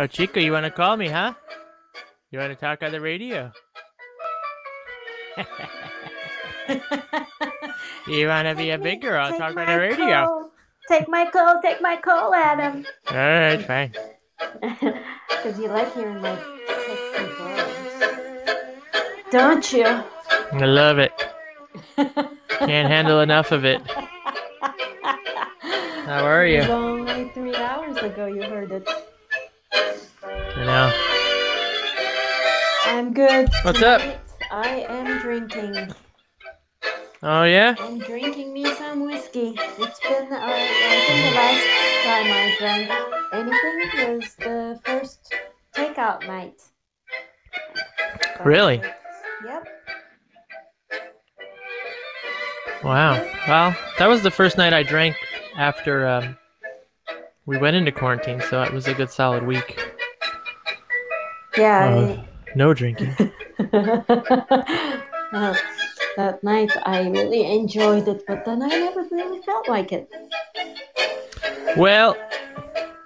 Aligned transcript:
Oh, 0.00 0.06
Chico, 0.06 0.40
you 0.40 0.52
want 0.52 0.64
to 0.64 0.70
call 0.70 0.96
me, 0.96 1.08
huh? 1.08 1.34
You 2.30 2.38
want 2.38 2.50
to 2.50 2.56
talk 2.56 2.82
on 2.82 2.90
the 2.90 3.02
radio? 3.02 3.52
you 8.08 8.26
want 8.26 8.48
to 8.48 8.54
be 8.54 8.70
a 8.70 8.78
big 8.78 9.02
girl? 9.02 9.28
Take 9.28 9.38
talk 9.38 9.54
on 9.58 9.66
the 9.66 9.78
radio. 9.78 10.24
Call. 10.24 10.52
Take 10.88 11.06
my 11.06 11.28
call. 11.30 11.60
Take 11.60 11.82
my 11.82 11.96
call, 11.98 12.32
Adam. 12.34 12.86
All 13.10 13.16
right, 13.16 13.62
fine. 13.62 13.92
Because 15.28 15.58
you 15.58 15.68
like 15.68 15.92
hearing 15.92 16.22
my 16.22 16.34
sexy 16.66 17.24
voice. 17.36 18.72
Don't 19.30 19.70
you? 19.70 19.84
I 19.84 20.64
love 20.64 20.98
it. 20.98 21.12
Can't 21.96 22.88
handle 22.88 23.20
enough 23.20 23.52
of 23.52 23.66
it. 23.66 23.82
How 26.06 26.24
are 26.24 26.46
It 26.46 26.52
you? 26.54 26.60
was 26.60 26.70
only 26.70 27.28
three 27.34 27.54
hours 27.54 27.98
ago 27.98 28.24
you 28.24 28.44
heard 28.44 28.72
it. 28.72 28.88
I 30.60 30.64
know. 30.66 30.92
I'm 32.84 33.14
good. 33.14 33.48
What's 33.62 33.80
up? 33.80 34.02
I 34.50 34.84
am 34.90 35.22
drinking. 35.22 35.94
Oh 37.22 37.44
yeah. 37.44 37.74
I'm 37.78 37.98
drinking 37.98 38.52
me 38.52 38.66
some 38.74 39.06
whiskey. 39.06 39.54
It's 39.56 40.00
been, 40.00 40.30
uh, 40.30 40.38
I 40.38 41.04
think 41.06 41.24
the 41.24 41.34
last 41.34 41.64
time 42.04 42.26
I 42.30 42.54
drank 42.58 42.90
anything 43.32 44.18
was 44.18 44.34
the 44.34 44.80
first 44.84 45.34
takeout 45.74 46.26
night. 46.26 46.60
But 48.36 48.44
Really? 48.44 48.82
Yep. 49.42 49.66
Wow. 52.84 53.12
Well, 53.48 53.74
that 53.98 54.08
was 54.08 54.22
the 54.22 54.30
first 54.30 54.58
night 54.58 54.74
I 54.74 54.82
drank 54.82 55.16
after 55.56 56.06
um, 56.06 56.36
we 57.46 57.56
went 57.56 57.76
into 57.76 57.92
quarantine, 57.92 58.42
so 58.50 58.62
it 58.62 58.74
was 58.74 58.88
a 58.88 58.92
good 58.92 59.10
solid 59.10 59.46
week. 59.46 59.89
Yeah. 61.60 61.88
Uh, 61.88 62.24
no 62.56 62.72
drinking. 62.74 63.14
Uh, 65.32 65.54
that 66.16 66.42
night 66.42 66.72
I 66.84 67.08
really 67.08 67.46
enjoyed 67.46 68.08
it, 68.08 68.24
but 68.26 68.44
then 68.44 68.62
I 68.62 68.66
never 68.68 69.06
really 69.12 69.40
felt 69.42 69.68
like 69.68 69.92
it. 69.92 70.10
Well, 71.76 72.16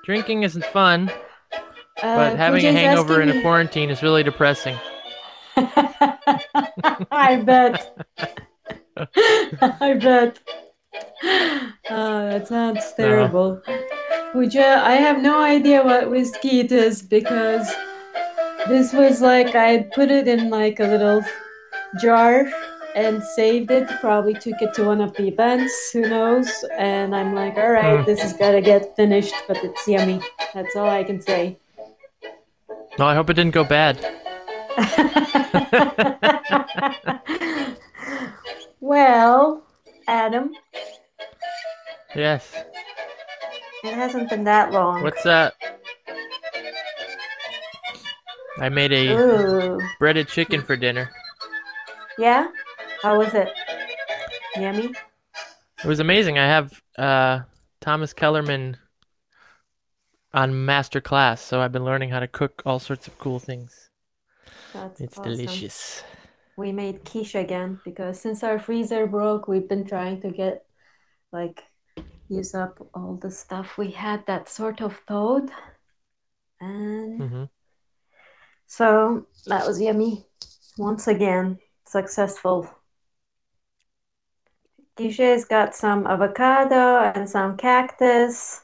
drinking 0.07 0.45
isn't 0.45 0.65
fun, 0.65 1.11
Uh, 2.03 2.17
but 2.17 2.37
having 2.37 2.65
a 2.65 2.73
hangover 2.73 3.21
in 3.21 3.29
a 3.29 3.43
quarantine 3.43 3.91
is 3.91 4.03
really 4.03 4.23
depressing. 4.23 4.75
I 5.57 7.43
bet. 7.45 7.95
I 9.81 9.95
bet. 10.01 10.41
Oh, 11.91 12.31
that 12.31 12.49
sounds 12.49 12.91
terrible. 12.95 13.61
Pooja, 14.33 14.81
I 14.83 14.95
have 14.95 15.21
no 15.21 15.43
idea 15.43 15.85
what 15.85 16.11
whiskey 16.11 16.61
it 16.61 16.73
is 16.73 17.03
because 17.03 17.71
this 18.69 18.93
was 18.93 19.21
like 19.21 19.55
I 19.55 19.87
put 19.95 20.11
it 20.11 20.29
in 20.29 20.51
like 20.51 20.81
a 20.81 20.85
little 20.85 21.23
jar 22.01 22.47
and 22.95 23.23
saved 23.23 23.71
it. 23.71 23.89
Probably 24.01 24.35
took 24.35 24.61
it 24.63 24.75
to 24.75 24.85
one 24.85 25.01
of 25.01 25.15
the 25.15 25.29
events, 25.29 25.91
who 25.93 26.03
knows? 26.03 26.49
And 26.79 27.15
I'm 27.15 27.35
like, 27.35 27.57
all 27.57 27.71
right, 27.71 27.99
Hmm. 28.01 28.05
this 28.07 28.21
has 28.21 28.33
got 28.35 28.53
to 28.53 28.61
get 28.61 28.95
finished, 28.97 29.35
but 29.49 29.63
it's 29.65 29.87
yummy. 29.89 30.21
That's 30.55 30.77
all 30.77 30.89
I 30.89 31.05
can 31.05 31.21
say. 31.21 31.59
No, 32.99 33.07
I 33.07 33.15
hope 33.15 33.31
it 33.31 33.35
didn't 33.35 33.55
go 33.55 33.65
bad. 33.65 33.99
well, 38.81 39.63
Adam, 40.07 40.53
Yes. 42.15 42.55
it 43.83 43.93
hasn't 43.95 44.31
been 44.31 44.45
that 44.45 44.71
long. 44.73 45.03
What's 45.03 45.23
that? 45.25 45.55
I 48.59 48.69
made 48.69 48.93
a 48.93 49.21
Ooh. 49.21 49.81
breaded 49.99 50.29
chicken 50.29 50.63
for 50.63 50.77
dinner. 50.77 51.11
Yeah? 52.19 52.49
How 53.03 53.19
was 53.19 53.35
it? 53.35 53.49
Yummy? 54.57 54.95
It 55.83 55.87
was 55.87 56.01
amazing. 56.01 56.39
I 56.39 56.47
have 56.47 56.83
uh, 56.99 57.41
Thomas 57.81 58.13
Kellerman 58.13 58.77
on 60.35 60.67
master 60.67 61.01
class, 61.01 61.41
so 61.41 61.63
I've 61.63 61.73
been 61.73 61.85
learning 61.85 62.11
how 62.11 62.21
to 62.21 62.29
cook 62.29 62.63
all 62.67 62.79
sorts 62.79 63.07
of 63.07 63.17
cool 63.17 63.39
things. 63.39 63.89
That's 64.75 65.01
It's 65.01 65.17
awesome. 65.17 65.65
delicious. 65.65 66.03
We 66.57 66.73
made 66.73 67.05
quiche 67.05 67.35
again 67.37 67.81
because 67.85 68.21
since 68.21 68.45
our 68.45 68.59
freezer 68.59 69.07
broke, 69.07 69.49
we've 69.49 69.69
been 69.69 69.87
trying 69.87 70.21
to 70.23 70.31
get 70.31 70.67
like 71.33 71.65
use 72.29 72.55
up 72.55 72.79
all 72.95 73.17
the 73.17 73.31
stuff 73.31 73.79
we 73.79 73.93
had 73.93 74.27
that 74.27 74.49
sort 74.49 74.83
of 74.83 74.97
thawed. 75.09 75.51
And 76.61 77.29
hmm 77.29 77.45
so 78.75 79.25
that 79.47 79.65
was 79.65 79.81
yummy. 79.81 80.27
Once 80.77 81.07
again, 81.07 81.59
successful. 81.87 82.69
Quiche's 84.97 85.45
got 85.45 85.77
some 85.77 86.09
avocado 86.09 86.99
and 87.15 87.31
some 87.31 87.57
cactus, 87.57 88.63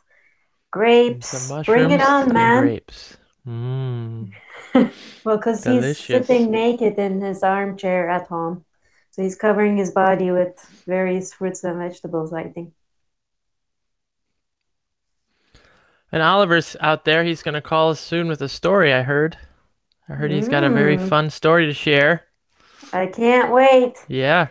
grapes. 0.72 1.52
Bring 1.64 1.92
it 1.92 2.00
on, 2.00 2.32
man. 2.32 2.62
grapes. 2.62 3.16
Mmm. 3.46 4.32
Well, 5.24 5.36
because 5.36 5.64
he's 5.64 5.98
sitting 5.98 6.50
naked 6.50 6.98
in 6.98 7.20
his 7.20 7.42
armchair 7.42 8.08
at 8.08 8.26
home. 8.28 8.64
So 9.10 9.22
he's 9.22 9.36
covering 9.36 9.76
his 9.76 9.90
body 9.92 10.30
with 10.30 10.58
various 10.86 11.32
fruits 11.32 11.62
and 11.62 11.78
vegetables, 11.78 12.32
I 12.32 12.44
think. 12.44 12.72
And 16.10 16.22
Oliver's 16.22 16.76
out 16.80 17.04
there. 17.04 17.22
He's 17.22 17.42
going 17.42 17.54
to 17.54 17.60
call 17.60 17.90
us 17.90 18.00
soon 18.00 18.28
with 18.28 18.42
a 18.42 18.48
story, 18.48 18.92
I 18.92 19.02
heard. 19.02 19.36
I 20.10 20.14
heard 20.14 20.32
he's 20.32 20.48
got 20.48 20.64
a 20.64 20.70
very 20.70 20.96
Mm. 20.98 21.08
fun 21.08 21.30
story 21.30 21.66
to 21.66 21.72
share. 21.72 22.24
I 22.92 23.06
can't 23.06 23.52
wait. 23.52 24.04
Yeah. 24.08 24.48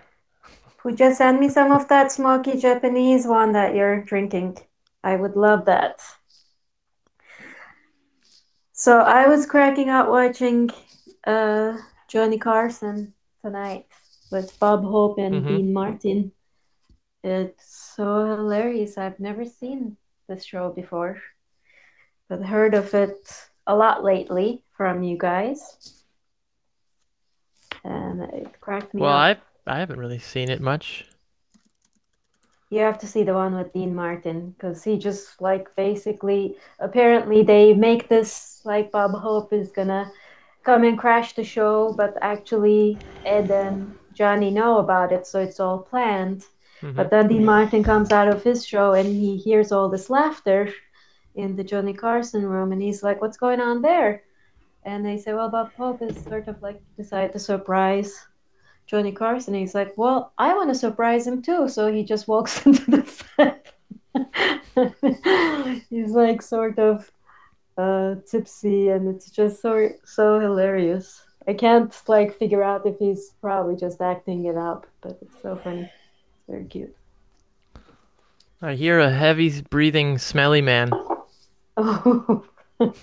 Pooja, 0.77 1.13
send 1.13 1.41
me 1.41 1.49
some 1.49 1.73
of 1.73 1.89
that 1.89 2.13
smoky 2.13 2.57
Japanese 2.57 3.27
one 3.27 3.51
that 3.51 3.75
you're 3.75 4.01
drinking. 4.01 4.57
I 5.03 5.17
would 5.17 5.35
love 5.35 5.65
that. 5.65 5.99
So 8.71 8.99
I 8.99 9.27
was 9.27 9.45
cracking 9.45 9.89
out 9.89 10.09
watching 10.09 10.69
uh, 11.25 11.75
Johnny 12.07 12.37
Carson 12.37 13.13
tonight 13.43 13.87
with 14.31 14.57
Bob 14.59 14.83
Hope 14.83 15.17
and 15.19 15.43
Mhm. 15.43 15.47
Dean 15.47 15.73
Martin. 15.73 16.31
It's 17.21 17.65
so 17.95 18.25
hilarious. 18.25 18.97
I've 18.97 19.19
never 19.19 19.43
seen 19.43 19.97
this 20.29 20.45
show 20.45 20.71
before, 20.71 21.21
but 22.29 22.41
heard 22.41 22.73
of 22.73 22.93
it 22.93 23.49
a 23.67 23.75
lot 23.75 24.05
lately 24.05 24.63
from 24.79 25.03
you 25.03 25.17
guys. 25.19 26.03
And 27.83 28.21
it 28.23 28.61
cracked 28.61 28.95
me 28.95 29.01
Well, 29.01 29.11
up. 29.11 29.27
I 29.27 29.37
I 29.67 29.79
haven't 29.79 29.99
really 29.99 30.19
seen 30.19 30.49
it 30.49 30.61
much. 30.61 31.05
You 32.69 32.79
have 32.81 32.99
to 32.99 33.07
see 33.07 33.23
the 33.23 33.33
one 33.33 33.55
with 33.55 33.73
Dean 33.73 33.95
Martin 33.95 34.51
because 34.51 34.83
he 34.83 34.97
just 34.97 35.41
like 35.41 35.75
basically 35.75 36.57
apparently 36.79 37.43
they 37.43 37.73
make 37.73 38.09
this 38.09 38.61
like 38.65 38.91
Bob 38.91 39.11
Hope 39.13 39.53
is 39.53 39.71
gonna 39.71 40.11
come 40.63 40.83
and 40.83 40.97
crash 40.97 41.33
the 41.33 41.43
show, 41.43 41.93
but 41.97 42.17
actually 42.21 42.99
Ed 43.25 43.51
and 43.51 43.95
Johnny 44.13 44.51
know 44.51 44.77
about 44.79 45.11
it, 45.11 45.25
so 45.27 45.39
it's 45.41 45.59
all 45.59 45.79
planned. 45.79 46.45
Mhm. 46.81 46.95
But 46.95 47.09
then 47.11 47.27
Dean 47.27 47.45
Martin 47.45 47.83
comes 47.83 48.11
out 48.11 48.27
of 48.27 48.43
his 48.43 48.65
show 48.65 48.93
and 48.93 49.07
he 49.07 49.37
hears 49.37 49.71
all 49.71 49.89
this 49.89 50.09
laughter 50.09 50.69
in 51.35 51.55
the 51.55 51.63
Johnny 51.63 51.93
Carson 51.93 52.45
room 52.47 52.71
and 52.71 52.81
he's 52.81 53.03
like, 53.03 53.21
What's 53.21 53.37
going 53.37 53.61
on 53.61 53.81
there? 53.81 54.23
And 54.83 55.05
they 55.05 55.17
say, 55.17 55.33
Well, 55.33 55.49
Bob 55.49 55.71
Hope 55.73 56.01
is 56.01 56.21
sort 56.23 56.47
of 56.47 56.61
like 56.61 56.81
decided 56.97 57.33
to 57.33 57.39
surprise 57.39 58.27
Johnny 58.87 59.11
Carson. 59.11 59.53
He's 59.53 59.75
like, 59.75 59.93
Well, 59.97 60.33
I 60.37 60.53
want 60.53 60.69
to 60.69 60.75
surprise 60.75 61.27
him 61.27 61.41
too. 61.41 61.67
So 61.69 61.91
he 61.91 62.03
just 62.03 62.27
walks 62.27 62.65
into 62.65 62.91
the 62.91 63.05
set. 63.35 63.73
he's 65.89 66.11
like 66.11 66.41
sort 66.41 66.79
of 66.79 67.11
uh, 67.77 68.15
tipsy 68.29 68.89
and 68.89 69.07
it's 69.13 69.29
just 69.29 69.61
so 69.61 69.89
so 70.03 70.39
hilarious. 70.39 71.21
I 71.47 71.53
can't 71.53 71.95
like 72.07 72.37
figure 72.37 72.63
out 72.63 72.85
if 72.85 72.97
he's 72.99 73.31
probably 73.41 73.75
just 73.75 74.01
acting 74.01 74.45
it 74.45 74.57
up, 74.57 74.85
but 75.01 75.17
it's 75.21 75.41
so 75.41 75.55
funny. 75.63 75.81
It's 75.81 76.47
very 76.47 76.65
cute. 76.65 76.95
I 78.61 78.75
hear 78.75 78.99
a 78.99 79.09
heavy 79.09 79.61
breathing, 79.61 80.17
smelly 80.17 80.61
man. 80.61 80.91
Oh, 81.77 82.43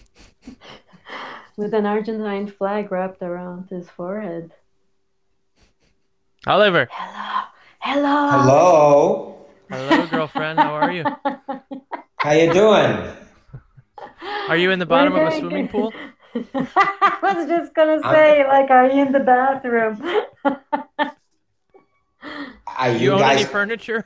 with 1.56 1.74
an 1.74 1.86
Argentine 1.86 2.46
flag 2.48 2.90
wrapped 2.92 3.22
around 3.22 3.68
his 3.70 3.88
forehead. 3.90 4.52
Oliver. 6.46 6.88
Hello, 6.90 7.44
hello. 7.80 8.30
Hello. 8.42 9.46
Hello, 9.70 10.06
girlfriend. 10.06 10.58
How 10.60 10.74
are 10.74 10.92
you? 10.92 11.04
How 12.18 12.32
you 12.32 12.52
doing? 12.52 13.08
Are 14.48 14.56
you 14.56 14.70
in 14.70 14.78
the 14.78 14.86
bottom 14.86 15.14
of 15.14 15.26
a 15.26 15.38
swimming 15.38 15.66
good. 15.66 15.72
pool? 15.72 15.92
I 16.34 17.18
was 17.22 17.48
just 17.48 17.74
gonna 17.74 18.00
I'm- 18.04 18.14
say, 18.14 18.46
like, 18.46 18.70
are 18.70 18.86
you 18.90 19.02
in 19.02 19.12
the 19.12 19.20
bathroom? 19.20 20.02
Are 22.78 22.92
Do 22.92 22.98
you 22.98 23.04
you 23.04 23.12
own 23.12 23.22
any 23.22 23.44
furniture? 23.44 24.04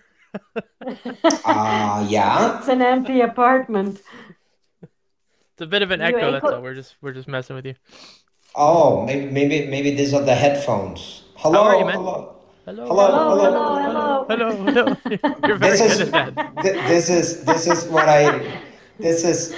Uh, 1.44 2.06
yeah. 2.08 2.58
It's 2.58 2.68
an 2.68 2.82
empty 2.82 3.20
apartment. 3.22 4.00
It's 5.60 5.66
a 5.66 5.68
bit 5.68 5.82
of 5.82 5.90
an 5.90 6.00
You 6.00 6.06
echo. 6.06 6.32
That's 6.32 6.42
echo- 6.42 6.56
all. 6.56 6.62
We're 6.62 6.74
just 6.74 6.96
we're 7.02 7.12
just 7.12 7.28
messing 7.28 7.54
with 7.54 7.66
you. 7.66 7.74
Oh, 8.54 9.04
maybe 9.04 9.26
maybe 9.30 9.66
maybe 9.66 9.94
these 9.94 10.14
are 10.14 10.22
the 10.22 10.34
headphones. 10.34 11.24
Hello, 11.36 11.64
are 11.64 11.76
you, 11.76 11.84
man? 11.84 11.96
hello. 11.96 12.36
Hello. 12.64 12.86
Hello, 12.86 13.06
Hello, 13.06 14.24
hello. 14.24 14.24
hello, 14.26 14.54
hello. 14.64 14.64
Hello. 14.64 14.96
hello. 15.04 15.36
You're 15.46 15.58
very 15.58 15.72
This 15.76 15.80
is 15.82 15.98
good 15.98 16.14
at 16.14 16.34
that. 16.34 16.62
th- 16.62 16.88
this 16.88 17.10
is 17.10 17.44
this 17.44 17.66
is 17.66 17.84
what 17.88 18.08
I 18.08 18.62
this 18.98 19.22
is 19.22 19.54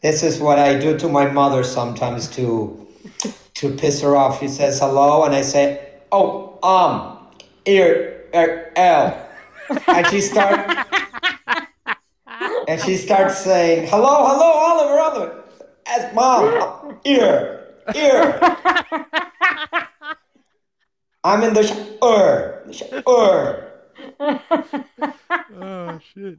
this 0.00 0.22
is 0.22 0.40
what 0.40 0.58
I 0.58 0.78
do 0.78 0.96
to 0.96 1.08
my 1.10 1.26
mother 1.30 1.62
sometimes 1.62 2.26
to 2.28 2.88
to 3.60 3.70
piss 3.76 4.00
her 4.00 4.16
off. 4.16 4.40
She 4.40 4.48
says 4.48 4.80
hello, 4.80 5.24
and 5.24 5.34
I 5.34 5.42
say, 5.42 5.90
"Oh, 6.10 6.56
um, 6.62 7.28
ear, 7.66 8.24
er, 8.34 8.72
L," 8.76 9.28
and 9.88 10.06
she 10.06 10.22
start 10.22 10.56
and 12.74 12.82
she 12.82 12.96
starts 12.96 13.38
saying, 13.38 13.86
"Hello, 13.86 14.26
hello, 14.26 14.50
Oliver, 14.66 14.98
Oliver." 14.98 15.44
As 15.86 16.12
mom, 16.12 16.98
ear, 17.04 17.70
ear. 17.94 18.40
I'm 21.22 21.42
in 21.44 21.54
the 21.54 21.62
shower. 21.62 22.66
Shower. 22.72 23.70
Oh 24.18 26.00
shit. 26.02 26.38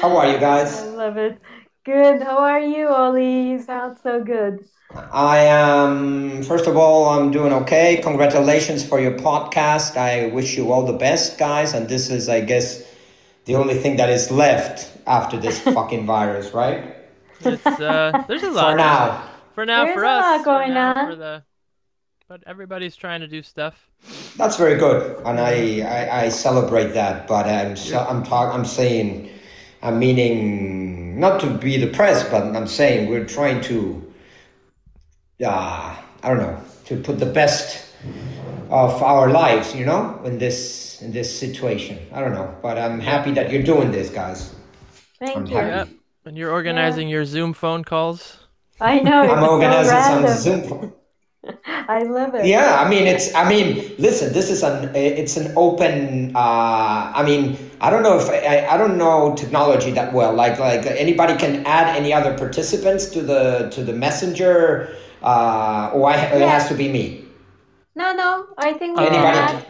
How 0.00 0.16
are 0.16 0.28
you 0.30 0.38
guys? 0.38 0.82
I 0.82 0.86
love 0.86 1.16
it. 1.16 1.40
Good. 1.84 2.22
How 2.22 2.38
are 2.38 2.60
you, 2.60 2.86
Ollie? 2.86 3.50
You 3.50 3.60
sound 3.60 3.98
so 4.00 4.22
good. 4.22 4.64
I 5.10 5.38
am, 5.38 6.44
first 6.44 6.68
of 6.68 6.76
all, 6.76 7.08
I'm 7.08 7.32
doing 7.32 7.52
okay. 7.64 7.98
Congratulations 8.02 8.86
for 8.86 9.00
your 9.00 9.18
podcast. 9.18 9.96
I 9.96 10.26
wish 10.26 10.56
you 10.56 10.70
all 10.70 10.86
the 10.86 10.98
best, 11.08 11.38
guys. 11.38 11.74
And 11.74 11.88
this 11.88 12.08
is, 12.08 12.28
I 12.28 12.40
guess, 12.40 12.84
the 13.46 13.56
only 13.56 13.74
thing 13.74 13.96
that 13.96 14.10
is 14.10 14.30
left 14.30 14.91
after 15.06 15.36
this 15.38 15.60
fucking 15.76 16.06
virus, 16.06 16.52
right? 16.52 16.96
It's 17.40 17.66
uh, 17.66 18.24
there's 18.28 18.42
a 18.42 18.50
lot. 18.50 18.70
For 18.70 18.76
now. 18.76 19.28
For 19.54 19.66
now, 19.66 19.84
There's 19.84 19.94
for 19.94 20.04
a 20.04 20.08
us. 20.08 20.22
lot 20.22 20.38
for 20.38 20.44
going 20.44 20.74
now, 20.74 20.94
on. 20.94 21.10
For 21.10 21.16
the, 21.16 21.42
but 22.28 22.42
everybody's 22.46 22.96
trying 22.96 23.20
to 23.20 23.28
do 23.28 23.42
stuff. 23.42 23.88
That's 24.36 24.56
very 24.56 24.78
good, 24.78 25.20
and 25.26 25.38
I, 25.38 25.80
I, 25.82 26.24
I 26.24 26.28
celebrate 26.30 26.88
that. 26.94 27.26
But 27.28 27.46
I'm 27.46 27.76
so, 27.76 27.98
I'm 28.08 28.22
talk 28.24 28.54
I'm 28.54 28.64
saying, 28.64 29.28
I'm 29.82 29.98
meaning 29.98 31.20
not 31.20 31.40
to 31.40 31.46
be 31.46 31.76
depressed, 31.76 32.30
but 32.30 32.56
I'm 32.56 32.66
saying 32.66 33.10
we're 33.10 33.26
trying 33.26 33.60
to, 33.62 34.12
uh, 35.44 35.96
I 36.22 36.28
don't 36.28 36.38
know, 36.38 36.58
to 36.86 36.96
put 36.96 37.18
the 37.18 37.26
best 37.26 37.84
of 38.70 39.02
our 39.02 39.30
lives, 39.30 39.74
you 39.74 39.84
know, 39.84 40.18
in 40.24 40.38
this 40.38 41.02
in 41.02 41.12
this 41.12 41.28
situation. 41.38 41.98
I 42.12 42.20
don't 42.20 42.32
know, 42.32 42.54
but 42.62 42.78
I'm 42.78 43.00
happy 43.00 43.32
that 43.32 43.52
you're 43.52 43.62
doing 43.62 43.92
this, 43.92 44.08
guys. 44.08 44.54
Thank 45.22 45.36
I'm 45.36 45.46
you. 45.46 45.54
Yep. 45.54 45.88
And 46.24 46.36
you're 46.36 46.50
organizing 46.50 47.08
your 47.08 47.24
Zoom 47.24 47.52
phone 47.52 47.84
calls. 47.84 48.38
I 48.80 48.98
know. 48.98 49.22
I'm 49.22 49.44
organizing 49.44 49.92
random. 49.92 50.36
some 50.36 50.38
Zoom. 50.38 50.92
I 51.66 52.02
love 52.02 52.34
it. 52.34 52.46
Yeah, 52.46 52.80
I 52.80 52.88
mean 52.88 53.06
it's. 53.06 53.34
I 53.34 53.48
mean, 53.48 53.94
listen, 53.98 54.32
this 54.32 54.50
is 54.50 54.62
an. 54.62 54.94
It's 54.94 55.36
an 55.36 55.52
open. 55.56 56.34
Uh, 56.34 57.12
I 57.14 57.22
mean, 57.24 57.56
I 57.80 57.90
don't 57.90 58.02
know 58.02 58.18
if 58.18 58.28
I, 58.30 58.66
I 58.66 58.76
don't 58.76 58.98
know 58.98 59.34
technology 59.36 59.90
that 59.92 60.12
well. 60.12 60.32
Like 60.34 60.58
like 60.58 60.86
anybody 60.86 61.36
can 61.36 61.64
add 61.66 61.96
any 61.96 62.12
other 62.12 62.36
participants 62.36 63.06
to 63.10 63.22
the 63.22 63.70
to 63.70 63.82
the 63.82 63.92
messenger, 63.92 64.94
uh, 65.22 65.90
or 65.94 66.10
I, 66.10 66.16
it 66.16 66.48
has 66.48 66.68
to 66.68 66.74
be 66.74 66.88
me. 66.88 67.24
No, 67.94 68.12
no. 68.14 68.46
I 68.58 68.72
think 68.72 68.96
we 68.96 69.06
Anybody? 69.06 69.38
can 69.38 69.56
add. 69.56 69.66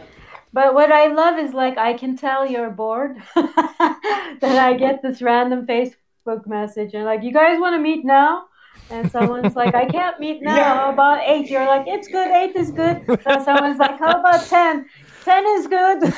But 0.52 0.74
what 0.74 0.92
I 0.92 1.06
love 1.06 1.38
is 1.38 1.54
like 1.54 1.78
I 1.78 1.94
can 1.94 2.16
tell 2.16 2.46
you're 2.46 2.70
bored. 2.70 3.16
then 3.34 4.56
I 4.58 4.74
get 4.78 5.02
this 5.02 5.22
random 5.22 5.66
Facebook 5.66 6.46
message 6.46 6.94
and 6.94 7.04
like, 7.04 7.22
you 7.22 7.32
guys 7.32 7.58
want 7.58 7.74
to 7.74 7.80
meet 7.80 8.04
now? 8.04 8.44
And 8.90 9.10
someone's 9.10 9.56
like, 9.56 9.74
I 9.74 9.86
can't 9.86 10.18
meet 10.20 10.42
now. 10.50 10.56
Yeah. 10.56 10.74
How 10.74 10.92
about 10.92 11.20
eight? 11.26 11.48
You're 11.48 11.66
like, 11.66 11.86
it's 11.86 12.08
good. 12.08 12.30
Eight 12.30 12.54
is 12.56 12.70
good. 12.70 13.04
Someone's 13.44 13.78
like, 13.78 13.98
how 13.98 14.20
about 14.20 14.46
ten? 14.46 14.86
Ten 15.24 15.46
is 15.46 15.66
good. 15.66 16.02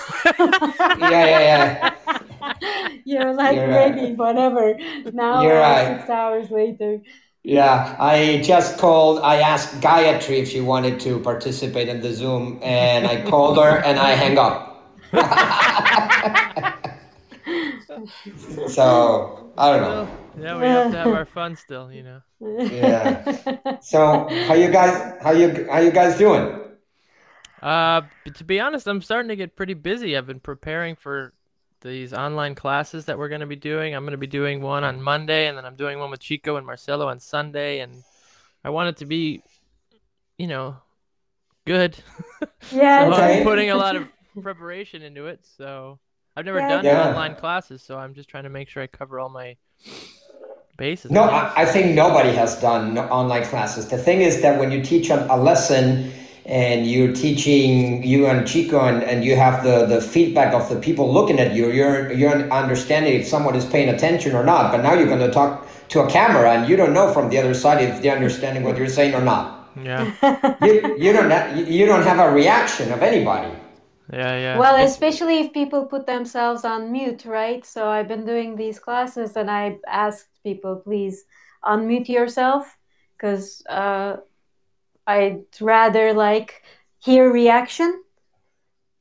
Yeah, 0.98 1.26
yeah, 1.26 1.94
yeah. 2.00 2.88
You're 3.04 3.34
like 3.34 3.56
You're 3.56 3.68
right. 3.68 3.94
ready, 3.94 4.14
whatever. 4.14 4.76
Now 5.12 5.42
uh, 5.42 5.52
right. 5.54 5.98
six 5.98 6.10
hours 6.10 6.50
later. 6.50 7.00
Yeah, 7.44 7.94
I 8.00 8.40
just 8.42 8.78
called. 8.78 9.20
I 9.20 9.36
asked 9.36 9.78
Gayatri 9.82 10.38
if 10.38 10.48
she 10.48 10.62
wanted 10.62 10.98
to 11.00 11.20
participate 11.20 11.88
in 11.88 12.00
the 12.00 12.10
Zoom, 12.10 12.58
and 12.62 13.06
I 13.06 13.22
called 13.22 13.58
her 13.58 13.84
and 13.84 13.98
I 13.98 14.12
hang 14.12 14.38
up. 14.38 14.70
so 18.68 19.52
I 19.58 19.70
don't 19.70 19.82
know. 19.82 20.08
Yeah, 20.40 20.58
we 20.58 20.64
have 20.66 20.90
to 20.92 20.96
have 20.96 21.12
our 21.12 21.26
fun 21.26 21.54
still, 21.64 21.92
you 21.92 22.02
know. 22.02 22.22
Yeah. 22.40 23.78
So 23.80 24.26
how 24.48 24.54
you 24.54 24.70
guys? 24.70 25.18
How 25.22 25.32
you 25.32 25.68
how 25.70 25.80
you 25.80 25.90
guys 25.90 26.16
doing? 26.16 26.60
Uh, 27.60 28.02
but 28.24 28.36
to 28.36 28.44
be 28.44 28.58
honest, 28.58 28.86
I'm 28.86 29.02
starting 29.02 29.28
to 29.28 29.36
get 29.36 29.54
pretty 29.54 29.74
busy. 29.74 30.16
I've 30.16 30.26
been 30.26 30.40
preparing 30.40 30.96
for 30.96 31.34
these 31.88 32.12
online 32.12 32.54
classes 32.54 33.06
that 33.06 33.18
we're 33.18 33.28
going 33.28 33.40
to 33.42 33.46
be 33.46 33.56
doing. 33.56 33.94
I'm 33.94 34.04
going 34.04 34.12
to 34.12 34.18
be 34.18 34.26
doing 34.26 34.60
one 34.62 34.84
on 34.84 35.02
Monday, 35.02 35.46
and 35.48 35.56
then 35.58 35.64
I'm 35.64 35.76
doing 35.76 35.98
one 35.98 36.10
with 36.10 36.20
Chico 36.20 36.56
and 36.56 36.66
Marcelo 36.66 37.08
on 37.08 37.20
Sunday, 37.20 37.80
and 37.80 38.04
I 38.64 38.70
want 38.70 38.90
it 38.90 38.96
to 38.98 39.06
be, 39.06 39.42
you 40.38 40.46
know, 40.46 40.76
good. 41.66 41.96
yeah. 42.70 43.08
so 43.12 43.12
Okay. 43.12 43.40
I'm 43.40 43.42
putting 43.42 43.70
a 43.70 43.76
lot 43.76 43.96
of 43.96 44.08
preparation 44.42 45.02
into 45.02 45.26
it. 45.26 45.40
So 45.56 45.98
I've 46.36 46.44
never 46.46 46.60
Yeah, 46.60 46.68
done 46.68 46.86
Yeah. 46.86 47.08
online 47.08 47.34
classes, 47.36 47.82
so 47.82 47.98
I'm 47.98 48.14
just 48.14 48.28
trying 48.28 48.44
to 48.44 48.50
make 48.50 48.68
sure 48.68 48.82
I 48.82 48.86
cover 48.86 49.20
all 49.20 49.28
my 49.28 49.56
bases. 50.76 51.10
No, 51.10 51.24
I. 51.24 51.50
I, 51.56 51.62
I 51.62 51.66
think 51.66 51.94
nobody 51.94 52.30
has 52.32 52.60
done 52.60 52.96
online 52.98 53.44
classes. 53.44 53.88
The 53.88 53.98
thing 53.98 54.22
is 54.22 54.42
that 54.42 54.58
when 54.58 54.72
you 54.72 54.82
teach 54.82 55.10
a, 55.10 55.32
a 55.32 55.36
lesson 55.36 56.12
and 56.46 56.86
you're 56.90 57.12
teaching 57.12 58.02
you 58.02 58.26
and 58.26 58.46
Chico 58.46 58.80
and, 58.80 59.02
and 59.02 59.24
you 59.24 59.36
have 59.36 59.64
the, 59.64 59.86
the 59.86 60.00
feedback 60.00 60.52
of 60.52 60.68
the 60.68 60.76
people 60.78 61.12
looking 61.12 61.38
at 61.40 61.54
you, 61.54 61.70
you're 61.70 62.12
you're 62.12 62.50
understanding 62.52 63.14
if 63.20 63.26
someone 63.26 63.54
is 63.56 63.64
paying 63.64 63.88
attention 63.88 64.34
or 64.34 64.44
not. 64.44 64.70
But 64.72 64.82
now 64.82 64.94
you're 64.94 65.06
going 65.06 65.20
to 65.20 65.30
talk 65.30 65.66
to 65.90 66.00
a 66.02 66.10
camera 66.10 66.52
and 66.52 66.68
you 66.68 66.76
don't 66.76 66.92
know 66.92 67.12
from 67.12 67.30
the 67.30 67.38
other 67.38 67.54
side 67.54 67.82
if 67.82 68.02
they're 68.02 68.16
understanding 68.16 68.62
what 68.62 68.76
you're 68.76 68.88
saying 68.88 69.14
or 69.14 69.22
not. 69.22 69.68
yeah, 69.76 70.12
You, 70.60 70.94
you 70.98 71.12
don't 71.12 71.30
ha- 71.30 71.52
you 71.56 71.64
you 71.64 71.86
don't 71.86 72.02
have 72.04 72.18
a 72.18 72.32
reaction 72.32 72.92
of 72.92 73.02
anybody. 73.02 73.52
yeah, 74.12 74.36
yeah. 74.38 74.58
Well, 74.58 74.76
especially 74.84 75.40
if 75.40 75.52
people 75.52 75.86
put 75.86 76.06
themselves 76.06 76.64
on 76.64 76.92
mute, 76.92 77.24
right? 77.24 77.64
So 77.64 77.88
I've 77.88 78.08
been 78.08 78.24
doing 78.24 78.56
these 78.56 78.78
classes 78.78 79.36
and 79.36 79.50
I 79.50 79.78
asked 79.86 80.28
people, 80.42 80.76
please 80.76 81.24
unmute 81.64 82.08
yourself 82.08 82.76
because 83.16 83.62
uh, 83.68 84.18
I'd 85.06 85.44
rather 85.60 86.12
like 86.12 86.62
hear 87.00 87.30
reaction. 87.30 88.02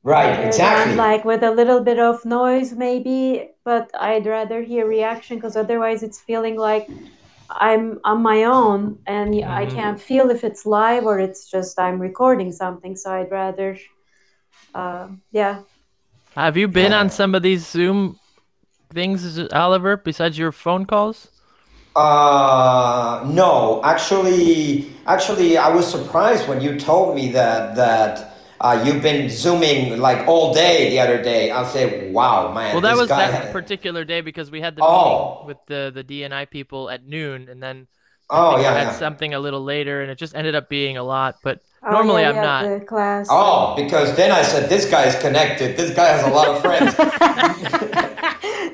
Right, 0.02 0.26
rather 0.26 0.42
than, 0.42 0.48
exactly. 0.48 0.96
Like 0.96 1.24
with 1.24 1.42
a 1.42 1.50
little 1.50 1.80
bit 1.80 1.98
of 1.98 2.24
noise, 2.24 2.72
maybe, 2.72 3.50
but 3.64 3.90
I'd 3.98 4.26
rather 4.26 4.62
hear 4.62 4.86
reaction 4.86 5.38
because 5.38 5.56
otherwise 5.56 6.02
it's 6.02 6.20
feeling 6.20 6.56
like 6.56 6.88
I'm 7.50 8.00
on 8.04 8.22
my 8.22 8.44
own 8.44 8.98
and 9.06 9.34
I 9.44 9.64
Mhm. 9.66 9.74
can't 9.74 10.00
feel 10.00 10.30
if 10.30 10.44
it's 10.44 10.66
live 10.66 11.04
or 11.04 11.18
it's 11.18 11.50
just 11.50 11.78
I'm 11.80 11.98
recording 12.00 12.52
something. 12.52 12.96
So 12.96 13.12
I'd 13.12 13.30
rather, 13.30 13.78
uh, 14.74 15.08
yeah. 15.32 15.60
Have 16.34 16.56
you 16.56 16.68
been 16.68 16.92
on 16.92 17.10
some 17.10 17.34
of 17.34 17.42
these 17.42 17.66
Zoom 17.66 18.18
things, 18.92 19.38
Oliver, 19.52 19.96
besides 19.96 20.38
your 20.38 20.52
phone 20.52 20.84
calls? 20.86 21.33
Uh, 21.96 23.22
no, 23.32 23.80
actually, 23.84 24.90
actually, 25.06 25.56
I 25.56 25.68
was 25.72 25.86
surprised 25.88 26.48
when 26.48 26.60
you 26.60 26.78
told 26.78 27.14
me 27.14 27.28
that 27.32 27.76
that 27.76 28.36
uh, 28.60 28.82
you've 28.84 29.00
been 29.02 29.30
zooming 29.30 30.00
like 30.00 30.26
all 30.26 30.52
day 30.52 30.90
the 30.90 30.98
other 30.98 31.22
day. 31.22 31.50
I'll 31.52 31.64
say, 31.64 32.10
wow, 32.10 32.52
man. 32.52 32.72
Well, 32.72 32.80
that 32.82 32.94
was 32.96 33.12
guy 33.14 33.28
that 33.28 33.50
particular 33.50 34.04
day 34.04 34.20
because 34.20 34.50
we 34.50 34.60
had 34.60 34.76
the 34.76 34.82
Oh. 34.82 34.82
meeting 34.82 35.36
with 35.40 35.58
the 35.66 35.90
the 35.94 36.02
DNI 36.04 36.44
people 36.46 36.90
at 36.90 37.04
noon, 37.04 37.48
and 37.48 37.62
then 37.62 37.86
I 38.48 38.56
Oh 38.56 38.58
yeah, 38.60 38.72
I 38.72 38.74
had 38.74 38.92
yeah. 38.92 38.92
something 38.92 39.34
a 39.34 39.40
little 39.40 39.62
later, 39.64 40.02
and 40.02 40.10
it 40.10 40.18
just 40.18 40.34
ended 40.36 40.54
up 40.54 40.68
being 40.68 40.96
a 40.96 41.02
lot. 41.04 41.40
But 41.42 41.60
Oh, 41.86 41.90
normally 41.90 42.22
yeah, 42.22 42.30
I'm 42.30 42.34
yeah, 42.36 42.42
not. 42.42 42.78
The 42.80 42.84
class. 42.84 43.26
Oh, 43.30 43.74
because 43.76 44.16
then 44.16 44.30
I 44.32 44.42
said 44.42 44.68
this 44.68 44.86
guy's 44.90 45.16
connected. 45.16 45.76
This 45.76 45.94
guy 45.94 46.08
has 46.08 46.26
a 46.26 46.30
lot 46.30 46.48
of 46.48 46.60
friends. 46.62 46.94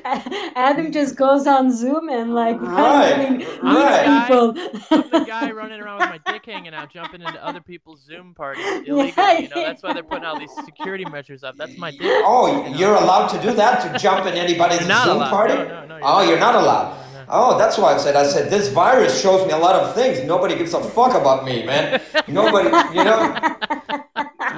Adam 0.55 0.91
just 0.91 1.15
goes 1.15 1.47
on 1.47 1.71
Zoom 1.71 2.09
and 2.09 2.33
like 2.33 2.59
Right, 2.61 3.11
randomly 3.11 3.45
meets 3.45 3.61
right. 3.61 4.27
people. 4.27 4.49
I'm 4.91 5.09
the 5.09 5.25
guy 5.27 5.51
running 5.61 5.79
around 5.79 5.99
with 5.99 6.09
my 6.09 6.31
dick 6.31 6.45
hanging 6.45 6.73
out, 6.73 6.91
jumping 6.91 7.21
into 7.21 7.43
other 7.45 7.61
people's 7.61 8.01
Zoom 8.03 8.33
parties 8.33 8.65
illegally. 8.87 9.13
Yeah, 9.15 9.39
you 9.39 9.49
know, 9.49 9.63
that's 9.63 9.83
why 9.83 9.93
they're 9.93 10.03
putting 10.03 10.25
all 10.25 10.39
these 10.39 10.53
security 10.65 11.05
measures 11.05 11.43
up. 11.43 11.55
That's 11.57 11.77
my 11.77 11.91
dick. 11.91 12.01
Oh, 12.03 12.67
you're 12.75 12.95
allowed 12.95 13.27
to 13.29 13.41
do 13.41 13.53
that 13.53 13.91
to 13.91 13.99
jump 13.99 14.25
in 14.25 14.33
anybody's 14.33 14.79
You're 14.79 14.89
not 14.89 15.05
Zoom 15.05 15.17
allowed. 15.17 15.29
party. 15.29 15.53
No, 15.53 15.65
no, 15.65 15.85
no, 15.85 15.97
you're 15.97 16.05
oh, 16.05 16.19
not. 16.19 16.27
you're 16.27 16.39
not 16.39 16.55
allowed. 16.55 17.13
No, 17.13 17.19
no. 17.19 17.25
Oh, 17.29 17.57
that's 17.57 17.77
why 17.77 17.93
I 17.93 17.97
said. 17.97 18.15
I 18.15 18.25
said 18.25 18.49
this 18.49 18.69
virus 18.69 19.21
shows 19.21 19.45
me 19.45 19.53
a 19.53 19.57
lot 19.57 19.75
of 19.75 19.95
things. 19.95 20.25
Nobody 20.25 20.55
gives 20.55 20.73
a 20.73 20.83
fuck 20.83 21.13
about 21.15 21.45
me, 21.45 21.63
man. 21.65 22.01
Nobody, 22.27 22.69
you 23.01 23.09
know. 23.09 23.55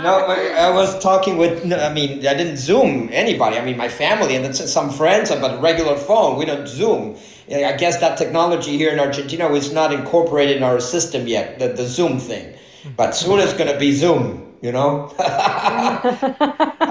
No, 0.03 0.25
I 0.67 0.69
was 0.69 1.01
talking 1.01 1.37
with. 1.37 1.71
I 1.71 1.93
mean, 1.93 2.25
I 2.27 2.33
didn't 2.33 2.57
Zoom 2.57 3.09
anybody. 3.11 3.57
I 3.57 3.65
mean, 3.65 3.77
my 3.77 3.89
family 3.89 4.35
and 4.35 4.55
some 4.55 4.89
friends, 4.89 5.31
uh, 5.31 5.39
but 5.39 5.61
regular 5.61 5.95
phone. 5.95 6.37
We 6.37 6.45
don't 6.45 6.67
Zoom. 6.67 7.17
I 7.49 7.73
guess 7.73 7.99
that 7.99 8.17
technology 8.17 8.77
here 8.77 8.91
in 8.91 8.99
Argentina 8.99 9.51
is 9.53 9.73
not 9.73 9.91
incorporated 9.93 10.57
in 10.57 10.63
our 10.63 10.79
system 10.79 11.27
yet, 11.27 11.59
the, 11.59 11.69
the 11.69 11.85
Zoom 11.85 12.19
thing. 12.19 12.55
But 12.95 13.15
soon 13.15 13.39
it's 13.39 13.53
going 13.53 13.71
to 13.71 13.79
be 13.79 13.91
Zoom, 13.93 14.55
you 14.61 14.71
know? 14.71 15.13
well, 15.17 15.27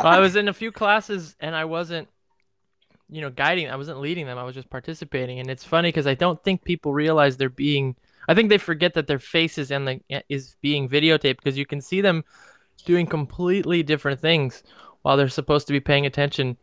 I 0.07 0.19
was 0.21 0.37
in 0.37 0.49
a 0.49 0.53
few 0.53 0.73
classes 0.73 1.37
and 1.41 1.55
I 1.55 1.65
wasn't, 1.65 2.09
you 3.11 3.21
know, 3.21 3.31
guiding. 3.31 3.69
I 3.69 3.77
wasn't 3.77 4.01
leading 4.01 4.27
them. 4.27 4.39
I 4.39 4.45
was 4.45 4.55
just 4.55 4.71
participating. 4.71 5.39
And 5.39 5.51
it's 5.51 5.65
funny 5.65 5.89
because 5.89 6.07
I 6.07 6.15
don't 6.15 6.43
think 6.43 6.65
people 6.65 6.93
realize 6.93 7.37
they're 7.37 7.49
being. 7.49 7.97
I 8.29 8.35
think 8.35 8.49
they 8.51 8.59
forget 8.59 8.95
that 8.95 9.07
their 9.07 9.19
faces 9.19 9.71
and 9.71 9.87
the 9.87 10.01
eh, 10.11 10.23
is 10.29 10.57
being 10.63 10.89
videotaped 10.89 11.39
because 11.39 11.59
you 11.59 11.67
can 11.67 11.81
see 11.81 12.01
them 12.01 12.25
doing 12.87 13.07
completely 13.07 13.83
different 13.83 14.21
things 14.21 14.63
while 15.03 15.17
they're 15.17 15.29
supposed 15.29 15.67
to 15.69 15.73
be 15.73 15.81
paying 15.81 16.07
attention. 16.07 16.57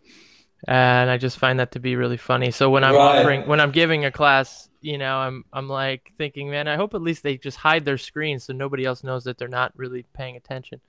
And 0.67 1.09
I 1.09 1.17
just 1.17 1.37
find 1.39 1.59
that 1.59 1.71
to 1.73 1.79
be 1.79 1.95
really 1.95 2.17
funny. 2.17 2.51
So 2.51 2.69
when 2.69 2.83
I'm 2.83 2.99
Right. 2.99 2.99
offering, 2.99 3.47
when 3.47 3.61
I'm 3.61 3.71
giving 3.71 4.05
a 4.05 4.11
class, 4.11 4.69
you 4.81 4.97
know, 4.97 5.17
I'm 5.17 5.43
I'm 5.53 5.69
like 5.69 6.11
thinking, 6.17 6.49
man, 6.49 6.67
I 6.67 6.75
hope 6.75 6.93
at 6.93 7.01
least 7.01 7.23
they 7.23 7.37
just 7.37 7.57
hide 7.57 7.85
their 7.85 7.97
screen 7.97 8.39
so 8.39 8.53
nobody 8.53 8.85
else 8.85 9.03
knows 9.03 9.23
that 9.25 9.37
they're 9.37 9.47
not 9.47 9.71
really 9.77 10.05
paying 10.13 10.35
attention. 10.35 10.81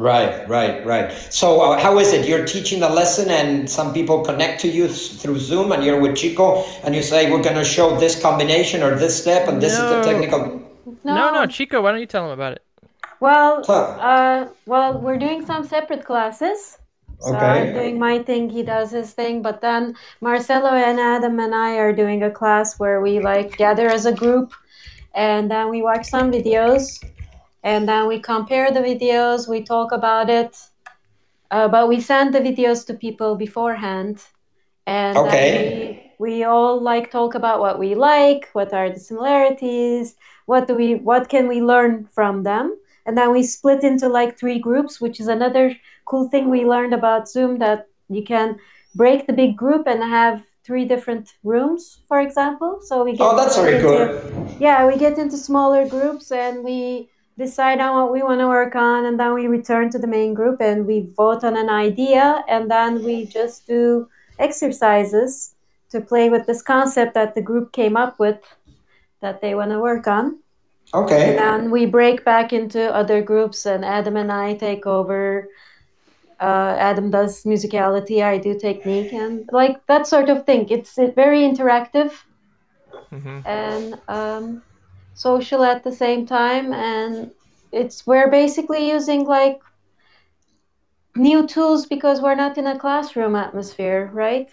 Right, 0.00 0.48
right, 0.48 0.84
right. 0.86 1.12
So, 1.28 1.60
uh, 1.60 1.78
how 1.78 1.98
is 1.98 2.14
it? 2.14 2.26
You're 2.26 2.46
teaching 2.46 2.80
the 2.80 2.88
lesson, 2.88 3.28
and 3.30 3.68
some 3.68 3.92
people 3.92 4.24
connect 4.24 4.58
to 4.62 4.68
you 4.68 4.86
th- 4.86 5.12
through 5.20 5.38
Zoom, 5.38 5.72
and 5.72 5.84
you're 5.84 6.00
with 6.00 6.16
Chico, 6.16 6.64
and 6.84 6.94
you 6.94 7.02
say, 7.02 7.30
We're 7.30 7.42
going 7.42 7.56
to 7.56 7.64
show 7.64 7.94
this 8.00 8.18
combination 8.18 8.82
or 8.82 8.94
this 8.96 9.20
step, 9.20 9.46
and 9.46 9.60
this 9.60 9.74
is 9.74 9.78
the 9.78 10.00
technical. 10.00 10.40
No, 11.04 11.14
no, 11.14 11.30
no, 11.34 11.46
Chico, 11.46 11.82
why 11.82 11.92
don't 11.92 12.00
you 12.00 12.06
tell 12.06 12.22
them 12.22 12.32
about 12.32 12.52
it? 12.54 12.62
Well, 13.20 13.62
So- 13.62 13.74
uh, 13.74 14.48
well, 14.64 14.98
we're 14.98 15.18
doing 15.18 15.44
some 15.44 15.64
separate 15.66 16.06
classes. 16.06 16.78
So 17.20 17.34
Okay. 17.36 17.46
I'm 17.68 17.74
doing 17.74 17.98
my 17.98 18.20
thing, 18.20 18.48
he 18.48 18.62
does 18.62 18.90
his 18.92 19.12
thing, 19.12 19.42
but 19.42 19.60
then 19.60 19.94
Marcelo 20.22 20.70
and 20.70 20.98
Adam 20.98 21.38
and 21.38 21.54
I 21.54 21.76
are 21.76 21.92
doing 21.92 22.22
a 22.22 22.30
class 22.30 22.78
where 22.80 23.02
we 23.02 23.20
like 23.20 23.58
gather 23.58 23.88
as 23.90 24.06
a 24.06 24.12
group 24.12 24.54
and 25.14 25.50
then 25.50 25.68
we 25.68 25.82
watch 25.82 26.06
some 26.06 26.32
videos 26.32 27.04
and 27.62 27.88
then 27.88 28.06
we 28.08 28.18
compare 28.20 28.70
the 28.70 28.80
videos, 28.80 29.48
we 29.48 29.62
talk 29.62 29.92
about 29.92 30.30
it. 30.30 30.56
Uh, 31.50 31.66
but 31.68 31.88
we 31.88 32.00
send 32.00 32.32
the 32.32 32.40
videos 32.40 32.86
to 32.86 32.94
people 32.94 33.34
beforehand 33.34 34.22
and 34.86 35.16
Okay. 35.18 36.12
we, 36.18 36.32
we 36.36 36.44
all 36.44 36.80
like 36.80 37.10
talk 37.10 37.34
about 37.34 37.58
what 37.60 37.78
we 37.78 37.94
like, 37.96 38.48
what 38.52 38.72
are 38.72 38.88
the 38.88 39.00
similarities, 39.00 40.14
what 40.46 40.68
do 40.68 40.74
we 40.74 40.94
what 40.96 41.28
can 41.28 41.48
we 41.48 41.60
learn 41.60 42.06
from 42.12 42.42
them 42.44 42.76
and 43.06 43.16
then 43.16 43.32
we 43.32 43.42
split 43.42 43.82
into 43.84 44.08
like 44.08 44.38
three 44.38 44.58
groups 44.58 45.00
which 45.00 45.18
is 45.20 45.28
another 45.28 45.76
cool 46.06 46.28
thing 46.28 46.50
we 46.50 46.64
learned 46.64 46.92
about 46.94 47.28
zoom 47.28 47.58
that 47.58 47.86
you 48.08 48.22
can 48.22 48.58
break 48.94 49.26
the 49.26 49.32
big 49.32 49.56
group 49.56 49.86
and 49.86 50.02
have 50.02 50.42
three 50.64 50.84
different 50.84 51.34
rooms 51.44 52.00
for 52.08 52.20
example 52.20 52.80
so 52.82 53.04
we 53.04 53.12
get 53.12 53.26
Oh, 53.26 53.36
that's 53.36 53.56
very 53.56 53.76
into- 53.76 53.86
good. 53.86 54.56
yeah 54.60 54.86
we 54.86 54.96
get 54.98 55.18
into 55.18 55.36
smaller 55.36 55.88
groups 55.88 56.30
and 56.32 56.64
we 56.64 57.08
decide 57.40 57.80
on 57.80 57.96
what 57.96 58.12
we 58.12 58.22
want 58.22 58.40
to 58.40 58.46
work 58.46 58.76
on 58.76 59.06
and 59.06 59.18
then 59.18 59.32
we 59.34 59.46
return 59.48 59.90
to 59.90 59.98
the 59.98 60.06
main 60.06 60.34
group 60.34 60.60
and 60.60 60.86
we 60.86 61.08
vote 61.16 61.42
on 61.42 61.56
an 61.56 61.70
idea 61.70 62.44
and 62.48 62.70
then 62.70 63.02
we 63.02 63.24
just 63.24 63.66
do 63.66 64.08
exercises 64.38 65.54
to 65.88 66.00
play 66.00 66.28
with 66.28 66.46
this 66.46 66.62
concept 66.62 67.14
that 67.14 67.34
the 67.34 67.42
group 67.50 67.72
came 67.72 67.96
up 67.96 68.18
with 68.18 68.38
that 69.20 69.40
they 69.40 69.54
want 69.54 69.70
to 69.70 69.80
work 69.80 70.06
on. 70.06 70.38
Okay. 70.92 71.30
and 71.30 71.38
then 71.38 71.70
we 71.70 71.86
break 71.86 72.24
back 72.24 72.52
into 72.52 72.92
other 72.92 73.22
groups 73.22 73.64
and 73.64 73.84
adam 73.84 74.16
and 74.16 74.30
i 74.32 74.54
take 74.54 74.86
over. 74.86 75.48
Uh, 76.40 76.74
adam 76.78 77.10
does 77.10 77.44
musicality 77.44 78.22
i 78.24 78.38
do 78.38 78.58
technique 78.58 79.12
and 79.12 79.48
like 79.52 79.76
that 79.86 80.06
sort 80.06 80.28
of 80.28 80.44
thing. 80.46 80.68
It's 80.68 80.94
very 81.22 81.40
interactive. 81.50 82.12
Hmm 83.10 83.40
and 83.44 84.00
um, 84.08 84.62
social 85.26 85.62
at 85.64 85.84
the 85.84 85.92
same 85.92 86.26
time 86.26 86.72
and 86.72 87.30
it's 87.72 88.06
we're 88.06 88.30
basically 88.30 88.88
using 88.90 89.24
like 89.26 89.60
new 91.16 91.46
tools 91.46 91.86
because 91.86 92.20
we're 92.20 92.34
not 92.34 92.56
in 92.58 92.66
a 92.66 92.78
classroom 92.78 93.34
atmosphere 93.36 94.10
right 94.12 94.48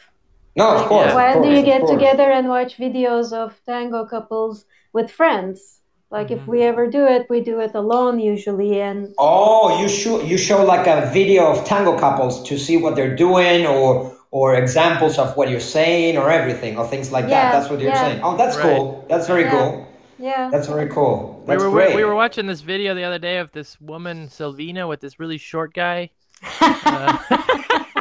No, 0.55 0.69
of 0.69 0.79
like, 0.81 0.87
course. 0.89 1.13
of 1.13 1.15
when 1.15 1.41
do 1.41 1.49
you 1.49 1.63
get 1.63 1.87
together 1.87 2.31
and 2.31 2.47
watch 2.49 2.77
videos 2.77 3.31
of 3.33 3.59
tango 3.65 4.05
couples 4.05 4.65
with 4.93 5.11
friends 5.11 5.81
like 6.11 6.31
if 6.31 6.47
we 6.47 6.59
mm-hmm. 6.59 6.69
ever 6.69 6.87
do 6.87 7.05
it 7.05 7.27
we 7.29 7.41
do 7.41 7.59
it 7.59 7.73
alone 7.75 8.19
usually 8.19 8.81
and 8.81 9.15
Oh, 9.17 9.81
you 9.81 9.89
show 9.89 10.21
you 10.21 10.37
show 10.37 10.63
like 10.63 10.87
a 10.87 11.09
video 11.11 11.45
of 11.51 11.65
tango 11.65 11.97
couples 11.97 12.43
to 12.49 12.57
see 12.57 12.77
what 12.77 12.95
they're 12.95 13.15
doing, 13.15 13.65
or 13.65 14.15
or 14.31 14.55
examples 14.55 15.17
of 15.17 15.35
what 15.37 15.49
you're 15.49 15.59
saying, 15.59 16.17
or 16.17 16.29
everything, 16.31 16.77
or 16.77 16.87
things 16.87 17.11
like 17.11 17.27
Yeah, 17.27 17.49
that. 17.49 17.51
That's 17.51 17.69
what 17.69 17.79
you're 17.81 17.91
yeah. 17.91 18.01
saying. 18.05 18.21
Oh, 18.23 18.37
that's 18.37 18.57
Right. 18.57 18.77
cool. 18.77 19.05
That's 19.09 19.27
very 19.27 19.45
Yeah. 19.45 19.51
cool. 19.51 19.86
Yeah 20.19 20.49
That's 20.51 20.67
very 20.67 20.89
cool. 20.89 21.43
We 21.47 21.57
were 21.57 21.69
great. 21.69 21.95
we 21.95 22.03
were 22.03 22.15
watching 22.15 22.47
this 22.47 22.61
video 22.61 22.95
the 22.95 23.03
other 23.03 23.19
day 23.19 23.37
of 23.37 23.51
this 23.51 23.79
woman 23.79 24.27
Silvina 24.27 24.87
with 24.87 24.99
this 25.01 25.19
really 25.19 25.37
short 25.37 25.73
guy. 25.73 26.11
Uh, 26.61 27.17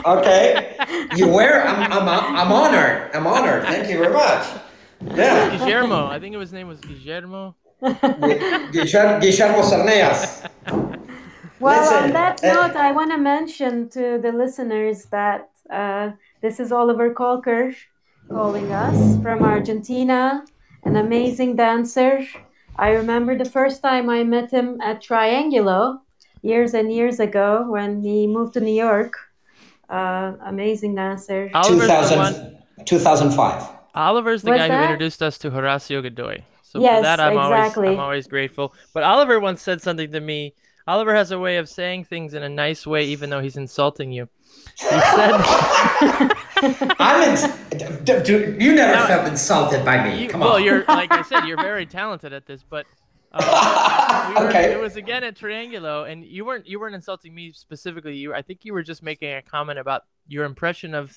Okay. 0.07 0.77
You 1.17 1.27
were? 1.27 1.63
I'm, 1.63 1.93
I'm, 1.93 2.09
I'm 2.09 2.53
honored. 2.53 3.11
I'm 3.13 3.27
honored. 3.27 3.65
Thank 3.65 3.91
you 3.91 3.99
very 3.99 4.13
much. 4.13 4.47
Yeah. 5.03 5.57
Guillermo, 5.59 6.07
I 6.07 6.21
think 6.21 6.37
his 6.37 6.53
name 6.53 6.69
was 6.69 6.81
Guillermo. 6.81 7.57
Guillermo, 7.83 9.21
Guillermo 9.21 9.63
Cerneaz. 9.63 10.49
Well, 11.59 11.81
Listen, 11.81 12.05
on 12.05 12.13
that 12.13 12.45
uh, 12.45 12.53
note, 12.53 12.77
I 12.77 12.93
want 12.93 13.13
to 13.13 13.17
mention 13.17 13.89
to 13.89 14.21
the 14.23 14.31
listeners 14.31 15.07
that 15.07 15.49
uh, 15.71 16.11
this 16.43 16.61
is 16.61 16.71
Oliver 16.71 17.15
Kolker 17.15 17.75
calling 18.29 18.71
us 18.73 19.19
from 19.23 19.43
Argentina, 19.43 20.45
an 20.87 20.97
amazing 20.97 21.57
dancer. 21.57 22.25
I 22.77 22.91
remember 22.91 23.37
the 23.37 23.45
first 23.45 23.83
time 23.83 24.09
I 24.09 24.23
met 24.23 24.51
him 24.51 24.81
at 24.81 25.03
Triangulo 25.03 26.01
years 26.43 26.75
and 26.75 26.93
years 26.93 27.19
ago 27.19 27.67
when 27.69 28.01
he 28.01 28.27
moved 28.27 28.55
to 28.55 28.61
New 28.61 28.75
York. 28.75 29.15
Uh, 29.91 30.35
amazing 30.45 30.95
dancer. 30.95 31.51
Oliver's 31.55 31.87
2000, 31.87 32.59
2005. 32.85 33.69
Oliver's 33.95 34.43
the 34.43 34.51
What's 34.51 34.59
guy 34.59 34.69
who 34.69 34.83
introduced 34.85 35.23
us 35.23 35.39
to 35.39 35.51
Horacio 35.51 36.03
Godoy. 36.03 36.43
So 36.63 36.81
for 36.81 37.03
that, 37.03 37.19
I'm 37.21 37.37
exactly. 37.37 37.89
always 37.89 37.99
I'm 37.99 38.05
always 38.05 38.27
grateful. 38.27 38.75
But 38.93 39.03
Oliver 39.03 39.41
once 39.41 39.63
said 39.63 39.83
something 39.83 40.13
to 40.13 40.21
me. 40.21 40.55
Oliver 40.87 41.15
has 41.15 41.31
a 41.33 41.39
way 41.39 41.57
of 41.57 41.69
saying 41.69 42.05
things 42.05 42.35
in 42.35 42.43
a 42.43 42.49
nice 42.49 42.87
way, 42.87 43.05
even 43.07 43.29
though 43.31 43.41
he's 43.41 43.57
insulting 43.57 44.13
you. 44.13 44.29
He 44.79 44.85
said, 44.87 45.33
I'm 46.99 47.29
in, 47.37 48.05
d- 48.05 48.23
d- 48.23 48.65
you 48.65 48.75
never 48.75 48.95
No, 49.01 49.07
felt 49.07 49.29
insulted 49.29 49.85
by 49.85 50.03
me. 50.09 50.23
you, 50.23 50.29
Come 50.29 50.41
"Well, 50.41 50.55
on. 50.55 50.65
you're 50.65 50.85
like 50.89 51.11
I 51.13 51.23
said, 51.23 51.45
you're 51.47 51.57
very 51.61 51.87
talented 51.87 52.33
at 52.33 52.47
this." 52.47 52.63
But 52.69 52.87
uh, 53.33 54.27
we 54.29 54.43
were, 54.43 54.49
Okay. 54.49 54.73
it 54.73 54.79
was 54.81 54.97
again 54.97 55.25
at 55.25 55.37
Triangulo, 55.37 56.11
and 56.11 56.25
you 56.25 56.45
weren't 56.45 56.67
you 56.67 56.79
weren't 56.79 56.95
insulting 56.95 57.35
me 57.35 57.53
specifically. 57.53 58.17
You, 58.17 58.33
I 58.35 58.43
think 58.43 58.65
you 58.65 58.73
were 58.73 58.83
just 58.83 59.03
making 59.03 59.33
a 59.33 59.43
comment 59.43 59.79
about 59.79 60.03
your 60.29 60.45
impression 60.45 60.95
of 60.95 61.15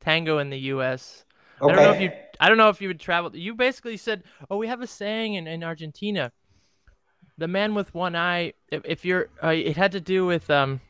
tango 0.00 0.38
in 0.38 0.50
the 0.50 0.58
U.S. 0.72 1.24
I 1.60 1.66
don't 1.66 1.76
know 1.76 1.92
if 1.92 2.00
you 2.00 2.10
I 2.40 2.48
don't 2.48 2.58
know 2.58 2.68
if 2.68 2.80
you 2.80 2.88
would 2.88 3.00
travel. 3.00 3.34
You 3.34 3.54
basically 3.54 3.96
said, 3.96 4.22
"Oh, 4.50 4.58
we 4.58 4.68
have 4.68 4.82
a 4.82 4.86
saying 4.86 5.34
in, 5.34 5.46
in 5.46 5.64
Argentina. 5.64 6.30
The 7.38 7.48
man 7.48 7.74
with 7.74 7.94
one 7.94 8.16
eye. 8.16 8.52
If, 8.70 8.82
if 8.84 9.04
you're, 9.04 9.28
uh, 9.42 9.48
it 9.48 9.76
had 9.76 9.92
to 9.92 10.00
do 10.00 10.26
with 10.26 10.50
um, 10.50 10.80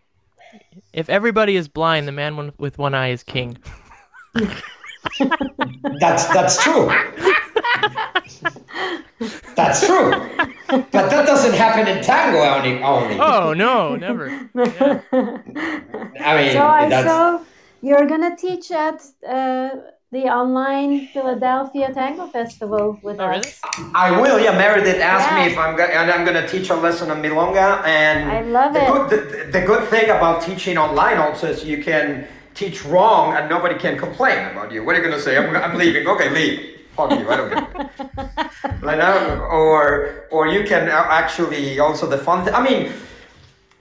if 0.93 1.09
everybody 1.09 1.57
is 1.57 1.69
blind, 1.69 2.09
the 2.09 2.13
man 2.13 2.53
with 2.59 2.79
one 2.79 2.95
eye 2.95 3.11
is 3.11 3.23
king." 3.23 3.59
That's 6.01 6.27
that's 6.29 6.63
true. 6.63 6.91
that's 9.55 9.87
true. 9.87 10.11
But 10.69 10.91
that 11.11 11.27
doesn't 11.27 11.55
happen 11.55 11.89
in 11.89 12.03
tango 12.03 12.39
only. 12.39 12.83
only. 12.83 13.19
Oh 13.19 13.53
no, 13.55 13.97
never. 13.97 14.29
Yeah. 14.55 15.01
I 15.13 16.37
mean, 16.37 16.53
so 16.53 16.67
I 16.67 16.89
that's 16.89 17.07
saw 17.09 17.41
you're 17.81 18.07
gonna 18.07 18.37
teach 18.37 18.71
at 18.71 19.03
uh, 19.27 19.71
the 20.11 20.25
online 20.25 21.09
Philadelphia 21.09 21.93
Tango 21.93 22.27
Festival 22.29 22.99
with 23.03 23.21
Oh 23.21 23.29
really? 23.29 23.41
us. 23.41 23.61
I 23.95 24.19
will. 24.19 24.41
Yeah, 24.41 24.57
Meredith 24.57 24.97
asked 25.01 25.31
Yeah. 25.31 25.45
me 25.45 25.53
if 25.53 25.59
I'm 25.59 25.77
going 25.77 25.91
and 25.91 26.11
I'm 26.11 26.25
going 26.25 26.41
to 26.43 26.49
teach 26.49 26.71
a 26.71 26.75
lesson 26.77 27.11
on 27.11 27.23
milonga. 27.23 27.85
And 27.85 28.31
I 28.31 28.41
love 28.43 28.73
the 28.73 28.81
it. 28.85 28.89
Good, 28.89 29.11
the, 29.11 29.59
the 29.61 29.67
good 29.67 29.87
thing 29.89 30.05
about 30.09 30.43
teaching 30.43 30.79
online 30.79 31.19
also 31.19 31.49
is 31.49 31.63
you 31.65 31.83
can 31.85 32.27
teach 32.55 32.85
wrong 32.87 33.37
and 33.37 33.51
nobody 33.51 33.75
can 33.79 33.99
complain 33.99 34.49
about 34.51 34.73
you. 34.73 34.83
What 34.83 34.95
are 34.97 34.99
you 34.99 35.05
going 35.05 35.17
to 35.17 35.23
say? 35.23 35.37
I'm, 35.37 35.55
I'm 35.55 35.77
leaving. 35.77 36.07
Okay, 36.09 36.31
leave. 36.31 36.77
Fuck 36.97 37.11
you. 37.11 37.29
I 37.31 37.37
don't 37.37 37.51
care. 37.53 38.81
like, 38.83 38.99
or 39.53 40.27
or 40.31 40.49
you 40.49 40.65
can 40.65 40.89
actually 40.89 41.79
also 41.79 42.07
the 42.09 42.19
fun. 42.19 42.45
Th- 42.45 42.57
I 42.57 42.63
mean. 42.63 42.93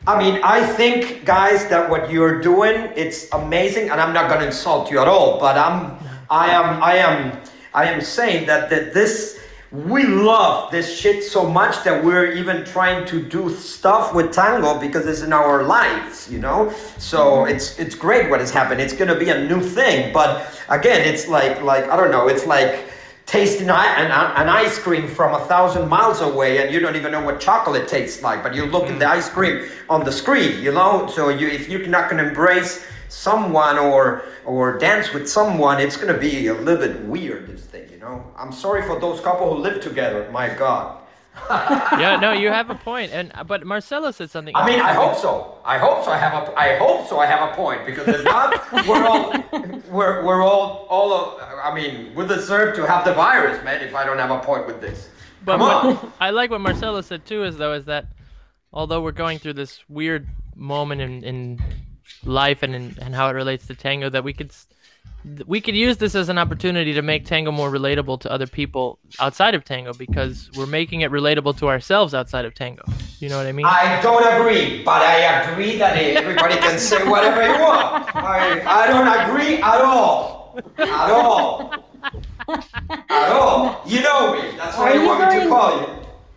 I 0.06 0.18
mean, 0.18 0.40
I 0.42 0.66
think, 0.66 1.26
guys, 1.26 1.68
that 1.68 1.90
what 1.90 2.10
you're 2.10 2.40
doing, 2.40 2.76
it's 2.96 3.28
amazing, 3.34 3.90
and 3.90 4.00
I'm 4.00 4.14
not 4.14 4.30
gonna 4.30 4.46
insult 4.46 4.90
you 4.90 5.00
at 5.02 5.08
all, 5.10 5.38
but 5.38 5.58
I'm, 5.58 5.98
I 6.30 6.50
am, 6.50 6.84
I 6.84 6.96
am, 6.98 7.42
I 7.74 7.86
am 7.86 8.02
saying 8.02 8.48
that 8.48 8.70
that 8.70 8.94
this, 8.94 9.40
we 9.72 10.04
love 10.04 10.72
this 10.72 10.98
shit 10.98 11.24
so 11.24 11.48
much 11.48 11.84
that 11.84 12.04
we're 12.04 12.32
even 12.32 12.64
trying 12.66 13.06
to 13.08 13.22
do 13.22 13.50
stuff 13.50 14.14
with 14.14 14.32
tango 14.32 14.80
because 14.80 15.06
it's 15.06 15.22
in 15.22 15.34
our 15.34 15.64
lives, 15.64 16.32
you 16.32 16.40
know. 16.40 16.74
So 16.98 17.18
mm-hmm. 17.20 17.56
it's 17.56 17.78
it's 17.80 17.96
great 17.96 18.30
what 18.30 18.40
has 18.40 18.52
happened. 18.52 18.82
It's 18.82 18.94
gonna 18.94 19.18
be 19.18 19.30
a 19.30 19.48
new 19.48 19.62
thing, 19.62 20.14
but 20.14 20.48
again, 20.70 21.02
it's 21.02 21.28
like 21.28 21.62
like 21.62 21.90
I 21.90 21.96
don't 21.96 22.12
know. 22.12 22.28
It's 22.28 22.46
like 22.46 22.88
tasting 23.28 23.70
an, 23.70 24.10
an 24.10 24.48
ice 24.48 24.80
cream 24.80 25.06
from 25.06 25.36
a 25.36 25.46
thousand 25.48 25.90
miles 25.90 26.22
away 26.22 26.64
and 26.64 26.74
you 26.74 26.80
don't 26.80 26.96
even 26.96 27.12
know 27.12 27.22
what 27.22 27.42
chocolate 27.42 27.86
tastes 27.86 28.24
like 28.24 28.42
but 28.42 28.56
you 28.56 28.66
look 28.66 28.86
at 28.86 28.98
the 29.00 29.06
mm. 29.06 29.12
ice 29.12 29.28
cream 29.28 29.68
on 29.90 30.06
the 30.06 30.12
screen 30.12 30.64
you 30.64 30.72
know 30.72 31.06
so 31.08 31.28
you 31.28 31.46
if 31.50 31.68
you're 31.68 31.86
not 31.88 32.10
to 32.10 32.18
embrace 32.26 32.88
someone 33.10 33.78
or 33.78 34.24
or 34.46 34.78
dance 34.78 35.14
with 35.14 35.30
someone 35.30 35.80
it's 35.80 35.98
going 35.98 36.14
to 36.14 36.20
be 36.20 36.48
a 36.48 36.54
little 36.54 36.88
bit 36.88 37.00
weird 37.02 37.48
this 37.48 37.66
thing 37.66 37.90
you 37.92 37.98
know 37.98 38.24
i'm 38.38 38.52
sorry 38.52 38.82
for 38.84 39.00
those 39.00 39.20
couple 39.22 39.54
who 39.54 39.62
live 39.62 39.82
together 39.82 40.30
my 40.32 40.50
god 40.50 40.98
yeah, 41.50 42.18
no, 42.20 42.34
you 42.34 42.50
have 42.50 42.70
a 42.70 42.76
point. 42.76 43.12
And 43.12 43.32
uh, 43.36 43.44
but 43.44 43.66
Marcelo 43.66 44.12
said 44.12 44.30
something. 44.30 44.56
I 44.56 44.66
mean, 44.66 44.80
I 44.80 44.94
hope 44.94 45.16
so. 45.16 45.60
I 45.64 45.78
hope 45.78 46.04
so. 46.04 46.12
I 46.12 46.18
have 46.18 46.34
a. 46.48 46.60
I 46.60 46.78
hope 46.78 47.08
so. 47.08 47.20
I 47.20 47.26
have 47.26 47.52
a 47.52 47.56
point 47.56 47.86
because 47.86 48.08
if 48.08 48.24
not, 48.24 48.72
we're 48.88 49.06
all, 49.06 49.34
we're 49.90 50.26
we're 50.26 50.44
all 50.44 50.88
all. 50.90 51.14
Of, 51.14 51.42
I 51.64 51.74
mean, 51.74 52.14
we 52.16 52.28
deserve 52.28 52.76
to 52.76 52.86
have 52.86 53.06
the 53.06 53.14
virus, 53.14 53.64
man. 53.64 53.82
If 53.82 53.96
I 53.96 54.06
don't 54.06 54.18
have 54.18 54.32
a 54.32 54.40
point 54.40 54.68
with 54.68 54.82
this, 54.82 55.10
but 55.46 55.54
come 55.54 55.62
on. 55.62 55.96
What, 55.96 56.12
I 56.20 56.32
like 56.32 56.50
what 56.50 56.62
Marcelo 56.62 57.02
said 57.02 57.26
too. 57.26 57.44
Is 57.44 57.58
though 57.58 57.74
is 57.74 57.86
that 57.86 58.08
although 58.74 59.02
we're 59.02 59.12
going 59.12 59.40
through 59.40 59.54
this 59.54 59.84
weird 59.88 60.28
moment 60.56 61.02
in 61.02 61.24
in 61.24 61.60
life 62.24 62.64
and 62.64 62.76
in, 62.76 62.96
and 63.02 63.16
how 63.16 63.30
it 63.30 63.34
relates 63.34 63.68
to 63.68 63.76
tango, 63.76 64.10
that 64.10 64.24
we 64.24 64.34
could 64.34 64.52
we 65.46 65.60
could 65.60 65.76
use 65.76 65.98
this 65.98 66.16
as 66.16 66.30
an 66.30 66.38
opportunity 66.38 66.94
to 66.94 67.02
make 67.02 67.26
tango 67.26 67.52
more 67.52 67.70
relatable 67.70 68.20
to 68.22 68.32
other 68.32 68.48
people 68.48 69.00
outside 69.20 69.56
of 69.56 69.66
tango 69.66 69.94
because 69.94 70.50
we're 70.56 70.66
making 70.66 71.02
it 71.02 71.12
relatable 71.12 71.58
to 71.58 71.68
ourselves 71.68 72.14
outside 72.14 72.46
of 72.46 72.54
tango. 72.54 72.84
You 73.20 73.30
know 73.30 73.38
what 73.38 73.48
I 73.48 73.52
mean? 73.52 73.66
I 73.66 74.00
don't 74.02 74.24
agree, 74.24 74.84
but 74.84 75.02
I 75.02 75.52
agree 75.52 75.78
that 75.78 75.98
everybody 75.98 76.56
can 76.58 76.80
say 76.80 77.06
whatever 77.08 77.42
you 77.42 77.60
want. 77.60 78.16
I, 78.16 78.64
I 78.66 78.88
don't 78.88 79.08
agree 79.30 79.58
at 79.58 79.82
all. 79.82 80.62
At 80.78 81.10
all. 81.12 81.74
At 82.48 83.32
all. 83.32 83.82
You 83.86 84.02
know 84.02 84.34
me. 84.34 84.56
That's 84.56 84.78
why 84.78 84.92
I 84.92 84.94
you 84.94 85.06
want 85.06 85.34
me 85.34 85.42
to 85.42 85.50
call 85.50 85.82
you. 85.82 85.88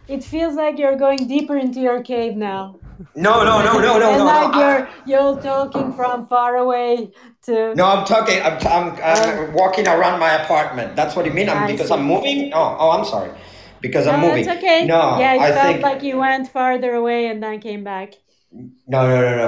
It 0.08 0.24
feels 0.24 0.56
like 0.56 0.78
you're 0.78 0.96
going 0.96 1.28
deeper 1.28 1.56
into 1.56 1.80
your 1.80 2.02
cave 2.02 2.34
now. 2.34 2.80
No, 3.14 3.44
no, 3.44 3.62
no, 3.62 3.80
no, 3.80 3.98
no, 3.98 4.10
and 4.10 4.18
no. 4.18 4.24
like. 4.24 4.54
You're 4.54 4.88
you're 5.06 5.40
talking 5.40 5.92
from 5.92 6.26
far 6.26 6.56
away 6.56 7.12
to 7.42 7.74
No, 7.74 7.86
I'm 7.86 8.04
talking. 8.04 8.40
I'm, 8.42 8.58
I'm, 8.66 8.98
I'm 9.02 9.52
walking 9.54 9.88
around 9.88 10.20
my 10.20 10.32
apartment. 10.42 10.96
That's 10.96 11.16
what 11.16 11.24
you 11.26 11.32
mean. 11.32 11.48
I'm, 11.48 11.64
I 11.64 11.66
because 11.66 11.88
see. 11.88 11.94
I'm 11.94 12.04
moving. 12.04 12.52
Oh, 12.52 12.76
oh, 12.78 12.90
I'm 12.90 13.04
sorry. 13.04 13.32
Because 13.80 14.06
I'm 14.06 14.20
no, 14.20 14.28
moving. 14.28 14.40
it's 14.40 14.48
okay. 14.48 14.84
No, 14.84 15.18
yeah, 15.18 15.34
it 15.34 15.40
I 15.40 15.52
felt 15.52 15.66
think 15.66 15.82
like 15.82 16.02
you 16.02 16.18
went 16.18 16.48
farther 16.48 16.92
away 16.94 17.28
and 17.28 17.42
then 17.42 17.60
came 17.60 17.84
back. 17.84 18.14
no, 18.52 19.08
no, 19.08 19.20
no, 19.20 19.36
no. 19.36 19.46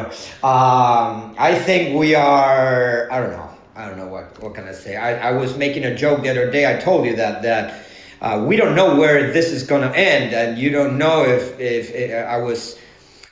Um, 0.49 1.35
I 1.39 1.55
think 1.59 1.99
we 1.99 2.15
are. 2.15 3.11
I 3.11 3.21
don't 3.21 3.33
know. 3.33 3.51
I 3.75 3.87
don't 3.89 3.99
know 3.99 4.07
what. 4.09 4.41
What 4.43 4.55
can 4.55 4.69
I 4.69 4.73
say? 4.73 4.97
I, 4.97 5.31
I 5.31 5.33
was 5.33 5.57
making 5.57 5.85
a 5.85 5.95
joke 5.95 6.23
the 6.23 6.31
other 6.31 6.51
day. 6.51 6.73
I 6.75 6.79
told 6.81 7.07
you 7.07 7.17
that 7.17 7.43
that 7.43 7.87
uh, 8.21 8.45
we 8.47 8.57
don't 8.57 8.75
know 8.75 8.97
where 8.97 9.33
this 9.33 9.51
is 9.51 9.63
gonna 9.65 9.93
end, 9.95 10.33
and 10.35 10.59
you 10.59 10.71
don't 10.71 10.99
know 10.99 11.25
if 11.25 11.59
if, 11.61 11.91
if 11.95 12.27
I 12.27 12.39
was. 12.39 12.79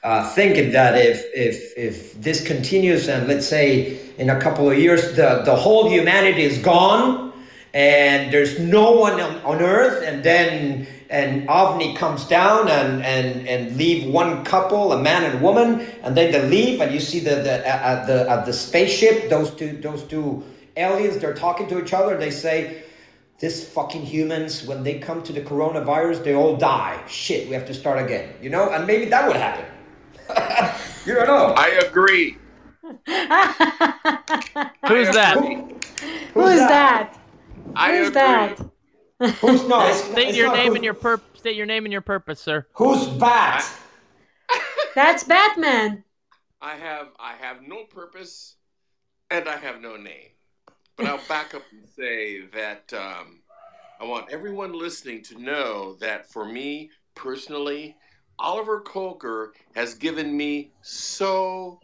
Uh, 0.03 0.27
thinking 0.31 0.73
that 0.73 0.97
if 0.97 1.27
if 1.35 1.77
if 1.77 2.19
this 2.23 2.43
continues 2.47 3.07
and 3.07 3.29
let's 3.29 3.47
say 3.47 4.01
in 4.17 4.31
a 4.31 4.41
couple 4.41 4.71
of 4.71 4.79
years 4.79 5.15
the 5.15 5.43
the 5.45 5.55
whole 5.55 5.91
humanity 5.91 6.41
is 6.43 6.57
gone 6.57 7.35
and 7.75 8.33
there's 8.33 8.59
no 8.59 8.93
one 8.93 9.21
on, 9.21 9.37
on 9.43 9.61
earth 9.61 10.03
and 10.03 10.25
then 10.25 10.87
an 11.11 11.47
ovni 11.49 11.95
comes 11.95 12.25
down 12.25 12.67
and 12.69 13.05
and 13.05 13.47
and 13.47 13.77
leave 13.77 14.11
one 14.11 14.43
couple 14.43 14.95
a 14.95 15.03
man 15.03 15.23
and 15.23 15.43
woman 15.43 15.87
and 16.03 16.17
then 16.17 16.33
they 16.33 16.49
leave 16.49 16.81
and 16.81 16.95
you 16.95 17.01
see 17.01 17.21
the 17.21 17.35
the 17.35 17.69
at 17.69 18.07
the 18.07 18.27
at 18.31 18.47
the 18.47 18.55
spaceship 18.55 19.29
those 19.29 19.51
two 19.51 19.77
those 19.83 20.03
two 20.05 20.43
aliens 20.79 21.19
they're 21.19 21.35
talking 21.35 21.69
to 21.69 21.79
each 21.79 21.93
other 21.93 22.17
they 22.17 22.31
say 22.31 22.85
this 23.39 23.69
fucking 23.69 24.01
humans 24.01 24.65
when 24.67 24.83
they 24.83 24.99
come 24.99 25.23
to 25.23 25.35
the 25.35 25.43
coronavirus 25.43 26.25
they 26.25 26.35
all 26.35 26.57
die. 26.57 26.99
Shit 27.07 27.49
we 27.51 27.55
have 27.55 27.67
to 27.67 27.75
start 27.75 28.03
again 28.03 28.33
you 28.41 28.49
know? 28.49 28.71
And 28.71 28.87
maybe 28.87 29.05
that 29.05 29.29
would 29.29 29.37
happen 29.37 29.67
you 31.07 31.15
don't 31.15 31.27
know 31.27 31.55
I 31.57 31.69
agree. 31.87 32.37
Who's 32.83 32.99
that? 35.15 35.37
Who- 35.39 35.77
Who's 36.35 36.59
that? 36.59 37.19
I 37.77 37.97
Who's 37.97 38.09
agree. 38.09 38.15
that? 38.15 38.59
who's 39.41 39.69
not? 39.69 39.91
it's, 39.91 40.03
State 40.05 40.29
it's 40.29 40.37
your 40.39 40.47
not 40.47 40.57
name 40.57 40.67
who's, 40.69 40.77
and 40.77 40.85
your 40.85 40.95
purp. 40.95 41.23
State 41.37 41.57
your 41.57 41.67
name 41.67 41.85
and 41.85 41.93
your 41.93 42.01
purpose, 42.01 42.41
sir. 42.41 42.67
who's 42.75 43.07
bat 43.07 43.69
That's 44.95 45.25
Batman. 45.25 46.05
I 46.61 46.75
have 46.77 47.09
I 47.19 47.35
have 47.35 47.63
no 47.67 47.85
purpose 47.85 48.57
and 49.31 49.49
I 49.49 49.57
have 49.57 49.81
no 49.81 49.97
name. 49.97 50.29
But 50.97 51.07
I'll 51.07 51.21
back 51.29 51.55
up 51.55 51.63
and 51.73 51.89
say 51.89 52.43
that 52.55 52.93
um, 52.95 53.41
I 54.01 54.05
want 54.05 54.31
everyone 54.31 54.73
listening 54.73 55.23
to 55.25 55.41
know 55.41 55.95
that 56.01 56.31
for 56.31 56.45
me 56.45 56.91
personally, 57.15 57.97
Oliver 58.41 58.81
Kolker 58.81 59.49
has 59.75 59.95
given 59.95 60.37
me 60.37 60.73
so 60.83 61.79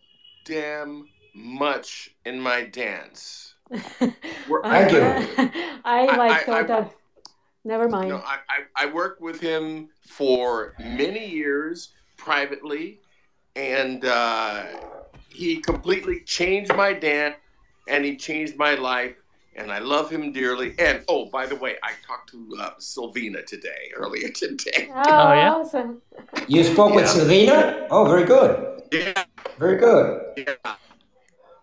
damn 0.44 1.06
much 1.34 2.10
in 2.24 2.40
my 2.40 2.64
dance. 2.64 3.54
Thank 3.70 4.14
you. 4.92 5.02
I 5.84 6.06
I- 6.08 6.16
like 6.16 6.32
I- 6.32 6.44
thought 6.44 6.70
of. 6.70 6.94
Never 7.64 7.88
mind. 7.88 8.10
No, 8.10 8.18
I, 8.18 8.38
I, 8.48 8.84
I 8.84 8.86
worked 8.86 9.20
with 9.20 9.40
him 9.40 9.88
for 10.00 10.74
many 10.78 11.26
years 11.28 11.94
privately, 12.16 13.00
and 13.56 14.04
uh, 14.04 14.66
he 15.30 15.56
completely 15.60 16.20
changed 16.20 16.72
my 16.76 16.92
dance, 16.92 17.34
and 17.88 18.04
he 18.04 18.16
changed 18.16 18.56
my 18.56 18.76
life, 18.76 19.16
and 19.56 19.72
I 19.72 19.78
love 19.78 20.10
him 20.10 20.32
dearly. 20.32 20.74
And 20.78 21.02
oh, 21.08 21.26
by 21.26 21.46
the 21.46 21.56
way, 21.56 21.76
I 21.82 21.92
talked 22.06 22.30
to 22.30 22.56
uh, 22.60 22.70
Sylvina 22.78 23.44
today, 23.44 23.90
earlier 23.96 24.28
today. 24.28 24.88
oh, 24.94 25.02
Oh, 25.04 25.32
yeah? 25.32 25.54
awesome. 25.54 26.02
you 26.46 26.62
spoke 26.64 26.94
with 26.94 27.04
Yeah. 27.06 27.14
Selvina 27.14 27.86
oh 27.90 28.04
very 28.04 28.24
good 28.24 28.82
Yeah, 28.92 29.24
very 29.58 29.76
good 29.78 30.20
yeah. 30.36 30.76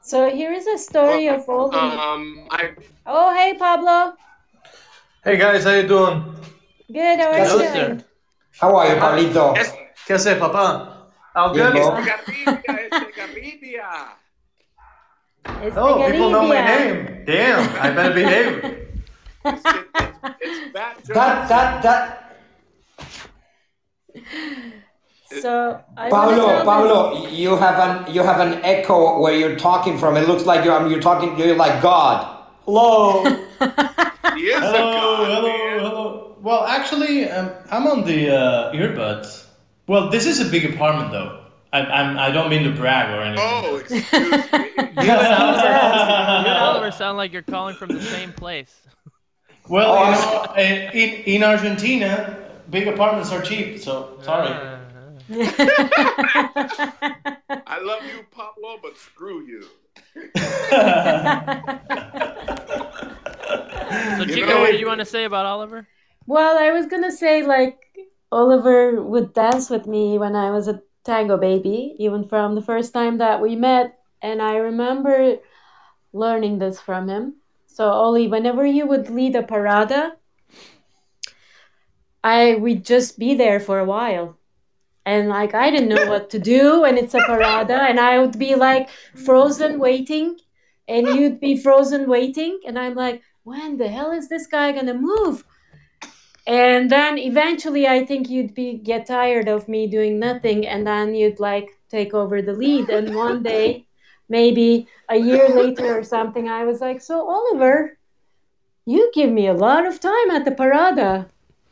So 0.02 0.30
here 0.30 0.52
is 0.52 0.68
a 0.68 0.78
story 0.78 1.28
of 1.30 1.48
all 1.48 1.70
the. 1.70 1.80
Um, 1.80 2.48
I 2.52 2.76
Oh, 3.06 3.34
hey 3.34 3.56
Pablo. 3.58 4.16
Hey 5.24 5.38
guys, 5.38 5.64
how 5.64 5.72
you 5.76 5.88
doing? 5.88 6.36
Good. 6.92 7.20
How 7.20 7.32
are 7.32 7.40
you 7.40 7.72
doing? 7.72 8.04
how 8.60 8.76
are 8.76 8.88
you 8.90 8.96
Pablito 9.00 9.56
es, 9.56 9.72
¿Qué 10.06 10.16
haces, 10.16 10.38
papá? 10.38 11.08
All 11.36 11.54
Bien, 11.54 11.72
good? 11.72 11.80
bro. 11.80 12.04
Garridia, 15.46 15.62
es 15.62 15.74
Garridia. 15.76 15.78
It's 15.78 15.78
Oh, 15.78 15.98
the 15.98 16.12
people 16.12 16.30
know 16.30 16.48
my 16.48 16.62
name. 16.62 17.24
Damn, 17.26 17.70
I 17.82 17.92
better 17.92 18.14
behave. 18.14 18.64
It's, 19.46 19.64
it's, 20.00 20.20
it's 20.42 20.62
that 20.74 21.04
that 21.14 21.50
that 21.50 21.84
that 21.84 22.20
So 25.28 25.84
I 25.98 26.14
wanna 26.14 26.38
Pablo 26.38 26.46
tell 26.46 26.64
Pablo 26.64 27.28
you 27.30 27.56
have 27.58 27.80
an 28.08 28.14
you 28.14 28.24
have 28.24 28.40
an 28.40 28.64
echo 28.64 29.20
where 29.20 29.34
you're 29.36 29.56
talking 29.56 29.98
from 29.98 30.16
it 30.18 30.28
looks 30.28 30.46
like 30.46 30.64
you're 30.64 30.74
um, 30.76 30.90
you're 30.92 31.02
talking 31.02 31.38
you're 31.38 31.56
like 31.56 31.82
God 31.82 32.46
hello 32.66 33.24
He 34.34 34.48
is 34.50 34.72
a 34.72 34.72
hello, 34.72 34.94
god, 34.94 35.28
hello, 35.28 35.42
man. 35.44 35.80
hello. 35.80 36.36
Well, 36.42 36.66
actually, 36.66 37.30
um, 37.30 37.52
I'm 37.72 37.88
on 37.88 38.04
the 38.04 38.36
uh, 38.36 38.74
earbuds. 38.74 39.46
Well, 39.88 40.10
this 40.10 40.26
is 40.26 40.40
a 40.40 40.46
big 40.46 40.66
apartment, 40.74 41.12
though. 41.12 41.43
I, 41.74 41.80
I'm, 41.82 42.18
I 42.20 42.30
don't 42.32 42.50
mean 42.50 42.64
to 42.64 42.72
brag 42.72 43.10
or 43.18 43.22
anything. 43.24 43.46
Oh, 43.50 43.76
excuse 43.78 44.12
me. 44.12 44.20
You 45.04 45.10
and 45.10 46.48
Oliver 46.60 46.92
sound 46.92 47.18
like 47.18 47.34
you're 47.34 47.42
calling 47.42 47.76
from 47.76 47.90
the 47.90 48.02
same 48.02 48.32
place. 48.32 48.80
well, 49.68 49.92
Oh, 49.92 50.04
you 50.10 50.16
know, 50.16 50.54
in, 50.56 50.92
in, 50.98 51.10
in 51.36 51.44
Argentina, 51.44 52.38
big 52.70 52.88
apartments 52.88 53.32
are 53.32 53.42
cheap, 53.42 53.80
so 53.80 54.20
sorry. 54.22 54.50
Uh, 54.50 54.78
I 57.66 57.80
love 57.82 58.04
you, 58.06 58.24
Pablo, 58.32 58.78
but 58.82 58.98
screw 58.98 59.42
you. 59.46 59.66
So, 64.14 64.24
You 64.24 64.34
Chico, 64.36 64.48
know- 64.48 64.60
what 64.62 64.72
did 64.72 64.80
you 64.80 64.88
want 64.88 65.00
to 65.00 65.06
say 65.06 65.24
about 65.26 65.46
Oliver? 65.46 65.88
Well, 66.26 66.58
I 66.58 66.72
was 66.72 66.86
gonna 66.86 67.12
say 67.12 67.44
like 67.46 67.80
Oliver 68.32 69.02
would 69.04 69.34
dance 69.34 69.70
with 69.70 69.88
me 69.88 70.18
when 70.18 70.36
I 70.36 70.52
was 70.52 70.68
a 70.70 70.82
tango 71.04 71.38
baby, 71.38 71.96
even 72.00 72.28
from 72.28 72.56
the 72.56 72.62
first 72.62 72.94
time 72.94 73.18
that 73.18 73.42
we 73.42 73.56
met, 73.56 74.00
and 74.22 74.42
I 74.42 74.56
remember 74.56 75.38
learning 76.14 76.60
this 76.60 76.80
from 76.80 77.10
him. 77.10 77.36
So 77.68 77.92
Oli, 77.92 78.28
whenever 78.28 78.66
you 78.66 78.86
would 78.88 79.10
lead 79.10 79.36
a 79.36 79.44
parada, 79.44 80.14
I 82.24 82.56
would 82.56 82.86
just 82.86 83.20
be 83.20 83.36
there 83.36 83.60
for 83.60 83.80
a 83.80 83.86
while. 83.86 84.38
And 85.06 85.28
like 85.28 85.54
I 85.54 85.70
didn't 85.70 85.90
know 85.90 86.10
what 86.10 86.30
to 86.30 86.40
do 86.40 86.86
and 86.86 86.98
it's 86.98 87.14
a 87.14 87.20
parada 87.20 87.90
and 87.90 88.00
I 88.00 88.20
would 88.20 88.40
be 88.40 88.56
like 88.56 88.90
frozen 89.26 89.78
waiting 89.78 90.38
and 90.88 91.08
you'd 91.08 91.42
be 91.42 91.58
frozen 91.58 92.08
waiting 92.08 92.62
and 92.66 92.80
I'm 92.80 92.96
like, 92.96 93.22
when 93.44 93.76
the 93.78 93.90
hell 93.90 94.12
is 94.12 94.30
this 94.30 94.48
guy 94.48 94.72
gonna 94.72 94.94
move? 94.94 95.44
And 96.46 96.90
then 96.90 97.18
eventually 97.18 97.88
I 97.88 98.06
think 98.06 98.30
you'd 98.30 98.54
be 98.54 98.78
get 98.78 99.06
tired 99.06 99.48
of 99.48 99.70
me 99.70 99.88
doing 99.88 100.20
nothing 100.20 100.68
and 100.68 100.86
then 100.86 101.16
you'd 101.16 101.40
like 101.40 101.70
take 101.90 102.14
over 102.14 102.42
the 102.42 102.54
lead 102.54 102.90
and 102.90 103.16
one 103.16 103.44
day 103.44 103.86
maybe 104.28 104.88
a 105.10 105.16
year 105.16 105.48
later 105.50 106.00
or 106.00 106.04
something 106.04 106.50
I 106.50 106.66
was 106.66 106.82
like, 106.82 107.00
"So 107.02 107.28
Oliver, 107.30 107.98
you 108.86 109.12
give 109.14 109.32
me 109.32 109.48
a 109.48 109.54
lot 109.54 109.86
of 109.86 110.00
time 110.00 110.32
at 110.32 110.46
the 110.46 110.52
parada. 110.52 111.28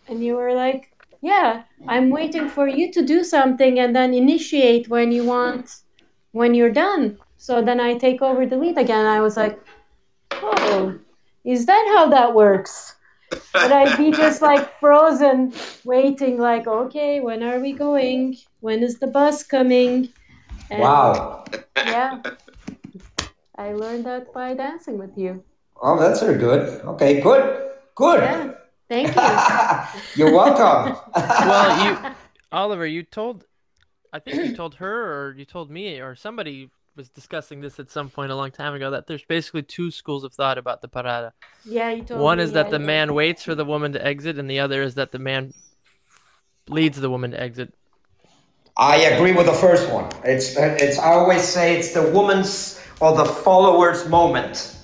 And 0.08 0.24
you 0.24 0.36
were 0.36 0.54
like, 0.54 0.92
yeah, 1.22 1.64
I'm 1.88 2.10
waiting 2.10 2.50
for 2.50 2.68
you 2.68 2.92
to 2.94 3.06
do 3.06 3.24
something 3.24 3.80
and 3.80 3.96
then 3.96 4.14
initiate 4.14 4.90
when 4.90 5.12
you 5.12 5.24
want, 5.24 5.82
when 6.32 6.56
you're 6.56 6.72
done. 6.72 7.20
So 7.38 7.62
then 7.62 7.80
I 7.80 7.98
take 7.98 8.22
over 8.22 8.46
the 8.46 8.58
lead 8.58 8.78
again. 8.78 9.06
I 9.06 9.22
was 9.22 9.38
like, 9.38 9.60
oh, 10.32 10.98
is 11.44 11.66
that 11.66 11.94
how 11.96 12.10
that 12.10 12.34
works? 12.34 12.96
But 13.54 13.72
I'd 13.72 13.98
be 13.98 14.12
just 14.12 14.42
like 14.42 14.80
frozen, 14.80 15.54
waiting, 15.84 16.38
like, 16.38 16.68
okay, 16.68 17.20
when 17.20 17.44
are 17.44 17.60
we 17.60 17.74
going? 17.74 18.38
When 18.60 18.84
is 18.84 19.00
the 19.00 19.08
bus 19.08 19.44
coming? 19.44 20.10
And 20.70 20.82
Wow. 20.82 21.46
Yeah. 21.76 22.22
I 23.58 23.74
learned 23.74 24.06
that 24.06 24.34
by 24.34 24.54
dancing 24.54 24.98
with 24.98 25.18
you. 25.18 25.44
Oh, 25.82 26.00
that's 26.00 26.22
very 26.22 26.38
good. 26.38 26.82
Okay, 26.86 27.22
good. 27.22 27.72
Good. 27.96 28.22
Yeah. 28.22 28.54
Thank 28.90 29.16
you. 29.16 30.16
You're 30.26 30.34
welcome. 30.34 30.98
Well, 31.16 31.86
you, 31.86 32.16
Oliver, 32.52 32.86
you 32.86 33.04
told, 33.04 33.46
I 34.12 34.20
think 34.20 34.38
you 34.38 34.56
told 34.56 34.76
her 34.76 35.28
or 35.28 35.36
you 35.38 35.46
told 35.46 35.70
me 35.70 36.00
or 36.00 36.16
somebody 36.16 36.70
was 36.96 37.10
discussing 37.10 37.62
this 37.62 37.80
at 37.80 37.90
some 37.90 38.10
point 38.10 38.32
a 38.32 38.36
long 38.36 38.52
time 38.52 38.74
ago 38.74 38.92
that 38.92 39.08
there's 39.08 39.24
basically 39.24 39.64
two 39.64 39.92
schools 39.92 40.24
of 40.24 40.34
thought 40.34 40.58
about 40.58 40.82
the 40.82 40.88
parada. 40.90 41.32
Yeah, 41.66 41.90
you 41.92 42.04
told 42.04 42.20
One 42.20 42.38
me, 42.38 42.44
is 42.44 42.52
that 42.54 42.66
yeah, 42.68 42.72
the 42.72 42.80
yeah. 42.80 42.86
man 42.86 43.14
waits 43.14 43.44
for 43.44 43.56
the 43.56 43.66
woman 43.66 43.94
to 43.94 44.06
exit, 44.06 44.38
and 44.38 44.50
the 44.50 44.60
other 44.60 44.82
is 44.84 44.96
that 44.96 45.12
the 45.12 45.20
man 45.20 45.54
leads 46.68 47.00
the 47.00 47.10
woman 47.10 47.32
to 47.32 47.40
exit. 47.40 47.74
I 48.78 48.98
agree 48.98 49.34
with 49.34 49.46
the 49.46 49.54
first 49.54 49.90
one. 49.92 50.10
It's 50.24 50.56
it's 50.58 50.98
I 51.00 51.12
always 51.14 51.44
say 51.44 51.78
it's 51.78 51.94
the 51.94 52.10
woman's 52.12 52.82
or 53.00 53.16
the 53.16 53.26
follower's 53.26 54.08
moment. 54.08 54.78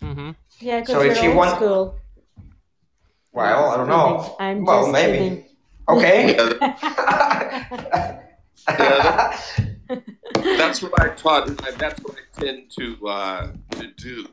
Mm-hmm. 0.00 0.30
Yeah, 0.60 0.80
because 0.80 0.94
So 0.94 1.02
you're 1.02 1.12
if 1.12 1.22
you 1.22 1.28
old 1.30 1.36
want- 1.38 1.56
school. 1.56 1.98
Well, 3.32 3.70
I 3.70 3.76
don't 3.78 3.88
know. 3.88 4.36
I'm 4.38 4.64
well, 4.64 4.82
just 4.82 4.92
maybe. 4.92 5.18
kidding. 5.18 5.44
Okay. 5.88 6.36
Yeah, 6.36 8.20
that's 10.34 10.82
what 10.82 11.00
I 11.00 11.08
taught. 11.10 11.46
That's 11.78 12.00
what 12.02 12.16
I 12.16 12.40
tend 12.40 12.70
to 12.78 13.08
uh, 13.08 13.52
to 13.72 13.86
do. 13.96 14.26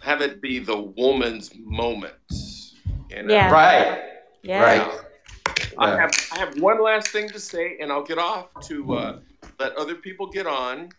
Have 0.00 0.20
it 0.22 0.40
be 0.40 0.58
the 0.58 0.76
woman's 0.76 1.52
moment. 1.58 2.14
You 3.10 3.22
know? 3.22 3.34
Yeah. 3.34 3.50
right. 3.50 4.02
Yeah. 4.42 4.62
Right. 4.62 5.00
I 5.78 5.96
have 5.96 6.10
I 6.32 6.38
have 6.38 6.60
one 6.60 6.82
last 6.82 7.08
thing 7.08 7.28
to 7.30 7.38
say, 7.38 7.78
and 7.80 7.92
I'll 7.92 8.04
get 8.04 8.18
off 8.18 8.48
to 8.62 8.94
uh, 8.94 9.18
let 9.58 9.76
other 9.76 9.94
people 9.94 10.26
get 10.26 10.46
on. 10.46 10.90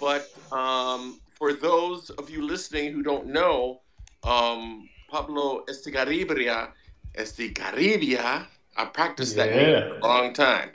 But 0.00 0.30
um, 0.50 1.20
for 1.34 1.52
those 1.52 2.10
of 2.10 2.30
you 2.30 2.46
listening 2.46 2.92
who 2.92 3.02
don't 3.02 3.26
know, 3.26 3.80
um, 4.24 4.88
Pablo 5.10 5.64
Estigarribia, 5.68 6.70
Estigarribia, 7.16 8.46
I 8.76 8.84
practiced 8.86 9.36
that 9.36 9.50
name 9.50 9.88
for 9.88 9.96
a 9.98 10.06
long 10.06 10.32
time, 10.32 10.70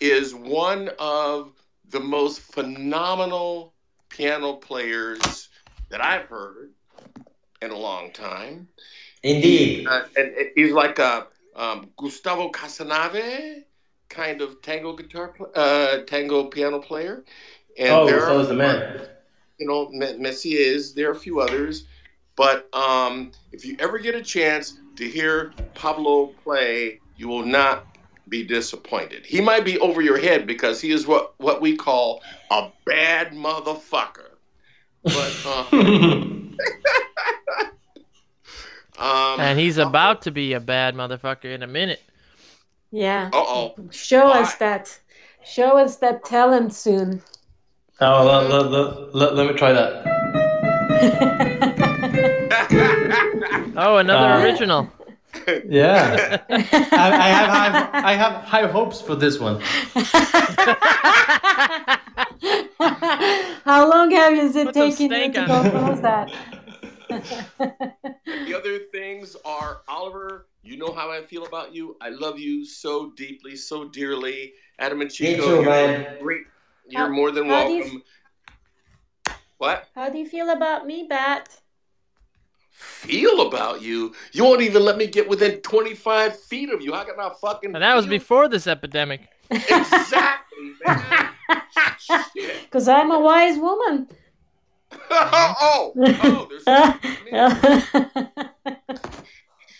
is 0.00 0.34
one 0.34 0.90
of 0.98 1.52
the 1.88 2.00
most 2.00 2.40
phenomenal 2.40 3.74
piano 4.08 4.54
players 4.54 5.48
that 5.90 6.02
I've 6.02 6.26
heard 6.26 6.70
in 7.62 7.70
a 7.70 7.76
long 7.76 8.12
time. 8.12 8.68
Indeed. 9.22 9.86
Uh, 9.88 10.02
and, 10.16 10.28
and 10.34 10.50
he's 10.54 10.72
like 10.72 10.98
a 10.98 11.26
um, 11.54 11.90
Gustavo 11.96 12.50
Casenave 12.50 13.64
kind 14.08 14.40
of 14.40 14.60
tango 14.62 14.94
guitar, 14.94 15.34
uh, 15.54 15.98
tango 16.06 16.44
piano 16.44 16.78
player. 16.78 17.24
And 17.78 17.96
Oh, 17.96 18.06
there 18.06 18.20
so 18.20 18.38
are, 18.38 18.40
is 18.40 18.48
the 18.48 18.54
man. 18.54 19.06
you 19.58 19.66
know, 19.66 19.88
Me- 19.90 20.16
Messier 20.18 20.78
There 20.94 21.08
are 21.08 21.12
a 21.12 21.16
few 21.18 21.40
others, 21.40 21.86
but 22.36 22.72
um, 22.74 23.32
if 23.52 23.64
you 23.64 23.76
ever 23.78 23.98
get 23.98 24.14
a 24.14 24.22
chance 24.22 24.78
to 24.96 25.08
hear 25.08 25.52
Pablo 25.74 26.28
play, 26.44 27.00
you 27.16 27.28
will 27.28 27.44
not 27.44 27.86
be 28.28 28.42
disappointed. 28.44 29.24
He 29.24 29.40
might 29.40 29.64
be 29.64 29.78
over 29.78 30.00
your 30.02 30.18
head 30.18 30.46
because 30.46 30.80
he 30.80 30.90
is 30.90 31.06
what 31.06 31.34
what 31.38 31.60
we 31.60 31.76
call 31.76 32.22
a 32.50 32.68
bad 32.84 33.32
motherfucker. 33.32 34.30
But 35.04 35.46
um, 35.46 36.56
um, 38.98 39.40
And 39.40 39.58
he's 39.58 39.78
about 39.78 40.22
to 40.22 40.30
be 40.30 40.54
a 40.54 40.60
bad 40.60 40.94
motherfucker 40.94 41.54
in 41.54 41.62
a 41.62 41.66
minute. 41.66 42.02
Yeah. 42.90 43.30
Oh. 43.32 43.74
Show 43.90 44.28
us 44.28 44.54
that. 44.56 44.98
Show 45.44 45.78
us 45.78 45.96
that 45.96 46.24
talent 46.24 46.74
soon. 46.74 47.22
Oh, 48.00 48.24
let, 48.24 48.50
let, 48.50 48.70
let, 48.70 49.14
let, 49.14 49.34
let 49.36 49.46
me 49.52 49.56
try 49.56 49.72
that. 49.72 50.16
Oh, 53.78 53.98
another 53.98 54.40
Uh, 54.40 54.42
original. 54.42 54.90
Yeah. 55.68 56.42
I, 56.50 56.54
I 56.54 57.28
have 57.28 57.48
high, 57.48 57.90
I 58.10 58.14
have 58.14 58.32
high 58.44 58.66
hopes 58.66 59.00
for 59.00 59.14
this 59.14 59.38
one. 59.38 59.60
How 63.64 63.88
long 63.90 64.10
has 64.12 64.54
it 64.56 64.66
Put 64.66 64.74
taken 64.74 65.10
you 65.10 65.16
stank 65.16 65.34
to 65.34 65.40
on 65.50 65.66
it. 65.66 65.70
compose 65.70 66.00
that? 66.02 66.32
The 68.26 68.54
other 68.56 68.78
things 68.92 69.36
are 69.44 69.82
Oliver. 69.88 70.46
You 70.62 70.76
know 70.76 70.92
how 70.92 71.10
I 71.10 71.22
feel 71.22 71.46
about 71.46 71.74
you. 71.74 71.96
I 72.00 72.10
love 72.10 72.38
you 72.38 72.64
so 72.64 73.10
deeply, 73.16 73.56
so 73.56 73.88
dearly. 73.88 74.52
Adam 74.78 75.00
and 75.00 75.10
Chico, 75.10 75.42
too, 75.42 75.50
you're 75.54 75.64
man. 75.64 76.18
great. 76.20 76.42
You're 76.88 77.02
How- 77.02 77.08
more 77.12 77.30
than 77.30 77.48
how 77.48 77.66
do 77.66 77.72
you 77.72 77.80
welcome. 77.82 78.02
What 79.58 79.88
How 79.94 80.10
do 80.10 80.18
you 80.18 80.26
feel 80.28 80.50
about 80.50 80.86
me, 80.86 81.06
Bat? 81.08 81.48
Feel 82.76 83.46
about 83.48 83.82
you? 83.82 84.14
You 84.32 84.44
won't 84.44 84.62
even 84.62 84.84
let 84.84 84.96
me 84.96 85.06
get 85.06 85.28
within 85.28 85.60
25 85.60 86.38
feet 86.40 86.70
of 86.70 86.80
you. 86.82 86.92
How 86.94 87.04
can 87.04 87.18
I 87.18 87.30
fucking? 87.40 87.74
And 87.74 87.82
that 87.82 87.94
was 87.94 88.04
feel? 88.04 88.10
before 88.18 88.48
this 88.48 88.66
epidemic. 88.66 89.28
Exactly, 89.50 90.72
man. 90.86 91.30
Because 92.64 92.88
I'm 92.96 93.10
a 93.10 93.20
wise 93.20 93.58
woman. 93.58 94.08
oh, 95.10 95.92
oh, 95.96 96.48
there's. 96.50 96.64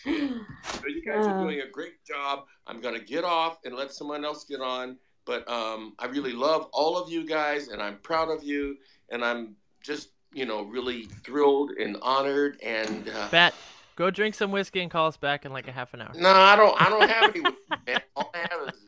So 0.04 0.86
you 0.88 1.02
guys 1.04 1.26
are 1.26 1.38
Uh. 1.38 1.42
doing 1.42 1.60
a 1.60 1.68
great 1.70 2.04
job. 2.04 2.46
I'm 2.66 2.80
gonna 2.80 3.00
get 3.00 3.24
off 3.24 3.58
and 3.64 3.74
let 3.74 3.92
someone 3.92 4.24
else 4.24 4.44
get 4.44 4.60
on. 4.60 4.98
But 5.24 5.48
um, 5.50 5.94
I 5.98 6.06
really 6.06 6.32
love 6.32 6.68
all 6.72 6.96
of 6.96 7.10
you 7.10 7.26
guys, 7.26 7.68
and 7.68 7.82
I'm 7.82 7.98
proud 7.98 8.30
of 8.30 8.44
you, 8.44 8.76
and 9.10 9.24
I'm 9.24 9.56
just 9.82 10.10
you 10.36 10.44
know 10.46 10.62
really 10.62 11.04
thrilled 11.24 11.70
and 11.72 11.96
honored. 12.02 12.60
And 12.62 13.08
uh, 13.08 13.28
Bat, 13.30 13.54
go 13.96 14.10
drink 14.10 14.34
some 14.34 14.50
whiskey 14.52 14.80
and 14.80 14.90
call 14.90 15.06
us 15.08 15.16
back 15.16 15.44
in 15.44 15.52
like 15.52 15.66
a 15.68 15.72
half 15.72 15.94
an 15.94 16.02
hour. 16.02 16.12
no, 16.14 16.30
I 16.30 16.54
don't. 16.56 16.80
I 16.80 16.88
don't 16.90 17.08
have 17.08 17.30
any. 17.34 17.40
man. 17.86 18.00
All 18.14 18.30
I 18.34 18.38
have 18.50 18.68
is 18.68 18.80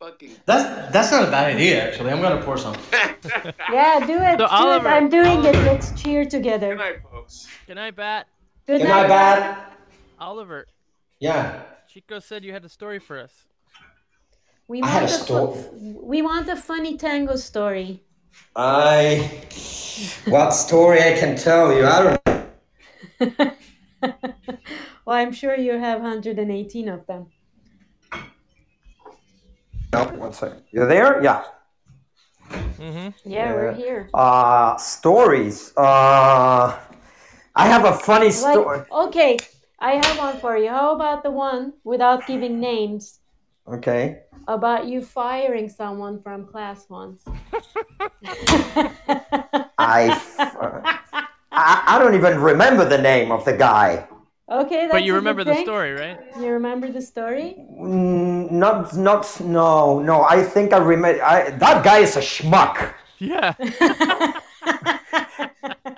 fucking. 0.00 0.32
That's 0.46 0.92
that's 0.92 1.10
not 1.12 1.26
a 1.28 1.30
bad 1.30 1.54
idea, 1.54 1.86
actually. 1.88 2.10
I'm 2.10 2.20
gonna 2.20 2.42
pour 2.42 2.58
some. 2.58 2.74
yeah, 3.72 4.04
do 4.06 4.14
it. 4.18 4.32
So 4.32 4.36
do 4.38 4.44
Oliver- 4.50 4.88
it. 4.88 4.92
I'm 4.92 5.08
doing 5.08 5.44
it. 5.44 5.54
Let's 5.64 5.92
cheer 6.00 6.24
together. 6.24 6.74
Good 6.74 6.76
together. 6.76 6.76
night, 6.76 6.96
folks. 7.10 7.46
Good 7.66 7.76
night, 7.76 7.96
Bat. 7.96 8.26
Good 8.66 8.80
Good 8.80 8.88
night, 8.88 9.08
Bat. 9.08 9.78
Oliver, 10.18 10.66
Yeah. 11.20 11.62
Chico 11.88 12.18
said 12.18 12.44
you 12.44 12.52
had 12.52 12.64
a 12.64 12.68
story 12.68 12.98
for 12.98 13.18
us. 13.20 13.32
We 14.68 14.80
I 14.82 14.86
had 14.86 15.02
want 15.10 15.30
a 15.30 15.34
a 15.34 15.52
fu- 15.54 16.00
we 16.02 16.22
want 16.22 16.48
a 16.48 16.56
funny 16.56 16.96
tango 16.96 17.36
story. 17.36 18.02
I. 18.56 19.42
What 20.26 20.50
story 20.50 21.00
I 21.00 21.18
can 21.18 21.36
tell 21.36 21.72
you? 21.72 21.86
I 21.86 22.02
don't. 22.02 22.20
well, 25.04 25.16
I'm 25.16 25.32
sure 25.32 25.56
you 25.56 25.78
have 25.78 26.00
118 26.00 26.88
of 26.88 27.06
them. 27.06 27.26
No, 29.92 30.04
one 30.18 30.32
second. 30.32 30.62
You're 30.72 30.88
there? 30.88 31.22
Yeah. 31.22 31.44
Mm-hmm. 32.50 33.30
Yeah, 33.30 33.54
we're 33.54 33.72
here. 33.74 34.10
Uh, 34.12 34.76
stories. 34.76 35.72
Uh, 35.76 36.76
I 37.54 37.66
have 37.66 37.84
a 37.84 37.92
funny 37.94 38.30
story. 38.30 38.78
Like, 38.78 38.92
okay, 38.92 39.38
I 39.78 39.92
have 40.04 40.18
one 40.18 40.38
for 40.38 40.56
you. 40.56 40.68
How 40.68 40.94
about 40.94 41.22
the 41.22 41.30
one 41.30 41.74
without 41.84 42.26
giving 42.26 42.58
names 42.58 43.20
Okay. 43.66 44.20
about 44.46 44.86
you 44.86 45.00
firing 45.02 45.68
someone 45.68 46.20
from 46.22 46.46
class 46.46 46.86
once? 46.88 47.24
I, 49.78 50.10
f- 50.10 50.38
uh, 50.38 50.80
I. 51.50 51.82
I 51.86 51.98
don't 51.98 52.14
even 52.14 52.40
remember 52.40 52.84
the 52.88 52.98
name 52.98 53.32
of 53.32 53.44
the 53.44 53.54
guy. 53.56 54.06
okay, 54.50 54.82
that's 54.82 54.92
But 54.92 55.04
you 55.04 55.14
remember 55.14 55.44
the 55.44 55.54
story, 55.62 55.92
right? 55.92 56.18
You 56.38 56.48
remember 56.52 56.90
the 56.92 57.00
story? 57.00 57.56
Mm, 57.80 58.50
not. 58.50 58.94
Not. 58.96 59.40
No. 59.40 60.00
No. 60.00 60.22
I 60.24 60.42
think 60.42 60.72
I 60.72 60.78
remember. 60.78 61.22
I, 61.24 61.50
that 61.50 61.82
guy 61.84 61.98
is 62.00 62.16
a 62.16 62.20
schmuck. 62.20 62.92
Yeah. 63.18 63.54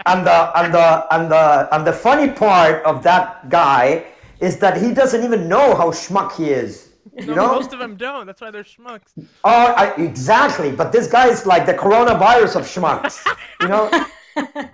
And 0.07 0.25
the 0.27 0.53
and 0.59 0.73
the 0.73 1.07
and 1.15 1.31
the 1.31 1.69
and 1.75 1.87
the 1.87 1.93
funny 1.93 2.31
part 2.31 2.85
of 2.85 3.03
that 3.03 3.49
guy 3.51 4.07
is 4.41 4.59
that 4.59 4.77
he 4.81 4.95
doesn't 4.95 5.25
even 5.25 5.49
know 5.49 5.75
how 5.75 5.91
schmuck 5.91 6.33
he 6.37 6.51
is. 6.51 6.86
You 7.21 7.35
No, 7.35 7.35
know? 7.35 7.47
most 7.55 7.73
of 7.73 7.79
them 7.79 7.97
don't. 7.97 8.27
That's 8.27 8.41
why 8.43 8.51
they're 8.51 8.63
schmucks. 8.65 9.11
Oh, 9.45 9.67
I, 9.83 9.95
exactly. 9.97 10.71
But 10.71 10.93
this 10.93 11.07
guy 11.09 11.29
is 11.29 11.47
like 11.47 11.65
the 11.67 11.73
coronavirus 11.75 12.57
of 12.57 12.63
schmucks. 12.75 13.17
You 13.63 13.69
know? 13.69 13.85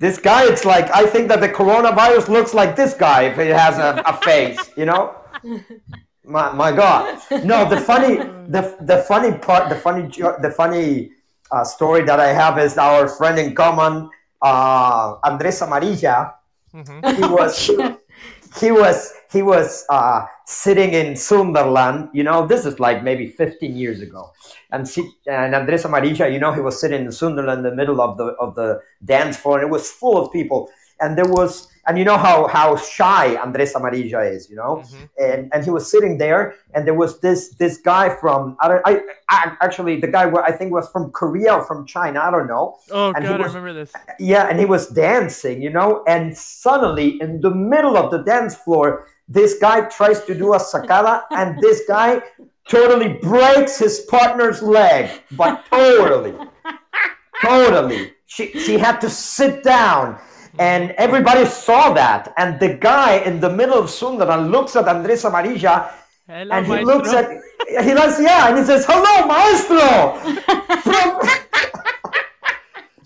This 0.00 0.16
guy, 0.18 0.44
it's 0.46 0.64
like 0.64 0.88
I 0.94 1.06
think 1.06 1.26
that 1.28 1.40
the 1.40 1.48
coronavirus 1.48 2.28
looks 2.28 2.54
like 2.54 2.76
this 2.76 2.94
guy 2.94 3.22
if 3.24 3.36
it 3.38 3.52
has 3.54 3.78
a, 3.78 4.00
a 4.06 4.14
face, 4.22 4.70
you 4.76 4.84
know. 4.84 5.16
My, 6.24 6.52
my 6.52 6.70
God! 6.70 7.18
No, 7.44 7.68
the 7.68 7.80
funny, 7.80 8.14
the 8.46 8.76
the 8.82 8.98
funny 9.10 9.36
part, 9.36 9.68
the 9.70 9.74
funny, 9.74 10.02
the 10.46 10.52
funny 10.56 11.10
uh, 11.50 11.64
story 11.64 12.02
that 12.04 12.20
I 12.20 12.28
have 12.32 12.58
is 12.60 12.78
our 12.78 13.08
friend 13.08 13.40
in 13.40 13.56
common, 13.56 14.08
uh, 14.40 15.16
Andres 15.24 15.60
Amarilla. 15.62 16.34
Mhm. 16.72 17.16
He 17.18 17.26
was 17.34 17.54
he 18.60 18.70
was 18.70 19.12
he 19.30 19.42
was 19.42 19.84
uh, 19.90 20.24
sitting 20.46 20.92
in 20.94 21.16
Sunderland. 21.16 22.08
You 22.12 22.24
know, 22.24 22.46
this 22.46 22.64
is 22.66 22.80
like 22.80 23.02
maybe 23.02 23.26
15 23.28 23.76
years 23.76 24.00
ago, 24.00 24.32
and 24.72 24.86
si- 24.88 25.12
and 25.26 25.54
Andres 25.54 25.84
Amarilla, 25.84 26.32
you 26.32 26.38
know, 26.38 26.52
he 26.52 26.60
was 26.60 26.80
sitting 26.80 27.04
in 27.04 27.12
Sunderland 27.12 27.58
in 27.58 27.70
the 27.70 27.76
middle 27.76 28.00
of 28.00 28.16
the 28.16 28.26
of 28.40 28.54
the 28.54 28.80
dance 29.04 29.36
floor, 29.36 29.58
and 29.58 29.66
it 29.68 29.70
was 29.70 29.90
full 29.90 30.16
of 30.16 30.32
people, 30.32 30.70
and 31.00 31.16
there 31.18 31.26
was. 31.28 31.68
And 31.88 31.96
you 31.98 32.04
know 32.04 32.18
how, 32.18 32.46
how 32.48 32.76
shy 32.76 33.36
Andres 33.36 33.72
Amarilla 33.72 34.20
is, 34.30 34.50
you 34.50 34.56
know, 34.56 34.82
Mhm. 34.84 35.08
and 35.26 35.50
and 35.54 35.64
he 35.64 35.70
was 35.70 35.90
sitting 35.90 36.18
there, 36.18 36.42
and 36.74 36.86
there 36.86 36.92
was 36.92 37.18
this 37.20 37.54
this 37.56 37.78
guy 37.78 38.10
from 38.20 38.58
I 38.60 38.68
don't 38.68 38.82
I, 38.84 39.00
I 39.30 39.56
actually 39.62 39.98
the 39.98 40.06
guy 40.16 40.24
I 40.50 40.52
think 40.52 40.70
was 40.70 40.86
from 40.90 41.10
Korea 41.12 41.54
or 41.54 41.64
from 41.64 41.86
China 41.86 42.20
I 42.20 42.30
don't 42.30 42.46
know, 42.46 42.76
Oh 42.90 43.14
And 43.16 43.24
god, 43.24 43.40
I 43.40 43.44
remember 43.46 43.72
this. 43.72 43.90
yeah, 44.32 44.48
and 44.50 44.58
he 44.60 44.66
was 44.66 44.88
dancing, 44.88 45.62
you 45.62 45.70
know, 45.70 46.04
and 46.06 46.36
suddenly 46.36 47.08
in 47.22 47.40
the 47.40 47.52
middle 47.54 47.96
of 47.96 48.10
the 48.10 48.18
dance 48.18 48.54
floor, 48.54 49.06
this 49.28 49.58
guy 49.58 49.82
tries 49.82 50.24
to 50.24 50.34
do 50.34 50.54
a 50.54 50.58
sacada, 50.58 51.22
and 51.30 51.60
this 51.60 51.82
guy 51.86 52.22
totally 52.68 53.14
breaks 53.14 53.78
his 53.78 54.00
partner's 54.00 54.62
leg, 54.62 55.10
but 55.32 55.64
totally, 55.70 56.34
totally. 57.42 58.12
She 58.26 58.52
she 58.58 58.78
had 58.78 59.00
to 59.00 59.10
sit 59.10 59.62
down, 59.64 60.18
and 60.58 60.90
everybody 60.92 61.44
saw 61.46 61.92
that. 61.94 62.32
And 62.36 62.58
the 62.60 62.74
guy 62.74 63.16
in 63.18 63.40
the 63.40 63.50
middle 63.50 63.78
of 63.78 63.90
Sunderland 63.90 64.50
looks 64.50 64.76
at 64.76 64.88
Andres 64.88 65.24
Amarilla, 65.24 65.90
Hello, 66.26 66.54
and 66.54 66.66
he 66.66 66.72
maestro. 66.72 66.94
looks 66.94 67.12
at 67.12 67.26
he 67.84 67.94
looks 67.94 68.20
yeah, 68.20 68.48
and 68.48 68.58
he 68.58 68.64
says, 68.64 68.84
"Hello, 68.88 69.26
maestro." 69.26 70.18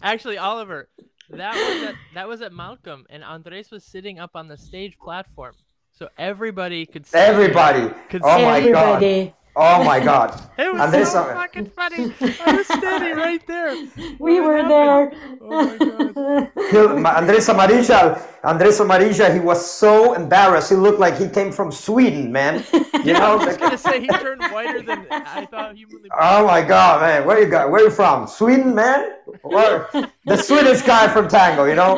Actually, 0.02 0.38
Oliver, 0.38 0.88
that 1.30 1.54
was 1.54 1.82
at 1.88 1.94
that 2.14 2.28
was 2.28 2.42
at 2.42 2.52
Malcolm, 2.52 3.06
and 3.10 3.22
Andres 3.22 3.70
was 3.70 3.84
sitting 3.84 4.18
up 4.18 4.32
on 4.34 4.48
the 4.48 4.56
stage 4.56 4.98
platform, 4.98 5.54
so 5.92 6.08
everybody 6.18 6.86
could 6.86 7.06
see. 7.06 7.18
Everybody. 7.18 7.92
Could 8.08 8.22
Oh 8.24 8.42
my 8.42 8.60
him. 8.60 8.72
God. 8.72 9.34
Everybody. 9.54 9.80
Oh 9.80 9.84
my 9.84 10.00
God. 10.00 10.40
It 10.62 10.72
was 10.72 10.80
Andres, 10.82 11.10
so 11.10 11.24
fucking 11.24 11.66
funny. 11.66 12.12
I 12.46 12.52
was 12.56 12.66
standing 12.66 13.16
right 13.16 13.44
there. 13.46 13.74
We 14.18 14.40
What 14.40 14.44
were 14.46 14.56
happened? 14.62 14.70
there. 14.70 15.12
Oh 15.40 15.64
my 15.66 15.76
god. 15.76 16.50
He- 16.70 17.06
Andres 17.18 17.48
Amarilla, 17.48 18.22
Andres 18.44 18.78
Amarilla, 18.80 19.32
he 19.34 19.40
was 19.40 19.58
so 19.68 20.14
embarrassed. 20.14 20.70
He 20.70 20.76
looked 20.76 21.00
like 21.00 21.16
he 21.18 21.28
came 21.28 21.50
from 21.52 21.72
Sweden, 21.72 22.30
man. 22.32 22.64
You 23.04 23.12
know? 23.14 23.20
I 23.20 23.34
was 23.34 23.46
like- 23.46 23.58
gonna 23.58 23.76
say 23.78 24.00
he 24.00 24.08
turned 24.08 24.42
whiter 24.52 24.82
than 24.82 25.06
I 25.10 25.46
thought 25.46 25.74
humanly. 25.76 26.08
oh 26.18 26.46
my 26.46 26.62
God, 26.62 27.00
man. 27.02 27.26
Where 27.26 27.40
you 27.42 27.48
got? 27.50 27.70
Where 27.70 27.82
you 27.82 27.90
from? 27.90 28.26
Sweden, 28.28 28.74
man? 28.74 29.16
Or 29.42 29.88
the 30.26 30.36
Swedish 30.36 30.82
guy 30.82 31.08
from 31.08 31.26
Tango, 31.28 31.64
you 31.64 31.74
know? 31.74 31.96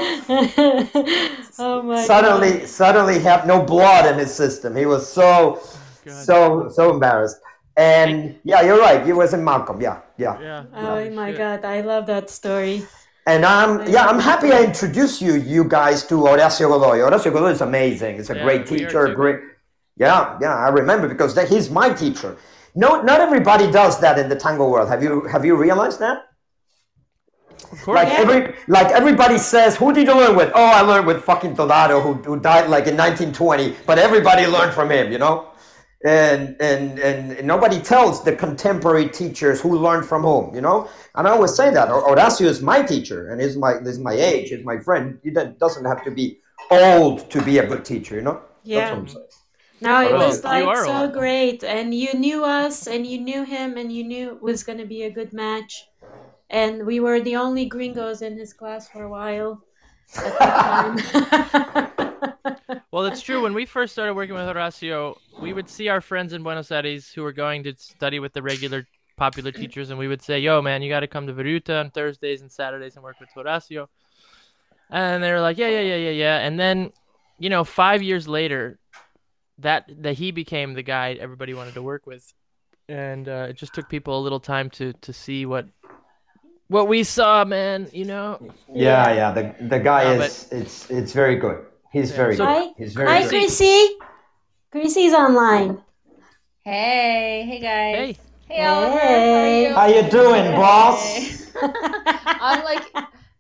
oh 1.59 1.83
my 1.83 2.03
Suddenly, 2.05 2.67
suddenly 2.67 3.15
he 3.19 3.25
had 3.25 3.47
no 3.47 3.63
blood 3.63 4.07
in 4.11 4.19
his 4.19 4.33
system. 4.35 4.75
He 4.77 4.87
was 4.87 5.07
so, 5.11 5.61
God. 6.05 6.25
so, 6.25 6.69
so 6.69 6.93
embarrassed. 6.95 7.37
And 7.77 8.39
yeah, 8.45 8.63
you're 8.63 8.79
right. 8.79 9.05
He 9.05 9.13
was 9.13 9.35
in 9.35 9.43
Malcolm. 9.43 9.81
Yeah, 9.81 10.01
yeah. 10.17 10.41
Yeah. 10.41 10.65
Oh 10.75 11.11
my 11.11 11.31
shit. 11.31 11.39
god, 11.39 11.65
I 11.65 11.81
love 11.81 12.07
that 12.07 12.31
story. 12.31 12.85
And 13.27 13.45
I'm 13.45 13.89
yeah, 13.91 14.07
I'm 14.07 14.21
happy 14.21 14.53
I 14.53 14.63
introduced 14.65 15.21
you 15.23 15.35
you 15.35 15.65
guys 15.65 16.07
to 16.07 16.15
Horacio 16.15 16.69
Godoy. 16.69 16.99
Horacio 16.99 17.33
Godoy 17.33 17.51
is 17.51 17.63
amazing. 17.63 18.17
He's 18.17 18.31
a 18.31 18.37
Yeah, 18.37 18.45
great 18.45 18.67
teacher. 18.67 19.15
Great. 19.15 19.41
Yeah, 19.97 20.39
yeah, 20.41 20.55
I 20.55 20.69
remember 20.69 21.09
because 21.09 21.35
that, 21.37 21.49
he's 21.49 21.71
my 21.71 21.89
teacher. 21.91 22.37
No, 22.75 23.01
not 23.03 23.21
everybody 23.21 23.71
does 23.71 23.99
that 24.01 24.19
in 24.19 24.29
the 24.29 24.37
tango 24.37 24.69
world. 24.69 24.89
Have 24.89 25.03
you 25.03 25.23
have 25.23 25.45
you 25.45 25.57
realized 25.57 26.01
that? 26.01 26.27
Of 27.73 27.83
course. 27.83 27.97
Like 27.97 28.09
every 28.09 28.55
like 28.69 28.89
everybody 28.89 29.39
says, 29.39 29.77
who 29.77 29.93
did 29.93 30.07
you 30.07 30.15
learn 30.15 30.37
with? 30.37 30.53
Oh, 30.55 30.65
I 30.65 30.83
learned 30.83 31.07
with 31.07 31.23
fucking 31.25 31.57
Tolado, 31.57 32.03
who, 32.03 32.15
who 32.15 32.39
died 32.39 32.69
like 32.69 32.87
in 32.87 32.97
1920. 32.97 33.75
But 33.87 33.99
everybody 33.99 34.47
learned 34.47 34.75
from 34.75 34.91
him, 34.91 35.11
you 35.11 35.19
know. 35.19 35.49
And, 36.05 36.55
and 36.61 36.99
and 36.99 37.47
nobody 37.47 37.81
tells 37.81 38.23
the 38.25 38.37
contemporary 38.37 39.09
teachers 39.09 39.59
who 39.63 39.79
learned 39.79 40.05
from 40.07 40.23
whom, 40.23 40.55
you 40.55 40.61
know. 40.61 40.87
And 41.15 41.27
I 41.27 41.31
always 41.31 41.55
say 41.55 41.71
that 41.71 41.89
Hor- 41.89 42.07
Horacio 42.15 42.45
is 42.47 42.61
my 42.61 42.83
teacher, 42.83 43.31
and 43.31 43.41
he's 43.41 43.57
my 43.57 43.73
is 43.79 43.99
my 43.99 44.13
age, 44.13 44.53
is 44.53 44.65
my 44.67 44.79
friend. 44.79 45.19
He 45.25 45.31
do- 45.31 45.55
doesn't 45.59 45.87
have 45.87 46.05
to 46.05 46.11
be 46.11 46.41
old 46.71 47.31
to 47.31 47.41
be 47.43 47.57
a 47.57 47.67
good 47.67 47.87
teacher, 47.87 48.17
you 48.17 48.21
know. 48.23 48.43
Yeah. 48.65 48.81
That's 48.81 48.91
what 48.91 48.99
I'm 48.99 49.09
saying. 49.09 49.27
No, 49.81 50.03
it 50.03 50.13
Well, 50.13 50.29
was 50.29 50.45
like 50.45 50.77
so 50.77 51.03
old. 51.05 51.13
great, 51.15 51.65
and 51.65 51.95
you 51.95 52.13
knew 52.15 52.45
us, 52.45 52.87
and 52.87 53.07
you 53.07 53.19
knew 53.21 53.43
him, 53.45 53.77
and 53.79 53.91
you 53.91 54.05
knew 54.05 54.31
it 54.33 54.43
was 54.43 54.63
gonna 54.63 54.87
be 54.87 55.05
a 55.05 55.11
good 55.11 55.33
match. 55.33 55.89
And 56.51 56.85
we 56.87 57.01
were 57.01 57.21
the 57.21 57.37
only 57.37 57.65
gringos 57.65 58.21
in 58.23 58.37
his 58.37 58.53
class 58.53 58.89
for 58.89 59.05
a 59.05 59.09
while 59.11 59.65
at 60.17 60.39
that 60.39 60.99
time. 61.65 61.91
Well, 62.95 63.07
it's 63.07 63.23
true. 63.23 63.43
When 63.43 63.55
we 63.55 63.67
first 63.67 63.93
started 63.93 64.15
working 64.15 64.37
with 64.37 64.45
Horacio, 64.45 65.17
we 65.41 65.53
would 65.53 65.69
see 65.69 65.89
our 65.89 66.01
friends 66.01 66.33
in 66.33 66.45
Buenos 66.45 66.71
Aires 66.71 67.11
who 67.11 67.25
were 67.25 67.33
going 67.33 67.65
to 67.65 67.75
study 67.77 68.21
with 68.21 68.33
the 68.35 68.41
regular 68.41 68.87
popular 69.17 69.51
teachers, 69.51 69.91
and 69.91 69.99
we 69.99 70.07
would 70.07 70.23
say, 70.23 70.39
"Yo, 70.39 70.63
man, 70.63 70.81
you 70.81 70.91
got 70.91 71.01
to 71.01 71.09
come 71.09 71.27
to 71.27 71.33
Viruta 71.33 71.81
on 71.81 71.91
Thursdays 71.91 72.41
and 72.41 72.53
Saturdays 72.53 72.95
and 72.95 73.03
work 73.03 73.19
with 73.19 73.31
Horacio." 73.35 73.89
And 74.91 75.25
they 75.25 75.33
were 75.33 75.41
like, 75.41 75.59
"Yeah, 75.59 75.71
yeah, 75.71 75.81
yeah, 75.81 75.97
yeah, 75.97 76.11
yeah." 76.11 76.39
And 76.39 76.57
then, 76.57 76.93
you 77.41 77.51
know, 77.51 77.65
five 77.65 78.01
years 78.01 78.29
later, 78.29 78.79
that 79.59 79.91
that 80.03 80.15
he 80.15 80.31
became 80.31 80.75
the 80.75 80.85
guy 80.85 81.15
everybody 81.15 81.53
wanted 81.53 81.75
to 81.75 81.83
work 81.83 82.07
with, 82.07 82.33
and 82.89 83.29
uh, 83.29 83.49
it 83.51 83.57
just 83.57 83.75
took 83.75 83.89
people 83.89 84.21
a 84.21 84.23
little 84.23 84.39
time 84.39 84.71
to 84.71 84.93
to 84.93 85.13
see 85.13 85.47
what 85.47 85.67
what 86.69 86.87
we 86.87 87.03
saw, 87.03 87.45
man. 87.45 87.89
You 87.93 88.05
know. 88.05 88.53
Yeah, 88.73 89.13
yeah. 89.15 89.33
The 89.33 89.67
the 89.67 89.81
guy 89.81 90.15
is 90.15 90.47
it's 90.53 90.89
it's 90.93 91.13
very 91.13 91.35
good. 91.35 91.67
He's 91.95 92.11
Yeah. 92.11 92.17
very 92.17 92.37
So- 92.37 92.45
good. 92.45 92.53
Hi, 92.53 92.75
He's 92.77 92.93
very 92.93 93.09
hi, 93.09 93.21
good. 93.23 93.29
Chrissy. 93.31 93.89
Chrissy's 94.73 95.15
online. 95.15 95.79
Hey, 96.65 97.45
hey 97.47 97.61
guys. 97.61 98.17
Hey. 98.17 98.17
Hey 98.55 98.65
Oliver, 98.67 98.99
Hey. 98.99 99.65
how 99.67 99.75
How 99.77 99.81
are 99.83 99.89
you? 99.91 100.03
you 100.03 100.11
doing, 100.11 100.53
boss? 100.57 101.55
I'm 101.63 102.65
like, 102.65 102.83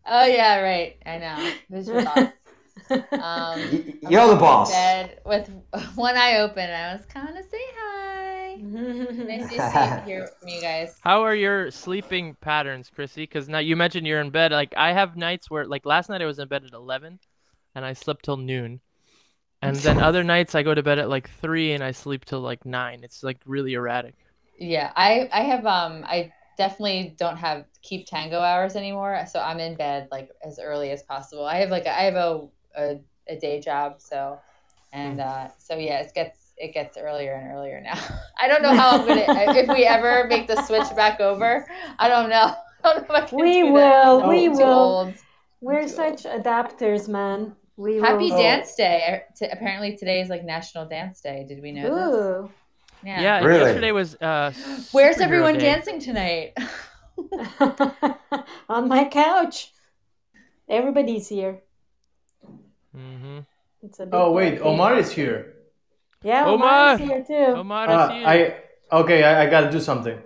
oh 0.06 0.24
yeah, 0.26 0.60
right. 0.60 0.96
I 1.04 1.18
know. 1.18 1.50
Who's 1.68 1.88
your 1.88 2.04
boss? 2.04 2.18
Um, 2.18 2.28
Y- 3.12 3.94
I'm 4.04 4.10
You're 4.12 4.26
the 4.28 4.32
in 4.34 4.38
boss. 4.38 4.70
Bed 4.70 5.18
with 5.26 5.50
one 5.96 6.16
eye 6.16 6.36
open. 6.38 6.70
I 6.70 6.92
was 6.94 7.04
kind 7.06 7.36
of 7.36 7.44
say 7.50 7.58
hi. 7.76 8.56
Nice 8.56 9.48
to 9.50 10.04
see 10.04 10.10
hear 10.10 10.28
from 10.38 10.48
you 10.48 10.60
guys. 10.60 10.96
How 11.00 11.22
are 11.24 11.34
your 11.34 11.72
sleeping 11.72 12.36
patterns, 12.40 12.88
Chrissy? 12.94 13.24
Because 13.24 13.48
now 13.48 13.58
you 13.58 13.74
mentioned 13.74 14.06
you're 14.06 14.20
in 14.20 14.30
bed. 14.30 14.52
Like 14.52 14.74
I 14.76 14.92
have 14.92 15.16
nights 15.16 15.50
where, 15.50 15.66
like 15.66 15.84
last 15.84 16.08
night, 16.08 16.22
I 16.22 16.24
was 16.26 16.38
in 16.38 16.46
bed 16.46 16.62
at 16.64 16.72
eleven, 16.72 17.18
and 17.74 17.84
I 17.84 17.92
slept 17.94 18.24
till 18.24 18.36
noon, 18.36 18.80
and 19.62 19.82
then 19.84 19.98
other 20.00 20.24
nights 20.24 20.54
I 20.54 20.62
go 20.64 20.74
to 20.74 20.82
bed 20.84 20.98
at 21.00 21.08
like 21.10 21.30
three 21.30 21.72
and 21.72 21.84
I 21.84 21.92
sleep 21.92 22.24
till 22.26 22.40
like 22.40 22.66
nine. 22.66 23.04
It's 23.04 23.22
like 23.24 23.40
really 23.46 23.74
erratic. 23.74 24.16
Yeah, 24.58 24.92
I 24.96 25.28
I 25.32 25.42
have 25.42 25.66
um 25.66 26.04
I 26.06 26.32
definitely 26.56 27.14
don't 27.18 27.36
have 27.36 27.64
keep 27.82 28.06
tango 28.06 28.40
hours 28.40 28.76
anymore, 28.76 29.24
so 29.30 29.40
I'm 29.40 29.58
in 29.60 29.76
bed 29.76 30.08
like 30.10 30.30
as 30.44 30.58
early 30.62 30.90
as 30.90 31.02
possible. 31.02 31.44
I 31.44 31.56
have 31.56 31.70
like 31.70 31.86
a, 31.86 31.98
I 31.98 32.02
have 32.04 32.14
a, 32.14 32.48
a 32.76 32.96
a 33.28 33.36
day 33.38 33.60
job, 33.60 34.00
so 34.00 34.38
and 34.92 35.18
uh 35.20 35.48
so 35.58 35.76
yeah, 35.76 36.00
it 36.00 36.12
gets 36.14 36.52
it 36.56 36.72
gets 36.72 36.96
earlier 36.96 37.34
and 37.34 37.52
earlier 37.52 37.80
now. 37.80 37.98
I 38.40 38.46
don't 38.48 38.62
know 38.62 38.74
how 38.74 38.96
I'm 38.98 39.06
gonna 39.06 39.26
if 39.36 39.70
we 39.70 39.84
ever 39.84 40.26
make 40.28 40.46
the 40.46 40.56
switch 40.56 40.94
back 40.94 41.20
over. 41.20 41.66
I 41.98 42.08
don't 42.08 42.30
know. 42.30 42.54
I 42.84 42.92
don't 42.94 43.08
know 43.08 43.16
if 43.16 43.22
I 43.24 43.26
can 43.26 43.56
We 43.60 43.62
do 43.62 43.64
will, 43.64 44.22
I'm 44.22 44.22
we 44.24 44.48
will. 44.48 44.98
old. 44.98 45.18
We're 45.60 45.88
such 45.88 46.24
adapters, 46.24 47.08
man. 47.08 47.56
We 47.76 47.96
Happy 47.96 48.30
will. 48.30 48.38
Dance 48.38 48.74
Day! 48.76 49.22
Uh, 49.42 49.46
apparently 49.50 49.96
today 49.96 50.20
is 50.20 50.28
like 50.28 50.44
National 50.44 50.86
Dance 50.86 51.20
Day. 51.20 51.44
Did 51.48 51.60
we 51.60 51.72
know 51.72 51.82
this? 51.82 52.14
Ooh. 52.16 52.50
Yeah. 53.04 53.44
Really? 53.44 53.60
yesterday 53.64 53.92
was. 53.92 54.14
Uh, 54.16 54.52
Where's 54.92 55.18
everyone 55.18 55.54
day. 55.54 55.60
dancing 55.60 56.00
tonight? 56.00 56.56
On 58.68 58.88
my 58.88 59.04
couch. 59.06 59.72
Everybody's 60.68 61.28
here. 61.28 61.62
Mm-hmm. 62.96 63.40
It's 63.82 63.98
a 64.00 64.08
Oh 64.12 64.30
wait. 64.32 64.60
Omar 64.60 64.96
is 64.96 65.10
here. 65.10 65.54
Yeah, 66.22 66.46
Omar. 66.46 66.94
is 66.94 67.00
here 67.00 67.24
too. 67.26 67.34
Omar 67.58 67.88
Uh, 67.90 68.06
is 68.06 68.12
here. 68.12 68.26
I 68.92 68.96
okay. 68.96 69.24
I, 69.24 69.42
I 69.42 69.50
gotta 69.50 69.70
do 69.70 69.80
something. 69.80 70.18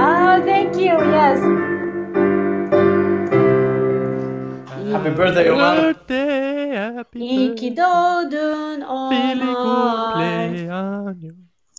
Ah, 0.00 0.40
thank 0.44 0.74
you. 0.76 0.96
Yes. 0.98 1.75
Happy 5.06 5.18
birthday, 5.18 5.50
Omar. 5.50 5.76
Birthday, 5.76 6.94
happy 6.94 7.18
İyi 7.18 7.54
ki 7.54 7.70
birthday, 7.70 7.84
doğdun 7.84 8.80
feliz 9.10 9.56
Omar. 9.56 10.14
cumpleaños. 10.14 11.16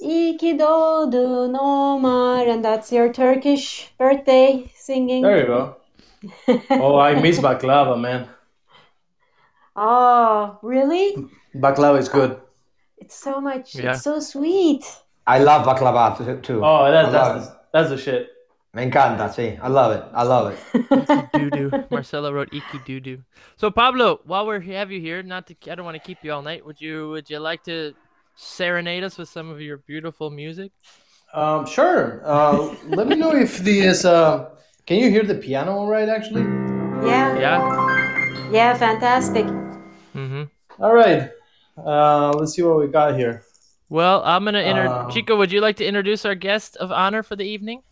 İyi 0.02 0.38
ki 0.38 0.60
doğdun 0.60 1.54
Omar. 1.54 2.48
And 2.48 2.64
that's 2.64 2.92
your 2.92 3.14
Turkish 3.14 3.92
birthday 4.00 4.66
singing. 4.76 5.26
There 5.26 5.40
you 5.40 5.48
go. 5.48 5.78
Oh, 6.82 7.12
I 7.12 7.16
miss 7.16 7.44
baklava, 7.44 7.96
man. 7.96 8.26
Oh, 9.76 10.60
really? 10.64 11.16
Baklava 11.54 12.00
is 12.00 12.12
good. 12.12 12.32
It's 12.98 13.24
so 13.24 13.42
much. 13.42 13.76
Yeah. 13.76 13.94
It's 13.94 14.04
so 14.04 14.20
sweet. 14.20 14.86
I 15.28 15.40
love 15.40 15.66
baklava 15.66 16.42
too. 16.44 16.62
Oh, 16.64 16.88
I 16.88 16.92
that's 16.92 17.12
that's 17.12 17.48
the, 17.48 17.56
that's 17.74 17.90
the 17.90 17.98
shit. 17.98 18.37
Me 18.74 18.84
encanta, 18.84 19.30
sí. 19.30 19.58
I 19.62 19.70
love 19.70 19.96
it. 19.96 20.04
I 20.14 20.24
love 20.24 20.54
it. 20.54 21.30
Doo 21.34 21.50
doo. 21.50 21.72
Marcelo 21.92 22.32
wrote 22.32 22.50
"Iki 22.54 22.80
doo 22.86 23.00
doo." 23.00 23.24
So 23.56 23.72
Pablo, 23.72 24.20
while 24.26 24.46
we 24.46 24.68
have 24.74 24.92
you 24.92 25.00
here, 25.00 25.24
not 25.24 25.48
to 25.48 25.56
I 25.72 25.76
don't 25.76 25.86
want 25.86 25.96
to 25.96 26.06
keep 26.06 26.20
you 26.24 26.34
all 26.34 26.42
night. 26.42 26.66
Would 26.66 26.80
you 26.82 27.10
Would 27.10 27.30
you 27.30 27.40
like 27.40 27.64
to 27.64 27.94
serenade 28.36 29.04
us 29.04 29.18
with 29.18 29.30
some 29.30 29.50
of 29.50 29.62
your 29.62 29.78
beautiful 29.78 30.30
music? 30.30 30.72
Um, 31.34 31.66
sure. 31.66 32.22
Uh, 32.24 32.76
let 32.86 33.08
me 33.08 33.16
know 33.16 33.34
if 33.34 33.58
this. 33.60 34.06
Uh, 34.06 34.50
can 34.86 35.00
you 35.00 35.10
hear 35.10 35.24
the 35.24 35.36
piano 35.36 35.72
all 35.72 35.88
right? 35.88 36.10
Actually. 36.10 36.44
yeah. 37.08 37.38
Yeah. 37.40 38.52
Yeah. 38.52 38.74
Fantastic. 38.78 39.46
Mm-hmm. 40.14 40.44
All 40.80 40.94
right. 40.94 41.32
Uh, 41.78 42.32
let's 42.32 42.54
see 42.54 42.62
what 42.64 42.80
we 42.80 42.88
got 42.88 43.16
here. 43.16 43.44
Well, 43.90 44.22
I'm 44.26 44.44
gonna 44.44 44.60
inter. 44.60 44.88
Um, 44.88 45.10
Chico, 45.12 45.38
would 45.38 45.52
you 45.52 45.62
like 45.62 45.78
to 45.78 45.86
introduce 45.86 46.26
our 46.26 46.36
guest 46.36 46.76
of 46.78 46.92
honor 46.92 47.24
for 47.24 47.36
the 47.36 47.46
evening? 47.46 47.84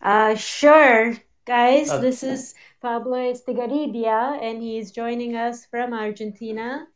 Uh, 0.00 0.34
sure, 0.36 1.14
guys. 1.44 1.90
Uh, 1.90 1.98
this 2.00 2.22
is 2.22 2.54
Pablo 2.80 3.16
Estigarribia, 3.18 4.38
and 4.42 4.62
he's 4.62 4.90
joining 4.92 5.36
us 5.36 5.66
from 5.66 5.92
Argentina. 5.92 6.86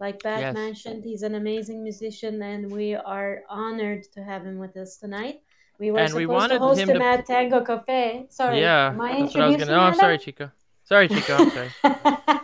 Like 0.00 0.22
Pat 0.22 0.40
Yes. 0.40 0.54
mentioned, 0.54 1.04
he's 1.04 1.22
an 1.22 1.34
amazing 1.36 1.82
musician, 1.82 2.42
and 2.42 2.70
we 2.70 2.94
are 2.94 3.42
honored 3.48 4.04
to 4.14 4.22
have 4.22 4.44
him 4.44 4.58
with 4.58 4.76
us 4.76 4.96
tonight. 4.96 5.40
We 5.78 5.90
were 5.90 5.98
And 5.98 6.14
we 6.14 6.22
supposed 6.22 6.28
wanted 6.28 6.54
to 6.54 6.58
host 6.60 6.80
him 6.80 6.88
him, 6.90 6.98
to- 6.98 7.04
at 7.04 7.26
Tango 7.26 7.64
Cafe. 7.64 8.26
Sorry, 8.30 8.60
yeah, 8.60 8.88
am 8.88 9.00
I 9.00 9.20
that's 9.22 9.34
what 9.34 9.42
I 9.44 9.46
was 9.48 9.56
gonna. 9.56 9.72
Oh, 9.72 9.80
I'm 9.80 9.94
sorry, 9.94 10.18
Chico. 10.18 10.50
Sorry, 10.84 11.08
Chico. 11.08 11.36
I'm 11.38 11.50
sorry. 11.50 11.70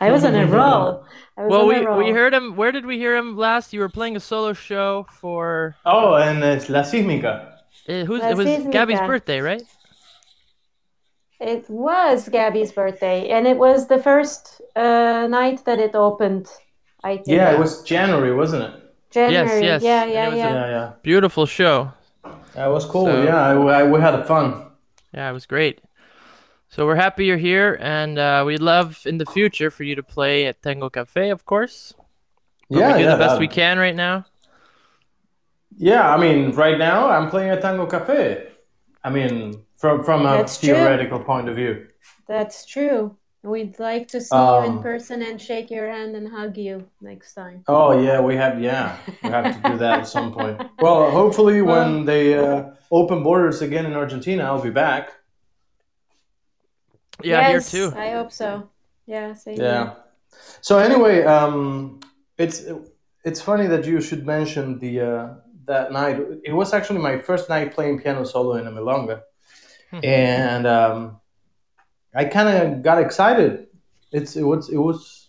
I 0.00 0.10
was 0.10 0.24
on 0.24 0.34
a 0.34 0.46
roll. 0.46 1.04
I 1.36 1.42
was 1.44 1.50
well, 1.50 1.60
on 1.62 1.68
we 1.68 1.74
a 1.76 1.88
roll. 1.88 1.98
we 1.98 2.10
heard 2.10 2.34
him. 2.34 2.56
Where 2.56 2.72
did 2.72 2.84
we 2.86 2.98
hear 2.98 3.16
him 3.16 3.36
last? 3.36 3.72
You 3.72 3.80
were 3.80 3.88
playing 3.88 4.16
a 4.16 4.20
solo 4.20 4.52
show 4.52 5.06
for 5.10 5.76
Oh, 5.86 6.14
and 6.14 6.42
it's 6.42 6.68
La 6.68 6.82
Sísmica. 6.82 7.51
Uh, 7.88 8.04
who's 8.04 8.22
it 8.22 8.36
was 8.36 8.46
Gabby's 8.46 8.98
Sísmica. 8.98 9.06
birthday, 9.06 9.40
right? 9.40 9.62
It 11.40 11.68
was 11.68 12.28
Gabby's 12.28 12.72
birthday, 12.72 13.28
and 13.30 13.46
it 13.46 13.56
was 13.56 13.88
the 13.88 13.98
first 13.98 14.60
uh, 14.76 15.26
night 15.28 15.64
that 15.64 15.78
it 15.80 15.94
opened. 15.94 16.48
I 17.02 17.16
think. 17.16 17.26
Yeah, 17.28 17.50
it 17.52 17.58
was 17.58 17.82
January, 17.82 18.32
wasn't 18.32 18.62
it? 18.62 18.94
January. 19.10 19.60
yes, 19.62 19.82
Yeah, 19.82 20.02
and 20.04 20.12
yeah, 20.12 20.28
a- 20.28 20.36
yeah. 20.36 20.54
Yeah, 20.54 20.66
yeah. 20.68 20.92
Beautiful 21.02 21.46
show. 21.46 21.92
That 22.54 22.68
was 22.68 22.84
cool. 22.86 23.06
So- 23.06 23.22
yeah, 23.24 23.36
I, 23.36 23.54
I- 23.54 23.84
we 23.84 24.00
had 24.00 24.24
fun. 24.26 24.66
Yeah, 25.12 25.28
it 25.28 25.32
was 25.32 25.46
great. 25.46 25.80
So 26.68 26.86
we're 26.86 26.94
happy 26.96 27.26
you're 27.26 27.36
here, 27.36 27.76
and 27.82 28.18
uh, 28.18 28.44
we'd 28.46 28.62
love 28.62 29.02
in 29.04 29.18
the 29.18 29.26
future 29.26 29.70
for 29.70 29.82
you 29.82 29.94
to 29.96 30.02
play 30.02 30.46
at 30.46 30.62
Tango 30.62 30.88
Cafe, 30.88 31.28
of 31.30 31.44
course. 31.44 31.92
But 32.70 32.78
yeah, 32.78 32.92
we 32.92 32.98
do 33.00 33.04
yeah, 33.04 33.10
the 33.12 33.18
best 33.18 33.34
that- 33.34 33.40
we 33.40 33.48
can 33.48 33.78
right 33.78 33.96
now. 33.96 34.24
Yeah, 35.76 36.14
I 36.14 36.16
mean, 36.18 36.52
right 36.52 36.78
now 36.78 37.08
I'm 37.08 37.28
playing 37.30 37.50
at 37.50 37.62
Tango 37.62 37.86
Cafe. 37.86 38.48
I 39.04 39.10
mean, 39.10 39.64
from 39.78 40.04
from 40.04 40.26
a 40.26 40.36
That's 40.38 40.60
true. 40.60 40.74
theoretical 40.74 41.20
point 41.20 41.48
of 41.48 41.56
view. 41.56 41.86
That's 42.28 42.64
true. 42.66 43.16
We'd 43.42 43.78
like 43.78 44.08
to 44.08 44.20
see 44.20 44.36
you 44.38 44.62
in 44.62 44.78
Um, 44.78 44.82
person 44.82 45.22
and 45.22 45.40
shake 45.40 45.70
your 45.70 45.90
hand 45.90 46.14
and 46.16 46.28
hug 46.28 46.56
you 46.56 46.88
next 47.00 47.34
time. 47.34 47.64
Oh 47.66 48.00
yeah, 48.00 48.20
we 48.20 48.36
have 48.36 48.60
yeah, 48.60 48.98
we 49.22 49.30
have 49.30 49.52
to 49.54 49.58
do 49.60 49.76
that 49.78 49.98
at 50.00 50.06
some 50.08 50.32
point. 50.32 50.60
Well, 50.80 51.10
hopefully 51.10 51.62
when 51.62 52.04
they 52.04 52.34
uh, 52.36 52.70
open 52.90 53.22
borders 53.22 53.62
again 53.62 53.86
in 53.86 53.94
Argentina, 53.94 54.44
I'll 54.44 54.60
be 54.62 54.70
back. 54.70 55.10
Yeah, 57.22 57.40
yes, 57.40 57.70
here 57.72 57.90
too. 57.90 57.96
I 57.96 58.10
hope 58.10 58.32
so. 58.32 58.70
Yeah, 59.06 59.34
same 59.34 59.58
Yeah. 59.58 59.66
here. 59.66 59.96
So 60.60 60.78
anyway, 60.78 61.24
um, 61.24 62.00
it's 62.38 62.64
it's 63.24 63.40
funny 63.40 63.66
that 63.68 63.86
you 63.86 64.00
should 64.00 64.26
mention 64.26 64.78
the 64.78 65.00
uh, 65.00 65.34
that 65.66 65.92
night. 65.92 66.20
It 66.44 66.52
was 66.52 66.72
actually 66.72 67.00
my 67.00 67.18
first 67.18 67.48
night 67.48 67.74
playing 67.74 68.00
piano 68.00 68.24
solo 68.24 68.54
in 68.56 68.66
a 68.66 68.70
milonga, 68.72 69.22
and 70.02 70.66
um, 70.66 71.20
I 72.14 72.24
kind 72.24 72.48
of 72.48 72.82
got 72.82 72.98
excited. 72.98 73.66
It's 74.12 74.36
it 74.36 74.42
was 74.42 74.68
it 74.70 74.78
was 74.78 75.28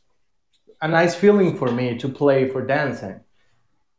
a 0.82 0.88
nice 0.88 1.16
feeling 1.16 1.58
for 1.58 1.72
me 1.72 1.98
to 2.00 2.10
play 2.10 2.50
for 2.50 2.66
dancing. 2.66 3.20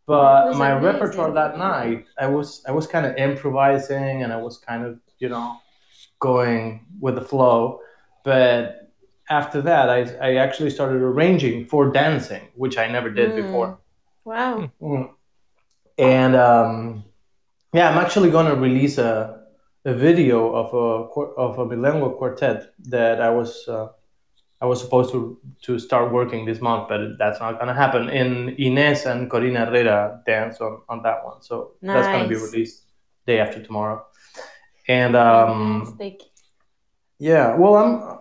But 0.07 0.55
my 0.57 0.73
amazing. 0.73 0.85
repertoire 0.85 1.33
that 1.33 1.57
night, 1.59 2.07
I 2.19 2.27
was 2.27 2.63
I 2.69 2.73
was 2.73 2.87
kind 2.87 3.07
of 3.07 3.17
improvising 3.17 4.23
and 4.23 4.33
I 4.33 4.37
was 4.37 4.59
kind 4.59 4.85
of 4.85 4.99
you 5.19 5.29
know 5.31 5.59
going 6.21 6.87
with 7.01 7.15
the 7.15 7.23
flow. 7.23 7.81
But 8.25 8.93
after 9.31 9.63
that, 9.63 9.89
I, 9.89 10.01
I 10.21 10.37
actually 10.37 10.71
started 10.71 11.01
arranging 11.01 11.67
for 11.67 11.91
dancing, 11.91 12.43
which 12.55 12.77
I 12.77 12.87
never 12.89 13.09
did 13.11 13.31
Mm. 13.31 13.37
before. 13.37 13.79
Wow. 14.25 14.71
Mm. 14.81 15.11
And 15.99 16.35
um, 16.35 17.05
yeah, 17.73 17.91
I'm 17.91 17.99
actually 17.99 18.31
going 18.31 18.47
to 18.47 18.57
release 18.57 18.99
a, 18.99 19.43
a 19.85 19.95
video 19.95 20.55
of 20.55 20.75
a 20.75 21.41
of 21.41 21.59
a 21.59 21.67
bilingual 21.67 22.11
quartet 22.11 22.73
that 22.89 23.21
I 23.21 23.31
was 23.31 23.69
uh, 23.69 23.89
I 24.61 24.67
was 24.67 24.81
supposed 24.81 25.13
to 25.13 25.39
to 25.63 25.79
start 25.79 26.13
working 26.13 26.47
this 26.47 26.61
month, 26.61 26.89
but 26.89 27.19
that's 27.19 27.41
not 27.41 27.55
going 27.55 27.69
to 27.69 27.75
happen. 27.75 28.09
In 28.09 28.57
Ines 28.59 29.07
and 29.07 29.31
Corina 29.31 29.67
Herrera 29.67 30.23
dance 30.27 30.61
on, 30.61 30.83
on 30.89 31.03
that 31.03 31.25
one, 31.25 31.43
so 31.43 31.73
that's 31.83 32.07
going 32.09 32.23
to 32.25 32.29
be 32.29 32.37
released 32.37 32.83
day 33.27 33.39
after 33.41 33.63
tomorrow. 33.63 34.05
And 34.89 35.17
um, 35.17 35.97
yeah, 37.19 37.55
well, 37.55 37.77
I'm 37.77 38.19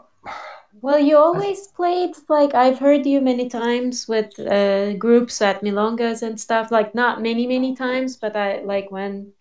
Well, 0.84 1.00
you 1.00 1.18
always 1.18 1.68
played 1.68 2.12
like 2.30 2.54
I've 2.54 2.78
heard 2.78 3.08
you 3.08 3.22
many 3.22 3.50
times 3.50 4.08
with 4.08 4.38
uh, 4.40 4.94
groups 4.94 5.42
at 5.42 5.64
Milongas 5.64 6.22
and 6.22 6.40
stuff. 6.40 6.72
Like 6.72 6.94
not 6.94 7.22
many, 7.24 7.48
many 7.48 7.76
times, 7.76 8.18
but 8.18 8.36
I 8.36 8.62
like 8.64 8.92
when 8.92 9.34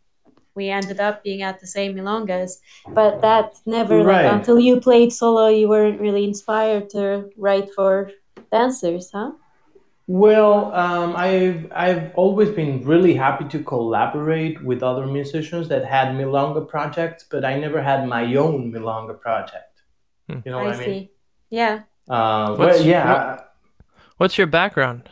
we 0.54 0.70
ended 0.70 1.00
up 1.00 1.24
being 1.24 1.42
at 1.42 1.60
the 1.60 1.66
same 1.66 1.94
Milongas. 1.96 2.58
But 2.94 3.22
that 3.22 3.54
never 3.66 4.02
Right. 4.02 4.24
like 4.24 4.24
until 4.40 4.60
you 4.60 4.80
played 4.80 5.12
solo, 5.12 5.48
you 5.48 5.68
weren't 5.68 6.00
really 6.00 6.24
inspired 6.24 6.90
to 6.90 7.30
write 7.36 7.70
for 7.74 8.12
dancers, 8.52 9.10
huh? 9.12 9.32
Well, 10.06 10.72
um, 10.74 11.14
I've 11.16 11.70
I've 11.72 12.14
always 12.14 12.50
been 12.50 12.84
really 12.84 13.14
happy 13.14 13.44
to 13.48 13.62
collaborate 13.64 14.62
with 14.64 14.82
other 14.82 15.06
musicians 15.06 15.68
that 15.68 15.84
had 15.84 16.08
milonga 16.14 16.68
projects, 16.68 17.24
but 17.30 17.44
I 17.44 17.58
never 17.58 17.82
had 17.82 18.06
my 18.08 18.34
own 18.36 18.72
milonga 18.72 19.18
project. 19.20 19.82
Hmm. 20.28 20.40
You 20.44 20.52
know 20.52 20.60
I 20.60 20.64
what 20.64 20.74
I 20.74 20.78
mean? 20.78 21.02
see. 21.02 21.10
Yeah. 21.52 21.82
Uh, 22.08 22.56
What's- 22.56 22.78
well, 22.78 22.86
yeah. 22.86 23.12
what- 23.12 23.48
What's 24.16 24.38
your 24.38 24.46
background? 24.46 25.08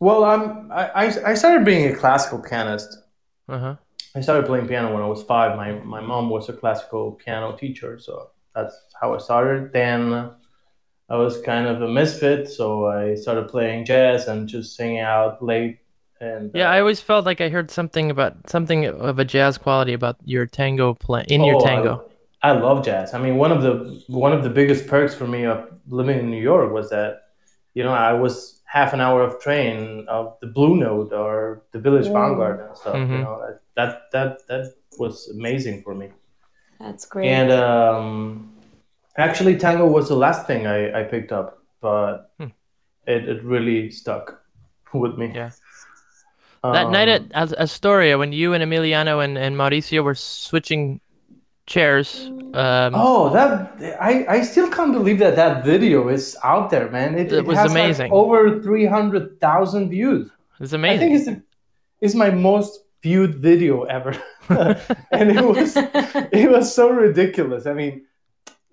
Well, 0.00 0.24
I'm 0.24 0.70
I, 0.72 0.84
I 0.88 1.04
I 1.30 1.34
started 1.34 1.64
being 1.64 1.92
a 1.92 1.96
classical 1.96 2.40
pianist. 2.40 2.98
Uh 3.48 3.58
huh. 3.58 3.76
I 4.14 4.20
started 4.20 4.46
playing 4.46 4.66
piano 4.68 4.92
when 4.92 5.02
I 5.02 5.06
was 5.06 5.22
five. 5.22 5.56
My 5.56 5.72
my 5.72 6.00
mom 6.00 6.30
was 6.30 6.48
a 6.48 6.52
classical 6.52 7.12
piano 7.12 7.56
teacher, 7.56 7.98
so 7.98 8.30
that's 8.54 8.74
how 9.00 9.14
I 9.14 9.18
started. 9.18 9.72
Then 9.72 10.30
I 11.08 11.16
was 11.16 11.40
kind 11.42 11.66
of 11.66 11.82
a 11.82 11.88
misfit, 11.88 12.48
so 12.48 12.86
I 12.86 13.14
started 13.16 13.48
playing 13.48 13.84
jazz 13.86 14.28
and 14.28 14.48
just 14.48 14.76
singing 14.76 15.00
out 15.00 15.42
late. 15.42 15.78
And 16.20 16.50
Yeah, 16.54 16.68
uh, 16.70 16.74
I 16.74 16.80
always 16.80 17.00
felt 17.00 17.26
like 17.26 17.40
I 17.40 17.48
heard 17.48 17.70
something 17.70 18.10
about 18.10 18.48
something 18.48 18.86
of 18.86 19.18
a 19.18 19.24
jazz 19.24 19.58
quality 19.58 19.92
about 19.94 20.16
your 20.24 20.46
tango 20.46 20.94
play 20.94 21.24
in 21.28 21.42
your 21.44 21.56
Oh, 21.56 21.64
tango. 21.64 21.94
I, 22.06 22.11
I 22.42 22.52
love 22.52 22.84
jazz. 22.84 23.14
I 23.14 23.18
mean, 23.18 23.36
one 23.36 23.52
of 23.52 23.62
the 23.62 24.02
one 24.08 24.32
of 24.32 24.42
the 24.42 24.50
biggest 24.50 24.86
perks 24.88 25.14
for 25.14 25.26
me 25.26 25.44
of 25.44 25.68
living 25.86 26.18
in 26.18 26.30
New 26.30 26.42
York 26.42 26.72
was 26.72 26.90
that, 26.90 27.22
you 27.74 27.84
know, 27.84 27.92
I 27.92 28.12
was 28.12 28.60
half 28.66 28.92
an 28.92 29.00
hour 29.00 29.22
of 29.22 29.40
train 29.40 30.06
of 30.08 30.36
the 30.40 30.48
Blue 30.48 30.76
Note 30.76 31.12
or 31.12 31.62
the 31.72 31.78
Village 31.78 32.06
Mm. 32.06 32.12
Vanguard 32.14 32.60
and 32.60 32.76
stuff. 32.76 32.94
You 32.96 33.18
Mhm. 33.18 33.22
know, 33.22 33.58
that 33.76 34.10
that 34.12 34.46
that 34.48 34.74
was 34.98 35.28
amazing 35.38 35.82
for 35.82 35.94
me. 35.94 36.10
That's 36.80 37.06
great. 37.06 37.28
And 37.28 37.50
um, 37.52 38.50
actually, 39.16 39.56
tango 39.56 39.86
was 39.86 40.08
the 40.08 40.16
last 40.16 40.46
thing 40.46 40.66
I, 40.66 41.00
I 41.00 41.04
picked 41.04 41.32
up, 41.32 41.62
but 41.80 42.32
Hmm. 42.38 42.50
it, 43.06 43.28
it 43.28 43.44
really 43.44 43.90
stuck 43.90 44.42
with 44.94 45.16
me. 45.16 45.32
Yeah. 45.34 45.50
That 46.62 46.90
night 46.90 47.08
Um, 47.08 47.28
at 47.34 47.52
Astoria, 47.58 48.18
when 48.18 48.32
you 48.32 48.52
and 48.54 48.62
Emiliano 48.62 49.22
and, 49.22 49.36
and 49.36 49.56
Mauricio 49.56 50.02
were 50.04 50.14
switching 50.14 51.00
chairs, 51.74 52.08
um, 52.62 52.92
Oh, 52.94 53.22
that 53.36 53.50
I, 54.10 54.12
I 54.36 54.38
still 54.42 54.68
can't 54.76 54.92
believe 54.98 55.18
that 55.24 55.34
that 55.42 55.64
video 55.64 56.08
is 56.16 56.24
out 56.52 56.66
there, 56.72 56.88
man. 56.90 57.10
It, 57.22 57.32
It 57.32 57.44
was 57.46 57.58
has 57.58 57.72
like 57.72 57.82
amazing. 57.84 58.10
over 58.12 58.38
three 58.66 58.86
hundred 58.96 59.24
thousand 59.46 59.84
views. 59.96 60.24
it's 60.60 60.74
amazing. 60.80 60.96
I 60.96 60.98
think 61.00 61.12
it's 61.18 61.26
the, 61.30 61.36
it's 62.04 62.14
my 62.24 62.30
most 62.30 62.72
viewed 63.02 63.34
video 63.48 63.74
ever, 63.96 64.12
and 65.18 65.26
it 65.38 65.44
was 65.44 65.70
it 66.42 66.48
was 66.50 66.66
so 66.78 66.84
ridiculous. 67.06 67.62
I 67.66 67.74
mean, 67.80 67.94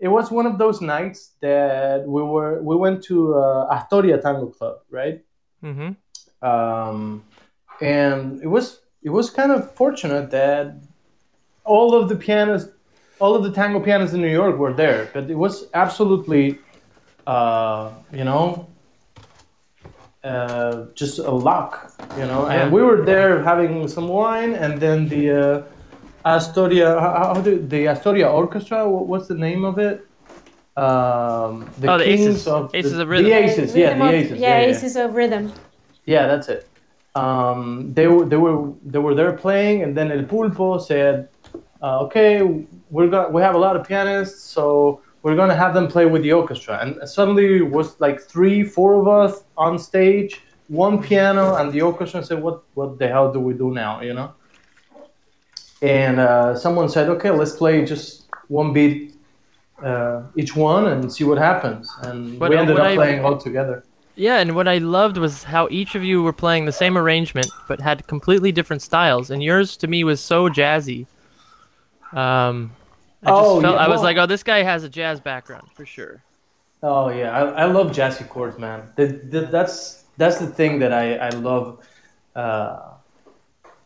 it 0.06 0.10
was 0.18 0.26
one 0.39 0.45
of 0.52 0.56
those 0.64 0.80
nights 0.95 1.20
that 1.47 2.06
we 2.16 2.22
were 2.34 2.54
we 2.70 2.76
went 2.86 2.97
to 3.10 3.16
uh, 3.36 3.76
Astoria 3.76 4.18
Tango 4.22 4.47
Club, 4.58 4.78
right? 5.00 5.18
hmm 5.62 5.91
um, 6.41 7.24
and 7.82 8.41
it 8.45 8.47
was 8.56 8.66
it 9.04 9.12
was 9.18 9.30
kind 9.39 9.52
of 9.52 9.60
fortunate 9.82 10.28
that 10.32 10.66
all 11.66 11.89
of 12.00 12.10
the 12.10 12.16
pianists 12.16 12.72
all 13.20 13.36
of 13.36 13.43
the 13.43 13.51
tango 13.51 13.80
pianists 13.80 14.13
in 14.15 14.22
New 14.22 14.32
York 14.32 14.57
were 14.57 14.74
there, 14.74 15.09
but 15.13 15.30
it 15.30 15.36
was 15.38 15.67
absolutely, 15.74 16.57
uh, 17.28 17.91
you 18.13 18.24
know, 18.24 18.67
uh, 20.24 20.86
just 20.95 21.20
a 21.20 21.32
luck, 21.32 21.91
you 22.17 22.26
know. 22.26 22.47
And 22.47 22.72
we 22.72 22.82
were 22.82 23.03
there 23.05 23.41
having 23.43 23.88
some 23.88 24.07
wine, 24.07 24.53
and 24.53 24.80
then 24.80 25.07
the 25.07 25.32
uh, 25.32 25.63
Astoria, 26.26 26.99
how, 26.99 27.34
how 27.34 27.41
do 27.41 27.59
the 27.59 27.88
Astoria 27.88 28.30
Orchestra? 28.30 28.88
wha- 28.89 29.01
What's 29.03 29.28
the 29.28 29.36
name 29.36 29.63
of 29.63 29.78
it? 29.80 30.05
Um, 30.78 31.70
the 31.80 31.91
Oh, 31.91 31.97
the 31.97 32.05
Kings 32.05 32.28
Aces. 32.28 32.47
of 32.47 32.74
Aces 32.76 32.93
the, 32.93 33.01
of 33.01 33.09
Rhythm. 33.09 33.26
The 33.26 33.34
Aces, 33.34 33.76
yeah, 33.76 33.88
Rhythm 33.88 33.99
the 33.99 34.05
of- 34.05 34.13
Aces. 34.13 34.39
Yeah, 34.39 34.57
Aces 34.59 34.95
of 34.95 35.13
Rhythm. 35.15 35.53
Yeah, 36.05 36.28
that's 36.28 36.47
it. 36.49 36.67
Um, 37.15 37.93
they 37.93 38.07
were 38.07 38.24
they 38.26 38.38
were 38.38 38.72
they 38.86 38.99
were 38.99 39.15
there 39.15 39.34
playing, 39.34 39.84
and 39.84 39.95
then 39.97 40.11
El 40.11 40.24
Pulpo 40.24 40.80
said, 40.82 41.28
uh, 41.82 41.99
"Okay, 42.05 42.41
we're 42.89 43.07
going 43.09 43.32
we 43.34 43.41
have 43.41 43.55
a 43.55 43.57
lot 43.57 43.75
of 43.75 43.88
pianists, 43.88 44.41
so 44.43 45.01
we're 45.23 45.36
gonna 45.36 45.55
have 45.55 45.73
them 45.73 45.88
play 45.88 46.05
with 46.05 46.21
the 46.23 46.34
orchestra." 46.34 46.80
And 46.82 47.07
suddenly 47.09 47.57
it 47.57 47.69
was 47.69 47.99
like 47.99 48.19
three, 48.21 48.63
four 48.63 48.95
of 49.01 49.07
us 49.07 49.43
on 49.57 49.77
stage, 49.80 50.41
one 50.67 51.01
piano, 51.01 51.55
and 51.55 51.71
the 51.71 51.82
orchestra 51.82 52.23
said, 52.23 52.41
"What 52.41 52.61
what 52.73 52.99
the 52.99 53.07
hell 53.07 53.32
do 53.32 53.39
we 53.39 53.53
do 53.53 53.71
now?" 53.71 54.01
You 54.01 54.13
know. 54.13 54.32
And 55.82 56.19
uh, 56.19 56.55
someone 56.55 56.89
said, 56.89 57.09
"Okay, 57.09 57.32
let's 57.32 57.55
play 57.55 57.86
just 57.86 58.25
one 58.47 58.73
beat." 58.73 59.15
Uh, 59.82 60.23
each 60.36 60.57
one 60.57 60.88
and 60.88 61.09
see 61.09 61.23
what 61.23 61.38
happens, 61.38 61.89
and 62.03 62.38
What- 62.38 62.49
we 62.49 62.57
ended 62.57 62.75
what 62.75 62.86
up 62.86 62.91
I- 62.91 62.95
playing 62.95 63.23
all 63.23 63.38
together. 63.38 63.86
Yeah, 64.15 64.39
and 64.39 64.53
what 64.53 64.67
I 64.67 64.80
loved 64.80 65.15
was 65.17 65.43
how 65.45 65.69
each 65.71 65.95
of 65.95 66.03
you 66.03 66.21
were 66.21 66.34
playing 66.34 66.65
the 66.65 66.73
same 66.73 66.97
arrangement 66.97 67.47
but 67.69 67.80
had 67.80 68.05
completely 68.05 68.51
different 68.51 68.82
styles. 68.82 69.32
And 69.32 69.41
yours 69.41 69.77
to 69.77 69.88
me 69.88 70.03
was 70.03 70.19
so 70.19 70.49
jazzy. 70.49 71.05
Um, 72.14 72.72
I 73.24 73.30
just 73.30 73.41
Oh, 73.41 73.62
felt 73.62 73.76
yeah, 73.76 73.82
I 73.82 73.88
was 73.88 73.97
well- 73.97 74.03
like, 74.03 74.18
oh, 74.18 74.26
this 74.26 74.43
guy 74.43 74.64
has 74.64 74.84
a 74.84 74.89
jazz 74.89 75.20
background 75.20 75.70
for 75.76 75.86
sure. 75.86 76.24
Oh 76.82 77.10
yeah, 77.10 77.32
I, 77.38 77.64
I 77.64 77.66
love 77.66 77.91
jazzy 77.91 78.28
chords, 78.30 78.57
man. 78.57 78.91
The, 78.95 79.07
the, 79.07 79.41
that's 79.41 80.05
that's 80.18 80.38
the 80.39 80.47
thing 80.47 80.80
that 80.80 80.93
I 80.93 81.16
I 81.18 81.30
love 81.30 81.86
uh, 82.36 82.91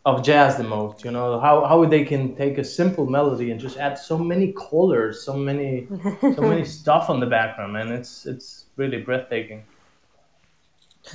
of 0.05 0.23
jazz 0.23 0.57
the 0.57 0.63
most. 0.63 1.03
You 1.03 1.09
know 1.11 1.39
how 1.39 1.65
how 1.65 1.83
they 1.85 2.05
can 2.05 2.35
take 2.35 2.59
a 2.59 2.63
simple 2.63 3.07
melody 3.07 3.49
and 3.51 3.59
just 3.59 3.77
add 3.77 3.97
so 3.97 4.17
many 4.17 4.53
colors, 4.53 5.23
so 5.23 5.35
many 5.35 5.87
so 6.21 6.41
many 6.51 6.63
stuff 6.65 7.09
on 7.09 7.19
the 7.19 7.25
background, 7.25 7.73
man. 7.73 7.91
It's 7.91 8.27
it's 8.27 8.65
really 8.75 9.01
breathtaking. 9.01 9.63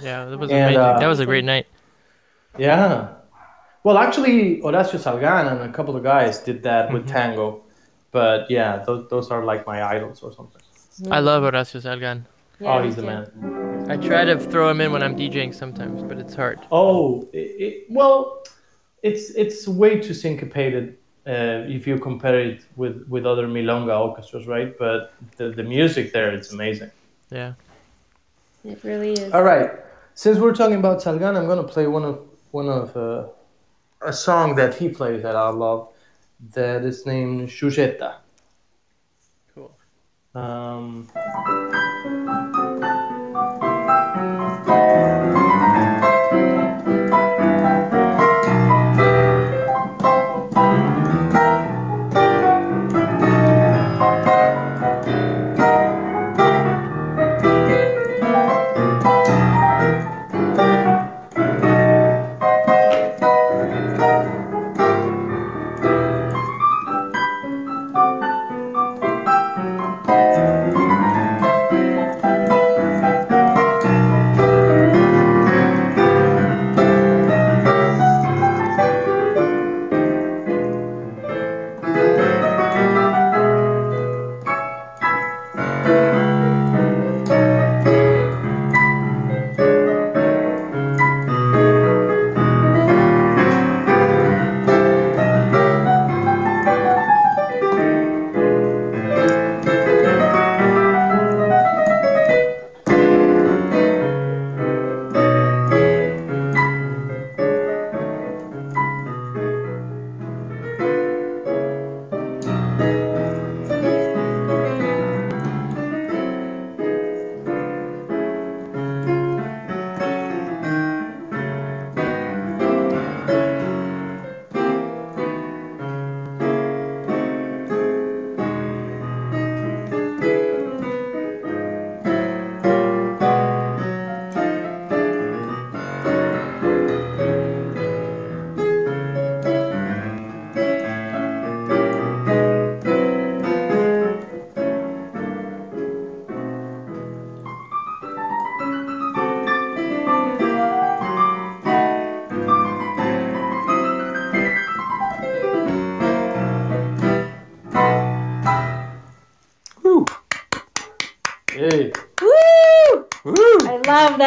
Yeah, 0.03 0.25
that 0.27 0.39
was 0.39 0.51
And, 0.51 0.75
amazing. 0.75 0.81
uh, 0.81 0.99
that 0.99 1.07
was 1.07 1.21
a 1.21 1.27
great 1.27 1.45
night. 1.45 1.67
Yeah. 2.59 3.15
Well, 3.89 3.97
actually, 3.97 4.61
Horacio 4.61 4.99
Salgan 5.01 5.51
and 5.51 5.61
a 5.63 5.73
couple 5.73 5.97
of 5.97 6.03
guys 6.03 6.41
did 6.41 6.63
that 6.65 6.93
with 6.93 7.09
tango, 7.09 7.63
but 8.11 8.51
yeah, 8.51 8.85
those, 8.85 9.09
those 9.09 9.31
are 9.31 9.43
like 9.47 9.67
my 9.67 9.83
idols 9.83 10.23
or 10.23 10.31
something. 10.31 10.61
I 11.11 11.21
love 11.21 11.43
Horacio 11.43 11.81
Salgan. 11.81 12.27
Yeah, 12.61 12.75
oh, 12.75 12.83
he's 12.83 12.97
the 12.97 13.03
man. 13.03 13.87
I 13.89 13.97
try 13.97 14.27
to 14.27 14.39
throw 14.39 14.69
him 14.69 14.83
in 14.83 14.93
when 14.93 15.03
I'm 15.03 15.17
DJing 15.17 15.55
sometimes, 15.55 16.03
but 16.03 16.19
it's 16.19 16.35
hard. 16.35 16.59
Oh, 16.71 17.27
it, 17.33 17.39
it, 17.39 17.87
well, 17.89 18.43
it's 19.03 19.31
it's 19.31 19.67
way 19.67 19.99
too 19.99 20.13
syncopated 20.13 20.99
uh, 21.27 21.65
if 21.77 21.87
you 21.87 21.99
compare 21.99 22.39
it 22.39 22.67
with, 22.77 23.07
with 23.09 23.25
other 23.25 23.47
milonga 23.49 23.99
orchestras, 23.99 24.47
right? 24.47 24.77
But 24.77 25.15
the, 25.39 25.49
the 25.49 25.63
music 25.63 26.13
there, 26.13 26.31
it's 26.35 26.53
amazing. 26.53 26.91
Yeah. 27.31 27.55
It 28.67 28.85
really 28.85 29.15
is. 29.15 29.33
All 29.33 29.45
right, 29.45 29.71
since 30.15 30.39
we're 30.39 30.55
talking 30.55 30.79
about 30.79 30.99
Salgan, 30.99 31.39
I'm 31.39 31.47
gonna 31.47 31.65
play 31.65 31.87
one 31.87 32.05
of 32.05 32.21
one 32.51 32.69
of 32.69 32.95
uh, 32.95 33.29
a 34.03 34.13
song 34.13 34.55
that 34.57 34.75
he 34.75 34.89
plays 34.89 35.23
that 35.23 35.37
I 35.37 35.49
love. 35.49 35.93
That 36.55 36.85
is 36.85 37.05
named 37.05 37.49
Shusheta. 37.49 38.17
Cool. 39.55 39.77
Um, 40.35 41.09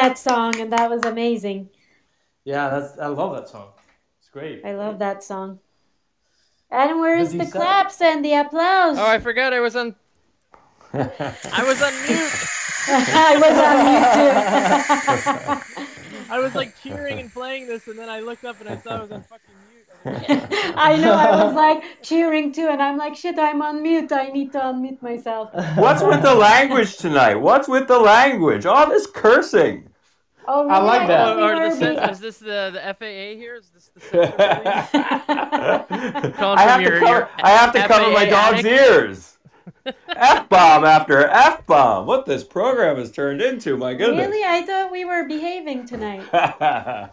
that 0.02 0.18
song, 0.18 0.60
and 0.60 0.72
that 0.74 0.90
was 0.90 1.04
amazing. 1.06 1.70
yeah, 2.44 2.70
that's 2.70 2.98
I 3.00 3.08
love 3.08 3.34
that 3.36 3.48
song. 3.50 3.70
It's 4.20 4.30
great. 4.30 4.66
I 4.66 4.74
love 4.74 5.00
that 5.00 5.24
song. 5.24 5.60
And 6.70 7.00
where's 7.00 7.32
the 7.32 7.40
these- 7.40 7.52
claps 7.52 8.02
and 8.02 8.24
the 8.24 8.34
applause? 8.34 8.98
Oh, 8.98 9.06
I 9.06 9.20
forgot 9.20 9.54
I 9.54 9.60
was 9.60 9.76
on. 9.76 9.96
I 10.94 11.64
was 11.64 11.82
on 11.82 11.94
mute. 12.08 12.32
I 12.88 13.38
was 13.44 13.58
on 13.70 13.78
mute 13.88 14.14
too. 15.76 15.86
I 16.34 16.40
was 16.40 16.56
like 16.56 16.76
cheering 16.82 17.20
and 17.20 17.32
playing 17.32 17.68
this, 17.68 17.88
and 17.88 17.98
then 18.00 18.10
I 18.10 18.20
looked 18.22 18.46
up 18.46 18.60
and 18.62 18.70
I 18.70 18.78
saw 18.78 18.98
I 18.98 19.02
was 19.02 19.12
on 19.12 19.22
fucking 19.24 19.54
mute. 19.70 19.71
I 20.06 20.98
know. 20.98 21.14
I 21.14 21.44
was 21.46 21.54
like 21.54 21.84
cheering 22.02 22.52
too, 22.52 22.68
and 22.70 22.82
I'm 22.82 22.98
like, 22.98 23.16
shit, 23.16 23.38
I'm 23.38 23.62
on 23.62 23.82
mute. 23.84 24.12
I 24.12 24.30
need 24.30 24.52
to 24.54 24.60
unmute 24.60 25.02
myself. 25.02 25.50
What's 25.78 26.02
with 26.02 26.22
the 26.24 26.34
language 26.34 26.98
tonight? 26.98 27.36
What's 27.36 27.68
with 27.68 27.88
the 27.88 28.00
language? 28.00 28.66
All 28.66 28.90
this 28.90 29.06
cursing. 29.06 29.90
Oh, 30.48 30.68
I 30.68 30.80
like 30.80 31.02
really? 31.02 31.08
that. 31.10 31.26
thought 31.26 31.38
we 31.38 31.44
Or, 31.44 31.54
or 31.54 31.70
were 31.70 31.76
the, 31.76 32.10
is 32.10 32.20
this 32.20 32.38
the, 32.40 32.72
the 32.74 32.82
FAA 32.98 33.38
here? 33.40 33.56
Is 33.56 33.70
this 33.70 33.92
the 33.94 34.00
Central 34.02 34.42
Police? 34.42 34.92
Calling 36.38 36.58
I 36.58 36.62
have 36.64 36.82
your- 36.82 36.92
to 36.92 37.00
cover, 37.00 37.20
your 37.20 37.30
I 37.44 37.50
have 37.52 37.72
to 37.74 37.88
cover 37.88 38.10
my 38.12 38.26
FAA 38.26 38.30
dog's 38.32 38.60
attic? 38.66 38.72
ears. 38.72 39.31
F 40.08 40.50
bomb 40.50 40.86
after 40.86 41.28
F 41.28 41.66
bomb. 41.66 42.06
What 42.06 42.26
this 42.26 42.44
program 42.44 42.98
has 42.98 43.12
turned 43.12 43.42
into, 43.42 43.78
my 43.78 43.94
goodness. 43.94 44.28
Really? 44.28 44.44
I 44.44 44.62
thought 44.66 44.92
we 44.92 45.06
were 45.06 45.28
behaving 45.28 45.86
tonight. 45.86 46.24
I'm 46.34 47.10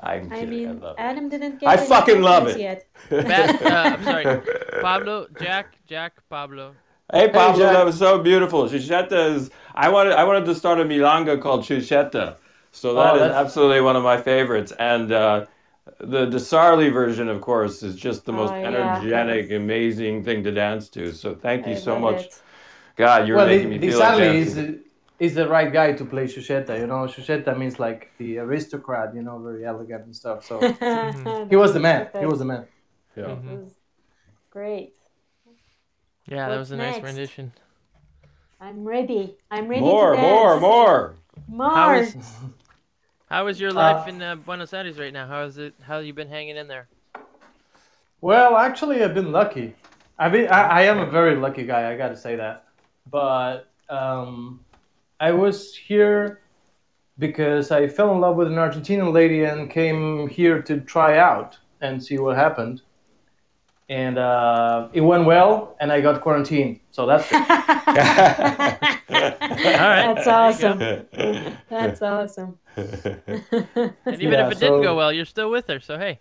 I 0.00 0.20
kidding. 0.30 0.50
Mean, 0.50 0.80
love 0.80 0.96
it. 0.98 1.00
Adam 1.02 1.28
didn't 1.28 1.60
get 1.60 1.68
I 1.68 1.74
any 1.76 1.86
fucking 1.86 2.22
love 2.22 2.46
it. 2.48 2.58
yet. 2.60 2.86
Bat, 3.10 3.62
uh, 3.62 3.68
I'm 3.96 4.04
sorry, 4.04 4.40
Pablo, 4.80 5.26
Jack, 5.40 5.76
Jack, 5.86 6.12
Pablo. 6.28 6.74
Hey 7.12 7.28
Pablo, 7.28 7.64
Jack. 7.64 7.72
that 7.74 7.84
was 7.84 7.98
so 7.98 8.18
beautiful. 8.22 8.64
Shusheta 8.68 9.34
is. 9.34 9.50
I 9.74 9.88
wanted. 9.90 10.12
I 10.14 10.24
wanted 10.24 10.46
to 10.46 10.54
start 10.54 10.80
a 10.80 10.84
milonga 10.84 11.40
called 11.40 11.62
Shusheta. 11.64 12.36
So 12.72 12.94
that 12.94 13.12
Oh, 13.12 13.14
is 13.16 13.20
that's- 13.20 13.36
absolutely 13.44 13.80
one 13.82 13.94
of 13.96 14.02
my 14.02 14.20
favorites. 14.20 14.72
And 14.78 15.12
uh, 15.12 15.46
the 16.04 16.26
Di 16.26 16.38
Sarli 16.38 16.92
version, 16.92 17.28
of 17.28 17.40
course, 17.40 17.82
is 17.82 17.96
just 17.96 18.24
the 18.24 18.32
most 18.32 18.52
Oh, 18.52 18.56
yeah. 18.56 18.68
energetic, 18.68 19.50
amazing 19.52 20.24
thing 20.24 20.42
to 20.44 20.52
dance 20.52 20.88
to. 20.90 21.12
So 21.12 21.34
thank 21.34 21.66
you 21.66 21.72
I 21.72 21.76
so 21.76 21.98
much. 21.98 22.20
it. 22.26 22.42
God, 22.96 23.26
you're 23.26 23.36
well, 23.36 23.46
making 23.46 23.70
the, 23.70 23.78
me 23.78 23.78
the 23.78 23.88
feel 23.88 23.98
like 23.98 24.18
Sally 24.18 24.38
is 24.38 24.80
is 25.18 25.34
the 25.34 25.48
right 25.48 25.72
guy 25.72 25.92
to 25.92 26.04
play 26.04 26.24
Shusheta. 26.24 26.78
You 26.78 26.86
know, 26.86 27.06
Shusheta 27.14 27.56
means 27.56 27.78
like 27.78 28.10
the 28.18 28.38
aristocrat. 28.38 29.14
You 29.14 29.22
know, 29.22 29.38
very 29.38 29.64
elegant 29.64 30.04
and 30.04 30.14
stuff. 30.14 30.44
So 30.44 30.60
he 31.50 31.56
was 31.56 31.72
the 31.72 31.80
man. 31.80 32.08
He 32.18 32.26
was 32.26 32.38
the 32.38 32.44
man. 32.44 32.66
Yeah. 33.16 33.24
Mhm. 33.24 33.70
Great. 34.50 34.94
Yeah, 36.26 36.48
that 36.48 36.58
was 36.58 36.70
a 36.70 36.76
nice 36.76 37.02
rendition. 37.02 37.52
I'm 38.60 38.84
ready. 38.84 39.36
I'm 39.50 39.68
ready 39.68 39.82
More, 39.82 40.14
to 40.14 40.20
more, 40.20 40.60
more. 40.60 41.14
More. 41.48 41.74
How 41.74 41.94
is 41.94 42.16
how 43.34 43.48
is 43.48 43.58
your 43.58 43.72
life 43.72 44.06
Uh, 44.06 44.10
in 44.10 44.22
uh, 44.22 44.36
Buenos 44.36 44.72
Aires 44.72 44.96
right 44.96 45.12
now? 45.12 45.26
How 45.26 45.42
is 45.42 45.58
it? 45.58 45.74
How 45.82 45.98
you 45.98 46.14
been 46.14 46.28
hanging 46.28 46.56
in 46.56 46.68
there? 46.68 46.86
Well, 48.20 48.56
actually, 48.56 49.02
I've 49.02 49.12
been 49.12 49.32
lucky. 49.32 49.74
I 50.16 50.28
mean, 50.28 50.46
I, 50.46 50.60
I 50.78 50.82
am 50.82 51.00
a 51.00 51.06
very 51.06 51.34
lucky 51.34 51.64
guy. 51.66 51.92
I 51.92 51.96
got 51.96 52.10
to 52.10 52.16
say 52.16 52.36
that. 52.36 52.64
But 53.10 53.68
um, 53.88 54.60
I 55.18 55.32
was 55.32 55.74
here 55.74 56.42
because 57.18 57.72
I 57.72 57.88
fell 57.88 58.12
in 58.14 58.20
love 58.20 58.36
with 58.36 58.46
an 58.46 58.54
Argentinian 58.54 59.12
lady 59.12 59.42
and 59.42 59.68
came 59.68 60.28
here 60.28 60.62
to 60.62 60.80
try 60.80 61.18
out 61.18 61.58
and 61.80 62.02
see 62.02 62.18
what 62.18 62.36
happened. 62.36 62.82
And 63.88 64.16
uh, 64.16 64.90
it 64.92 65.00
went 65.00 65.24
well, 65.24 65.76
and 65.80 65.90
I 65.90 66.00
got 66.00 66.20
quarantined. 66.20 66.78
So 66.92 67.04
that's 67.04 67.28
it. 69.08 69.38
That's 69.40 70.26
awesome. 70.26 70.78
That's 71.68 72.02
awesome. 72.12 72.58
And 72.76 72.86
even 74.06 74.32
Yeah, 74.32 74.46
if 74.46 74.52
it 74.52 74.58
didn't 74.60 74.82
go 74.82 74.96
well, 74.96 75.12
you're 75.12 75.24
still 75.24 75.50
with 75.50 75.66
her. 75.68 75.80
So 75.80 75.98
hey, 75.98 76.20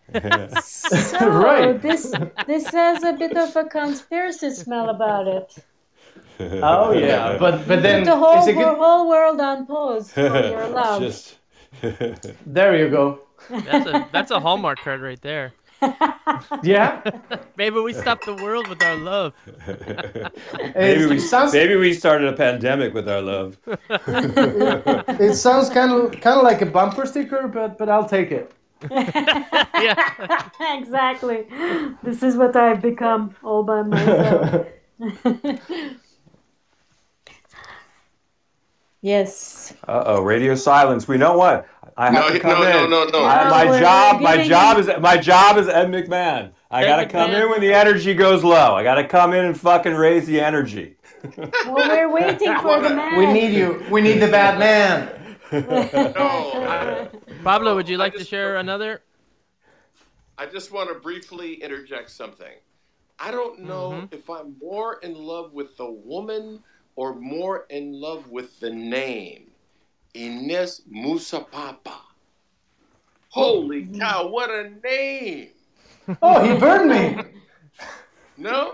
So 0.62 1.30
Right. 1.30 1.82
this 1.82 2.14
this 2.48 2.68
has 2.68 3.04
a 3.04 3.14
bit 3.14 3.36
of 3.38 3.56
a 3.56 3.66
conspiracy 3.66 4.50
smell 4.52 4.90
about 4.90 5.28
it. 5.28 5.56
oh 6.40 6.92
yeah, 6.92 7.38
but 7.40 7.68
but 7.68 7.82
then 7.84 8.02
Put 8.02 8.06
the 8.12 8.18
whole 8.18 8.38
it's 8.40 8.48
a 8.48 8.54
wor- 8.54 8.64
good, 8.66 8.78
whole 8.78 9.10
world 9.10 9.40
on 9.40 9.66
pause 9.66 10.12
for 10.12 10.22
your 10.22 10.68
love. 10.82 11.02
Just. 11.02 11.38
there 12.46 12.78
you 12.78 12.90
go. 12.90 13.20
that's 13.50 13.88
a 13.88 14.10
that's 14.12 14.32
a 14.32 14.40
hallmark 14.40 14.80
card 14.80 15.02
right 15.02 15.22
there. 15.22 15.54
Yeah, 16.64 17.02
Maybe 17.58 17.80
we 17.80 17.94
stopped 17.94 18.26
the 18.26 18.36
world 18.36 18.68
with 18.68 18.82
our 18.84 18.96
love. 18.96 19.34
maybe 20.76 21.06
we 21.06 21.20
sounds 21.20 21.54
maybe 21.54 21.76
we 21.76 21.94
started 21.94 22.28
a 22.28 22.34
pandemic 22.36 22.94
with 22.94 23.08
our 23.08 23.22
love. 23.22 23.58
it 23.68 25.36
sounds 25.36 25.70
kind 25.70 25.92
of 25.92 26.12
kind 26.22 26.38
of 26.38 26.44
like 26.44 26.62
a 26.62 26.66
bumper 26.66 27.06
sticker, 27.06 27.48
but 27.48 27.78
but 27.78 27.90
I'll 27.90 28.08
take 28.08 28.32
it. 28.32 28.52
yeah. 28.92 30.50
exactly. 30.60 31.48
This 32.04 32.24
is 32.24 32.36
what 32.36 32.56
I've 32.56 32.82
become 32.82 33.36
all 33.44 33.64
by 33.64 33.84
myself. 33.84 34.68
yes. 39.02 39.74
Uh 39.88 40.04
oh, 40.06 40.22
radio 40.22 40.56
silence. 40.56 41.08
We 41.08 41.18
know 41.18 41.38
what. 41.38 41.68
I 41.96 42.12
have 42.12 42.32
to 42.34 42.39
come 42.39 42.60
no, 42.62 42.84
in. 42.84 42.89
no, 42.89 43.06
no. 43.06 43.24
I- 43.26 43.44
No, 43.44 43.50
my 43.72 43.80
job, 43.80 44.22
my 44.22 44.48
job 44.48 44.78
is 44.80 44.89
my 45.00 45.18
job 45.18 45.58
is 45.58 45.68
Ed 45.68 45.88
McMahon. 45.89 46.52
I 46.72 46.84
Ed 46.84 46.88
gotta 46.88 47.06
come 47.08 47.32
in 47.32 47.50
when 47.50 47.62
the 47.62 47.74
energy 47.74 48.14
goes 48.14 48.44
low. 48.44 48.76
I 48.76 48.84
gotta 48.84 49.08
come 49.08 49.34
in 49.34 49.46
and 49.46 49.60
fucking 49.60 49.94
raise 49.94 50.26
the 50.26 50.39
energy. 50.41 50.96
Well, 51.38 51.88
we're 51.88 52.12
waiting 52.12 52.58
for 52.60 52.82
the 52.82 52.89
man. 52.89 53.16
We 53.18 53.26
need 53.32 53.54
you. 53.56 53.82
We 53.89 54.02
need 54.02 54.20
the 54.20 54.28
bad 54.28 54.60
man. 54.60 55.10
No, 55.54 56.52
I, 56.68 57.08
Pablo, 57.44 57.76
would 57.76 57.88
you 57.88 57.96
I 57.96 58.00
like 58.00 58.14
to 58.14 58.20
just- 58.20 58.30
share 58.32 58.58
another? 58.58 59.02
I 60.38 60.48
just 60.48 60.72
want 60.72 60.89
to 60.89 60.96
briefly 60.96 61.54
interject 61.62 62.10
something. 62.10 62.56
I 63.20 63.30
don't 63.32 63.60
know 63.60 63.91
Mhm. 63.91 64.14
if 64.14 64.28
I'm 64.30 64.56
more 64.60 64.96
in 65.04 65.14
love 65.14 65.54
with 65.54 65.78
the 65.78 65.89
woman 65.89 66.64
or 66.96 67.14
more 67.16 67.68
in 67.70 67.94
love 67.94 68.28
with 68.30 68.60
the 68.60 68.72
name. 68.72 69.52
Ines 70.14 70.82
Muzzopappa. 70.91 71.97
Holy 73.30 73.88
cow, 73.88 74.28
what 74.28 74.49
a 74.49 74.70
name! 74.84 75.49
Oh, 76.22 76.43
he 76.43 76.59
burned 76.59 76.89
me. 76.89 77.24
No? 78.36 78.74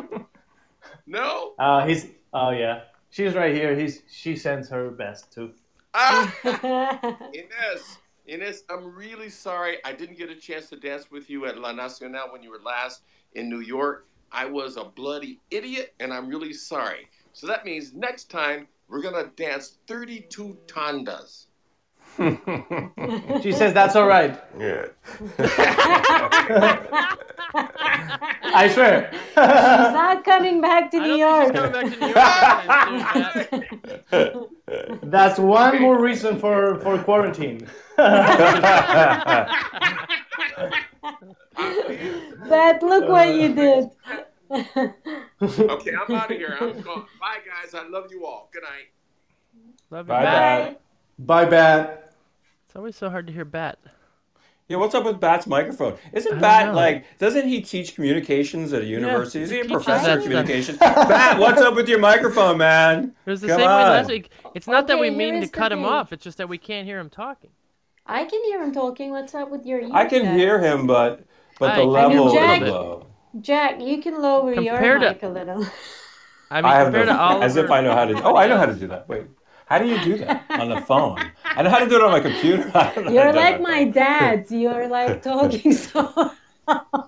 No? 1.05 1.53
Uh, 1.59 1.85
he's. 1.85 2.07
Oh 2.33 2.49
yeah, 2.49 2.81
she's 3.11 3.35
right 3.35 3.53
here. 3.53 3.75
He's. 3.75 4.01
She 4.09 4.35
sends 4.35 4.67
her 4.69 4.89
best 4.89 5.31
too. 5.31 5.53
Ah! 5.93 6.33
Ines, 7.33 7.99
Ines, 8.27 8.63
I'm 8.69 8.95
really 8.95 9.29
sorry 9.29 9.77
I 9.85 9.93
didn't 9.93 10.17
get 10.17 10.29
a 10.29 10.35
chance 10.35 10.69
to 10.69 10.75
dance 10.75 11.11
with 11.11 11.29
you 11.29 11.45
at 11.45 11.59
La 11.59 11.71
Nacional 11.71 12.31
when 12.31 12.41
you 12.41 12.49
were 12.51 12.61
last 12.65 13.01
in 13.33 13.49
New 13.49 13.61
York. 13.61 14.07
I 14.31 14.45
was 14.45 14.77
a 14.77 14.85
bloody 14.85 15.39
idiot, 15.51 15.93
and 15.99 16.13
I'm 16.13 16.27
really 16.27 16.53
sorry. 16.53 17.07
So 17.33 17.47
that 17.47 17.65
means 17.65 17.93
next 17.93 18.29
time 18.29 18.67
we're 18.89 19.01
gonna 19.01 19.31
dance 19.35 19.77
32 19.87 20.57
tandas. 20.67 21.45
She 23.41 23.51
says 23.53 23.73
that's 23.73 23.95
all 23.95 24.07
right. 24.07 24.41
Yeah. 24.59 24.87
I 28.51 28.69
swear. 28.73 29.09
He's 29.11 29.35
not 29.35 30.25
coming 30.25 30.59
back 30.61 30.91
to 30.91 30.99
New 30.99 31.13
York. 31.15 31.53
think 31.53 31.55
she's 31.55 31.61
coming 31.61 31.71
back 31.71 31.89
to 31.91 31.97
New 31.99 32.07
York. 32.07 32.27
anytime 32.27 32.73
soon, 32.75 33.09
Matt. 33.13 33.49
That's 35.03 35.39
one 35.39 35.81
more 35.81 36.01
reason 36.01 36.39
for 36.39 36.79
for 36.79 36.97
quarantine. 37.03 37.67
But 42.49 42.81
look 42.81 43.07
what 43.07 43.33
you 43.35 43.53
did. 43.53 43.89
Okay, 45.41 45.91
I'm 45.95 46.15
out 46.15 46.31
of 46.31 46.37
here. 46.37 46.57
I'm 46.59 46.81
gone. 46.81 47.05
Bye, 47.19 47.37
guys. 47.45 47.73
I 47.73 47.87
love 47.87 48.07
you 48.11 48.25
all. 48.25 48.49
Good 48.51 48.63
night. 48.63 48.89
Love 49.89 50.07
you, 50.07 50.09
Bye, 50.09 50.23
Bat. 50.23 50.65
Bat. 50.71 50.81
Bye, 51.19 51.45
Bat. 51.45 52.13
It's 52.65 52.75
always 52.75 52.95
so 52.95 53.09
hard 53.09 53.27
to 53.27 53.33
hear 53.33 53.45
Bat. 53.45 53.79
Yeah, 54.67 54.77
what's 54.77 54.93
up 54.93 55.03
with 55.05 55.19
Bat's 55.19 55.47
microphone? 55.47 55.97
Isn't 56.13 56.39
Bat 56.39 56.67
know. 56.67 56.73
like? 56.73 57.17
Doesn't 57.17 57.47
he 57.47 57.61
teach 57.61 57.95
communications 57.95 58.71
at 58.73 58.81
a 58.83 58.85
university? 58.85 59.41
Is 59.43 59.49
he 59.49 59.61
a 59.61 59.63
he 59.63 59.69
professor 59.69 60.07
that 60.07 60.17
of 60.19 60.23
communications? 60.23 60.77
Bat, 60.77 61.39
what's 61.39 61.61
up 61.61 61.73
with 61.75 61.87
your 61.89 61.99
microphone, 61.99 62.57
man? 62.59 63.15
It 63.25 63.29
was 63.29 63.41
the 63.41 63.47
Come 63.47 63.57
same 63.59 63.67
way 63.67 63.73
last 63.73 64.09
week. 64.09 64.29
It's 64.53 64.67
not 64.67 64.85
that 64.87 64.99
we 64.99 65.09
mean 65.09 65.35
to 65.35 65.39
is 65.41 65.51
the 65.51 65.57
cut 65.57 65.71
him 65.71 65.85
off. 65.85 66.11
It's 66.13 66.23
just 66.23 66.37
that 66.37 66.49
we 66.49 66.57
can't 66.59 66.85
hear 66.85 66.99
him 66.99 67.09
talking. 67.09 67.49
I 68.05 68.25
can 68.25 68.43
hear 68.43 68.61
him 68.61 68.71
talking. 68.73 69.09
What's 69.11 69.33
up 69.33 69.49
with 69.49 69.65
your 69.65 69.79
ears? 69.79 69.91
I 69.93 70.05
can 70.05 70.23
Jack? 70.23 70.37
hear 70.37 70.59
him, 70.59 70.85
but 70.85 71.23
but 71.59 71.71
I- 71.71 71.75
the 71.77 71.81
I 71.83 71.85
level 71.85 72.33
Jack- 72.33 72.61
is 72.61 72.69
low. 72.69 73.05
Jack, 73.39 73.79
you 73.81 74.01
can 74.01 74.21
lower 74.21 74.53
Compared 74.53 75.01
to- 75.01 75.05
your 75.05 75.13
mic 75.13 75.23
a 75.23 75.27
little. 75.27 75.65
I 76.51 76.61
mean, 76.61 76.65
I 76.71 76.75
have 76.77 76.85
compared 76.87 77.07
no, 77.07 77.13
to 77.13 77.19
Oliver, 77.19 77.45
as 77.45 77.55
if 77.57 77.69
I 77.69 77.81
know 77.81 77.93
how 77.93 78.05
to. 78.05 78.23
Oh, 78.23 78.35
I 78.35 78.47
know 78.47 78.57
how 78.57 78.65
to 78.65 78.73
do 78.73 78.87
that. 78.87 79.07
Wait, 79.07 79.27
how 79.67 79.77
do 79.77 79.87
you 79.87 79.99
do 80.03 80.17
that 80.17 80.45
on 80.49 80.69
the 80.69 80.81
phone? 80.81 81.19
I 81.43 81.61
know 81.61 81.69
how 81.69 81.77
to 81.77 81.87
do 81.87 81.95
it 81.97 82.01
on 82.01 82.11
my 82.11 82.19
computer. 82.19 82.71
I 82.75 82.91
don't 82.95 83.05
know 83.05 83.11
You're 83.11 83.31
do 83.31 83.37
it 83.37 83.41
on 83.41 83.43
like 83.43 83.61
my 83.61 83.83
phone. 83.83 83.91
dad. 83.91 84.45
You're 84.49 84.87
like 84.87 85.21
talking 85.31 85.73
so 85.73 86.31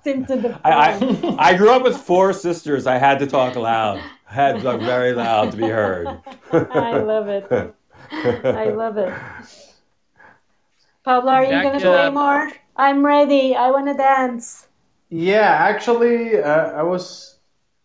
into 0.06 0.36
the 0.36 0.50
phone. 0.50 0.60
I, 0.64 0.94
I 0.94 1.36
I 1.54 1.58
grew 1.58 1.72
up 1.72 1.82
with 1.82 1.98
four 1.98 2.34
sisters. 2.34 2.86
I 2.86 2.98
had 3.00 3.18
to 3.20 3.26
talk 3.28 3.56
loud. 3.56 4.00
I 4.30 4.34
had 4.34 4.58
to 4.58 4.62
talk 4.62 4.80
very 4.80 5.14
loud 5.14 5.52
to 5.52 5.58
be 5.58 5.68
heard. 5.68 6.08
I 6.52 7.00
love 7.00 7.28
it. 7.28 7.74
I 8.12 8.66
love 8.70 8.98
it. 8.98 9.12
Pablo, 11.04 11.32
are 11.32 11.44
you 11.44 11.50
gonna 11.50 11.78
uh, 11.78 11.80
play 11.80 12.10
more? 12.12 12.52
I'm 12.76 13.04
ready. 13.04 13.56
I 13.56 13.72
wanna 13.72 13.98
dance. 13.98 14.68
Yeah, 15.14 15.42
actually, 15.42 16.42
uh, 16.42 16.72
I 16.72 16.84
was 16.84 17.36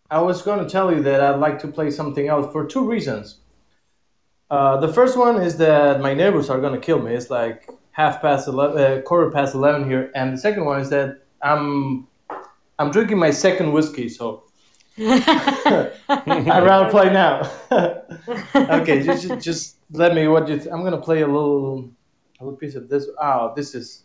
I 0.09 0.21
was 0.21 0.41
going 0.41 0.63
to 0.63 0.69
tell 0.69 0.93
you 0.95 1.03
that 1.03 1.19
I'd 1.21 1.41
like 1.41 1.59
to 1.59 1.67
play 1.67 1.91
something 1.91 2.29
else 2.29 2.49
for 2.53 2.65
two 2.65 2.89
reasons. 2.89 3.41
Uh, 4.49 4.77
the 4.77 4.87
first 4.87 5.17
one 5.17 5.41
is 5.41 5.57
that 5.57 5.99
my 5.99 6.13
neighbors 6.13 6.49
are 6.49 6.61
going 6.61 6.71
to 6.71 6.79
kill 6.79 6.99
me. 6.99 7.13
It's 7.13 7.29
like 7.29 7.69
half 7.91 8.21
past 8.21 8.47
eleven, 8.47 8.81
uh, 8.81 9.01
quarter 9.01 9.29
past 9.29 9.55
eleven 9.55 9.89
here, 9.89 10.09
and 10.15 10.33
the 10.33 10.37
second 10.37 10.63
one 10.63 10.79
is 10.79 10.89
that 10.89 11.25
I'm 11.41 12.07
I'm 12.79 12.91
drinking 12.91 13.19
my 13.19 13.31
second 13.31 13.73
whiskey, 13.73 14.07
so 14.07 14.45
I'd 14.97 15.91
rather 16.07 16.89
play 16.89 17.11
now. 17.11 17.51
okay, 18.55 19.03
just, 19.03 19.27
just 19.27 19.41
just 19.41 19.75
let 19.91 20.15
me. 20.15 20.29
What 20.29 20.47
you? 20.47 20.59
Th- 20.59 20.71
I'm 20.71 20.81
gonna 20.81 21.01
play 21.01 21.23
a 21.23 21.27
little 21.27 21.91
a 22.39 22.45
little 22.45 22.57
piece 22.57 22.75
of 22.75 22.87
this. 22.87 23.05
Oh, 23.21 23.51
this 23.53 23.75
is. 23.75 24.03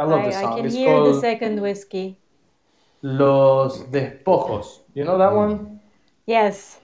I 0.00 0.04
love 0.04 0.20
I, 0.20 0.26
this 0.28 0.36
I 0.36 0.40
song. 0.40 0.56
can 0.56 0.64
it's 0.64 0.74
hear 0.74 0.88
called 0.88 1.14
the 1.14 1.20
second 1.20 1.60
whiskey. 1.60 2.18
Los 3.04 3.90
Despojos. 3.90 4.80
You 4.94 5.04
know 5.04 5.18
that 5.18 5.34
one? 5.34 5.78
Yes. 6.24 6.80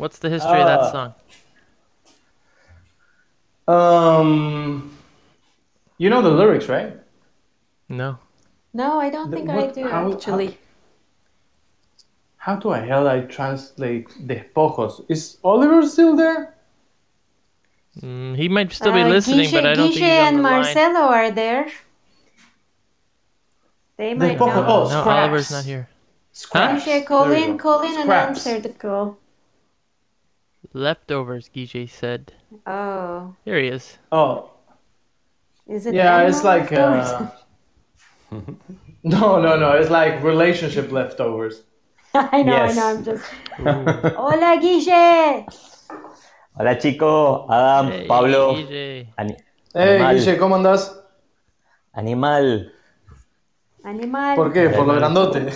What's 0.00 0.18
the 0.18 0.30
history 0.30 0.58
of 0.64 0.66
that 0.66 0.80
Uh, 0.80 0.92
song? 0.96 1.14
Um, 3.68 4.96
you 5.98 6.08
know 6.08 6.22
the 6.22 6.30
lyrics, 6.30 6.68
right? 6.70 6.96
No. 7.90 8.18
No, 8.72 8.98
I 8.98 9.10
don't 9.10 9.30
The- 9.30 9.36
think 9.36 9.50
I 9.50 9.66
do 9.66 9.86
how- 9.86 10.12
actually. 10.12 10.58
How 12.38 12.56
do 12.56 12.70
I 12.70 12.80
hell 12.80 13.06
I 13.06 13.20
translate 13.36 14.08
despojos? 14.26 15.04
Is 15.10 15.36
Oliver 15.44 15.86
still 15.86 16.16
there? 16.16 16.54
Mm, 18.00 18.36
he 18.36 18.48
might 18.48 18.72
still 18.72 18.92
be 18.94 19.02
Uh, 19.02 19.08
listening, 19.08 19.50
but 19.52 19.66
I 19.66 19.74
don't 19.74 19.88
think 19.92 20.00
Guille 20.00 20.08
he's 20.08 20.20
on 20.22 20.28
and 20.28 20.38
the 20.38 20.42
line. 20.42 20.62
Marcelo 20.62 21.02
are 21.18 21.30
there. 21.30 21.68
They 23.98 24.14
might 24.14 24.38
Despojo- 24.38 24.64
know. 24.64 24.88
oh, 24.88 24.88
No, 24.88 25.10
Oliver's 25.10 25.50
not 25.50 25.64
here. 25.64 25.90
Scraps. 26.32 26.84
Guille, 26.84 27.00
There 27.00 27.04
call 27.04 27.28
we 27.28 27.44
in, 27.44 27.58
call 27.58 27.82
in 27.82 27.94
and 28.00 28.10
answer 28.10 28.58
the 28.58 28.70
call. 28.70 29.18
Leftovers, 30.72 31.48
Guille 31.48 31.88
said. 31.88 32.32
Oh, 32.66 33.34
Here 33.44 33.58
he 33.60 33.68
is. 33.68 33.98
Oh, 34.12 34.50
is 35.66 35.86
it? 35.86 35.94
yeah, 35.94 36.22
it's 36.26 36.42
like 36.44 36.72
uh, 36.72 37.26
no, 39.02 39.40
no, 39.40 39.56
no. 39.56 39.72
It's 39.72 39.90
like 39.90 40.22
relationship 40.22 40.90
leftovers. 40.92 41.62
I 42.14 42.42
know, 42.42 42.52
Yes. 42.52 42.76
I 42.76 42.80
know. 42.80 42.88
I'm 42.98 43.04
just. 43.04 43.24
Hola, 44.16 44.58
Guille. 44.60 45.46
Hola 46.56 46.78
chico, 46.78 47.46
Adam, 47.50 47.90
Hey, 47.92 48.06
Pablo, 48.06 48.54
Guille. 48.54 49.06
Ani- 49.18 49.36
Hey, 49.72 49.98
Animal. 50.02 50.14
Guille, 50.16 50.36
¿cómo 50.38 50.54
andas? 50.56 50.96
Animal. 51.94 52.72
Animal. 53.84 54.36
¿Por 54.36 54.52
qué? 54.52 54.68
Por 54.70 54.86
lo 54.86 54.94
grandote. 54.94 55.52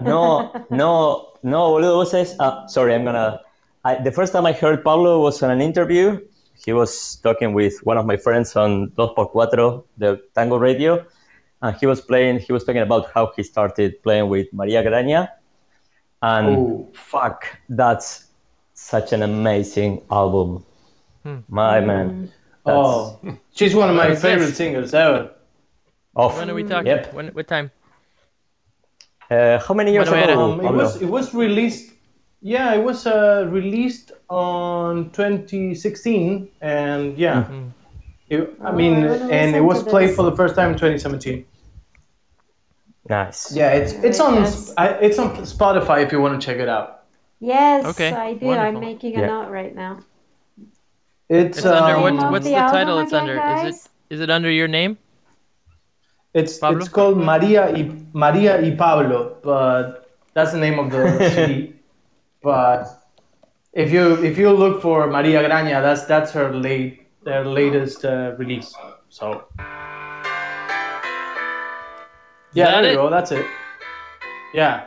No, 0.00 0.52
no, 0.70 1.32
no, 1.42 1.70
boludo, 1.70 1.96
vos 1.96 2.10
sabés. 2.10 2.36
Uh, 2.40 2.66
sorry, 2.68 2.94
I'm 2.94 3.04
gonna. 3.04 3.40
I, 3.84 3.96
the 3.96 4.12
first 4.12 4.32
time 4.32 4.46
I 4.46 4.52
heard 4.52 4.82
Pablo 4.82 5.20
was 5.20 5.42
on 5.42 5.50
an 5.50 5.60
interview. 5.60 6.20
He 6.64 6.72
was 6.72 7.16
talking 7.16 7.52
with 7.52 7.74
one 7.84 7.98
of 7.98 8.06
my 8.06 8.16
friends 8.16 8.56
on 8.56 8.92
Dos 8.96 9.12
por 9.14 9.30
Cuatro, 9.30 9.84
the 9.98 10.22
tango 10.34 10.56
radio, 10.56 11.04
and 11.62 11.76
he 11.76 11.86
was 11.86 12.00
playing. 12.00 12.38
He 12.38 12.52
was 12.52 12.64
talking 12.64 12.80
about 12.80 13.10
how 13.12 13.32
he 13.36 13.42
started 13.42 14.02
playing 14.02 14.28
with 14.28 14.46
Maria 14.52 14.82
Graña, 14.82 15.28
and 16.22 16.56
Ooh. 16.56 16.88
fuck, 16.94 17.44
that's 17.68 18.26
such 18.72 19.12
an 19.12 19.22
amazing 19.22 20.02
album. 20.10 20.64
My 21.48 21.80
man. 21.80 22.32
That's, 22.64 22.76
Oh, 22.76 23.20
she's 23.52 23.74
one 23.74 23.90
of 23.90 23.96
my 23.96 24.14
favorite 24.14 24.54
singers 24.54 24.94
ever. 24.94 25.32
oh, 26.16 26.30
When 26.38 26.48
are 26.48 26.54
we 26.54 26.62
talking? 26.64 26.86
Yep. 26.86 27.12
When? 27.12 27.28
What 27.28 27.46
time? 27.46 27.70
Uh, 29.30 29.58
how 29.58 29.74
many 29.74 29.92
years 29.92 30.08
When 30.08 30.14
are 30.14 30.16
we 30.16 30.22
at? 30.24 30.30
ago? 30.30 30.52
Um, 30.52 30.60
it 30.64 30.72
was 30.72 31.02
it 31.02 31.06
was 31.08 31.34
released. 31.34 31.92
Yeah, 32.44 32.74
it 32.74 32.84
was 32.84 33.06
uh, 33.06 33.48
released 33.50 34.12
on 34.28 35.10
2016, 35.12 36.50
and 36.60 37.16
yeah, 37.16 37.48
it, 38.28 38.54
I 38.62 38.68
Oh, 38.68 38.72
mean, 38.72 39.04
I 39.06 39.16
and 39.32 39.56
it 39.56 39.62
was 39.62 39.82
played 39.82 40.08
this. 40.10 40.16
for 40.16 40.24
the 40.24 40.36
first 40.36 40.54
time 40.54 40.72
in 40.72 40.76
2017. 40.76 41.46
Nice. 43.08 43.56
Yeah, 43.56 43.70
it's 43.72 43.92
it's 44.04 44.20
on 44.20 44.34
Yes. 44.34 44.74
I, 44.76 44.88
it's 45.00 45.18
on 45.18 45.30
Spotify 45.38 46.02
if 46.04 46.12
you 46.12 46.20
want 46.20 46.38
to 46.38 46.46
check 46.46 46.58
it 46.58 46.68
out. 46.68 47.04
Yes, 47.40 47.86
Okay, 47.86 48.12
I 48.12 48.34
do. 48.34 48.46
wonderful. 48.46 48.76
I'm 48.76 48.80
making 48.80 49.16
a 49.16 49.20
Yeah. 49.20 49.26
note 49.26 49.48
right 49.50 49.74
now. 49.74 50.00
It's, 51.30 51.58
It's 51.58 51.66
under 51.66 51.96
um, 51.96 52.02
what? 52.02 52.30
What's 52.30 52.44
the 52.44 52.52
the 52.52 52.60
title? 52.60 52.98
It's 52.98 53.12
under. 53.12 53.38
guys? 53.38 53.74
Is 53.74 53.86
it? 53.86 54.14
Is 54.14 54.20
it 54.20 54.30
under 54.30 54.50
your 54.50 54.68
name? 54.68 54.98
It's 56.34 56.58
Pablo? 56.58 56.80
it's 56.80 56.88
called 56.88 57.16
Maria 57.18 57.70
y 57.72 57.90
Maria 58.12 58.60
y 58.60 58.74
Pablo, 58.76 59.36
but 59.42 60.10
that's 60.34 60.52
the 60.52 60.58
name 60.58 60.78
of 60.78 60.90
the 60.90 61.30
CD. 61.30 61.73
But 62.44 62.86
if 63.72 63.90
you 63.90 64.22
if 64.22 64.36
you 64.36 64.50
look 64.52 64.82
for 64.82 65.06
Maria 65.08 65.42
Graña, 65.48 65.80
that's 65.82 66.04
that's 66.04 66.30
her 66.32 66.52
late 66.52 67.08
their 67.24 67.44
latest 67.44 68.04
uh, 68.04 68.34
release. 68.38 68.74
So 69.08 69.44
yeah, 72.52 72.70
that 72.70 72.82
there 72.82 72.90
you 72.90 72.96
go. 72.98 73.08
That's 73.08 73.32
it. 73.32 73.46
Yeah. 74.52 74.84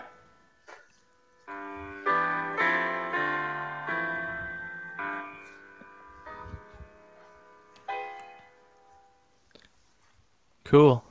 Cool. 10.63 11.03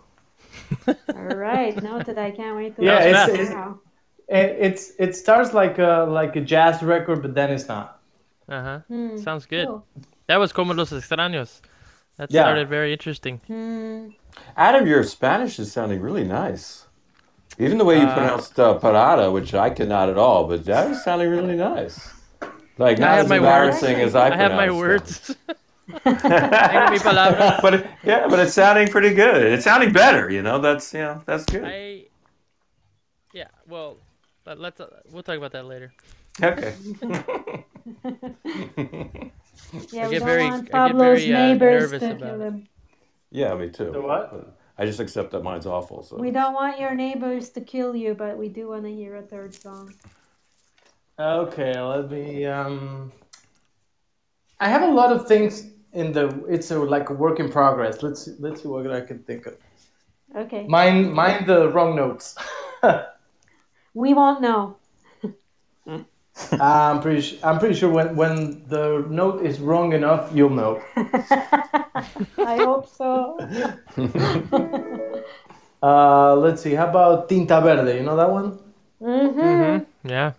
All 0.86 0.94
right, 1.36 1.82
noted. 1.82 2.18
I 2.18 2.30
can't 2.30 2.56
wait 2.56 2.76
to 2.76 2.84
Yeah, 2.84 3.00
it's- 3.04 3.28
it's- 3.28 3.74
it 4.28 4.56
it's 4.60 4.92
it 4.98 5.14
starts 5.16 5.52
like 5.54 5.78
a 5.78 6.06
like 6.08 6.36
a 6.36 6.40
jazz 6.40 6.82
record, 6.82 7.22
but 7.22 7.34
then 7.34 7.50
it's 7.50 7.68
not. 7.68 8.00
Uh 8.48 8.62
huh. 8.62 8.78
Hmm, 8.88 9.16
Sounds 9.16 9.46
good. 9.46 9.66
cool. 9.66 9.84
That 10.28 10.36
was 10.38 10.52
Como 10.52 10.74
los 10.74 10.90
Extraños. 10.92 11.60
That 12.16 12.30
Yeah. 12.30 12.42
started 12.42 12.68
very 12.68 12.92
interesting. 12.92 13.40
Hmm. 13.46 14.10
Adam, 14.56 14.86
your 14.86 15.02
Spanish 15.04 15.58
is 15.58 15.72
sounding 15.72 16.00
really 16.00 16.24
nice. 16.24 16.86
Even 17.58 17.78
the 17.78 17.84
way 17.84 17.98
you 18.00 18.06
Uh, 18.06 18.14
pronounced 18.14 18.58
uh, 18.58 18.78
parada, 18.78 19.32
which 19.32 19.54
I 19.54 19.70
cannot 19.70 20.08
at 20.10 20.18
all, 20.18 20.44
but 20.46 20.64
that 20.66 20.90
is 20.90 21.02
sounding 21.04 21.30
really 21.30 21.56
nice. 21.74 22.12
Like 22.78 22.98
not 22.98 23.18
as 23.18 23.30
embarrassing 23.30 23.98
words. 23.98 24.14
as 24.14 24.14
I, 24.14 24.30
I 24.30 24.36
have 24.36 24.52
my 24.52 24.70
words. 24.70 25.34
Tengo 26.04 26.90
mi 26.90 26.98
but 27.62 27.74
it- 27.74 27.86
yeah, 28.04 28.26
but 28.28 28.38
it's 28.40 28.54
sounding 28.54 28.88
pretty 28.88 29.14
good. 29.14 29.40
It's 29.52 29.64
sounding 29.64 29.92
better. 29.92 30.28
You 30.30 30.42
know, 30.42 30.58
that's 30.58 30.92
you 30.92 31.00
know 31.00 31.22
that's 31.26 31.44
good. 31.44 31.64
I. 31.64 32.04
Yeah. 33.32 33.48
Well, 33.68 33.98
let- 34.46 34.58
let's. 34.60 34.80
Uh, 34.80 34.88
we'll 35.10 35.22
talk 35.22 35.36
about 35.36 35.52
that 35.52 35.66
later. 35.66 35.92
Okay. 36.42 36.74
Yeah, 39.90 40.04
I 40.04 40.08
we 40.08 40.14
get 40.14 40.18
don't 40.20 40.28
very- 40.28 40.42
I 40.44 40.50
want 40.50 40.64
get 40.64 40.72
Pablo's 40.72 41.24
very, 41.24 41.34
uh, 41.34 41.38
neighbors 41.38 41.82
nervous 41.82 42.00
to 42.00 42.10
about 42.12 42.20
kill 42.20 42.40
it. 42.42 42.44
him. 42.46 42.68
yeah, 43.30 43.54
me 43.54 43.68
too. 43.70 43.90
The 43.90 44.00
what? 44.00 44.30
But 44.30 44.56
I 44.78 44.84
just 44.86 45.00
accept 45.00 45.30
that 45.32 45.42
mine's 45.42 45.66
awful. 45.66 46.02
So 46.02 46.16
We 46.18 46.30
don't 46.30 46.52
want 46.54 46.78
your 46.78 46.94
neighbors 46.94 47.48
to 47.50 47.60
kill 47.60 47.96
you, 47.96 48.14
but 48.14 48.36
we 48.36 48.48
do 48.48 48.68
want 48.68 48.84
to 48.84 48.92
hear 48.94 49.16
a 49.16 49.22
third 49.22 49.54
song. 49.54 49.92
Okay, 51.18 51.80
let 51.80 52.10
me. 52.10 52.44
Um, 52.46 53.12
I 54.60 54.68
have 54.68 54.82
a 54.82 54.86
lot 54.92 55.10
of 55.10 55.26
things 55.26 55.70
in 55.94 56.12
the. 56.12 56.28
It's 56.48 56.70
a, 56.70 56.78
like 56.78 57.08
a 57.10 57.14
work 57.14 57.40
in 57.40 57.50
progress. 57.50 58.02
Let's 58.02 58.28
let's 58.38 58.62
see 58.62 58.68
what 58.68 58.90
I 58.90 59.00
can 59.00 59.20
think 59.20 59.46
of. 59.46 59.56
Okay. 60.36 60.66
Mine, 60.68 61.12
mine 61.12 61.46
the 61.46 61.70
wrong 61.70 61.96
notes. 61.96 62.36
We 63.96 64.12
won't 64.12 64.42
know. 64.42 64.76
I'm 66.60 67.00
pretty. 67.00 67.22
Su- 67.22 67.38
I'm 67.42 67.58
pretty 67.58 67.74
sure 67.74 67.88
when 67.88 68.14
when 68.14 68.62
the 68.68 69.06
note 69.08 69.40
is 69.40 69.58
wrong 69.58 69.94
enough, 69.94 70.30
you'll 70.34 70.50
know. 70.52 70.82
I 72.38 72.60
hope 72.60 72.86
so. 72.88 73.38
Uh, 75.82 76.34
let's 76.36 76.62
see. 76.62 76.72
How 76.74 76.88
about 76.88 77.28
Tinta 77.28 77.60
Verde? 77.60 77.96
You 77.96 78.02
know 78.02 78.16
that 78.16 78.30
one? 78.30 78.58
hmm 78.98 79.38
Mm-hmm. 79.38 80.08
Yeah. 80.08 80.32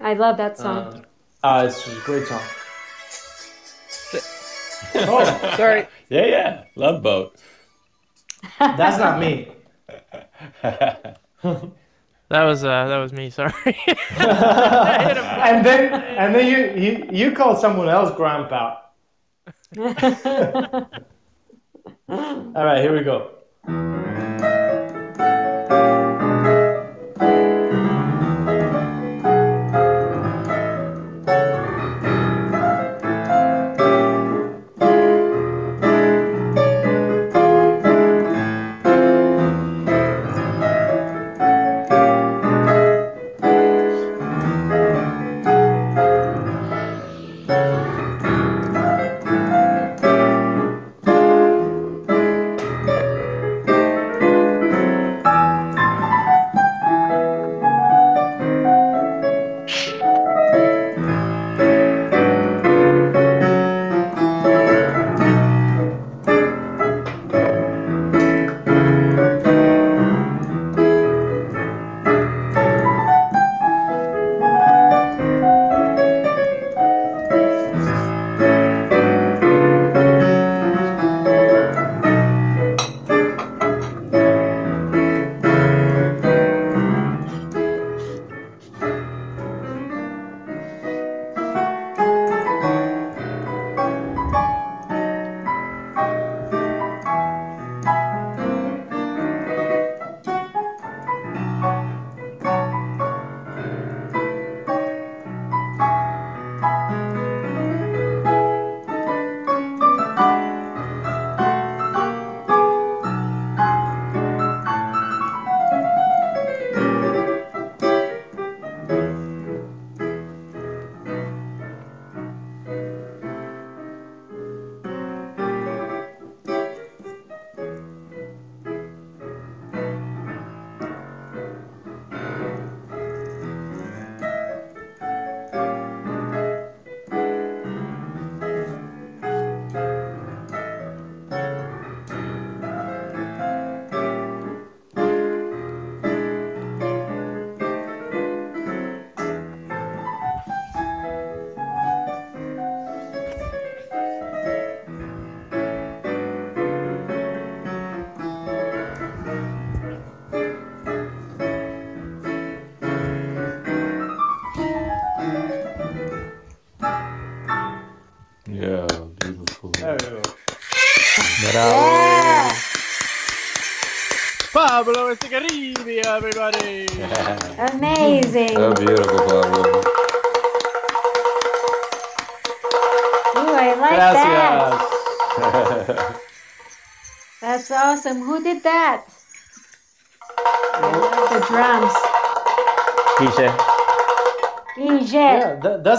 I 0.00 0.14
love 0.14 0.36
that 0.36 0.58
song. 0.58 0.78
Uh, 0.78 1.00
ah, 1.44 1.64
it's 1.64 1.86
a 1.86 1.94
great 2.04 2.26
song. 2.26 2.42
oh, 4.94 5.54
Sorry. 5.56 5.86
yeah, 6.08 6.26
yeah, 6.26 6.64
love 6.76 7.02
boat. 7.02 7.36
that's 8.58 8.98
not 8.98 9.18
me. 9.18 9.48
That 12.32 12.44
was 12.44 12.64
uh 12.64 12.86
that 12.88 12.96
was 12.96 13.12
me. 13.12 13.28
Sorry. 13.28 13.52
and 14.16 15.66
then 15.66 15.92
and 15.92 16.34
then 16.34 16.46
you 16.46 16.82
you 16.82 17.08
you 17.12 17.32
call 17.32 17.54
someone 17.56 17.90
else 17.90 18.16
grandpa. 18.16 18.78
All 19.78 19.84
right, 22.08 22.80
here 22.80 22.96
we 22.96 23.04
go. 23.04 23.32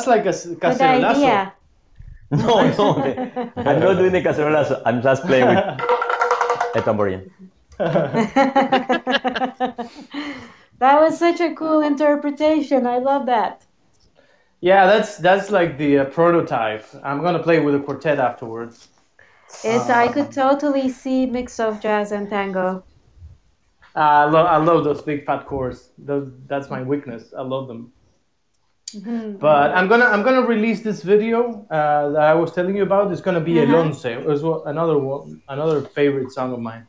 That's 0.03 0.07
like 0.07 0.25
a 0.25 0.29
s- 0.29 0.45
Good 0.59 0.79
cacerolazo. 0.79 0.79
idea. 0.79 1.53
No, 2.31 2.67
no, 2.77 2.97
I'm 3.65 3.79
not 3.79 3.97
doing 3.97 4.11
the 4.11 4.21
cacerolazo. 4.21 4.81
I'm 4.85 5.01
just 5.01 5.23
playing 5.25 5.47
with 5.47 5.57
a 6.75 6.81
tambourine. 6.81 7.31
that 7.77 8.13
was 10.79 11.17
such 11.17 11.39
a 11.39 11.53
cool 11.55 11.81
interpretation. 11.81 12.85
I 12.87 12.97
love 12.99 13.25
that. 13.27 13.65
Yeah, 14.61 14.85
that's 14.87 15.17
that's 15.17 15.49
like 15.51 15.77
the 15.77 15.99
uh, 15.99 16.05
prototype. 16.05 16.85
I'm 17.03 17.21
gonna 17.21 17.43
play 17.43 17.59
with 17.59 17.75
a 17.75 17.79
quartet 17.79 18.19
afterwards. 18.19 18.87
It, 19.63 19.89
I 19.89 20.07
could 20.09 20.31
totally 20.31 20.89
see 20.89 21.25
mix 21.25 21.59
of 21.59 21.79
jazz 21.79 22.11
and 22.11 22.29
tango. 22.29 22.83
Uh, 23.95 23.99
I 23.99 24.25
love 24.25 24.45
I 24.47 24.57
love 24.57 24.83
those 24.83 25.01
big 25.01 25.25
fat 25.25 25.45
chords. 25.45 25.91
Those, 25.97 26.31
that's 26.47 26.69
my 26.69 26.81
weakness. 26.83 27.33
I 27.37 27.41
love 27.43 27.67
them. 27.67 27.92
Mhm. 28.95 29.39
But 29.39 29.71
I'm 29.71 29.87
gonna 29.87 30.05
I'm 30.05 30.23
gonna 30.23 30.45
release 30.45 30.81
this 30.81 31.01
video 31.03 31.65
uh, 31.71 32.09
that 32.09 32.21
I 32.21 32.33
was 32.33 32.51
telling 32.53 32.75
you 32.75 32.83
about. 32.83 33.11
It's 33.11 33.21
gonna 33.21 33.39
be 33.41 33.59
Uh-huh. 33.59 33.73
El 33.75 33.83
Once. 33.83 34.05
It 34.05 34.23
was 34.25 34.43
one- 34.43 34.61
another 34.65 34.97
one, 34.97 35.41
another 35.49 35.81
favorite 35.81 36.31
song 36.31 36.53
of 36.53 36.59
mine. 36.59 36.85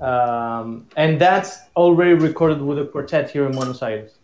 Um, 0.00 0.86
and 0.96 1.20
that's 1.20 1.58
already 1.76 2.14
recorded 2.14 2.62
with 2.62 2.78
a 2.78 2.86
quartet 2.86 3.30
here 3.30 3.44
in 3.46 3.52
Buenos 3.52 3.82
Aires. 3.82 4.18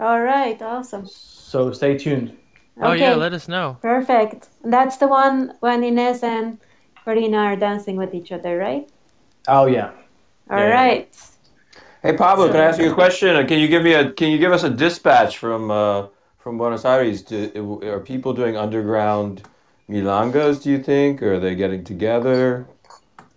All 0.00 0.20
right, 0.20 0.60
awesome. 0.60 1.06
So 1.06 1.72
stay 1.72 1.96
tuned. 1.96 2.36
Oh 2.80 2.92
yeah, 2.92 3.10
Okay. 3.10 3.14
let 3.14 3.32
us 3.32 3.48
know. 3.48 3.76
Perfect. 3.80 4.48
That's 4.64 4.96
the 4.98 5.08
one 5.08 5.54
when 5.60 5.82
Inez 5.84 6.22
and 6.22 6.58
Marina 7.06 7.38
are 7.38 7.56
dancing 7.56 7.96
with 7.96 8.12
each 8.14 8.30
other, 8.32 8.58
right? 8.58 8.88
Oh 9.48 9.66
yeah. 9.66 9.90
All 10.50 10.58
Yeah. 10.58 10.70
right. 10.82 11.08
Hey 12.08 12.16
Pablo, 12.16 12.50
can 12.50 12.56
I 12.56 12.64
ask 12.64 12.80
you 12.80 12.90
a 12.90 12.94
question? 12.94 13.46
Can 13.46 13.58
you 13.58 13.68
give 13.68 13.82
me 13.82 13.92
a 13.92 14.10
Can 14.10 14.30
you 14.30 14.38
give 14.38 14.50
us 14.50 14.62
a 14.62 14.70
dispatch 14.70 15.36
from 15.36 15.70
uh, 15.70 16.06
from 16.38 16.56
Buenos 16.56 16.86
Aires? 16.86 17.20
Do, 17.20 17.82
are 17.84 18.00
people 18.00 18.32
doing 18.32 18.56
underground 18.56 19.42
milongas? 19.90 20.62
Do 20.62 20.70
you 20.70 20.82
think, 20.82 21.22
or 21.22 21.34
are 21.34 21.38
they 21.38 21.54
getting 21.54 21.84
together? 21.84 22.66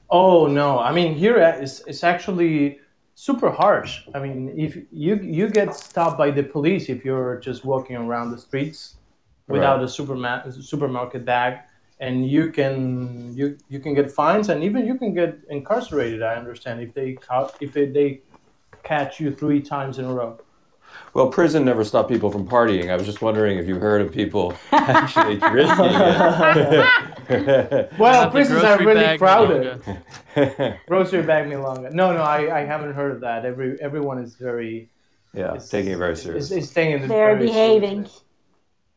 Oh 0.10 0.48
no! 0.48 0.80
I 0.80 0.94
mean, 0.94 1.16
here 1.16 1.36
it's, 1.36 1.82
it's 1.86 2.06
actually 2.06 2.80
super 3.14 3.50
harsh. 3.50 4.04
I 4.16 4.20
mean, 4.20 4.54
if 4.58 4.78
you 4.90 5.16
you 5.16 5.50
get 5.50 5.76
stopped 5.76 6.18
by 6.18 6.32
the 6.32 6.44
police 6.44 6.88
if 6.88 7.04
you're 7.04 7.42
just 7.42 7.66
walking 7.66 7.98
around 7.98 8.32
the 8.32 8.38
streets 8.38 8.96
without 9.50 9.80
Right. 9.80 9.90
a 9.90 10.02
superma- 10.02 10.64
supermarket 10.64 11.26
bag, 11.26 11.60
and 12.00 12.26
you 12.26 12.50
can 12.54 13.36
you 13.36 13.58
you 13.68 13.82
can 13.82 13.94
get 13.94 14.10
fines 14.10 14.48
and 14.48 14.64
even 14.64 14.88
you 14.88 14.98
can 14.98 15.14
get 15.14 15.40
incarcerated. 15.50 16.24
I 16.24 16.36
understand 16.36 16.80
if 16.80 16.94
they 16.94 17.18
if 17.60 17.74
they, 17.74 17.88
they 17.88 18.22
catch 18.84 19.20
you 19.20 19.32
three 19.34 19.62
times 19.62 20.00
in 20.00 20.06
a 20.06 20.14
row. 20.14 20.40
Well, 21.14 21.28
prison 21.30 21.64
never 21.66 21.84
stopped 21.84 22.10
people 22.10 22.32
from 22.32 22.48
partying. 22.48 22.90
I 22.90 22.96
was 22.96 23.06
just 23.06 23.22
wondering 23.22 23.58
if 23.58 23.68
you 23.68 23.76
heard 23.76 24.02
of 24.02 24.12
people 24.14 24.54
actually 24.72 25.38
risking 25.38 25.86
it. 27.30 27.92
Well, 27.98 28.30
prisons 28.30 28.64
are 28.64 28.78
really 28.80 29.18
crowded. 29.18 29.82
Grocery 30.88 31.24
bag 31.24 31.48
milonga. 31.50 31.92
No, 31.94 32.12
no, 32.14 32.22
I, 32.22 32.60
I 32.60 32.66
haven't 32.66 32.94
heard 32.94 33.12
of 33.14 33.22
that. 33.22 33.46
Every 33.46 33.80
everyone 33.82 34.18
is 34.20 34.36
very 34.36 34.90
yeah, 35.34 35.54
is- 35.56 35.70
taking 35.70 35.94
it 35.94 35.98
very 35.98 36.14
is, 36.14 36.22
serious. 36.22 36.52
is 36.52 36.72
taking 36.74 36.96
it 37.04 37.08
They're 37.08 37.36
very 37.36 37.46
behaving. 37.48 37.90
seriously. 38.06 38.22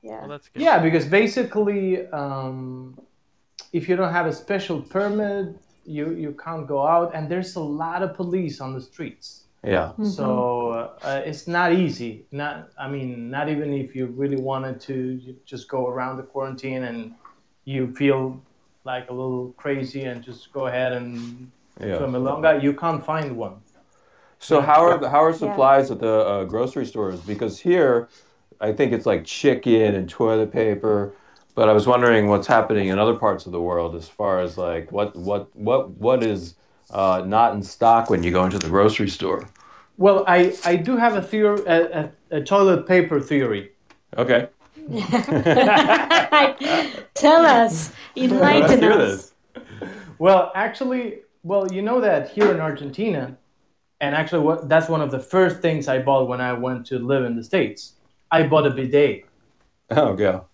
Yeah. 0.02 0.20
Well, 0.20 0.28
that's 0.30 0.48
good. 0.48 0.62
Yeah, 0.62 0.78
because 0.80 1.06
basically, 1.06 2.06
um, 2.08 2.98
if 3.72 3.88
you 3.88 3.96
don't 3.96 4.12
have 4.12 4.26
a 4.26 4.32
special 4.32 4.80
permit, 4.82 5.56
you 5.84 6.12
you 6.12 6.32
can't 6.44 6.66
go 6.66 6.84
out, 6.86 7.14
and 7.14 7.28
there's 7.30 7.54
a 7.56 7.60
lot 7.60 8.02
of 8.02 8.14
police 8.14 8.60
on 8.60 8.72
the 8.74 8.80
streets. 8.80 9.43
Yeah. 9.64 9.92
So 10.02 10.96
uh, 11.02 11.22
it's 11.24 11.46
not 11.46 11.72
easy. 11.72 12.26
Not, 12.30 12.70
I 12.78 12.88
mean, 12.88 13.30
not 13.30 13.48
even 13.48 13.72
if 13.72 13.94
you 13.94 14.06
really 14.06 14.36
wanted 14.36 14.80
to 14.82 15.36
just 15.46 15.68
go 15.68 15.88
around 15.88 16.16
the 16.18 16.22
quarantine 16.22 16.84
and 16.84 17.14
you 17.64 17.94
feel 17.94 18.40
like 18.84 19.08
a 19.08 19.12
little 19.12 19.54
crazy 19.56 20.02
and 20.04 20.22
just 20.22 20.52
go 20.52 20.66
ahead 20.66 20.92
and 20.92 21.50
to 21.78 21.84
a 21.84 21.88
Yeah. 21.88 22.06
milonga, 22.06 22.62
you 22.62 22.74
can't 22.74 23.04
find 23.04 23.36
one. 23.36 23.56
So 24.38 24.60
how 24.60 24.84
are 24.84 24.98
the, 24.98 25.08
how 25.08 25.24
are 25.24 25.32
supplies 25.32 25.90
at 25.90 26.00
the 26.00 26.12
uh, 26.12 26.44
grocery 26.44 26.84
stores? 26.84 27.20
Because 27.20 27.58
here, 27.60 28.08
I 28.60 28.72
think 28.72 28.92
it's 28.92 29.06
like 29.06 29.24
chicken 29.24 29.94
and 29.94 30.08
toilet 30.08 30.52
paper. 30.52 31.12
But 31.54 31.68
I 31.68 31.72
was 31.72 31.86
wondering 31.86 32.26
what's 32.26 32.46
happening 32.46 32.88
in 32.88 32.98
other 32.98 33.14
parts 33.14 33.46
of 33.46 33.52
the 33.52 33.60
world 33.60 33.94
as 33.94 34.08
far 34.08 34.40
as 34.40 34.58
like 34.58 34.90
what 34.90 35.14
what 35.16 35.54
what 35.54 35.90
what 35.90 36.22
is 36.24 36.56
uh, 36.90 37.22
not 37.24 37.54
in 37.54 37.62
stock 37.62 38.10
when 38.10 38.22
you 38.24 38.32
go 38.32 38.44
into 38.44 38.58
the 38.58 38.68
grocery 38.68 39.08
store. 39.08 39.48
Well, 39.96 40.24
I, 40.26 40.56
I 40.64 40.76
do 40.76 40.96
have 40.96 41.14
a 41.16 41.22
theory, 41.22 41.62
a, 41.66 42.04
a, 42.30 42.38
a 42.38 42.40
toilet 42.42 42.86
paper 42.86 43.20
theory. 43.20 43.70
Okay. 44.16 44.48
Tell 47.14 47.44
us. 47.46 47.90
Let's 48.16 48.32
Enlighten 48.32 48.80
hear 48.80 48.92
us. 48.92 49.32
this. 49.54 49.62
Well, 50.18 50.52
actually, 50.54 51.20
well, 51.42 51.70
you 51.72 51.82
know 51.82 52.00
that 52.00 52.28
here 52.30 52.50
in 52.52 52.60
Argentina, 52.60 53.36
and 54.00 54.14
actually, 54.14 54.42
what 54.42 54.68
that's 54.68 54.88
one 54.88 55.00
of 55.00 55.10
the 55.10 55.18
first 55.20 55.60
things 55.60 55.88
I 55.88 56.00
bought 56.00 56.28
when 56.28 56.40
I 56.40 56.52
went 56.52 56.86
to 56.86 56.98
live 56.98 57.24
in 57.24 57.36
the 57.36 57.42
states. 57.44 57.94
I 58.30 58.42
bought 58.46 58.66
a 58.66 58.70
bidet, 58.70 59.26
Oh, 59.90 60.14
go. 60.14 60.46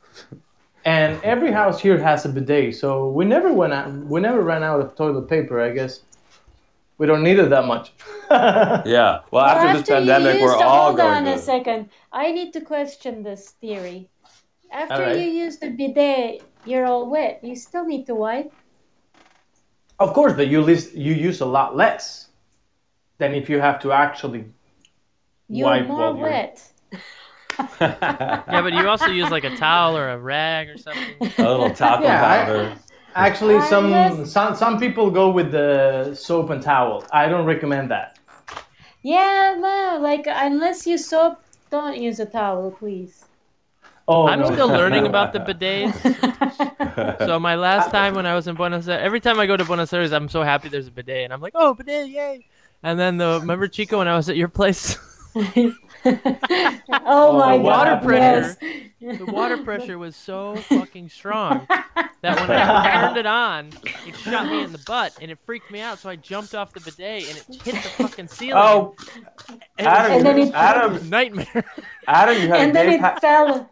and 0.84 1.20
every 1.22 1.50
house 1.50 1.80
here 1.80 1.98
has 1.98 2.24
a 2.24 2.28
bidet, 2.28 2.76
so 2.76 3.08
we 3.10 3.24
never 3.24 3.52
went 3.52 3.72
out. 3.72 3.90
We 3.92 4.20
never 4.20 4.42
ran 4.42 4.62
out 4.62 4.80
of 4.80 4.94
toilet 4.94 5.28
paper. 5.28 5.60
I 5.60 5.70
guess 5.70 6.00
we 7.00 7.06
don't 7.06 7.22
need 7.22 7.38
it 7.38 7.48
that 7.48 7.66
much. 7.66 7.92
Yeah. 8.30 9.20
Well, 9.32 9.44
after, 9.44 9.76
this 9.78 9.88
pandemic, 9.88 10.34
used 10.34 10.44
we're 10.44 10.54
all 10.62 10.84
hold 10.84 10.96
going 10.98 11.08
Hold 11.14 11.26
on 11.28 11.32
to. 11.32 11.34
a 11.34 11.38
second. 11.38 11.88
I 12.12 12.30
need 12.30 12.52
to 12.52 12.60
question 12.60 13.22
this 13.24 13.42
theory. 13.62 14.08
After 14.70 14.94
All 14.94 15.00
right. 15.00 15.16
you 15.18 15.28
use 15.44 15.56
the 15.58 15.70
bidet, 15.70 16.42
you're 16.64 16.84
all 16.86 17.10
wet. 17.10 17.40
You 17.42 17.56
still 17.56 17.84
need 17.84 18.06
to 18.06 18.14
wipe. 18.14 18.52
Of 19.98 20.12
course, 20.14 20.34
but 20.34 20.46
you 20.48 20.60
lis- 20.62 20.92
you 20.94 21.12
use 21.14 21.40
a 21.40 21.46
lot 21.58 21.74
less 21.74 22.28
than 23.18 23.34
if 23.34 23.48
you 23.50 23.58
have 23.60 23.80
to 23.80 23.90
actually. 23.92 24.44
You're 25.48 25.66
Wipe 25.66 25.88
more 25.88 25.98
while 25.98 26.16
you're- 26.16 26.30
wet. 26.30 26.56
Yeah, 27.80 28.62
but 28.62 28.72
you 28.72 28.88
also 28.88 29.06
use 29.10 29.30
like 29.30 29.44
a 29.44 29.56
towel 29.56 29.96
or 29.96 30.10
a 30.10 30.18
rag 30.18 30.68
or 30.68 30.78
something. 30.78 31.14
a 31.20 31.50
little 31.50 31.70
talcum 31.70 32.04
Yeah, 32.04 32.24
I- 32.24 32.44
powder. 32.44 32.76
Actually, 33.14 33.56
I 33.56 33.68
some 33.68 33.90
guess- 33.90 34.30
some 34.32 34.54
some 34.54 34.78
people 34.78 35.10
go 35.10 35.30
with 35.30 35.50
the 35.52 36.14
soap 36.14 36.50
and 36.50 36.62
towel. 36.62 37.04
I 37.12 37.28
don't 37.28 37.46
recommend 37.46 37.90
that. 37.90 38.18
Yeah, 39.02 39.56
no, 39.58 39.98
like 40.00 40.26
unless 40.26 40.86
you 40.86 40.98
soap, 40.98 41.42
don't 41.70 41.96
use 42.00 42.20
a 42.20 42.26
towel, 42.26 42.70
please. 42.70 43.24
Oh, 44.06 44.26
I'm 44.26 44.40
no. 44.40 44.52
still 44.52 44.68
learning 44.68 45.06
about 45.06 45.32
the 45.32 45.38
bidets. 45.48 45.94
So 47.26 47.38
my 47.38 47.54
last 47.54 47.90
time 47.90 48.14
when 48.14 48.26
I 48.26 48.34
was 48.34 48.48
in 48.48 48.56
Buenos 48.56 48.88
Aires, 48.88 49.00
every 49.04 49.20
time 49.20 49.38
I 49.38 49.46
go 49.46 49.56
to 49.56 49.64
Buenos 49.64 49.92
Aires, 49.92 50.12
I'm 50.12 50.28
so 50.28 50.42
happy 50.42 50.68
there's 50.68 50.88
a 50.88 50.90
bidet, 50.90 51.24
and 51.24 51.32
I'm 51.32 51.40
like, 51.40 51.52
oh, 51.54 51.74
bidet, 51.74 52.08
yay! 52.08 52.44
And 52.82 52.98
then 52.98 53.18
the 53.18 53.38
remember 53.40 53.68
Chico 53.68 53.98
when 53.98 54.08
I 54.08 54.16
was 54.16 54.28
at 54.28 54.36
your 54.36 54.48
place, 54.48 54.98
Oh, 56.92 57.30
oh 57.32 57.38
my 57.38 57.56
the 57.56 57.62
god. 57.62 58.04
water 58.04 58.12
yes. 58.14 58.56
pressure. 58.56 59.16
the 59.24 59.26
water 59.32 59.56
pressure 59.58 59.96
was 59.98 60.16
so 60.16 60.56
fucking 60.56 61.08
strong 61.08 61.66
that 61.68 62.40
when 62.40 62.50
I 62.50 63.00
turned 63.00 63.16
it 63.16 63.26
on, 63.26 63.70
it 64.06 64.16
shot 64.16 64.46
me 64.46 64.62
in 64.64 64.72
the 64.72 64.82
butt, 64.86 65.16
and 65.20 65.30
it 65.30 65.38
freaked 65.46 65.70
me 65.70 65.80
out. 65.80 65.98
So 66.00 66.10
I 66.10 66.16
jumped 66.16 66.54
off 66.54 66.72
the 66.72 66.80
bidet, 66.80 67.28
and 67.28 67.36
it 67.38 67.62
hit 67.62 67.74
the 67.76 67.88
fucking 67.90 68.28
ceiling. 68.28 68.54
Oh, 68.64 68.94
and 69.78 69.86
Adam, 69.86 70.12
And 70.16 70.26
then 70.26 70.38
it- 70.38 70.54
Adam, 70.54 71.08
nightmare. 71.10 71.64
Adam, 72.08 72.42
you 72.42 72.48
had 72.48 72.68
a 72.68 72.70
good 72.70 72.70
time. 72.70 72.70
And 72.70 72.70
a 72.70 72.72
then 72.72 72.88
gay 72.88 72.94
it 72.94 73.00
pa- 73.00 73.18
fell. 73.20 73.70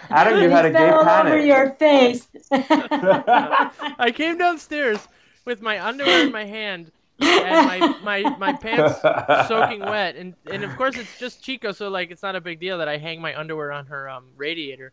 Adam, 0.10 0.42
you 0.42 0.50
had 0.50 0.64
a 0.66 0.70
gay 0.70 0.78
fell 0.78 0.98
all 0.98 1.04
panic. 1.04 1.32
over 1.32 1.42
your 1.44 1.70
face. 1.72 2.28
I 2.52 4.12
came 4.14 4.38
downstairs 4.38 5.08
with 5.44 5.60
my 5.60 5.84
underwear 5.84 6.22
in 6.26 6.32
my 6.32 6.44
hand 6.44 6.92
and 7.22 7.66
my, 7.66 7.98
my, 8.22 8.36
my 8.36 8.52
pants 8.52 9.00
soaking 9.48 9.80
wet 9.80 10.16
and, 10.16 10.34
and 10.50 10.64
of 10.64 10.76
course 10.76 10.96
it's 10.96 11.18
just 11.18 11.42
Chico 11.42 11.72
so 11.72 11.88
like 11.88 12.10
it's 12.10 12.22
not 12.22 12.36
a 12.36 12.40
big 12.40 12.60
deal 12.60 12.78
that 12.78 12.88
I 12.88 12.98
hang 12.98 13.20
my 13.20 13.38
underwear 13.38 13.72
on 13.72 13.86
her 13.86 14.08
um, 14.08 14.24
radiator. 14.36 14.92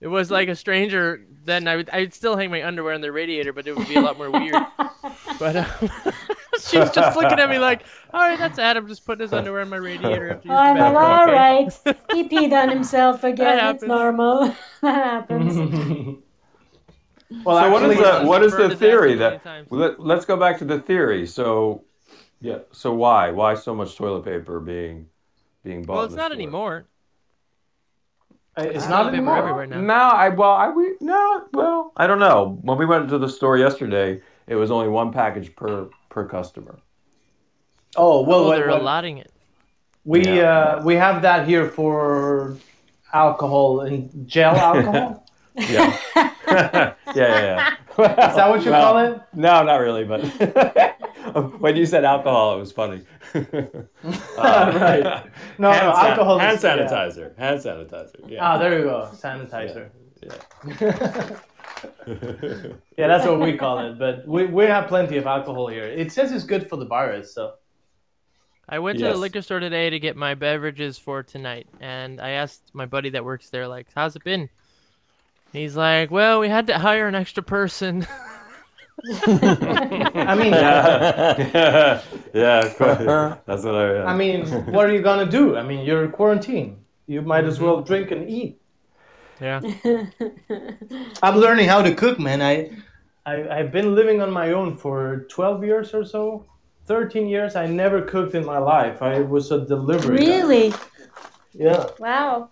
It 0.00 0.08
was 0.08 0.30
like 0.30 0.48
a 0.48 0.56
stranger 0.56 1.24
then 1.44 1.68
I 1.68 1.76
would 1.76 1.90
I'd 1.90 2.14
still 2.14 2.36
hang 2.36 2.50
my 2.50 2.64
underwear 2.64 2.94
on 2.94 3.00
the 3.00 3.12
radiator 3.12 3.52
but 3.52 3.66
it 3.66 3.76
would 3.76 3.88
be 3.88 3.96
a 3.96 4.00
lot 4.00 4.18
more 4.18 4.30
weird. 4.30 4.54
But 5.38 5.56
um, 5.56 5.66
she 6.60 6.78
was 6.78 6.90
just 6.92 7.16
looking 7.16 7.40
at 7.40 7.50
me 7.50 7.58
like, 7.58 7.82
all 8.14 8.20
right, 8.20 8.38
that's 8.38 8.58
Adam 8.58 8.86
just 8.86 9.04
putting 9.04 9.22
his 9.22 9.32
underwear 9.32 9.62
on 9.62 9.68
my 9.70 9.76
radiator 9.76 10.30
after 10.30 10.48
you 10.48 10.54
I'm 10.54 10.76
used 10.76 10.94
all 10.94 11.26
bathroom. 11.26 11.34
right. 11.36 11.72
He 12.12 12.28
peed 12.28 12.52
on 12.52 12.68
himself 12.68 13.24
again. 13.24 13.74
It's 13.74 13.82
normal. 13.82 14.54
that 14.82 15.28
happens. 15.28 16.22
Well, 17.44 17.60
so 17.62 17.70
what 17.70 17.82
is 17.90 17.98
the 17.98 18.24
what 18.26 18.42
is 18.42 18.52
the 18.56 18.76
theory 18.76 19.12
so 19.14 19.18
that 19.18 19.66
let, 19.70 20.00
let's 20.00 20.24
go 20.24 20.36
back 20.36 20.58
to 20.58 20.64
the 20.64 20.78
theory 20.80 21.26
so 21.26 21.84
Yeah. 22.40 22.58
So 22.72 22.92
why? 22.94 23.30
Why 23.30 23.54
so 23.54 23.74
much 23.74 23.96
toilet 23.96 24.24
paper 24.24 24.58
being 24.60 25.08
being 25.64 25.82
bought? 25.84 25.94
Well, 25.94 26.04
it's 26.06 26.14
not 26.14 26.32
store? 26.32 26.42
anymore. 26.42 26.86
It's 28.56 28.88
not 28.88 29.06
anymore. 29.08 29.38
everywhere 29.38 29.66
now. 29.66 29.80
No, 29.80 29.94
I 29.94 30.28
well, 30.28 30.50
I 30.50 30.68
we 30.70 30.94
no, 31.00 31.46
well, 31.54 31.92
I 31.96 32.06
don't 32.06 32.18
know. 32.18 32.58
When 32.62 32.76
we 32.78 32.84
went 32.84 33.08
to 33.10 33.18
the 33.18 33.28
store 33.28 33.56
yesterday, 33.56 34.20
it 34.46 34.56
was 34.56 34.70
only 34.70 34.88
one 34.88 35.10
package 35.12 35.54
per 35.56 35.88
per 36.10 36.26
customer. 36.28 36.78
Oh 37.96 38.22
well, 38.22 38.40
Oh, 38.40 38.46
what- 38.48 38.56
they're 38.56 38.68
what- 38.70 38.80
allotting 38.82 39.18
it. 39.18 39.30
we 40.04 40.24
Yeah. 40.24 40.42
uh, 40.78 40.82
we 40.84 40.96
have 40.96 41.22
that 41.22 41.46
here 41.48 41.68
for 41.70 42.56
alcohol 43.12 43.80
and 43.80 44.10
gel 44.28 44.54
alcohol. 44.56 45.21
Yeah. 45.54 45.96
yeah, 46.16 46.94
yeah, 47.14 47.74
yeah. 47.96 48.28
Is 48.30 48.36
that 48.36 48.48
what 48.48 48.64
you 48.64 48.70
Well, 48.70 48.92
call 48.92 48.98
it? 49.12 49.20
No, 49.34 49.62
not 49.62 49.76
really, 49.76 50.04
but 50.04 50.20
when 51.60 51.76
you 51.76 51.84
said 51.86 52.04
alcohol, 52.04 52.56
it 52.56 52.60
was 52.60 52.72
funny. 52.72 53.02
Right. 53.34 55.24
No, 55.58 55.70
hand 55.70 55.86
no, 55.86 55.94
san- 55.94 56.06
alcohol 56.10 56.38
Hand 56.38 56.56
is- 56.56 56.64
yeah. 56.64 56.76
sanitizer. 56.76 57.38
Hand 57.38 57.60
sanitizer. 57.60 58.28
Yeah. 58.30 58.44
Ah, 58.44 58.58
there 58.58 58.78
you 58.78 58.84
go, 58.84 59.08
sanitizer. 59.14 59.90
Yeah. 60.22 61.38
Yeah, 62.96 63.08
that's 63.08 63.26
what 63.26 63.40
we 63.40 63.56
call 63.56 63.78
it. 63.80 63.98
But 63.98 64.26
we, 64.26 64.46
we 64.46 64.64
have 64.66 64.86
plenty 64.88 65.16
of 65.16 65.26
alcohol 65.26 65.66
here. 65.68 65.84
It 65.84 66.12
says 66.12 66.32
it's 66.32 66.44
good 66.44 66.68
for 66.68 66.76
the 66.76 66.84
virus, 66.86 67.34
so. 67.34 67.54
I 68.68 68.78
went 68.78 68.98
to 68.98 69.04
Yes. 69.04 69.14
the 69.14 69.20
liquor 69.20 69.42
store 69.42 69.58
today 69.60 69.90
to 69.90 69.98
get 69.98 70.16
my 70.16 70.34
beverages 70.34 70.96
for 70.96 71.22
tonight, 71.22 71.66
and 71.80 72.20
I 72.20 72.30
asked 72.30 72.62
my 72.72 72.86
buddy 72.86 73.10
that 73.10 73.24
works 73.24 73.50
there, 73.50 73.66
like, 73.66 73.88
"How's 73.94 74.14
it 74.16 74.22
been?" 74.24 74.48
He's 75.52 75.76
like, 75.76 76.10
"Well, 76.10 76.40
we 76.40 76.48
had 76.48 76.66
to 76.68 76.78
hire 76.78 77.06
an 77.08 77.14
extra 77.14 77.42
person." 77.42 78.06
I 79.04 80.34
mean, 80.36 80.52
yeah. 80.52 82.02
yeah, 82.34 82.60
of. 82.60 82.80
Uh-huh. 82.80 83.36
That's 83.46 83.64
what 83.64 83.74
I. 83.74 84.04
I 84.04 84.16
mean, 84.16 84.46
what 84.72 84.86
are 84.88 84.92
you 84.92 85.02
gonna 85.02 85.30
do? 85.30 85.56
I 85.56 85.62
mean, 85.62 85.84
you're 85.84 86.08
quarantined. 86.08 86.78
You 87.06 87.22
might 87.22 87.44
as 87.44 87.60
well 87.60 87.78
mm-hmm. 87.78 87.86
drink 87.86 88.10
and 88.10 88.28
eat. 88.30 88.60
yeah. 89.40 89.60
I'm 91.22 91.36
learning 91.36 91.68
how 91.68 91.82
to 91.82 91.94
cook, 91.94 92.18
man. 92.18 92.40
I, 92.40 92.70
I 93.26 93.58
I've 93.58 93.72
been 93.72 93.94
living 93.94 94.22
on 94.22 94.30
my 94.30 94.52
own 94.52 94.76
for 94.76 95.26
12 95.30 95.64
years 95.64 95.94
or 95.94 96.04
so. 96.04 96.46
13 96.86 97.28
years. 97.28 97.56
I 97.56 97.66
never 97.66 98.02
cooked 98.02 98.34
in 98.34 98.44
my 98.44 98.58
life. 98.58 99.02
I 99.02 99.20
was 99.20 99.50
a 99.50 99.64
delivery. 99.64 100.18
guy. 100.18 100.24
Really? 100.24 100.74
Yeah. 101.54 101.86
Wow. 101.98 102.50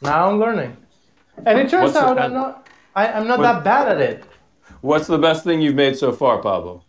Now 0.00 0.28
I'm 0.28 0.38
learning, 0.38 0.76
and 1.46 1.58
it 1.58 1.68
turns 1.68 1.92
What's 1.92 1.94
the- 1.94 2.04
out 2.04 2.18
I'm 2.18 2.32
not. 2.32 2.68
I, 2.96 3.08
I'm 3.12 3.26
not 3.28 3.38
What- 3.38 3.44
that 3.44 3.64
bad 3.64 3.88
at 3.88 4.00
it. 4.00 4.24
What's 4.80 5.06
the 5.08 5.18
best 5.18 5.42
thing 5.44 5.60
you've 5.60 5.74
made 5.74 5.96
so 5.96 6.12
far, 6.12 6.38
Pablo? 6.40 6.84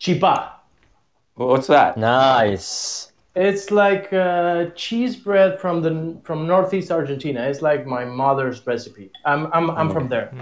Chipa. 0.00 0.50
What's 1.34 1.66
that? 1.66 1.96
Nice. 1.96 3.12
It's 3.34 3.70
like 3.70 4.12
uh, 4.12 4.66
cheese 4.74 5.16
bread 5.16 5.60
from 5.60 5.82
the 5.82 6.16
from 6.24 6.46
northeast 6.46 6.90
Argentina. 6.90 7.42
It's 7.42 7.60
like 7.62 7.84
my 7.86 8.04
mother's 8.04 8.66
recipe. 8.66 9.10
I'm 9.24 9.52
I'm, 9.52 9.70
I'm 9.70 9.90
from 9.92 10.08
there. 10.08 10.32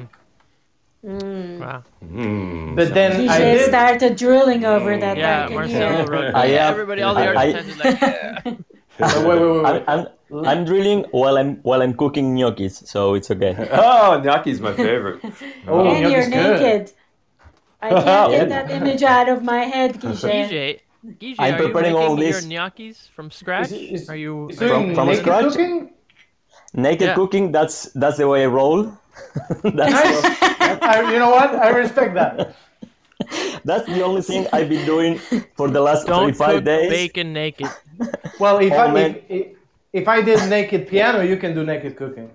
Mm. 1.05 1.59
Wow. 1.61 1.83
Mm, 2.05 2.77
But 2.77 2.95
then 2.95 3.29
I 3.29 3.39
DJ 3.39 3.59
did. 3.59 3.69
started 3.69 4.17
drooling 4.17 4.65
over 4.65 4.97
that. 4.97 5.17
Yeah, 5.19 5.45
I 5.45 5.47
can 5.49 5.55
Marcelo 5.57 5.97
hear. 5.97 6.07
wrote. 6.07 6.31
Yeah, 6.49 6.69
everybody, 6.71 7.03
all 7.03 7.15
the 7.15 7.21
I- 7.21 7.35
Argentines, 7.53 7.79
like, 7.79 8.01
yeah. 8.01 8.43
Wait, 8.45 9.27
wait, 9.27 9.27
wait, 9.27 9.63
wait. 9.65 9.83
I'm, 9.89 10.01
I'm, 10.01 10.07
Mm. 10.31 10.47
I'm 10.47 10.65
drilling 10.65 11.05
while 11.11 11.37
I'm 11.37 11.57
while 11.63 11.83
I'm 11.83 11.95
cooking 11.95 12.35
gnocchis, 12.35 12.87
so 12.87 13.15
it's 13.15 13.31
okay. 13.31 13.55
Oh, 13.73 14.21
gnocchi's 14.25 14.61
my 14.61 14.73
favorite. 14.73 15.21
Oh, 15.69 15.87
and 15.87 16.01
you're 16.13 16.23
gnocchi's 16.23 16.29
good. 16.29 16.61
naked. 16.61 16.93
I 17.83 17.89
can't 18.05 18.31
get 18.33 18.49
that 18.49 18.71
image 18.71 19.03
out 19.03 19.29
of 19.29 19.43
my 19.43 19.65
head, 19.65 20.01
Guille. 20.01 20.17
Gijay, 20.17 20.81
Gijay, 21.21 21.35
I'm 21.39 21.55
are 21.55 21.63
you 21.63 21.69
preparing 21.69 21.95
all 21.95 22.17
making 22.17 22.31
this- 22.33 22.47
your 22.47 22.61
gnocchis 22.61 23.09
from 23.11 23.31
scratch? 23.31 23.73
is- 23.73 24.09
are 24.09 24.17
you? 24.17 24.49
Is 24.49 24.61
are 24.63 24.67
you- 24.67 24.71
doing 24.73 24.95
from 24.95 25.07
naked 25.09 25.23
scratch? 25.23 25.45
cooking? 25.53 25.91
Naked 26.73 27.09
Yeah. 27.09 27.15
cooking, 27.15 27.53
that's 27.53 27.93
that's 27.93 28.17
the 28.17 28.27
way 28.27 28.43
I 28.45 28.47
roll. 28.47 28.91
that's, 29.63 29.75
Nice. 29.75 30.79
I, 30.83 31.13
you 31.13 31.19
know 31.21 31.31
what? 31.31 31.55
I 31.55 31.69
respect 31.69 32.15
that. 32.15 32.57
that's 33.65 33.87
the 33.87 34.03
only 34.03 34.23
thing 34.23 34.47
I've 34.53 34.69
been 34.69 34.85
doing 34.87 35.19
for 35.57 35.69
the 35.71 35.81
last 35.81 36.07
Don't 36.07 36.35
35 36.35 36.55
cook 36.57 36.65
days. 36.65 36.91
bacon 36.91 37.33
naked. 37.33 37.69
Well, 38.41 38.59
if 38.59 38.73
Oh, 38.73 38.77
I 38.79 38.93
man. 38.93 39.11
if, 39.15 39.23
if, 39.31 39.47
if 39.95 40.09
I 40.09 40.21
did 40.23 40.41
naked 40.51 40.89
piano, 40.89 41.21
you 41.23 41.37
can 41.37 41.55
do 41.55 41.65
naked 41.65 41.97
cooking. 41.97 42.31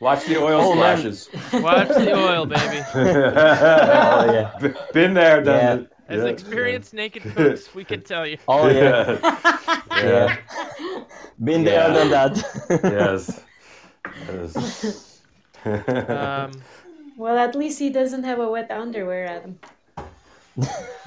Watch 0.00 0.26
the 0.26 0.36
oil 0.36 0.60
Oh, 0.60 0.72
splashes. 0.74 1.30
Watch 1.54 1.88
the 1.88 2.12
oil, 2.12 2.44
baby. 2.46 2.80
Oh 2.94 4.24
yeah. 4.36 4.50
Been 4.92 5.14
there, 5.14 5.42
done 5.42 5.56
Yeah. 5.64 5.74
it. 5.74 5.90
As 6.08 6.22
Yeah. 6.22 6.28
experienced 6.28 6.92
naked 6.92 7.22
cooks, 7.34 7.74
we 7.74 7.84
can 7.84 8.02
tell 8.02 8.26
you. 8.26 8.36
Oh 8.48 8.68
yeah. 8.68 9.16
Yeah. 9.96 10.04
yeah. 10.10 10.36
Been 11.42 11.64
there, 11.64 11.88
done 11.96 12.10
that. 12.10 12.34
yes. 12.82 13.40
Yes. 14.28 15.22
Um, 15.64 16.50
Well, 17.16 17.38
at 17.38 17.54
least 17.54 17.78
he 17.78 17.90
doesn't 17.90 18.24
have 18.24 18.40
a 18.40 18.48
wet 18.50 18.70
underwear, 18.72 19.24
Adam. 19.26 19.58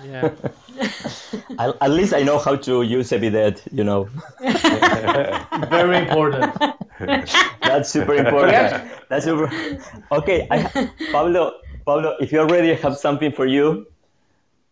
Yeah. 0.04 0.32
at, 1.60 1.76
at 1.82 1.92
least 1.92 2.14
I 2.14 2.24
know 2.24 2.38
how 2.38 2.56
to 2.56 2.82
use 2.82 3.12
a 3.12 3.20
bidet. 3.20 3.64
You 3.72 3.84
know, 3.84 4.10
Very 5.70 5.98
important. 5.98 6.54
that's 7.62 7.90
super 7.90 8.14
important. 8.16 8.52
Yeah. 8.54 8.88
That's 9.10 9.26
super. 9.26 9.50
Okay, 10.12 10.48
I, 10.52 10.90
Pablo. 11.12 11.54
Pablo, 11.86 12.18
if 12.20 12.32
you're 12.32 12.48
ready, 12.48 12.72
I 12.72 12.76
have 12.76 12.98
something 12.98 13.32
for 13.32 13.46
you. 13.46 13.88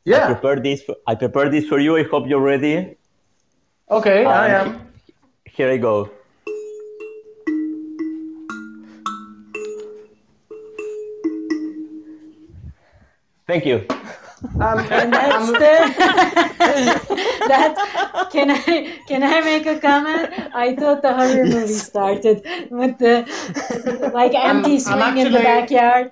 I 0.06 0.10
Yeah. 0.12 0.26
prepared 0.28 0.64
this. 0.64 0.84
For, 0.84 0.96
I 1.08 1.16
prepared 1.16 1.52
this 1.54 1.66
for 1.68 1.80
you. 1.80 1.96
I 1.98 2.04
hope 2.04 2.28
you're 2.28 2.42
ready. 2.44 2.98
Okay, 3.90 4.26
I 4.26 4.48
am. 4.50 4.82
Here 5.46 5.72
I 5.72 5.78
go. 5.78 6.10
Thank 13.48 13.66
you. 13.66 13.86
I'm, 14.60 14.80
um, 14.80 14.80
And 14.92 15.14
that's 15.14 15.52
the 15.52 15.76
that 17.48 18.30
can 18.32 18.52
I 18.52 19.00
can 19.08 19.24
I 19.24 19.42
make 19.42 19.66
a 19.66 19.80
comment? 19.80 20.30
I 20.54 20.76
thought 20.76 21.02
the 21.02 21.14
horror 21.14 21.46
movie 21.46 21.74
started 21.74 22.46
with 22.72 22.98
the 22.98 23.26
like 24.14 24.34
empty 24.34 24.74
I'm 24.74 24.80
swing 24.80 25.18
in 25.18 25.32
the 25.32 25.40
backyard. 25.40 26.12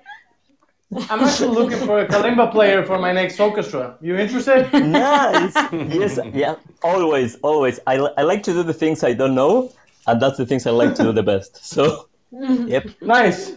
I'm 1.10 1.20
actually 1.20 1.54
looking 1.54 1.78
for 1.86 2.00
a 2.00 2.06
kalimba 2.06 2.52
player 2.52 2.84
for 2.84 2.98
my 2.98 3.12
next 3.12 3.40
orchestra. 3.40 3.96
You 4.00 4.16
interested? 4.16 4.72
nice. 4.72 5.54
yes. 5.72 6.18
Yeah. 6.32 6.54
Always. 6.82 7.36
Always. 7.36 7.80
I, 7.86 7.96
I 8.16 8.22
like 8.22 8.42
to 8.44 8.52
do 8.52 8.62
the 8.62 8.74
things 8.74 9.02
I 9.02 9.12
don't 9.12 9.34
know, 9.34 9.72
and 10.06 10.20
that's 10.22 10.36
the 10.36 10.46
things 10.46 10.66
I 10.66 10.70
like 10.70 10.94
to 10.96 11.02
do 11.02 11.12
the 11.12 11.22
best. 11.22 11.64
So. 11.64 12.08
Yep. 12.30 12.90
Nice. 13.00 13.52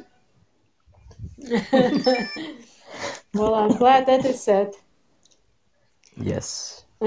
Well, 3.34 3.56
I'm 3.56 3.78
glad 3.78 4.06
that 4.08 4.26
is 4.26 4.42
said. 4.42 4.74
Yes. 6.16 6.84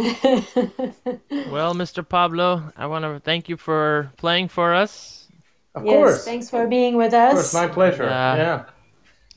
Well, 1.51 1.75
Mr. 1.75 2.07
Pablo, 2.09 2.71
I 2.77 2.87
want 2.87 3.05
to 3.05 3.19
thank 3.21 3.49
you 3.49 3.57
for 3.57 4.11
playing 4.17 4.49
for 4.49 4.73
us. 4.75 5.27
Of 5.75 5.85
yes, 5.85 5.95
course. 5.95 6.25
thanks 6.25 6.49
for 6.51 6.67
being 6.69 6.97
with 6.97 7.13
us. 7.13 7.33
Of 7.33 7.39
us. 7.39 7.53
course, 7.53 7.55
my 7.55 7.69
pleasure. 7.75 8.05
Yeah. 8.05 8.37
Yeah. 8.37 8.65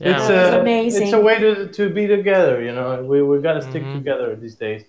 Yeah. 0.00 0.16
It's, 0.18 0.28
That 0.28 0.44
was 0.46 0.54
uh, 0.54 0.60
amazing. 0.60 1.02
it's 1.04 1.12
a 1.12 1.20
way 1.20 1.38
to, 1.38 1.68
to 1.72 1.90
be 1.90 2.06
together, 2.06 2.62
you 2.62 2.72
know. 2.72 3.02
We, 3.04 3.22
we've 3.22 3.42
got 3.42 3.54
to 3.54 3.62
stick 3.62 3.82
Mhm. 3.82 3.94
together 3.94 4.36
these 4.36 4.54
days. 4.56 4.84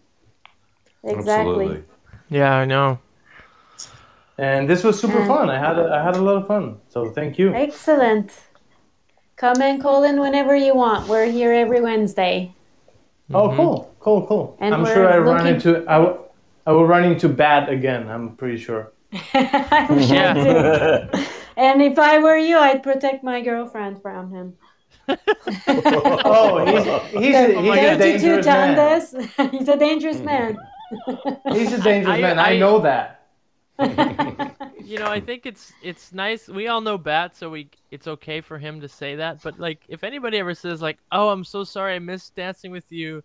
exactly. 1.03 1.65
Absolutely. 1.65 1.83
yeah, 2.29 2.55
I 2.55 2.65
know. 2.65 2.99
And 4.37 4.67
this 4.69 4.83
was 4.83 4.99
super 4.99 5.19
Yeah. 5.19 5.27
fun. 5.27 5.49
I 5.49 5.57
had 5.59 5.77
a, 5.79 5.85
I 5.93 6.03
had 6.03 6.15
a 6.15 6.21
lot 6.21 6.35
of 6.37 6.47
fun. 6.47 6.77
So 6.89 7.09
thank 7.11 7.37
you. 7.39 7.53
Excellent. 7.53 8.31
Come 9.37 9.61
and 9.61 9.81
call 9.81 10.03
in 10.03 10.19
whenever 10.19 10.55
you 10.55 10.75
want. 10.75 11.07
We're 11.09 11.25
here 11.29 11.51
every 11.51 11.81
Wednesday. 11.81 12.53
Oh, 13.33 13.47
mm-hmm. 13.49 13.57
cool, 13.57 13.95
cool, 13.99 14.27
cool. 14.27 14.57
And 14.61 14.73
I'm 14.73 14.85
sure 14.85 15.11
I 15.11 15.17
run 15.17 15.37
looking- 15.43 15.55
into 15.55 15.89
I, 15.89 15.97
w- 15.97 16.19
I 16.65 16.71
will 16.71 16.85
run 16.87 17.03
into 17.03 17.27
Bat 17.27 17.69
again. 17.69 18.07
I'm 18.07 18.35
pretty 18.37 18.57
sure. 18.57 18.93
I'm 19.33 19.99
sure 19.99 20.15
Yeah. 20.15 21.07
too. 21.11 21.23
And 21.57 21.81
if 21.81 21.97
I 21.97 22.19
were 22.19 22.35
you, 22.35 22.57
I'd 22.57 22.83
protect 22.83 23.23
my 23.23 23.39
girlfriend 23.41 24.01
from 24.01 24.29
him. 24.31 24.53
Oh, 25.67 26.65
he's 26.65 26.83
he's 27.23 27.35
a, 27.35 27.61
he's 27.61 27.79
a 27.79 27.97
dangerous 27.97 28.45
man. 28.45 28.75
Tandas. 28.75 29.51
He's 29.51 29.67
a 29.69 29.77
dangerous 29.77 30.17
mm-hmm. 30.17 30.25
man. 30.25 30.57
He's 31.53 31.71
a 31.73 31.81
dangerous 31.81 32.17
I- 32.17 32.21
man. 32.21 32.39
I 32.39 32.51
I- 32.53 32.57
know 32.57 32.79
that. 32.79 33.21
You 34.85 34.99
know, 34.99 35.07
I 35.07 35.19
think 35.19 35.45
it's 35.45 35.73
it's 35.81 36.13
nice. 36.13 36.47
We 36.47 36.67
all 36.67 36.79
know 36.79 36.97
Bat, 36.97 37.35
so 37.35 37.49
we 37.49 37.69
it's 37.89 38.07
okay 38.07 38.39
for 38.39 38.59
him 38.59 38.81
to 38.81 38.87
say 38.87 39.15
that. 39.15 39.41
But 39.41 39.59
like, 39.59 39.81
if 39.87 40.03
anybody 40.03 40.37
ever 40.37 40.53
says 40.53 40.81
like, 40.81 40.99
"Oh, 41.11 41.29
I'm 41.29 41.43
so 41.43 41.63
sorry, 41.63 41.95
I 41.95 41.99
missed 41.99 42.35
dancing 42.35 42.71
with 42.71 42.91
you," 42.91 43.23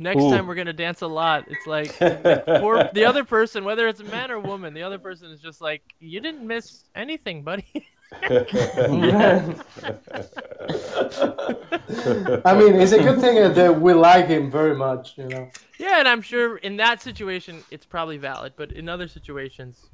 next 0.00 0.22
Ooh. 0.22 0.30
time 0.30 0.48
we're 0.48 0.56
gonna 0.56 0.72
dance 0.72 1.02
a 1.02 1.06
lot. 1.06 1.44
It's 1.46 1.66
like, 1.68 1.96
poor 2.60 2.90
the 2.92 3.04
other 3.04 3.22
person, 3.22 3.64
whether 3.64 3.86
it's 3.86 4.00
a 4.00 4.04
man 4.04 4.32
or 4.32 4.40
woman, 4.40 4.74
the 4.74 4.82
other 4.82 4.98
person 4.98 5.30
is 5.30 5.40
just 5.40 5.60
like, 5.60 5.82
"You 6.00 6.20
didn't 6.20 6.44
miss 6.44 6.84
anything, 6.96 7.42
buddy." 7.42 7.66
I 8.10 8.38
mean, 12.56 12.74
it's 12.74 12.92
a 12.92 13.02
good 13.02 13.20
thing 13.20 13.36
that 13.54 13.78
we 13.80 13.92
like 13.92 14.26
him 14.26 14.50
very 14.50 14.74
much, 14.74 15.16
you 15.16 15.28
know. 15.28 15.50
Yeah, 15.78 15.98
and 16.00 16.08
I'm 16.08 16.22
sure 16.22 16.56
in 16.56 16.76
that 16.78 17.02
situation 17.02 17.62
it's 17.70 17.86
probably 17.86 18.16
valid, 18.16 18.54
but 18.56 18.72
in 18.72 18.88
other 18.88 19.06
situations, 19.08 19.90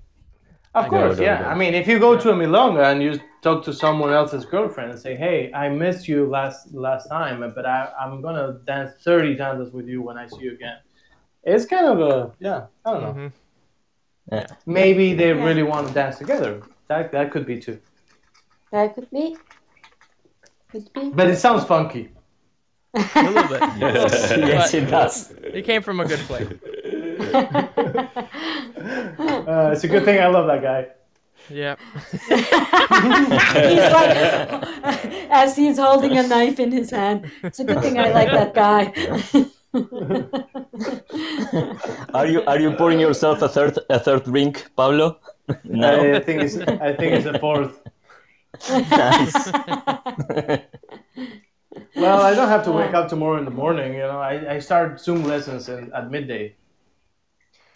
Of 0.75 0.87
I 0.87 0.89
course, 0.89 1.19
know, 1.19 1.23
yeah. 1.25 1.41
no. 1.41 1.47
I 1.47 1.55
mean, 1.55 1.73
if 1.75 1.87
you 1.87 2.01
go 2.01 2.19
to 2.19 2.31
a 2.31 2.35
milonga 2.35 2.91
and 2.91 3.01
you 3.01 3.21
talk 3.43 3.65
to 3.65 3.73
someone 3.73 4.13
else's 4.13 4.45
girlfriend 4.45 4.91
and 4.91 4.99
say, 4.99 5.15
"Hey, 5.15 5.53
I 5.55 5.69
missed 5.69 6.09
you 6.09 6.27
last 6.27 6.75
last 6.75 7.09
time, 7.09 7.39
but 7.55 7.65
I, 7.65 7.93
I'm 8.01 8.21
gonna 8.21 8.59
dance 8.67 8.93
thirty 9.05 9.37
dances 9.37 9.73
with 9.73 9.87
you 9.87 10.03
when 10.03 10.19
I 10.19 10.27
see 10.27 10.43
you 10.43 10.53
again," 10.53 10.79
it's 11.45 11.65
kind 11.65 11.87
of 11.87 12.01
a 12.01 12.33
yeah. 12.41 12.67
I 12.85 12.91
don't 12.93 13.03
know. 13.03 13.13
Mhm. 13.15 13.33
Yeah. 14.33 14.47
Maybe 14.67 15.15
they 15.15 15.33
really 15.33 15.63
want 15.63 15.87
to 15.89 15.95
dance 15.95 16.19
together. 16.19 16.63
That 16.89 17.13
that 17.13 17.31
could 17.31 17.47
be 17.47 17.61
too. 17.61 17.79
That 18.73 18.95
could 18.97 19.09
be. 19.11 19.37
Could 20.71 20.93
be. 20.93 21.11
But 21.11 21.29
it 21.31 21.37
sounds 21.37 21.63
funky. 21.65 22.11
a 22.95 23.23
little 23.23 23.49
bit. 23.49 23.61
yes, 23.79 24.75
it 24.75 24.87
does. 24.87 25.31
It 25.31 25.65
came 25.65 25.83
from 25.83 26.01
a 26.01 26.05
good 26.05 26.21
place. 26.21 26.49
Uh, 29.47 29.71
it's 29.73 29.85
a 29.85 29.89
good 29.89 30.05
thing 30.05 30.21
I 30.21 30.27
love 30.29 30.47
that 30.47 30.63
guy. 30.63 30.87
Yeah. 31.49 31.77
he's 32.29 33.93
like, 33.93 34.17
as 35.31 35.57
he's 35.57 35.79
holding 35.79 36.17
a 36.17 36.27
knife 36.27 36.59
in 36.59 36.73
his 36.73 36.91
hand. 36.91 37.31
It's 37.43 37.61
a 37.61 37.65
good 37.65 37.81
thing 37.81 37.99
I 37.99 38.11
like 38.11 38.31
that 38.31 38.55
guy. 38.55 38.93
Are 42.15 42.27
you 42.27 42.43
are 42.45 42.61
you 42.61 42.71
pouring 42.73 43.01
yourself 43.01 43.43
a 43.43 43.49
third 43.49 43.77
a 43.91 43.99
third 43.99 44.23
drink, 44.23 44.71
Pablo? 44.77 45.19
No. 45.65 46.15
I 46.15 46.21
think 46.21 46.43
it's 46.43 46.57
I 46.59 46.93
think 46.93 47.13
it's 47.13 47.27
a 47.27 47.37
fourth. 47.41 47.81
nice. 48.71 49.51
Well, 51.97 52.23
I 52.23 52.35
don't 52.35 52.49
have 52.49 52.65
to 52.65 52.73
wake 52.73 52.95
up 52.95 53.09
tomorrow 53.09 53.37
in 53.39 53.45
the 53.45 53.51
morning. 53.51 53.95
You 53.95 54.01
know, 54.01 54.21
I, 54.21 54.55
I 54.55 54.59
start 54.59 55.01
Zoom 55.01 55.25
lessons 55.25 55.69
in, 55.69 55.93
at 55.93 56.11
midday. 56.11 56.55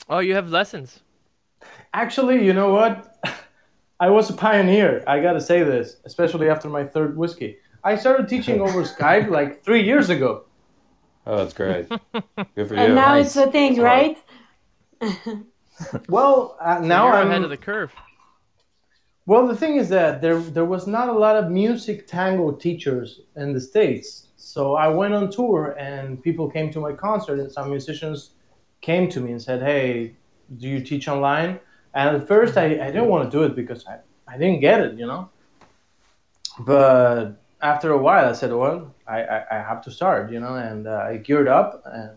Oh, 0.08 0.18
you 0.20 0.34
have 0.34 0.50
lessons. 0.50 1.00
Actually, 1.92 2.44
you 2.44 2.52
know 2.52 2.72
what? 2.72 3.16
I 4.00 4.08
was 4.10 4.30
a 4.30 4.32
pioneer. 4.32 5.02
I 5.06 5.20
gotta 5.20 5.40
say 5.40 5.62
this, 5.64 5.96
especially 6.04 6.48
after 6.48 6.68
my 6.68 6.84
third 6.84 7.16
whiskey. 7.16 7.58
I 7.84 7.96
started 7.96 8.28
teaching 8.28 8.60
over 8.60 8.82
Skype 8.94 9.28
like 9.28 9.62
three 9.64 9.82
years 9.82 10.10
ago. 10.10 10.44
Oh, 11.26 11.36
that's 11.36 11.52
great. 11.52 11.88
Good 11.88 12.68
for 12.68 12.74
you. 12.74 12.80
and 12.80 12.94
now 12.94 13.08
nice. 13.14 13.26
it's 13.26 13.36
a 13.36 13.50
thing, 13.50 13.74
Smart. 13.74 14.16
right? 15.00 15.36
Well, 16.08 16.56
uh, 16.60 16.80
now 16.80 17.06
You're 17.06 17.14
I'm 17.16 17.28
ahead 17.28 17.44
of 17.44 17.50
the 17.50 17.56
curve. 17.56 17.92
Well, 19.26 19.46
the 19.46 19.54
thing 19.54 19.76
is 19.76 19.88
that 19.90 20.20
there 20.20 20.40
there 20.40 20.64
was 20.64 20.88
not 20.88 21.08
a 21.08 21.12
lot 21.12 21.36
of 21.36 21.52
music 21.52 22.08
tango 22.08 22.50
teachers 22.50 23.20
in 23.36 23.52
the 23.52 23.60
states. 23.60 24.28
So 24.36 24.74
I 24.74 24.88
went 24.88 25.14
on 25.14 25.30
tour, 25.30 25.76
and 25.78 26.20
people 26.20 26.50
came 26.50 26.72
to 26.72 26.80
my 26.80 26.92
concert, 26.92 27.38
and 27.38 27.52
some 27.52 27.70
musicians 27.70 28.30
came 28.80 29.08
to 29.10 29.20
me 29.20 29.32
and 29.32 29.42
said, 29.42 29.62
"Hey, 29.62 30.16
do 30.56 30.68
you 30.68 30.80
teach 30.80 31.08
online?" 31.08 31.60
And 31.94 32.16
at 32.16 32.28
first, 32.28 32.56
I, 32.56 32.64
I 32.64 32.90
didn't 32.92 33.08
want 33.08 33.30
to 33.30 33.36
do 33.36 33.44
it 33.44 33.56
because 33.56 33.86
I, 33.86 33.98
I 34.26 34.38
didn't 34.38 34.60
get 34.60 34.80
it, 34.80 34.98
you 34.98 35.06
know. 35.06 35.30
But 36.60 37.40
after 37.60 37.92
a 37.92 37.98
while, 37.98 38.28
I 38.28 38.32
said, 38.32 38.52
"Well, 38.52 38.94
I, 39.06 39.22
I, 39.22 39.44
I 39.52 39.58
have 39.62 39.82
to 39.82 39.90
start," 39.90 40.30
you 40.30 40.40
know, 40.40 40.54
and 40.56 40.86
uh, 40.86 41.06
I 41.10 41.16
geared 41.16 41.48
up 41.48 41.82
and 41.86 42.10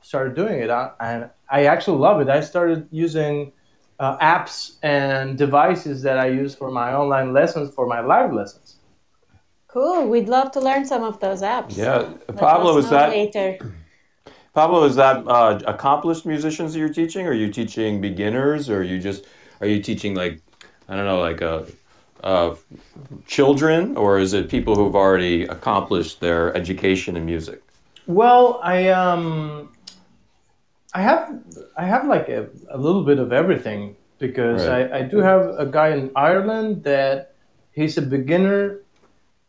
started 0.00 0.34
doing 0.34 0.60
it. 0.60 0.70
I, 0.70 0.90
and 1.00 1.30
I 1.50 1.66
actually 1.66 1.98
love 1.98 2.20
it. 2.20 2.28
I 2.28 2.40
started 2.40 2.88
using 2.90 3.52
uh, 3.98 4.16
apps 4.18 4.76
and 4.82 5.36
devices 5.36 6.02
that 6.02 6.18
I 6.18 6.28
use 6.28 6.54
for 6.54 6.70
my 6.70 6.94
online 6.94 7.32
lessons, 7.32 7.74
for 7.74 7.86
my 7.86 8.00
live 8.00 8.32
lessons. 8.32 8.76
Cool. 9.66 10.08
We'd 10.08 10.28
love 10.28 10.50
to 10.52 10.60
learn 10.60 10.86
some 10.86 11.02
of 11.02 11.20
those 11.20 11.42
apps. 11.42 11.76
Yeah, 11.76 11.98
Let 12.28 12.38
Pablo, 12.38 12.78
us 12.78 12.84
is 12.84 12.90
that 12.90 13.10
later? 13.10 13.58
Pablo? 14.58 14.82
Is 14.82 14.96
that 14.96 15.16
uh, 15.28 15.60
accomplished 15.66 16.26
musicians 16.26 16.72
that 16.72 16.80
you're 16.80 16.96
teaching? 17.02 17.26
Or 17.26 17.30
are 17.30 17.40
you 17.44 17.48
teaching 17.48 18.00
beginners? 18.00 18.68
Or 18.68 18.78
are 18.78 18.82
you 18.82 18.98
just 18.98 19.24
are 19.60 19.68
you 19.68 19.80
teaching 19.80 20.16
like 20.16 20.40
I 20.88 20.96
don't 20.96 21.06
know, 21.06 21.20
like 21.20 21.40
uh, 21.42 21.62
uh, 22.24 22.56
children, 23.26 23.96
or 23.96 24.18
is 24.18 24.32
it 24.32 24.48
people 24.48 24.74
who've 24.74 24.96
already 24.96 25.44
accomplished 25.44 26.18
their 26.18 26.42
education 26.56 27.16
in 27.16 27.24
music? 27.24 27.62
Well, 28.08 28.58
I 28.60 28.88
um, 28.88 29.68
I 30.92 31.02
have 31.02 31.22
I 31.76 31.84
have 31.84 32.08
like 32.08 32.28
a, 32.28 32.48
a 32.68 32.78
little 32.78 33.04
bit 33.04 33.20
of 33.20 33.32
everything 33.32 33.94
because 34.18 34.66
Right. 34.66 34.90
I, 34.90 34.98
I 34.98 35.02
do 35.02 35.18
have 35.18 35.42
a 35.56 35.66
guy 35.66 35.90
in 35.98 36.10
Ireland 36.16 36.82
that 36.82 37.34
he's 37.70 37.96
a 37.96 38.02
beginner, 38.02 38.80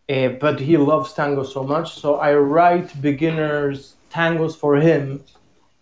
uh, 0.08 0.28
but 0.46 0.60
he 0.60 0.78
loves 0.78 1.14
tango 1.14 1.42
so 1.42 1.64
much. 1.64 1.96
So 2.00 2.18
I 2.18 2.36
write 2.36 3.02
beginners 3.02 3.96
tangos 4.10 4.56
for 4.56 4.76
him 4.78 5.24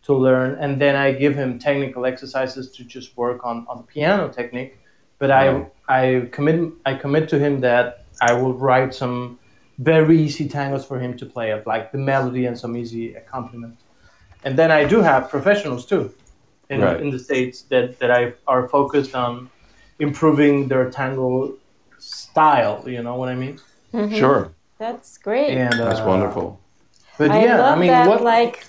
to 0.04 0.14
learn, 0.14 0.58
and 0.60 0.80
then 0.80 0.96
I 0.96 1.12
give 1.12 1.36
him 1.36 1.60
technical 1.60 2.06
exercises 2.06 2.72
to 2.72 2.84
just 2.84 3.18
work 3.18 3.46
on, 3.46 3.66
on 3.70 3.78
the 3.78 3.84
piano 3.84 4.30
technique. 4.30 4.78
But 5.20 5.30
Wow. 5.30 5.72
I 5.90 5.98
I 6.00 6.28
commit 6.32 6.74
I 6.86 6.94
commit 6.94 7.28
to 7.30 7.40
him 7.40 7.62
that 7.62 8.06
I 8.22 8.34
will 8.34 8.54
write 8.54 8.94
some 8.94 9.40
very 9.80 10.18
easy 10.20 10.48
tangos 10.50 10.86
for 10.86 11.00
him 11.00 11.18
to 11.18 11.26
play 11.26 11.52
of 11.52 11.66
like 11.66 11.92
the 11.92 11.98
melody 11.98 12.46
and 12.46 12.58
some 12.58 12.76
easy 12.78 13.16
accompaniment. 13.16 13.78
And 14.44 14.58
then 14.58 14.72
I 14.72 14.86
do 14.86 15.02
have 15.02 15.30
professionals 15.30 15.86
too 15.86 16.14
in, 16.70 16.82
Right. 16.82 17.00
in 17.02 17.10
the 17.10 17.20
States 17.20 17.64
that, 17.70 18.00
that 18.00 18.12
I 18.12 18.34
are 18.48 18.68
focused 18.68 19.16
on 19.16 19.50
improving 20.00 20.68
their 20.68 20.90
tango 20.90 21.56
style, 21.98 22.84
you 22.88 23.02
know 23.02 23.16
what 23.16 23.30
I 23.30 23.36
mean? 23.36 23.60
Sure, 24.14 24.52
That's 24.78 25.18
great. 25.18 25.58
And 25.58 25.74
that's 25.80 26.00
uh, 26.02 26.06
wonderful. 26.06 26.60
But 27.18 27.32
I 27.32 27.43
yeah, 27.43 27.57
love 27.59 27.78
I 27.78 27.80
mean 27.80 27.88
that. 27.89 28.07
what 28.07 28.22
Like, 28.24 28.65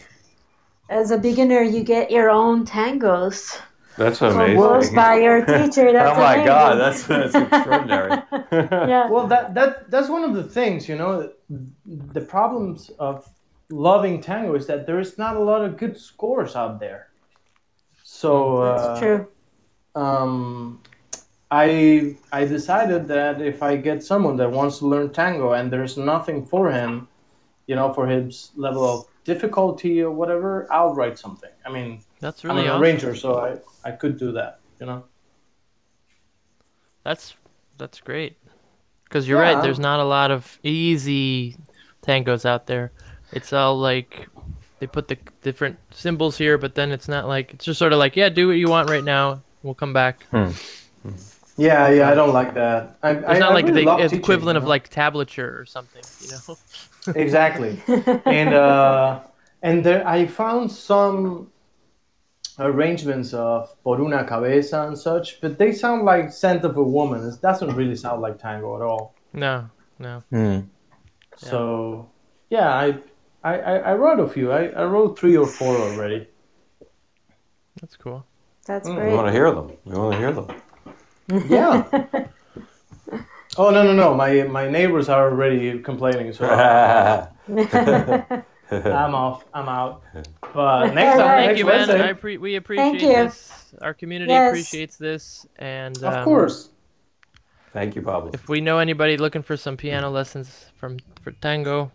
as 0.88 1.11
a 1.11 1.18
beginner, 1.18 1.62
you 1.62 1.82
get 1.82 2.11
your 2.11 2.30
own 2.30 2.64
tangos 2.66 3.61
That's 3.96 4.18
composed 4.18 4.92
amazing. 4.92 4.94
by 4.94 5.18
your 5.18 5.44
teacher. 5.44 5.92
That's 5.92 6.16
oh 6.16 6.20
my 6.20 6.34
amazing. 6.36 6.46
God, 6.46 6.74
that's 6.76 7.03
that's 7.05 7.34
extraordinary. 7.34 8.22
yeah. 8.53 9.09
well 9.11 9.26
that, 9.26 9.55
that 9.55 9.90
that's 9.90 10.09
one 10.09 10.24
of 10.24 10.34
the 10.34 10.44
things, 10.44 10.88
you 10.88 10.96
know, 10.96 11.30
the 11.86 12.20
problems 12.20 12.90
of 12.99 13.28
loving 13.70 14.20
tango 14.20 14.55
is 14.55 14.66
that 14.66 14.86
there 14.86 14.99
is 14.99 15.18
not 15.18 15.36
a 15.36 15.40
lot 15.40 15.62
of 15.64 15.76
good 15.76 15.99
scores 15.99 16.57
out 16.57 16.80
there. 16.80 17.09
So 18.03 18.59
uh, 18.59 18.88
That's 18.88 19.01
true. 19.01 19.28
um, 19.94 20.80
I 21.51 22.16
I 22.32 22.44
decided 22.46 23.09
that 23.09 23.40
if 23.42 23.62
I 23.62 23.76
get 23.76 24.03
someone 24.03 24.36
that 24.38 24.51
wants 24.51 24.78
to 24.78 24.86
learn 24.86 25.12
tango 25.12 25.53
and 25.53 25.70
there's 25.70 25.96
nothing 25.99 26.44
for 26.46 26.70
him, 26.72 27.09
you 27.69 27.77
know, 27.77 27.93
for 27.95 28.09
his 28.09 28.53
level 28.57 28.85
of 28.85 29.07
difficulty 29.25 30.03
or 30.03 30.11
whatever, 30.11 30.66
I'll 30.73 30.95
write 30.95 31.19
something. 31.19 31.51
I 31.66 31.71
mean, 31.71 32.05
That's 32.21 32.45
I'm 32.49 32.57
really 32.57 32.69
an 32.69 32.69
awesome. 32.69 32.83
arranger, 32.83 33.14
so 33.16 33.39
I 33.39 33.59
I 33.85 33.93
could 33.93 34.19
do 34.19 34.33
that, 34.33 34.61
you 34.81 34.87
know. 34.87 35.05
That's 37.05 37.37
that's 37.79 38.01
great. 38.01 38.37
Because 39.05 39.29
you're 39.29 39.39
Yeah, 39.39 39.53
right. 39.55 39.62
There's 39.62 39.79
not 39.79 40.01
a 40.01 40.05
lot 40.05 40.31
of 40.31 40.59
easy 40.62 41.57
tangos 42.03 42.45
out 42.45 42.66
there. 42.66 42.93
It's 43.33 43.53
all 43.53 43.79
like 43.79 44.29
they 44.81 44.87
put 44.87 45.09
the 45.09 45.19
different 45.43 45.79
symbols 45.93 46.39
here, 46.39 46.59
but 46.59 46.75
then 46.75 46.93
it's 46.93 47.09
not 47.09 47.29
like 47.29 47.55
it's 47.55 47.64
just 47.64 47.79
sort 47.79 47.93
of 47.93 47.99
like 47.99 48.16
yeah, 48.16 48.29
do 48.29 48.49
what 48.49 48.55
you 48.59 48.69
want 48.69 48.89
right 48.89 49.05
now. 49.05 49.45
We'll 49.62 49.75
come 49.75 49.93
back. 49.93 50.27
Hmm. 50.31 50.51
Hmm. 51.03 51.14
Yeah, 51.57 51.89
yeah, 51.91 52.09
I 52.11 52.14
don't 52.14 52.33
like 52.33 52.55
that. 52.55 52.99
I, 53.03 53.11
It's 53.27 53.27
I, 53.27 53.39
not 53.39 53.53
I 53.53 53.55
like 53.55 53.64
really 53.64 53.83
the 53.83 53.83
love 53.83 54.01
teaching, 54.09 54.19
equivalent 54.19 54.57
you 54.57 54.59
of 54.59 54.62
know? 54.62 54.69
like 54.69 54.91
tablature 54.91 55.59
or 55.61 55.66
something. 55.66 56.05
You 56.21 56.29
know. 56.29 56.59
exactly 57.14 57.80
and 58.26 58.53
uh 58.55 59.20
and 59.62 59.84
there 59.84 60.07
i 60.07 60.26
found 60.26 60.70
some 60.70 61.51
arrangements 62.59 63.32
of 63.34 63.74
por 63.84 64.01
una 64.01 64.24
cabeza 64.24 64.82
and 64.86 64.99
such 64.99 65.40
but 65.40 65.59
they 65.59 65.72
sound 65.72 66.05
like 66.05 66.32
scent 66.32 66.64
of 66.64 66.76
a 66.76 66.82
woman 66.82 67.26
it 67.26 67.40
doesn't 67.40 67.74
really 67.76 67.94
sound 67.96 68.20
like 68.20 68.38
tango 68.38 68.76
at 68.76 68.82
all 68.82 69.14
No, 69.32 69.68
no. 69.99 70.22
Hmm. 70.30 70.61
so 71.36 72.09
yeah 72.51 72.70
i 72.74 72.86
i 73.44 73.55
i 73.72 73.74
I 73.90 73.94
wrote 73.94 74.20
a 74.20 74.28
few 74.28 74.51
i, 74.53 74.62
I 74.66 74.84
wrote 74.84 75.18
three 75.18 75.36
or 75.36 75.46
four 75.46 75.74
already 75.76 76.26
That's 77.80 77.96
cool. 77.96 78.24
That's 78.66 78.88
Mm, 78.88 79.07
We 79.09 79.14
want 79.16 79.26
to 79.28 79.32
hear 79.32 79.51
them. 79.53 79.68
We 79.84 79.94
want 79.96 80.12
to 80.14 80.18
hear 80.18 80.32
them. 80.38 80.49
yeah 81.49 81.74
oh 83.59 83.71
no 83.71 83.83
no 83.83 83.93
no 83.93 84.15
my 84.15 84.43
my 84.45 84.69
neighbors 84.69 85.09
are 85.09 85.31
already 85.31 85.81
complaining 85.81 86.33
so 86.33 86.47
i'm 86.49 87.29
off 89.15 89.45
i'm 89.55 89.69
out 89.69 90.03
but 90.55 90.95
next 90.95 91.19
time. 91.19 91.27
Thank 91.37 91.49
next 91.49 91.59
you, 91.59 91.67
man. 91.67 91.89
Wednesday, 91.89 92.09
I 92.09 92.13
pre- 92.13 92.39
we 92.39 92.57
appreciate 92.57 93.03
you. 93.03 93.09
this. 93.09 93.75
Our 93.81 93.93
community 93.95 94.33
Yes. 94.33 94.51
appreciates 94.51 94.97
this, 94.97 95.47
and 95.59 95.97
of 95.99 96.15
um, 96.15 96.25
course 96.25 96.71
Thank 97.73 97.95
you, 97.95 98.03
Pablo. 98.03 98.31
If 98.33 98.49
we 98.49 98.61
know 98.61 98.79
anybody 98.79 99.17
looking 99.19 99.43
for 99.43 99.57
some 99.57 99.77
piano 99.77 100.11
lessons 100.11 100.73
from 100.77 100.99
for 101.23 101.33
tango, 101.33 101.93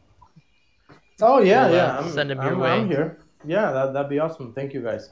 Oh 1.22 1.39
yeah, 1.39 1.66
We'll, 1.68 1.74
uh, 1.74 1.78
yeah. 1.78 1.97
I'm, 1.99 2.09
send 2.09 2.32
'em 2.32 2.39
I'm, 2.39 2.45
your 2.47 2.66
I'm 2.66 2.82
way. 2.84 2.88
here. 2.88 3.18
Yeah, 3.45 3.72
that 3.72 3.93
that'd 3.93 4.09
be 4.09 4.20
awesome. 4.20 4.53
Thank 4.53 4.74
you 4.74 4.82
guys. 4.82 5.09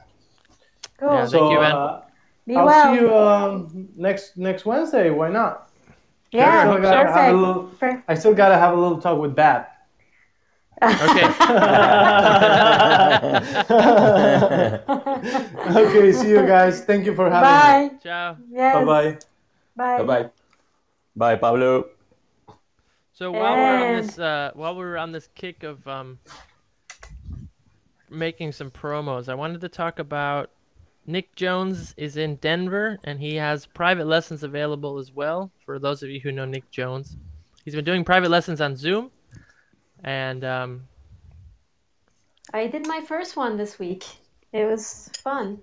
Cool. 0.98 1.12
Yeah, 1.12 1.26
so 1.26 1.38
Thank 1.38 1.52
you, 1.52 1.58
man. 1.58 1.72
uh, 1.72 2.00
Be 2.46 2.56
I'll 2.56 2.66
well. 2.66 2.94
see 2.94 3.00
you 3.00 3.14
um, 3.14 3.88
next 3.96 4.36
next 4.36 4.64
Wednesday. 4.64 5.10
Why 5.10 5.30
not? 5.30 5.71
Yeah, 6.32 6.48
I 6.48 6.64
still 6.64 6.82
gotta 6.82 7.12
have 7.12 7.34
a 7.34 7.36
little. 7.36 7.62
Per- 7.78 8.04
I 8.08 8.14
still 8.14 8.34
gotta 8.34 8.56
have 8.56 8.76
a 8.76 8.80
little 8.80 9.00
talk 9.00 9.20
with 9.20 9.34
Bat. 9.34 9.68
Okay. 10.82 11.22
okay, 15.76 16.12
see 16.12 16.30
you 16.30 16.44
guys. 16.46 16.84
Thank 16.84 17.06
you 17.06 17.14
for 17.14 17.30
having 17.30 17.84
me. 17.84 17.88
Bye. 17.90 17.96
Ciao. 18.02 18.36
Yes. 18.50 18.74
Bye 18.74 18.84
bye. 18.84 19.18
Bye. 19.76 19.98
Bye 19.98 20.04
bye. 20.04 20.30
Bye, 21.14 21.36
Pablo. 21.36 21.86
So 23.12 23.30
while 23.30 23.56
we're 23.56 23.86
on 23.86 23.96
this, 23.98 24.18
uh, 24.18 24.50
while 24.54 24.74
we're 24.74 24.96
on 24.96 25.12
this 25.12 25.28
kick 25.34 25.62
of 25.62 25.86
um, 25.86 26.18
making 28.10 28.52
some 28.52 28.70
promos, 28.70 29.28
I 29.28 29.34
wanted 29.34 29.60
to 29.60 29.68
talk 29.68 29.98
about 29.98 30.50
Nick 31.06 31.34
Jones 31.34 31.94
is 31.96 32.16
in 32.16 32.36
Denver 32.36 32.98
and 33.04 33.18
he 33.18 33.34
has 33.36 33.66
private 33.66 34.06
lessons 34.06 34.42
available 34.44 34.98
as 34.98 35.12
well. 35.12 35.50
For 35.64 35.78
those 35.78 36.02
of 36.02 36.10
you 36.10 36.20
who 36.20 36.30
know 36.32 36.44
Nick 36.44 36.70
Jones, 36.70 37.16
he's 37.64 37.74
been 37.74 37.84
doing 37.84 38.04
private 38.04 38.30
lessons 38.30 38.60
on 38.60 38.76
Zoom, 38.76 39.10
and 40.04 40.44
um, 40.44 40.82
I 42.54 42.66
did 42.66 42.86
my 42.86 43.00
first 43.00 43.36
one 43.36 43.56
this 43.56 43.78
week. 43.78 44.04
It 44.52 44.64
was 44.64 45.10
fun. 45.22 45.58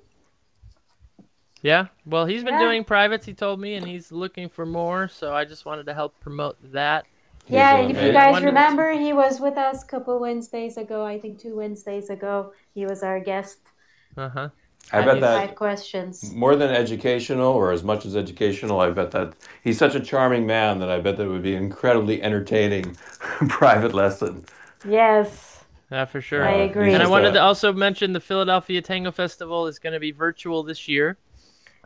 yeah, 1.61 1.87
well, 2.05 2.25
he's 2.25 2.43
been 2.43 2.55
Yeah. 2.55 2.59
doing 2.61 2.83
privates. 2.83 3.25
He 3.25 3.33
told 3.33 3.59
me, 3.59 3.75
and 3.75 3.85
he's 3.85 4.11
looking 4.11 4.49
for 4.49 4.65
more. 4.65 5.07
So 5.07 5.33
I 5.33 5.45
just 5.45 5.65
wanted 5.65 5.85
to 5.85 5.93
help 5.93 6.19
promote 6.19 6.57
that. 6.71 7.05
Yeah, 7.47 7.77
if 7.79 8.01
you 8.01 8.11
guys 8.11 8.43
remember, 8.43 8.91
he 8.91 9.11
was 9.13 9.39
with 9.39 9.57
us 9.57 9.83
a 9.83 9.85
couple 9.87 10.19
Wednesdays 10.19 10.77
ago. 10.77 11.03
I 11.05 11.19
think 11.19 11.39
two 11.39 11.55
Wednesdays 11.55 12.09
ago. 12.09 12.53
He 12.73 12.85
was 12.85 13.03
our 13.03 13.19
guest. 13.19 13.59
Uh 14.17 14.29
huh. 14.29 14.49
I 14.91 15.05
bet 15.05 15.21
that 15.21 15.47
Five 15.47 15.55
questions. 15.55 16.33
more 16.33 16.55
than 16.55 16.71
educational 16.71 17.53
or 17.53 17.71
as 17.71 17.83
much 17.83 18.05
as 18.05 18.15
educational, 18.15 18.79
I 18.79 18.89
bet 18.89 19.11
that 19.11 19.33
he's 19.63 19.77
such 19.77 19.93
a 19.93 19.99
charming 19.99 20.47
man 20.47 20.79
that 20.79 20.89
I 20.89 20.99
bet 20.99 21.17
that 21.17 21.23
it 21.23 21.29
would 21.29 21.43
be 21.43 21.53
incredibly 21.55 22.23
entertaining 22.23 22.95
private 23.49 23.93
lesson. 23.93 24.45
Yes, 24.87 25.63
Yeah, 25.91 26.05
for 26.05 26.21
sure. 26.21 26.43
I 26.43 26.53
agree. 26.53 26.93
And 26.93 27.03
I 27.03 27.07
wanted 27.07 27.33
to 27.33 27.41
also 27.41 27.71
mention 27.73 28.13
the 28.13 28.19
Philadelphia 28.19 28.81
Tango 28.81 29.11
Festival 29.11 29.67
is 29.67 29.77
going 29.77 29.93
to 29.93 29.99
be 29.99 30.11
virtual 30.11 30.63
this 30.63 30.87
year, 30.87 31.17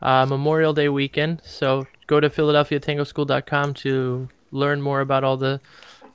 uh, 0.01 0.25
Memorial 0.25 0.73
Day 0.73 0.89
weekend. 0.89 1.41
So 1.43 1.85
go 2.07 2.19
to 2.19 2.29
PhiladelphiaTangoSchool.com 2.29 3.73
to 3.75 4.29
learn 4.51 4.81
more 4.81 5.01
about 5.01 5.23
all 5.23 5.37
the 5.37 5.59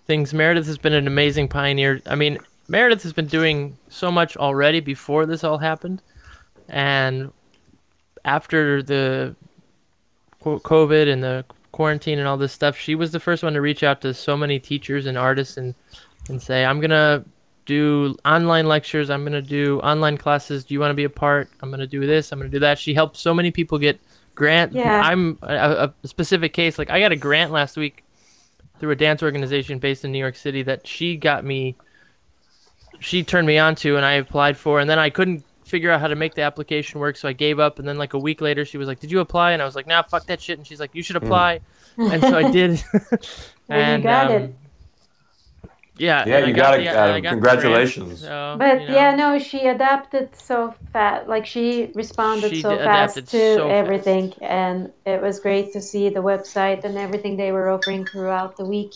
things. 0.06 0.32
Meredith 0.32 0.66
has 0.66 0.78
been 0.78 0.92
an 0.94 1.06
amazing 1.06 1.48
pioneer. 1.48 2.00
I 2.06 2.14
mean, 2.14 2.38
Meredith 2.68 3.02
has 3.02 3.12
been 3.12 3.26
doing 3.26 3.76
so 3.88 4.10
much 4.10 4.36
already 4.36 4.80
before 4.80 5.26
this 5.26 5.42
all 5.42 5.58
happened, 5.58 6.02
and 6.68 7.32
after 8.24 8.82
the 8.82 9.34
COVID 10.42 11.10
and 11.12 11.22
the 11.22 11.44
quarantine 11.72 12.18
and 12.18 12.28
all 12.28 12.36
this 12.36 12.52
stuff, 12.52 12.76
she 12.76 12.94
was 12.94 13.12
the 13.12 13.20
first 13.20 13.42
one 13.42 13.54
to 13.54 13.60
reach 13.60 13.82
out 13.82 14.00
to 14.02 14.14
so 14.14 14.36
many 14.36 14.58
teachers 14.58 15.06
and 15.06 15.16
artists 15.18 15.56
and 15.56 15.74
and 16.28 16.40
say, 16.40 16.64
"I'm 16.64 16.80
gonna 16.80 17.24
do 17.66 18.16
online 18.24 18.66
lectures. 18.66 19.10
I'm 19.10 19.24
gonna 19.24 19.42
do 19.42 19.80
online 19.80 20.16
classes. 20.16 20.64
Do 20.64 20.74
you 20.74 20.80
want 20.80 20.90
to 20.90 20.94
be 20.94 21.04
a 21.04 21.10
part? 21.10 21.48
I'm 21.60 21.70
gonna 21.70 21.86
do 21.86 22.06
this. 22.06 22.32
I'm 22.32 22.38
gonna 22.38 22.50
do 22.50 22.60
that." 22.60 22.78
She 22.78 22.94
helped 22.94 23.16
so 23.16 23.32
many 23.32 23.50
people 23.50 23.78
get 23.78 24.00
grant. 24.34 24.72
Yeah. 24.72 25.02
I'm 25.04 25.38
a, 25.42 25.92
a 26.04 26.06
specific 26.06 26.52
case. 26.52 26.78
Like 26.78 26.90
I 26.90 27.00
got 27.00 27.12
a 27.12 27.16
grant 27.16 27.50
last 27.50 27.76
week 27.76 28.04
through 28.78 28.92
a 28.92 28.96
dance 28.96 29.22
organization 29.22 29.78
based 29.78 30.04
in 30.04 30.12
New 30.12 30.18
York 30.18 30.36
City 30.36 30.62
that 30.62 30.86
she 30.86 31.16
got 31.16 31.44
me. 31.44 31.76
She 33.00 33.22
turned 33.22 33.46
me 33.46 33.58
on 33.58 33.74
to, 33.76 33.96
and 33.96 34.04
I 34.04 34.14
applied 34.14 34.56
for, 34.56 34.80
and 34.80 34.90
then 34.90 34.98
I 34.98 35.10
couldn't 35.10 35.44
figure 35.68 35.90
out 35.90 36.00
how 36.00 36.08
to 36.08 36.16
make 36.16 36.34
the 36.34 36.42
application 36.42 36.98
work, 37.00 37.16
so 37.16 37.28
I 37.28 37.32
gave 37.32 37.58
up. 37.60 37.78
And 37.78 37.86
then 37.86 37.98
like 37.98 38.14
a 38.14 38.18
week 38.18 38.40
later, 38.40 38.64
she 38.64 38.78
was 38.78 38.88
like, 38.88 39.00
"Did 39.00 39.10
you 39.10 39.20
apply?" 39.20 39.52
And 39.52 39.62
I 39.62 39.64
was 39.64 39.76
like, 39.76 39.86
"Nah, 39.86 40.02
fuck 40.02 40.26
that 40.26 40.40
shit." 40.40 40.58
And 40.58 40.66
she's 40.66 40.80
like, 40.80 40.94
"You 40.94 41.02
should 41.02 41.16
apply." 41.16 41.60
and 41.96 42.20
so 42.22 42.36
I 42.38 42.50
did. 42.58 42.82
And 43.68 44.02
you 44.02 44.08
got 44.08 44.30
it. 44.30 44.54
Yeah, 45.96 46.24
Yeah, 46.28 46.46
you 46.46 46.52
got 46.54 46.74
it, 46.78 46.84
the- 46.84 46.90
Adam. 46.90 47.22
Got 47.22 47.30
Congratulations. 47.30 48.20
grant, 48.20 48.20
so, 48.20 48.56
but 48.56 48.82
you 48.82 48.88
know. 48.88 48.94
yeah, 48.94 49.14
no, 49.16 49.38
she 49.40 49.66
adapted 49.66 50.30
so 50.36 50.72
fast. 50.92 51.26
Like 51.26 51.44
she 51.44 51.90
responded 51.94 52.50
She 52.50 52.62
so 52.62 52.76
d- 52.78 52.84
fast 52.84 53.16
to 53.16 53.22
so 53.26 53.56
fast. 53.56 53.70
everything, 53.70 54.32
and 54.40 54.92
it 55.04 55.20
was 55.20 55.40
great 55.40 55.72
to 55.72 55.80
see 55.80 56.08
the 56.08 56.20
website 56.20 56.84
and 56.84 56.96
everything 56.96 57.36
they 57.36 57.50
were 57.50 57.68
offering 57.68 58.06
throughout 58.06 58.56
the 58.56 58.64
week. 58.64 58.94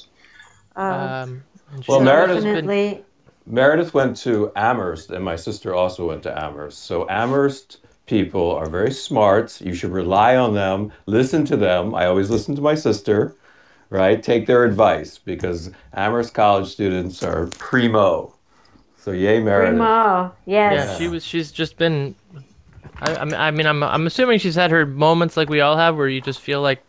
Um, 0.77 0.93
Um, 0.93 1.43
Well, 1.89 1.99
she's 1.99 2.05
Meredith- 2.05 2.28
always 2.31 2.44
been- 2.44 2.55
definitely, 2.66 3.05
Meredith 3.47 3.94
went 3.94 4.16
to 4.19 4.52
Amherst, 4.56 5.10
and 5.10 5.24
my 5.24 5.36
sister 5.36 5.74
also 5.74 6.09
went 6.09 6.23
to 6.24 6.44
Amherst. 6.44 6.85
So 6.85 7.09
Amherst 7.09 7.78
people 8.06 8.51
are 8.51 8.69
very 8.69 8.93
smart. 8.93 9.60
You 9.60 9.74
should 9.74 9.90
rely 9.90 10.36
on 10.36 10.55
them. 10.55 10.93
Listen 11.06 11.44
to 11.47 11.56
them. 11.56 11.94
I 11.94 12.06
always 12.06 12.31
listen 12.31 12.55
to 12.56 12.62
my 12.62 12.74
sister, 12.74 13.35
right? 13.90 14.23
Take 14.23 14.47
their 14.47 14.64
advice 14.64 15.19
because 15.19 15.70
Amherst 15.94 16.35
college 16.35 16.69
students 16.70 17.23
are 17.23 17.47
primo. 17.59 18.35
So 18.97 19.10
yay, 19.10 19.40
Meredith. 19.40 19.78
Primo, 19.78 20.32
yes. 20.47 20.73
yeah, 20.74 20.98
she 20.98 21.09
was. 21.09 21.24
She's 21.24 21.51
just 21.51 21.77
been. 21.77 22.14
I, 23.01 23.16
I 23.16 23.24
mean, 23.24 23.35
I 23.35 23.51
mean, 23.51 23.66
I'm. 23.66 23.82
I'm 23.82 24.06
assuming 24.06 24.39
she's 24.39 24.55
had 24.55 24.70
her 24.70 24.86
moments 24.86 25.36
like 25.36 25.48
we 25.48 25.60
all 25.60 25.77
have, 25.77 25.97
where 25.97 26.09
you 26.09 26.20
just 26.20 26.40
feel 26.40 26.62
like 26.62 26.85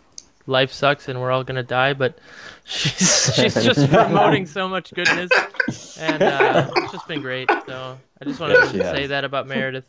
life 0.46 0.72
sucks 0.72 1.08
and 1.08 1.20
we're 1.20 1.32
all 1.32 1.44
gonna 1.44 1.64
die. 1.64 1.94
But 1.94 2.20
she's 2.66 3.34
she's 3.36 3.56
just 3.56 3.90
promoting 3.92 4.46
so 4.46 4.68
much 4.68 4.94
goodness, 4.94 5.32
and 6.00 6.22
uh, 6.24 6.70
it's 6.78 6.92
just 6.92 7.08
been 7.08 7.22
great. 7.22 7.50
So 7.66 7.98
I 8.22 8.26
just 8.26 8.40
wanted 8.40 8.56
Yes, 8.56 8.72
to 8.72 8.78
she 8.78 8.84
has. 8.84 8.96
say 8.96 9.08
that 9.08 9.24
about 9.24 9.48
Meredith. 9.48 9.86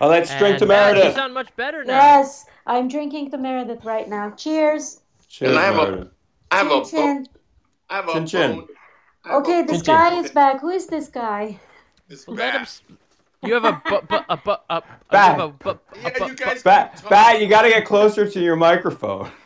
Oh, 0.00 0.08
let's 0.08 0.34
drink 0.36 0.58
to 0.58 0.66
Meredith. 0.66 1.04
uh, 1.04 1.08
You 1.08 1.14
sound 1.14 1.34
much 1.34 1.54
better 1.56 1.84
now. 1.84 1.92
Yes, 1.92 2.46
I'm 2.66 2.88
drinking 2.88 3.30
to 3.32 3.38
Meredith 3.38 3.84
right 3.84 4.08
now. 4.08 4.30
Cheers. 4.30 5.00
Cheers, 5.28 5.50
And 5.50 5.58
I 5.60 5.64
have 5.64 5.74
a- 5.78 5.90
Meredith. 5.90 6.08
I 6.50 6.56
have 6.56 6.66
a 6.66 6.70
Chin 6.70 6.80
bone. 6.80 6.84
chin. 6.90 7.28
I 7.90 7.96
have 7.96 8.08
a 8.08 8.12
Chin 8.12 8.26
chin. 8.26 8.52
bone. 8.56 8.66
I 9.24 9.28
have 9.28 9.42
Okay, 9.42 9.60
a 9.60 9.64
this 9.64 9.82
Chin 9.82 9.94
guy 9.94 10.10
chin. 10.10 10.24
is 10.24 10.30
back. 10.30 10.60
Who 10.60 10.68
is 10.70 10.86
this 10.86 11.08
guy? 11.08 11.58
It's 12.08 12.26
Let 12.26 12.54
him. 12.54 12.66
You 13.42 13.54
have 13.54 13.64
a 13.64 13.82
bu- 13.88 14.00
bu- 14.06 14.24
a 14.28 14.36
bu- 14.36 14.50
a- 14.50 14.56
a- 14.70 14.82
Back. 15.10 15.38
a 15.38 15.48
bu- 15.48 15.78
Yeah, 16.02 16.26
you 16.26 16.34
guys 16.34 16.62
Bat, 16.62 16.92
can 16.92 17.00
talk. 17.02 17.10
Bat, 17.10 17.40
you 17.40 17.48
got 17.48 17.62
to 17.62 17.68
get 17.70 17.84
closer 17.86 18.28
to 18.28 18.40
your 18.40 18.56
microphone. 18.56 19.30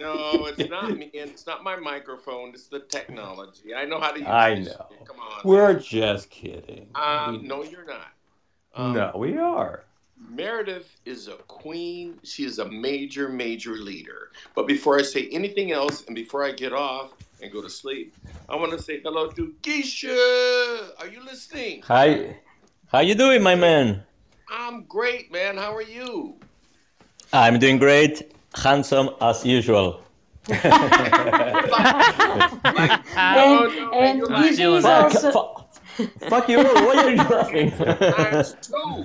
No, 0.00 0.46
it's 0.46 0.70
not 0.70 0.96
me. 0.96 1.10
It's 1.12 1.46
not 1.46 1.62
my 1.62 1.76
microphone. 1.76 2.50
It's 2.50 2.68
the 2.68 2.80
technology. 2.80 3.74
I 3.74 3.84
know 3.84 4.00
how 4.00 4.12
to 4.12 4.18
use 4.18 4.26
it. 4.26 4.30
I 4.30 4.54
know. 4.54 4.64
shit. 4.64 5.06
Come 5.06 5.20
on. 5.20 5.42
We're 5.44 5.74
just 5.78 6.30
kidding. 6.30 6.88
Um, 6.94 7.46
no, 7.46 7.62
you're 7.62 7.84
not. 7.84 8.08
Um, 8.74 8.94
no, 8.94 9.12
we 9.14 9.36
are. 9.36 9.84
Meredith 10.28 10.96
is 11.04 11.28
a 11.28 11.36
queen. 11.48 12.18
She 12.22 12.44
is 12.44 12.58
a 12.58 12.68
major, 12.68 13.28
major 13.28 13.72
leader. 13.72 14.30
But 14.54 14.66
before 14.66 14.98
I 14.98 15.02
say 15.02 15.28
anything 15.32 15.72
else, 15.72 16.04
and 16.06 16.14
before 16.14 16.44
I 16.44 16.52
get 16.52 16.72
off 16.72 17.12
and 17.42 17.52
go 17.52 17.62
to 17.62 17.70
sleep, 17.70 18.14
I 18.48 18.56
want 18.56 18.72
to 18.72 18.78
say 18.82 19.00
hello 19.00 19.28
to 19.30 19.54
Geisha. 19.62 20.92
Are 20.98 21.08
you 21.08 21.24
listening? 21.24 21.82
Hi, 21.82 22.36
how 22.88 23.00
you 23.00 23.14
doing, 23.14 23.42
my 23.42 23.54
man? 23.54 24.02
I'm 24.50 24.84
great, 24.84 25.30
man. 25.32 25.56
How 25.56 25.74
are 25.74 25.82
you? 25.82 26.36
I'm 27.32 27.58
doing 27.58 27.78
great, 27.78 28.32
handsome 28.54 29.10
as 29.20 29.44
usual. 29.44 30.00
And 30.50 30.58
you're 33.74 33.94
and 33.94 34.22
like- 34.22 34.44
Gigi 34.44 34.56
Feeling 34.56 34.78
is 34.78 34.84
that. 34.84 35.12
Fuck, 35.12 35.34
also. 35.36 36.08
fuck 36.28 36.48
you! 36.48 36.58
Why 36.58 36.96
are 36.96 37.10
you 37.10 37.16
laughing? 37.16 37.70
times 37.70 38.56
two. 38.62 39.04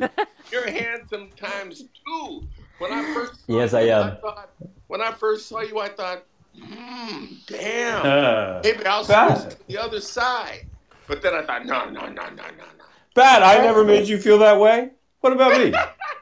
You're 0.51 0.69
handsome 0.69 1.29
times 1.35 1.83
two. 2.05 2.47
When 2.79 2.91
I 2.91 3.13
first 3.13 3.41
Yes, 3.47 3.71
you, 3.73 3.77
I 3.79 3.81
am. 3.83 4.17
thought, 4.17 4.49
when 4.87 5.01
I 5.01 5.11
first 5.11 5.47
saw 5.47 5.61
you, 5.61 5.79
I 5.79 5.89
thought, 5.89 6.23
hmm, 6.59 7.25
damn. 7.47 8.05
Uh, 8.05 8.61
Maybe 8.63 8.85
I'll 8.85 9.05
Bad. 9.05 9.37
switch 9.37 9.53
to 9.55 9.67
the 9.67 9.77
other 9.77 10.01
side. 10.01 10.67
But 11.07 11.21
then 11.21 11.33
I 11.35 11.43
thought, 11.45 11.65
no, 11.65 11.85
no, 11.89 12.01
no, 12.01 12.07
no, 12.07 12.29
no, 12.29 12.33
no. 12.33 12.85
Bat, 13.13 13.43
I 13.43 13.57
never 13.63 13.83
made 13.85 14.07
you 14.07 14.17
feel 14.19 14.37
that 14.39 14.59
way. 14.59 14.89
What 15.21 15.33
about 15.33 15.57
me? 15.59 15.71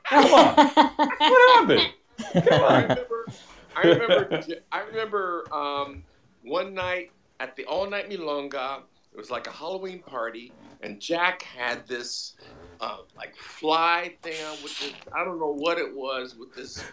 Come 0.05 0.25
on. 0.33 0.55
What 1.17 1.59
happened? 1.59 1.93
Come 2.33 2.45
I 2.63 2.81
remember, 2.81 3.27
I 3.75 3.81
remember, 3.81 4.43
I 4.71 4.79
remember 4.81 5.53
um, 5.53 6.03
one 6.43 6.73
night 6.73 7.11
at 7.39 7.55
the 7.55 7.65
All 7.65 7.89
Night 7.89 8.09
Milonga. 8.09 8.81
It 9.11 9.17
was 9.17 9.29
like 9.29 9.45
a 9.47 9.51
Halloween 9.51 9.99
party, 9.99 10.51
and 10.81 10.99
Jack 10.99 11.43
had 11.43 11.87
this 11.87 12.33
uh, 12.81 12.97
like 13.15 13.35
fly 13.35 14.15
thing 14.23 14.43
on 14.45 14.53
with 14.63 14.79
this. 14.79 14.93
I 15.15 15.23
don't 15.23 15.39
know 15.39 15.53
what 15.53 15.77
it 15.77 15.95
was 15.95 16.35
with 16.35 16.53
this 16.55 16.83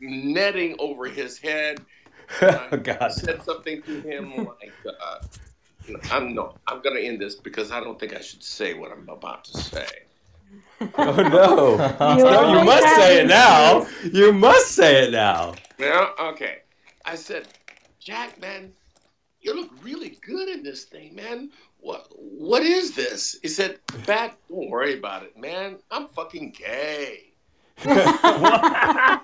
netting 0.00 0.76
over 0.78 1.06
his 1.06 1.38
head. 1.38 1.80
oh, 2.42 2.76
God. 2.82 3.12
said 3.12 3.42
something 3.44 3.82
to 3.82 4.00
him 4.00 4.34
like, 4.36 4.72
uh, 4.84 5.18
"I'm 6.10 6.34
no, 6.34 6.54
I'm 6.66 6.82
gonna 6.82 7.00
end 7.00 7.20
this 7.20 7.36
because 7.36 7.70
I 7.70 7.78
don't 7.80 8.00
think 8.00 8.14
I 8.14 8.20
should 8.20 8.42
say 8.42 8.74
what 8.74 8.90
I'm 8.90 9.08
about 9.08 9.44
to 9.44 9.58
say." 9.58 10.05
Oh, 10.98 11.14
no. 11.14 11.72
You 12.18 12.24
No, 12.24 12.58
you 12.58 12.64
must 12.64 12.96
say 12.96 13.20
it 13.22 13.26
now. 13.28 13.80
things. 13.80 14.14
You 14.14 14.32
must 14.32 14.72
say 14.72 15.04
it 15.04 15.10
now. 15.12 15.54
Yeah, 15.78 16.08
okay. 16.20 16.58
I 17.04 17.14
said, 17.14 17.48
Jack, 17.98 18.38
man, 18.40 18.72
you 19.40 19.54
look 19.54 19.70
really 19.82 20.18
good 20.20 20.48
in 20.48 20.62
this 20.62 20.84
thing, 20.84 21.14
man. 21.14 21.50
What 21.78 22.08
what 22.16 22.62
is 22.62 22.94
this? 22.94 23.38
He 23.42 23.48
said, 23.48 23.78
Bat, 24.06 24.36
don't 24.48 24.68
worry 24.70 24.98
about 24.98 25.22
it, 25.22 25.36
man. 25.38 25.78
I'm 25.90 26.08
fucking 26.08 26.50
gay. 26.58 27.32
I 27.84 29.20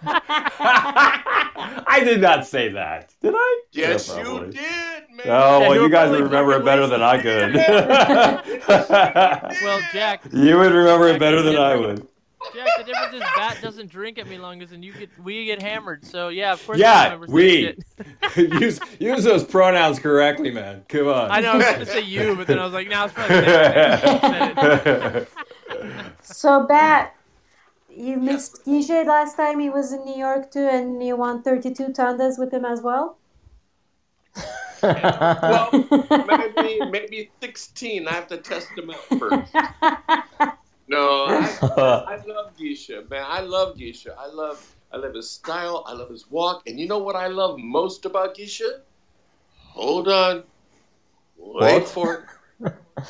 did 2.05 2.21
not 2.21 2.47
say 2.47 2.69
that. 2.71 3.13
Did 3.21 3.35
I? 3.37 3.61
Yes, 3.73 4.09
Yeah, 4.09 4.19
you 4.23 4.41
did, 4.47 4.55
man. 4.55 5.27
Oh, 5.27 5.61
well, 5.61 5.75
you 5.75 5.83
you 5.83 5.89
guys 5.89 6.11
would 6.11 6.23
remember 6.23 6.53
it 6.55 6.65
better 6.65 6.87
than 6.87 7.03
I 7.03 7.21
could. 7.21 7.57
Well, 9.63 9.81
Jack, 9.93 10.23
you 10.33 10.57
would 10.59 10.73
remember 10.73 11.09
it 11.09 11.19
better 11.19 11.43
than 11.43 11.57
I 11.57 11.75
would. 11.77 12.07
Jack, 12.55 12.69
the 12.79 12.85
difference 12.85 13.15
is 13.15 13.21
Bat 13.37 13.59
doesn't 13.63 13.91
drink 13.91 14.19
at 14.19 14.27
milongas, 14.27 14.73
and 14.73 14.85
you 14.85 14.93
get 14.93 15.11
we 15.23 15.45
get 15.45 15.63
hammered. 15.63 16.05
So 16.05 16.29
yeah, 16.29 16.53
of 16.53 16.65
course. 16.67 16.79
I 16.79 16.81
Yeah, 16.81 17.05
remember 17.05 17.27
saying 17.29 17.77
we. 18.37 18.37
use 18.61 18.81
use 18.99 19.23
those 19.25 19.45
pronouns 19.45 19.99
correctly, 20.01 20.51
man. 20.51 20.85
Come 20.89 21.07
on. 21.09 21.31
I 21.31 21.41
know 21.41 21.53
I 21.53 21.57
was 21.57 21.65
gonna 21.67 21.87
say 21.87 22.01
you, 22.01 22.35
but 22.37 22.47
then 22.49 22.59
I 22.59 22.65
was 22.65 22.73
like, 22.73 22.89
now 22.89 23.05
it's 23.05 23.15
probably. 23.15 23.37
the 23.41 25.27
So, 26.23 26.67
Bat, 26.67 27.15
you 28.03 28.19
missed 28.19 28.65
Guiche 28.65 29.07
last 29.07 29.37
time 29.37 29.61
he 29.61 29.71
was 29.71 29.93
in 29.93 30.05
New 30.05 30.17
York 30.17 30.51
too, 30.51 30.67
and 30.69 31.03
you 31.03 31.17
won 31.17 31.43
32 31.43 31.89
tandas 31.89 32.39
with 32.39 32.53
him 32.53 32.65
as 32.65 32.83
well? 32.83 33.19
Well, 35.47 35.79
maybe 36.25 36.85
maybe 36.91 37.33
16. 37.43 38.09
I 38.09 38.13
have 38.13 38.27
to 38.29 38.39
test 38.39 38.75
them 38.77 38.91
out 38.91 39.11
first. 39.19 39.57
No, 40.89 41.27
I, 41.27 41.59
I 42.07 42.17
love 42.27 42.57
Geisha, 42.57 43.05
man. 43.11 43.25
I 43.27 43.41
love 43.41 43.79
Geisha. 43.79 44.15
I 44.19 44.27
love 44.27 44.65
I 44.93 44.97
love 44.99 45.15
his 45.15 45.31
style. 45.31 45.85
I 45.87 45.93
love 45.93 46.11
his 46.11 46.31
walk. 46.31 46.63
And 46.67 46.79
you 46.79 46.87
know 46.87 46.99
what 46.99 47.17
I 47.17 47.29
love 47.29 47.59
most 47.59 48.05
about 48.05 48.35
Geisha? 48.35 48.83
Hold 49.75 50.09
on. 50.09 50.45
Wait 51.59 51.87
What? 51.87 51.89
for 51.89 52.15
it. 52.15 52.25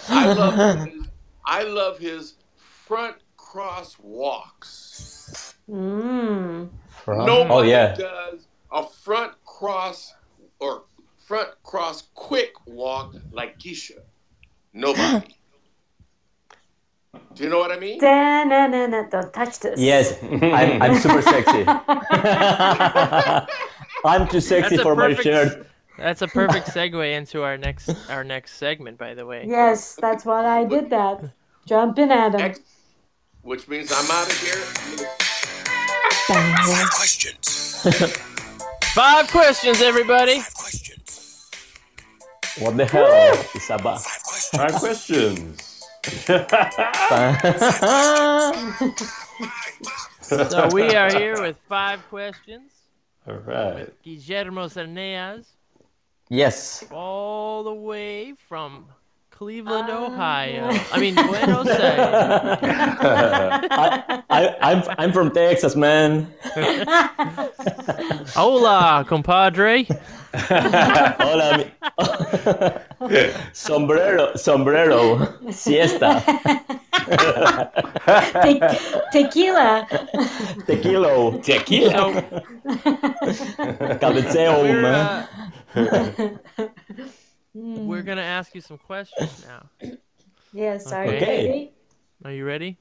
I 0.09 0.27
love 0.29 0.63
his, 0.85 1.09
I 1.45 1.63
love 1.65 1.99
his 1.99 2.37
front 2.57 3.17
cross 3.57 3.99
walks. 4.01 5.55
mm. 5.69 6.71
Nobody 7.07 7.51
Oh, 7.51 7.61
yeah. 7.61 7.95
does 7.95 8.47
a 8.71 8.83
front 8.87 9.33
cross 9.45 10.15
or 10.59 10.85
front 11.27 11.51
cross 11.63 12.05
quick 12.15 12.55
walk 12.67 13.15
like 13.31 13.59
Keisha. 13.59 13.99
Nobody. 14.73 15.27
Do 17.35 17.45
you 17.45 17.51
know 17.51 17.59
what 17.59 17.71
I 17.73 17.79
mean? 17.79 18.01
Da-na-na-na, 18.01 19.03
Don't 19.11 19.33
touch 19.35 19.59
this. 19.61 19.79
Yes, 19.79 20.17
I'm, 20.23 20.81
I'm 20.83 20.95
super 20.99 21.21
sexy. 21.21 21.65
I'm 24.05 24.29
too 24.29 24.41
sexy 24.41 24.77
That's 24.77 24.81
a 24.81 24.83
for 24.83 24.97
my 24.97 25.15
shirt. 25.15 25.67
That's 25.99 26.23
a 26.23 26.29
perfect 26.29 26.69
segue 26.69 27.15
into 27.15 27.43
our 27.43 27.59
next 27.59 27.91
our 28.09 28.25
next 28.25 28.55
segment, 28.57 28.97
by 28.97 29.13
the 29.13 29.27
way. 29.27 29.45
Yes, 29.47 29.99
that's 30.01 30.25
why 30.25 30.61
I 30.61 30.65
did 30.65 30.89
that. 30.89 31.23
Jumping 31.67 32.11
at 32.11 32.35
him. 32.35 32.41
Ex- 32.41 32.61
which 33.43 33.69
means 33.69 33.93
I'm 33.93 34.11
out 34.11 34.27
of 34.27 34.39
here. 34.41 34.57
Five 36.27 36.91
questions. 36.91 37.83
Five 38.95 39.29
questions, 39.31 39.81
everybody. 39.83 40.41
Questions. 40.55 41.51
What 42.59 42.77
the 42.77 42.87
hell 42.87 43.07
is 43.55 43.71
a 43.71 43.79
ba- 43.79 43.99
Five 43.99 44.73
questions. 44.75 45.85
So 50.21 50.69
we 50.73 50.95
are 50.95 51.11
here 51.11 51.41
with 51.43 51.57
five 51.69 52.01
questions. 52.09 52.73
All 53.27 53.35
right. 53.37 53.89
Guillermo 54.03 54.67
Cerneaz, 54.69 55.47
yes. 56.29 56.85
all 56.91 57.63
the 57.65 57.75
way 57.75 58.35
from 58.49 58.87
Cleveland, 59.43 59.89
ah, 59.91 60.07
Ohio. 60.07 60.71
I 60.93 61.01
mean 61.01 61.17
Buenos 61.17 61.67
Aires. 61.83 62.15
I, 63.73 64.23
I, 64.31 64.57
I'm, 64.63 64.83
I'm 64.99 65.13
from 65.13 65.33
Texas, 65.33 65.75
man. 65.75 66.33
Hola, 68.39 69.05
compadre. 69.09 69.89
Hola, 70.49 71.59
mi- 71.59 71.73
sombrero, 73.53 74.37
sombrero, 74.37 75.27
siesta, 75.51 76.23
Te- 78.43 78.61
tequila. 79.13 79.87
tequilo, 80.69 81.43
Tequila. 81.43 82.07
We're, 82.15 83.99
cabeceo. 83.99 84.63
We're 87.55 88.03
gonna 88.03 88.23
ask 88.23 88.55
you 88.55 88.61
some 88.61 88.79
questions 88.79 89.45
now. 89.47 89.67
Yes, 90.53 90.87
are 90.93 91.05
you 91.07 91.13
Okay. 91.13 91.47
ready? 91.47 91.73
Are 92.25 92.33
you 92.33 92.45
ready? 92.45 92.79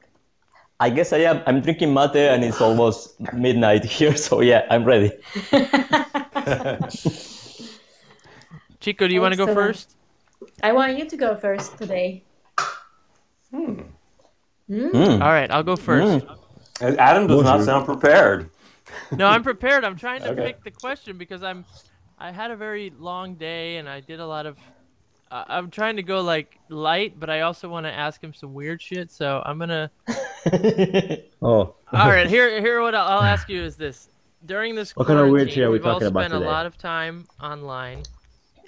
I 0.80 0.90
guess 0.90 1.14
I 1.14 1.20
am. 1.20 1.42
I'm 1.46 1.62
drinking 1.62 1.94
mate 1.94 2.16
and 2.16 2.44
it's 2.44 2.62
almost 2.62 3.20
midnight 3.34 3.86
here, 3.86 4.16
so 4.16 4.42
yeah, 4.42 4.66
I'm 4.70 4.84
ready. 4.84 5.12
Chico, 8.80 9.08
do 9.08 9.14
you 9.14 9.22
want 9.22 9.34
to 9.34 9.38
go 9.38 9.48
first? 9.48 9.96
I 10.64 10.74
want 10.74 10.98
you 10.98 11.08
to 11.08 11.18
go 11.18 11.36
first 11.36 11.78
today. 11.78 12.24
Hmm. 13.52 13.82
Mm. 14.70 15.22
All 15.22 15.32
right, 15.32 15.52
I'll 15.52 15.64
go 15.64 15.76
first. 15.76 16.26
And 16.82 17.00
Adam 17.00 17.28
does 17.28 17.44
not 17.44 17.62
sound 17.62 17.86
prepared. 17.86 18.50
No, 19.12 19.28
I'm 19.28 19.44
prepared. 19.44 19.84
I'm 19.84 19.98
trying 19.98 20.24
to 20.24 20.30
Okay. 20.32 20.46
pick 20.46 20.64
the 20.64 20.72
question 20.72 21.18
because 21.18 21.44
I'm 21.44 21.66
I 22.22 22.32
had 22.32 22.52
a 22.52 22.56
very 22.56 22.94
long 23.00 23.34
day 23.36 23.78
and 23.78 23.90
I 23.90 24.00
did 24.00 24.20
a 24.20 24.26
lot 24.28 24.46
of 24.46 24.56
uh, 25.32 25.44
I'm 25.48 25.72
trying 25.72 25.96
to 25.96 26.04
go 26.04 26.22
like 26.22 26.60
light, 26.70 27.20
but 27.20 27.30
I 27.30 27.42
also 27.42 27.68
want 27.70 27.86
to 27.86 27.92
ask 27.92 28.22
him 28.22 28.34
some 28.34 28.54
weird 28.54 28.82
shit. 28.82 29.12
So 29.12 29.42
I'm 29.46 29.58
gonna. 29.60 29.90
Oh, 31.44 31.76
All 31.94 32.10
right, 32.10 32.28
here 32.28 32.60
here 32.62 32.82
what 32.82 32.94
I'll, 32.96 33.08
I'll 33.20 33.24
ask 33.24 33.48
you 33.50 33.64
is 33.64 33.76
this: 33.76 34.10
during 34.46 34.76
this 34.76 34.96
What 34.96 35.08
kind 35.08 35.20
of 35.20 35.26
weird 35.30 35.48
quarantine, 35.50 35.56
shit 35.56 35.64
are 35.64 35.70
we 35.72 35.78
we've 35.78 35.86
all 35.86 35.94
talking 35.94 36.08
about 36.10 36.26
spent 36.26 36.34
a 36.34 36.46
lot 36.46 36.66
of 36.66 36.78
time 36.78 37.28
online. 37.42 38.04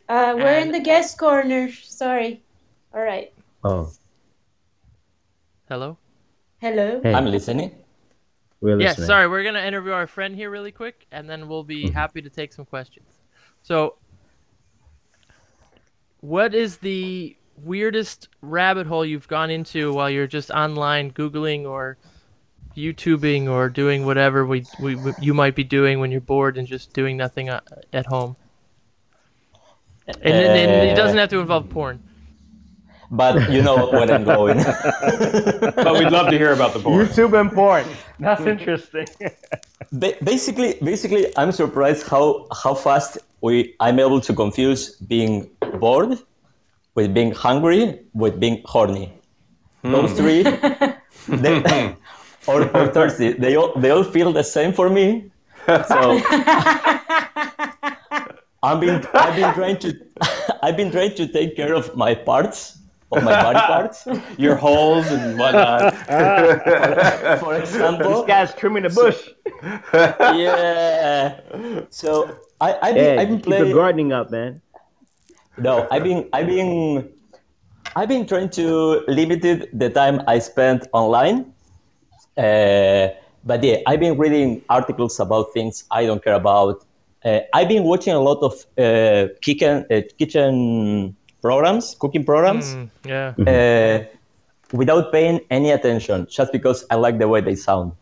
Uh, 0.10 0.34
we're 0.38 0.60
in 0.60 0.72
the 0.72 0.80
guest 0.80 1.18
corner. 1.18 1.72
Sorry. 1.72 2.42
All 2.94 3.02
right. 3.02 3.32
oh, 3.64 3.92
Hello. 5.70 5.98
Hello. 6.62 7.02
hey, 7.04 7.14
I'm 7.14 7.26
listening. 7.26 7.72
we're 8.62 8.80
Yes, 8.80 8.92
listening. 8.92 9.08
sorry. 9.08 9.28
We're 9.28 9.44
gonna 9.44 9.66
interview 9.66 9.92
our 9.94 10.08
friend 10.08 10.36
here 10.36 10.50
really 10.50 10.72
quick, 10.72 11.06
and 11.12 11.30
then 11.30 11.48
we'll 11.48 11.64
be 11.64 11.86
Mm-hmm. 11.86 11.94
happy 11.96 12.22
to 12.22 12.30
take 12.30 12.54
some 12.54 12.66
questions. 12.66 13.08
So, 13.64 13.96
what 16.20 16.54
is 16.54 16.78
the 16.78 17.36
weirdest 17.58 18.30
rabbit 18.42 18.88
hole 18.88 19.06
you've 19.06 19.28
gone 19.28 19.50
into 19.50 19.94
while 19.94 20.10
you're 20.10 20.28
just 20.28 20.52
online 20.52 21.12
googling 21.12 21.66
or 21.66 21.98
YouTubing 22.76 23.48
or 23.50 23.70
doing 23.70 24.06
whatever 24.06 24.46
we, 24.46 24.66
we 24.80 24.96
we- 24.96 25.14
you 25.22 25.34
might 25.34 25.56
be 25.56 25.64
doing 25.64 26.00
when 26.00 26.12
you're 26.12 26.22
bored 26.22 26.58
and 26.58 26.68
just 26.68 26.94
doing 26.94 27.16
nothing 27.18 27.50
uh, 27.50 27.62
at 27.94 28.06
home? 28.06 28.36
And, 30.08 30.18
and- 30.24 30.36
and 30.72 30.90
it 30.90 30.96
doesn't 30.96 31.18
have 31.18 31.30
to 31.30 31.40
involve 31.40 31.70
porn. 31.70 32.02
But 33.12 33.52
you 33.52 33.62
know 33.62 33.90
where 33.92 34.12
I'm 34.12 34.24
going. 34.24 34.58
But 35.76 35.94
we'd 36.00 36.10
love 36.12 36.30
to 36.32 36.38
hear 36.38 36.52
about 36.52 36.74
the 36.74 36.80
porn. 36.80 37.06
YouTube 37.06 37.40
and 37.40 37.52
porn. 37.52 37.86
That's 38.20 38.42
interesting. 38.42 39.06
Basically, 40.24 40.78
basically, 40.82 41.28
I'm 41.38 41.52
surprised 41.52 42.08
how 42.08 42.48
how 42.64 42.74
fast 42.74 43.20
we 43.44 43.76
I'm 43.80 44.00
able 44.00 44.22
to 44.22 44.34
confuse 44.34 44.96
being 44.96 45.52
bored 45.80 46.18
with 46.96 47.14
being 47.14 47.32
hungry 47.32 48.00
with 48.14 48.40
being 48.40 48.62
horny. 48.66 49.14
Hmm. 49.84 49.92
Those 49.92 50.14
three, 50.14 50.44
they, 51.28 51.96
or, 52.48 52.62
or 52.76 52.88
thirsty, 52.88 53.34
they 53.34 53.58
all 53.58 53.74
they 53.76 53.90
all 53.92 54.04
feel 54.04 54.32
the 54.32 54.44
same 54.44 54.72
for 54.72 54.90
me. 54.90 55.30
So 55.68 56.22
I've 58.64 58.80
been 58.80 59.06
I've 59.14 59.36
been 59.36 59.54
trying 59.54 59.78
to 59.80 59.90
I've 60.64 60.78
been 60.78 60.92
trying 60.92 61.16
to 61.16 61.28
take 61.28 61.58
care 61.58 61.74
of 61.74 61.96
my 61.98 62.16
parts 62.16 62.80
of 63.12 63.24
my 63.24 63.44
body 63.44 63.60
parts. 63.60 64.08
Your 64.38 64.56
holes 64.56 65.06
and 65.12 65.38
whatnot. 65.38 65.94
For 67.44 67.56
example, 67.56 68.10
this 68.10 68.26
guy's 68.26 68.54
trimming 68.56 68.84
the 68.84 68.90
bush. 68.90 69.20
yeah. 69.94 71.42
So 71.90 72.40
I 72.64 72.78
I've 72.82 72.96
been, 72.96 73.14
Hey, 73.14 73.18
I've 73.18 73.28
been 73.30 73.42
keep 73.42 73.48
playing. 73.48 73.72
gardening 73.72 74.12
up, 74.14 74.32
man. 74.32 74.62
No, 75.58 75.88
I've 75.92 76.04
been 76.04 76.30
I've 76.34 76.48
been 76.48 77.10
I've 77.96 78.10
been 78.10 78.26
trying 78.26 78.50
to 78.52 79.04
limit 79.08 79.42
the 79.42 79.90
time 79.90 80.22
I 80.28 80.40
spend 80.40 80.88
online. 80.94 81.54
Uh, 82.38 83.10
but 83.44 83.64
yeah, 83.64 83.78
I've 83.88 84.00
been 84.00 84.18
reading 84.18 84.64
articles 84.70 85.20
about 85.20 85.54
things 85.54 85.86
I 85.92 86.06
don't 86.06 86.24
care 86.24 86.34
about. 86.36 86.86
Uh, 87.26 87.42
I've 87.54 87.70
been 87.70 87.84
watching 87.84 88.14
a 88.14 88.20
lot 88.20 88.40
of 88.42 88.54
uh, 88.78 89.30
kitchen 89.42 89.86
uh, 89.92 90.02
kitchen 90.18 91.16
programs, 91.42 91.96
cooking 92.00 92.26
programs, 92.26 92.78
Mm, 92.78 92.92
yeah. 93.04 93.36
uh, 93.48 94.00
without 94.72 95.12
paying 95.12 95.42
any 95.52 95.72
attention, 95.72 96.28
just 96.30 96.52
because 96.52 96.86
I 96.92 96.96
like 96.96 97.20
the 97.20 97.28
way 97.28 97.42
they 97.42 97.56
sound. 97.56 97.94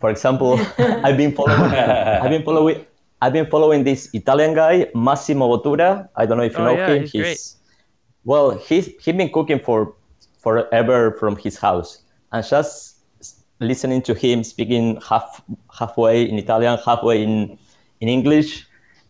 For 0.00 0.10
example, 0.10 0.60
I've 1.04 1.16
been 1.16 1.34
following 1.34 1.80
I've 2.20 2.30
been 2.30 2.44
following 2.44 2.86
I've 3.20 3.32
been 3.32 3.46
following 3.46 3.84
this 3.84 4.08
Italian 4.14 4.54
guy, 4.54 4.86
Massimo 4.94 5.48
Bottura. 5.56 6.08
I 6.16 6.26
don't 6.26 6.38
know 6.38 6.44
if 6.44 6.52
you 6.52 6.58
Oh, 6.60 6.64
know 6.64 6.76
yeah, 6.76 6.94
him. 6.94 7.02
he's 7.02 7.12
great. 7.12 7.40
well, 8.24 8.50
he's 8.56 8.86
he's 9.02 9.14
been 9.16 9.30
cooking 9.30 9.58
for 9.58 9.94
forever 10.38 11.12
from 11.18 11.36
his 11.36 11.58
house, 11.58 12.02
and 12.32 12.44
just 12.46 12.98
listening 13.60 14.02
to 14.02 14.14
him 14.14 14.44
speaking 14.44 15.00
half 15.08 15.42
halfway 15.76 16.22
in 16.28 16.38
Italian, 16.38 16.78
halfway 16.84 17.22
in 17.22 17.58
in 18.00 18.08
English, 18.08 18.66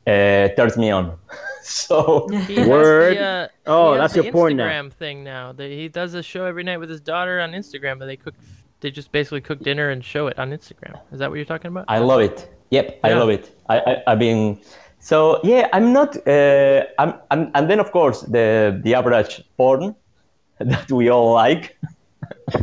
uh, 0.06 0.48
turns 0.56 0.76
me 0.78 0.90
on. 0.90 1.16
so 1.62 2.26
He 2.47 2.64
Word. 2.64 3.16
The, 3.18 3.22
uh, 3.22 3.48
Oh, 3.66 3.93
he 3.93 3.98
that's 3.98 4.14
the 4.14 4.22
your 4.24 4.32
porn 4.32 4.56
now. 4.56 4.64
Instagram 4.64 4.93
thing 4.93 5.22
now. 5.22 5.52
They, 5.52 5.76
he 5.76 5.89
does 5.89 6.14
a 6.14 6.22
show 6.22 6.47
every 6.47 6.64
night 6.64 6.78
with 6.80 6.89
his 6.89 7.02
daughter 7.02 7.40
on 7.40 7.52
Instagram, 7.52 7.98
but 7.98 8.06
they 8.06 8.16
cook. 8.16 8.35
They 8.80 8.90
just 8.90 9.10
basically 9.12 9.40
cook 9.43 9.59
dinner 9.60 9.90
and 9.90 10.02
show 10.05 10.28
it 10.28 10.39
on 10.39 10.51
Instagram. 10.52 10.98
Is 11.12 11.18
that 11.18 11.28
what 11.28 11.36
you're 11.36 11.44
talking 11.44 11.68
about? 11.68 11.85
I 11.89 11.98
love 11.98 12.20
it. 12.22 12.48
Yep, 12.70 13.00
I 13.04 13.12
love 13.14 13.30
it. 13.30 13.50
I, 13.68 13.78
I 13.78 14.02
I've 14.08 14.18
been 14.18 14.60
so 14.98 15.40
yeah. 15.44 15.68
I'm 15.72 15.92
not. 15.92 16.16
Uh, 16.26 16.84
I'm, 16.98 17.14
I'm 17.30 17.50
and 17.54 17.70
then 17.70 17.80
of 17.80 17.90
course 17.92 18.22
the 18.22 18.80
the 18.84 18.94
average 18.94 19.42
porn 19.56 19.94
that 20.58 20.90
we 20.90 21.08
all 21.08 21.32
like, 21.32 21.78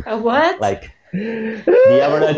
A 0.06 0.16
what? 0.16 0.60
like 0.60 0.90
the 1.12 2.00
average. 2.02 2.36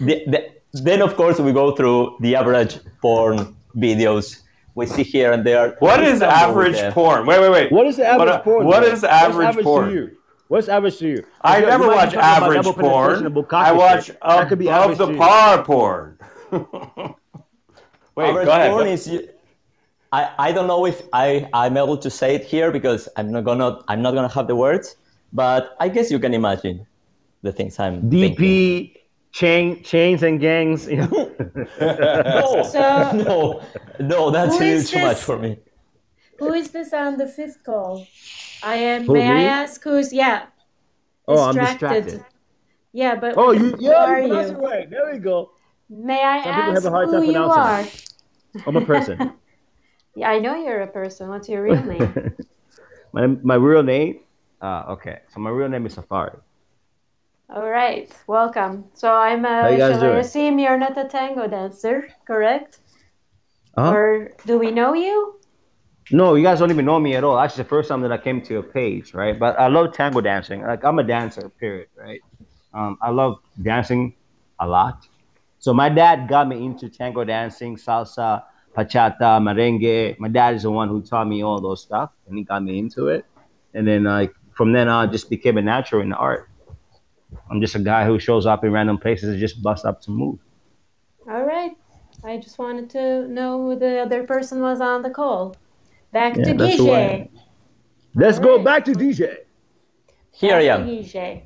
the, 0.00 0.24
the, 0.26 0.40
then 0.82 1.02
of 1.02 1.16
course 1.16 1.38
we 1.38 1.52
go 1.52 1.74
through 1.76 2.16
the 2.20 2.34
average 2.34 2.78
porn 3.00 3.54
videos 3.76 4.44
we 4.74 4.86
see 4.86 5.02
here 5.04 5.32
and 5.32 5.44
there. 5.44 5.76
What 5.78 6.00
We 6.00 6.06
is 6.06 6.18
stumble 6.18 6.54
with 6.56 6.74
average 6.76 6.94
porn? 6.94 7.26
Wait, 7.26 7.40
wait, 7.40 7.50
wait. 7.50 7.72
What 7.72 7.86
is 7.86 7.96
the 7.96 8.06
average 8.06 8.28
uh, 8.28 8.40
porn? 8.40 8.66
What 8.66 8.82
is 8.82 9.00
though? 9.02 9.06
is 9.08 9.12
average 9.12 9.64
porn? 9.64 9.88
to 9.88 9.94
you? 9.94 10.16
What's 10.48 10.68
average 10.68 10.98
to 10.98 11.08
you? 11.08 11.24
I 11.40 11.60
You- 11.60 11.66
never 11.66 11.84
you 11.84 11.90
watch 11.90 12.14
average 12.14 12.64
porn. 12.66 13.44
I 13.52 13.72
watch 13.72 14.06
shit. 14.06 14.18
That 14.20 14.48
could 14.48 14.58
be 14.58 14.68
above 14.68 14.98
the 14.98 15.14
par 15.16 15.64
porn. 15.64 16.18
Wait, 18.16 18.28
average 18.28 18.46
go 18.46 18.52
ahead. 18.52 18.70
porn 18.70 18.86
is 18.86 19.10
I, 20.12 20.30
I 20.38 20.52
don't 20.52 20.68
know 20.68 20.86
if 20.86 21.02
I, 21.12 21.48
I'm 21.52 21.76
able 21.76 21.96
to 21.98 22.08
say 22.08 22.36
it 22.36 22.44
here 22.44 22.70
because 22.70 23.08
I'm 23.16 23.32
not 23.32 23.44
gonna 23.44 23.80
I'm 23.88 24.00
not 24.02 24.14
gonna 24.14 24.28
have 24.28 24.46
the 24.46 24.54
words, 24.56 24.96
but 25.32 25.76
I 25.80 25.88
guess 25.88 26.10
you 26.10 26.18
can 26.20 26.32
imagine 26.34 26.86
the 27.42 27.50
things 27.52 27.78
I'm 27.80 28.08
thinking. 28.08 28.36
DP, 28.36 28.96
chain, 29.32 29.82
chains 29.82 30.22
and 30.22 30.38
gangs. 30.40 30.86
You 30.94 30.98
know? 30.98 31.32
No, 31.80 32.62
So- 32.62 33.10
no, 33.12 33.62
no, 33.98 34.30
that's 34.30 34.56
Who 34.56 34.62
a 34.62 34.66
little 34.76 34.88
too 34.88 35.00
much 35.02 35.18
for 35.18 35.38
me. 35.38 35.58
Who 36.38 36.52
is 36.52 36.70
this 36.70 36.92
on 36.92 37.16
the 37.16 37.26
fifth 37.26 37.62
call? 37.64 38.06
I 38.62 38.76
am. 38.76 39.04
Who, 39.06 39.14
may 39.14 39.28
I 39.28 39.42
ask 39.42 39.82
who's? 39.82 40.12
Yeah. 40.12 40.46
Oh, 41.26 41.42
I'm 41.48 41.54
distracted. 41.54 42.24
Yeah, 42.92 43.16
but 43.16 43.34
Oh, 43.36 43.50
you, 43.50 43.70
who 43.74 43.76
yeah, 43.80 44.04
are 44.04 44.20
you 44.22 44.28
you? 44.34 44.52
right. 44.58 44.88
There 44.88 45.10
we 45.12 45.18
go. 45.18 45.50
May 45.88 46.22
I 46.22 46.42
Some 46.42 46.52
ask 46.52 46.74
have 46.74 46.84
a 46.86 46.90
hard 46.90 47.08
who 47.08 47.12
time 47.12 47.24
you 47.24 47.38
are? 47.38 47.84
I'm 48.66 48.76
a 48.76 48.80
person. 48.84 49.32
Yeah, 50.16 50.30
I 50.30 50.38
know 50.38 50.54
you're 50.54 50.80
a 50.82 50.86
person. 50.86 51.28
What's 51.28 51.48
your 51.48 51.60
real 51.64 51.82
name? 51.82 52.36
my, 53.12 53.26
my 53.26 53.56
real 53.56 53.82
name? 53.82 54.20
Uh, 54.62 54.84
okay. 54.90 55.18
So 55.28 55.40
my 55.40 55.50
real 55.50 55.68
name 55.68 55.86
is 55.86 55.94
Safari. 55.94 56.38
All 57.50 57.68
right, 57.68 58.08
welcome. 58.28 58.84
So 58.94 59.12
I'm. 59.12 59.44
a 59.44 59.62
How 59.62 59.68
you 59.68 59.78
guys 59.78 59.98
doing? 59.98 60.18
assume 60.18 60.58
you're 60.60 60.78
not 60.78 60.96
a 60.96 61.08
tango 61.08 61.48
dancer, 61.48 62.08
correct? 62.26 62.78
Huh? 63.76 63.90
Or 63.90 64.30
do 64.46 64.56
we 64.56 64.70
know 64.70 64.94
you? 64.94 65.40
No, 66.12 66.36
you 66.36 66.44
guys 66.44 66.60
don't 66.60 66.70
even 66.70 66.84
know 66.84 67.00
me 67.00 67.16
at 67.16 67.24
all. 67.24 67.38
Actually, 67.38 67.64
the 67.64 67.68
first 67.70 67.88
time 67.88 68.00
that 68.02 68.12
I 68.12 68.18
came 68.18 68.40
to 68.42 68.52
your 68.54 68.62
page, 68.62 69.14
right? 69.14 69.36
But 69.36 69.58
I 69.58 69.66
love 69.66 69.92
tango 69.92 70.20
dancing. 70.20 70.62
Like 70.62 70.84
I'm 70.84 70.98
a 70.98 71.02
dancer, 71.04 71.48
period, 71.48 71.88
right? 71.96 72.20
Um, 72.72 72.98
I 73.02 73.10
love 73.10 73.38
dancing 73.62 74.14
a 74.60 74.66
lot. 74.66 75.08
So 75.64 75.72
my 75.72 75.88
dad 75.88 76.28
got 76.28 76.46
me 76.46 76.62
into 76.62 76.90
tango 76.90 77.24
dancing, 77.24 77.76
salsa, 77.76 78.42
bachata, 78.76 79.40
merengue. 79.40 80.18
My 80.18 80.28
dad 80.28 80.56
is 80.56 80.64
the 80.64 80.70
one 80.70 80.90
who 80.90 81.00
taught 81.00 81.26
me 81.26 81.42
all 81.42 81.58
those 81.58 81.80
stuff, 81.80 82.10
and 82.28 82.36
he 82.36 82.44
got 82.44 82.62
me 82.62 82.78
into 82.78 83.08
it. 83.08 83.24
And 83.72 83.88
then, 83.88 84.04
like 84.04 84.34
from 84.52 84.74
then 84.74 84.88
on, 84.88 85.08
I 85.08 85.10
just 85.10 85.30
became 85.30 85.56
a 85.56 85.62
natural 85.62 86.02
in 86.02 86.10
the 86.10 86.16
art. 86.16 86.50
I'm 87.50 87.62
just 87.62 87.74
a 87.76 87.78
guy 87.78 88.04
who 88.04 88.18
shows 88.18 88.44
up 88.44 88.62
in 88.62 88.72
random 88.72 88.98
places 88.98 89.30
and 89.30 89.38
just 89.38 89.62
busts 89.62 89.86
up 89.86 90.02
to 90.02 90.10
move. 90.10 90.38
All 91.30 91.44
right. 91.44 91.72
I 92.22 92.36
just 92.36 92.58
wanted 92.58 92.90
to 92.90 93.26
know 93.28 93.62
who 93.62 93.74
the 93.74 94.00
other 94.00 94.24
person 94.24 94.60
was 94.60 94.82
on 94.82 95.00
the 95.00 95.08
call. 95.08 95.56
Back 96.12 96.36
Yeah, 96.36 96.44
to 96.44 96.52
that's 96.52 96.76
who 96.76 96.90
I 96.90 97.00
Guille. 97.06 97.20
am. 97.22 97.28
Let's 98.14 98.38
go 98.38 98.58
Alright. 98.58 98.64
back 98.66 98.84
to 98.84 98.92
DJ. 98.92 99.38
Here 100.30 100.56
I 100.56 100.66
Back 100.66 100.68
to 100.68 100.82
am. 100.82 100.86
Guille. 100.86 101.42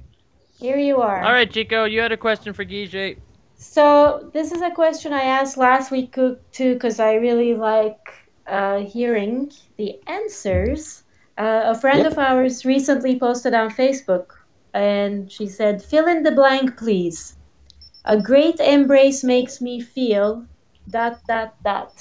Here 0.58 0.76
you 0.76 1.00
are. 1.02 1.22
All 1.22 1.32
right, 1.32 1.48
Chico, 1.48 1.84
you 1.84 2.00
had 2.00 2.10
a 2.10 2.16
question 2.16 2.52
for 2.52 2.64
Guille. 2.64 3.16
So 3.58 4.30
this 4.32 4.52
is 4.52 4.62
a 4.62 4.70
question 4.70 5.12
I 5.12 5.22
asked 5.22 5.56
last 5.58 5.90
week 5.90 6.12
co- 6.12 6.38
too, 6.52 6.74
because 6.74 7.00
I 7.00 7.14
really 7.14 7.54
like 7.54 7.98
uh, 8.46 8.78
hearing 8.80 9.50
the 9.76 9.96
answers. 10.06 11.02
Uh, 11.36 11.62
a 11.66 11.74
friend 11.74 11.98
Yep. 11.98 12.12
of 12.12 12.18
ours 12.18 12.64
recently 12.64 13.18
posted 13.18 13.54
on 13.54 13.70
Facebook, 13.70 14.26
and 14.74 15.30
she 15.30 15.46
said, 15.46 15.82
"Fill 15.82 16.06
in 16.06 16.22
the 16.22 16.32
blank, 16.32 16.76
please. 16.76 17.36
A 18.04 18.16
great 18.16 18.60
embrace 18.60 19.22
makes 19.24 19.60
me 19.60 19.80
feel 19.80 20.46
dot 20.88 21.20
dot 21.28 21.54
dot." 21.64 21.92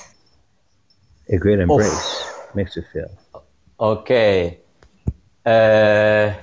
A 1.29 1.37
great 1.37 1.59
embrace 1.59 2.23
makes 2.55 2.75
you 2.75 2.83
feel. 2.93 3.09
Okay. 3.79 4.59
Uh, 5.45 6.33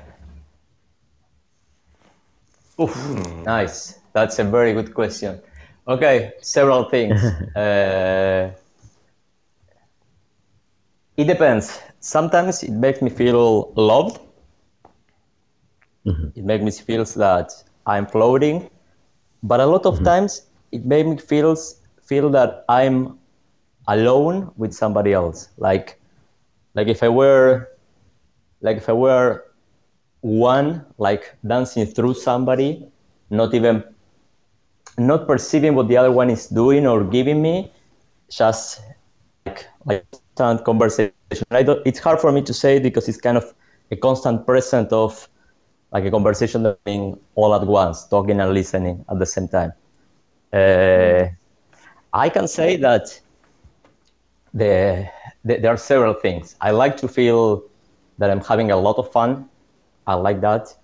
oof, 2.81 2.95
nice. 3.45 3.99
That's 4.15 4.39
a 4.39 4.45
very 4.45 4.73
good 4.73 4.95
question. 4.95 5.41
Okay, 5.89 6.33
several 6.41 6.85
things. 6.85 7.21
uh, 7.57 8.53
it 11.17 11.25
depends. 11.25 11.81
Sometimes 11.99 12.63
it 12.63 12.71
makes 12.71 13.03
me 13.03 13.11
feel 13.11 13.73
loved. 13.75 14.21
It 16.37 16.45
makes 16.45 16.63
me 16.63 16.71
feel 16.71 17.05
that 17.05 17.51
I'm 17.87 18.07
floating. 18.07 18.71
But 19.43 19.61
a 19.61 19.67
lot 19.67 19.85
of 19.85 20.03
times 20.05 20.47
it 20.73 20.85
makes 20.85 21.09
me 21.09 21.17
feels 21.17 21.81
feel 22.03 22.31
that 22.31 22.65
I'm 22.69 23.19
alone 23.89 24.53
with 24.57 24.73
somebody 24.73 25.13
else. 25.13 25.49
Like 25.59 26.01
like 26.75 26.89
if 26.89 27.03
I 27.03 27.09
were 27.09 27.69
like 28.61 28.77
if 28.77 28.89
I 28.89 28.93
were 28.93 29.45
one 30.21 30.87
like 30.99 31.35
dancing 31.47 31.87
through 31.87 32.15
somebody, 32.15 32.87
not 33.31 33.55
even 33.55 33.85
not 34.99 35.27
perceiving 35.27 35.75
what 35.75 35.89
the 35.89 35.97
other 35.97 36.13
one 36.13 36.31
is 36.31 36.47
doing 36.47 36.87
or 36.87 37.05
giving 37.05 37.43
me, 37.43 37.73
just 38.31 38.81
like 39.47 39.67
like 39.85 40.07
constant 40.37 40.65
conversation. 40.65 41.13
It's 41.85 41.99
hard 41.99 42.21
for 42.21 42.33
me 42.33 42.43
to 42.43 42.55
say 42.55 42.79
because 42.79 43.09
it's 43.09 43.21
kind 43.21 43.37
of 43.37 43.55
a 43.91 43.97
constant 43.97 44.47
present 44.47 44.93
of 44.93 45.29
like 45.93 46.05
a 46.05 46.11
conversation 46.11 46.65
happening 46.65 47.19
all 47.35 47.55
at 47.55 47.67
once, 47.67 48.07
talking 48.09 48.41
and 48.41 48.53
listening 48.53 49.05
at 49.09 49.19
the 49.19 49.27
same 49.27 49.49
time. 49.49 49.73
Uh, 50.53 51.27
I 52.13 52.29
can 52.29 52.49
say 52.49 52.77
that 52.77 53.21
the, 54.53 55.09
the, 55.45 55.59
there 55.59 55.73
are 55.73 55.77
several 55.77 56.15
things. 56.15 56.57
I 56.61 56.71
like 56.71 56.97
to 56.99 57.09
feel 57.09 57.65
that 58.19 58.31
I'm 58.31 58.41
having 58.41 58.71
a 58.71 58.77
lot 58.77 58.99
of 58.99 59.11
fun. 59.11 59.49
I 60.07 60.15
like 60.15 60.41
that. 60.41 60.75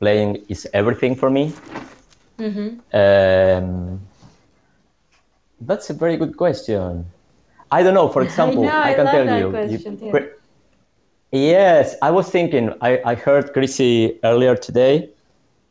Playing 0.00 0.44
is 0.48 0.66
everything 0.72 1.14
for 1.14 1.30
me. 1.30 1.52
Um, 2.92 4.00
that's 5.60 5.90
a 5.90 5.94
very 5.94 6.16
good 6.16 6.36
question. 6.36 7.04
I 7.70 7.82
don't 7.82 7.94
know. 7.94 8.08
For 8.08 8.22
example, 8.28 8.64
know, 8.64 8.70
I 8.70 8.94
can 8.94 9.04
love 9.04 9.14
tell 9.14 9.38
you. 9.40 9.50
question 9.50 10.10
pre- 10.10 10.30
yes, 11.32 11.96
I 12.00 12.10
was 12.10 12.30
thinking. 12.30 12.72
I, 12.80 13.00
I 13.04 13.14
heard 13.14 13.52
Chrissy 13.52 14.18
earlier 14.24 14.56
today, 14.56 15.10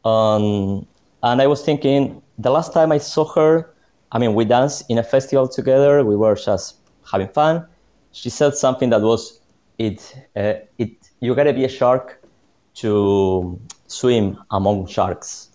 um, 0.06 0.86
and 1.24 1.42
I 1.42 1.48
was 1.48 1.64
thinking 1.64 2.22
the 2.38 2.52
last 2.52 2.74
time 2.74 2.92
I 2.92 3.00
saw 3.00 3.26
her, 3.34 3.74
I 4.12 4.20
mean, 4.20 4.34
we 4.36 4.46
danced 4.46 4.90
in 4.90 4.98
a 4.98 5.04
festival 5.04 5.48
together. 5.48 6.04
We 6.04 6.16
were 6.16 6.36
just 6.36 6.76
having 7.12 7.30
fun. 7.30 7.66
She 8.12 8.30
said 8.30 8.56
something 8.56 8.90
that 8.92 9.02
was, 9.02 9.40
"It, 9.78 10.16
uh, 10.36 10.54
it, 10.78 10.92
you 11.20 11.34
gotta 11.36 11.54
be 11.54 11.66
a 11.66 11.70
shark 11.70 12.22
to 12.76 13.60
swim 13.88 14.38
among 14.52 14.88
sharks." 14.88 15.47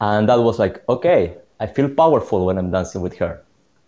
And 0.00 0.28
that 0.28 0.36
was 0.36 0.58
like 0.58 0.82
okay 0.88 1.36
i 1.60 1.66
feel 1.66 1.88
powerful 1.88 2.46
when 2.46 2.58
i'm 2.58 2.70
dancing 2.70 3.00
with 3.02 3.16
her 3.18 3.44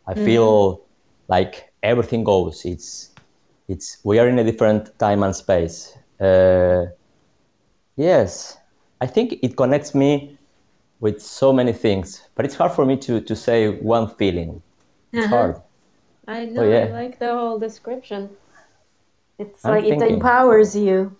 i 0.06 0.14
feel 0.14 0.80
like 1.28 1.72
everything 1.82 2.24
goes 2.24 2.64
it's 2.64 3.14
it's 3.68 3.98
we 4.04 4.18
are 4.18 4.28
in 4.28 4.38
a 4.38 4.44
different 4.44 4.98
time 4.98 5.22
and 5.22 5.34
space 5.36 5.96
uh, 6.20 6.84
yes 7.96 8.58
i 9.00 9.06
think 9.06 9.34
it 9.42 9.56
connects 9.56 9.94
me 9.94 10.38
with 11.00 11.20
so 11.20 11.52
many 11.52 11.72
things 11.72 12.28
but 12.34 12.44
it's 12.44 12.54
hard 12.56 12.72
for 12.72 12.84
me 12.86 12.96
to 12.96 13.20
to 13.20 13.36
say 13.36 13.68
one 13.80 14.08
feeling 14.16 14.62
it's 15.12 15.26
Uh-huh. 15.26 15.26
hard 15.26 15.56
I 16.28 16.46
know. 16.46 16.64
yeah. 16.64 16.86
I 16.86 16.88
like 16.90 17.18
the 17.18 17.32
whole 17.34 17.58
description. 17.58 18.36
It's 19.38 19.66
I'm 19.66 19.68
like 19.68 19.84
it 19.84 20.00
empowers 20.02 20.76
you. 20.76 21.16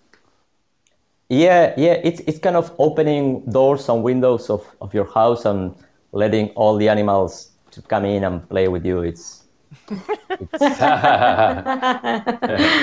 Yeah, 1.29 1.73
yeah, 1.77 1.93
it's 2.03 2.21
it's 2.21 2.39
kind 2.39 2.55
of 2.55 2.73
opening 2.79 3.41
doors 3.51 3.87
and 3.89 4.01
windows 4.03 4.49
of, 4.49 4.65
of 4.81 4.93
your 4.93 5.05
house 5.05 5.45
and 5.45 5.75
letting 6.11 6.49
all 6.55 6.75
the 6.77 6.89
animals 6.89 7.51
to 7.71 7.81
come 7.83 8.05
in 8.05 8.23
and 8.23 8.47
play 8.49 8.67
with 8.67 8.83
you. 8.85 9.01
It's 9.03 9.43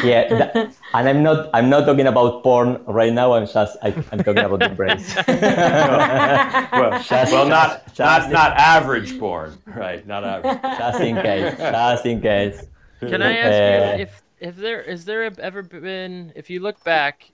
yeah, 0.06 0.26
that- 0.30 0.74
and 0.94 1.08
I'm 1.08 1.22
not 1.22 1.50
I'm 1.52 1.68
not 1.68 1.86
talking 1.86 2.06
about 2.06 2.42
porn 2.44 2.82
right 2.86 3.12
now. 3.12 3.32
I'm 3.32 3.46
just 3.46 3.76
I, 3.82 3.88
I'm 4.12 4.22
talking 4.22 4.44
about 4.44 4.60
the 4.60 4.68
brace. 4.70 5.14
well, 5.26 7.02
Just- 7.02 7.32
well, 7.32 7.46
not 7.48 7.86
just- 7.94 7.98
not 7.98 8.30
not 8.30 8.52
average 8.56 9.18
porn, 9.18 9.58
right? 9.66 10.06
Not 10.06 10.24
average. 10.24 10.62
just 10.62 11.00
in 11.00 11.16
case, 11.16 11.56
just 11.58 12.06
in 12.06 12.20
case. 12.20 12.62
Can 13.00 13.22
I 13.22 13.36
ask 13.36 13.54
Uh, 13.54 13.96
you 13.96 14.02
if 14.02 14.22
if 14.38 14.56
there 14.56 14.82
is 14.82 15.04
there 15.04 15.24
ever 15.40 15.62
been 15.62 16.32
if 16.36 16.48
you 16.50 16.60
look 16.60 16.82
back 16.84 17.30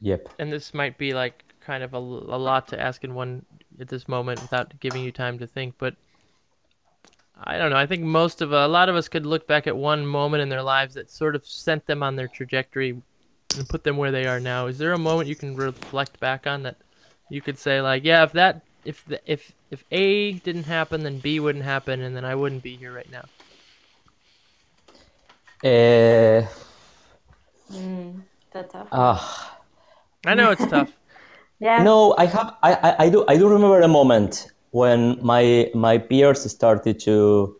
Yep. 0.00 0.28
and 0.38 0.52
this 0.52 0.72
might 0.74 0.96
be 0.98 1.12
like 1.12 1.44
kind 1.60 1.82
of 1.82 1.92
a, 1.94 1.98
a 1.98 2.38
lot 2.40 2.68
to 2.68 2.80
ask 2.80 3.04
in 3.04 3.14
one 3.14 3.44
at 3.78 3.88
this 3.88 4.08
moment 4.08 4.40
without 4.42 4.78
giving 4.80 5.02
you 5.02 5.12
time 5.12 5.38
to 5.38 5.46
think 5.46 5.74
but 5.78 5.94
i 7.44 7.58
don't 7.58 7.70
know 7.70 7.76
i 7.76 7.86
think 7.86 8.02
most 8.02 8.40
of 8.42 8.52
a 8.52 8.66
lot 8.68 8.88
of 8.88 8.96
us 8.96 9.08
could 9.08 9.26
look 9.26 9.46
back 9.46 9.66
at 9.66 9.76
one 9.76 10.06
moment 10.06 10.42
in 10.42 10.48
their 10.48 10.62
lives 10.62 10.94
that 10.94 11.10
sort 11.10 11.34
of 11.36 11.46
sent 11.46 11.86
them 11.86 12.02
on 12.02 12.16
their 12.16 12.28
trajectory 12.28 13.00
and 13.56 13.68
put 13.68 13.84
them 13.84 13.96
where 13.96 14.10
they 14.12 14.26
are 14.26 14.40
now 14.40 14.66
is 14.66 14.78
there 14.78 14.92
a 14.92 14.98
moment 14.98 15.28
you 15.28 15.36
can 15.36 15.54
reflect 15.56 16.18
back 16.20 16.46
on 16.46 16.62
that 16.62 16.76
you 17.28 17.40
could 17.40 17.58
say 17.58 17.80
like 17.80 18.04
yeah 18.04 18.22
if 18.24 18.32
that 18.32 18.62
if 18.84 19.04
the, 19.06 19.20
if 19.30 19.52
if 19.70 19.84
a 19.90 20.32
didn't 20.32 20.64
happen 20.64 21.02
then 21.02 21.18
b 21.18 21.38
wouldn't 21.40 21.64
happen 21.64 22.00
and 22.00 22.16
then 22.16 22.24
i 22.24 22.34
wouldn't 22.34 22.62
be 22.62 22.76
here 22.76 22.92
right 22.92 23.10
now 23.10 23.24
Uh, 25.62 26.46
Mm, 27.70 28.22
that's 28.52 28.72
tough. 28.72 28.88
ah. 28.92 29.59
I 30.26 30.34
know 30.34 30.50
it's 30.50 30.66
tough 30.66 30.92
yeah. 31.60 31.82
No, 31.82 32.14
I 32.18 32.26
have. 32.26 32.56
I, 32.62 32.72
I, 32.74 33.04
I 33.04 33.10
do. 33.10 33.24
I 33.28 33.36
do 33.36 33.48
remember 33.48 33.80
a 33.80 33.88
moment 33.88 34.50
when 34.70 35.18
my 35.22 35.70
my 35.74 35.98
peers 35.98 36.50
started 36.50 36.98
to 37.00 37.56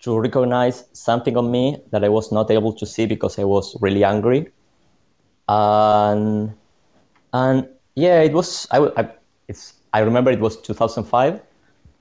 to 0.00 0.18
recognize 0.18 0.84
something 0.92 1.36
on 1.36 1.50
me 1.50 1.78
that 1.90 2.02
I 2.02 2.08
was 2.08 2.32
not 2.32 2.50
able 2.50 2.72
to 2.72 2.86
see 2.86 3.06
because 3.06 3.38
I 3.38 3.44
was 3.44 3.76
really 3.80 4.04
angry. 4.04 4.50
And 5.48 6.54
and 7.32 7.68
yeah, 7.94 8.22
it 8.22 8.32
was. 8.32 8.66
I, 8.70 8.78
I 8.96 9.08
it's. 9.48 9.74
I 9.92 10.00
remember 10.00 10.30
it 10.30 10.40
was 10.40 10.60
2005 10.60 11.40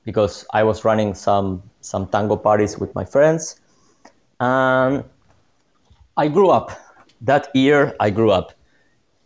because 0.06 0.46
I 0.54 0.64
was 0.64 0.86
running 0.86 1.14
some 1.14 1.64
some 1.82 2.08
tango 2.08 2.38
parties 2.38 2.80
with 2.80 2.96
my 2.96 3.04
friends, 3.04 3.60
and 4.40 5.04
I 6.16 6.30
grew 6.30 6.50
up. 6.50 6.72
That 7.22 7.48
year, 7.56 7.96
I 8.00 8.10
grew 8.10 8.32
up 8.32 8.54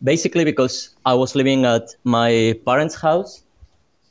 basically 0.04 0.46
because 0.46 0.96
I 1.06 1.14
was 1.14 1.36
living 1.36 1.66
at 1.66 1.96
my 2.04 2.60
parents' 2.66 2.96
house, 2.96 3.44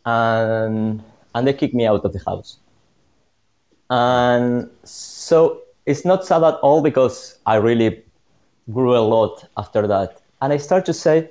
and 0.05 1.03
and 1.35 1.47
they 1.47 1.53
kicked 1.53 1.75
me 1.75 1.87
out 1.87 2.05
of 2.05 2.13
the 2.13 2.21
house. 2.27 2.59
And 3.91 4.71
so 4.85 5.63
it's 5.87 6.05
not 6.05 6.25
sad 6.25 6.43
at 6.43 6.55
all 6.57 6.83
because 6.83 7.39
I 7.47 7.57
really 7.57 8.03
grew 8.73 8.97
a 8.97 9.01
lot 9.01 9.49
after 9.57 9.87
that, 9.87 10.21
and 10.43 10.53
I 10.53 10.59
start 10.59 10.85
to 10.87 10.93
say, 10.93 11.31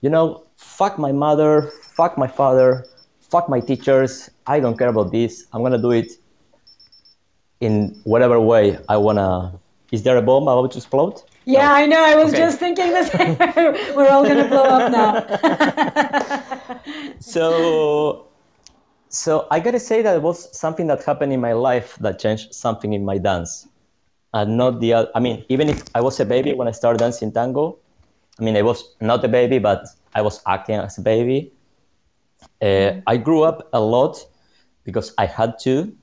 you 0.00 0.10
know, 0.10 0.44
fuck 0.56 0.98
my 0.98 1.12
mother, 1.12 1.70
fuck 1.96 2.18
my 2.18 2.26
father, 2.26 2.86
fuck 3.20 3.48
my 3.48 3.60
teachers. 3.60 4.30
I 4.46 4.60
don't 4.60 4.76
care 4.78 4.88
about 4.88 5.12
this. 5.12 5.46
I'm 5.52 5.62
gonna 5.62 5.78
do 5.78 5.92
it 5.92 6.12
in 7.60 7.98
whatever 8.04 8.38
way 8.40 8.78
I 8.88 8.96
wanna. 8.96 9.58
Is 9.92 10.02
there 10.02 10.16
a 10.16 10.22
bomb 10.22 10.48
about 10.48 10.72
to 10.72 10.78
explode? 10.78 11.22
Yeah, 11.46 11.72
I 11.72 11.86
know. 11.86 12.02
I 12.04 12.14
was 12.16 12.32
Okay. 12.32 12.38
just 12.38 12.58
thinking 12.58 12.92
the 12.92 13.04
same. 13.04 13.36
We're 13.96 14.08
all 14.08 14.26
gonna 14.26 14.44
blow 14.46 14.68
up 14.68 14.88
now. 14.88 15.24
so 17.20 18.28
so 19.08 19.46
i 19.50 19.60
gotta 19.60 19.78
say 19.78 20.02
that 20.02 20.16
it 20.16 20.22
was 20.22 20.56
something 20.58 20.86
that 20.86 21.02
happened 21.04 21.32
in 21.32 21.40
my 21.40 21.52
life 21.52 21.96
that 22.00 22.18
changed 22.18 22.52
something 22.54 22.92
in 22.92 23.04
my 23.04 23.18
dance 23.18 23.68
and 24.34 24.56
not 24.56 24.80
the 24.80 24.94
i 25.14 25.20
mean 25.20 25.44
even 25.48 25.68
if 25.68 25.82
i 25.94 26.00
was 26.00 26.18
a 26.20 26.24
baby 26.24 26.52
when 26.52 26.68
i 26.68 26.72
started 26.72 26.98
dancing 26.98 27.32
tango 27.32 27.78
i 28.40 28.42
mean 28.44 28.56
i 28.56 28.62
was 28.62 28.96
not 29.00 29.24
a 29.24 29.28
baby 29.28 29.58
but 29.58 29.84
i 30.14 30.22
was 30.22 30.40
acting 30.46 30.76
as 30.76 30.98
a 30.98 31.02
baby 31.02 31.52
uh, 32.62 32.92
i 33.06 33.16
grew 33.16 33.42
up 33.42 33.68
a 33.72 33.80
lot 33.80 34.16
because 34.84 35.14
i 35.18 35.26
had 35.26 35.58
to 35.58 35.94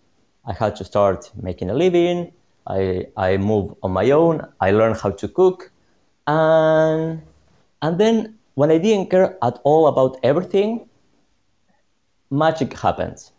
i 0.46 0.54
had 0.54 0.76
to 0.76 0.84
start 0.84 1.32
making 1.42 1.70
a 1.70 1.74
living 1.74 2.32
i 2.68 3.06
i 3.18 3.38
moved 3.38 3.76
on 3.84 3.92
my 3.92 4.12
own 4.12 4.46
i 4.60 4.72
learn 4.72 4.94
how 4.96 5.10
to 5.10 5.28
cook 5.28 5.72
and 6.28 7.22
and 7.82 8.00
then 8.00 8.38
when 8.56 8.72
I 8.72 8.78
didn't 8.78 9.10
care 9.10 9.38
at 9.44 9.60
all 9.64 9.88
about 9.88 10.18
everything, 10.24 10.88
magic 12.30 12.78
happens. 12.78 13.32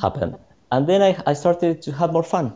Happened. 0.00 0.36
And 0.70 0.86
then 0.86 1.02
I, 1.02 1.16
I 1.26 1.32
started 1.34 1.82
to 1.82 1.92
have 1.92 2.12
more 2.12 2.22
fun 2.22 2.54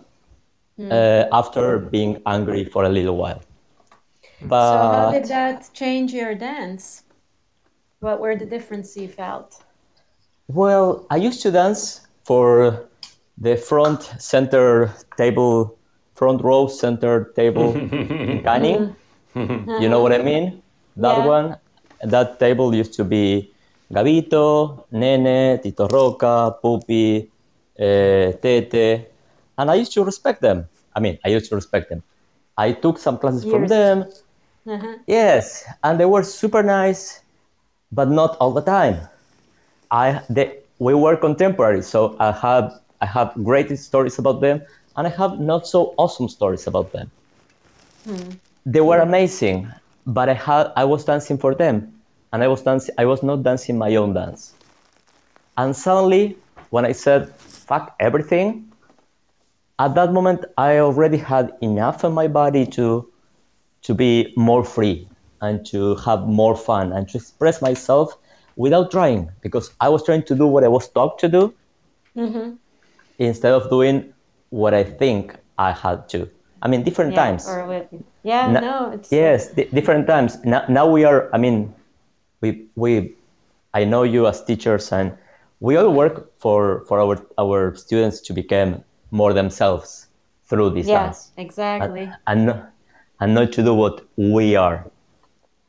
uh, 0.91 1.25
after 1.33 1.79
being 1.79 2.23
angry 2.27 2.65
for 2.65 2.85
a 2.85 2.89
little 2.89 3.17
while. 3.17 3.43
But, 4.43 4.71
so 4.71 4.89
how 4.89 5.13
did 5.13 5.25
that 5.27 5.71
change 5.73 6.13
your 6.13 6.35
dance? 6.35 7.05
What 8.01 8.21
were 8.21 8.37
the 8.37 8.47
differences 8.47 8.97
you 8.97 9.09
felt? 9.09 9.63
well, 10.49 11.07
I 11.11 11.17
used 11.17 11.43
to 11.43 11.51
dance 11.51 12.07
for 12.25 12.89
the 13.39 13.57
front 13.57 14.03
center 14.19 14.93
table, 15.17 15.77
front 16.15 16.43
row 16.43 16.67
center 16.69 17.33
table 17.37 17.75
in 18.27 18.43
Canning. 18.43 18.97
You 19.79 19.89
know 19.89 20.01
what 20.01 20.13
I 20.13 20.23
mean? 20.23 20.63
That 20.97 21.17
Yeah. 21.19 21.27
one, 21.27 21.57
that 22.03 22.39
table 22.41 22.75
used 22.75 22.95
to 22.95 23.05
be 23.05 23.53
Gavito, 23.93 24.85
Nene, 24.91 25.59
Tito 25.63 25.87
Roca, 25.89 26.57
Pupi, 26.63 27.29
uh, 27.79 28.33
Tete, 28.43 29.11
and 29.59 29.71
I 29.71 29.75
used 29.75 29.93
to 29.93 30.05
respect 30.05 30.41
them. 30.41 30.69
I 30.95 31.01
mean, 31.01 31.19
I 31.25 31.29
used 31.29 31.49
to 31.51 31.55
respect 31.55 31.91
them. 31.91 32.03
I 32.57 32.73
took 32.73 32.99
some 32.99 33.19
classes 33.19 33.45
from 33.45 33.67
them. 33.69 34.05
Uh-huh. 34.67 34.97
Yes, 35.07 35.65
and 35.85 36.01
they 36.01 36.07
were 36.07 36.23
super 36.23 36.63
nice, 36.63 37.21
but 37.93 38.09
not 38.11 38.37
all 38.41 38.53
the 38.53 38.63
time. 38.63 38.97
I 39.91 40.21
they, 40.29 40.59
we 40.79 40.95
were 40.95 41.17
contemporary, 41.17 41.83
so 41.83 42.17
I 42.19 42.33
have 42.33 42.81
I 43.01 43.07
have 43.07 43.33
great 43.43 43.77
stories 43.79 44.19
about 44.19 44.41
them, 44.41 44.63
and 44.97 45.07
I 45.07 45.11
have 45.11 45.39
not 45.39 45.67
so 45.67 45.95
awesome 45.97 46.29
stories 46.29 46.67
about 46.67 46.93
them. 46.93 47.11
Hmm. 48.05 48.31
They 48.65 48.81
were 48.81 48.99
amazing, 48.99 49.73
but 50.07 50.29
I 50.29 50.35
had 50.35 50.73
I 50.77 50.85
was 50.85 51.05
dancing 51.05 51.39
for 51.39 51.55
them, 51.55 51.93
and 52.33 52.43
I 52.43 52.49
was 52.49 52.63
dancing. 52.63 52.95
I 52.99 53.05
was 53.05 53.23
not 53.23 53.43
dancing 53.43 53.79
my 53.79 53.95
own 53.97 54.15
dance. 54.15 54.55
And 55.57 55.75
suddenly, 55.75 56.37
when 56.71 56.85
I 56.85 56.93
said 56.93 57.31
"fuck 57.37 57.95
everything," 58.01 58.73
at 59.79 59.95
that 59.95 60.13
moment 60.13 60.45
I 60.57 60.79
already 60.79 61.19
had 61.19 61.53
enough 61.61 62.05
in 62.05 62.13
my 62.13 62.29
body 62.29 62.67
to 62.79 63.09
to 63.83 63.95
be 63.95 64.33
more 64.37 64.65
free 64.65 65.09
and 65.41 65.65
to 65.67 65.95
have 65.97 66.27
more 66.27 66.57
fun 66.57 66.93
and 66.93 67.09
to 67.11 67.19
express 67.19 67.61
myself 67.63 68.17
without 68.57 68.91
trying 68.91 69.31
because 69.43 69.71
I 69.81 69.89
was 69.89 70.03
trying 70.03 70.23
to 70.25 70.35
do 70.35 70.47
what 70.47 70.65
I 70.65 70.69
was 70.69 70.89
taught 70.89 71.19
to 71.21 71.29
do 71.29 71.55
mm-hmm. 72.17 72.55
Instead 73.19 73.53
of 73.53 73.69
doing 73.71 74.13
what 74.51 74.75
I 74.75 74.85
think 74.85 75.37
I 75.59 75.73
had 75.73 76.09
to. 76.11 76.29
I 76.63 76.69
mean, 76.69 76.83
different 76.83 77.13
Yeah, 77.13 77.25
times. 77.25 77.49
or 77.49 77.67
with, 77.67 77.87
yeah, 78.23 78.51
Na- 78.51 78.61
no, 78.61 78.91
it's 78.93 79.13
yes, 79.13 79.53
di- 79.53 79.69
different 79.73 80.07
times. 80.07 80.39
Now, 80.45 80.65
now 80.69 80.87
we 80.89 81.05
are. 81.05 81.29
I 81.33 81.39
mean, 81.39 81.75
we 82.41 82.67
we. 82.77 83.15
I 83.75 83.85
know 83.85 84.03
you 84.05 84.27
as 84.27 84.43
teachers, 84.45 84.91
and 84.93 85.13
we 85.61 85.77
all 85.77 85.93
work 85.93 86.33
for 86.39 86.85
for 86.89 86.99
our 87.01 87.17
our 87.39 87.75
students 87.77 88.21
to 88.23 88.33
become 88.33 88.83
more 89.11 89.33
themselves 89.33 90.09
through 90.49 90.71
this 90.71 90.87
yeah, 90.87 91.05
dance 91.05 91.33
exactly. 91.37 92.11
and 92.27 92.47
no- 92.47 92.63
and 93.21 93.35
not 93.35 93.53
to 93.53 93.63
do 93.63 93.75
what 93.75 94.03
we 94.17 94.57
are. 94.57 94.87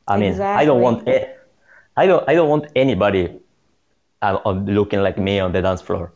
I 0.06 0.16
mean, 0.16 0.30
exactly. 0.30 0.62
I 0.62 0.66
don't 0.66 0.80
want 0.80 1.08
I 1.96 2.06
don't 2.06 2.24
I 2.28 2.34
don't 2.34 2.48
want 2.48 2.66
anybody 2.76 3.38
uh, 4.22 4.38
looking 4.50 5.02
like 5.02 5.18
me 5.18 5.38
on 5.40 5.52
the 5.52 5.62
dance 5.62 5.82
floor. 5.82 6.12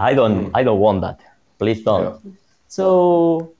I 0.00 0.14
don't 0.14 0.50
I 0.54 0.62
don't 0.62 0.80
want 0.80 1.00
that. 1.02 1.20
Please 1.58 1.82
don't. 1.82 2.16
So 2.68 3.52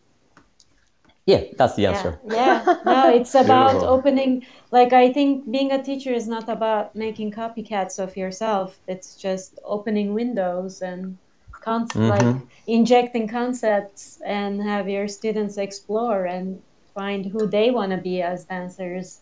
yeah, 1.27 1.43
that's 1.59 1.75
the 1.77 1.87
answer. 1.87 2.19
Yeah, 2.25 2.65
yeah. 2.67 2.77
No, 2.85 3.11
it's 3.19 3.35
about 3.35 3.71
Beautiful. 3.73 3.95
opening. 3.95 4.47
Like 4.73 4.93
I 4.93 5.13
think 5.13 5.51
being 5.51 5.71
a 5.73 5.83
teacher 5.83 6.13
is 6.13 6.27
not 6.27 6.49
about 6.49 6.97
making 6.97 7.33
copycats 7.33 7.99
of 7.99 8.17
yourself. 8.17 8.79
It's 8.89 9.17
just 9.17 9.59
opening 9.65 10.15
windows 10.15 10.83
and 10.83 11.19
con- 11.53 11.89
like 11.95 12.23
Mhm. 12.23 12.43
injecting 12.67 13.29
concepts 13.29 14.19
and 14.25 14.63
have 14.63 14.89
your 14.89 15.07
students 15.09 15.59
explore 15.59 16.25
and 16.25 16.61
find 16.95 17.27
who 17.27 17.47
they 17.47 17.71
want 17.71 17.93
to 17.93 17.99
be 17.99 18.23
as 18.23 18.45
dancers, 18.45 19.21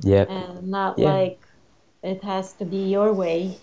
Yeah. 0.00 0.24
and 0.30 0.68
not 0.70 0.98
Yeah. 0.98 1.12
like 1.12 1.40
it 2.02 2.22
has 2.22 2.52
to 2.54 2.64
be 2.64 2.88
your 2.88 3.12
way. 3.12 3.58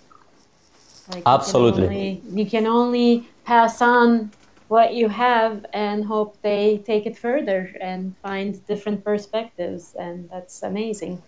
Like 1.10 1.24
Absolutely. 1.26 1.84
You 1.84 1.88
can, 1.88 1.96
only, 1.96 2.42
you 2.42 2.50
can 2.50 2.68
only 2.68 3.30
pass 3.44 3.82
on 3.82 4.32
what 4.68 4.94
you 4.94 5.08
have 5.08 5.66
and 5.74 6.04
hope 6.04 6.42
they 6.42 6.82
take 6.86 7.06
it 7.06 7.18
further 7.18 7.72
and 7.80 8.16
find 8.24 8.66
different 8.66 9.04
perspectives, 9.04 9.96
and 10.00 10.28
that's 10.30 10.64
amazing. 10.64 11.22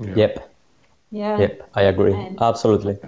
Yep. 0.00 0.50
Yeah. 1.10 1.38
Yep. 1.38 1.70
I 1.74 1.82
agree. 1.82 2.14
And- 2.14 2.40
Absolutely. 2.42 2.98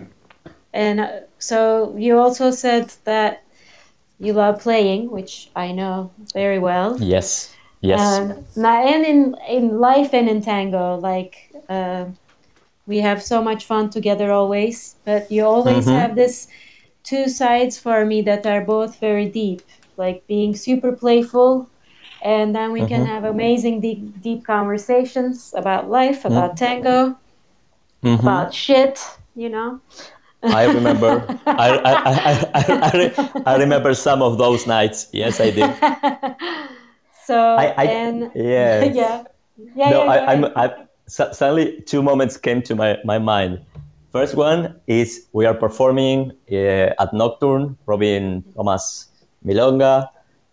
And 0.73 1.01
uh, 1.01 1.20
so 1.39 1.95
you 1.97 2.19
also 2.19 2.51
said 2.51 2.93
that 3.05 3.43
you 4.19 4.33
love 4.33 4.61
playing, 4.61 5.11
which 5.11 5.51
I 5.57 5.73
know 5.73 6.11
very 6.33 6.59
well. 6.59 6.97
Yes. 7.01 7.55
Yes. 7.81 8.01
Um, 8.01 8.45
and 8.65 9.05
in 9.05 9.37
in 9.49 9.78
life 9.78 10.12
and 10.15 10.28
in 10.28 10.43
tango, 10.43 10.97
like 10.97 11.53
uh, 11.69 12.07
we 12.86 12.98
have 12.98 13.22
so 13.22 13.42
much 13.42 13.64
fun 13.66 13.90
together 13.90 14.30
always. 14.32 14.96
But 15.04 15.30
you 15.30 15.44
always 15.44 15.86
Mhm. 15.86 15.92
have 15.98 16.14
this 16.14 16.48
two 17.02 17.28
sides 17.28 17.78
for 17.78 18.04
me 18.04 18.22
that 18.22 18.46
are 18.46 18.60
both 18.64 18.98
very 19.00 19.28
deep, 19.28 19.62
like 19.96 20.26
being 20.26 20.54
super 20.56 20.92
playful, 20.92 21.68
and 22.22 22.54
then 22.54 22.72
we 22.72 22.80
can 22.84 23.02
Mhm. 23.02 23.06
have 23.06 23.24
amazing 23.24 23.80
deep 23.80 24.00
deep 24.22 24.44
conversations 24.44 25.52
about 25.56 25.90
life, 25.90 26.24
about 26.24 26.56
tango, 26.56 27.16
Mhm. 28.02 28.20
about 28.20 28.54
shit. 28.54 29.00
You 29.34 29.50
know. 29.50 29.80
I 30.42 30.64
remember. 30.66 31.26
I, 31.46 31.68
I, 31.70 31.92
I, 31.92 32.32
I, 32.54 32.62
I, 32.82 32.90
re- 32.96 33.14
I 33.46 33.56
remember 33.56 33.94
some 33.94 34.22
of 34.22 34.38
those 34.38 34.66
nights. 34.66 35.08
Yes, 35.12 35.40
I 35.40 35.50
did. 35.50 35.70
so 37.26 37.36
I, 37.36 37.74
I, 37.76 37.84
and 37.86 38.30
yes. 38.34 38.94
yeah, 38.96 39.24
yeah, 39.74 39.90
no, 39.90 40.04
yeah. 40.04 40.10
I, 40.26 40.36
go 40.36 40.85
I'm, 41.15 41.24
ahead. 41.24 41.55
I, 41.55 41.66
su- 41.66 41.66
suddenly 41.66 41.81
two 41.83 42.03
moments 42.03 42.37
came 42.37 42.62
to 42.62 42.74
my, 42.74 42.99
my 43.05 43.19
mind. 43.19 43.61
First 44.12 44.35
one 44.35 44.81
is 44.87 45.27
we 45.33 45.47
are 45.47 45.55
performing 45.55 46.33
uh, 46.51 46.55
at 46.99 47.12
Nocturne, 47.12 47.77
Robin 47.87 48.45
Thomas 48.57 49.09
Milonga. 49.45 50.09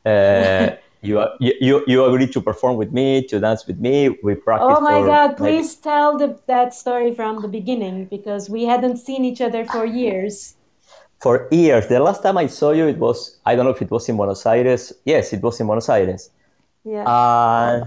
Uh, 0.06 0.76
you, 1.02 1.20
are- 1.20 1.32
you, 1.40 1.84
you, 1.88 2.06
agreed 2.06 2.32
to 2.34 2.42
perform 2.42 2.78
with 2.78 2.92
me, 2.92 3.26
to 3.28 3.40
dance 3.40 3.68
with 3.68 3.80
me. 3.80 4.18
We 4.24 4.36
practiced 4.36 4.78
Oh 4.78 4.82
my 4.82 5.02
God, 5.02 5.38
please 5.38 5.76
tell 5.76 6.18
the, 6.18 6.40
that 6.48 6.74
story 6.74 7.16
from 7.16 7.42
the 7.42 7.48
beginning 7.48 8.06
because 8.06 8.50
we 8.50 8.66
hadn't 8.66 8.98
seen 8.98 9.26
each 9.26 9.42
other 9.42 9.66
for 9.66 9.86
years. 9.86 10.56
for 11.22 11.48
years. 11.52 11.88
The 11.88 12.00
last 12.00 12.22
time 12.22 12.38
I 12.38 12.48
saw 12.48 12.72
you, 12.72 12.88
it 12.88 12.98
was, 12.98 13.40
I 13.46 13.56
don't 13.56 13.66
know 13.66 13.72
if 13.72 13.82
it 13.82 13.92
was 13.92 14.10
in 14.10 14.18
Buenos 14.18 14.46
Aires. 14.46 14.94
Yes, 15.06 15.34
it 15.34 15.42
was 15.42 15.60
in 15.62 15.68
Buenos 15.68 15.90
Aires. 15.90 16.30
Yeah. 16.84 17.04
Uh, 17.04 17.86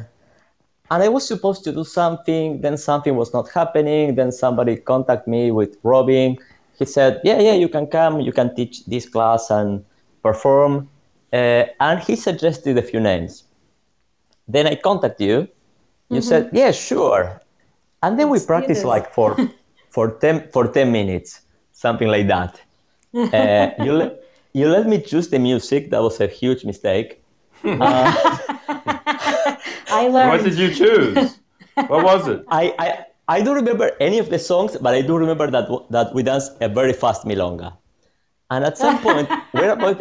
and 0.91 1.03
I 1.03 1.09
was 1.09 1.27
supposed 1.27 1.65
to 1.65 1.73
do 1.73 1.85
something, 1.85 2.61
then 2.61 2.77
something 2.77 3.17
was 3.17 3.33
not 3.33 3.51
happening. 3.51 4.15
Then 4.15 4.31
somebody 4.31 4.77
contacted 4.77 5.27
me 5.27 5.51
with 5.51 5.77
Robin. 5.83 6.37
He 6.79 6.85
said, 6.85 7.21
Yeah, 7.25 7.41
yeah, 7.41 7.55
you 7.55 7.69
can 7.69 7.87
come, 7.87 8.21
you 8.21 8.33
can 8.33 8.55
teach 8.55 8.85
this 8.87 9.09
class 9.09 9.51
and 9.51 9.85
perform. 10.23 10.89
Uh, 11.33 11.65
and 11.81 12.01
he 12.01 12.15
suggested 12.15 12.79
a 12.79 12.83
few 12.83 13.01
names. 13.01 13.45
Then 14.47 14.67
I 14.67 14.77
contacted 14.77 15.27
you. 15.27 15.49
You 16.09 16.21
said, 16.23 16.51
Yeah, 16.53 16.71
sure. 16.71 17.41
And 18.03 18.19
then 18.19 18.29
we 18.29 18.35
Let's 18.35 18.45
do 18.45 18.47
practiced 18.47 18.85
like 18.85 19.13
for, 19.13 19.37
for, 19.91 20.13
10, 20.13 20.51
for 20.53 20.69
10 20.69 20.93
minutes, 20.93 21.41
something 21.73 22.07
like 22.07 22.29
that. 22.29 22.61
Uh, 23.13 23.71
you, 23.83 23.93
le- 23.93 24.17
you 24.53 24.69
let 24.69 24.87
me 24.87 25.01
choose 25.01 25.29
the 25.29 25.39
music. 25.39 25.91
That 25.91 26.03
was 26.03 26.21
a 26.21 26.29
huge 26.29 26.65
mistake. 26.65 27.23
Uh, 27.65 28.39
I 28.69 30.09
learned. 30.09 30.31
What 30.31 30.45
did 30.45 30.55
you 30.59 30.75
choose? 30.75 31.39
What 31.75 32.05
was 32.05 32.29
it? 32.29 32.45
I, 32.49 32.75
I, 32.79 33.05
I 33.29 33.43
don't 33.43 33.57
remember 33.57 33.93
any 34.01 34.19
of 34.19 34.31
the 34.31 34.39
songs, 34.39 34.77
but 34.77 34.95
I 34.95 35.03
do 35.03 35.17
remember 35.17 35.51
that 35.51 35.69
that 35.91 36.15
we 36.15 36.23
danced 36.23 36.53
a 36.61 36.69
very 36.69 36.93
fast 36.93 37.25
milonga. 37.25 37.77
And 38.51 38.65
at 38.65 38.79
some 38.79 38.99
point, 39.01 39.29
we're 39.55 39.71
about, 39.71 39.97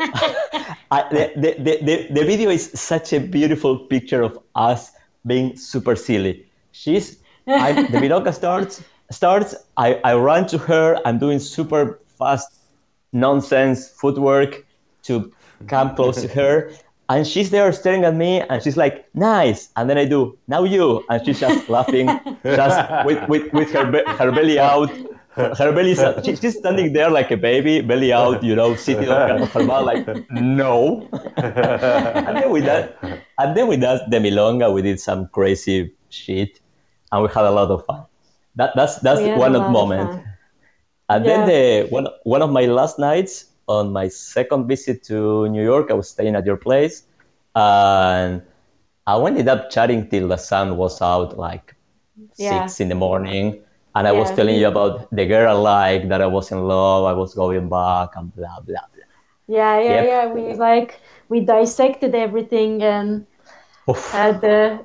I, 0.91 1.07
the, 1.11 1.31
the, 1.35 1.55
the, 1.57 1.77
the, 1.81 2.07
the 2.13 2.25
video 2.25 2.49
is 2.51 2.71
such 2.73 3.13
a 3.13 3.19
beautiful 3.19 3.79
picture 3.79 4.21
of 4.21 4.37
us 4.53 4.91
being 5.25 5.57
super 5.57 5.95
silly. 5.95 6.45
She's, 6.71 7.17
I, 7.47 7.73
the 7.73 7.97
milonga 7.97 8.33
starts, 8.33 8.83
starts 9.09 9.55
I, 9.77 9.99
I 10.03 10.13
run 10.15 10.45
to 10.47 10.57
her, 10.59 10.99
I'm 11.05 11.17
doing 11.17 11.39
super 11.39 11.99
fast 12.19 12.53
nonsense 13.11 13.89
footwork 13.89 14.65
to 15.03 15.31
come 15.67 15.95
close 15.95 16.21
to 16.21 16.27
her. 16.27 16.71
And 17.07 17.25
she's 17.27 17.51
there 17.51 17.71
staring 17.71 18.03
at 18.03 18.15
me 18.15 18.41
and 18.41 18.63
she's 18.63 18.77
like, 18.77 19.07
nice. 19.13 19.69
And 19.75 19.89
then 19.89 19.97
I 19.97 20.05
do, 20.05 20.37
now 20.47 20.63
you. 20.63 21.03
And 21.09 21.23
she's 21.25 21.39
just 21.39 21.69
laughing, 21.75 22.07
just 22.43 23.05
with, 23.05 23.27
with, 23.29 23.53
with 23.53 23.71
her, 23.73 23.85
be- 23.91 24.03
her 24.07 24.31
belly 24.31 24.57
out. 24.59 24.89
Her, 25.35 25.71
belly 25.73 25.95
she, 26.23 26.35
she's 26.37 26.57
standing 26.57 26.93
there 26.93 27.09
like 27.11 27.29
a 27.29 27.37
baby, 27.37 27.81
belly 27.81 28.11
out, 28.13 28.41
you 28.41 28.55
know, 28.55 28.73
sitting 28.75 29.09
on 29.09 29.39
her, 29.39 29.45
her 29.45 29.63
mouth 29.63 29.85
like, 29.85 30.07
no. 30.31 31.07
and 31.37 32.37
then 32.37 32.49
we 32.49 32.61
done, 32.61 32.89
and 33.37 33.55
then 33.55 33.67
we 33.67 33.75
danced 33.77 34.09
the 34.09 34.17
milonga. 34.17 34.73
We 34.73 34.81
did 34.81 34.99
some 34.99 35.27
crazy 35.27 35.93
shit 36.09 36.59
and 37.11 37.21
we 37.23 37.27
had 37.27 37.45
a 37.45 37.51
lot 37.51 37.69
of 37.69 37.85
fun. 37.85 38.05
That, 38.55 38.71
that's 38.75 38.99
that's 38.99 39.19
one 39.37 39.55
of 39.55 39.61
lot 39.61 39.65
of 39.65 39.71
moment. 39.71 40.23
And 41.09 41.25
Yeah. 41.25 41.45
then 41.45 41.47
the 41.47 41.89
one 41.89 42.07
one 42.23 42.41
of 42.41 42.49
my 42.49 42.65
last 42.65 42.97
nights 42.97 43.45
on 43.67 43.91
my 43.93 44.07
second 44.07 44.67
visit 44.67 45.03
to 45.05 45.47
New 45.49 45.63
York, 45.63 45.91
I 45.91 45.93
was 45.95 46.09
staying 46.09 46.35
at 46.35 46.45
your 46.45 46.57
place, 46.57 47.03
and 47.55 48.41
I 49.07 49.17
ended 49.27 49.47
up 49.47 49.69
chatting 49.69 50.09
till 50.09 50.27
the 50.27 50.37
sun 50.37 50.77
was 50.77 51.01
out, 51.01 51.37
like 51.37 51.75
Yeah. 52.37 52.69
six 52.69 52.79
in 52.79 52.89
the 52.89 52.95
morning. 52.95 53.63
And 53.95 54.07
I 54.07 54.11
was 54.11 54.31
telling 54.31 54.55
you 54.57 54.67
about 54.67 55.09
the 55.11 55.25
girl 55.25 55.49
I 55.49 55.53
like, 55.53 56.09
that 56.09 56.21
I 56.21 56.27
was 56.27 56.51
in 56.51 56.61
love, 56.67 57.05
I 57.05 57.13
was 57.13 57.33
going 57.33 57.69
back, 57.69 58.09
and 58.15 58.33
blah 58.35 58.59
blah 58.59 58.87
blah. 58.93 59.05
Yeah, 59.47 59.79
yeah, 59.79 59.89
Yep. 59.91 60.05
yeah. 60.05 60.33
We 60.33 60.53
like 60.53 60.99
we 61.29 61.39
dissected 61.41 62.15
everything 62.15 62.81
and 62.83 63.25
Oof. 63.89 64.11
had 64.11 64.41
the 64.41 64.79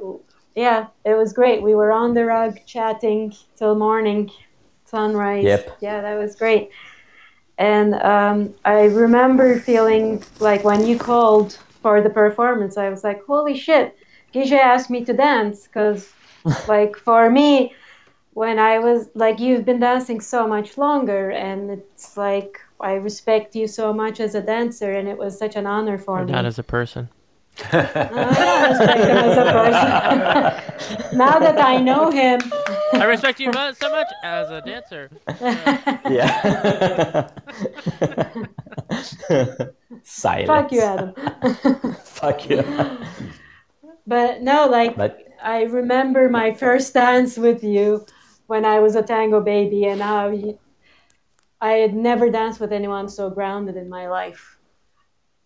yeah. 0.55 0.89
It 1.05 1.15
was 1.15 1.32
great. 1.32 1.62
We 1.62 1.74
were 1.74 1.93
on 1.93 2.15
the 2.15 2.24
rug 2.27 2.59
chatting 2.66 3.32
till 3.57 3.74
morning, 3.74 4.31
sunrise. 4.85 5.44
Yep. 5.44 5.78
Yeah, 5.81 6.01
that 6.02 6.16
was 6.19 6.36
great. 6.36 6.70
And 7.60 7.94
um, 7.96 8.54
I 8.64 8.84
remember 8.84 9.60
feeling 9.60 10.24
like 10.40 10.64
when 10.64 10.86
you 10.86 10.98
called 10.98 11.58
for 11.82 12.00
the 12.00 12.08
performance, 12.08 12.78
I 12.78 12.88
was 12.88 13.04
like, 13.04 13.22
"Holy 13.26 13.54
shit!" 13.54 13.94
Gige 14.34 14.52
asked 14.52 14.88
me 14.88 15.04
to 15.04 15.12
dance 15.12 15.66
because, 15.66 16.10
like, 16.68 16.96
for 16.96 17.28
me, 17.28 17.74
when 18.32 18.58
I 18.58 18.78
was 18.78 19.10
like, 19.14 19.38
you've 19.38 19.66
been 19.66 19.78
dancing 19.80 20.22
so 20.22 20.48
much 20.48 20.78
longer, 20.78 21.32
and 21.32 21.70
it's 21.70 22.16
like 22.16 22.58
I 22.80 22.94
respect 22.94 23.54
you 23.54 23.66
so 23.66 23.92
much 23.92 24.20
as 24.20 24.34
a 24.34 24.40
dancer, 24.40 24.92
and 24.92 25.06
it 25.06 25.18
was 25.18 25.38
such 25.38 25.54
an 25.54 25.66
honor 25.66 25.98
for 25.98 26.20
Or 26.20 26.24
me. 26.24 26.32
not 26.32 26.46
as 26.46 26.58
a 26.58 26.62
person. 26.62 27.10
I 27.72 28.68
respect 28.70 29.04
him 29.10 29.18
as 29.18 29.36
a 29.36 29.48
person. 29.60 31.12
now 31.24 31.38
that 31.38 31.60
I 31.60 31.76
know 31.76 32.10
him, 32.10 32.40
I 32.92 33.04
respect 33.04 33.40
you 33.40 33.52
so 33.52 33.90
much 33.90 34.08
as 34.22 34.50
a 34.50 34.60
dancer. 34.62 35.10
Yeah. 36.10 37.28
Silence. 40.02 40.46
fuck 40.48 40.72
you, 40.72 40.80
Adam. 40.80 41.14
Fuck 42.04 42.48
you. 42.50 42.62
but 44.06 44.42
no, 44.42 44.66
like 44.68 44.96
But 44.96 45.18
I 45.42 45.62
remember 45.64 46.28
my 46.28 46.52
first 46.54 46.94
dance 46.94 47.36
with 47.36 47.62
you 47.64 48.06
when 48.46 48.64
I 48.64 48.80
was 48.80 48.96
a 48.96 49.02
tango 49.02 49.40
baby, 49.40 49.86
and 49.86 50.00
how 50.02 50.28
you, 50.30 50.58
I 51.60 51.72
had 51.72 51.94
never 51.94 52.30
danced 52.30 52.58
with 52.60 52.72
anyone 52.72 53.08
so 53.08 53.30
grounded 53.30 53.76
in 53.76 53.88
my 53.88 54.08
life. 54.08 54.58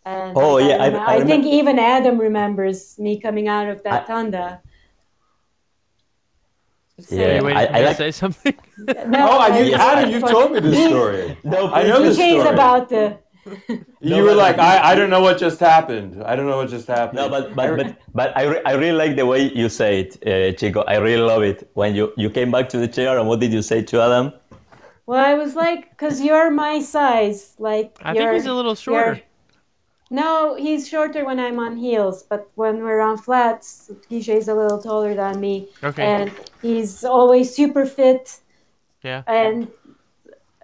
And 0.06 0.36
Oh, 0.36 0.54
like, 0.54 0.68
yeah, 0.70 0.76
I- 0.82 0.88
rem- 0.88 1.02
I 1.02 1.14
I, 1.16 1.24
think 1.24 1.44
remem- 1.44 1.52
even 1.52 1.78
Adam 1.78 2.18
remembers 2.18 2.98
me 2.98 3.20
coming 3.20 3.48
out 3.48 3.68
of 3.68 3.82
that 3.84 4.04
I- 4.04 4.06
tanda. 4.06 4.62
Yeah, 7.10 7.42
Are 7.42 7.50
you 7.50 7.56
I- 7.56 7.64
I 7.64 7.80
like- 7.86 7.96
say 7.96 8.10
something? 8.12 8.54
No, 8.78 9.28
Oh, 9.30 9.38
I, 9.38 9.58
you, 9.58 9.74
Adam, 9.74 10.10
you've 10.10 10.22
told 10.28 10.52
me 10.52 10.60
this 10.60 10.86
story. 10.90 11.36
no, 11.42 11.72
I 11.72 11.82
know 11.84 11.98
please- 11.98 12.16
this 12.16 12.18
DJ's 12.26 12.40
story. 12.42 12.54
about 12.54 12.88
the. 12.88 13.18
You 14.00 14.22
were 14.22 14.32
like, 14.34 14.58
I, 14.58 14.92
I 14.92 14.94
don't 14.94 15.10
know 15.10 15.20
what 15.20 15.36
just 15.38 15.60
happened. 15.60 16.22
I 16.24 16.34
don't 16.34 16.46
know 16.46 16.56
what 16.56 16.70
just 16.70 16.86
happened. 16.86 17.16
No, 17.18 17.28
but 17.28 17.54
but 17.54 17.76
but, 17.76 17.96
but 18.14 18.36
I, 18.38 18.42
re- 18.44 18.62
I 18.64 18.72
really 18.72 18.96
like 18.96 19.16
the 19.16 19.26
way 19.26 19.52
you 19.52 19.68
say 19.68 20.00
it, 20.00 20.10
uh, 20.26 20.56
Chico. 20.56 20.80
I 20.82 20.96
really 20.96 21.20
love 21.22 21.42
it. 21.42 21.68
When 21.74 21.94
you, 21.94 22.12
you 22.16 22.30
came 22.30 22.50
back 22.50 22.70
to 22.70 22.78
the 22.78 22.88
chair, 22.88 23.18
and 23.18 23.28
what 23.28 23.40
did 23.40 23.52
you 23.52 23.60
say 23.60 23.82
to 23.82 24.00
Adam? 24.00 24.32
Well, 25.06 25.22
I 25.22 25.34
was 25.34 25.54
like, 25.54 25.90
because 25.90 26.22
you're 26.22 26.50
my 26.50 26.80
size. 26.80 27.54
Like, 27.58 27.98
I 28.00 28.12
think 28.14 28.22
you're, 28.24 28.32
he's 28.32 28.46
a 28.46 28.54
little 28.54 28.74
shorter. 28.74 29.20
No, 30.10 30.54
he's 30.54 30.88
shorter 30.88 31.24
when 31.24 31.40
I'm 31.40 31.58
on 31.58 31.76
heels, 31.76 32.22
but 32.22 32.50
when 32.54 32.82
we're 32.84 33.00
on 33.00 33.16
flats, 33.18 33.90
DJ's 34.10 34.48
a 34.48 34.54
little 34.54 34.80
taller 34.80 35.14
than 35.14 35.40
me. 35.40 35.68
Okay. 35.82 36.04
And 36.04 36.30
he's 36.62 37.04
always 37.04 37.54
super 37.54 37.86
fit 37.86 38.40
Yeah. 39.02 39.22
and 39.26 39.68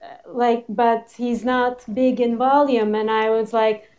uh, 0.02 0.06
like, 0.26 0.64
but 0.68 1.12
he's 1.16 1.44
not 1.44 1.84
big 1.94 2.20
in 2.20 2.36
volume. 2.36 2.94
And 2.94 3.10
I 3.10 3.30
was 3.30 3.52
like, 3.52 3.90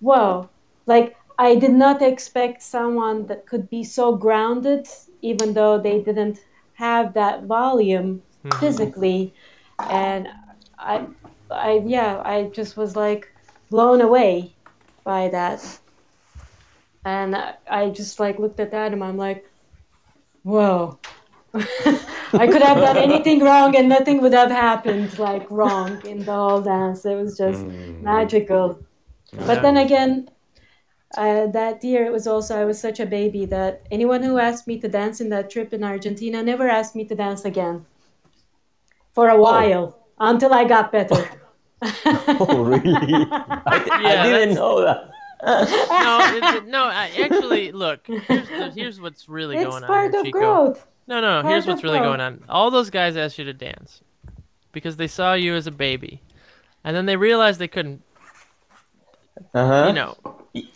whoa, 0.00 0.48
like, 0.86 1.16
I 1.38 1.56
did 1.56 1.72
not 1.72 2.00
expect 2.00 2.62
someone 2.62 3.26
that 3.26 3.46
could 3.46 3.68
be 3.68 3.82
so 3.82 4.16
grounded, 4.16 4.86
even 5.22 5.52
though 5.54 5.78
they 5.78 6.00
didn't 6.00 6.38
have 6.74 7.14
that 7.14 7.44
volume 7.44 8.22
Mhm. 8.44 8.60
physically. 8.60 9.34
And 9.90 10.28
I, 10.78 11.06
I, 11.50 11.82
yeah, 11.84 12.22
I 12.24 12.44
just 12.54 12.76
was 12.76 12.94
like 12.96 13.28
blown 13.70 14.00
away 14.00 14.53
by 15.04 15.28
that. 15.28 15.60
And 17.04 17.36
I- 17.36 17.90
just 17.90 18.18
like 18.20 18.38
looked 18.38 18.60
at 18.60 18.70
that 18.72 18.92
and 18.92 19.04
I'm 19.04 19.16
like, 19.16 19.46
whoa. 20.42 20.98
I 21.54 22.48
could 22.48 22.62
have 22.62 22.78
done 22.78 22.96
anything 22.96 23.40
wrong 23.40 23.76
and 23.76 23.88
nothing 23.88 24.20
would 24.22 24.32
have 24.34 24.50
happened 24.50 25.18
like 25.18 25.48
wrong 25.50 26.00
in 26.06 26.24
the 26.24 26.32
whole 26.34 26.62
dance. 26.62 27.04
It 27.04 27.14
was 27.16 27.36
just 27.38 27.66
Mm. 27.66 28.02
magical. 28.02 28.80
But 29.32 29.62
then 29.62 29.76
again, 29.76 30.30
uh, 31.16 31.46
that 31.48 31.84
year 31.84 32.06
it 32.06 32.12
was 32.12 32.26
also 32.26 32.60
I 32.60 32.64
was 32.64 32.80
such 32.80 33.00
a 33.00 33.06
baby 33.06 33.46
that 33.46 33.82
anyone 33.90 34.22
who 34.22 34.38
asked 34.38 34.66
me 34.66 34.78
to 34.80 34.88
dance 34.88 35.20
in 35.20 35.28
that 35.30 35.50
trip 35.50 35.72
in 35.72 35.84
Argentina 35.84 36.42
never 36.42 36.68
asked 36.68 36.96
me 36.96 37.04
to 37.06 37.14
dance 37.14 37.44
again 37.44 37.86
for 39.12 39.28
a 39.28 39.40
while 39.40 39.98
until 40.18 40.52
I 40.52 40.64
got 40.64 40.92
better. 40.92 41.30
Oh, 42.06 42.62
really? 42.64 42.82
I, 43.30 43.62
I 43.66 43.78
didn't 44.28 44.54
that's- 44.54 44.54
know 44.56 44.80
that. 44.82 45.10
no, 45.44 46.18
it, 46.36 46.56
it- 46.56 46.66
no. 46.66 46.84
I, 46.84 47.10
actually, 47.22 47.72
look. 47.72 48.06
Here's, 48.06 48.74
here's 48.74 49.00
what's 49.00 49.28
really 49.28 49.56
it's 49.56 49.64
going 49.66 49.82
on. 49.82 49.86
part 49.86 50.10
here, 50.12 50.20
of 50.20 50.26
Chico. 50.26 50.38
growth. 50.38 50.86
No, 51.06 51.20
no. 51.20 51.42
Part 51.42 51.52
Here's 51.52 51.66
what's 51.66 51.82
really 51.82 51.98
growth. 51.98 52.08
going 52.16 52.20
on. 52.20 52.44
All 52.48 52.70
those 52.70 52.88
guys 52.90 53.16
asked 53.16 53.38
you 53.38 53.44
to 53.44 53.52
dance 53.52 54.00
because 54.72 54.96
they 54.96 55.06
saw 55.08 55.34
you 55.34 55.54
as 55.54 55.66
a 55.66 55.70
baby, 55.70 56.22
and 56.84 56.96
then 56.96 57.04
they 57.06 57.16
realized 57.16 57.58
they 57.60 57.68
couldn't. 57.68 58.02
Uh-huh. 59.54 59.86
You 59.88 59.92
know. 59.92 60.16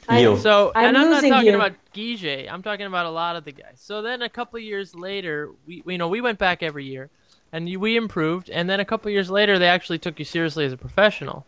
I- 0.08 0.20
You. 0.20 0.36
So, 0.36 0.72
I'm 0.74 0.88
and 0.88 0.98
I'm 0.98 1.10
not 1.10 1.22
talking 1.24 1.46
you. 1.52 1.54
about 1.54 1.72
Guille. 1.94 2.48
I'm 2.50 2.62
talking 2.62 2.86
about 2.86 3.06
a 3.06 3.10
lot 3.10 3.36
of 3.36 3.44
the 3.44 3.52
guys. 3.52 3.78
So 3.80 4.02
then, 4.02 4.22
a 4.22 4.28
couple 4.28 4.58
years 4.58 4.94
later, 4.94 5.50
we, 5.66 5.82
we 5.86 5.94
you 5.94 5.98
know 5.98 6.08
we 6.08 6.20
went 6.20 6.38
back 6.38 6.62
every 6.62 6.84
year, 6.84 7.08
and 7.52 7.68
you, 7.68 7.80
we 7.80 7.96
improved. 7.96 8.50
And 8.50 8.68
then 8.68 8.80
a 8.80 8.84
couple 8.84 9.10
years 9.10 9.30
later, 9.30 9.58
they 9.58 9.68
actually 9.68 9.98
took 9.98 10.18
you 10.18 10.24
seriously 10.24 10.64
as 10.64 10.72
a 10.72 10.76
professional, 10.76 11.46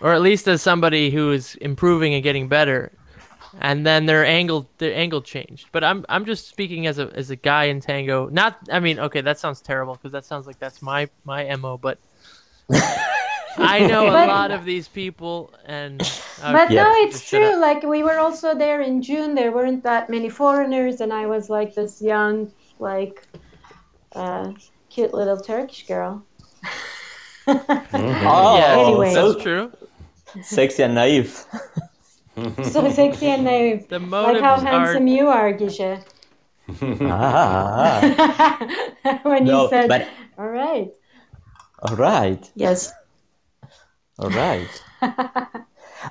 or 0.00 0.12
at 0.12 0.22
least 0.22 0.48
as 0.48 0.62
somebody 0.62 1.10
who 1.10 1.32
is 1.32 1.54
improving 1.56 2.14
and 2.14 2.22
getting 2.22 2.48
better. 2.48 2.92
And 3.60 3.86
then 3.86 4.06
their 4.06 4.24
angle 4.24 4.68
their 4.78 4.92
angle 4.94 5.22
changed. 5.22 5.68
But 5.70 5.84
I'm 5.84 6.04
I'm 6.08 6.24
just 6.24 6.48
speaking 6.48 6.88
as 6.88 6.98
a 6.98 7.08
as 7.14 7.30
a 7.30 7.36
guy 7.36 7.64
in 7.64 7.80
tango. 7.80 8.28
Not 8.28 8.58
I 8.68 8.80
mean 8.80 8.98
okay 8.98 9.20
that 9.20 9.38
sounds 9.38 9.60
terrible 9.60 9.94
because 9.94 10.10
that 10.10 10.24
sounds 10.24 10.48
like 10.48 10.58
that's 10.58 10.82
my 10.82 11.08
my 11.24 11.54
mo. 11.54 11.78
But 11.78 11.98
I 13.56 13.86
know 13.86 14.08
a 14.08 14.26
lot 14.26 14.50
of 14.50 14.64
these 14.64 14.88
people 14.88 15.52
and. 15.64 15.98
But 16.40 16.66
okay, 16.66 16.74
no, 16.74 16.92
it's 16.96 17.20
shut 17.22 17.42
up. 17.42 17.52
true. 17.52 17.60
Like 17.60 17.82
we 17.82 18.02
were 18.02 18.18
also 18.18 18.54
there 18.54 18.80
in 18.80 19.02
June. 19.02 19.34
There 19.34 19.52
weren't 19.52 19.82
that 19.84 20.10
many 20.10 20.28
foreigners, 20.28 21.00
and 21.00 21.12
I 21.12 21.26
was 21.26 21.48
like 21.48 21.74
this 21.74 22.02
young, 22.02 22.52
like, 22.78 23.26
uh, 24.14 24.52
cute 24.94 25.12
little 25.12 25.36
Turkish 25.40 25.86
girl. 25.86 26.22
Oh, 27.46 28.56
yeah, 28.56 28.76
Anyway. 28.78 29.12
so 29.12 29.32
that's 29.32 29.42
true. 29.42 29.72
sexy 30.42 30.82
and 30.82 30.94
naive. 30.94 31.44
so 32.62 32.90
sexy 32.90 33.26
and 33.26 33.44
naive. 33.44 33.88
The 33.88 33.98
Like 33.98 34.08
motives 34.08 34.40
how 34.40 34.54
are 34.54 34.64
handsome 34.64 35.06
you 35.06 35.28
are, 35.28 35.52
Gisha. 35.52 36.02
ah, 37.02 38.00
when 39.22 39.44
no, 39.44 39.64
you 39.64 39.68
said, 39.68 39.88
but 39.88 40.08
"All 40.38 40.48
right." 40.48 40.88
all 41.84 41.96
right, 41.96 42.40
Yes. 42.56 42.90
all 44.18 44.30
right. 44.30 44.68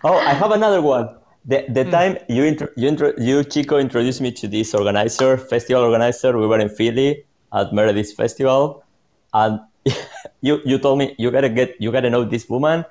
Oh, 0.04 0.18
I 0.18 0.34
have 0.34 0.52
another 0.52 0.82
one. 0.82 1.10
The, 1.46 1.66
the 1.70 1.84
time 1.86 2.18
you 2.30 2.44
intro, 2.46 2.68
you, 2.78 2.88
intro, 2.88 3.14
you 3.18 3.44
Chico 3.44 3.78
introduced 3.78 4.22
me 4.22 4.32
to 4.34 4.48
this 4.48 4.74
organizer, 4.74 5.38
festival 5.38 5.84
organizer. 5.84 6.38
We 6.38 6.48
were 6.48 6.60
in 6.60 6.70
Philly 6.70 7.26
at 7.54 7.74
Meredith 7.74 8.14
Festival, 8.14 8.84
and 9.34 9.60
you 10.42 10.62
you 10.66 10.78
told 10.78 11.00
me 11.00 11.16
you 11.18 11.32
gotta 11.32 11.50
get 11.50 11.76
you 11.80 11.92
gotta 11.92 12.10
know 12.10 12.24
this 12.24 12.50
woman. 12.50 12.86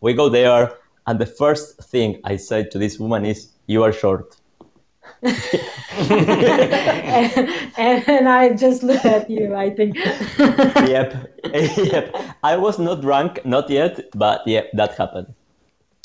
We 0.00 0.14
go 0.14 0.28
there, 0.28 0.72
and 1.06 1.18
the 1.18 1.26
first 1.26 1.82
thing 1.82 2.20
I 2.24 2.36
said 2.36 2.70
to 2.72 2.78
this 2.78 2.98
woman 2.98 3.24
is, 3.24 3.52
"You 3.66 3.82
are 3.82 3.92
short." 3.92 4.36
and, 5.22 5.34
and 8.06 8.28
I 8.28 8.54
just 8.54 8.82
looked 8.82 9.06
at 9.06 9.28
you. 9.28 9.54
I 9.54 9.70
think. 9.70 9.96
yep, 10.86 11.34
yep. 11.52 12.14
I 12.42 12.56
was 12.56 12.78
not 12.78 13.00
drunk, 13.00 13.44
not 13.44 13.68
yet, 13.70 14.00
but 14.14 14.42
yeah, 14.46 14.62
that 14.74 14.96
happened. 14.96 15.34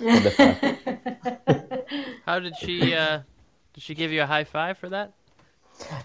On 0.02 0.24
the 0.24 0.32
front. 0.32 0.58
How 2.26 2.40
did 2.40 2.56
she? 2.58 2.96
Uh, 2.96 3.22
did 3.74 3.84
she 3.84 3.94
give 3.94 4.12
you 4.12 4.22
a 4.22 4.26
high 4.26 4.44
five 4.46 4.78
for 4.78 4.90
that? 4.90 5.14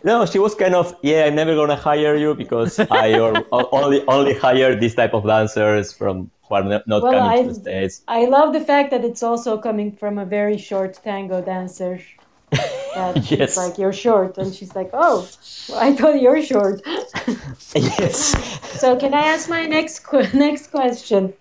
No, 0.05 0.27
she 0.27 0.39
was 0.39 0.55
kind 0.55 0.75
of 0.75 0.95
yeah. 1.03 1.25
I'm 1.27 1.35
never 1.35 1.55
gonna 1.55 1.77
hire 1.77 2.17
you 2.17 2.35
because 2.35 2.79
I 2.79 3.19
or, 3.25 3.45
only 3.53 4.05
only 4.07 4.35
hire 4.35 4.75
this 4.75 4.95
type 4.95 5.15
of 5.15 5.25
dancers 5.27 5.93
from 5.93 6.31
who 6.49 6.55
are 6.55 6.63
not 6.65 6.87
Well, 6.87 7.13
coming 7.13 7.43
to 7.43 7.49
the 7.49 7.55
states. 7.55 8.03
I 8.09 8.25
love 8.27 8.53
the 8.53 8.61
fact 8.61 8.91
that 8.91 9.05
it's 9.05 9.23
also 9.23 9.59
coming 9.59 9.93
from 9.93 10.19
a 10.19 10.25
very 10.25 10.57
short 10.57 10.99
tango 11.05 11.41
dancer. 11.43 12.01
That 12.51 13.31
Yes. 13.31 13.57
like, 13.57 13.77
you're 13.79 13.93
short. 13.93 14.39
And 14.39 14.55
she's 14.55 14.75
like, 14.75 14.91
oh, 14.95 15.29
well, 15.69 15.79
I 15.79 15.93
thought 15.93 16.21
you're 16.23 16.43
short. 16.43 16.81
yes. 17.75 18.81
so 18.81 18.97
can 18.97 19.13
I 19.13 19.21
ask 19.21 19.49
my 19.49 19.67
next 19.67 20.01
que- 20.01 20.31
next 20.33 20.71
question? 20.71 21.35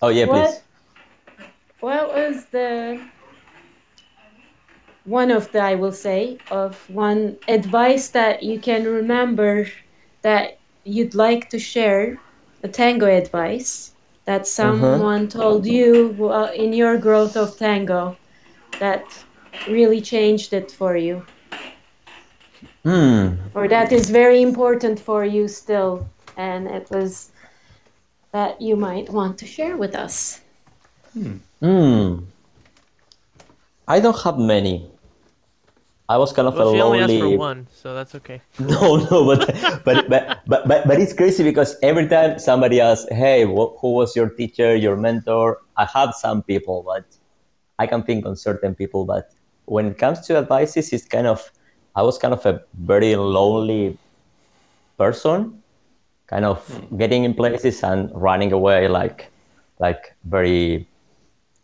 Oh 0.00 0.08
yeah, 0.08 0.24
what, 0.26 0.46
please. 0.46 1.44
what 1.80 2.14
was 2.14 2.46
the 2.46 3.00
one 5.04 5.30
of 5.30 5.50
the, 5.52 5.60
I 5.60 5.74
will 5.74 5.92
say, 5.92 6.38
of 6.50 6.88
one 6.88 7.36
advice 7.48 8.08
that 8.08 8.42
you 8.42 8.58
can 8.58 8.84
remember 8.84 9.66
that 10.22 10.58
you'd 10.84 11.14
like 11.14 11.50
to 11.50 11.58
share, 11.58 12.18
a 12.62 12.68
tango 12.68 13.06
advice 13.06 13.92
that 14.24 14.46
someone 14.46 15.28
told 15.28 15.66
you 15.66 16.16
uh, 16.30 16.50
in 16.54 16.72
your 16.72 16.96
growth 16.96 17.36
of 17.36 17.58
tango 17.58 18.16
that 18.80 19.04
really 19.68 20.00
changed 20.00 20.52
it 20.52 20.70
for 20.70 20.96
you, 20.96 21.24
Hmm. 22.84 23.36
or 23.54 23.68
that 23.68 23.92
is 23.92 24.10
very 24.10 24.40
important 24.42 24.98
for 24.98 25.24
you 25.24 25.48
still, 25.48 26.06
and 26.36 26.66
it 26.66 26.90
was 26.90 27.30
that 28.32 28.60
you 28.60 28.76
might 28.76 29.10
want 29.10 29.38
to 29.38 29.46
share 29.46 29.76
with 29.76 29.94
us. 29.94 30.40
Hmm. 31.12 32.18
I 33.86 34.00
don't 34.00 34.20
have 34.22 34.38
many. 34.38 34.90
I 36.08 36.18
was 36.18 36.32
kind 36.32 36.48
of 36.48 36.54
Well, 36.54 36.68
a 36.68 36.72
she 36.72 36.80
only 36.80 37.00
asked 37.00 37.12
lonely. 37.14 37.32
for 37.32 37.38
one, 37.38 37.66
so 37.72 37.94
that's 37.94 38.14
okay. 38.16 38.40
No, 38.60 38.96
no, 38.96 39.24
but 39.24 39.40
but, 39.84 40.08
but 40.08 40.42
but 40.46 40.86
but 40.86 41.00
it's 41.00 41.12
crazy 41.14 41.42
because 41.42 41.76
every 41.82 42.06
time 42.08 42.38
somebody 42.38 42.80
asks, 42.80 43.08
"Hey, 43.10 43.44
wh- 43.44 43.72
who 43.80 43.94
was 43.94 44.14
your 44.14 44.28
teacher, 44.28 44.76
your 44.76 44.96
mentor?" 44.96 45.58
I 45.76 45.86
have 45.86 46.14
some 46.14 46.42
people, 46.42 46.82
but 46.84 47.04
I 47.78 47.86
can 47.86 48.02
think 48.02 48.26
on 48.26 48.36
certain 48.36 48.74
people. 48.74 49.04
But 49.06 49.32
when 49.64 49.86
it 49.86 49.98
comes 49.98 50.20
to 50.28 50.36
advices, 50.36 50.92
it's 50.92 51.06
kind 51.06 51.26
of 51.26 51.50
I 51.96 52.02
was 52.02 52.18
kind 52.18 52.34
of 52.34 52.44
a 52.46 52.60
very 52.74 53.16
lonely 53.16 53.98
person, 54.98 55.62
kind 56.26 56.44
of 56.44 56.60
getting 56.96 57.24
in 57.24 57.34
places 57.34 57.82
and 57.82 58.10
running 58.14 58.52
away 58.52 58.88
like 58.88 59.30
like 59.78 60.14
very 60.24 60.86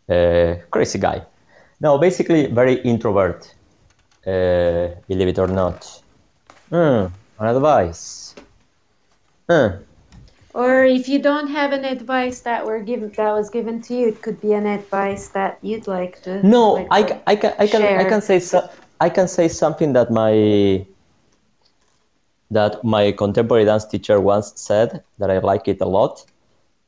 uh, 0.09 0.55
crazy 0.71 0.99
guy. 0.99 1.23
No, 1.79 1.97
basically 1.97 2.47
very 2.47 2.75
introvert. 2.81 3.53
Uh, 4.25 4.89
believe 5.07 5.29
it 5.29 5.39
or 5.39 5.47
not. 5.47 6.01
Hmm, 6.69 7.07
an 7.39 7.55
advice. 7.55 8.35
Hmm. 9.49 9.83
Or 10.53 10.83
if 10.83 11.07
you 11.07 11.19
don't 11.19 11.47
have 11.47 11.71
an 11.71 11.85
advice 11.85 12.41
that 12.41 12.65
were 12.65 12.79
given 12.79 13.09
that 13.15 13.31
was 13.33 13.49
given 13.49 13.81
to 13.83 13.95
you, 13.95 14.07
it 14.09 14.21
could 14.21 14.41
be 14.41 14.53
an 14.53 14.67
advice 14.67 15.29
that 15.29 15.57
you'd 15.61 15.87
like 15.87 16.21
to. 16.23 16.45
No, 16.45 16.73
like, 16.73 16.87
I, 16.91 17.03
ca- 17.03 17.21
I 17.25 17.35
can 17.35 17.53
I 17.57 17.67
can 17.67 17.81
I 17.83 18.03
can 18.03 18.21
say 18.21 18.39
so, 18.39 18.69
I 18.99 19.09
can 19.09 19.27
say 19.27 19.47
something 19.47 19.93
that 19.93 20.11
my 20.11 20.85
that 22.51 22.83
my 22.83 23.13
contemporary 23.13 23.63
dance 23.65 23.85
teacher 23.85 24.19
once 24.19 24.51
said 24.55 25.03
that 25.19 25.31
I 25.31 25.39
like 25.39 25.69
it 25.69 25.79
a 25.79 25.85
lot, 25.87 26.25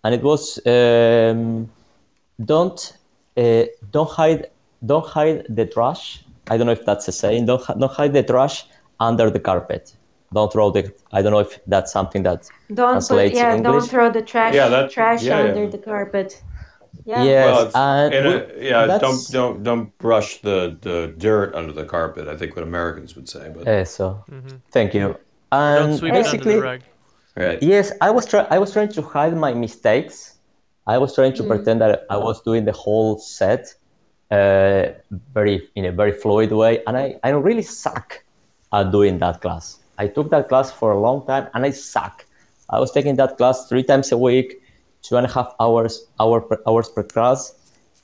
and 0.04 0.14
it 0.14 0.22
was 0.22 0.60
um, 0.68 1.70
don't 2.44 2.98
uh, 3.38 3.64
don't 3.92 4.10
hide 4.10 4.48
don't 4.86 5.06
hide 5.06 5.46
the 5.48 5.66
trash. 5.66 6.26
I 6.50 6.58
don't 6.58 6.66
know 6.68 6.74
if 6.74 6.86
that's 6.86 7.08
a 7.08 7.12
saying. 7.12 7.46
Don't 7.46 7.66
don't 7.80 7.92
hide 7.92 8.14
the 8.14 8.24
trash 8.24 8.66
under 9.00 9.30
the 9.30 9.40
carpet. 9.40 9.96
Don't 10.34 10.52
throw 10.52 10.72
the. 10.72 10.92
I 11.12 11.22
don't 11.22 11.32
know 11.32 11.40
if 11.40 11.60
that's 11.68 11.92
something 11.92 12.24
that 12.24 12.50
Don't 12.74 12.76
put, 12.76 13.08
translates 13.08 13.36
yeah, 13.36 13.54
in 13.56 13.64
don't 13.64 13.88
throw 13.88 14.12
the 14.12 14.22
trash 14.22 14.54
Yeah, 14.56 14.68
that- 14.70 14.92
trash 14.92 15.24
yeah, 15.24 15.40
under 15.40 15.64
yeah. 15.66 15.70
the 15.70 15.78
carpet. 15.78 16.42
Yeah. 17.06 17.24
Yes, 17.24 17.46
Well, 17.46 17.66
it's, 17.66 17.76
uh, 17.76 18.10
and 18.14 18.26
we- 18.28 18.68
a, 18.68 18.88
yeah, 18.88 18.98
don't 18.98 19.32
don't 19.32 19.64
don't 19.64 19.98
brush 19.98 20.42
the, 20.42 20.78
the 20.82 21.14
dirt 21.18 21.54
under 21.56 21.74
the 21.74 21.86
carpet. 21.86 22.28
I 22.28 22.36
think 22.38 22.56
what 22.56 22.64
Americans 22.64 23.16
would 23.16 23.28
say, 23.28 23.52
but 23.54 23.68
eh, 23.68 23.82
Eso. 23.82 24.24
Mm-hmm. 24.32 24.58
Thank 24.72 24.94
you. 24.94 25.02
Don't 25.02 25.20
And 25.52 25.98
sweep 25.98 26.14
it 26.14 26.18
under 26.18 26.24
basically, 26.24 26.56
the 26.56 26.62
rug. 26.62 26.82
right. 27.36 27.62
Yes, 27.62 27.92
I 28.02 28.10
was 28.10 28.26
trying. 28.26 28.48
I 28.50 28.58
was 28.58 28.72
trying 28.72 28.90
to 28.98 29.02
hide 29.02 29.36
my 29.36 29.54
mistakes. 29.54 30.38
I 30.88 30.98
was 30.98 31.14
trying 31.16 31.34
to 31.34 31.44
mm. 31.44 31.48
pretend 31.48 31.82
that 31.82 32.06
I 32.10 32.18
was 32.18 32.42
doing 32.42 32.66
the 32.66 32.74
whole 32.74 33.18
set, 33.18 33.74
uh, 34.34 34.94
very 35.34 35.70
in 35.76 35.86
a 35.86 35.92
very 35.92 36.14
fluid 36.24 36.52
way, 36.52 36.74
and 36.88 36.98
I 36.98 37.06
I 37.24 37.30
really 37.50 37.62
suck 37.62 38.24
at 38.72 38.92
doing 38.92 39.20
that 39.20 39.42
class. 39.42 39.80
I 39.98 40.08
took 40.08 40.30
that 40.32 40.50
class 40.50 40.72
for 40.72 40.92
a 40.92 41.00
long 41.00 41.26
time, 41.32 41.46
and 41.54 41.66
I 41.66 41.72
suck. 41.72 42.26
I 42.70 42.80
was 42.80 42.92
taking 42.92 43.16
that 43.22 43.38
class 43.38 43.68
three 43.70 43.84
times 43.84 44.12
a 44.12 44.18
week, 44.18 44.62
two 45.04 45.18
and 45.18 45.26
a 45.30 45.32
half 45.38 45.54
hours 45.60 46.08
hour 46.20 46.42
per, 46.42 46.58
hours 46.68 46.90
per 46.90 47.04
class, 47.04 47.54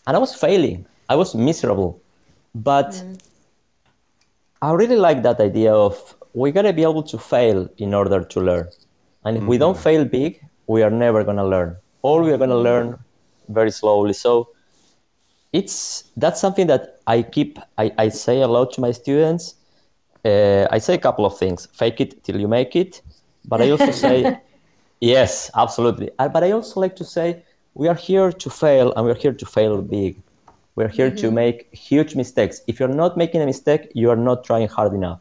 and 0.06 0.16
I 0.18 0.20
was 0.20 0.36
failing. 0.36 0.86
I 1.10 1.16
was 1.16 1.34
miserable, 1.34 2.00
but 2.54 2.92
I 4.62 4.72
really 4.74 4.98
like 5.08 5.24
that 5.24 5.40
idea 5.40 5.74
of 5.74 6.16
we 6.34 6.52
gotta 6.52 6.74
be 6.74 6.84
able 6.84 7.04
to 7.04 7.18
fail 7.18 7.68
in 7.78 7.94
order 7.94 8.24
to 8.24 8.40
learn. 8.40 8.68
And 9.26 9.38
if 9.38 9.44
we 9.44 9.58
don't 9.58 9.78
fail 9.78 10.06
big, 10.06 10.40
we 10.68 10.84
are 10.84 10.92
never 10.92 11.24
gonna 11.24 11.48
learn. 11.56 11.76
Or 12.04 12.22
we 12.22 12.32
are 12.32 12.38
gonna 12.38 12.62
learn 12.70 13.00
very 13.48 13.72
slowly. 13.72 14.14
So 14.14 14.50
it's 15.54 16.04
that's 16.16 16.40
something 16.42 16.68
that 16.68 17.00
I 17.08 17.24
keep 17.24 17.60
I, 17.78 17.92
I 17.98 18.10
say 18.10 18.42
a 18.42 18.48
lot 18.48 18.74
to 18.74 18.82
my 18.82 18.92
students. 18.92 19.56
Uh, 20.26 20.68
I 20.72 20.80
say 20.80 20.96
a 20.96 20.98
couple 20.98 21.26
of 21.26 21.38
things: 21.38 21.68
fake 21.74 22.02
it 22.02 22.24
till 22.24 22.40
you 22.40 22.48
make 22.48 22.76
it. 22.76 23.02
But 23.46 23.62
I 23.62 23.70
also 23.70 23.92
say, 23.92 24.38
yes, 25.02 25.50
absolutely. 25.56 26.10
Uh, 26.20 26.30
but 26.30 26.44
I 26.44 26.52
also 26.52 26.80
like 26.80 26.96
to 26.98 27.06
say 27.06 27.44
we 27.74 27.88
are 27.88 27.96
here 27.96 28.32
to 28.32 28.50
fail, 28.50 28.94
and 28.96 29.06
we're 29.06 29.16
here 29.16 29.34
to 29.34 29.46
fail 29.46 29.82
big. 29.82 30.22
We're 30.76 30.90
here 30.90 31.12
to 31.12 31.32
make 31.32 31.68
huge 31.74 32.16
mistakes. 32.16 32.62
If 32.68 32.80
you're 32.80 32.90
not 33.04 33.18
making 33.18 33.42
a 33.42 33.46
mistake, 33.46 33.92
you 33.96 34.10
are 34.10 34.16
not 34.16 34.44
trying 34.44 34.68
hard 34.68 34.94
enough. 34.94 35.20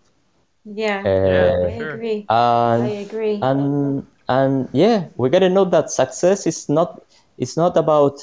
Yeah, 0.64 1.04
Uh, 1.04 1.54
I 1.62 1.68
sure. 1.76 1.88
agree. 1.88 2.28
and 2.28 2.82
I 2.82 2.88
agree. 3.06 3.42
and 3.42 4.06
and 4.28 4.68
yeah 4.72 5.06
we 5.16 5.28
got 5.30 5.40
to 5.40 5.48
know 5.48 5.64
that 5.64 5.90
success 5.90 6.46
is 6.46 6.68
not 6.68 7.02
it's 7.38 7.56
not 7.56 7.76
about 7.76 8.18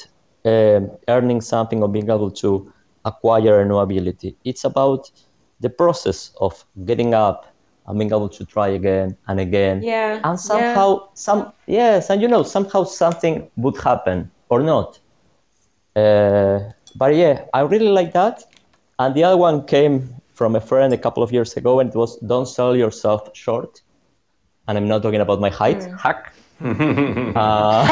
um, 0.46 0.92
earning 1.08 1.42
something 1.42 1.82
or 1.82 1.90
being 1.90 2.10
able 2.10 2.32
to 2.32 2.72
acquire 3.04 3.62
a 3.62 3.66
new 3.66 3.78
ability. 3.78 4.36
It's 4.44 4.64
about 4.64 5.12
the 5.60 5.70
process 5.70 6.32
of 6.40 6.66
getting 6.86 7.14
up 7.14 7.48
and 7.88 8.00
being 8.00 8.12
able 8.12 8.30
to 8.30 8.46
try 8.46 8.70
again 8.70 9.18
and 9.28 9.40
again. 9.40 9.82
Yeah. 9.84 10.20
and 10.24 10.40
somehow 10.40 11.10
some 11.14 11.52
yes 11.68 12.10
and 12.10 12.22
you 12.22 12.28
know 12.28 12.44
somehow 12.44 12.84
something 12.84 13.50
would 13.58 13.78
happen 13.82 14.32
or 14.50 14.62
not. 14.62 15.00
Uh, 15.96 16.60
but 16.96 17.16
yeah 17.16 17.46
i 17.54 17.62
really 17.62 17.90
like 17.90 18.14
that. 18.14 18.44
And 18.98 19.14
the 19.14 19.24
other 19.24 19.38
one 19.38 19.66
came 19.66 20.16
from 20.34 20.56
a 20.56 20.62
friend 20.62 20.94
a 20.94 20.98
couple 20.98 21.22
of 21.24 21.32
years 21.32 21.56
ago 21.58 21.80
and 21.80 21.90
it 21.90 21.96
was 21.96 22.18
don't 22.20 22.48
sell 22.48 22.76
yourself 22.76 23.30
short. 23.34 23.82
And 24.68 24.78
i'm 24.78 24.88
not 24.88 25.04
talking 25.04 25.22
about 25.22 25.40
my 25.40 25.50
height. 25.50 25.84
Hack 26.00 26.34
uh, 27.36 27.84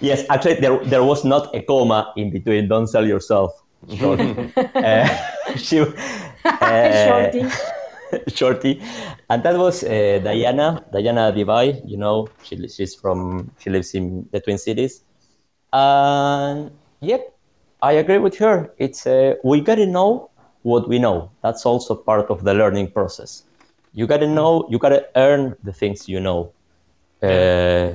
yes 0.00 0.24
actually 0.30 0.54
there, 0.54 0.78
there 0.86 1.04
was 1.04 1.24
not 1.24 1.54
a 1.54 1.62
comma 1.62 2.12
in 2.16 2.30
between 2.30 2.68
don't 2.68 2.86
sell 2.86 3.06
yourself 3.06 3.62
short 3.98 4.20
uh, 4.74 5.06
she, 5.56 5.80
uh, 6.44 7.04
Shorty. 7.04 7.46
shorty. 8.28 8.82
And 9.30 9.42
that 9.42 9.56
was 9.58 9.82
uh, 9.84 10.20
diana 10.22 10.84
diana 10.92 11.32
divai 11.32 11.80
you 11.84 11.96
know 11.96 12.28
she, 12.42 12.56
she's 12.68 12.94
from 12.94 13.50
she 13.58 13.70
lives 13.70 13.94
in 13.94 14.28
the 14.32 14.40
twin 14.40 14.58
cities. 14.58 15.04
And 15.72 16.70
yep 17.00 17.34
i 17.82 17.92
agree 17.92 18.18
with 18.18 18.36
her. 18.38 18.72
It's 18.78 19.06
uh, 19.06 19.34
we 19.44 19.60
gotta 19.60 19.86
know 19.86 20.30
what 20.62 20.88
we 20.88 20.98
know. 20.98 21.30
That's 21.42 21.66
also 21.66 21.94
part 21.94 22.30
of 22.30 22.44
the 22.44 22.54
learning 22.54 22.92
process 22.92 23.44
you 23.92 24.06
gotta 24.06 24.26
know 24.26 24.66
you 24.70 24.78
gotta 24.78 25.06
earn 25.16 25.54
the 25.62 25.72
things 25.72 26.08
you 26.08 26.20
know 26.20 26.52
uh, 27.22 27.92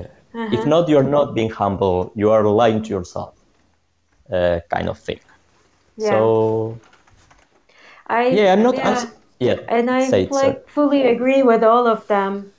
if 0.50 0.66
not 0.66 0.88
you're 0.88 1.02
not 1.18 1.34
being 1.34 1.50
humble 1.50 2.12
you 2.16 2.30
are 2.30 2.44
lying 2.46 2.82
to 2.82 2.90
yourself 2.90 3.34
uh, 4.32 4.60
kind 4.70 4.88
of 4.88 4.98
thing 4.98 5.20
Yeah. 5.96 6.30
so 6.30 6.80
I, 8.08 8.26
yeah 8.30 8.52
i'm 8.52 8.62
not 8.62 8.76
yeah. 8.76 8.86
I'm 8.86 8.92
s- 8.94 9.06
yeah 9.38 9.56
and 9.68 9.90
I 9.90 10.12
sir. 10.30 10.56
fully 10.66 11.04
agree 11.06 11.42
with 11.42 11.62
all 11.64 11.86
of 11.86 12.06
them. 12.08 12.52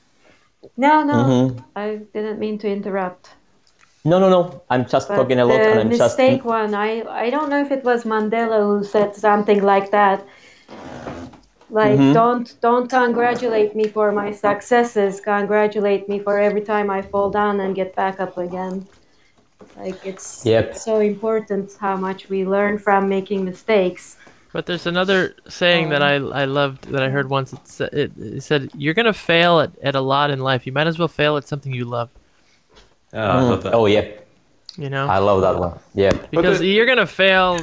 No, 0.76 1.02
no, 1.04 1.38
Mhm. 1.38 1.64
I 1.76 2.00
didn't 2.12 2.38
mean 2.38 2.58
to 2.58 2.68
interrupt. 2.70 3.36
no 4.04 4.18
no 4.20 4.28
no 4.30 4.62
i'm 4.70 4.84
just 4.86 5.08
But 5.08 5.14
talking 5.14 5.38
a 5.40 5.44
lot 5.44 5.66
and 5.72 5.80
i'm 5.80 5.92
just 5.92 6.20
mistake 6.22 6.44
one, 6.44 6.74
I 6.74 7.02
I 7.08 7.30
don't 7.30 7.50
know 7.50 7.60
if 7.60 7.70
it 7.70 7.84
was 7.84 8.04
Mandela 8.04 8.60
who 8.62 8.84
said 8.84 9.14
something 9.16 9.62
like 9.62 9.90
that. 9.90 10.24
Like 11.70 11.98
Mhm. 11.98 12.14
don't 12.14 12.60
don't 12.60 12.88
congratulate 12.90 13.74
me 13.76 13.84
for 13.86 14.10
my 14.12 14.32
successes. 14.32 15.20
Congratulate 15.20 16.08
me 16.08 16.18
for 16.18 16.38
every 16.38 16.60
time 16.62 16.90
I 16.90 17.00
fall 17.02 17.30
down 17.30 17.60
and 17.60 17.74
get 17.74 17.94
back 17.94 18.18
up 18.20 18.36
again. 18.38 18.86
Like 19.76 20.04
it's, 20.04 20.44
Yep. 20.44 20.70
it's 20.70 20.84
so 20.84 20.98
important 21.00 21.70
how 21.80 21.96
much 21.96 22.28
we 22.28 22.44
learn 22.44 22.78
from 22.78 23.08
making 23.08 23.44
mistakes. 23.44 24.16
But 24.52 24.66
there's 24.66 24.86
another 24.86 25.34
saying 25.48 25.90
that 25.90 26.02
I 26.02 26.14
I 26.42 26.44
loved 26.44 26.90
that 26.92 27.02
I 27.02 27.08
heard 27.08 27.30
once. 27.30 27.52
It, 27.52 27.68
sa- 27.68 27.92
it, 27.92 28.10
it 28.18 28.42
said, 28.42 28.70
"You're 28.76 28.94
gonna 28.94 29.12
fail 29.12 29.60
at, 29.60 29.70
at 29.82 29.94
a 29.94 30.00
lot 30.00 30.30
in 30.30 30.40
life. 30.40 30.66
You 30.66 30.72
might 30.72 30.88
as 30.88 30.98
well 30.98 31.06
fail 31.08 31.36
at 31.36 31.46
something 31.46 31.72
you 31.72 31.84
love." 31.84 32.08
Yeah, 33.14 33.32
I 33.36 33.40
love 33.42 33.62
that. 33.62 33.74
oh 33.74 33.86
yeah. 33.86 34.06
You 34.76 34.88
know, 34.88 35.06
i 35.08 35.18
love 35.18 35.40
that 35.42 35.58
one 35.58 35.78
yeah 35.94 36.12
because 36.30 36.60
the- 36.60 36.66
you're 36.68 36.86
gonna 36.86 37.04
fail 37.04 37.58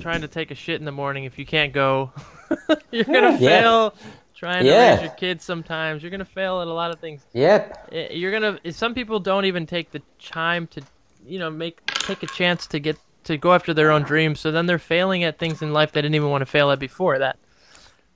trying 0.00 0.22
to 0.22 0.28
take 0.28 0.50
a 0.50 0.54
shit 0.54 0.80
in 0.80 0.86
the 0.86 0.90
morning 0.92 1.24
if 1.24 1.38
you 1.38 1.46
can't 1.46 1.72
go. 1.72 2.10
you're 2.90 3.04
gonna 3.04 3.36
Yeah. 3.38 3.60
fail 3.60 3.94
trying 4.34 4.64
to 4.64 4.70
Yeah. 4.70 4.92
raise 4.94 5.02
your 5.02 5.10
kids. 5.12 5.44
Sometimes 5.44 6.02
you're 6.02 6.10
gonna 6.10 6.24
fail 6.24 6.60
at 6.60 6.68
a 6.68 6.72
lot 6.72 6.90
of 6.90 6.98
things. 7.00 7.22
yep 7.32 7.88
Eh, 7.92 8.12
You're 8.12 8.32
gonna. 8.32 8.58
Some 8.72 8.94
people 8.94 9.18
don't 9.20 9.44
even 9.44 9.66
take 9.66 9.90
the 9.90 10.02
time 10.22 10.66
to, 10.68 10.82
you 11.26 11.38
know, 11.38 11.50
make 11.50 11.84
take 11.86 12.22
a 12.22 12.26
chance 12.26 12.66
to 12.68 12.78
get 12.78 12.96
to 13.24 13.36
go 13.36 13.52
after 13.54 13.74
their 13.74 13.90
own 13.90 14.02
dreams. 14.02 14.40
So 14.40 14.50
then 14.50 14.66
they're 14.66 14.78
failing 14.78 15.24
at 15.24 15.38
things 15.38 15.60
in 15.62 15.72
life 15.72 15.92
they 15.92 16.00
didn't 16.02 16.14
even 16.14 16.30
want 16.30 16.42
to 16.42 16.46
fail 16.46 16.70
at 16.70 16.78
before 16.78 17.18
that. 17.18 17.38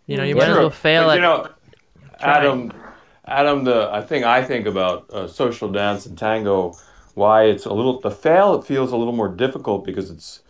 You 0.07 0.17
know, 0.17 0.25
you 0.25 0.35
might 0.35 0.43
as 0.45 0.49
Sure. 0.55 0.61
well 0.61 0.71
fail 0.71 1.05
But, 1.05 1.11
at. 1.11 1.15
you 1.17 1.21
know, 1.23 1.49
Adam, 2.21 2.73
Adam, 3.27 3.65
the 3.65 3.89
I 3.93 4.01
think 4.03 4.25
I 4.25 4.43
think 4.45 4.67
about 4.67 5.09
uh, 5.11 5.27
social 5.27 5.69
dance 5.71 6.07
and 6.07 6.17
tango. 6.17 6.75
Why 7.15 7.45
it's 7.45 7.67
a 7.67 7.73
little 7.73 8.01
the 8.01 8.11
fail. 8.11 8.55
It 8.55 8.65
feels 8.65 8.93
a 8.93 8.97
little 8.97 9.13
more 9.13 9.29
difficult 9.29 9.85
because 9.85 10.11
it's. 10.11 10.41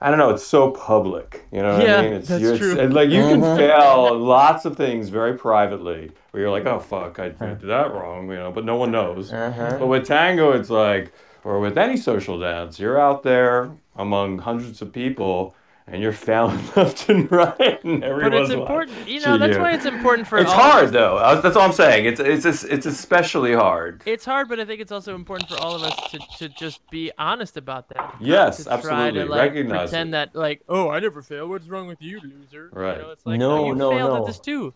I 0.00 0.10
don't 0.10 0.18
know. 0.18 0.30
It's 0.30 0.46
so 0.46 0.70
public. 0.70 1.46
You 1.50 1.62
know 1.62 1.76
what 1.76 1.86
Yeah, 1.86 1.96
I 1.96 2.02
mean? 2.02 2.12
It's, 2.14 2.28
that's 2.28 2.42
you're- 2.42 2.58
true. 2.58 2.78
it's 2.78 2.94
like 2.94 3.10
you 3.10 3.22
can 3.22 3.40
mm-hmm. 3.40 3.56
fail 3.56 4.16
lots 4.16 4.64
of 4.64 4.76
things 4.76 5.08
very 5.08 5.36
privately, 5.36 6.12
where 6.30 6.42
you're 6.42 6.50
like, 6.52 6.66
oh 6.66 6.78
fuck, 6.78 7.18
I 7.18 7.30
did 7.30 7.60
that 7.62 7.92
wrong, 7.92 8.28
you 8.28 8.36
know, 8.36 8.52
but 8.52 8.64
no 8.64 8.76
one 8.76 8.92
knows. 8.92 9.30
Mm-hmm. 9.32 9.78
But 9.78 9.86
with 9.88 10.06
tango, 10.06 10.52
it's 10.52 10.70
like, 10.70 11.12
or 11.44 11.58
with 11.60 11.76
any 11.78 11.96
social 11.96 12.38
dance, 12.38 12.78
you're 12.78 13.00
out 13.00 13.22
there 13.22 13.70
among 13.96 14.38
hundreds 14.38 14.80
of 14.82 14.92
people, 14.92 15.54
and 15.90 16.02
you're 16.02 16.12
failing 16.12 16.58
left 16.76 17.08
and 17.08 17.30
right, 17.32 17.82
and 17.84 18.00
But 18.00 18.08
everyone's 18.10 18.50
it's 18.50 18.58
important, 18.58 18.96
you 19.08 19.16
watching 19.20 19.22
know. 19.32 19.38
That's 19.38 19.56
you. 19.56 19.62
why 19.62 19.72
it's 19.72 19.84
important 19.86 20.28
for. 20.28 20.38
It's 20.38 20.50
all 20.50 20.56
hard 20.56 20.84
us- 20.86 20.90
though. 20.92 21.40
That's 21.42 21.56
all 21.56 21.62
I'm 21.62 21.72
saying. 21.72 22.04
It's 22.06 22.20
it's 22.20 22.64
it's 22.64 22.86
especially 22.86 23.54
hard. 23.54 24.02
It's 24.06 24.24
hard, 24.24 24.48
but 24.48 24.60
I 24.60 24.64
think 24.64 24.80
it's 24.80 24.92
also 24.92 25.14
important 25.14 25.48
for 25.50 25.56
all 25.58 25.74
of 25.74 25.82
us 25.82 26.10
to, 26.10 26.18
to 26.38 26.48
just 26.50 26.88
be 26.90 27.10
honest 27.18 27.56
about 27.56 27.88
that. 27.90 27.96
not 27.96 28.20
Yes, 28.20 28.58
to 28.58 28.64
try 28.64 28.74
absolutely. 28.74 29.20
To, 29.20 29.26
like, 29.26 29.40
Recognize 29.52 29.90
pretend 29.90 30.08
it. 30.10 30.12
that 30.12 30.34
like, 30.34 30.62
oh, 30.68 30.88
I 30.90 31.00
never 31.00 31.22
fail. 31.22 31.48
What's 31.48 31.66
wrong 31.68 31.86
with 31.86 32.00
you, 32.02 32.20
loser? 32.20 32.70
Right. 32.72 32.96
You 32.96 33.02
know, 33.02 33.10
it's 33.10 33.26
like, 33.26 33.38
No, 33.38 33.50
oh, 33.58 33.66
you 33.68 33.74
no, 33.74 33.90
failed 33.90 34.10
no. 34.14 34.16
at 34.20 34.26
this 34.26 34.38
too. 34.38 34.74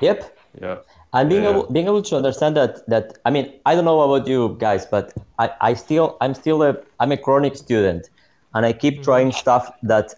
yep 0.00 0.36
Yeah. 0.60 0.76
and 1.12 1.28
being 1.28 1.44
Yeah. 1.44 1.50
able 1.50 1.66
being 1.70 1.86
able 1.86 2.02
to 2.02 2.16
understand 2.16 2.56
that 2.56 2.86
that 2.92 3.06
i 3.24 3.30
mean 3.30 3.46
i 3.64 3.74
don't 3.74 3.84
know 3.84 4.00
about 4.00 4.26
you 4.28 4.56
guys 4.58 4.84
but 4.94 5.12
i 5.38 5.46
i 5.60 5.72
still 5.74 6.16
i'm 6.20 6.34
still 6.34 6.62
a 6.62 6.76
i'm 7.00 7.12
a 7.12 7.16
chronic 7.16 7.54
student 7.56 8.10
and 8.56 8.66
i 8.66 8.72
keep 8.72 9.02
trying 9.08 9.30
stuff 9.42 9.64
that 9.92 10.14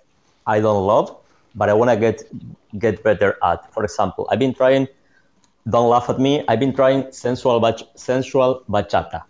i 0.47 0.61
don't 0.67 0.87
love 0.87 1.09
but 1.55 1.69
i 1.69 1.75
want 1.81 1.91
to 1.91 1.97
get 1.97 2.23
get 2.79 3.03
better 3.03 3.37
at. 3.51 3.73
For 3.75 3.83
example 3.85 4.29
i've 4.31 4.39
been 4.39 4.55
trying 4.55 4.87
don't 5.69 5.91
laugh 5.91 6.09
at 6.09 6.19
me 6.27 6.33
i've 6.49 6.61
been 6.61 6.75
trying 6.81 7.11
sensual 7.13 7.61
bach- 7.61 7.89
sensual 7.97 8.63
bachata. 8.69 9.23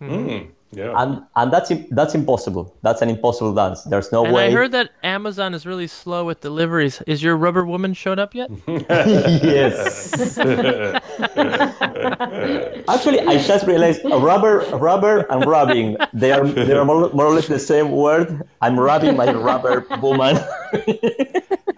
Mm, 0.00 0.50
yeah. 0.72 0.92
and 0.96 1.22
and 1.36 1.52
that's 1.52 1.72
that's 1.90 2.14
impossible 2.14 2.74
that's 2.82 3.02
an 3.02 3.08
impossible 3.08 3.54
dance 3.54 3.82
there's 3.84 4.12
no 4.12 4.24
And 4.24 4.34
way 4.34 4.48
I 4.48 4.50
heard 4.50 4.72
that 4.72 4.90
Amazon 5.02 5.54
is 5.54 5.66
really 5.66 5.86
slow 5.86 6.24
with 6.24 6.40
deliveries. 6.40 7.02
Is 7.06 7.22
your 7.22 7.36
rubber 7.36 7.64
woman 7.64 7.94
showed 7.94 8.18
up 8.18 8.34
yet? 8.34 8.50
yes 8.68 10.38
Actually, 12.88 13.20
I 13.20 13.38
just 13.38 13.66
realized 13.66 14.00
rubber, 14.04 14.58
rubber, 14.76 15.26
and 15.30 15.44
rubbing. 15.46 15.96
They 16.12 16.32
are 16.32 16.46
they 16.46 16.72
are 16.72 16.84
more, 16.84 17.10
more 17.12 17.26
or 17.26 17.34
less 17.34 17.48
the 17.48 17.58
same 17.58 17.90
word. 17.90 18.42
I'm 18.60 18.78
rubbing 18.78 19.16
my 19.16 19.32
rubber 19.32 19.86
woman. 20.00 20.38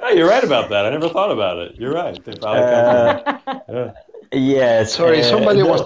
Hey, 0.03 0.17
you're 0.17 0.29
right 0.29 0.43
about 0.43 0.71
that. 0.71 0.87
I 0.87 0.91
never 0.91 1.11
thought 1.11 1.31
about 1.31 1.59
it. 1.59 1.75
You're 1.79 1.93
right. 1.93 2.19
They 2.25 2.33
probably 2.33 2.63
come 2.63 3.41
from. 3.45 3.61
Yeah. 3.69 3.93
yes. 4.33 4.95
Sorry, 4.95 5.21
uh, 5.21 5.25
somebody 5.25 5.59
no. 5.59 5.69
was 5.69 5.83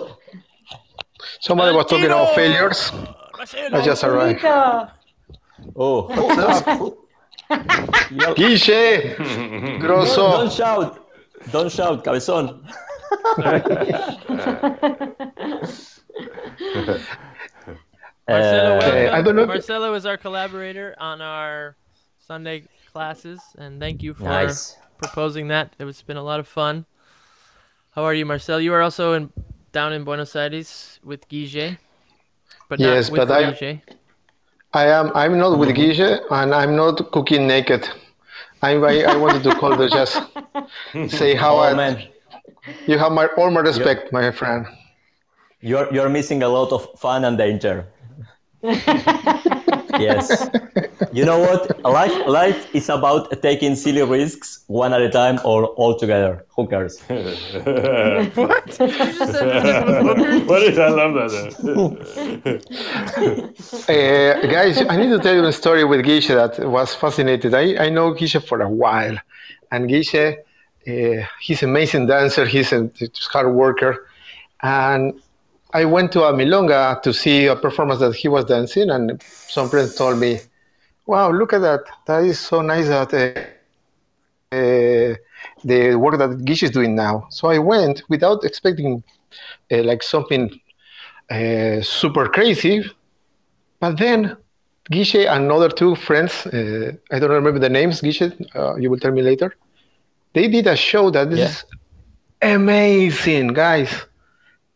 somebody 1.41 1.75
was 1.77 1.87
talking 1.87 2.07
about 2.07 2.35
failures. 2.35 2.91
I 3.73 3.83
just 3.85 4.03
arrived. 4.05 4.43
Nico, 4.43 4.89
Oh, 5.77 6.09
You're- 8.11 8.35
Guille, 8.35 9.17
don't 9.19 9.79
grosso. 9.81 10.49
shout! 10.49 11.01
Don't 11.53 11.71
shout, 11.71 12.03
cabezón. 12.05 12.63
Marcelo, 18.29 18.77
Uh, 18.77 18.79
welcome. 18.81 19.15
I 19.15 19.23
don't 19.23 19.37
know 19.37 19.47
Marcelo 19.47 19.95
is 19.95 20.07
our 20.07 20.17
collaborator 20.17 20.95
on 20.99 21.21
our 21.21 21.77
Sunday 22.19 22.65
classes, 22.93 23.41
and 23.59 23.81
thank 23.81 24.03
you 24.03 24.15
for 24.15 24.25
Nice. 24.25 24.77
proposing 24.99 25.49
that. 25.49 25.75
It's 25.79 26.03
been 26.03 26.17
a 26.17 26.23
lot 26.23 26.41
of 26.41 26.49
fun. 26.49 26.87
How 27.95 28.05
are 28.05 28.15
you, 28.15 28.25
Marcel? 28.25 28.61
You 28.61 28.73
are 28.73 28.83
also 28.83 29.13
in 29.13 29.31
down 29.75 29.93
in 29.93 30.05
Buenos 30.05 30.35
Aires 30.37 31.01
with 31.05 31.29
Guille, 31.29 31.77
but 32.71 32.81
Yes, 32.81 33.11
with 33.11 33.19
but 33.21 33.31
I- 33.31 33.53
Guille. 33.53 33.81
I 34.73 34.87
am. 34.89 35.13
I'm 35.15 35.39
not 35.39 35.59
with 35.59 35.69
mm-hmm. 35.71 36.03
Guille, 36.03 36.21
and 36.31 36.55
I'm 36.55 36.75
not 36.77 36.97
cooking 37.13 37.47
naked. 37.47 37.89
I 38.63 38.71
I, 38.93 38.95
I 39.13 39.17
wanted 39.17 39.43
to 39.45 39.55
call 39.55 39.77
to 39.77 39.89
just 39.89 40.21
say 41.19 41.35
how 41.35 41.55
oh 41.57 41.61
I, 41.69 41.75
man, 41.75 41.95
you 42.87 42.99
have 42.99 43.13
my 43.13 43.27
all 43.39 43.51
my 43.51 43.61
respect, 43.61 44.13
my 44.13 44.31
friend. 44.33 44.67
you're 45.61 45.89
you're 45.95 46.09
missing 46.09 46.43
a 46.43 46.49
lot 46.49 46.73
of 46.73 46.89
fun 46.99 47.25
and 47.25 47.39
danger. 47.39 47.87
yes. 50.01 50.49
You 51.13 51.25
know 51.25 51.39
what? 51.39 51.81
Life 51.85 52.27
life 52.27 52.75
is 52.75 52.89
about 52.89 53.31
taking 53.41 53.77
silly 53.77 54.03
risks 54.03 54.65
one 54.67 54.93
at 54.93 55.01
a 55.01 55.09
time 55.09 55.39
or 55.45 55.67
all 55.67 55.97
together. 55.97 56.45
Who 56.57 56.67
cares? 56.67 57.01
what? 57.07 57.19
what 60.49 60.63
is 60.63 60.79
I 60.79 60.89
love 60.89 61.15
that. 61.15 61.31
Uh, 63.89 64.47
guys, 64.47 64.83
I 64.89 64.97
need 64.97 65.11
to 65.11 65.19
tell 65.21 65.35
you 65.35 65.45
a 65.45 65.53
story 65.53 65.85
with 65.85 66.05
Gishe 66.05 66.35
that 66.35 66.59
was 66.69 66.95
fascinating. 66.95 67.55
I, 67.55 67.77
I 67.87 67.89
know 67.91 68.13
Gishe 68.15 68.45
for 68.45 68.61
a 68.61 68.69
while, 68.69 69.17
and 69.71 69.89
Gishe, 69.89 70.37
uh, 70.37 71.27
he's 71.41 71.63
an 71.63 71.71
amazing 71.71 72.07
dancer. 72.07 72.45
He's 72.47 72.73
a 72.73 72.91
hard 73.33 73.55
worker, 73.55 74.09
and 74.63 75.21
I 75.75 75.85
went 75.85 76.13
to 76.13 76.25
a 76.25 76.33
milonga 76.33 77.03
to 77.03 77.13
see 77.13 77.47
a 77.47 77.57
performance 77.57 78.01
that 78.01 78.15
he 78.15 78.29
was 78.29 78.45
dancing, 78.47 78.91
and 78.91 79.21
some 79.49 79.71
friends 79.71 79.95
told 79.95 80.19
me, 80.19 80.41
"Wow, 81.07 81.31
look 81.33 81.53
at 81.53 81.63
that! 81.63 81.83
That 82.07 82.25
is 82.25 82.39
so 82.41 82.63
nice 82.63 82.89
that 82.89 83.13
uh, 83.15 83.29
uh, 84.57 85.15
the 85.65 85.95
work 85.97 86.19
that 86.19 86.45
Gish 86.45 86.63
is 86.63 86.71
doing 86.71 86.95
now." 86.95 87.27
So 87.31 87.49
I 87.49 87.59
went 87.59 88.03
without 88.09 88.45
expecting 88.45 89.03
uh, 89.73 89.83
like 89.83 90.03
something 90.03 90.51
uh, 91.31 91.81
super 91.83 92.29
crazy, 92.29 92.85
but 93.81 93.99
then 93.99 94.37
Gishe 94.93 95.27
and 95.29 95.51
other 95.53 95.69
two 95.71 95.95
friends, 95.97 96.47
uh, 96.47 96.93
I 97.13 97.19
don't 97.19 97.31
remember 97.31 97.59
the 97.59 97.69
names, 97.71 98.01
Gishe, 98.01 98.33
uh, 98.55 98.77
you 98.77 98.91
will 98.91 98.99
tell 98.99 99.13
me 99.13 99.23
later. 99.23 99.55
They 100.35 100.49
did 100.49 100.67
a 100.67 100.77
show 100.77 101.11
that 101.11 101.33
is 101.33 101.65
Yeah. 102.43 102.55
amazing, 102.55 103.49
guys. 103.49 103.91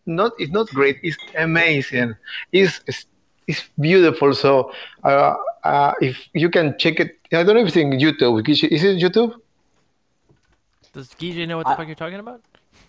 Not 0.08 0.32
it's 0.38 0.50
not 0.52 0.66
great, 0.78 0.96
it's 1.02 1.18
amazing. 1.36 2.16
It's 2.50 2.80
it's, 2.86 3.04
it's 3.46 3.62
beautiful. 3.78 4.32
So 4.34 4.72
uh, 5.04 5.34
uh, 5.64 5.92
if 6.00 6.16
you 6.32 6.48
can 6.48 6.76
check 6.78 6.98
it, 6.98 7.18
I 7.32 7.42
don't 7.44 7.54
know 7.56 7.60
if 7.62 7.68
it's 7.68 7.76
in 7.76 7.90
YouTube. 7.92 8.40
Is 8.48 8.82
it 8.84 8.96
YouTube? 9.04 9.34
Does 10.94 11.08
Gijay 11.20 11.46
know 11.46 11.58
what 11.58 11.66
the 11.68 11.76
fuck 11.76 11.86
you're 11.86 11.94
talking 11.94 12.18
about? 12.20 12.40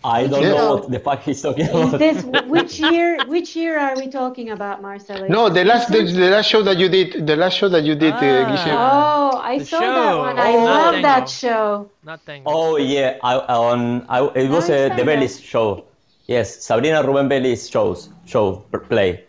I 0.02 0.28
don't 0.28 0.42
Yes. 0.42 0.56
know 0.56 0.76
what 0.78 0.90
the 0.90 1.00
fuck 1.00 1.20
he's 1.28 1.42
talking 1.42 1.66
Is 1.66 1.72
about. 1.76 2.00
this 2.00 2.24
which 2.56 2.80
year? 2.80 3.20
Which 3.28 3.54
year 3.54 3.78
are 3.78 3.96
we 3.98 4.08
talking 4.08 4.52
about, 4.52 4.82
Marcelo? 4.82 5.28
No, 5.28 5.50
the 5.50 5.66
last 5.66 5.92
the, 5.92 6.04
the 6.04 6.30
last 6.30 6.48
show 6.48 6.64
that 6.64 6.78
you 6.78 6.88
did, 6.88 7.28
the 7.28 7.36
last 7.36 7.56
show 7.60 7.68
that 7.68 7.84
you 7.84 7.96
did, 7.96 8.14
uh, 8.14 8.48
Gishe. 8.48 8.72
Oh, 8.72 9.38
I 9.44 9.60
The 9.60 9.66
saw 9.66 9.80
that 9.80 10.12
show. 10.12 10.18
one. 10.20 10.40
I 10.40 10.52
Oh. 10.56 10.64
love 10.64 11.02
that 11.02 11.28
show. 11.28 11.90
Not 12.06 12.22
thing. 12.22 12.44
Oh 12.46 12.78
yeah, 12.78 13.18
I 13.22 13.34
on 13.68 14.06
I 14.08 14.24
it 14.40 14.50
was 14.50 14.70
No, 14.70 14.76
uh, 14.76 14.96
the 14.96 15.04
Tango. 15.04 15.12
Veliz 15.12 15.44
show. 15.44 15.84
Yes, 16.30 16.62
Sabrina 16.64 17.02
Ruben 17.02 17.28
Veliz 17.28 17.72
shows 17.72 18.10
show 18.24 18.58
play. 18.88 19.24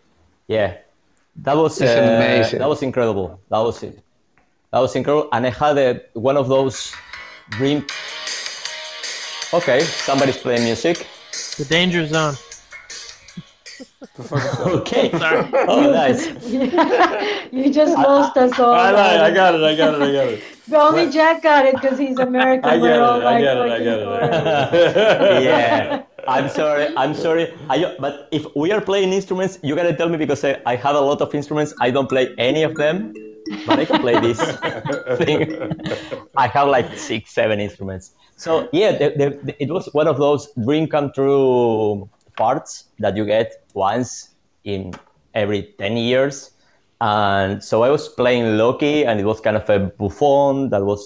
Yeah, 0.49 0.77
that 1.37 1.57
was 1.57 1.81
uh, 1.81 1.87
amazing. 1.87 2.59
That 2.59 2.69
was 2.69 2.83
incredible. 2.83 3.41
That 3.49 3.61
was 3.61 3.83
it. 3.83 4.03
That 4.71 4.81
was 4.81 4.95
incredible, 4.95 5.31
and 5.33 5.47
I 5.47 5.49
had 5.49 5.79
a, 5.79 6.03
one 6.13 6.37
of 6.37 6.49
those 6.49 6.93
dream. 7.49 7.87
Okay, 9.55 9.81
somebody's 9.81 10.37
playing 10.37 10.65
music. 10.65 11.07
The 11.57 11.65
danger 11.65 12.07
zone. 12.07 12.35
Okay. 14.81 15.11
Sorry. 15.19 15.47
Oh, 15.69 15.91
nice. 15.93 16.27
you 17.53 17.71
just 17.73 17.97
lost 17.97 18.37
us 18.37 18.59
all. 18.59 18.73
I, 18.73 18.93
know, 18.93 19.25
I 19.25 19.31
got 19.31 19.55
it. 19.55 19.63
I 19.63 19.77
got 19.77 19.95
it. 19.95 20.03
I 20.03 20.13
got 20.13 20.29
it. 20.29 20.43
Only 20.73 21.11
Jack 21.11 21.43
got 21.43 21.67
it 21.67 21.75
because 21.75 21.99
he's 21.99 22.19
American. 22.19 22.65
I 22.71 22.77
We're 22.79 22.89
get 22.89 22.97
it. 22.97 23.03
all 23.03 23.21
I 23.21 23.25
like 23.25 23.43
get 23.43 23.57
it. 23.57 23.61
I 23.61 23.67
looking 23.69 23.85
get 23.85 23.99
it. 25.37 25.43
yeah. 25.45 26.03
I'm 26.29 26.49
sorry. 26.49 26.97
I'm 26.97 27.13
sorry. 27.15 27.53
I, 27.69 27.95
but 27.99 28.29
if 28.31 28.47
we 28.57 28.73
are 28.73 28.81
playing 28.81 29.13
instruments, 29.13 29.59
you 29.63 29.75
gotta 29.77 29.95
tell 29.95 30.09
me 30.09 30.17
because 30.17 30.45
I, 30.45 30.61
I 30.65 30.77
have 30.77 30.95
a 30.97 31.01
lot 31.01 31.21
of 31.21 31.35
instruments. 31.35 31.75
I 31.81 31.91
don't 31.91 32.09
play 32.09 32.33
any 32.39 32.63
of 32.63 32.77
them, 32.77 33.13
but 33.67 33.79
I 33.81 33.85
can 33.85 34.01
play 34.01 34.19
this 34.21 34.39
thing. 35.19 35.73
I 36.37 36.47
have 36.47 36.69
like 36.69 36.97
six, 36.97 37.33
seven 37.33 37.59
instruments. 37.61 38.13
So 38.37 38.69
yeah, 38.73 38.93
the, 38.93 39.11
the, 39.17 39.41
the- 39.45 39.63
it 39.63 39.71
was 39.71 39.89
one 39.93 40.07
of 40.07 40.19
those 40.19 40.49
dream 40.65 40.87
come 40.87 41.11
true 41.13 42.09
parts 42.41 42.73
that 43.03 43.13
you 43.19 43.25
get 43.25 43.49
once 43.75 44.35
in 44.65 44.95
every 45.35 45.63
ten 45.79 45.95
years. 45.97 46.35
And 47.01 47.63
so 47.63 47.83
I 47.83 47.91
was 47.91 48.09
playing 48.09 48.57
Loki, 48.57 49.05
and 49.09 49.21
it 49.21 49.27
was 49.33 49.41
kind 49.41 49.57
of 49.57 49.69
a 49.69 49.79
bouffon 50.01 50.71
that 50.71 50.85
was 50.85 51.03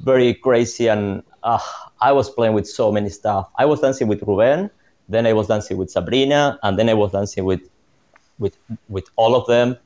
very 0.00 0.34
crazy 0.34 0.88
and 0.88 1.22
uh, 1.42 1.58
I 2.00 2.12
was 2.12 2.28
playing 2.28 2.54
with 2.54 2.66
so 2.68 2.92
many 2.92 3.08
stuff. 3.08 3.48
I 3.56 3.64
was 3.64 3.80
dancing 3.80 4.08
with 4.08 4.22
Ruben, 4.22 4.70
then 5.08 5.26
I 5.26 5.32
was 5.32 5.46
dancing 5.46 5.76
with 5.76 5.90
Sabrina, 5.90 6.58
and 6.62 6.78
then 6.78 6.88
I 6.88 6.94
was 6.94 7.12
dancing 7.12 7.44
with 7.44 7.62
with 8.38 8.58
with 8.88 9.06
all 9.16 9.34
of 9.34 9.46
them. 9.46 9.76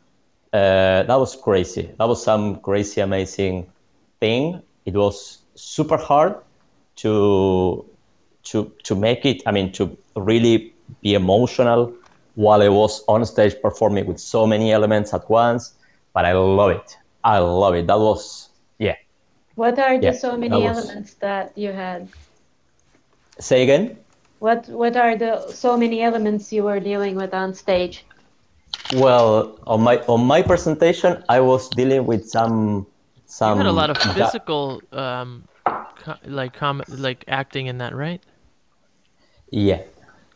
Uh, 0.53 1.05
that 1.05 1.19
was 1.25 1.37
crazy. 1.37 1.91
That 1.99 2.09
was 2.09 2.23
some 2.23 2.61
crazy, 2.61 3.01
amazing 3.01 3.71
thing. 4.21 4.63
It 4.87 4.95
was 4.95 5.39
super 5.55 5.99
hard 5.99 6.35
to 6.97 7.85
to 8.45 8.73
to 8.85 8.95
make 8.95 9.25
it. 9.25 9.43
I 9.47 9.53
mean, 9.53 9.71
to 9.73 9.97
really 10.25 10.73
be 11.03 11.15
emotional 11.15 11.93
while 12.35 12.63
I 12.63 12.69
was 12.69 13.03
on 13.09 13.25
stage 13.27 13.55
performing 13.63 14.07
with 14.07 14.19
so 14.21 14.47
many 14.47 14.73
elements 14.73 15.13
at 15.15 15.29
once. 15.29 15.75
But 16.15 16.25
I 16.25 16.33
love 16.33 16.71
it. 16.71 16.97
I 17.25 17.39
love 17.39 17.75
it. 17.75 17.87
That 17.87 17.99
was 17.99 18.49
yeah. 18.79 18.97
What 19.55 19.79
are 19.79 19.99
the 19.99 20.05
Yeah, 20.07 20.13
so 20.13 20.31
that 20.33 20.39
many 20.41 20.63
was- 20.63 20.79
elements 20.79 21.15
that 21.15 21.57
you 21.57 21.73
had? 21.73 22.09
Say 23.39 23.63
again. 23.63 23.97
What 24.39 24.69
What 24.69 24.97
are 24.97 25.17
the 25.17 25.47
so 25.53 25.77
many 25.77 26.03
elements 26.03 26.53
you 26.53 26.63
were 26.65 26.81
dealing 26.81 27.15
with 27.17 27.35
on 27.35 27.53
stage? 27.55 28.05
Well, 28.95 29.59
on 29.67 29.83
my 29.83 29.99
on 30.09 30.25
my 30.25 30.43
presentation, 30.43 31.23
I 31.29 31.41
was 31.41 31.69
dealing 31.71 32.07
with 32.07 32.27
some 32.29 32.87
some. 33.27 33.59
You 33.59 33.65
some. 33.65 33.67
had 33.67 33.67
a 33.67 33.73
lot 33.73 33.91
of 33.91 33.99
physical, 34.17 34.81
um, 34.93 35.45
co- 35.97 36.17
like 36.25 36.55
com- 36.55 36.83
like 36.89 37.25
acting 37.29 37.67
in 37.67 37.79
that, 37.79 37.95
right? 37.95 38.23
Yeah, 39.53 39.83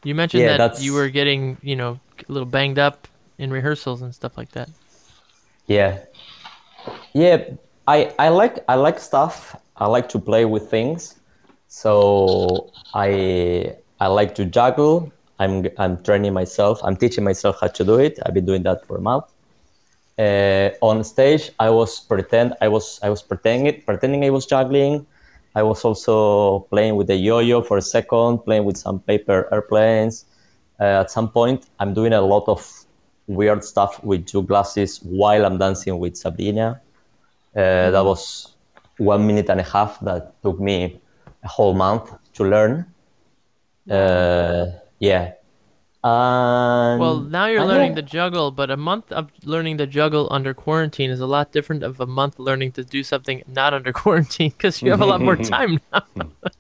You 0.05 0.14
mentioned 0.14 0.43
Yeah, 0.43 0.51
that 0.52 0.59
that's- 0.59 0.82
you 0.82 0.93
were 0.94 1.09
getting, 1.09 1.56
you 1.62 1.76
know, 1.76 1.98
a 2.28 2.32
little 2.32 2.47
banged 2.47 2.78
up 2.78 3.09
in 3.39 3.51
rehearsals 3.51 4.02
and 4.02 4.14
stuff 4.14 4.36
like 4.36 4.52
that. 4.52 4.68
yeah, 5.66 5.98
yeah. 7.14 7.39
I 7.86 8.12
I 8.18 8.28
like 8.28 8.64
I 8.68 8.76
like 8.76 8.98
stuff. 9.01 9.56
I 9.76 9.86
like 9.86 10.09
to 10.10 10.18
play 10.18 10.44
with 10.44 10.70
things. 10.70 11.16
So 11.68 12.70
I 12.94 13.74
I 14.01 14.06
like 14.09 14.35
to 14.36 14.44
juggle. 14.44 15.12
I'm 15.39 15.66
I'm 15.78 16.02
training 16.02 16.32
myself. 16.32 16.81
I'm 16.85 16.97
teaching 16.97 17.24
myself 17.24 17.55
how 17.60 17.68
to 17.68 17.85
do 17.85 17.97
it. 17.98 18.18
I've 18.24 18.35
been 18.35 18.47
doing 18.47 18.62
that 18.62 18.86
for 18.86 18.97
a 18.97 19.01
month. 19.01 19.24
Uh, 20.18 20.70
on 20.81 21.02
stage, 21.02 21.51
I 21.59 21.70
was 21.70 22.01
pretend 22.01 22.55
I 22.60 22.68
was 22.68 23.01
I 23.02 23.09
was 23.10 23.20
pretending 23.22 23.82
pretending 23.85 24.24
I 24.24 24.31
was 24.31 24.47
juggling. 24.47 25.06
I 25.55 25.62
was 25.62 25.85
also 25.85 26.60
playing 26.70 26.97
with 26.97 27.06
the 27.06 27.16
yo-yo 27.16 27.62
for 27.62 27.76
a 27.78 27.82
second, 27.82 28.39
playing 28.39 28.64
with 28.64 28.76
some 28.76 29.01
paper 29.01 29.48
airplanes. 29.52 30.26
Uh, 30.81 31.01
at 31.02 31.10
some 31.10 31.31
point, 31.31 31.66
I'm 31.78 31.94
doing 31.94 32.12
a 32.12 32.20
lot 32.20 32.44
of 32.48 32.60
weird 33.26 33.62
stuff 33.64 34.02
with 34.02 34.26
two 34.26 34.43
glasses 34.43 34.98
while 35.02 35.47
I'm 35.47 35.59
dancing 35.59 35.98
with 35.98 36.16
Sabrina. 36.16 36.81
Uh, 37.56 37.90
That 37.90 38.05
was 38.05 38.55
one 38.98 39.26
minute 39.26 39.48
and 39.48 39.60
a 39.60 39.64
half 39.64 40.01
that 40.01 40.40
took 40.43 40.60
me 40.60 41.01
a 41.43 41.48
whole 41.48 41.74
month 41.74 42.12
to 42.35 42.44
learn. 42.44 42.86
Uh, 43.90 44.66
yeah. 44.98 45.32
And 46.05 47.01
Well, 47.01 47.20
now 47.20 47.47
you're 47.47 47.60
and 47.60 47.68
learning 47.68 47.94
to 47.94 48.02
juggle, 48.02 48.51
but 48.51 48.70
a 48.70 48.76
month 48.76 49.10
of 49.10 49.31
learning 49.43 49.78
to 49.78 49.86
juggle 49.86 50.28
under 50.31 50.52
quarantine 50.52 51.09
is 51.09 51.20
a 51.20 51.26
lot 51.26 51.51
different 51.51 51.82
of 51.82 51.98
a 51.98 52.05
month 52.05 52.39
learning 52.39 52.72
to 52.72 52.85
do 52.85 53.02
something 53.02 53.43
not 53.47 53.72
under 53.72 53.90
quarantine 54.02 54.51
because 54.51 54.82
you 54.82 54.90
have 54.90 55.01
a 55.01 55.06
lot 55.06 55.22
more 55.22 55.36
time 55.55 55.81
now. 55.90 56.05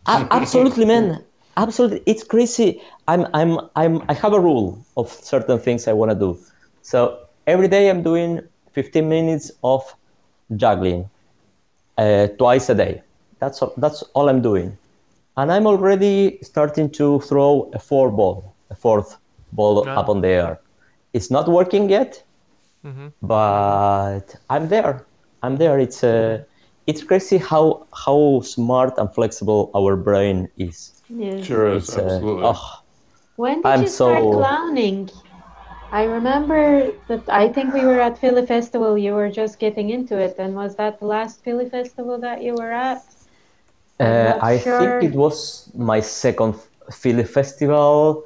Absolutely, 0.06 0.86
man. 0.86 1.22
Absolutely, 1.58 2.02
it's 2.06 2.24
crazy. 2.24 2.80
I'm, 3.06 3.26
I'm, 3.34 3.60
I'm. 3.76 4.02
I 4.08 4.14
have 4.14 4.32
a 4.32 4.40
rule 4.40 4.82
of 4.96 5.12
certain 5.12 5.58
things 5.58 5.86
I 5.86 5.92
want 5.92 6.10
to 6.10 6.18
do. 6.18 6.38
So 6.80 7.18
every 7.46 7.68
day 7.68 7.90
I'm 7.90 8.02
doing 8.02 8.40
15 8.72 9.06
minutes 9.06 9.52
of 9.62 9.94
juggling, 10.56 11.10
uh, 11.98 12.28
twice 12.38 12.70
a 12.70 12.74
day. 12.74 13.02
That's 13.40 13.60
all, 13.60 13.74
that's 13.76 14.02
all 14.14 14.30
I'm 14.30 14.40
doing, 14.40 14.78
and 15.36 15.52
I'm 15.52 15.66
already 15.66 16.38
starting 16.40 16.88
to 16.92 17.20
throw 17.20 17.70
a 17.74 17.78
four 17.78 18.10
ball, 18.10 18.54
a 18.70 18.74
fourth 18.74 19.18
ball 19.58 19.74
Wow. 19.84 19.98
up 20.00 20.08
on 20.08 20.18
the 20.24 20.28
air. 20.40 20.52
It's 21.16 21.30
not 21.36 21.46
working 21.58 21.84
yet, 21.98 22.12
Mhm. 22.84 23.12
but 23.22 24.26
I'm 24.54 24.64
there. 24.74 24.94
I'm 25.44 25.56
there. 25.62 25.76
It's 25.86 26.00
uh, 26.04 26.42
it's 26.90 27.02
crazy 27.10 27.38
how 27.50 27.64
how 28.04 28.18
smart 28.54 28.92
and 29.00 29.08
flexible 29.18 29.62
our 29.78 29.92
brain 30.08 30.36
is. 30.68 30.78
Yes. 31.08 31.44
Sure 31.48 31.68
is, 31.78 31.88
It's, 31.88 31.96
uh, 31.98 32.20
oh, 32.52 32.62
When 33.36 33.56
did 33.62 33.66
I'm 33.72 33.82
you 33.82 33.88
start 33.98 34.22
so- 34.22 34.32
clowning? 34.38 35.00
I 36.00 36.02
remember 36.18 36.62
that 37.08 37.22
I 37.42 37.44
think 37.54 37.66
we 37.78 37.82
were 37.90 38.00
at 38.08 38.14
Philly 38.22 38.44
Festival. 38.54 38.92
You 39.06 39.12
were 39.18 39.30
just 39.42 39.54
getting 39.64 39.86
into 39.96 40.14
it, 40.26 40.34
and 40.42 40.50
was 40.62 40.72
that 40.80 40.92
the 41.00 41.06
last 41.16 41.34
Philly 41.44 41.68
Festival 41.76 42.16
that 42.26 42.38
you 42.46 42.52
were 42.60 42.72
at? 42.90 43.02
I'm 44.00 44.06
uh, 44.06 44.38
I 44.52 44.58
sure. 44.58 44.80
think 44.80 44.94
it 45.10 45.16
was 45.24 45.36
my 45.92 46.00
second 46.00 46.54
Philly 47.00 47.24
festival. 47.38 48.24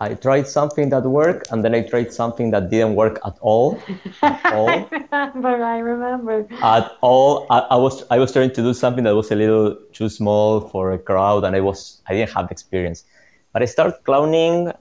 I 0.00 0.14
tried 0.14 0.48
something 0.48 0.88
that 0.90 1.04
worked, 1.04 1.50
and 1.52 1.64
then 1.64 1.74
I 1.74 1.82
tried 1.82 2.12
something 2.12 2.50
that 2.50 2.68
didn't 2.68 2.94
work 2.96 3.20
at 3.24 3.36
all. 3.40 3.80
At 4.22 4.52
all. 4.52 4.90
I 5.12 5.30
remember. 5.32 5.64
I 5.64 5.78
remember. 5.78 6.48
at 6.62 6.92
all. 7.00 7.46
I, 7.48 7.58
I 7.70 7.76
was 7.76 8.04
I 8.10 8.18
was 8.18 8.32
trying 8.32 8.50
to 8.50 8.62
do 8.62 8.74
something 8.74 9.04
that 9.04 9.14
was 9.14 9.30
a 9.30 9.36
little 9.36 9.76
too 9.92 10.08
small 10.08 10.60
for 10.60 10.92
a 10.92 10.98
crowd, 10.98 11.44
and 11.44 11.54
I 11.56 11.60
was 11.60 12.02
I 12.08 12.14
didn't 12.14 12.30
have 12.34 12.48
the 12.48 12.52
experience. 12.52 13.04
But 13.52 13.62
I 13.62 13.66
started 13.66 13.96
clowning. 14.04 14.72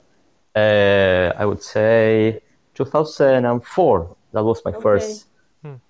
Uh, 0.55 1.31
I 1.37 1.45
would 1.45 1.61
say 1.63 2.41
2004. 2.73 4.15
That 4.33 4.43
was 4.43 4.61
my 4.65 4.71
Okay. 4.71 4.81
first 4.81 5.27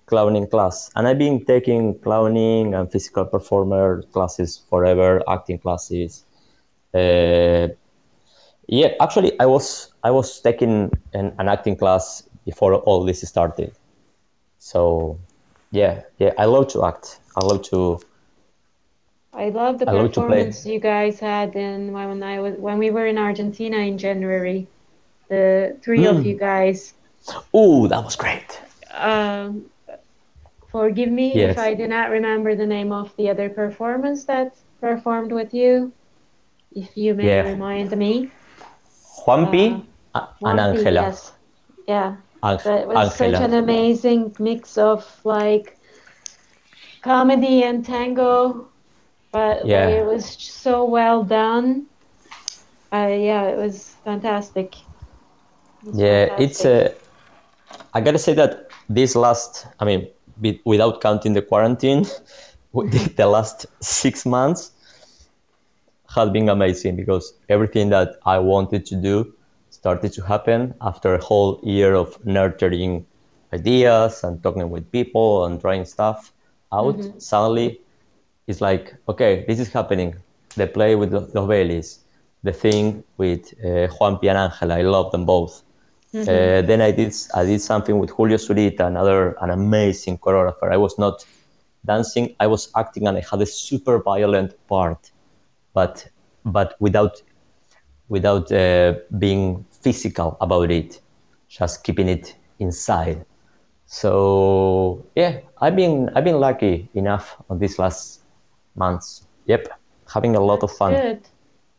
clowning 0.06 0.46
class, 0.46 0.90
and 0.96 1.08
I've 1.08 1.18
been 1.18 1.44
taking 1.46 1.98
clowning 1.98 2.74
and 2.74 2.90
physical 2.92 3.24
performer 3.24 4.02
classes 4.12 4.60
forever, 4.68 5.22
acting 5.28 5.58
classes. 5.58 6.24
Uh, 6.92 7.68
yeah, 8.68 8.88
actually, 9.00 9.38
I 9.40 9.46
was 9.46 9.92
I 10.02 10.10
was 10.10 10.40
taking 10.40 10.90
an, 11.12 11.34
an 11.38 11.48
acting 11.48 11.76
class 11.76 12.22
before 12.44 12.74
all 12.74 13.04
this 13.04 13.20
started. 13.22 13.72
So, 14.58 15.18
yeah, 15.70 16.02
yeah, 16.18 16.32
I 16.38 16.46
love 16.46 16.68
to 16.68 16.84
act. 16.84 17.20
I 17.36 17.44
love 17.44 17.62
to. 17.70 17.98
I 19.32 19.48
love 19.50 19.78
the 19.78 19.86
I 19.88 19.92
love 19.92 20.12
performance 20.12 20.64
you 20.66 20.78
guys 20.80 21.20
had 21.20 21.56
in 21.56 21.92
when 21.92 22.22
I 22.22 22.40
was 22.40 22.54
when 22.56 22.78
we 22.78 22.90
were 22.90 23.06
in 23.06 23.18
Argentina 23.18 23.78
in 23.78 23.98
January. 23.98 24.68
The 25.28 25.78
three 25.82 26.06
of 26.06 26.16
Mm. 26.16 26.26
you 26.26 26.36
guys. 26.38 26.94
Oh, 27.52 27.86
that 27.88 28.04
was 28.04 28.16
great. 28.16 28.60
Um, 28.92 29.64
forgive 30.70 31.10
me 31.10 31.34
Yes. 31.34 31.52
if 31.52 31.58
I 31.58 31.74
do 31.74 31.86
not 31.86 32.10
remember 32.10 32.54
the 32.54 32.66
name 32.66 32.92
of 32.92 33.14
the 33.16 33.30
other 33.30 33.48
performance 33.48 34.24
that 34.24 34.56
performed 34.80 35.32
with 35.32 35.54
you. 35.54 35.92
If 36.72 36.96
you 36.96 37.14
may 37.14 37.26
Yeah. 37.26 37.42
remind 37.42 37.96
me. 37.96 38.30
Juanpi 39.26 39.82
a- 40.14 40.28
and 40.44 40.58
Juanpi, 40.58 40.78
Angela. 40.78 41.02
Yes. 41.02 41.32
Yeah. 41.88 42.16
Ang- 42.42 42.60
But 42.64 42.80
it 42.80 42.88
was 42.88 43.14
such 43.16 43.34
an 43.34 43.54
amazing 43.54 44.34
mix 44.38 44.76
of 44.78 45.04
like 45.24 45.78
comedy 47.02 47.62
and 47.62 47.84
tango, 47.84 48.68
but 49.32 49.64
Yeah. 49.66 49.88
it 49.88 50.06
was 50.06 50.24
so 50.26 50.84
well 50.84 51.22
done. 51.24 51.86
Uh, 52.92 53.08
yeah, 53.10 53.44
it 53.52 53.56
was 53.56 53.94
fantastic. 54.04 54.76
It 55.82 55.88
was 55.88 55.98
Yeah, 55.98 56.36
it's 56.38 56.64
a. 56.64 56.94
I 57.92 58.00
gotta 58.00 58.18
say 58.18 58.34
that 58.34 58.68
this 58.88 59.16
last, 59.16 59.66
I 59.80 59.84
mean, 59.84 60.08
be- 60.40 60.60
without 60.64 61.00
counting 61.00 61.32
the 61.34 61.42
quarantine, 61.42 62.04
the 62.74 63.12
the 63.16 63.26
last 63.26 63.66
six 63.80 64.24
months 64.26 64.70
had 66.08 66.32
been 66.32 66.48
amazing 66.48 66.96
because 66.96 67.34
everything 67.48 67.90
that 67.90 68.16
I 68.26 68.38
wanted 68.38 68.86
to 68.86 68.96
do 68.96 69.32
started 69.70 70.12
to 70.12 70.22
happen 70.22 70.74
after 70.80 71.14
a 71.14 71.22
whole 71.22 71.60
year 71.62 71.94
of 71.94 72.24
nurturing 72.24 73.06
ideas 73.52 74.22
and 74.24 74.42
talking 74.42 74.70
with 74.70 74.90
people 74.90 75.44
and 75.46 75.60
trying 75.60 75.84
stuff 75.84 76.32
out. 76.72 76.96
Mhm. 76.96 77.20
Suddenly, 77.20 77.80
it's 78.46 78.60
like, 78.60 78.94
okay, 79.08 79.44
this 79.48 79.58
is 79.58 79.72
happening. 79.72 80.14
The 80.56 80.66
play 80.66 80.94
with 80.96 81.10
the 81.10 81.22
Novelis, 81.34 81.98
the 82.42 82.52
thing 82.52 83.02
with 83.16 83.54
uh, 83.64 83.88
Juan 83.96 84.18
and 84.22 84.38
Angela. 84.38 84.74
I 84.78 84.82
love 84.82 85.10
them 85.12 85.24
both. 85.24 85.62
Mhm. 86.12 86.22
Uh, 86.28 86.62
then 86.66 86.80
I 86.80 86.90
did 86.92 87.12
I 87.34 87.44
did 87.44 87.60
something 87.60 87.98
with 87.98 88.10
Julio 88.10 88.36
Zurita, 88.36 88.86
another 88.86 89.34
an 89.40 89.50
amazing 89.50 90.18
choreographer. 90.18 90.70
I 90.70 90.76
was 90.76 90.96
not 90.98 91.24
dancing, 91.84 92.34
I 92.38 92.46
was 92.46 92.70
acting, 92.76 93.06
and 93.08 93.16
I 93.18 93.22
had 93.30 93.40
a 93.42 93.46
super 93.46 93.98
violent 93.98 94.52
part, 94.68 95.10
but 95.74 96.08
but 96.44 96.76
without 96.80 97.22
without 98.08 98.50
uh, 98.52 98.94
being 99.18 99.64
physical 99.82 100.36
about 100.40 100.70
it, 100.70 101.00
just 101.48 101.84
keeping 101.84 102.08
it 102.08 102.34
inside. 102.58 103.24
So 103.86 105.04
yeah, 105.14 105.40
I've 105.60 105.76
been 105.76 106.10
I've 106.14 106.24
been 106.24 106.40
lucky 106.40 106.88
enough 106.94 107.36
on 107.50 107.58
these 107.58 107.78
last 107.78 108.22
months. 108.76 109.26
Yep, 109.46 109.68
having 110.12 110.36
a 110.36 110.40
lot 110.40 110.62
of 110.62 110.72
fun. 110.72 110.94
Good. 110.94 111.22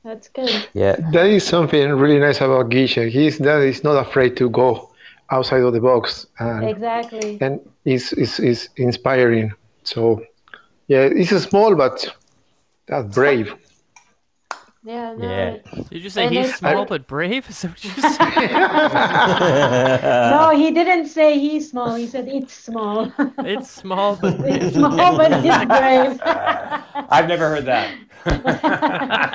That's 0.03 0.27
good. 0.27 0.67
Yeah. 0.73 0.97
That 1.11 1.25
is 1.25 1.43
something 1.43 1.89
really 1.93 2.19
nice 2.19 2.37
about 2.37 2.69
Guille. 2.69 3.09
He's 3.09 3.39
that 3.39 3.61
is 3.61 3.83
not 3.83 3.97
afraid 3.97 4.37
to 4.37 4.49
go 4.51 4.91
outside 5.31 5.61
of 5.61 5.73
the 5.73 5.81
box, 5.81 6.27
and 6.37 6.69
Exactly. 6.69 7.39
and 7.41 7.59
is 7.85 8.13
is 8.13 8.39
is 8.39 8.69
inspiring. 8.77 9.51
So 9.83 10.21
yeah, 10.87 11.09
it's 11.11 11.31
small 11.49 11.75
but 11.75 12.07
that's 12.87 13.13
brave. 13.15 13.55
Yeah. 14.85 15.13
No, 15.17 15.25
Yeah. 15.27 15.57
Did 15.89 16.03
you 16.03 16.09
say 16.11 16.25
And 16.25 16.35
he's 16.35 16.45
it's- 16.45 16.59
small 16.59 16.85
but 16.85 17.07
brave? 17.07 17.49
Is 17.49 17.61
that 17.63 17.71
what 17.71 17.83
you 17.83 17.89
said? 18.05 18.51
no, 20.31 20.49
he 20.55 20.69
didn't 20.71 21.07
say 21.07 21.39
he's 21.39 21.69
small. 21.71 21.95
He 21.95 22.05
said 22.07 22.27
it's 22.27 22.53
small. 22.53 23.11
it's 23.39 23.69
small 23.71 24.15
but 24.15 24.37
brave. 24.37 24.61
it's 24.63 24.75
small, 24.75 25.17
but 25.17 25.31
it's 25.31 25.65
brave. 25.65 26.21
I've 27.09 27.27
never 27.27 27.49
heard 27.49 27.65
that. 27.65 27.97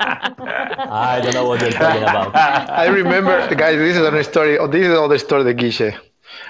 I 0.03 1.19
don't 1.23 1.33
know 1.33 1.47
what 1.47 1.61
you're 1.61 1.71
talking 1.71 2.03
about. 2.03 2.35
I 2.35 2.87
remember, 2.87 3.53
guys. 3.55 3.77
This 3.77 3.95
is 3.95 4.01
another 4.01 4.23
story. 4.23 4.57
Oh, 4.57 4.67
this 4.67 4.81
is 4.85 4.89
another 4.91 5.17
story. 5.17 5.43
The 5.43 5.53
guiche. 5.53 5.93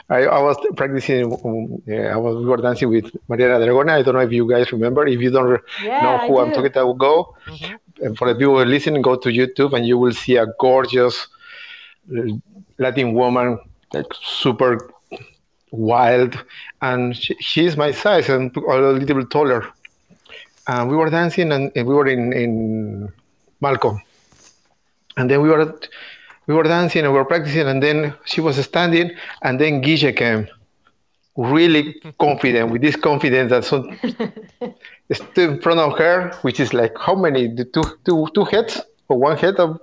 I, 0.10 0.24
I 0.26 0.40
was 0.42 0.58
practicing. 0.76 1.34
Um, 1.46 1.82
yeah, 1.88 2.14
I 2.14 2.18
was 2.18 2.36
we 2.38 2.46
were 2.46 2.58
dancing 2.58 2.90
with 2.90 3.12
Mariana 3.28 3.60
Dragone. 3.66 3.90
I 3.90 4.02
don't 4.04 4.14
know 4.16 4.22
if 4.22 4.32
you 4.32 4.48
guys 4.50 4.72
remember. 4.72 5.08
If 5.08 5.20
you 5.22 5.32
don't 5.32 5.60
Yeah, 5.84 6.02
know 6.02 6.18
who 6.28 6.40
I'm 6.40 6.50
do. 6.50 6.56
talking 6.56 6.72
about, 6.72 6.98
go. 6.98 7.36
And 8.02 8.18
for 8.18 8.28
the 8.28 8.36
people 8.36 8.64
listening, 8.64 9.02
go 9.02 9.16
to 9.16 9.30
YouTube 9.30 9.74
and 9.74 9.86
you 9.86 9.98
will 9.98 10.14
see 10.14 10.38
a 10.38 10.48
gorgeous 10.60 11.28
uh, 12.18 12.22
Latin 12.78 13.14
woman, 13.14 13.60
like 13.94 14.08
super 14.22 14.90
wild, 15.72 16.44
and 16.82 17.16
she, 17.16 17.36
she's 17.40 17.78
my 17.78 17.92
size 17.92 18.30
and 18.30 18.56
a 18.56 18.78
little 18.92 19.18
bit 19.20 19.30
taller. 19.30 19.68
And 20.68 20.90
we 20.90 20.96
were 20.96 21.10
dancing, 21.10 21.52
and, 21.52 21.72
and 21.76 21.88
we 21.88 21.94
were 21.94 22.08
in 22.08 22.34
in 22.34 23.12
Malcolm, 23.62 24.02
and 25.18 25.30
then 25.30 25.42
we 25.42 25.50
were 25.50 25.80
we 26.48 26.54
were 26.54 26.64
dancing 26.64 27.04
and 27.04 27.14
we 27.14 27.18
were 27.18 27.26
practicing, 27.26 27.68
and 27.68 27.82
then 27.82 28.14
she 28.26 28.42
was 28.42 28.64
standing, 28.64 29.12
and 29.42 29.60
then 29.60 29.82
Guille 29.82 30.16
came, 30.16 30.48
really 31.36 32.02
confident 32.20 32.72
with 32.72 32.82
this 32.82 32.96
confidence 32.96 33.50
that 33.50 33.64
some 33.64 33.98
stood 35.14 35.50
in 35.50 35.62
front 35.62 35.80
of 35.80 35.98
her, 35.98 36.32
which 36.42 36.60
is 36.60 36.74
like 36.74 36.94
how 36.98 37.16
many? 37.16 37.48
The 37.48 37.66
two 37.66 37.84
two 38.06 38.28
two 38.34 38.46
heads 38.46 38.82
or 39.10 39.18
one 39.18 39.38
head 39.38 39.56
of 39.56 39.80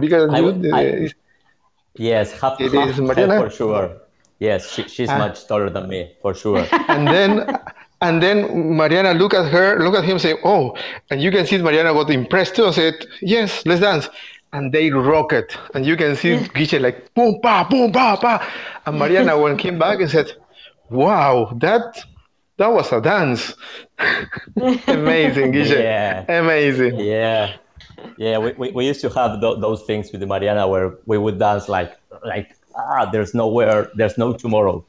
bigger 0.00 0.20
than 0.26 0.34
I- 0.34 0.38
you? 0.40 0.74
I- 0.74 0.86
Uh, 1.06 1.08
Yes, 1.96 2.32
half, 2.40 2.60
It 2.60 2.72
half 2.72 2.88
is 2.90 2.96
head 3.16 3.40
for 3.42 3.50
sure. 3.50 3.90
Yes, 4.38 4.70
she, 4.72 4.82
she's 4.84 5.10
Ah. 5.10 5.18
much 5.18 5.46
taller 5.48 5.68
than 5.68 5.88
me, 5.88 6.00
for 6.22 6.32
sure. 6.34 6.64
and 6.88 7.06
then 7.08 7.58
and 8.00 8.22
then 8.22 8.76
Mariana 8.76 9.12
look 9.12 9.34
at 9.34 9.46
her, 9.52 9.78
look 9.84 9.94
at 10.00 10.04
him, 10.04 10.18
say, 10.18 10.34
"Oh!" 10.44 10.74
And 11.10 11.20
you 11.20 11.30
can 11.30 11.44
see 11.46 11.58
Mariana 11.58 11.92
got 11.92 12.08
impressed 12.10 12.54
too, 12.56 12.64
and 12.66 12.74
said, 12.74 12.94
"Yes, 13.20 13.66
let's 13.66 13.80
dance." 13.82 14.08
And 14.52 14.72
they 14.72 14.90
rock 14.90 15.32
it, 15.32 15.56
and 15.74 15.84
you 15.84 15.96
can 15.96 16.16
see 16.16 16.32
Guille 16.54 16.80
like 16.80 17.12
boom 17.14 17.32
pa 17.42 17.64
boom 17.70 17.92
pa 17.92 18.16
pa, 18.16 18.32
and 18.86 18.98
Mariana 18.98 19.36
when 19.38 19.56
came 19.58 19.78
back 19.78 20.00
and 20.00 20.10
said, 20.10 20.28
"Wow, 20.88 21.52
that 21.60 21.84
that 22.60 22.70
was 22.72 22.92
a 22.92 23.00
dance." 23.00 23.54
Amazing, 24.86 25.52
Guille. 25.52 25.80
Yeah. 25.80 26.24
Amazing. 26.28 27.00
Yeah, 27.00 27.56
yeah. 28.16 28.38
We, 28.38 28.52
we, 28.60 28.66
we 28.76 28.86
used 28.86 29.00
to 29.02 29.10
have 29.10 29.40
tho- 29.40 29.58
those 29.66 29.82
things 29.88 30.12
with 30.12 30.20
the 30.20 30.26
Mariana 30.26 30.68
where 30.68 30.88
we 31.06 31.18
would 31.18 31.38
dance 31.38 31.68
like 31.68 31.90
like 32.24 32.56
ah, 32.76 33.08
there's 33.12 33.34
nowhere, 33.34 33.90
there's 33.94 34.16
no 34.18 34.32
tomorrow. 34.32 34.84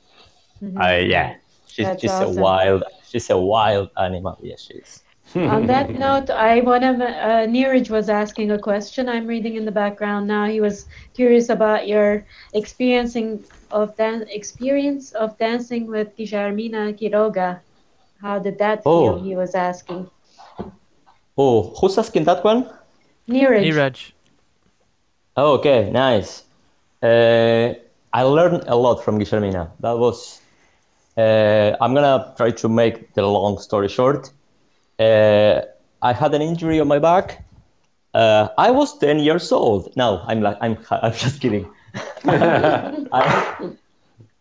Uh, 0.80 1.02
yeah, 1.14 1.36
she's 1.68 1.86
That's 1.86 2.02
she's 2.02 2.12
awesome. 2.12 2.38
a 2.38 2.42
wild, 2.42 2.84
she's 3.10 3.30
a 3.30 3.38
wild 3.38 3.90
animal. 3.98 4.38
Yeah, 4.42 4.58
she 4.58 4.76
is. 4.76 5.02
On 5.36 5.66
that 5.68 5.90
note, 6.06 6.30
I 6.30 6.62
one 6.62 6.84
of 6.84 7.00
uh, 7.00 7.48
Neeraj 7.48 7.90
was 7.90 8.10
asking 8.10 8.52
a 8.52 8.60
question. 8.60 9.08
I'm 9.08 9.28
reading 9.28 9.56
in 9.56 9.66
the 9.66 9.72
background 9.72 10.28
now. 10.28 10.46
He 10.46 10.60
was 10.60 10.86
curious 11.14 11.50
about 11.50 11.88
your 11.88 12.26
experiencing 12.54 13.44
of 13.72 13.96
dan- 13.96 14.28
experience 14.30 15.12
of 15.14 15.38
dancing 15.38 15.88
with 15.88 16.16
Guillermina 16.18 16.94
Quiroga. 17.00 17.60
How 18.22 18.40
did 18.40 18.58
that 18.60 18.84
feel? 18.84 18.92
Oh. 18.92 19.24
He 19.24 19.36
was 19.36 19.56
asking. 19.56 20.10
Oh, 21.38 21.74
who's 21.80 21.98
asking 21.98 22.26
that 22.26 22.44
one? 22.44 22.70
Neeraj. 23.28 23.64
Neeraj. 23.64 24.12
Oh, 25.38 25.54
okay, 25.54 25.90
nice. 25.92 26.44
Uh, 27.02 27.74
I 28.14 28.24
learned 28.24 28.66
a 28.68 28.76
lot 28.76 29.04
from 29.04 29.18
Guillermina. 29.18 29.72
That 29.80 29.98
was. 29.98 30.42
Uh, 31.18 31.76
I'm 31.82 31.94
gonna 31.94 32.34
try 32.38 32.52
to 32.52 32.70
make 32.70 33.14
the 33.14 33.26
long 33.26 33.60
story 33.60 33.88
short. 33.88 34.32
Uh, 35.02 35.62
I 36.04 36.14
had 36.14 36.34
an 36.34 36.42
injury 36.42 36.80
on 36.80 36.88
my 36.88 37.00
back. 37.00 37.44
Uh, 38.14 38.50
I 38.58 38.70
was 38.70 38.98
10 39.00 39.20
years 39.20 39.52
old. 39.52 39.96
No, 39.96 40.22
I'm 40.28 40.42
like 40.42 40.58
I'm. 40.62 40.78
I'm 40.92 41.14
just 41.14 41.42
kidding. 41.42 41.66
I, 42.26 43.72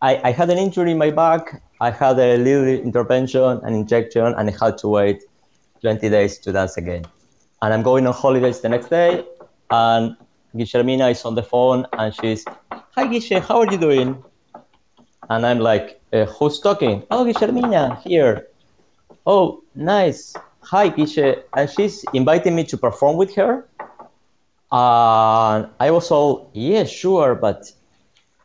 I, 0.01 0.21
I 0.29 0.31
had 0.31 0.49
an 0.49 0.57
injury 0.57 0.91
in 0.91 0.97
my 0.97 1.09
back. 1.09 1.61
I 1.79 1.89
had 1.89 2.19
a 2.19 2.37
little 2.37 2.67
intervention, 2.67 3.59
an 3.63 3.73
injection, 3.73 4.25
and 4.37 4.49
I 4.49 4.53
had 4.65 4.77
to 4.79 4.87
wait 4.87 5.23
20 5.81 6.09
days 6.09 6.37
to 6.39 6.51
dance 6.51 6.77
again. 6.77 7.05
And 7.61 7.73
I'm 7.73 7.81
going 7.81 8.05
on 8.05 8.13
holidays 8.13 8.59
the 8.61 8.69
next 8.69 8.89
day, 8.89 9.23
and 9.71 10.15
Guillermina 10.55 11.11
is 11.11 11.25
on 11.25 11.35
the 11.35 11.43
phone 11.43 11.87
and 11.97 12.13
she's, 12.13 12.45
"Hi, 12.95 13.07
Guille, 13.07 13.39
how 13.41 13.59
are 13.61 13.71
you 13.71 13.77
doing?" 13.77 14.23
And 15.29 15.45
I'm 15.45 15.59
like, 15.59 16.01
uh, 16.13 16.25
"Who's 16.25 16.59
talking?" 16.59 17.03
"Oh, 17.09 17.23
Guillermina 17.25 18.01
here." 18.03 18.47
"Oh, 19.25 19.63
nice. 19.75 20.35
Hi, 20.63 20.89
Guille." 20.89 21.43
And 21.55 21.69
she's 21.69 22.05
inviting 22.13 22.55
me 22.55 22.63
to 22.65 22.77
perform 22.77 23.17
with 23.17 23.35
her. 23.35 23.67
And 24.71 25.67
I 25.79 25.91
was 25.91 26.11
all, 26.11 26.49
"Yeah, 26.53 26.85
sure, 26.85 27.35
but 27.35 27.71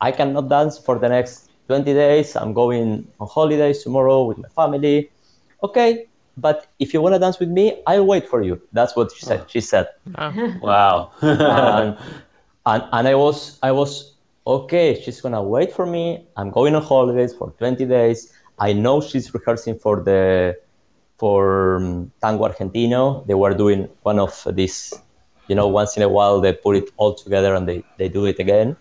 I 0.01 0.13
cannot 0.13 0.49
dance 0.49 0.79
for 0.79 0.99
the 0.99 1.09
next 1.09 1.51
20 1.69 1.93
days. 1.95 2.37
I'm 2.37 2.53
going 2.53 3.07
on 3.21 3.29
holidays 3.29 3.83
tomorrow 3.83 4.25
with 4.25 4.39
my 4.39 4.49
family." 4.49 5.11
Okay, 5.63 6.07
but 6.37 6.67
if 6.79 6.93
you 6.93 7.01
want 7.01 7.15
to 7.15 7.19
dance 7.19 7.39
with 7.39 7.49
me, 7.49 7.83
I'll 7.87 8.05
wait 8.05 8.29
for 8.29 8.43
you. 8.43 8.61
That's 8.73 8.95
what 8.95 9.11
she 9.13 9.25
said. 9.25 9.45
She 9.49 9.61
said, 9.61 9.89
oh. 10.19 10.55
Wow. 10.63 11.11
and, 11.23 11.41
um, 11.41 11.97
and, 12.67 12.85
and 12.93 13.09
I 13.09 13.15
was 13.15 13.59
I 13.63 13.73
was 13.73 14.13
okay. 14.47 15.01
She's 15.01 15.21
gonna 15.21 15.43
wait 15.43 15.73
for 15.73 15.87
me. 15.87 16.27
I'm 16.37 16.51
going 16.51 16.75
on 16.75 16.83
holidays 16.83 17.35
for 17.35 17.51
20 17.53 17.85
days. 17.87 18.33
I 18.59 18.73
know 18.73 19.01
she's 19.01 19.33
rehearsing 19.33 19.79
for 19.79 20.03
the 20.03 20.57
for 21.19 21.77
um, 21.77 22.13
Tango 22.21 22.49
Argentino. 22.49 23.27
They 23.27 23.35
were 23.35 23.55
doing 23.55 23.89
one 24.03 24.19
of 24.19 24.47
these, 24.53 24.93
you 25.49 25.55
know, 25.55 25.69
once 25.69 25.97
in 25.97 26.03
a 26.03 26.09
while 26.09 26.41
they 26.41 26.53
put 26.53 26.77
it 26.77 26.91
all 26.97 27.15
together 27.15 27.55
and 27.55 27.69
they, 27.69 27.85
they 27.99 28.09
do 28.09 28.27
it 28.27 28.39
again. 28.39 28.77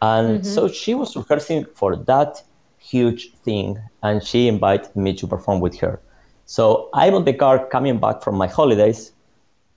And 0.00 0.44
so 0.44 0.66
she 0.66 0.94
was 0.94 1.16
rehearsing 1.16 1.64
for 1.74 1.94
that 1.94 2.42
huge 2.78 3.32
thing, 3.44 3.78
and 4.02 4.22
she 4.22 4.48
invited 4.48 4.94
me 4.96 5.14
to 5.14 5.26
perform 5.28 5.60
with 5.60 5.78
her. 5.78 6.00
So 6.44 6.90
I'm 6.92 7.14
on 7.14 7.24
the 7.24 7.32
car 7.32 7.66
coming 7.66 7.98
back 7.98 8.20
from 8.22 8.34
my 8.34 8.48
holidays. 8.48 9.12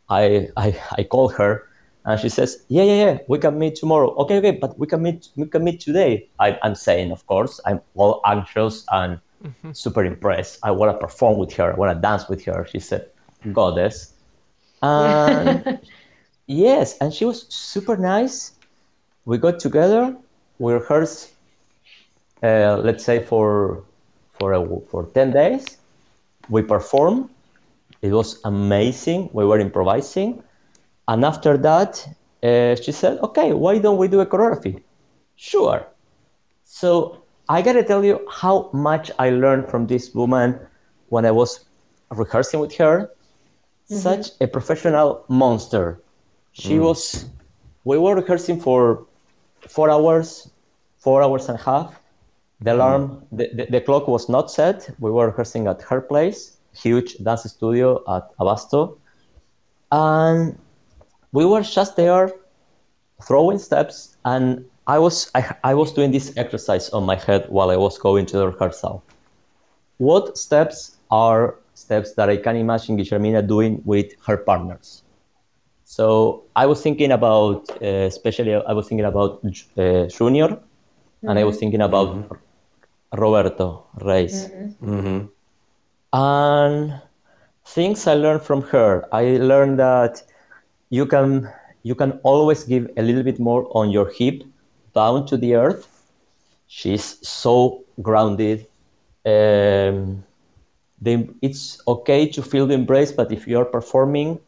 I, 0.10 0.50
I, 0.58 0.76
I 0.98 1.04
call 1.04 1.30
her 1.30 1.70
and 2.06 2.20
she 2.20 2.30
says, 2.30 2.66
yeah, 2.68 2.84
yeah, 2.84 3.06
yeah, 3.06 3.18
we 3.28 3.40
can 3.40 3.58
meet 3.58 3.76
tomorrow. 3.76 4.14
Okay, 4.16 4.38
okay, 4.38 4.52
but 4.52 4.78
we 4.78 4.86
can 4.88 5.02
meet, 5.02 5.30
we 5.36 5.48
can 5.48 5.64
meet 5.64 5.80
today. 5.80 6.28
I, 6.40 6.60
I'm 6.64 6.76
saying, 6.76 7.12
of 7.12 7.26
course, 7.28 7.60
I'm 7.66 7.82
all 7.96 8.22
anxious 8.26 8.86
and 8.92 9.20
super 9.72 10.04
impressed. 10.06 10.60
I 10.64 10.72
want 10.72 10.92
to 10.92 10.98
perform 10.98 11.38
with 11.38 11.54
her. 11.54 11.74
I 11.74 11.76
want 11.76 11.96
to 11.96 12.02
dance 12.02 12.28
with 12.30 12.44
her. 12.46 12.66
She 12.72 12.80
said, 12.80 13.10
goddess. 13.54 14.14
And 14.82 15.80
yes, 16.48 16.98
and 17.00 17.14
she 17.14 17.26
was 17.26 17.48
super 17.50 17.98
nice. 17.98 18.52
We 19.26 19.38
got 19.40 19.60
together. 19.60 20.16
We 20.60 20.74
rehearsed, 20.74 21.32
uh, 22.44 22.78
let's 22.84 23.04
say 23.04 23.24
for 23.24 23.84
for 24.38 24.54
a, 24.54 24.62
for 24.92 25.06
ten 25.14 25.32
days. 25.32 25.78
We 26.50 26.62
performed. 26.62 27.30
It 28.02 28.12
was 28.12 28.40
amazing. 28.44 29.30
We 29.34 29.46
were 29.46 29.58
improvising, 29.60 30.44
and 31.08 31.26
after 31.26 31.58
that, 31.58 32.08
uh, 32.44 32.76
she 32.76 32.92
said, 32.92 33.18
"Okay, 33.24 33.54
why 33.54 33.80
don't 33.80 33.98
we 33.98 34.08
do 34.08 34.20
a 34.20 34.26
choreography?" 34.26 34.84
Sure. 35.36 35.88
So 36.64 37.25
I 37.48 37.62
gotta 37.62 37.84
tell 37.84 38.04
you 38.04 38.26
how 38.30 38.70
much 38.74 39.12
I 39.20 39.30
learned 39.30 39.70
from 39.70 39.88
this 39.88 40.14
woman 40.14 40.60
when 41.10 41.26
I 41.26 41.32
was 41.32 41.66
rehearsing 42.10 42.60
with 42.60 42.76
her. 42.78 43.12
Mm-hmm. 43.90 43.96
Such 43.96 44.30
a 44.42 44.48
professional 44.48 45.24
monster. 45.28 46.02
She 46.54 46.76
mm. 46.78 46.82
was. 46.82 47.26
We 47.84 48.00
were 48.00 48.16
rehearsing 48.16 48.60
for 48.60 49.06
four 49.68 49.92
hours, 49.92 50.50
four 50.98 51.22
hours 51.22 51.50
and 51.50 51.60
a 51.60 51.62
half. 51.62 52.00
The 52.62 52.72
mm. 52.72 52.74
alarm, 52.74 53.28
the, 53.32 53.50
the, 53.54 53.66
the 53.70 53.82
clock 53.82 54.08
was 54.08 54.28
not 54.28 54.50
set. 54.50 54.90
We 55.00 55.12
were 55.12 55.28
rehearsing 55.28 55.68
at 55.68 55.84
her 55.84 56.02
place, 56.02 56.58
huge 56.74 57.18
dance 57.18 57.44
studio 57.44 58.02
at 58.08 58.36
Abasto. 58.38 58.98
And 59.92 60.58
we 61.32 61.46
were 61.46 61.62
just 61.62 61.96
there 61.96 62.32
throwing 63.24 63.60
steps 63.60 64.18
and 64.26 64.66
I 64.88 65.00
was 65.00 65.32
I, 65.36 65.56
I 65.64 65.74
was 65.74 65.92
doing 65.94 66.12
this 66.12 66.34
exercise 66.38 66.90
on 66.90 67.06
my 67.06 67.16
head 67.16 67.46
while 67.50 67.70
I 67.70 67.78
was 67.78 67.98
going 67.98 68.26
to 68.28 68.38
the 68.38 68.48
rehearsal. 68.50 69.04
What 69.98 70.38
steps 70.38 70.98
are 71.12 71.56
steps 71.74 72.14
that 72.16 72.30
I 72.30 72.38
can 72.38 72.56
imagine 72.56 72.98
Guillermina 72.98 73.48
doing 73.48 73.82
with 73.86 74.14
her 74.28 74.38
partners? 74.38 75.04
So 75.86 76.44
I 76.56 76.66
was 76.66 76.82
thinking 76.82 77.12
about, 77.12 77.70
uh, 77.82 77.86
especially 78.12 78.56
I 78.56 78.74
was 78.74 78.88
thinking 78.88 79.06
about 79.06 79.42
uh, 79.78 80.06
Junior, 80.08 80.58
and 81.28 81.40
I 81.40 81.44
was 81.44 81.58
thinking 81.58 81.82
about 81.82 82.26
Roberto 83.14 83.86
Reis. 84.02 84.50
hmm 84.80 85.20
And 86.14 87.02
things 87.66 88.08
I 88.08 88.16
learned 88.16 88.42
from 88.44 88.62
her. 88.74 89.08
I 89.12 89.38
learned 89.38 89.80
that 89.80 90.24
you 90.90 91.06
can 91.06 91.50
you 91.84 91.96
can 91.96 92.20
always 92.24 92.64
give 92.64 92.90
a 92.98 93.02
little 93.02 93.24
bit 93.24 93.40
more 93.40 93.68
on 93.78 93.92
your 93.92 94.10
hip 94.12 94.44
down 94.96 95.28
to 95.28 95.38
the 95.38 95.56
earth. 95.56 95.88
She's 96.68 97.18
so 97.28 97.84
grounded. 98.02 98.68
Um, 99.26 100.24
the, 101.02 101.30
it's 101.42 101.82
okay 101.88 102.28
to 102.30 102.42
feel 102.42 102.66
the 102.68 102.74
embrace, 102.74 103.12
but 103.12 103.32
if 103.32 103.48
you're 103.48 103.66
performing, 103.66 104.40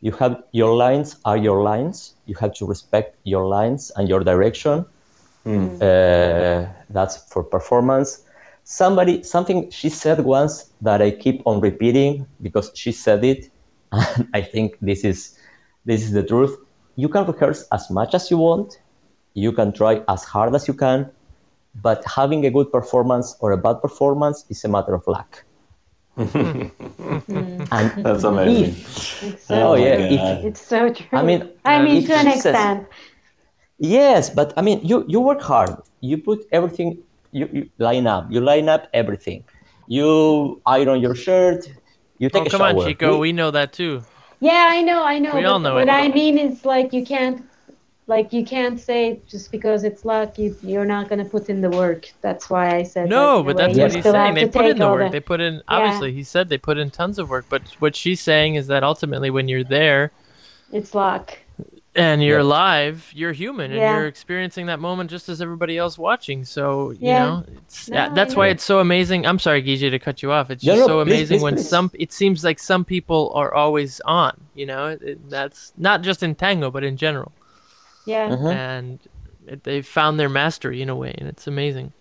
you 0.00 0.12
have 0.12 0.42
your 0.52 0.76
lines 0.76 1.16
are 1.24 1.36
your 1.38 1.62
lines. 1.62 2.14
You 2.26 2.36
have 2.36 2.54
to 2.54 2.66
respect 2.66 3.16
your 3.24 3.46
lines 3.46 3.90
and 3.96 4.08
your 4.08 4.20
direction. 4.20 4.84
Uh, 5.80 6.66
that's 6.90 7.16
for 7.32 7.42
performance. 7.42 8.22
Somebody, 8.64 9.22
something 9.22 9.70
she 9.70 9.88
said 9.88 10.20
once 10.24 10.70
that 10.82 11.02
I 11.02 11.10
keep 11.10 11.42
on 11.46 11.60
repeating 11.60 12.26
because 12.42 12.70
she 12.74 12.92
said 12.92 13.24
it, 13.24 13.50
and 13.92 14.28
I 14.34 14.42
think 14.42 14.76
this 14.80 15.04
is 15.04 15.38
this 15.84 16.02
is 16.02 16.12
the 16.12 16.22
truth. 16.22 16.56
You 16.96 17.08
can 17.08 17.26
rehearse 17.26 17.66
as 17.72 17.90
much 17.90 18.14
as 18.14 18.30
you 18.30 18.38
want. 18.38 18.78
You 19.34 19.52
can 19.52 19.72
try 19.72 20.02
as 20.08 20.24
hard 20.24 20.54
as 20.54 20.66
you 20.68 20.74
can, 20.74 21.10
but 21.82 22.04
having 22.04 22.46
a 22.46 22.50
good 22.50 22.70
performance 22.72 23.36
or 23.40 23.52
a 23.52 23.56
bad 23.58 23.82
performance 23.82 24.44
is 24.48 24.64
a 24.64 24.68
matter 24.68 24.94
of 24.94 25.06
luck. 25.06 25.44
Mm-hmm. 26.16 27.64
and 27.72 28.04
That's 28.04 28.24
amazing. 28.24 28.74
It's 29.32 29.50
oh, 29.50 29.72
oh 29.72 29.74
yeah, 29.74 29.94
if, 29.98 30.44
It's 30.44 30.60
so 30.60 30.92
true. 30.92 31.06
I 31.18 31.22
mean, 31.22 31.50
I 31.64 31.82
mean, 31.82 32.06
to 32.06 32.14
an 32.14 32.26
she 32.26 32.32
says- 32.40 32.46
extent. 32.54 32.86
Yes, 33.78 34.30
but 34.30 34.52
I 34.56 34.62
mean, 34.62 34.78
you 34.84 35.04
you 35.08 35.20
work 35.20 35.42
hard. 35.42 35.74
You 36.00 36.18
put 36.18 36.46
everything. 36.52 36.98
You, 37.32 37.48
you 37.52 37.70
line 37.78 38.06
up. 38.06 38.30
You 38.30 38.40
line 38.40 38.68
up 38.68 38.86
everything. 38.94 39.42
You 39.88 40.62
iron 40.64 41.00
your 41.00 41.16
shirt. 41.16 41.66
You 42.18 42.30
take 42.30 42.42
Oh, 42.42 42.46
a 42.46 42.50
come 42.50 42.60
shower. 42.60 42.80
on, 42.80 42.86
Chico. 42.86 43.12
We- 43.14 43.18
We 43.18 43.32
know 43.32 43.50
that 43.50 43.72
too. 43.72 44.02
Yeah, 44.38 44.68
I 44.70 44.80
know, 44.82 45.02
I 45.02 45.18
know. 45.18 45.34
We 45.34 45.42
but 45.42 45.50
all 45.50 45.58
know 45.58 45.74
what 45.74 45.88
it. 45.88 45.90
I 45.90 46.08
mean 46.08 46.38
is 46.38 46.64
like 46.64 46.92
you 46.92 47.04
can't, 47.04 47.42
like 48.06 48.32
you 48.32 48.44
can't 48.44 48.78
say 48.78 49.20
just 49.26 49.50
because 49.50 49.82
it's 49.84 50.04
luck, 50.04 50.38
you 50.38 50.54
you're 50.62 50.84
not 50.84 51.08
gonna 51.08 51.24
put 51.24 51.48
in 51.48 51.60
the 51.60 51.70
work. 51.70 52.12
That's 52.20 52.50
why 52.50 52.76
I 52.76 52.82
said. 52.82 53.08
No, 53.08 53.38
like, 53.38 53.46
but 53.46 53.56
that's 53.56 53.78
what 53.78 53.94
he's 53.94 54.04
saying. 54.04 54.34
They 54.34 54.46
put 54.48 54.66
in 54.66 54.78
the 54.78 54.86
all 54.86 54.94
work. 54.94 55.12
They 55.12 55.20
put 55.20 55.40
in 55.40 55.62
obviously 55.68 56.12
he 56.12 56.22
said 56.22 56.48
they 56.48 56.58
put 56.58 56.76
in 56.78 56.90
tons 56.90 57.18
of 57.18 57.30
work, 57.30 57.46
but 57.48 57.62
what 57.78 57.96
she's 57.96 58.20
saying 58.20 58.56
is 58.56 58.66
that 58.66 58.82
ultimately 58.84 59.30
when 59.30 59.48
you're 59.48 59.64
there 59.64 60.12
It's 60.72 60.94
luck. 60.94 61.38
and 61.94 62.22
you're 62.22 62.38
Yeah. 62.40 62.44
alive, 62.44 63.10
you're 63.14 63.32
human 63.32 63.70
and 63.70 63.80
Yeah. 63.80 63.96
you're 63.98 64.06
experiencing 64.08 64.66
that 64.66 64.80
moment 64.80 65.08
just 65.10 65.28
as 65.30 65.40
everybody 65.40 65.78
else 65.78 65.96
watching. 65.96 66.44
So, 66.44 66.90
you 66.90 66.98
Yeah. 67.08 67.24
know, 67.24 67.44
it's 67.56 67.88
No, 67.88 67.96
yeah, 67.96 68.06
I 68.06 68.14
that's 68.14 68.34
why 68.36 68.48
it's 68.48 68.64
so 68.64 68.80
amazing. 68.80 69.24
I'm 69.26 69.38
sorry, 69.38 69.62
Gigi, 69.62 69.88
to 69.88 69.98
cut 69.98 70.20
you 70.22 70.30
off. 70.32 70.50
It's 70.50 70.62
No, 70.64 70.72
just 70.74 70.80
no, 70.80 70.86
so 70.88 71.04
please, 71.04 71.12
amazing 71.12 71.38
please, 71.38 71.42
when 71.42 71.54
please. 71.54 71.68
some 71.68 71.90
it 71.94 72.12
seems 72.12 72.42
like 72.44 72.58
some 72.58 72.84
people 72.84 73.30
are 73.34 73.54
always 73.54 74.00
on, 74.04 74.32
you 74.54 74.66
know? 74.66 74.88
It, 74.88 75.02
it- 75.02 75.30
that's 75.30 75.72
not 75.78 76.02
just 76.02 76.22
in 76.22 76.34
tango, 76.34 76.70
but 76.70 76.82
in 76.84 76.96
general. 76.98 77.32
Yeah. 78.04 78.28
Mhm. 78.30 78.52
And 78.54 78.98
it, 79.46 79.64
they've 79.64 79.86
found 79.86 80.18
their 80.20 80.28
mastery 80.28 80.82
in 80.82 80.88
a 80.88 80.96
way, 80.96 81.14
and 81.18 81.28
it's 81.28 81.46
amazing. 81.46 81.92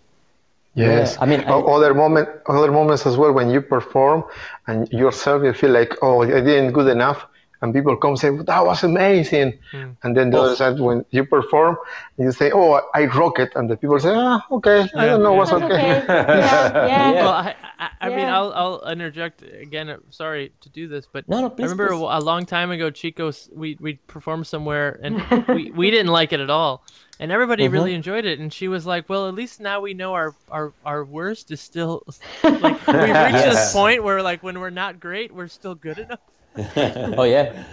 Yes. 0.75 1.17
I 1.21 1.25
mean, 1.25 1.41
I- 1.41 1.51
O- 1.53 1.65
other 1.75 1.93
moment, 1.93 2.29
other 2.47 2.71
moments 2.71 3.05
as 3.05 3.15
well 3.17 3.31
when 3.31 3.49
you 3.49 3.61
perform 3.61 4.23
and 4.67 4.89
yourself 4.91 5.43
you 5.43 5.53
feel 5.53 5.71
like, 5.71 5.93
oh, 6.01 6.23
I 6.23 6.41
didn't 6.41 6.71
good 6.71 6.87
enough, 6.87 7.25
and 7.63 7.73
people 7.73 7.95
come 7.97 8.17
say 8.17 8.29
well, 8.29 8.43
that 8.43 8.65
was 8.65 8.83
amazing, 8.83 9.57
and 10.03 10.15
then 10.17 10.29
the 10.29 10.39
other 10.39 10.55
side 10.55 10.79
when 10.79 11.05
you 11.11 11.25
perform, 11.25 11.77
you 12.17 12.31
say, 12.31 12.51
oh, 12.53 12.81
I 12.93 13.05
rock 13.07 13.39
it, 13.39 13.53
and 13.55 13.69
the 13.69 13.77
people 13.77 13.99
say, 13.99 14.11
ah, 14.13 14.45
okay, 14.51 14.81
I 14.95 15.05
don't 15.07 15.23
know 15.23 15.33
what's 15.33 15.51
That's 15.51 15.63
okay. 15.63 15.73
okay. 15.73 16.05
Yeah, 16.07 16.85
yeah. 16.85 17.11
Yeah. 17.11 17.11
Well, 17.13 17.29
I, 17.33 17.55
I, 17.79 17.89
I 18.01 18.09
mean, 18.09 18.29
I'll, 18.29 18.53
I'll 18.53 18.91
interject 18.91 19.41
again. 19.43 19.89
uh, 19.89 19.97
Sorry 20.11 20.53
to 20.61 20.69
do 20.69 20.87
this, 20.87 21.07
but 21.11 21.25
No, 21.27 21.41
no, 21.41 21.47
I 21.47 21.63
remember 21.63 21.89
please. 21.89 22.01
a, 22.01 22.19
a 22.19 22.21
long 22.21 22.45
time 22.45 22.71
ago, 22.71 22.91
Chico, 22.91 23.31
we 23.53 23.77
we 23.79 23.93
performed 24.07 24.47
somewhere, 24.47 24.99
and 25.01 25.21
we, 25.47 25.71
we 25.71 25.89
didn't 25.91 26.11
like 26.11 26.33
it 26.33 26.39
at 26.41 26.49
all, 26.49 26.83
and 27.19 27.31
everybody 27.31 27.63
Mm-hmm. 27.63 27.73
really 27.73 27.93
enjoyed 27.93 28.25
it. 28.25 28.39
And 28.39 28.51
she 28.53 28.67
was 28.67 28.85
like, 28.85 29.09
"Well, 29.09 29.27
at 29.27 29.33
least 29.35 29.59
now 29.61 29.81
we 29.81 29.93
know 29.93 30.13
our 30.13 30.35
our, 30.49 30.73
our 30.85 31.05
worst 31.05 31.51
is 31.51 31.61
still 31.61 32.03
like 32.43 32.85
we 32.87 33.11
reached 33.11 33.43
this 33.45 33.73
point 33.73 34.03
where 34.03 34.21
like 34.21 34.43
when 34.43 34.59
we're 34.59 34.69
not 34.69 34.99
great, 34.99 35.33
we're 35.33 35.47
still 35.47 35.75
good 35.75 35.97
enough." 35.99 36.19
oh 37.17 37.23
yeah, 37.23 37.63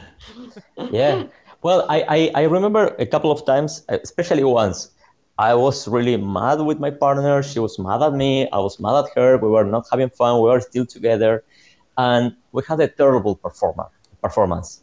yeah. 0.90 1.24
Well, 1.62 1.84
I, 1.88 2.04
I 2.08 2.30
I 2.34 2.42
remember 2.44 2.94
a 2.98 3.06
couple 3.06 3.30
of 3.30 3.44
times, 3.44 3.84
especially 3.88 4.44
once. 4.44 4.90
I 5.38 5.54
was 5.54 5.88
really 5.88 6.16
mad 6.18 6.60
with 6.60 6.78
my 6.80 6.90
partner. 6.90 7.42
She 7.42 7.58
was 7.60 7.78
mad 7.78 8.02
at 8.02 8.12
me. 8.12 8.48
I 8.50 8.58
was 8.58 8.78
mad 8.78 9.04
at 9.04 9.06
her. 9.16 9.38
We 9.38 9.48
were 9.48 9.64
not 9.64 9.86
having 9.90 10.10
fun. 10.10 10.36
We 10.42 10.48
were 10.48 10.60
still 10.60 10.86
together, 10.86 11.44
and 11.96 12.34
we 12.52 12.62
had 12.68 12.80
a 12.80 12.88
terrible 12.88 13.36
performer 13.36 13.88
performance. 14.22 14.82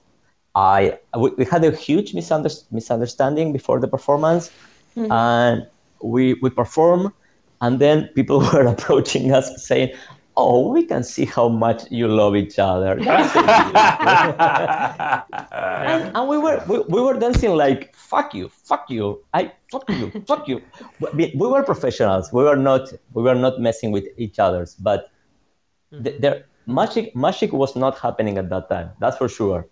I 0.55 0.97
we, 1.17 1.31
we 1.37 1.45
had 1.45 1.63
a 1.63 1.71
huge 1.71 2.13
misunder- 2.13 2.63
misunderstanding 2.71 3.53
before 3.53 3.79
the 3.79 3.87
performance, 3.87 4.51
Mhm. 4.95 5.11
and 5.11 5.67
we 6.01 6.35
we 6.41 6.49
perform, 6.49 7.13
and 7.61 7.79
then 7.79 8.09
people 8.15 8.39
were 8.53 8.65
approaching 8.65 9.31
us 9.31 9.47
saying, 9.65 9.89
"Oh, 10.37 10.71
we 10.75 10.85
can 10.91 11.03
see 11.03 11.25
how 11.25 11.47
much 11.49 11.89
you 11.91 12.07
love 12.07 12.35
each 12.35 12.57
other." 12.59 12.93
That's 12.95 13.33
and, 15.91 16.15
and 16.15 16.23
we 16.29 16.37
were 16.37 16.63
we, 16.69 16.79
we 16.93 16.99
were 17.01 17.17
dancing 17.19 17.51
like 17.55 17.95
fuck 17.95 18.33
you, 18.33 18.49
fuck 18.49 18.85
you, 18.89 19.23
I 19.33 19.51
fuck 19.71 19.89
you, 19.89 20.11
fuck 20.27 20.47
you. 20.47 20.61
We, 21.17 21.33
we 21.35 21.47
were 21.47 21.63
professionals. 21.63 22.31
We 22.31 22.43
were 22.43 22.55
not 22.69 22.93
we 23.13 23.23
were 23.23 23.35
not 23.35 23.59
messing 23.59 23.91
with 23.91 24.05
each 24.17 24.39
other's, 24.39 24.75
but 24.75 25.09
th- 26.03 26.21
there 26.21 26.45
magic 26.65 27.15
magic 27.15 27.51
was 27.53 27.75
not 27.75 27.97
happening 27.99 28.37
at 28.37 28.49
that 28.49 28.69
time. 28.69 28.91
That's 28.99 29.17
for 29.17 29.29
sure. 29.29 29.67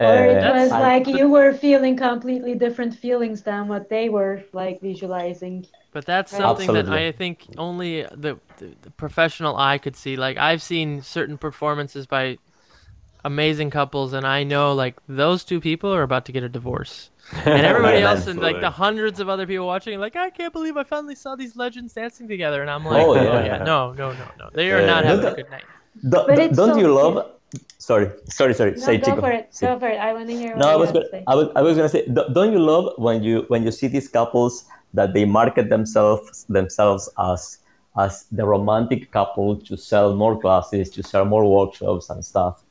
Or 0.00 0.14
it 0.34 0.42
Uh, 0.42 0.52
was 0.54 0.70
and- 0.72 0.82
like 0.82 1.06
you 1.06 1.28
were 1.30 1.52
feeling 1.52 1.96
completely 1.96 2.54
different 2.54 2.94
feelings 2.94 3.42
than 3.42 3.68
what 3.68 3.88
they 3.88 4.08
were 4.08 4.42
like 4.52 4.80
visualizing. 4.80 5.66
But 5.92 6.06
that's 6.06 6.32
Right. 6.32 6.38
something 6.40 6.72
that 6.72 6.88
I 6.88 7.12
think 7.12 7.46
only 7.58 8.02
the, 8.02 8.38
the, 8.58 8.74
the 8.80 8.90
professional 8.96 9.56
eye 9.56 9.78
could 9.78 9.94
see. 9.94 10.16
Like 10.16 10.38
I've 10.38 10.62
seen 10.62 11.02
certain 11.02 11.36
performances 11.38 12.06
by 12.06 12.38
amazing 13.24 13.70
couples, 13.70 14.12
and 14.14 14.26
I 14.26 14.42
know 14.42 14.72
like 14.74 14.96
those 15.06 15.44
two 15.44 15.60
people 15.60 15.92
are 15.94 16.02
about 16.02 16.24
to 16.26 16.32
get 16.32 16.42
a 16.42 16.48
divorce, 16.48 17.10
and 17.44 17.64
everybody 17.66 17.98
Yeah, 17.98 18.10
else 18.10 18.26
and 18.26 18.40
like 18.40 18.60
the 18.60 18.70
hundreds 18.70 19.20
of 19.20 19.28
other 19.28 19.46
people 19.46 19.66
watching, 19.66 20.00
like 20.00 20.16
I 20.16 20.30
can't 20.30 20.52
believe 20.52 20.76
I 20.76 20.82
finally 20.84 21.14
saw 21.14 21.36
these 21.36 21.56
legends 21.56 21.92
dancing 21.92 22.26
together, 22.26 22.62
and 22.62 22.70
I'm 22.70 22.84
like, 22.84 23.04
Oh, 23.06 23.10
oh 23.12 23.22
yeah. 23.22 23.44
yeah, 23.44 23.58
no, 23.64 23.92
no, 23.92 24.12
no, 24.12 24.24
no, 24.38 24.50
they 24.54 24.72
are 24.72 24.80
Yeah. 24.80 24.86
not 24.86 25.04
No, 25.04 25.10
having 25.10 25.26
a 25.26 25.34
good 25.34 25.50
night. 25.50 25.64
Do- 26.02 26.08
But 26.26 26.36
do- 26.36 26.42
it's 26.42 26.56
don't 26.56 26.70
so 26.70 26.76
you 26.76 26.84
cute. 26.86 26.94
love? 26.94 27.30
Sorry, 27.76 28.08
sorry, 28.24 28.54
sorry. 28.54 28.70
No, 28.72 28.76
say 28.78 28.96
go 28.96 29.04
Chico. 29.10 29.20
for 29.20 29.30
it. 29.30 29.54
Say- 29.54 29.66
Go 29.66 29.78
for 29.78 29.88
it. 29.88 29.98
I 29.98 30.14
want 30.14 30.26
to 30.28 30.34
hear 30.34 30.52
what 30.56 30.60
No, 30.60 30.68
I 30.70 30.76
was 30.76 30.90
gonna, 30.90 31.08
say. 31.10 31.22
I 31.26 31.34
was, 31.34 31.48
I 31.54 31.60
was 31.60 31.76
gonna 31.76 31.88
say, 31.90 32.06
do- 32.06 32.24
don't 32.32 32.50
you 32.50 32.58
love 32.58 32.94
when 32.96 33.22
you 33.22 33.44
when 33.48 33.62
you 33.62 33.70
see 33.70 33.88
these 33.88 34.08
couples 34.08 34.64
that 34.94 35.14
they 35.14 35.24
market 35.24 35.68
themselves 35.70 36.44
themselves 36.48 37.08
as 37.18 37.58
as 37.96 38.24
the 38.32 38.44
romantic 38.46 39.10
couple 39.12 39.56
to 39.56 39.76
sell 39.76 40.14
more 40.14 40.38
classes, 40.40 40.88
to 40.90 41.02
sell 41.02 41.24
more 41.26 41.44
workshops 41.44 42.08
and 42.08 42.24
stuff. 42.24 42.64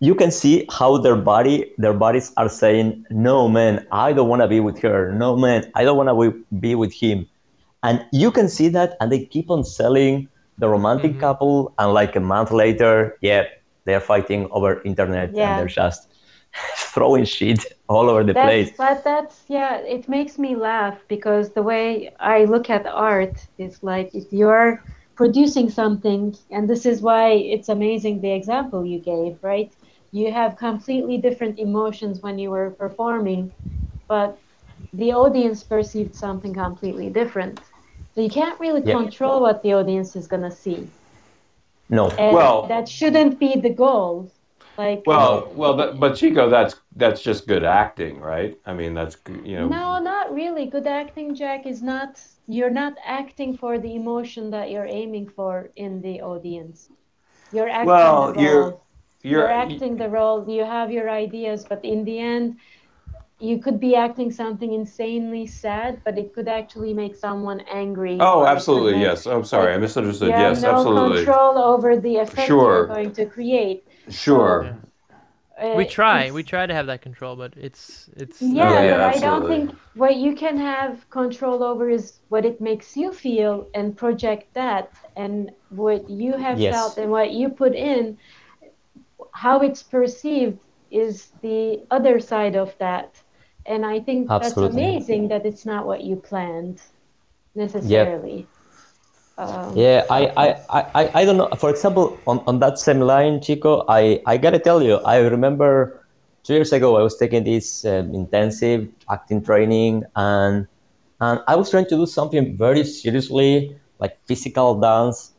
You 0.00 0.14
can 0.14 0.30
see 0.30 0.66
how 0.70 0.98
their 0.98 1.16
body 1.16 1.72
their 1.78 1.94
bodies 1.94 2.32
are 2.36 2.48
saying, 2.48 3.06
"No, 3.10 3.48
man, 3.48 3.86
I 3.90 4.12
don't 4.12 4.28
want 4.28 4.42
to 4.42 4.48
be 4.48 4.60
with 4.60 4.78
her. 4.80 5.12
No, 5.12 5.36
man, 5.36 5.70
I 5.74 5.84
don't 5.84 5.96
want 5.96 6.10
to 6.10 6.44
be 6.60 6.74
with 6.74 6.92
him." 6.92 7.26
And 7.82 8.04
you 8.12 8.30
can 8.30 8.48
see 8.48 8.68
that, 8.68 8.96
and 9.00 9.10
they 9.10 9.24
keep 9.24 9.50
on 9.50 9.64
selling 9.64 10.28
the 10.58 10.68
romantic 10.68 11.14
Mhm. 11.14 11.20
couple, 11.20 11.72
and 11.78 11.94
like 11.94 12.14
a 12.16 12.20
month 12.20 12.50
later, 12.50 13.16
yeah, 13.22 13.44
they're 13.84 14.00
fighting 14.12 14.46
over 14.50 14.82
internet, 14.82 15.32
Yeah. 15.34 15.48
and 15.48 15.58
they're 15.58 15.74
just 15.82 16.08
throwing 16.92 17.24
shit 17.24 17.64
all 17.92 18.08
over 18.10 18.24
the 18.24 18.34
That's, 18.34 18.44
place. 18.44 18.72
but 18.76 19.04
that's 19.04 19.44
yeah, 19.48 19.76
it 19.78 20.08
makes 20.08 20.38
me 20.38 20.56
laugh 20.56 20.98
because 21.08 21.52
the 21.52 21.62
way 21.62 22.10
I 22.20 22.44
look 22.44 22.70
at 22.70 22.86
art 22.86 23.36
is 23.58 23.82
like 23.82 24.14
if 24.14 24.32
you're 24.32 24.82
producing 25.16 25.68
something, 25.70 26.34
and 26.50 26.68
this 26.68 26.84
is 26.86 27.02
why 27.02 27.30
it's 27.54 27.68
amazing 27.68 28.20
the 28.20 28.32
example 28.32 28.84
you 28.84 28.98
gave, 29.00 29.38
right? 29.42 29.72
You 30.12 30.32
have 30.32 30.56
completely 30.56 31.18
different 31.18 31.58
emotions 31.58 32.20
when 32.22 32.38
you 32.38 32.50
were 32.50 32.70
performing, 32.70 33.52
but 34.08 34.40
the 34.92 35.12
audience 35.12 35.62
perceived 35.62 36.14
something 36.14 36.54
completely 36.54 37.10
different. 37.10 37.60
So 38.14 38.20
you 38.20 38.30
can't 38.30 38.58
really 38.60 38.82
Yeah. 38.84 38.94
control 38.98 39.40
what 39.40 39.62
the 39.62 39.74
audience 39.74 40.16
is 40.16 40.26
gonna 40.28 40.50
see, 40.50 40.90
No, 41.88 42.08
and 42.18 42.32
Well- 42.34 42.66
that 42.68 42.88
shouldn't 42.88 43.38
be 43.38 43.56
the 43.60 43.70
goal. 43.70 44.30
Like 44.78 45.02
Well, 45.06 45.52
well, 45.54 45.76
that, 45.76 46.00
but 46.00 46.16
Chico, 46.16 46.48
that's 46.48 46.76
that's 46.96 47.20
just 47.22 47.46
good 47.46 47.62
acting, 47.64 48.20
right? 48.20 48.58
I 48.64 48.72
mean, 48.72 48.94
that's 48.94 49.16
you 49.44 49.56
know. 49.56 49.68
No, 49.68 49.98
not 49.98 50.32
really. 50.32 50.66
Good 50.66 50.86
acting, 50.86 51.34
Jack, 51.34 51.66
is 51.66 51.82
not, 51.82 52.20
you're 52.48 52.70
not 52.70 52.94
acting 53.04 53.56
for 53.56 53.78
the 53.78 53.94
emotion 53.94 54.50
that 54.50 54.70
you're 54.70 54.86
aiming 54.86 55.28
for 55.28 55.70
in 55.76 56.00
the 56.00 56.22
audience. 56.22 56.88
You're 57.52 57.68
acting 57.68 57.86
Well, 57.88 58.32
the 58.32 58.40
you're- 58.42 58.60
role. 58.62 58.78
You're, 59.24 59.40
You're 59.42 59.50
acting 59.52 59.96
the 59.96 60.08
role. 60.08 60.44
You 60.50 60.64
have 60.64 60.90
your 60.90 61.08
ideas, 61.08 61.64
but 61.68 61.84
in 61.84 62.02
the 62.04 62.18
end, 62.18 62.56
you 63.38 63.58
could 63.58 63.78
be 63.78 63.94
acting 63.94 64.32
something 64.32 64.72
insanely 64.72 65.46
sad, 65.46 66.00
but 66.04 66.18
it 66.18 66.34
could 66.34 66.48
actually 66.48 66.92
make 66.92 67.14
someone 67.14 67.60
angry. 67.70 68.16
Oh, 68.18 68.40
or 68.40 68.42
it 68.42 68.48
could 68.48 68.56
absolutely. 68.56 68.92
make- 68.94 69.02
Yes. 69.02 69.26
I'm 69.26 69.44
sorry, 69.44 69.74
I 69.74 69.78
misunderstood. 69.78 70.28
You 70.28 70.34
have 70.34 70.54
Yes, 70.56 70.62
no 70.62 70.70
absolutely. 70.72 71.18
control 71.24 71.56
over 71.58 71.96
the 71.96 72.16
effect 72.16 72.48
Sure. 72.48 72.78
you're 72.78 72.86
going 72.88 73.12
to 73.12 73.26
create. 73.26 73.86
Sure. 74.08 74.64
Yeah. 74.64 74.74
Uh, 75.62 75.76
We 75.76 75.84
try, 75.84 76.20
it's- 76.20 76.34
we 76.34 76.42
try 76.42 76.66
to 76.66 76.74
have 76.74 76.86
that 76.86 77.02
control, 77.02 77.36
but 77.36 77.52
it's 77.56 78.08
it's 78.16 78.40
Yeah, 78.42 78.68
Oh, 78.68 78.82
yeah, 78.82 78.96
but 78.96 79.16
I 79.16 79.18
don't 79.18 79.46
think 79.46 79.70
what 79.94 80.16
you 80.16 80.34
can 80.34 80.56
have 80.56 81.08
control 81.10 81.62
over 81.62 81.88
is 81.88 82.20
what 82.30 82.44
it 82.44 82.60
makes 82.60 82.96
you 82.96 83.12
feel 83.12 83.68
and 83.74 83.96
project 83.96 84.52
that, 84.54 84.90
and 85.16 85.52
what 85.70 86.08
you 86.10 86.32
have 86.32 86.58
Yes. 86.58 86.74
felt 86.74 86.98
and 86.98 87.10
what 87.10 87.30
you 87.32 87.48
put 87.48 87.74
in, 87.74 88.18
how 89.32 89.60
it's 89.60 89.82
perceived 89.82 90.58
is 90.90 91.30
the 91.42 91.80
other 91.90 92.18
side 92.20 92.56
of 92.56 92.76
that. 92.78 93.22
And 93.66 93.86
I 93.86 94.00
think 94.00 94.28
that's 94.28 94.56
amazing 94.56 95.28
that 95.28 95.46
it's 95.46 95.64
not 95.64 95.86
what 95.86 96.02
you 96.02 96.16
planned 96.16 96.80
necessarily. 97.54 98.46
Um, 99.38 99.76
Yeah, 99.76 100.04
I, 100.10 100.26
I, 100.36 100.46
I, 100.94 101.10
I- 101.14 101.24
don't 101.24 101.36
know. 101.36 101.48
For 101.58 101.70
example, 101.70 102.18
on, 102.26 102.40
on 102.46 102.58
that 102.60 102.78
same 102.78 103.00
line, 103.00 103.40
Chico, 103.40 103.84
I, 103.88 104.20
I 104.26 104.36
gotta 104.36 104.58
tell 104.58 104.82
you, 104.82 104.96
I 104.98 105.18
remember 105.18 106.04
two 106.44 106.54
years 106.54 106.72
ago 106.72 106.96
I 106.96 107.02
was 107.02 107.16
taking 107.16 107.44
this 107.44 107.84
um, 107.84 108.14
intensive 108.14 108.88
acting 109.10 109.42
training, 109.42 110.04
and 110.16 110.66
and 111.20 111.40
I 111.46 111.56
was 111.56 111.70
trying 111.70 111.86
to 111.86 111.96
do 111.96 112.06
something 112.06 112.56
very 112.56 112.84
seriously, 112.84 113.76
like 114.00 114.18
physical 114.26 114.78
dance. 114.80 115.32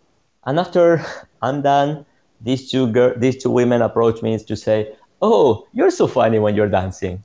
And 0.45 0.59
after 0.59 1.03
I'm 1.41 1.61
done, 1.61 2.05
these 2.41 2.71
two 2.71 2.87
girl, 2.91 3.13
these 3.17 3.41
two 3.43 3.51
women 3.51 3.81
approach 3.81 4.21
me 4.21 4.37
to 4.39 4.55
say, 4.55 4.93
"Oh, 5.21 5.67
you're 5.73 5.91
so 5.91 6.07
funny 6.07 6.39
when 6.39 6.55
you're 6.55 6.69
dancing." 6.69 7.23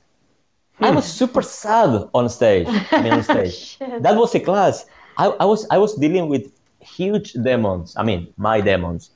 I 0.81 0.91
was 0.91 1.05
super 1.05 1.41
sad 1.41 2.09
on 2.13 2.29
stage. 2.29 2.67
I 2.93 3.01
mean, 3.01 3.13
on 3.13 3.23
stage 3.31 3.59
that 3.99 4.15
was 4.15 4.33
a 4.35 4.39
class. 4.39 4.85
I, 5.17 5.27
I 5.39 5.45
was 5.45 5.67
I 5.71 5.77
was 5.77 5.95
dealing 5.95 6.29
with 6.29 6.51
huge 6.81 7.33
demons. 7.33 7.95
I 7.97 8.03
mean, 8.03 8.33
my 8.37 8.61
demons. 8.61 9.11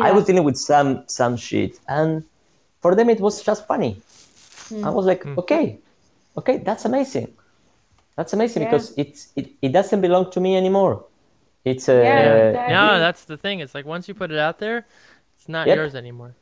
I 0.00 0.10
was 0.12 0.24
dealing 0.24 0.44
with 0.44 0.56
some 0.56 1.04
some 1.06 1.36
shit, 1.36 1.78
and 1.88 2.24
for 2.80 2.94
them 2.94 3.10
it 3.10 3.20
was 3.20 3.42
just 3.42 3.66
funny. 3.66 4.00
Hmm. 4.68 4.84
I 4.86 4.90
was 4.90 5.04
like, 5.04 5.26
okay, 5.26 5.78
okay, 6.38 6.58
that's 6.58 6.84
amazing. 6.86 7.28
That's 8.16 8.32
amazing 8.32 8.62
Yeah. 8.62 8.70
because 8.70 8.94
it's 8.96 9.28
it, 9.36 9.50
it 9.60 9.72
doesn't 9.72 10.00
belong 10.00 10.30
to 10.32 10.40
me 10.40 10.56
anymore. 10.56 11.04
It's 11.64 11.88
uh, 11.88 11.92
Yeah, 11.92 12.34
exactly. 12.48 12.74
no, 12.74 12.98
that's 12.98 13.24
the 13.24 13.36
thing. 13.36 13.60
It's 13.60 13.74
like 13.74 13.84
once 13.86 14.08
you 14.08 14.14
put 14.14 14.30
it 14.32 14.38
out 14.38 14.58
there, 14.58 14.86
it's 15.36 15.48
not 15.48 15.66
Yep. 15.66 15.76
yours 15.76 15.94
anymore. 15.94 16.34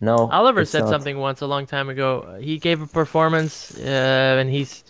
no. 0.00 0.16
Oliver 0.32 0.64
said 0.64 0.84
not. 0.84 0.88
something 0.90 1.18
once 1.18 1.42
a 1.42 1.46
long 1.46 1.66
time 1.66 1.88
ago. 1.90 2.10
Uh, 2.20 2.38
He 2.38 2.56
gave 2.58 2.80
a 2.80 2.86
performance, 2.86 3.76
uh, 3.78 4.40
and 4.40 4.48
he's, 4.48 4.82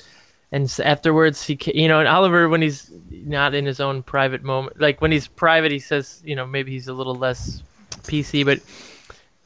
and 0.53 0.81
afterwards 0.85 1.43
he, 1.45 1.59
you 1.75 1.89
know, 1.89 2.01
and 2.01 2.09
Oliver 2.09 2.49
when 2.49 2.63
he's 2.63 2.91
not 3.11 3.55
in 3.55 3.67
his 3.67 3.81
own 3.81 4.03
private 4.03 4.43
moment, 4.43 4.81
like 4.81 5.01
when 5.01 5.13
he's 5.13 5.29
private, 5.29 5.71
he 5.71 5.79
says, 5.79 6.23
you 6.25 6.35
know, 6.35 6.47
maybe 6.47 6.73
he's 6.73 6.89
a 6.89 6.93
little 6.93 7.15
less 7.15 7.63
PC, 8.03 8.45
but 8.45 8.61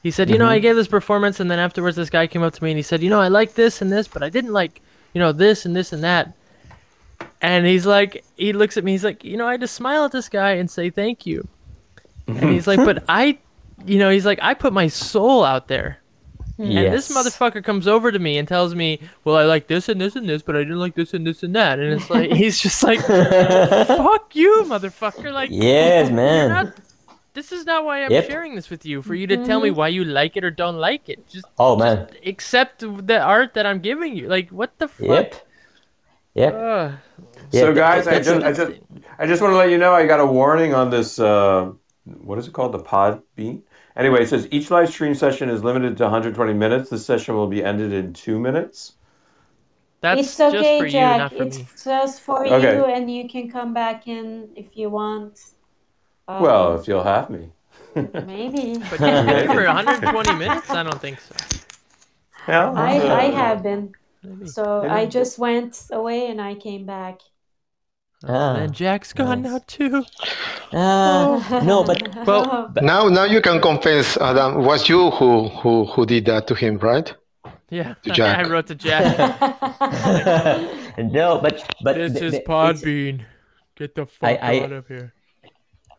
he 0.02 0.10
said, 0.10 0.28
you 0.28 0.38
know, 0.38 0.46
I 0.46 0.56
mm-hmm. 0.56 0.62
gave 0.62 0.76
this 0.76 0.86
performance, 0.86 1.40
and 1.40 1.50
then 1.50 1.58
afterwards 1.58 1.96
this 1.96 2.10
guy 2.10 2.26
came 2.26 2.42
up 2.42 2.52
to 2.54 2.62
me 2.62 2.70
and 2.70 2.78
he 2.78 2.82
said, 2.82 3.02
you 3.02 3.08
know, 3.08 3.20
I 3.20 3.28
like 3.28 3.54
this 3.54 3.80
and 3.80 3.90
this, 3.90 4.06
but 4.06 4.22
I 4.22 4.28
didn't 4.28 4.52
like, 4.52 4.82
you 5.14 5.18
know, 5.18 5.32
this 5.32 5.64
and 5.64 5.74
this 5.74 5.92
and 5.92 6.04
that. 6.04 6.34
And 7.40 7.66
he's 7.66 7.86
like, 7.86 8.24
he 8.36 8.52
looks 8.52 8.76
at 8.76 8.84
me, 8.84 8.92
he's 8.92 9.04
like, 9.04 9.24
you 9.24 9.36
know, 9.36 9.46
I 9.46 9.56
just 9.56 9.74
smile 9.74 10.04
at 10.04 10.12
this 10.12 10.28
guy 10.28 10.52
and 10.52 10.70
say 10.70 10.90
thank 10.90 11.26
you. 11.26 11.46
And 12.26 12.36
mm-hmm. 12.36 12.48
he's 12.48 12.66
like, 12.66 12.78
but 12.84 13.04
I, 13.08 13.38
you 13.86 13.98
know, 13.98 14.10
he's 14.10 14.26
like, 14.26 14.38
I 14.42 14.54
put 14.54 14.72
my 14.72 14.88
soul 14.88 15.44
out 15.44 15.68
there. 15.68 15.98
And 16.58 16.92
this 16.92 17.10
motherfucker 17.10 17.64
comes 17.64 17.88
over 17.88 18.12
to 18.12 18.18
me 18.18 18.38
and 18.38 18.46
tells 18.46 18.74
me, 18.74 19.00
well, 19.24 19.36
I 19.36 19.44
like 19.44 19.66
this 19.66 19.88
and 19.88 20.00
this 20.00 20.14
and 20.14 20.28
this, 20.28 20.42
but 20.42 20.54
I 20.54 20.60
didn't 20.60 20.78
like 20.78 20.94
this 20.94 21.12
and 21.12 21.26
this 21.26 21.42
and 21.42 21.54
that. 21.56 21.78
And 21.80 21.92
it's 21.94 22.08
like, 22.10 22.30
he's 22.40 22.60
just 22.60 22.82
like, 22.82 23.00
fuck 23.06 24.34
you, 24.36 24.62
motherfucker. 24.66 25.32
Like, 25.32 25.50
Yes, 25.52 26.10
man. 26.10 26.48
not, 26.50 26.80
this 27.32 27.50
is 27.50 27.66
not 27.66 27.84
why 27.84 28.04
I'm 28.04 28.12
Yep. 28.12 28.26
sharing 28.26 28.54
this 28.54 28.70
with 28.70 28.86
you, 28.86 29.02
for 29.02 29.14
you 29.16 29.26
to 29.26 29.44
tell 29.44 29.60
me 29.60 29.70
why 29.72 29.88
you 29.88 30.04
like 30.04 30.36
it 30.36 30.44
or 30.44 30.50
don't 30.52 30.76
like 30.76 31.08
it. 31.08 31.26
Just 31.28 31.46
Oh 31.58 31.76
man. 31.76 32.08
accept 32.24 32.80
the 33.06 33.20
art 33.20 33.54
that 33.54 33.66
I'm 33.66 33.80
giving 33.80 34.16
you. 34.16 34.28
Like, 34.28 34.50
what 34.50 34.78
the 34.78 34.86
fuck? 34.86 35.08
Yep. 35.08 35.46
Yep. 36.34 36.54
Ugh. 36.54 36.92
Yeah, 37.52 37.60
so 37.60 37.74
guys, 37.74 38.06
I 38.06 38.20
just, 38.20 38.44
I 38.44 38.52
just, 38.52 38.72
I 39.18 39.26
just 39.26 39.42
want 39.42 39.52
to 39.52 39.56
let 39.56 39.70
you 39.70 39.78
know 39.78 39.92
I 39.92 40.06
got 40.06 40.20
a 40.20 40.26
warning 40.26 40.74
on 40.74 40.90
this. 40.90 41.18
Uh, 41.18 41.72
what 42.04 42.38
is 42.38 42.46
it 42.48 42.52
called? 42.52 42.72
The 42.72 42.80
pod 42.80 43.22
beat. 43.36 43.64
Anyway, 43.96 44.22
it 44.22 44.28
says 44.28 44.48
each 44.50 44.70
live 44.70 44.88
stream 44.90 45.14
session 45.14 45.48
is 45.48 45.62
limited 45.64 45.96
to 45.98 46.04
120 46.04 46.52
minutes. 46.54 46.90
This 46.90 47.06
session 47.06 47.34
will 47.34 47.46
be 47.48 47.62
ended 47.64 47.92
in 47.92 48.12
two 48.12 48.38
minutes. 48.40 48.94
That's 50.00 50.20
it's 50.20 50.40
okay, 50.40 50.52
just 50.52 50.78
for 50.78 50.86
Jack. 50.86 51.16
you, 51.16 51.18
not 51.18 51.32
for 51.36 51.42
it's 51.44 51.58
me. 51.58 51.68
just 51.82 52.20
for 52.22 52.46
Okay. 52.46 52.76
you, 52.76 52.84
and 52.84 53.10
you 53.10 53.28
can 53.28 53.50
come 53.50 53.72
back 53.72 54.06
in 54.06 54.50
if 54.56 54.76
you 54.76 54.90
want. 54.90 55.40
Um, 56.28 56.42
well, 56.42 56.78
if 56.78 56.88
you'll 56.88 57.04
have 57.04 57.30
me. 57.30 57.52
maybe. 57.94 58.78
But 58.90 59.00
you 59.00 59.46
for 59.54 59.64
120 59.64 60.32
minutes? 60.32 60.74
I 60.74 60.82
don't 60.82 61.00
think 61.00 61.20
so. 61.20 61.34
Yeah. 62.48 62.72
I, 62.72 63.08
I 63.08 63.24
have 63.30 63.62
been. 63.62 63.94
Maybe. 64.22 64.46
So 64.46 64.82
Maybe. 64.82 64.92
I 64.92 65.06
just 65.06 65.38
went 65.38 65.86
away 65.92 66.28
and 66.30 66.40
I 66.40 66.54
came 66.54 66.86
back. 66.86 67.20
Ah, 68.26 68.56
and 68.56 68.72
Jack's 68.72 69.12
gone 69.12 69.42
nice. 69.42 69.52
now 69.52 69.60
too. 69.66 70.04
Ah, 70.72 71.60
no, 71.64 71.84
but 71.84 71.98
Well- 72.26 72.72
Now, 72.80 73.08
now 73.08 73.24
you 73.24 73.40
can 73.40 73.60
confess, 73.60 74.16
Adam. 74.16 74.64
Was 74.64 74.88
you 74.88 75.10
who 75.10 75.48
who 75.60 75.84
who 75.86 76.06
did 76.06 76.24
that 76.26 76.46
to 76.48 76.54
him, 76.54 76.78
right? 76.78 77.12
Yeah, 77.70 77.94
To 78.04 78.10
Jack. 78.18 78.38
I 78.38 78.48
wrote 78.48 78.66
to 78.68 78.74
Jack. 78.74 79.04
no, 80.98 81.38
but 81.40 81.64
but 81.82 81.96
this 81.96 82.12
the- 82.12 82.24
is 82.26 82.32
the- 82.32 82.38
it's- 82.38 82.48
Podbean. 82.48 83.24
Get 83.76 83.94
the 83.94 84.06
fuck 84.06 84.38
I- 84.42 84.60
out 84.64 84.72
of 84.72 84.86
here. 84.88 85.12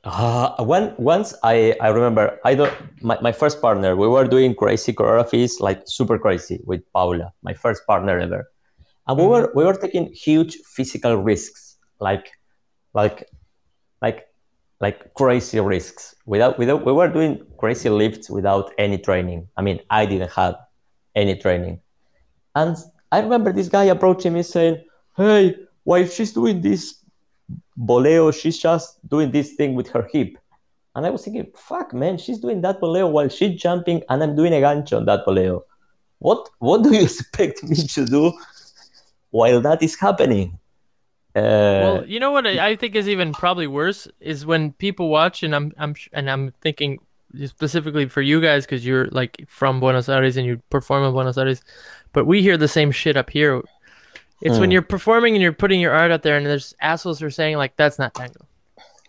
Uh, 0.06 0.64
one 0.64 0.93
once 0.97 1.34
I 1.43 1.76
I 1.81 1.89
remember 1.89 2.39
I 2.45 2.53
don't 2.53 2.72
my, 3.02 3.18
my 3.22 3.31
first 3.31 3.60
partner 3.60 3.95
we 3.95 4.07
were 4.07 4.27
doing 4.27 4.53
crazy 4.53 4.93
choreographies 4.93 5.60
like 5.60 5.81
super 5.97 6.19
crazy 6.19 6.61
with 6.69 6.81
Paula 6.93 7.34
my 7.41 7.56
first 7.56 7.81
partner 7.88 8.19
ever 8.19 8.45
and 9.07 9.18
we 9.18 9.26
were 9.26 9.49
we 9.57 9.64
were 9.65 9.73
taking 9.73 10.06
huge 10.14 10.57
physical 10.77 11.18
risks 11.18 11.65
like 12.00 12.32
like 12.94 13.30
like 14.02 14.28
like 14.80 15.14
crazy 15.14 15.60
risks 15.60 16.16
without 16.26 16.58
without 16.60 16.86
we 16.86 16.92
were 16.92 17.08
doing 17.08 17.46
crazy 17.58 17.90
lifts 17.90 18.30
without 18.30 18.72
any 18.78 18.98
training 18.98 19.48
I 19.58 19.62
mean 19.62 19.80
I 19.90 20.06
didn't 20.06 20.32
have 20.32 20.56
any 21.16 21.36
training 21.36 21.80
and 22.56 22.76
I 23.12 23.20
remember 23.20 23.54
this 23.54 23.70
guy 23.70 23.86
approaching 23.86 24.34
me 24.34 24.44
saying 24.44 24.84
hey 25.18 25.56
why 25.84 26.06
she's 26.06 26.34
doing 26.34 26.62
this 26.62 27.06
boleo, 27.78 28.34
she's 28.34 28.58
just 28.58 29.08
doing 29.08 29.32
this 29.32 29.54
thing 29.54 29.76
with 29.76 29.90
her 29.90 30.08
hip. 30.12 30.38
And 30.96 31.06
I 31.06 31.10
was 31.10 31.24
thinking, 31.24 31.52
fuck, 31.56 31.94
man, 31.94 32.18
she's 32.18 32.40
doing 32.40 32.62
that 32.62 32.80
boleo 32.80 33.12
while 33.12 33.28
she's 33.28 33.62
jumping, 33.62 34.02
and 34.10 34.24
I'm 34.24 34.36
doing 34.36 34.54
a 34.54 34.58
gancho 34.58 34.98
on 34.98 35.06
that 35.06 35.26
boleo. 35.26 35.64
What 36.20 36.50
what 36.60 36.84
do 36.84 36.94
you 36.94 37.04
expect 37.10 37.64
me 37.64 37.76
to 37.76 38.06
do 38.06 38.34
while 39.32 39.62
that 39.62 39.84
is 39.84 40.00
happening? 40.00 40.58
Uh, 41.36 41.41
Well, 41.84 42.06
you 42.07 42.20
know 42.20 42.32
what 42.32 42.48
I 42.48 42.76
think 42.76 42.95
is 42.95 43.10
even 43.10 43.34
probably 43.34 43.68
worse 43.68 44.07
is 44.20 44.45
when 44.45 44.72
people 44.74 45.10
watch, 45.10 45.44
and 45.44 45.53
I'm 45.56 45.74
I'm 45.78 45.95
and 46.14 46.30
I'm 46.30 46.52
thinking 46.62 46.99
specifically 47.45 48.07
for 48.07 48.22
you 48.22 48.40
guys 48.40 48.66
because 48.66 48.86
you're 48.86 49.07
like 49.07 49.44
from 49.48 49.80
Buenos 49.82 50.07
Aires 50.07 50.38
and 50.38 50.45
you 50.48 50.62
perform 50.70 51.03
in 51.03 51.12
Buenos 51.12 51.38
Aires, 51.38 51.62
but 52.14 52.26
we 52.26 52.41
hear 52.41 52.56
the 52.57 52.68
same 52.70 52.91
shit 52.91 53.18
up 53.18 53.30
here. 53.30 53.62
It's 54.41 54.60
when 54.60 54.70
Hmm. 54.70 54.74
you're 54.74 54.82
performing 54.82 55.34
and 55.36 55.41
you're 55.41 55.52
putting 55.53 55.80
your 55.82 55.91
art 55.94 56.12
out 56.12 56.22
there, 56.24 56.38
and 56.38 56.45
there's 56.45 56.74
assholes 56.82 57.20
who 57.20 57.26
are 57.26 57.30
saying 57.32 57.57
like, 57.57 57.76
"That's 57.76 57.99
not 57.99 58.14
tango, 58.14 58.45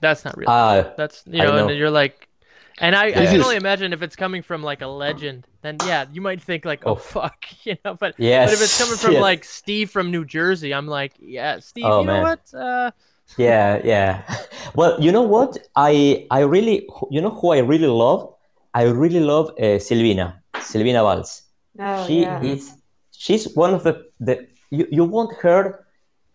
that's 0.00 0.24
not 0.24 0.36
real." 0.36 0.48
Ah, 0.50 0.86
That's 0.96 1.22
you 1.26 1.42
know, 1.42 1.56
know. 1.56 1.68
and 1.68 1.78
you're 1.78 1.90
like, 1.90 2.28
and 2.78 2.96
I, 2.96 3.06
I 3.06 3.12
can 3.12 3.36
is- 3.36 3.42
only 3.44 3.56
imagine 3.56 3.92
if 3.92 4.02
it's 4.02 4.16
coming 4.16 4.42
from 4.42 4.62
like 4.62 4.82
a 4.82 4.86
legend, 4.88 5.46
then 5.66 5.76
yeah, 5.86 6.06
you 6.12 6.20
might 6.20 6.40
think 6.40 6.64
like, 6.64 6.82
oh, 6.86 6.92
Oh. 6.92 6.94
fuck, 6.94 7.44
you 7.64 7.76
know, 7.84 7.94
but 7.94 8.14
yes, 8.18 8.46
but 8.48 8.54
if 8.54 8.62
it's 8.62 8.78
coming 8.78 8.96
from 8.96 9.12
yes. 9.14 9.22
like 9.30 9.44
Steve 9.44 9.90
from 9.90 10.10
New 10.10 10.24
Jersey, 10.24 10.72
I'm 10.72 10.86
like, 10.86 11.12
yeah, 11.20 11.58
Steve, 11.58 11.84
Oh, 11.86 12.00
you 12.00 12.06
know 12.06 12.22
what? 12.22 12.42
Uh, 12.54 12.90
yeah 13.38 13.80
yeah 13.82 14.22
well 14.76 14.94
you 15.00 15.10
know 15.10 15.26
what 15.36 15.58
i 15.74 16.24
i 16.30 16.38
really 16.54 16.86
you 17.10 17.20
know 17.20 17.30
who 17.38 17.50
i 17.50 17.58
really 17.58 17.88
love 17.88 18.32
i 18.72 18.82
really 18.84 19.18
love 19.18 19.46
uh, 19.58 19.78
silvina 19.86 20.26
silvina 20.70 21.02
valz 21.08 21.42
Oh, 21.80 22.06
she 22.06 22.20
yeah. 22.22 22.40
is 22.52 22.62
she's 23.10 23.44
one 23.56 23.74
of 23.74 23.82
the 23.82 23.94
the 24.20 24.46
you, 24.70 24.86
you 24.92 25.04
want 25.04 25.30
her 25.42 25.84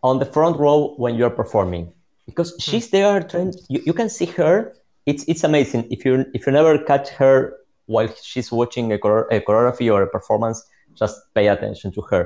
on 0.04 0.20
the 0.20 0.26
front 0.26 0.60
row 0.60 0.94
when 0.98 1.16
you're 1.16 1.36
performing 1.42 1.84
because 2.26 2.54
she's 2.60 2.90
there 2.90 3.24
trying 3.24 3.54
you, 3.70 3.80
you 3.88 3.94
can 3.94 4.10
see 4.10 4.26
her 4.40 4.74
it's 5.06 5.24
it's 5.32 5.44
amazing 5.46 5.88
if 5.96 6.04
you 6.06 6.14
if 6.34 6.46
you 6.46 6.52
never 6.52 6.78
catch 6.92 7.08
her 7.22 7.54
while 7.94 8.10
she's 8.30 8.50
watching 8.60 8.86
a, 8.96 8.98
chore- 9.04 9.28
a 9.36 9.40
choreography 9.42 9.88
or 9.94 10.02
a 10.04 10.10
performance 10.18 10.58
just 11.02 11.16
pay 11.36 11.48
attention 11.56 11.92
to 11.98 12.02
her. 12.12 12.24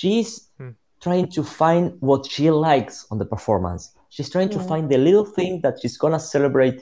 She's 0.00 0.30
Hmm. 0.58 0.72
trying 1.06 1.28
to 1.36 1.42
find 1.62 1.84
what 2.08 2.22
she 2.34 2.46
likes 2.70 2.96
on 3.10 3.16
the 3.22 3.28
performance. 3.34 3.82
She's 4.14 4.30
trying 4.34 4.50
to 4.56 4.60
find 4.70 4.84
the 4.92 4.98
little 5.08 5.26
thing 5.36 5.52
that 5.64 5.74
she's 5.80 5.96
gonna 6.02 6.18
celebrate 6.34 6.78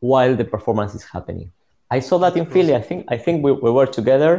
while 0.00 0.34
the 0.40 0.44
performance 0.54 0.92
is 0.98 1.04
happening. 1.14 1.48
I 1.90 2.00
saw 2.08 2.16
that 2.24 2.34
in 2.40 2.46
philly. 2.54 2.74
I 2.74 2.82
think 2.88 3.00
i 3.16 3.18
think 3.24 3.36
we, 3.44 3.50
we 3.66 3.70
were 3.78 3.86
together. 4.00 4.32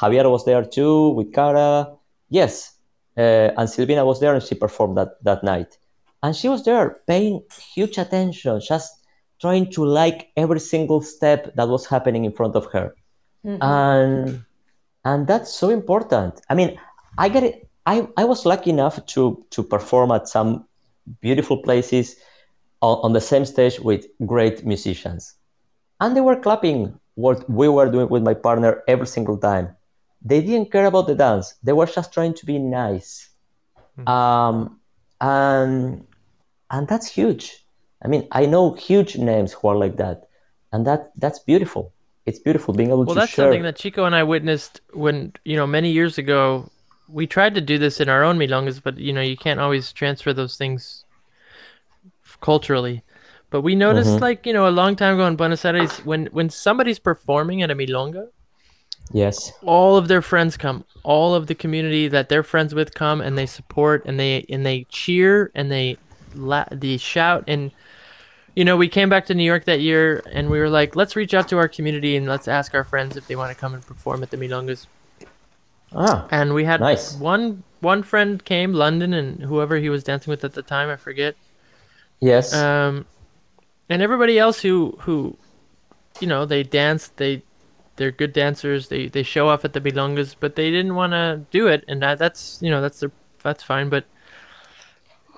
Javier 0.00 0.26
was 0.34 0.44
there 0.44 0.64
too 0.76 1.10
with 1.16 1.28
cara. 1.38 1.70
Yes 2.28 2.52
uh, 3.16 3.48
and 3.58 3.66
silvina 3.74 4.02
was 4.10 4.18
there 4.20 4.34
and 4.36 4.42
she 4.48 4.54
performed 4.54 4.96
that 4.98 5.10
that 5.28 5.40
night. 5.42 5.70
And 6.22 6.32
she 6.36 6.48
was 6.54 6.60
there 6.68 6.86
paying 7.10 7.34
huge 7.74 7.96
attention 8.04 8.60
just 8.72 8.90
trying 9.40 9.70
to 9.72 9.84
like 9.84 10.30
every 10.36 10.60
single 10.60 11.00
step 11.00 11.54
that 11.56 11.68
was 11.68 11.86
happening 11.86 12.24
in 12.24 12.32
front 12.32 12.54
of 12.56 12.66
her. 12.72 12.94
Mhm. 13.44 13.58
and 13.62 14.44
and 15.04 15.26
that's 15.26 15.52
so 15.52 15.70
important. 15.70 16.32
I 16.50 16.54
mean 16.54 16.70
i 17.18 17.28
get 17.28 17.42
it 17.42 17.54
i 17.86 18.06
i 18.16 18.24
was 18.24 18.44
lucky 18.46 18.70
enough 18.70 18.96
to 19.06 19.44
to 19.54 19.62
perform 19.62 20.10
at 20.12 20.28
some 20.28 20.50
beautiful 21.20 21.56
places 21.66 22.16
on, 22.82 22.98
on 23.04 23.12
the 23.12 23.20
same 23.20 23.44
stage 23.44 23.80
with 23.80 24.06
great 24.26 24.64
musicians. 24.64 25.34
And 26.00 26.16
they 26.16 26.20
were 26.20 26.36
clapping 26.36 26.98
what 27.14 27.38
we 27.50 27.68
were 27.68 27.90
doing 27.90 28.08
with 28.08 28.22
my 28.22 28.34
partner 28.34 28.82
every 28.88 29.06
single 29.06 29.38
time. 29.38 29.66
They 30.22 30.40
didn't 30.42 30.70
care 30.70 30.86
about 30.86 31.06
the 31.06 31.14
dance. 31.14 31.54
They 31.62 31.72
were 31.72 31.86
just 31.86 32.12
trying 32.12 32.34
to 32.34 32.46
be 32.46 32.58
nice. 32.58 33.28
Um, 34.06 34.56
and 35.20 36.06
and 36.70 36.82
that's 36.88 37.06
huge 37.06 37.64
i 38.02 38.08
mean 38.08 38.26
i 38.32 38.46
know 38.46 38.74
huge 38.74 39.16
names 39.16 39.52
who 39.52 39.68
are 39.68 39.76
like 39.76 39.96
that 39.96 40.28
and 40.72 40.86
that 40.86 41.10
that's 41.16 41.38
beautiful 41.40 41.92
it's 42.26 42.38
beautiful 42.38 42.74
being 42.74 42.88
able 42.90 42.98
well, 42.98 43.06
to 43.06 43.08
Well, 43.08 43.22
that's 43.22 43.32
share 43.32 43.46
something 43.46 43.62
that 43.62 43.76
Chico 43.76 44.04
and 44.04 44.14
I 44.14 44.22
witnessed 44.22 44.80
when 44.92 45.32
you 45.44 45.56
know 45.56 45.66
many 45.66 45.90
years 45.90 46.18
ago. 46.18 46.70
We 47.08 47.26
tried 47.26 47.54
to 47.56 47.60
do 47.60 47.76
this 47.76 48.00
in 48.00 48.08
our 48.08 48.22
own 48.22 48.38
milongas, 48.38 48.80
but 48.80 48.98
you 48.98 49.12
know 49.12 49.20
you 49.20 49.36
can't 49.36 49.58
always 49.58 49.92
transfer 49.92 50.32
those 50.32 50.56
things 50.56 51.04
culturally. 52.40 53.02
But 53.50 53.62
we 53.62 53.74
noticed, 53.74 54.18
Mhm. 54.18 54.20
like 54.20 54.46
you 54.46 54.52
know, 54.52 54.68
a 54.68 54.70
long 54.70 54.94
time 54.94 55.14
ago 55.14 55.26
in 55.26 55.36
Buenos 55.36 55.64
Aires, 55.64 55.98
when 56.04 56.26
when 56.26 56.50
somebody's 56.50 57.00
performing 57.00 57.62
at 57.62 57.70
a 57.70 57.74
milonga, 57.74 58.28
yes 59.12 59.52
all 59.62 59.96
of 59.96 60.08
their 60.08 60.22
friends 60.22 60.56
come 60.56 60.84
all 61.02 61.34
of 61.34 61.46
the 61.46 61.54
community 61.54 62.08
that 62.08 62.28
they're 62.28 62.42
friends 62.42 62.74
with 62.74 62.94
come 62.94 63.20
and 63.20 63.36
they 63.36 63.46
support 63.46 64.02
and 64.06 64.20
they 64.20 64.44
and 64.48 64.64
they 64.64 64.84
cheer 64.90 65.50
and 65.54 65.70
they 65.70 65.98
la- 66.34 66.64
they 66.70 66.96
shout 66.96 67.44
and 67.48 67.70
you 68.54 68.64
know 68.64 68.76
we 68.76 68.88
came 68.88 69.08
back 69.08 69.26
to 69.26 69.34
new 69.34 69.44
york 69.44 69.64
that 69.64 69.80
year 69.80 70.22
and 70.32 70.50
we 70.50 70.58
were 70.58 70.68
like 70.68 70.96
let's 70.96 71.16
reach 71.16 71.34
out 71.34 71.48
to 71.48 71.58
our 71.58 71.68
community 71.68 72.16
and 72.16 72.26
let's 72.26 72.48
ask 72.48 72.74
our 72.74 72.84
friends 72.84 73.16
if 73.16 73.26
they 73.26 73.36
want 73.36 73.50
to 73.50 73.58
come 73.58 73.74
and 73.74 73.86
perform 73.86 74.22
at 74.22 74.30
the 74.30 74.36
milongas 74.36 74.86
ah 75.94 76.26
and 76.30 76.54
we 76.54 76.64
had 76.64 76.80
Nice. 76.80 77.16
one 77.16 77.62
one 77.80 78.02
friend 78.02 78.44
came 78.44 78.72
london 78.72 79.14
and 79.14 79.42
whoever 79.42 79.76
he 79.76 79.88
was 79.88 80.02
dancing 80.04 80.30
with 80.30 80.44
at 80.44 80.54
the 80.54 80.62
time 80.62 80.88
i 80.88 80.96
forget 80.96 81.36
yes 82.20 82.52
um, 82.54 83.06
and 83.90 84.00
everybody 84.00 84.38
else 84.38 84.60
who 84.60 84.96
who, 85.00 85.36
you 86.20 86.28
know, 86.28 86.46
they 86.46 86.62
dance, 86.62 87.08
they 87.08 87.42
they're 87.96 88.12
good 88.12 88.32
dancers. 88.32 88.88
They 88.88 89.08
they 89.08 89.24
show 89.24 89.48
off 89.48 89.64
at 89.64 89.72
the 89.72 89.80
milongas, 89.80 90.36
but 90.38 90.54
they 90.54 90.70
didn't 90.70 90.94
want 90.94 91.12
to 91.12 91.44
do 91.50 91.66
it, 91.66 91.84
and 91.88 92.00
that 92.00 92.18
that's 92.18 92.58
you 92.62 92.70
know 92.70 92.80
that's 92.80 93.00
their 93.00 93.10
that's 93.42 93.64
fine. 93.64 93.88
But 93.88 94.04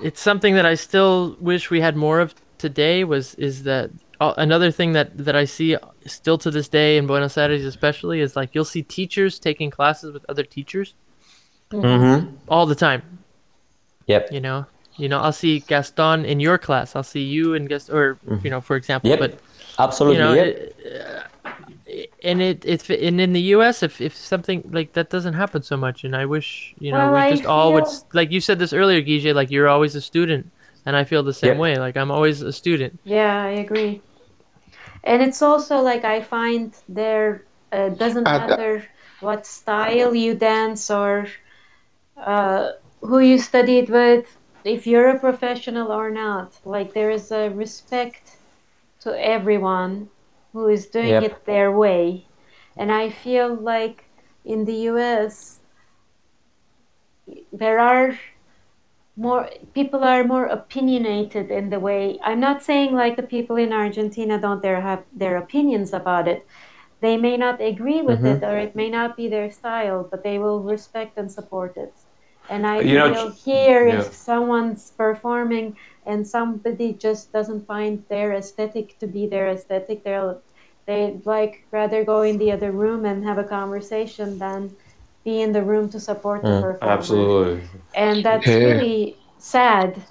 it's 0.03 0.21
something 0.21 0.55
that 0.55 0.67
I 0.67 0.75
still 0.75 1.37
wish 1.41 1.71
we 1.71 1.81
had 1.81 1.97
more 1.97 2.21
of 2.21 2.35
today. 2.63 3.05
Was 3.05 3.35
is 3.35 3.65
that 3.65 3.91
uh, 4.21 4.33
another 4.39 4.71
thing 4.71 4.93
that 4.95 5.19
that 5.19 5.37
I 5.37 5.45
see 5.45 5.77
still 6.07 6.39
to 6.39 6.51
this 6.51 6.69
day 6.69 6.97
in 6.97 7.07
Buenos 7.07 7.37
Aires, 7.37 7.65
especially, 7.65 8.21
is 8.21 8.37
like 8.37 8.55
you'll 8.55 8.65
see 8.65 8.83
teachers 8.83 9.39
taking 9.39 9.71
classes 9.71 10.13
with 10.13 10.25
other 10.31 10.45
teachers 10.45 10.95
mm-hmm. 11.81 12.35
all 12.49 12.67
the 12.67 12.75
time 12.75 13.03
yep 14.07 14.29
you 14.33 14.41
know 14.41 14.67
you 14.97 15.09
know 15.09 15.21
i'll 15.21 15.33
see 15.33 15.61
gaston 15.61 16.25
in 16.25 16.41
your 16.41 16.59
class 16.59 16.95
i'll 16.97 17.03
see 17.03 17.23
you 17.23 17.55
and 17.55 17.69
gaston 17.69 17.95
or 17.95 18.19
you 18.43 18.51
know 18.51 18.61
for 18.61 18.77
example 18.77 19.11
Yep. 19.11 19.19
but 19.19 19.39
absolutely 19.79 20.19
you 20.19 20.25
know 20.25 20.33
yep. 20.35 20.47
it, 20.47 20.77
uh, 21.03 21.23
and 22.23 22.41
it 22.43 22.65
it's 22.65 22.89
and 22.91 23.21
in 23.21 23.33
the 23.33 23.41
us 23.41 23.83
if 23.83 24.01
if 24.01 24.15
something 24.17 24.69
like 24.73 24.93
that 24.95 25.11
doesn't 25.11 25.35
happen 25.35 25.63
so 25.63 25.77
much 25.77 26.05
and 26.05 26.17
i 26.17 26.25
wish 26.25 26.75
you 26.79 26.91
know 26.91 26.99
Well, 26.99 27.13
we 27.13 27.19
I 27.19 27.31
just 27.31 27.47
all 27.47 27.73
would 27.75 27.87
like 28.13 28.31
you 28.31 28.41
said 28.41 28.59
this 28.59 28.73
earlier 28.73 29.01
Guille, 29.01 29.35
like 29.35 29.51
you're 29.51 29.69
always 29.69 29.95
a 29.95 30.01
student 30.01 30.51
and 30.87 30.97
i 30.97 31.05
feel 31.05 31.23
the 31.23 31.33
same 31.35 31.57
Yep. 31.57 31.59
way 31.59 31.79
like 31.79 31.97
i'm 31.97 32.11
always 32.11 32.43
a 32.43 32.53
student 32.53 32.99
Yeah, 33.05 33.43
I 33.45 33.51
agree. 33.51 34.03
And 35.05 35.23
it's 35.23 35.43
also 35.43 35.81
like 35.81 36.05
I 36.05 36.21
find 36.23 36.75
there 36.89 37.47
uh, 37.73 37.91
doesn't 37.91 38.33
Uh, 38.33 38.39
matter 38.39 38.85
what 39.21 39.47
style 39.47 40.15
you 40.15 40.35
dance 40.35 40.91
or 40.91 41.27
uh, 42.17 42.71
who 43.03 43.19
you 43.21 43.39
studied 43.39 43.89
with, 43.91 44.27
if 44.65 44.87
you're 44.87 45.11
a 45.11 45.19
professional 45.21 45.93
or 45.93 46.11
not. 46.11 46.61
Like 46.65 46.93
there 46.95 47.11
is 47.11 47.31
a 47.33 47.51
respect 47.51 48.39
to 49.01 49.11
everyone 49.19 50.11
who 50.53 50.69
is 50.69 50.89
doing 50.89 51.21
Yep. 51.21 51.23
it 51.23 51.45
their 51.47 51.71
way. 51.73 52.29
And 52.77 52.93
I 52.93 53.11
feel 53.11 53.55
like 53.55 54.11
in 54.45 54.65
the 54.65 54.75
US, 54.91 55.61
there 57.53 57.79
are 57.79 58.19
more 59.17 59.49
people 59.75 60.03
are 60.05 60.25
more 60.25 60.47
opinionated 60.47 61.51
in 61.51 61.69
the 61.71 61.79
way 61.79 62.19
i'm 62.25 62.41
not 62.41 62.63
saying 62.63 62.95
like 62.95 63.17
the 63.17 63.23
people 63.23 63.57
in 63.57 63.73
argentina 63.73 64.39
don't 64.41 64.63
there 64.63 64.81
have 64.81 65.03
their 65.13 65.37
opinions 65.37 65.93
about 65.93 66.27
it 66.29 66.47
they 67.01 67.17
may 67.17 67.37
not 67.37 67.61
agree 67.61 68.01
with 68.03 68.21
Mhm. 68.21 68.37
it 68.37 68.43
or 68.45 68.57
it 68.59 68.75
may 68.77 68.89
not 68.89 69.17
be 69.17 69.29
their 69.29 69.51
style, 69.51 70.07
but 70.11 70.23
they 70.23 70.39
will 70.39 70.61
respect 70.63 71.19
and 71.19 71.31
support 71.31 71.77
it. 71.77 71.93
And 72.49 72.67
I 72.67 72.81
You 72.81 72.99
feel 73.13 73.31
ch- 73.33 73.43
here 73.45 73.89
yeah. 73.89 74.01
if 74.01 74.13
someone's 74.13 74.93
performing 74.93 75.77
and 76.07 76.27
somebody 76.27 76.93
just 76.93 77.33
doesn't 77.33 77.67
find 77.67 78.05
their 78.09 78.33
aesthetic 78.33 78.99
to 79.01 79.07
be 79.07 79.27
their 79.27 79.49
aesthetic, 79.49 80.05
they'll 80.05 80.41
they'd 80.87 81.27
like 81.27 81.65
rather 81.73 82.05
go 82.05 82.23
in 82.23 82.39
the 82.39 82.53
other 82.53 82.71
room 82.73 83.05
and 83.05 83.25
have 83.25 83.39
a 83.39 83.45
conversation 83.45 84.39
than 84.39 84.71
be 85.25 85.41
in 85.41 85.53
the 85.53 85.63
room 85.63 85.89
to 85.91 86.01
support 86.01 86.47
the 86.49 86.55
Mm, 86.55 86.67
performer. 86.67 87.31
absolutely. 87.31 87.69
And 87.95 88.25
that's 88.25 88.59
Yeah. 88.59 88.59
really 88.61 89.19
sad. 89.39 90.03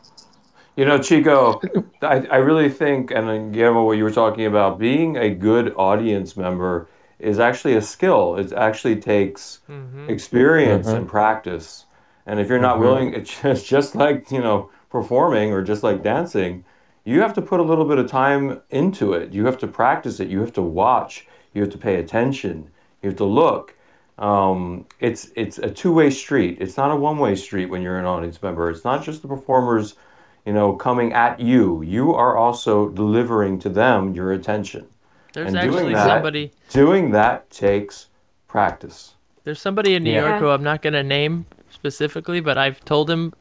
You 0.76 0.86
know, 0.86 0.98
Chico, 1.00 1.66
I, 2.02 2.26
I 2.32 2.38
really 2.38 2.70
think, 2.70 3.12
and 3.12 3.28
then 3.28 3.52
Guillermo, 3.52 3.86
what 3.86 3.98
you 3.98 4.04
were 4.04 4.12
talking 4.12 4.46
about, 4.46 4.80
being 4.80 5.18
a 5.18 5.30
good 5.30 5.74
audience 5.76 6.38
member 6.38 6.88
is 7.20 7.40
actually 7.40 7.76
a 7.76 7.82
skill. 7.82 8.36
It 8.38 8.52
actually 8.54 8.96
takes 9.00 9.60
experience 10.08 10.94
Mm-hmm. 10.94 10.94
and 10.94 11.08
practice. 11.08 11.86
And 12.26 12.40
if 12.40 12.48
you're 12.50 12.60
not 12.60 12.80
Mhm. 12.80 12.80
willing, 12.80 13.14
it's 13.16 13.42
just, 13.42 13.66
just 13.66 13.96
like, 13.96 14.32
you 14.32 14.40
know, 14.40 14.70
performing 14.90 15.52
or 15.54 15.62
just 15.64 15.84
like 15.84 16.04
dancing, 16.04 16.64
you 17.04 17.22
have 17.22 17.34
to 17.34 17.42
put 17.42 17.60
a 17.60 17.64
little 17.64 17.86
bit 17.86 17.98
of 17.98 18.10
time 18.10 18.62
into 18.70 19.14
it. 19.14 19.34
You 19.34 19.46
have 19.46 19.58
to 19.60 19.68
practice 19.68 20.20
it. 20.20 20.30
You 20.30 20.40
have 20.42 20.54
to 20.54 20.62
watch. 20.62 21.28
You 21.54 21.62
have 21.62 21.72
to 21.72 21.78
pay 21.78 21.96
attention. 21.96 22.70
You 23.02 23.10
have 23.10 23.18
to 23.18 23.26
look. 23.26 23.76
Um, 24.22 24.85
it's 24.99 25.31
it's 25.35 25.57
a 25.57 25.69
two-way 25.69 26.11
street. 26.11 26.60
It's 26.61 26.77
not 26.77 26.91
a 26.91 26.95
one-way 26.95 27.35
street 27.35 27.65
when 27.65 27.81
you're 27.81 27.98
an 27.98 28.06
audience 28.06 28.41
member. 28.41 28.69
It's 28.69 28.85
not 28.85 29.03
just 29.03 29.23
the 29.23 29.27
performers, 29.27 29.95
you 30.45 30.53
know, 30.53 30.73
coming 30.73 31.11
at 31.14 31.39
you. 31.39 31.81
You 31.81 32.14
are 32.14 32.38
also 32.38 32.89
delivering 32.89 33.57
to 33.60 33.69
them 33.69 34.14
your 34.14 34.31
attention. 34.34 34.85
There's 35.34 35.48
And 35.48 35.57
actually 35.57 35.81
doing 35.81 35.93
that, 35.93 36.07
somebody- 36.07 36.52
Doing 36.69 37.11
that 37.11 37.49
takes 37.49 38.07
practice. 38.48 39.15
There's 39.43 39.60
somebody 39.61 39.95
in 39.95 40.03
New 40.03 40.11
Yeah. 40.11 40.27
York 40.30 40.39
who 40.39 40.49
I'm 40.49 40.61
not 40.64 40.84
gonna 40.84 41.02
name 41.03 41.48
specifically, 41.72 42.41
but 42.41 42.60
I've 42.60 42.84
told 42.85 43.10
him 43.10 43.34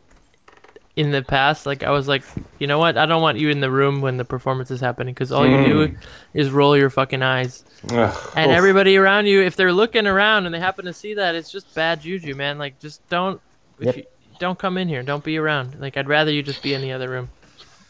in 0.97 1.11
the 1.13 1.23
past, 1.23 1.67
like 1.67 1.83
I 1.83 1.91
was 1.91 2.09
like, 2.09 2.23
you 2.59 2.67
know 2.67 2.79
what? 2.79 2.99
I 2.99 3.07
don't 3.07 3.23
want 3.23 3.39
you 3.39 3.49
in 3.51 3.61
the 3.61 3.71
room 3.71 4.01
when 4.01 4.17
the 4.17 4.25
performance 4.25 4.71
is 4.71 4.81
happening 4.81 5.15
because 5.15 5.33
all 5.33 5.47
you 5.47 5.65
do 5.65 5.89
Mm. 5.89 5.97
is 6.35 6.51
roll 6.51 6.77
your 6.77 6.91
fucking 6.91 7.23
eyes. 7.23 7.65
Ugh. 7.91 8.17
And 8.37 8.51
Oof. 8.51 8.57
everybody 8.57 8.97
around 8.97 9.27
you, 9.27 9.41
if 9.43 9.57
they're 9.57 9.73
looking 9.73 10.07
around 10.07 10.47
and 10.47 10.55
they 10.55 10.59
happen 10.61 10.85
to 10.87 10.93
see 10.93 11.15
that, 11.15 11.35
it's 11.35 11.51
just 11.51 11.73
bad 11.75 12.03
juju, 12.03 12.35
man. 12.35 12.59
Like 12.59 12.79
just 12.81 13.07
don't, 13.09 13.41
if 13.79 13.87
Yep. 13.87 13.97
you, 13.97 14.05
don't 14.41 14.59
come 14.59 14.77
in 14.79 14.89
here. 14.89 15.03
Don't 15.03 15.23
be 15.25 15.39
around. 15.39 15.79
Like 15.81 15.97
I'd 15.97 16.09
rather 16.09 16.33
you 16.33 16.43
just 16.43 16.63
be 16.63 16.75
in 16.75 16.81
the 16.83 16.93
other 16.93 17.09
room. 17.09 17.29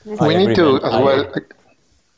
we 0.05 0.35
need 0.37 0.55
to 0.57 0.77
as 0.83 0.93
well. 1.03 1.33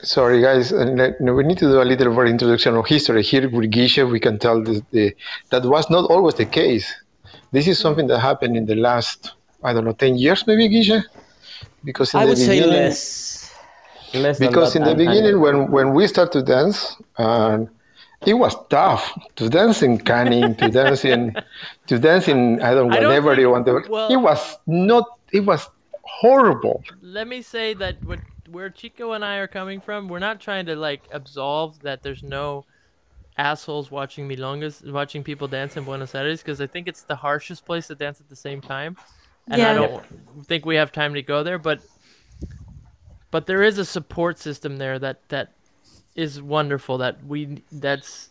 Sorry, 0.02 0.42
guys. 0.42 0.72
uh, 0.72 0.84
ne- 0.84 1.14
ne- 1.20 1.30
We 1.32 1.44
need 1.44 1.58
to 1.58 1.66
do 1.66 1.80
a 1.80 1.84
little 1.84 2.12
more 2.12 2.26
introduction 2.26 2.74
of 2.74 2.86
history 2.86 3.22
here 3.22 3.48
with 3.48 3.70
Guiche. 3.70 3.98
We 3.98 4.18
can 4.18 4.36
tell 4.38 4.60
the, 4.60 4.82
the, 4.90 5.14
that 5.50 5.64
was 5.64 5.88
not 5.90 6.10
always 6.10 6.34
the 6.34 6.44
case. 6.44 6.92
This 7.52 7.68
is 7.68 7.78
something 7.78 8.08
that 8.08 8.18
happened 8.18 8.56
in 8.56 8.66
the 8.66 8.74
last, 8.74 9.32
I 9.64 9.72
don't 9.72 9.84
know, 9.84 9.92
ten 9.92 10.16
years, 10.16 10.46
maybe, 10.46 10.68
Guiche. 10.68 11.02
Because 11.84 12.14
in 12.14 12.20
the 12.20 12.26
beginning, 12.26 12.26
I 12.26 12.26
the 12.26 12.28
would 12.28 12.38
say 12.38 12.66
less. 12.66 13.54
less 14.14 14.38
than 14.38 14.48
because 14.48 14.72
that. 14.72 14.78
in 14.80 14.84
the 14.84 14.90
And- 14.92 15.00
and- 15.00 15.08
beginning, 15.10 15.40
when 15.40 15.70
when 15.70 15.94
we 15.94 16.06
started 16.06 16.32
to 16.32 16.42
dance, 16.42 16.96
and 17.18 17.68
it 18.26 18.34
was 18.34 18.54
tough 18.68 19.02
to 19.36 19.48
dance 19.48 19.82
in 19.82 19.98
Canning, 19.98 20.54
to 20.56 20.68
dance 20.70 21.04
in, 21.04 21.34
to 21.88 21.98
dance 21.98 22.28
in 22.28 22.60
I 22.62 22.74
don't 22.74 22.88
know 22.88 22.96
I 22.96 23.00
don't 23.00 23.08
whatever 23.08 23.40
you 23.40 23.50
want 23.50 23.66
to. 23.66 23.82
well- 23.88 24.10
it 24.10 24.16
was 24.16 24.56
not. 24.66 25.04
It 25.32 25.44
was 25.46 25.68
horrible. 26.20 26.82
Let 27.00 27.26
me 27.26 27.40
say 27.42 27.74
that 27.74 28.02
what, 28.04 28.20
where 28.50 28.68
Chico 28.70 29.12
and 29.12 29.24
I 29.24 29.36
are 29.36 29.46
coming 29.48 29.80
from, 29.80 30.08
we're 30.08 30.18
not 30.18 30.40
trying 30.40 30.66
to 30.66 30.76
like 30.76 31.02
absolve 31.10 31.80
that 31.82 32.02
there's 32.02 32.22
no 32.22 32.64
assholes 33.38 33.90
watching 33.90 34.28
milongas, 34.28 34.74
watching 34.92 35.24
people 35.24 35.48
dance 35.48 35.76
in 35.76 35.84
Buenos 35.84 36.14
Aires, 36.14 36.42
because 36.42 36.60
I 36.60 36.66
think 36.66 36.86
it's 36.86 37.02
the 37.02 37.16
harshest 37.16 37.64
place 37.64 37.86
to 37.86 37.94
dance 37.94 38.20
at 38.20 38.28
the 38.28 38.36
same 38.36 38.60
time, 38.60 38.96
and 39.48 39.62
I 39.62 39.74
don't 39.74 40.04
think 40.46 40.64
we 40.64 40.76
have 40.76 40.92
time 40.92 41.14
to 41.14 41.22
go 41.22 41.42
there. 41.42 41.58
But 41.58 41.82
but 43.30 43.46
there 43.46 43.62
is 43.62 43.78
a 43.78 43.84
support 43.84 44.38
system 44.38 44.76
there 44.76 44.98
that 44.98 45.28
that 45.28 45.52
is 46.14 46.40
wonderful. 46.40 46.98
That 46.98 47.24
we 47.24 47.62
that's 47.70 48.30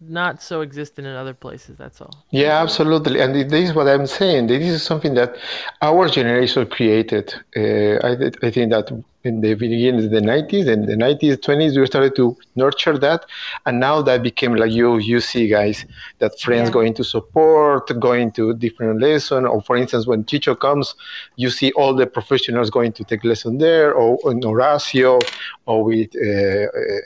not 0.00 0.40
so 0.42 0.60
existent 0.60 1.06
in 1.06 1.14
other 1.14 1.34
places. 1.34 1.76
That's 1.76 2.00
all. 2.00 2.14
Yeah, 2.30 2.62
absolutely. 2.62 3.20
And 3.20 3.34
this 3.34 3.70
is 3.70 3.74
what 3.74 3.88
I'm 3.88 4.06
saying. 4.06 4.46
This 4.46 4.62
is 4.64 4.82
something 4.82 5.14
that 5.14 5.36
our 5.82 6.08
generation 6.08 6.66
created. 6.66 7.34
Uh, 7.56 7.98
I, 8.06 8.14
th- 8.14 8.34
I 8.42 8.50
think 8.50 8.70
that 8.70 8.90
in 9.24 9.40
the 9.40 9.54
beginning 9.54 10.04
of 10.04 10.10
the 10.12 10.20
90s 10.20 10.68
and 10.68 10.86
the 10.86 10.94
90s, 10.94 11.38
20s, 11.38 11.76
we 11.78 11.84
started 11.86 12.14
to 12.14 12.36
nurture 12.54 12.96
that. 12.98 13.26
And 13.66 13.80
now 13.80 14.00
that 14.02 14.22
became 14.22 14.54
like 14.54 14.70
you, 14.70 14.98
you 14.98 15.18
see 15.18 15.48
guys, 15.48 15.84
that 16.20 16.38
friends 16.40 16.68
Yeah. 16.68 16.74
going 16.74 16.94
to 16.94 17.02
support, 17.04 17.90
going 17.98 18.30
to 18.32 18.54
different 18.54 19.00
lesson. 19.00 19.46
Or 19.46 19.60
for 19.62 19.76
instance, 19.76 20.06
when 20.06 20.22
Chicho 20.24 20.58
comes, 20.58 20.94
you 21.34 21.50
see 21.50 21.72
all 21.72 21.92
the 21.94 22.06
professionals 22.06 22.70
going 22.70 22.92
to 22.92 23.04
take 23.04 23.24
lesson 23.24 23.58
there 23.58 23.92
or 23.92 24.16
in 24.30 24.40
Horacio 24.42 25.20
or 25.66 25.82
with 25.82 26.10
uh, 26.16 26.66
uh, 26.66 27.00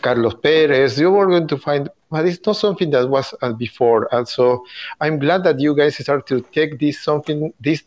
Carlos 0.00 0.34
Perez. 0.42 0.98
You 0.98 1.10
were 1.10 1.26
going 1.26 1.46
to 1.48 1.58
find, 1.58 1.88
but 2.10 2.26
it's 2.26 2.44
not 2.46 2.56
something 2.56 2.90
that 2.90 3.08
was 3.08 3.34
uh, 3.42 3.52
before. 3.52 4.08
And 4.14 4.26
so 4.26 4.64
I'm 5.00 5.18
glad 5.18 5.44
that 5.44 5.60
you 5.60 5.74
guys 5.74 5.96
start 5.96 6.26
to 6.28 6.40
take 6.52 6.78
this 6.78 7.00
something 7.00 7.52
this 7.60 7.82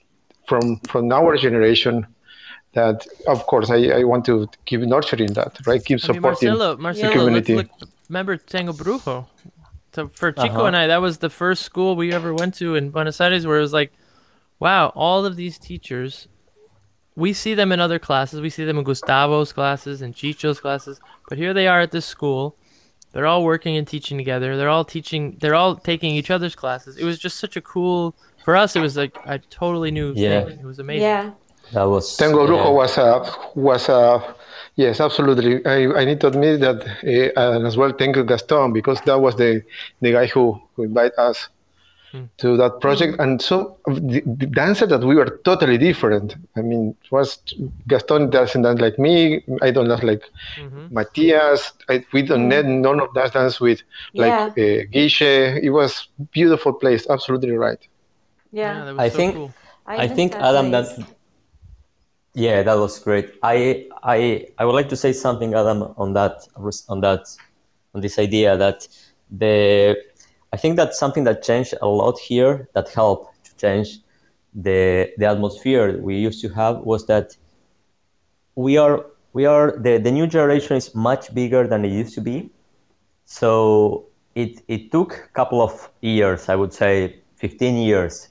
from 0.47 0.77
from 0.91 1.11
our 1.11 1.37
generation. 1.37 2.07
That 2.73 3.05
of 3.27 3.45
course 3.45 3.69
I, 3.69 3.99
I 3.99 4.03
want 4.03 4.25
to 4.25 4.47
keep 4.65 4.81
nurturing 4.81 5.33
that, 5.33 5.59
right? 5.67 5.83
Keep 5.83 5.99
I 6.03 6.07
mean, 6.07 6.15
supporting 6.15 6.49
Marcelo, 6.49 6.75
the 6.75 6.81
Marcelo, 6.81 7.29
let's 7.29 7.49
look. 7.49 7.67
Remember 8.09 8.37
Tango 8.37 8.73
Brujo? 8.73 9.27
So 9.93 10.09
for 10.09 10.31
Chico 10.31 10.47
Uh-huh. 10.55 10.65
and 10.65 10.75
I, 10.75 10.87
that 10.87 11.01
was 11.01 11.19
the 11.19 11.29
first 11.29 11.61
school 11.63 11.95
we 11.95 12.11
ever 12.11 12.33
went 12.33 12.55
to 12.55 12.75
in 12.75 12.89
Buenos 12.89 13.21
Aires, 13.21 13.45
where 13.45 13.57
it 13.57 13.61
was 13.61 13.73
like, 13.73 13.93
wow, 14.59 14.91
all 14.95 15.23
of 15.25 15.35
these 15.35 15.59
teachers, 15.59 16.27
we 17.15 17.31
see 17.31 17.53
them 17.53 17.71
in 17.71 17.79
other 17.79 17.99
classes. 17.99 18.41
We 18.41 18.49
see 18.49 18.65
them 18.65 18.79
in 18.79 18.83
Gustavo's 18.85 19.53
classes 19.53 20.01
and 20.01 20.15
Chicho's 20.15 20.59
classes, 20.59 20.99
but 21.29 21.37
here 21.37 21.53
they 21.53 21.67
are 21.67 21.81
at 21.81 21.91
this 21.91 22.07
school. 22.07 22.57
They're 23.13 23.27
all 23.27 23.43
working 23.43 23.77
and 23.77 23.87
teaching 23.87 24.17
together. 24.17 24.57
They're 24.57 24.69
all 24.69 24.83
teaching. 24.85 25.37
They're 25.39 25.55
all 25.55 25.75
taking 25.75 26.15
each 26.15 26.31
other's 26.31 26.55
classes. 26.55 26.97
It 26.97 27.05
was 27.05 27.17
just 27.19 27.37
such 27.39 27.55
a 27.55 27.61
cool. 27.61 28.15
For 28.43 28.55
us, 28.55 28.75
it 28.75 28.81
was 28.81 28.97
like 28.97 29.15
a 29.25 29.39
totally 29.39 29.91
new 29.91 30.13
Yeah. 30.15 30.43
thing. 30.45 30.59
It 30.59 30.65
was 30.65 30.79
amazing. 30.79 31.03
Yeah. 31.03 31.31
That 31.71 31.83
was 31.83 32.17
Tango 32.17 32.43
yeah. 32.43 32.49
Brujo 32.49 32.75
was 32.75 32.97
a 32.97 33.09
was 33.55 33.87
a 33.89 34.35
yes, 34.75 34.99
absolutely. 34.99 35.65
I, 35.65 36.01
I 36.01 36.05
need 36.05 36.19
to 36.21 36.27
admit 36.27 36.59
that, 36.59 36.77
uh, 37.37 37.51
and 37.55 37.65
as 37.65 37.77
well, 37.77 37.93
thank 37.97 38.15
you 38.17 38.23
Gaston 38.25 38.73
because 38.73 38.99
that 39.01 39.19
was 39.19 39.35
the 39.37 39.63
the 40.01 40.11
guy 40.11 40.27
who 40.27 40.59
who 40.75 40.83
invited 40.83 41.17
us 41.17 41.47
Hmm. 42.13 42.25
to 42.37 42.55
that 42.57 42.79
project. 42.79 43.15
Hmm. 43.15 43.21
And 43.21 43.41
so 43.41 43.75
the, 43.87 44.21
the 44.23 44.45
dancer 44.45 44.85
that 44.85 45.01
we 45.01 45.15
were 45.15 45.39
totally 45.43 45.79
different. 45.79 46.35
I 46.55 46.61
mean, 46.61 46.95
it 47.03 47.11
was 47.11 47.39
Gaston 47.87 48.29
doesn't 48.29 48.61
dance 48.61 48.79
like 48.79 48.99
me. 48.99 49.43
I 49.63 49.71
don't 49.71 49.87
dance 49.87 50.03
like 50.03 50.21
mm-hmm. 50.55 50.93
Matthias. 50.93 51.71
I, 51.89 52.05
we 52.13 52.21
don't 52.21 52.43
hmm. 52.43 52.49
need 52.49 52.65
none 52.65 52.99
of 53.01 53.11
that 53.15 53.33
dance 53.33 53.59
with 53.59 53.81
like 54.13 54.29
Yeah. 54.29 54.63
uh, 54.63 54.85
Guiche. 54.91 55.57
It 55.63 55.71
was 55.71 56.07
beautiful 56.29 56.73
place. 56.73 57.07
Absolutely 57.09 57.57
right. 57.57 57.79
Yeah. 58.51 58.85
that 58.85 58.91
was 58.91 58.99
I 58.99 59.09
so 59.09 59.17
think 59.17 59.33
cool. 59.33 59.53
I 59.87 59.95
I 60.03 60.07
think 60.07 60.33
that 60.33 60.43
Adam 60.43 60.69
place. 60.69 60.95
that 60.95 61.07
yeah 62.35 62.61
that 62.61 62.75
was 62.75 62.99
great. 62.99 63.33
I 63.41 63.87
I 64.03 64.45
I 64.59 64.65
would 64.65 64.75
like 64.75 64.89
to 64.89 64.95
say 64.95 65.13
something 65.13 65.55
Adam 65.55 65.95
on 65.97 66.13
that 66.13 66.47
on 66.89 67.01
that 67.01 67.25
on 67.95 68.01
this 68.01 68.19
idea 68.19 68.55
that 68.55 68.87
the 69.31 69.97
I 70.53 70.57
think 70.57 70.75
that's 70.75 70.99
something 70.99 71.23
that 71.23 71.41
changed 71.41 71.73
a 71.81 71.87
lot 71.87 72.19
here 72.19 72.69
that 72.73 72.87
helped 72.89 73.43
to 73.45 73.55
change 73.55 73.99
the 74.53 75.11
the 75.17 75.25
atmosphere 75.25 75.99
we 75.99 76.15
used 76.15 76.39
to 76.41 76.49
have 76.49 76.81
was 76.81 77.07
that 77.07 77.35
we 78.55 78.77
are 78.77 79.05
we 79.33 79.45
are 79.47 79.75
the, 79.85 79.97
the 79.97 80.11
new 80.11 80.27
generation 80.27 80.77
is 80.77 80.93
much 80.93 81.33
bigger 81.33 81.67
than 81.67 81.83
it 81.83 81.91
used 81.91 82.13
to 82.15 82.21
be. 82.21 82.51
So 83.25 84.05
it 84.35 84.61
it 84.67 84.91
took 84.91 85.13
a 85.13 85.33
couple 85.33 85.61
of 85.61 85.89
years 86.01 86.49
i 86.49 86.55
would 86.55 86.73
say 86.73 87.19
15 87.35 87.77
years 87.77 88.29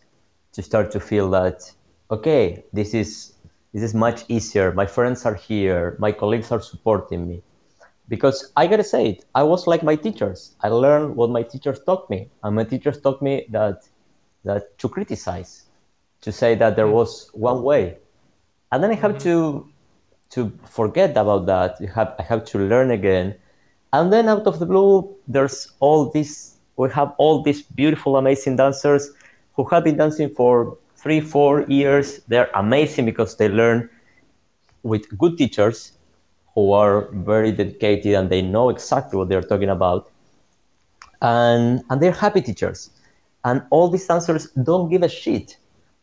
to 0.53 0.63
start 0.63 0.91
to 0.91 1.01
feel 1.01 1.31
that 1.31 1.73
okay 2.11 2.65
this 2.73 2.93
is 2.93 3.33
this 3.73 3.83
is 3.83 3.95
much 3.95 4.25
easier. 4.29 4.73
My 4.73 4.85
friends 4.85 5.25
are 5.25 5.35
here. 5.35 5.97
My 5.99 6.13
colleagues 6.13 6.53
are 6.53 6.61
supporting 6.61 7.27
me 7.27 7.43
because 8.13 8.53
i 8.59 8.67
gotta 8.67 8.85
say 8.85 9.03
it 9.13 9.25
i 9.35 9.43
was 9.43 9.67
like 9.67 9.83
my 9.83 9.97
teachers. 9.97 10.41
I 10.61 10.69
learned 10.69 11.17
what 11.17 11.31
my 11.31 11.43
teachers 11.43 11.79
taught 11.87 12.11
me 12.11 12.29
and 12.45 12.55
my 12.55 12.65
teachers 12.73 13.01
taught 13.01 13.23
me 13.23 13.47
that 13.57 13.89
that 14.45 14.77
to 14.81 14.87
criticize 14.97 15.53
to 16.21 16.31
say 16.31 16.55
that 16.57 16.77
there 16.77 16.85
mm-hmm. 16.85 17.01
was 17.01 17.31
one 17.33 17.63
way. 17.63 17.97
And 18.71 18.79
then 18.83 18.91
i 18.91 18.99
have 19.05 19.13
mm-hmm. 19.13 19.29
to 19.29 19.67
to 20.35 20.41
forget 20.79 21.17
about 21.17 21.47
that. 21.53 21.81
You 21.81 21.89
have 21.99 22.11
i 22.21 22.23
have 22.31 22.45
to 22.53 22.59
learn 22.59 22.91
again. 22.91 23.35
And 23.95 24.13
then 24.13 24.29
out 24.29 24.47
of 24.51 24.59
the 24.59 24.67
blue 24.67 24.95
there's 25.27 25.59
all 25.81 26.11
this 26.17 26.59
we 26.77 26.91
have 26.91 27.15
all 27.17 27.43
these 27.43 27.63
beautiful 27.81 28.19
amazing 28.19 28.57
dancers 28.57 29.09
who 29.55 29.65
have 29.71 29.85
been 29.89 29.97
dancing 29.97 30.29
for 30.41 30.77
three 31.03 31.23
four 31.35 31.63
years. 31.81 32.21
They're 32.29 32.53
amazing 32.65 33.07
because 33.07 33.39
they 33.39 33.49
learn 33.49 33.89
with 34.83 35.03
good 35.17 35.39
teachers 35.39 35.93
who 36.55 36.73
are 36.73 37.09
very 37.13 37.53
dedicated 37.53 38.15
and 38.15 38.29
they 38.31 38.43
know 38.43 38.69
exactly 38.71 39.19
what 39.19 39.29
they're 39.29 39.43
talking 39.43 39.71
about 39.71 40.11
and 41.23 41.83
and 41.89 42.03
they're 42.03 42.13
happy 42.13 42.43
teachers, 42.43 42.91
and 43.45 43.63
all 43.71 43.89
these 43.89 44.07
dancers 44.07 44.51
don't 44.65 44.91
give 44.91 45.03
a 45.03 45.09
shit 45.09 45.57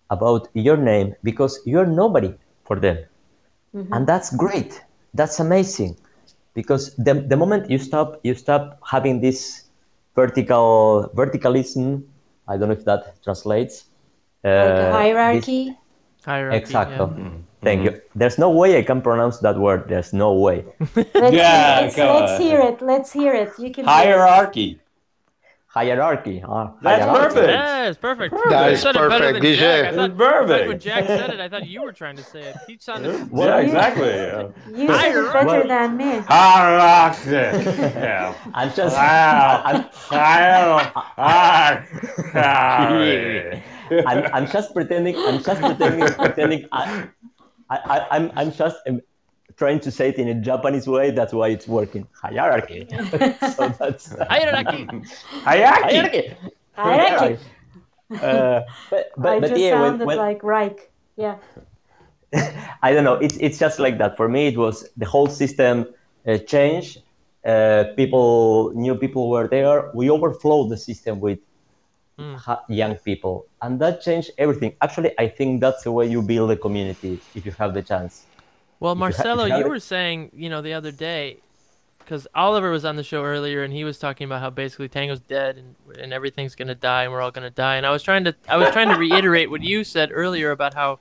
about 0.10 0.48
your 0.54 0.78
name 0.78 1.14
because 1.24 1.60
you're 1.66 1.86
nobody 1.86 2.34
for 2.64 2.80
them, 2.80 2.98
and 3.92 4.08
that's 4.08 4.34
great. 4.36 4.82
That's 5.14 5.40
amazing, 5.40 5.98
because 6.54 6.96
the 6.96 7.14
the 7.16 7.36
moment 7.36 7.70
you 7.70 7.78
stop 7.78 8.20
you 8.24 8.34
stop 8.34 8.80
having 8.90 9.20
this 9.22 9.70
vertical 10.16 11.12
verticalism. 11.14 12.04
I 12.48 12.58
don't 12.58 12.70
know 12.70 12.74
if 12.76 12.86
that 12.86 13.22
translates. 13.24 13.86
Like 14.44 14.80
a 14.80 14.88
uh, 14.88 14.92
this- 14.92 14.92
hierarchy. 14.92 15.78
Hierarchy. 16.26 16.66
Exacto. 16.66 17.18
yeah. 17.18 17.49
Thank 17.61 17.84
you. 17.84 17.91
Mm-hmm. 17.91 18.19
There's 18.19 18.38
no 18.38 18.49
way 18.49 18.77
I 18.77 18.84
can 18.84 19.02
pronounce 19.02 19.40
that 19.40 19.57
word. 19.57 19.90
There's 19.90 20.14
no 20.14 20.34
way. 20.34 20.64
Let's, 20.95 21.34
Yeah, 21.34 21.80
let's, 21.81 21.95
come 21.95 22.15
let's 22.15 22.31
on. 22.34 22.41
hear 22.41 22.60
it. 22.61 22.81
Let's 22.81 23.11
hear 23.11 23.34
it. 23.34 23.49
You 23.60 23.72
can. 23.72 23.84
do 23.86 23.90
it. 23.90 23.94
Hierarchy. 23.94 24.80
Hierarchy. 25.68 26.40
Huh? 26.40 26.72
That's 26.81 27.03
Hierarchy. 27.06 27.36
perfect. 27.36 27.48
Yes, 27.49 27.98
perfect. 27.98 28.34
That 28.49 28.65
You 28.68 28.72
is 28.73 28.81
said 28.81 28.95
it 28.95 29.10
better 29.10 29.26
perfect, 29.34 29.45
DJ. 29.45 29.57
Jack. 29.60 29.86
I 29.86 29.95
thought, 29.95 30.18
perfect. 30.18 30.68
when 30.68 30.80
Jack 30.80 31.06
said 31.06 31.30
it, 31.30 31.40
I 31.40 31.48
thought 31.48 31.68
you 31.68 31.81
were 31.84 31.91
trying 31.94 32.15
to 32.15 32.23
say 32.23 32.41
it. 32.41 32.56
He 32.65 32.77
sounded. 32.80 33.30
Yeah, 33.31 33.57
exactly. 33.60 34.07
Yeah. 34.07 34.48
You 34.76 34.88
said 34.88 35.15
it 35.15 35.34
better 35.34 35.68
than 35.68 35.95
me. 35.98 36.19
Hierarchy. 36.27 37.30
Yeah. 37.30 38.34
I'm 38.56 38.73
just. 38.73 38.98
I'm, 39.68 39.86
Hierarchy. 41.18 43.64
I'm, 44.07 44.23
I'm 44.34 44.48
just 44.48 44.73
pretending. 44.73 45.15
I'm 45.18 45.44
just 45.44 45.61
pretending. 45.61 46.07
pretending. 46.15 46.65
I, 46.72 47.07
I, 47.70 47.78
I, 47.78 48.08
I'm, 48.16 48.32
I'm 48.36 48.52
just 48.52 48.78
um, 48.88 49.02
trying 49.58 49.80
to 49.82 49.91
say 49.91 50.10
it 50.10 50.16
in 50.16 50.28
a 50.30 50.36
Japanese 50.36 50.88
way. 50.88 51.12
That's 51.12 51.34
why 51.34 51.50
it's 51.50 51.68
working. 51.68 52.08
Hierarchy. 52.14 52.88
so 52.90 53.70
that's 53.80 54.16
Hierarchy. 54.18 54.88
Hierarchy. 55.44 55.96
hierarchy. 55.96 56.36
Hierarchy. 56.74 57.40
Uh, 58.12 58.62
but 58.90 59.12
but, 59.18 59.34
I 59.34 59.40
but 59.40 59.50
just 59.50 59.62
yeah, 59.62 59.80
when, 59.80 59.91
sounded 59.91 60.06
when, 60.08 60.18
like 60.18 60.44
Reich. 60.44 60.91
Yeah. 61.16 61.38
I 62.82 62.94
don't 62.94 63.04
know. 63.04 63.16
It's 63.16 63.38
it's 63.38 63.60
just 63.60 63.80
like 63.80 63.98
that. 64.00 64.18
For 64.18 64.28
me, 64.28 64.48
it 64.48 64.58
was 64.58 64.90
the 64.98 65.06
whole 65.06 65.28
system 65.28 65.86
uh, 66.28 66.38
changed. 66.38 67.02
Uh, 67.46 67.86
people, 67.96 68.72
new 68.76 68.96
people 68.96 69.30
were 69.30 69.48
there. 69.48 69.91
We 69.94 70.10
overflowed 70.10 70.70
the 70.70 70.78
system 70.78 71.20
with 71.20 71.40
Mm. 72.20 72.60
young 72.68 72.96
people, 72.96 73.46
and 73.62 73.80
that 73.80 74.02
changed 74.02 74.32
everything. 74.38 74.76
Actually, 74.82 75.12
I 75.18 75.28
think 75.28 75.62
that's 75.62 75.84
the 75.84 75.91
way 75.91 76.06
you 76.08 76.22
build 76.22 76.52
a 76.52 76.58
community 76.58 77.20
if 77.36 77.46
you 77.46 77.52
have 77.54 77.74
the 77.74 77.82
chance. 77.82 78.26
Well, 78.82 78.91
If 78.94 78.98
you 78.98 79.04
ha- 79.04 79.08
if 79.10 79.18
Marcelo, 79.18 79.44
you 79.46 79.52
have 79.52 79.60
you 79.62 79.66
it- 79.66 79.70
were 79.70 79.80
saying, 79.80 80.32
you 80.36 80.50
know, 80.50 80.62
the 80.62 80.74
other 80.74 80.91
day, 80.91 81.38
because 82.00 82.28
Oliver 82.36 82.72
was 82.72 82.84
on 82.86 82.96
the 82.98 83.04
show 83.04 83.24
earlier, 83.24 83.64
and 83.64 83.72
he 83.74 83.84
was 83.84 84.00
talking 84.00 84.26
about 84.26 84.41
how 84.41 84.50
basically 84.50 84.90
Tango's 84.90 85.20
dead 85.22 85.58
and 85.58 85.76
and 86.02 86.12
everything's 86.14 86.56
gonna 86.56 86.76
die, 86.76 87.04
and 87.04 87.12
we're 87.14 87.22
all 87.22 87.32
gonna 87.32 87.50
die. 87.50 87.76
And 87.78 87.86
I 87.86 87.91
was 87.91 88.04
trying 88.04 88.24
to, 88.26 88.36
I 88.48 88.58
was 88.58 88.70
trying 88.72 88.90
to 88.90 88.96
reiterate 89.08 89.50
what 89.50 89.62
you 89.62 89.84
said 89.84 90.10
earlier 90.14 90.52
about 90.52 90.74
how 90.74 91.00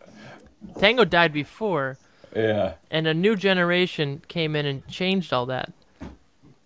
Tango 0.78 1.05
died 1.05 1.32
before, 1.32 1.99
Yeah. 2.36 2.74
and 2.90 3.07
a 3.07 3.15
new 3.15 3.35
generation 3.36 4.23
came 4.28 4.55
in 4.55 4.66
and 4.66 4.86
changed 4.89 5.32
all 5.32 5.47
that. 5.47 5.73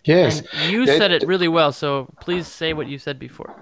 Yes. 0.05 0.43
And 0.55 0.73
you 0.73 0.85
That- 0.87 0.99
said 0.99 1.11
it 1.13 1.23
really 1.27 1.49
well, 1.49 1.73
so 1.73 2.09
please 2.21 2.47
say 2.49 2.73
what 2.73 2.87
you 2.89 2.99
said 2.99 3.19
before. 3.19 3.55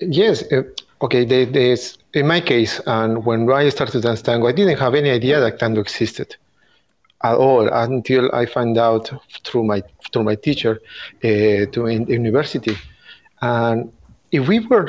Yes. 0.00 0.42
Uh, 0.52 0.62
okay. 1.02 1.24
There, 1.24 1.46
there's 1.46 1.98
in 2.14 2.26
my 2.26 2.40
case, 2.40 2.80
and 2.86 3.24
when 3.24 3.50
I 3.50 3.68
started 3.68 3.92
to 3.92 4.00
dance 4.00 4.22
tango, 4.22 4.46
I 4.46 4.52
didn't 4.52 4.78
have 4.78 4.94
any 4.94 5.10
idea 5.10 5.40
that 5.40 5.58
tango 5.58 5.80
existed 5.80 6.36
at 7.22 7.34
all 7.34 7.68
until 7.68 8.34
I 8.34 8.46
found 8.46 8.78
out 8.78 9.10
through 9.44 9.64
my 9.64 9.82
through 10.12 10.24
my 10.24 10.34
teacher 10.34 10.80
uh, 11.22 11.66
to 11.72 11.86
in 11.86 12.06
university. 12.06 12.76
And 13.42 13.92
if 14.32 14.48
we 14.48 14.60
were, 14.60 14.86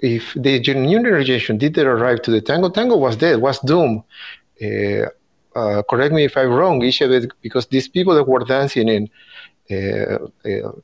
if 0.00 0.34
the 0.34 0.58
new 0.60 1.02
generation 1.02 1.58
didn't 1.58 1.86
arrive 1.86 2.22
to 2.22 2.30
the 2.30 2.40
tango, 2.40 2.70
tango 2.70 2.96
was 2.96 3.16
dead, 3.16 3.40
was 3.40 3.58
doomed. 3.60 4.02
Uh, 4.62 5.06
uh, 5.54 5.82
correct 5.82 6.12
me 6.12 6.24
if 6.24 6.36
I'm 6.36 6.50
wrong, 6.50 6.82
Isabel, 6.82 7.26
because 7.42 7.66
these 7.66 7.88
people 7.88 8.14
that 8.14 8.28
were 8.28 8.44
dancing 8.44 8.88
in 8.88 9.10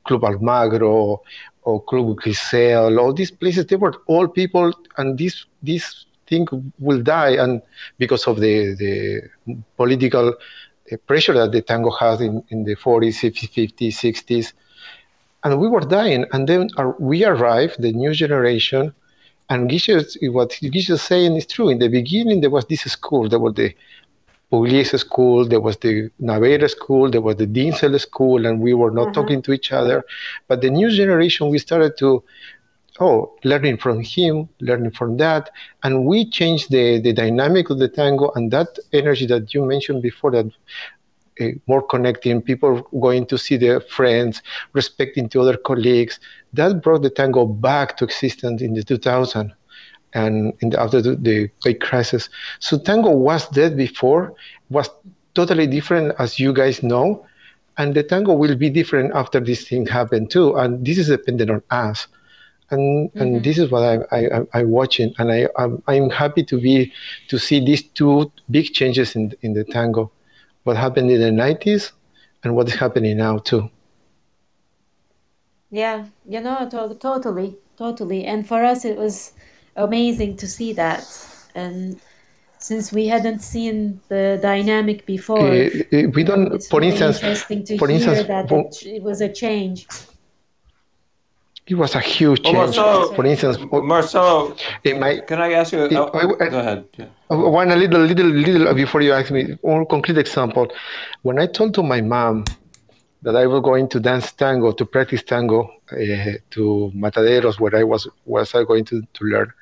Club 0.04 0.22
Almagro 0.22 1.20
or 1.64 1.82
Club 1.82 2.16
Grisel, 2.16 2.98
all 2.98 3.12
these 3.12 3.30
places, 3.30 3.66
they 3.66 3.76
were 3.76 3.94
all 4.06 4.28
people, 4.28 4.72
and 4.96 5.18
this 5.18 5.46
this 5.62 6.06
thing 6.26 6.46
will 6.78 7.02
die, 7.02 7.36
and 7.42 7.62
because 7.98 8.26
of 8.26 8.40
the 8.40 8.74
the 8.74 9.60
political 9.76 10.28
uh, 10.28 10.96
pressure 11.06 11.34
that 11.34 11.52
the 11.52 11.62
tango 11.62 11.90
had 11.90 12.20
in, 12.20 12.42
in 12.50 12.64
the 12.64 12.76
40s, 12.76 13.16
50s, 13.16 13.50
50s, 13.50 13.94
60s, 13.94 14.52
and 15.44 15.58
we 15.58 15.68
were 15.68 15.80
dying, 15.80 16.24
and 16.32 16.48
then 16.48 16.68
our, 16.76 16.94
we 16.98 17.24
arrived, 17.24 17.80
the 17.80 17.92
new 17.92 18.12
generation, 18.12 18.94
and 19.50 19.70
Gisha, 19.70 20.04
what 20.32 20.50
Gisha 20.50 20.92
is 20.92 21.02
saying 21.02 21.36
is 21.36 21.46
true. 21.46 21.68
In 21.68 21.78
the 21.78 21.88
beginning, 21.88 22.40
there 22.40 22.50
was 22.50 22.64
this 22.66 22.82
school, 22.82 23.28
there 23.28 23.38
was 23.38 23.54
the 23.54 23.74
Pugliese 24.54 24.96
school, 25.00 25.48
there 25.48 25.60
was 25.60 25.76
the 25.78 26.10
Naveira 26.22 26.70
school, 26.70 27.10
there 27.10 27.20
was 27.20 27.36
the 27.36 27.46
Dinzel 27.46 28.00
school, 28.00 28.46
and 28.46 28.60
we 28.60 28.72
were 28.72 28.92
not 28.92 29.12
talking 29.12 29.42
to 29.42 29.52
each 29.52 29.72
other. 29.72 30.04
But 30.46 30.60
the 30.60 30.70
new 30.70 30.90
generation, 30.90 31.48
we 31.48 31.58
started 31.58 31.98
to, 31.98 32.22
oh, 33.00 33.34
learning 33.42 33.78
from 33.78 34.00
him, 34.00 34.48
learning 34.60 34.92
from 34.92 35.16
that, 35.16 35.50
and 35.82 36.04
we 36.04 36.30
changed 36.30 36.70
the, 36.70 37.00
the 37.00 37.12
dynamic 37.12 37.68
of 37.70 37.80
the 37.80 37.88
tango 37.88 38.30
and 38.36 38.52
that 38.52 38.78
energy 38.92 39.26
that 39.26 39.52
you 39.52 39.64
mentioned 39.64 40.02
before 40.02 40.30
that 40.30 40.46
uh, 41.40 41.46
more 41.66 41.82
connecting, 41.82 42.40
people 42.40 42.82
going 43.00 43.26
to 43.26 43.36
see 43.36 43.56
their 43.56 43.80
friends, 43.80 44.40
respecting 44.72 45.28
to 45.30 45.40
other 45.40 45.56
colleagues. 45.56 46.20
That 46.52 46.80
brought 46.80 47.02
the 47.02 47.10
tango 47.10 47.44
back 47.44 47.96
to 47.96 48.04
existence 48.04 48.62
in 48.62 48.74
the 48.74 48.84
2000 48.84 49.52
and 50.14 50.52
in 50.60 50.70
the, 50.70 50.80
after 50.80 51.02
the, 51.02 51.16
the 51.16 51.50
great 51.62 51.80
crisis. 51.80 52.28
So 52.60 52.78
tango 52.78 53.10
was 53.10 53.48
dead 53.48 53.76
before, 53.76 54.34
was 54.70 54.88
totally 55.34 55.66
different 55.66 56.14
as 56.18 56.38
you 56.38 56.52
guys 56.52 56.82
know, 56.82 57.26
and 57.76 57.94
the 57.94 58.02
tango 58.02 58.32
will 58.32 58.56
be 58.56 58.70
different 58.70 59.12
after 59.14 59.40
this 59.40 59.68
thing 59.68 59.86
happened 59.86 60.30
too. 60.30 60.56
And 60.56 60.86
this 60.86 60.98
is 60.98 61.08
dependent 61.08 61.50
on 61.50 61.62
us. 61.70 62.06
And, 62.70 63.10
and 63.14 63.34
mm-hmm. 63.34 63.42
this 63.42 63.58
is 63.58 63.70
what 63.70 63.82
I, 63.82 64.16
I, 64.16 64.38
I, 64.38 64.46
I'm 64.54 64.70
watching, 64.70 65.14
and 65.18 65.30
I, 65.30 65.48
I'm, 65.58 65.82
I'm 65.86 66.08
happy 66.08 66.42
to 66.44 66.60
be 66.60 66.92
to 67.28 67.38
see 67.38 67.64
these 67.64 67.82
two 67.82 68.32
big 68.50 68.72
changes 68.72 69.14
in, 69.14 69.34
in 69.42 69.52
the 69.52 69.64
tango 69.64 70.10
what 70.64 70.76
happened 70.76 71.10
in 71.10 71.20
the 71.20 71.42
90s 71.42 71.92
and 72.42 72.56
what 72.56 72.68
is 72.68 72.74
happening 72.74 73.16
now 73.16 73.38
too. 73.38 73.70
Yeah, 75.70 76.06
you 76.28 76.40
know, 76.40 76.68
to- 76.70 76.96
totally, 76.98 77.56
totally. 77.76 78.24
And 78.24 78.46
for 78.46 78.64
us, 78.64 78.84
it 78.84 78.96
was 78.96 79.32
amazing 79.76 80.36
to 80.38 80.46
see 80.46 80.72
that. 80.74 81.04
And 81.54 82.00
since 82.58 82.92
we 82.92 83.06
hadn't 83.06 83.40
seen 83.40 84.00
the 84.08 84.38
dynamic 84.42 85.04
before, 85.06 85.46
Uh, 85.46 85.68
we 86.14 86.22
don't, 86.24 86.52
it's 86.54 86.68
for 86.68 86.80
really 86.80 86.92
instance, 86.92 87.16
interesting 87.18 87.64
to 87.64 87.78
for 87.78 87.88
hear 87.88 87.96
instance, 87.96 88.26
that 88.28 88.48
for- 88.48 88.68
it, 88.86 89.02
was 89.02 89.20
a 89.20 89.28
change. 89.28 89.86
it 91.66 91.74
was 91.76 91.94
a 91.94 92.00
huge 92.00 92.40
Well, 92.44 92.52
change. 92.52 92.76
Marcelo- 92.76 93.14
for 93.14 93.24
instance, 93.26 93.56
oh, 93.72 93.82
Marcelo, 93.82 94.56
in 94.84 95.00
my, 95.00 95.18
can 95.20 95.40
I 95.40 95.52
ask 95.52 95.72
you? 95.72 95.88
Yeah, 95.90 96.00
oh, 96.00 96.10
I- 96.12 96.44
I- 96.44 96.48
go 96.48 96.58
ahead. 96.58 96.84
Yeah. 96.98 97.06
I 97.30 97.34
want 97.36 97.70
a 97.72 97.76
little, 97.76 98.00
little, 98.00 98.26
little 98.26 98.74
before 98.74 99.00
you 99.02 99.12
ask 99.12 99.30
me. 99.30 99.56
One 99.62 99.86
concrete 99.86 100.18
example. 100.18 100.66
When 101.22 101.38
I 101.38 101.46
told 101.46 101.74
to 101.74 101.82
my 101.82 102.00
mom 102.00 102.44
that 103.24 103.34
I 103.36 103.46
was 103.46 103.60
going 103.62 103.88
to 103.88 103.98
dance 104.00 104.32
tango 104.32 104.72
to 104.72 104.84
practice 104.84 105.22
tango 105.22 105.60
uh, 105.90 105.96
to 106.50 106.92
Mataderos, 106.94 107.58
where 107.58 107.74
I 107.74 107.82
was 107.82 108.06
was 108.26 108.54
I 108.54 108.64
going 108.64 108.84
to, 108.86 109.02
to 109.02 109.24
learn. 109.24 109.52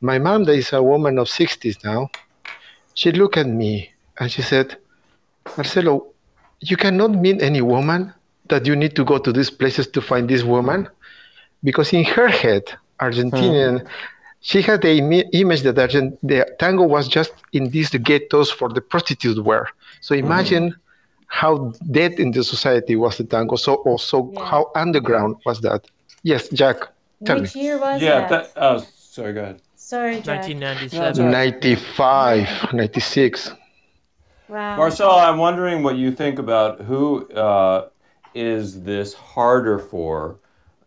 My 0.00 0.18
mom, 0.18 0.44
that 0.44 0.54
is 0.54 0.72
a 0.72 0.82
woman 0.82 1.18
of 1.18 1.26
60s 1.26 1.84
now, 1.84 2.08
she 2.94 3.12
looked 3.12 3.36
at 3.36 3.46
me 3.46 3.90
and 4.18 4.30
she 4.30 4.42
said, 4.42 4.76
Marcelo, 5.56 6.06
you 6.60 6.76
cannot 6.76 7.10
meet 7.10 7.42
any 7.42 7.60
woman 7.60 8.14
that 8.48 8.64
you 8.66 8.76
need 8.76 8.94
to 8.96 9.04
go 9.04 9.18
to 9.18 9.32
these 9.32 9.50
places 9.50 9.86
to 9.88 10.00
find 10.00 10.28
this 10.28 10.42
woman, 10.42 10.88
because 11.62 11.92
in 11.92 12.04
her 12.04 12.28
head, 12.28 12.64
Argentinian 13.00 13.86
she 14.40 14.62
had 14.62 14.80
the 14.82 14.88
imi- 14.88 15.28
image 15.32 15.62
that 15.62 15.78
Argent- 15.78 16.18
the 16.22 16.46
tango 16.58 16.84
was 16.84 17.08
just 17.08 17.32
in 17.52 17.70
these 17.70 17.90
ghettos 17.90 18.50
for 18.50 18.68
the 18.70 18.80
prostitutes 18.80 19.38
were. 19.38 19.66
So 20.00 20.14
imagine 20.14 20.74
how 21.30 21.72
dead 21.90 22.12
in 22.18 22.32
the 22.32 22.42
society 22.44 22.96
was 22.96 23.16
the 23.16 23.24
tango. 23.24 23.56
So 23.56 23.74
also 23.86 24.30
Yeah. 24.32 24.44
how 24.44 24.70
underground 24.74 25.36
was 25.46 25.60
that? 25.60 25.86
Yes, 26.22 26.48
Jack, 26.48 26.76
tell 27.24 27.40
Which 27.40 27.54
me. 27.54 27.62
year 27.62 27.78
was 27.78 28.02
Yeah. 28.02 28.20
that? 28.28 28.28
That, 28.28 28.44
oh, 28.56 28.84
sorry. 28.96 29.32
Go 29.32 29.42
ahead. 29.42 29.62
Sorry, 29.76 30.20
Jack. 30.20 30.26
1997. 30.26 31.30
95, 31.30 32.72
96. 32.72 33.52
Wow. 34.48 34.76
Marcelo, 34.76 35.16
I'm 35.18 35.38
wondering 35.38 35.82
what 35.84 35.96
you 35.96 36.10
think 36.10 36.38
about 36.38 36.80
who 36.82 37.28
uh, 37.30 37.88
is 38.34 38.82
this 38.82 39.14
harder 39.14 39.78
for? 39.78 40.36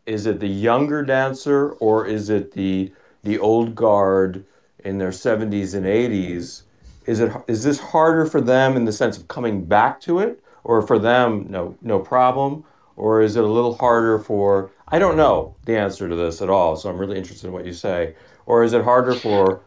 Is 0.06 0.26
it 0.26 0.40
the 0.42 0.48
younger 0.48 1.02
dancer 1.04 1.72
or 1.80 2.06
is 2.06 2.30
it 2.30 2.52
the 2.52 2.92
the 3.24 3.40
old 3.40 3.74
guard 3.74 4.44
in 4.84 4.98
their 4.98 5.12
70s 5.14 5.74
and 5.74 5.86
80s? 5.86 6.64
Is 7.06 7.20
it 7.20 7.32
is 7.48 7.64
this 7.64 7.80
harder 7.80 8.26
for 8.26 8.42
them 8.42 8.76
in 8.76 8.86
the 8.86 8.92
sense 8.92 9.18
of 9.18 9.28
coming 9.28 9.66
back 9.66 10.00
to 10.02 10.20
it, 10.20 10.44
or 10.64 10.82
for 10.82 11.00
them 11.00 11.48
no 11.50 11.78
no 11.82 12.00
problem, 12.00 12.64
or 12.96 13.22
is 13.22 13.36
it 13.36 13.44
a 13.44 13.48
little 13.48 13.76
harder 13.78 14.20
for 14.20 14.72
I 14.88 15.00
don't 15.00 15.18
know 15.18 15.56
the 15.66 15.78
answer 15.78 16.08
to 16.08 16.16
this 16.16 16.42
at 16.42 16.50
all, 16.50 16.76
so 16.76 16.90
I'm 16.90 16.98
really 16.98 17.18
interested 17.18 17.48
in 17.48 17.54
what 17.54 17.66
you 17.66 17.74
say. 17.74 18.16
Or 18.46 18.64
is 18.64 18.74
it 18.74 18.84
harder 18.84 19.14
for? 19.14 19.62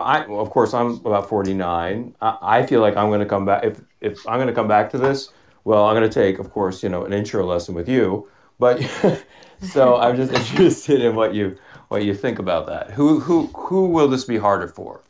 I 0.00 0.24
of 0.24 0.50
course 0.50 0.74
I'm 0.74 0.92
about 1.04 1.28
49. 1.28 2.14
I, 2.20 2.38
I 2.42 2.66
feel 2.66 2.80
like 2.80 2.96
I'm 2.96 3.08
going 3.08 3.20
to 3.20 3.26
come 3.26 3.44
back 3.44 3.64
if 3.64 3.80
if 4.00 4.26
I'm 4.28 4.36
going 4.36 4.48
to 4.48 4.54
come 4.54 4.68
back 4.68 4.90
to 4.90 4.98
this. 4.98 5.30
Well, 5.64 5.86
I'm 5.86 5.96
going 5.96 6.08
to 6.08 6.12
take, 6.12 6.38
of 6.38 6.50
course, 6.50 6.82
you 6.82 6.90
know, 6.90 7.04
an 7.04 7.12
intro 7.14 7.44
lesson 7.46 7.74
with 7.74 7.88
you. 7.88 8.28
But 8.58 8.82
so 9.62 9.96
I'm 9.96 10.16
just 10.16 10.32
interested 10.50 11.00
in 11.00 11.14
what 11.14 11.34
you 11.34 11.58
what 11.88 12.04
you 12.04 12.14
think 12.14 12.38
about 12.38 12.66
that. 12.66 12.90
Who 12.90 13.20
who 13.20 13.46
who 13.48 13.86
will 13.86 14.08
this 14.08 14.24
be 14.24 14.36
harder 14.36 14.68
for? 14.68 15.02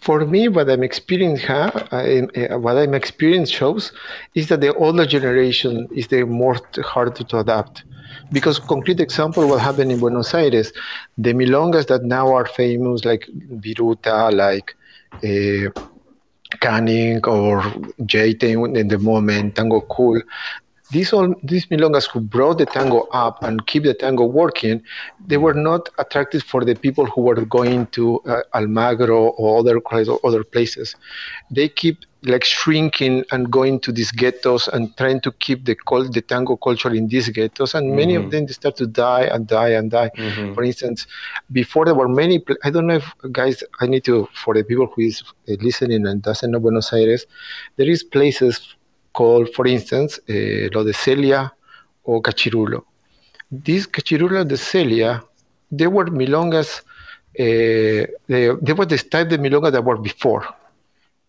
For 0.00 0.24
me, 0.24 0.48
what 0.48 0.70
I'm 0.70 0.82
experiencing, 0.82 1.46
huh, 1.46 1.70
uh, 1.92 2.58
what 2.58 2.76
I'm 2.76 2.94
experiencing 2.94 3.54
shows 3.54 3.92
is 4.34 4.48
that 4.48 4.60
the 4.60 4.74
older 4.74 5.06
generation 5.06 5.88
is 5.94 6.08
the 6.08 6.24
more 6.24 6.56
harder 6.82 7.24
to 7.24 7.38
adapt. 7.38 7.84
Because 8.32 8.58
concrete 8.58 9.00
example, 9.00 9.46
what 9.48 9.60
happened 9.60 9.92
in 9.92 10.00
Buenos 10.00 10.34
Aires, 10.34 10.72
the 11.18 11.32
milongas 11.32 11.86
that 11.88 12.04
now 12.04 12.32
are 12.34 12.46
famous, 12.46 13.04
like 13.04 13.28
Viruta, 13.54 14.32
like 14.32 14.76
uh, 15.24 15.70
Canning 16.60 17.24
or 17.26 17.62
J-Ten 18.04 18.76
in 18.76 18.88
the 18.88 18.98
moment, 18.98 19.56
Tango 19.56 19.80
Cool, 19.82 20.22
these 20.90 21.12
all 21.12 21.34
these 21.42 21.66
milongas 21.66 22.08
who 22.10 22.20
brought 22.20 22.58
the 22.58 22.66
tango 22.66 23.00
up 23.12 23.42
and 23.44 23.66
keep 23.66 23.84
the 23.84 23.94
tango 23.94 24.24
working, 24.24 24.82
they 25.26 25.36
were 25.36 25.54
not 25.54 25.88
attractive 25.98 26.42
for 26.42 26.64
the 26.64 26.74
people 26.74 27.06
who 27.06 27.22
were 27.22 27.44
going 27.44 27.86
to 27.88 28.20
uh, 28.26 28.42
Almagro 28.54 29.32
or 29.38 29.58
other 29.60 29.80
other 30.24 30.42
places. 30.44 30.96
They 31.50 31.68
keep 31.68 31.98
like 32.22 32.44
shrinking 32.44 33.24
and 33.32 33.50
going 33.50 33.80
to 33.80 33.92
these 33.92 34.10
ghettos 34.10 34.68
and 34.68 34.94
trying 34.98 35.20
to 35.22 35.32
keep 35.32 35.64
the 35.64 35.74
cult, 35.88 36.12
the 36.12 36.20
tango 36.20 36.56
culture 36.56 36.92
in 36.92 37.08
these 37.08 37.28
ghettos, 37.30 37.74
and 37.74 37.96
many 37.96 38.14
Mhm. 38.14 38.24
of 38.24 38.30
them 38.30 38.46
they 38.46 38.52
start 38.52 38.76
to 38.76 38.86
die 38.86 39.22
and 39.22 39.46
die 39.46 39.70
and 39.70 39.90
die. 39.90 40.10
Mhm. 40.18 40.54
For 40.54 40.62
instance, 40.62 41.06
before 41.52 41.84
there 41.86 41.94
were 41.94 42.08
many. 42.08 42.44
I 42.64 42.70
don't 42.70 42.86
know 42.86 42.96
if 42.96 43.14
guys. 43.32 43.62
I 43.80 43.86
need 43.86 44.04
to 44.04 44.28
for 44.34 44.52
the 44.54 44.64
people 44.64 44.86
who 44.94 45.02
is 45.02 45.22
uh, 45.48 45.54
listening 45.60 46.06
and 46.06 46.20
doesn't 46.20 46.50
know 46.50 46.60
Buenos 46.60 46.92
Aires, 46.92 47.26
there 47.76 47.88
is 47.88 48.02
places 48.02 48.60
called, 49.12 49.48
for 49.54 49.66
instance, 49.66 50.18
uh, 50.28 50.68
Lo 50.74 50.84
de 50.84 50.92
Celia 50.92 51.52
or 52.04 52.22
Cachirulo. 52.22 52.84
These 53.50 53.86
Cachirulo 53.86 54.44
de 54.46 54.56
Celia, 54.56 55.22
they 55.70 55.86
were 55.86 56.06
milongas. 56.06 56.82
Uh, 57.38 58.06
they, 58.28 58.50
they 58.62 58.72
were 58.72 58.86
the 58.86 58.98
type 58.98 59.30
of 59.32 59.40
milonga 59.40 59.70
that 59.72 59.84
were 59.84 59.96
before, 59.98 60.44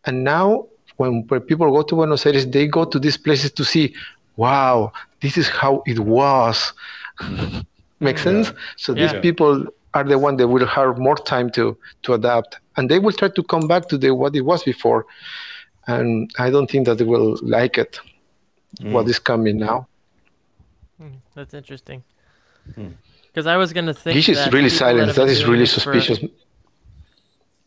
and 0.06 0.24
now 0.24 0.66
when, 0.98 1.24
when 1.28 1.42
people 1.42 1.70
go 1.72 1.82
to 1.84 1.96
Buenos 1.96 2.26
Aires, 2.26 2.46
they 2.48 2.68
go 2.68 2.86
to 2.86 3.00
these 3.00 3.18
places 3.18 3.52
to 3.52 3.64
see, 3.64 3.94
wow, 4.36 4.92
this 5.22 5.38
is 5.38 5.48
how 5.50 5.84
it 5.86 6.00
was. 6.00 6.74
Makes 8.00 8.24
sense? 8.24 8.52
So 8.78 8.94
these 8.94 9.14
Yeah. 9.14 9.20
people 9.22 9.66
are 9.94 10.04
the 10.04 10.18
one 10.18 10.38
that 10.38 10.48
will 10.48 10.66
have 10.66 10.98
more 10.98 11.16
time 11.16 11.50
to 11.52 11.78
to 12.04 12.14
adapt, 12.14 12.60
and 12.78 12.90
they 12.90 13.00
will 13.00 13.12
try 13.12 13.30
to 13.30 13.44
come 13.44 13.68
back 13.68 13.88
to 13.90 13.98
the 13.98 14.12
what 14.12 14.36
it 14.36 14.42
was 14.42 14.64
before. 14.64 15.06
And 15.88 16.30
I 16.38 16.50
don't 16.50 16.70
think 16.70 16.86
that 16.86 16.98
they 16.98 17.04
will 17.04 17.38
like 17.42 17.78
it. 17.78 18.00
What 18.82 19.08
is 19.08 19.20
coming 19.20 19.58
now? 19.58 19.88
Hmm, 20.98 21.16
That's 21.36 21.54
interesting. 21.54 22.04
Hmm. 22.76 22.90
Because 23.28 23.48
I 23.48 23.58
was 23.58 23.74
gonna 23.74 23.94
think 23.94 24.16
This 24.16 24.30
is 24.30 24.38
really 24.54 24.66
people 24.70 24.78
silent. 24.78 25.08
have 25.08 25.16
That 25.16 25.24
been 25.24 25.32
is 25.32 25.40
doing 25.40 25.52
really 25.52 25.64
this 25.64 25.74
for- 25.74 26.00
suspicious. 26.00 26.30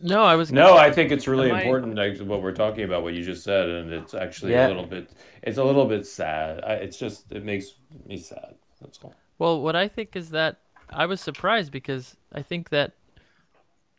No, 0.00 0.22
I 0.22 0.34
was. 0.34 0.52
No, 0.52 0.76
I 0.76 0.90
think 0.92 1.10
it's 1.12 1.26
really 1.26 1.48
Am 1.50 1.56
I- 1.56 1.62
important 1.62 2.26
what 2.26 2.42
we're 2.42 2.52
talking 2.52 2.84
about, 2.84 3.02
what 3.02 3.14
you 3.14 3.22
just 3.22 3.42
said, 3.42 3.68
and 3.68 3.92
it's 3.92 4.12
actually 4.12 4.52
Yeah. 4.52 4.66
a 4.66 4.68
little 4.68 4.86
bit. 4.86 5.10
It's 5.42 5.56
a 5.58 5.64
little 5.64 5.86
bit 5.86 6.06
sad. 6.06 6.62
I, 6.62 6.74
it's 6.74 6.98
just 6.98 7.32
it 7.32 7.44
makes 7.44 7.74
me 8.06 8.18
sad. 8.18 8.54
That's 8.80 8.98
all. 9.02 9.14
Well, 9.38 9.60
what 9.62 9.74
I 9.76 9.88
think 9.88 10.14
is 10.16 10.30
that 10.30 10.58
I 10.90 11.06
was 11.06 11.20
surprised 11.20 11.72
because 11.72 12.16
I 12.32 12.42
think 12.42 12.68
that 12.68 12.92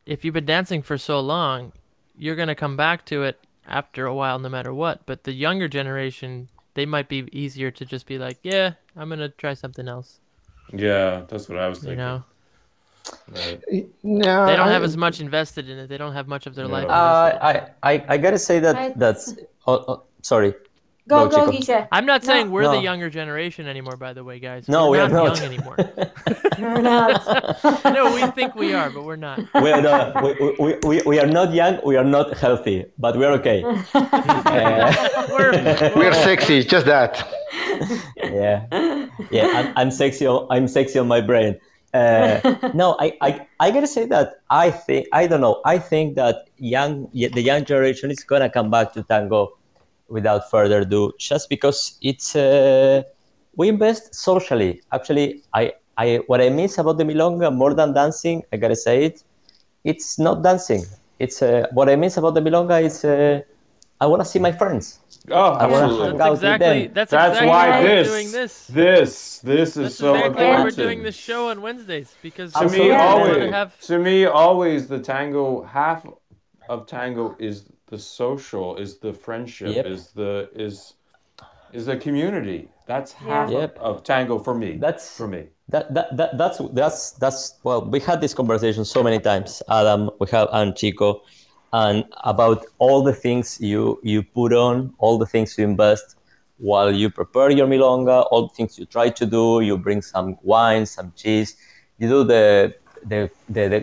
if 0.05 0.23
you've 0.23 0.33
been 0.35 0.45
dancing 0.45 0.81
for 0.83 0.97
so 0.97 1.19
long, 1.19 1.71
you're 2.17 2.35
gonna 2.35 2.55
come 2.55 2.77
back 2.77 3.05
to 3.05 3.23
it 3.23 3.39
after 3.67 4.05
a 4.05 4.13
while, 4.13 4.39
no 4.39 4.49
matter 4.49 4.73
what. 4.73 5.05
But 5.05 5.23
the 5.23 5.31
younger 5.33 5.67
generation, 5.67 6.49
they 6.73 6.85
might 6.85 7.09
be 7.09 7.27
easier 7.31 7.71
to 7.71 7.85
just 7.85 8.05
be 8.05 8.17
like, 8.17 8.39
yeah, 8.43 8.73
I'm 8.95 9.09
gonna 9.09 9.29
try 9.29 9.53
something 9.53 9.87
else. 9.87 10.19
Yeah, 10.73 11.23
that's 11.27 11.47
what 11.49 11.57
I 11.59 11.67
was 11.67 11.79
thinking. 11.79 11.99
You 11.99 12.05
thinking. 12.05 12.07
know, 12.07 12.23
Right. 13.35 13.87
No, 14.01 14.45
they 14.47 14.55
don't 14.55 14.69
I- 14.69 14.71
have 14.71 14.83
as 14.83 14.97
much 14.97 15.21
invested 15.21 15.69
in 15.69 15.77
it. 15.77 15.87
They 15.87 15.97
don't 15.97 16.13
have 16.13 16.27
much 16.27 16.47
of 16.47 16.55
their 16.55 16.67
life. 16.67 16.87
Uh. 16.87 17.37
I, 17.39 17.93
I, 17.93 18.05
I 18.09 18.17
gotta 18.17 18.39
say 18.39 18.59
that 18.59 18.75
I- 18.75 18.93
that's. 18.95 19.35
Oh, 19.67 19.85
oh, 19.87 20.03
sorry. 20.23 20.53
Go, 21.07 21.25
No, 21.25 21.29
go, 21.29 21.51
Chico. 21.51 21.73
Gisha. 21.73 21.87
I'm 21.91 22.05
not 22.07 22.23
No. 22.23 22.27
saying 22.33 22.49
we're 22.49 22.67
the 22.67 22.81
younger 22.81 23.11
generation 23.11 23.67
anymore. 23.67 23.95
By 23.95 24.13
the 24.13 24.23
way, 24.23 24.39
guys. 24.39 24.67
No, 24.67 24.89
we're 24.89 24.97
we 24.97 24.99
are 25.01 25.09
not. 25.09 25.37
young 25.39 25.45
anymore. 25.53 25.77
You're 26.57 26.81
not. 26.81 27.21
no, 27.85 28.13
we 28.15 28.25
think 28.31 28.55
we 28.55 28.73
are, 28.73 28.89
but 28.89 29.03
we're 29.03 29.15
not. 29.15 29.37
we, 29.61 29.71
are 29.71 29.81
not, 29.83 30.23
we, 30.23 30.55
we, 30.59 30.79
we, 30.83 31.01
we 31.05 31.19
are 31.19 31.27
not 31.27 31.53
young, 31.53 31.79
we 31.85 31.95
are 31.95 32.03
not 32.03 32.35
healthy, 32.37 32.85
but 32.97 33.15
we 33.17 33.25
are 33.25 33.33
okay. 33.33 33.63
Uh, 33.93 35.27
We're, 35.29 35.51
we 35.95 36.05
are 36.05 36.13
sexy, 36.13 36.63
just 36.63 36.85
that. 36.85 37.27
yeah, 38.23 38.65
yeah. 39.31 39.47
I'm, 39.53 39.73
I'm 39.75 39.91
sexy. 39.91 40.25
On, 40.25 40.47
I'm 40.49 40.67
sexy 40.67 40.97
on 40.97 41.07
my 41.07 41.19
brain. 41.21 41.59
Uh, 41.93 42.39
no, 42.73 42.95
I, 42.99 43.13
I, 43.21 43.47
I 43.59 43.71
gotta 43.71 43.87
say 43.87 44.05
that 44.07 44.41
I 44.49 44.71
think 44.71 45.07
I 45.13 45.27
don't 45.27 45.41
know. 45.41 45.61
I 45.65 45.77
think 45.77 46.15
that 46.15 46.47
young, 46.57 47.09
the 47.13 47.41
young 47.41 47.63
generation 47.65 48.11
is 48.11 48.23
gonna 48.23 48.49
come 48.49 48.69
back 48.71 48.93
to 48.93 49.03
tango 49.03 49.57
without 50.09 50.49
further 50.49 50.81
ado, 50.81 51.11
just 51.17 51.49
because 51.49 51.97
it's 52.01 52.35
uh, 52.35 53.03
we 53.55 53.69
invest 53.69 54.13
socially. 54.15 54.81
Actually, 54.91 55.43
I, 55.53 55.73
I 55.97 56.19
what 56.27 56.41
I 56.41 56.49
miss 56.49 56.77
about 56.77 56.97
the 56.97 57.03
milonga 57.03 57.53
more 57.53 57.73
than 57.73 57.93
dancing, 57.93 58.43
I 58.51 58.57
gotta 58.57 58.75
say 58.75 59.05
it, 59.05 59.23
it's 59.83 60.19
not 60.19 60.43
dancing. 60.43 60.85
It's 61.19 61.41
uh, 61.41 61.67
what 61.71 61.89
I 61.89 61.95
miss 61.95 62.17
about 62.17 62.33
the 62.33 62.41
milonga 62.41 62.83
is 62.83 63.05
uh, 63.05 63.41
I 63.99 64.05
wanna 64.07 64.25
see 64.25 64.39
my 64.39 64.51
friends. 64.51 64.99
Oh, 65.31 65.51
I 65.53 65.65
wanna 65.65 65.85
absolutely. 65.85 66.07
hang 66.07 66.17
That's 66.17 66.27
out 66.27 66.31
with 66.31 66.43
exactly. 66.43 66.83
them. 66.83 66.93
That's, 66.93 67.11
That's 67.11 67.29
exactly 67.29 67.47
why 67.47 67.69
why 67.69 67.83
we're 67.83 68.03
this, 68.03 68.07
doing 68.07 68.31
this. 68.31 68.67
this, 68.67 69.39
this 69.39 69.69
is 69.69 69.75
That's 69.75 69.95
so 69.95 70.15
exactly 70.15 70.45
why 70.45 70.63
we're 70.63 70.71
doing 70.71 71.03
this 71.03 71.15
show 71.15 71.49
on 71.49 71.61
Wednesdays 71.61 72.13
because 72.21 72.53
To 72.53 72.59
me, 72.59 72.65
Absolutely. 72.65 72.91
wanna 72.91 73.03
always, 73.03 73.51
have 73.51 73.79
to 73.81 73.99
me, 73.99 74.25
always 74.25 74.87
the 74.87 74.99
tango 74.99 75.63
half 75.63 76.05
of 76.69 76.87
tango 76.87 77.35
is 77.39 77.65
the 77.87 77.97
social, 77.97 78.75
is 78.77 78.97
the 78.97 79.13
friendship, 79.13 79.75
Yep. 79.75 79.85
is 79.85 80.11
the 80.11 80.49
is 80.55 80.93
is 81.73 81.85
the 81.87 81.97
community. 81.97 82.69
That's 82.87 83.11
half 83.13 83.49
Yeah. 83.49 83.57
of, 83.57 83.61
Yep. 83.61 83.77
of 83.79 84.03
tango 84.03 84.39
for 84.39 84.53
me. 84.55 84.77
That's 84.77 85.15
for 85.17 85.27
me. 85.27 85.43
That, 85.69 85.93
that, 85.95 86.15
that 86.17 86.37
that's 86.37 86.59
that's 86.73 87.11
that's 87.23 87.55
well 87.63 87.81
we 87.89 87.99
had 87.99 88.21
this 88.21 88.35
conversation 88.35 88.85
so 88.85 89.01
many 89.01 89.17
times 89.19 89.63
adam 89.67 90.11
we 90.19 90.27
have 90.29 90.47
and 90.51 90.75
chico 90.77 91.23
and 91.73 92.03
about 92.23 92.59
all 92.77 93.01
the 93.01 93.13
things 93.13 93.59
you 93.59 93.99
you 94.03 94.21
put 94.21 94.53
on 94.53 94.93
all 94.99 95.17
the 95.17 95.25
things 95.25 95.57
you 95.57 95.63
invest 95.63 96.17
while 96.59 96.91
you 97.01 97.09
prepare 97.09 97.49
your 97.49 97.65
milonga 97.65 98.27
all 98.29 98.43
the 98.47 98.53
things 98.57 98.77
you 98.77 98.85
try 98.85 99.09
to 99.09 99.25
do 99.25 99.61
you 99.61 99.75
bring 99.75 100.03
some 100.03 100.37
wine 100.43 100.85
some 100.85 101.11
cheese 101.15 101.57
you 101.97 102.07
do 102.07 102.23
the 102.23 102.71
the 103.11 103.19
the, 103.49 103.63
the, 103.73 103.79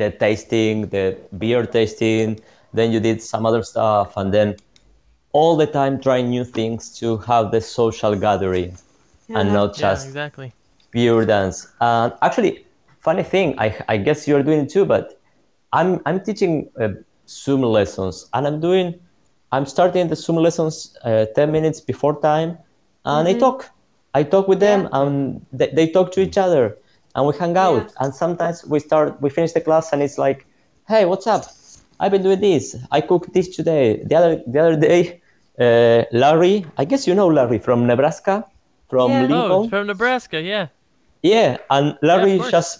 the 0.00 0.10
tasting 0.10 0.86
the 0.88 1.16
beer 1.38 1.64
tasting 1.64 2.38
then 2.72 2.92
you 2.92 3.00
did 3.00 3.22
some 3.22 3.46
other 3.46 3.62
stuff 3.62 4.16
and 4.16 4.32
then 4.32 4.56
all 5.32 5.56
the 5.56 5.66
time 5.66 6.00
trying 6.00 6.28
new 6.28 6.44
things 6.44 6.98
to 6.98 7.18
have 7.18 7.50
the 7.50 7.60
social 7.60 8.16
gathering 8.16 8.76
and 9.28 9.52
not 9.52 9.76
yeah, 9.76 9.82
just 9.82 10.06
exactly. 10.06 10.52
pure 10.90 11.24
dance. 11.24 11.68
And 11.80 12.12
actually, 12.22 12.66
funny 13.00 13.22
thing, 13.22 13.54
I, 13.58 13.76
I 13.88 13.96
guess 13.96 14.26
you're 14.26 14.42
doing 14.42 14.60
it 14.60 14.70
too, 14.70 14.84
but 14.84 15.20
I'm 15.72 16.00
I'm 16.04 16.20
teaching 16.20 16.68
uh, 16.80 16.88
Zoom 17.28 17.62
lessons, 17.62 18.28
and 18.34 18.44
I'm 18.44 18.60
doing, 18.60 18.98
I'm 19.52 19.66
starting 19.66 20.08
the 20.08 20.16
Zoom 20.16 20.36
lessons 20.36 20.96
uh, 21.04 21.26
ten 21.36 21.52
minutes 21.52 21.80
before 21.80 22.20
time, 22.20 22.58
and 23.04 23.28
I 23.28 23.34
talk, 23.34 23.70
I 24.14 24.24
talk 24.24 24.48
with 24.48 24.58
them, 24.58 24.88
and 24.92 25.46
they, 25.52 25.68
they 25.68 25.86
talk 25.88 26.10
to 26.12 26.20
each 26.20 26.36
other, 26.38 26.76
and 27.14 27.24
we 27.26 27.32
hang 27.38 27.56
out, 27.56 27.84
Yeah. 27.84 28.04
and 28.04 28.12
sometimes 28.12 28.66
we 28.66 28.80
start, 28.80 29.22
we 29.22 29.30
finish 29.30 29.52
the 29.52 29.60
class, 29.60 29.92
and 29.92 30.02
it's 30.02 30.18
like, 30.18 30.44
hey, 30.88 31.04
what's 31.04 31.28
up? 31.28 31.44
I've 32.00 32.10
been 32.10 32.22
doing 32.22 32.40
this. 32.40 32.76
I 32.90 33.00
cooked 33.02 33.32
this 33.34 33.48
today. 33.54 34.02
The 34.08 34.14
other 34.16 34.32
the 34.46 34.58
other 34.58 34.76
day, 34.88 35.20
uh, 35.60 36.04
Larry, 36.12 36.64
I 36.78 36.84
guess 36.90 37.06
you 37.06 37.14
know 37.14 37.28
Larry 37.28 37.58
from 37.58 37.86
Nebraska, 37.86 38.44
from 38.88 39.10
Yeah. 39.10 39.20
Lincoln. 39.20 39.50
Oh, 39.52 39.60
it's 39.64 39.70
from 39.70 39.86
Nebraska, 39.86 40.40
yeah. 40.40 40.66
Yeah, 41.22 41.58
and 41.68 41.98
Larry 42.02 42.38
course. 42.38 42.50
just 42.50 42.72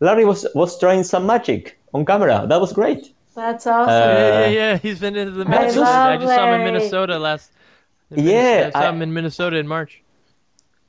Larry 0.00 0.24
was 0.24 0.46
was 0.54 0.78
trying 0.78 1.02
some 1.02 1.26
magic 1.26 1.76
on 1.92 2.04
camera. 2.04 2.46
That 2.48 2.60
was 2.60 2.72
great. 2.72 3.12
That's 3.34 3.66
awesome. 3.66 3.90
Uh, 3.92 3.98
yeah, 3.98 4.46
yeah, 4.46 4.48
yeah. 4.60 4.76
He's 4.78 5.00
been 5.00 5.16
into 5.16 5.32
the 5.32 5.44
I 5.44 5.48
Minnesota. 5.50 5.90
I, 5.90 6.16
just 6.16 6.34
saw 6.36 6.46
him 6.54 6.60
in 6.60 6.64
Minnesota 6.72 7.18
last. 7.18 7.50
in 8.12 8.24
Yeah, 8.24 8.32
Minnesota. 8.32 8.66
I 8.66 8.70
saw 8.80 8.86
I- 8.86 8.90
him 8.94 9.02
in 9.02 9.12
Minnesota 9.12 9.56
in 9.56 9.66
March. 9.66 9.92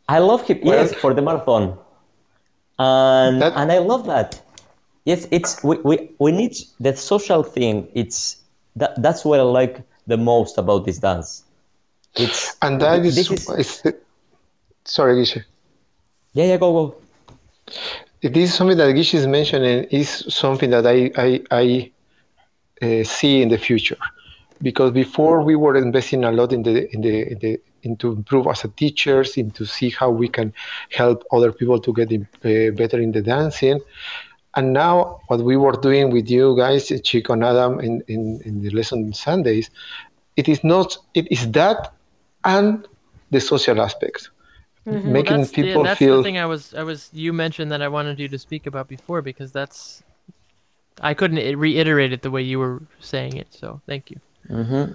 I 0.08 0.20
love 0.20 0.42
him. 0.48 0.60
Well- 0.62 0.78
yes, 0.78 0.94
for 0.94 1.12
the 1.18 1.24
marathon, 1.24 1.64
and 2.78 3.42
That- 3.42 3.54
and 3.56 3.72
I 3.72 3.80
love 3.80 4.06
that. 4.14 4.30
Yes, 5.06 5.28
it's 5.32 5.64
we, 5.64 5.78
we, 5.78 6.10
we 6.20 6.32
need 6.32 6.56
the 6.80 6.96
social 6.96 7.44
thing. 7.44 7.88
It's 7.94 8.38
that 8.76 9.02
that's 9.02 9.24
what 9.24 9.40
I 9.40 9.44
like 9.44 9.82
the 10.08 10.18
most 10.18 10.58
about 10.58 10.86
this 10.86 11.00
dance. 11.00 11.44
It's 12.16 12.56
And 12.62 12.82
that 12.82 13.06
is, 13.06 13.16
this 13.16 13.32
is 13.32 13.50
is 13.50 13.94
sorry, 14.84 15.16
Gisha. 15.16 15.44
Yeah, 16.34 16.46
yeah, 16.46 16.58
go, 16.58 16.74
go. 16.74 16.96
This 18.22 18.50
is 18.50 18.54
something 18.56 18.78
that 18.78 18.92
Gish 18.94 19.14
is 19.14 19.28
mentioning 19.28 19.86
is 19.86 20.26
something 20.28 20.70
that 20.72 20.86
I, 20.88 21.12
I, 21.16 21.42
I 21.52 21.92
uh, 22.82 23.04
see 23.04 23.42
in 23.42 23.50
the 23.50 23.58
future. 23.58 23.98
Because 24.62 24.92
before 24.92 25.42
we 25.44 25.56
were 25.56 25.76
investing 25.76 26.24
a 26.24 26.32
lot 26.32 26.52
in 26.52 26.64
the, 26.64 26.92
in 26.94 27.02
the, 27.02 27.32
in 27.32 27.40
the 27.40 27.62
into 27.84 28.14
improve 28.14 28.48
as 28.48 28.64
a 28.64 28.68
teachers, 28.70 29.38
into 29.38 29.66
see 29.66 29.92
how 29.92 30.10
we 30.10 30.28
can 30.28 30.54
help 30.92 31.24
other 31.32 31.52
people 31.52 31.80
to 31.80 31.94
get 31.94 32.12
in, 32.12 32.28
uh, 32.44 32.72
better 32.76 33.00
in 33.00 33.12
the 33.12 33.22
dancing. 33.22 33.80
And 34.56 34.74
now 34.74 35.20
what 35.28 35.42
we 35.42 35.58
were 35.58 35.74
doing 35.74 36.12
with 36.12 36.30
you 36.30 36.56
guys, 36.58 36.92
Chico 37.04 37.34
and 37.34 37.44
Adam, 37.44 37.80
in, 37.80 38.02
in, 38.08 38.42
in 38.46 38.62
the 38.62 38.70
lesson 38.72 39.14
Sundays, 39.14 39.70
it 40.38 40.48
is 40.48 40.64
not, 40.64 40.98
it 41.14 41.32
is 41.32 41.52
that 41.52 41.92
and 42.46 42.88
the 43.32 43.40
social 43.42 43.82
aspects. 43.82 44.30
Well, 44.86 45.02
Making 45.04 45.38
that's 45.38 45.50
the, 45.50 45.64
people 45.64 45.84
that's 45.84 46.00
feel 46.00 46.18
the 46.18 46.24
thing 46.24 46.38
I 46.38 46.46
was 46.46 46.74
I 46.76 46.84
was 46.84 47.10
you 47.12 47.34
mentioned 47.34 47.72
that 47.72 47.82
I 47.82 47.88
wanted 47.88 48.20
you 48.20 48.28
to 48.28 48.38
speak 48.38 48.68
about 48.68 48.88
before 48.88 49.22
because 49.22 49.52
that's 49.52 50.04
I 51.02 51.14
couldn't 51.14 51.58
reiterate 51.58 52.14
it 52.14 52.22
the 52.22 52.30
way 52.30 52.44
you 52.44 52.60
were 52.60 52.82
saying 53.00 53.36
it. 53.38 53.48
So 53.52 53.82
thank 53.88 54.12
you. 54.12 54.18
hmm 54.48 54.86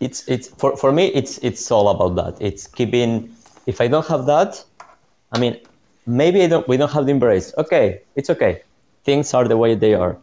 It's 0.00 0.26
it's 0.28 0.48
for, 0.48 0.76
for 0.76 0.92
me 0.92 1.06
it's 1.08 1.38
it's 1.38 1.70
all 1.70 1.88
about 1.88 2.16
that. 2.16 2.42
It's 2.42 2.66
keeping 2.66 3.34
if 3.66 3.80
I 3.80 3.86
don't 3.86 4.06
have 4.06 4.24
that, 4.26 4.64
I 5.32 5.38
mean 5.38 5.60
maybe 6.06 6.42
I 6.42 6.46
don't 6.46 6.66
we 6.66 6.76
don't 6.78 6.90
have 6.92 7.04
the 7.04 7.12
embrace. 7.12 7.52
Okay, 7.58 8.00
it's 8.16 8.30
okay. 8.30 8.62
Things 9.04 9.34
are 9.34 9.46
the 9.46 9.56
way 9.56 9.74
they 9.74 9.94
are. 9.94 10.18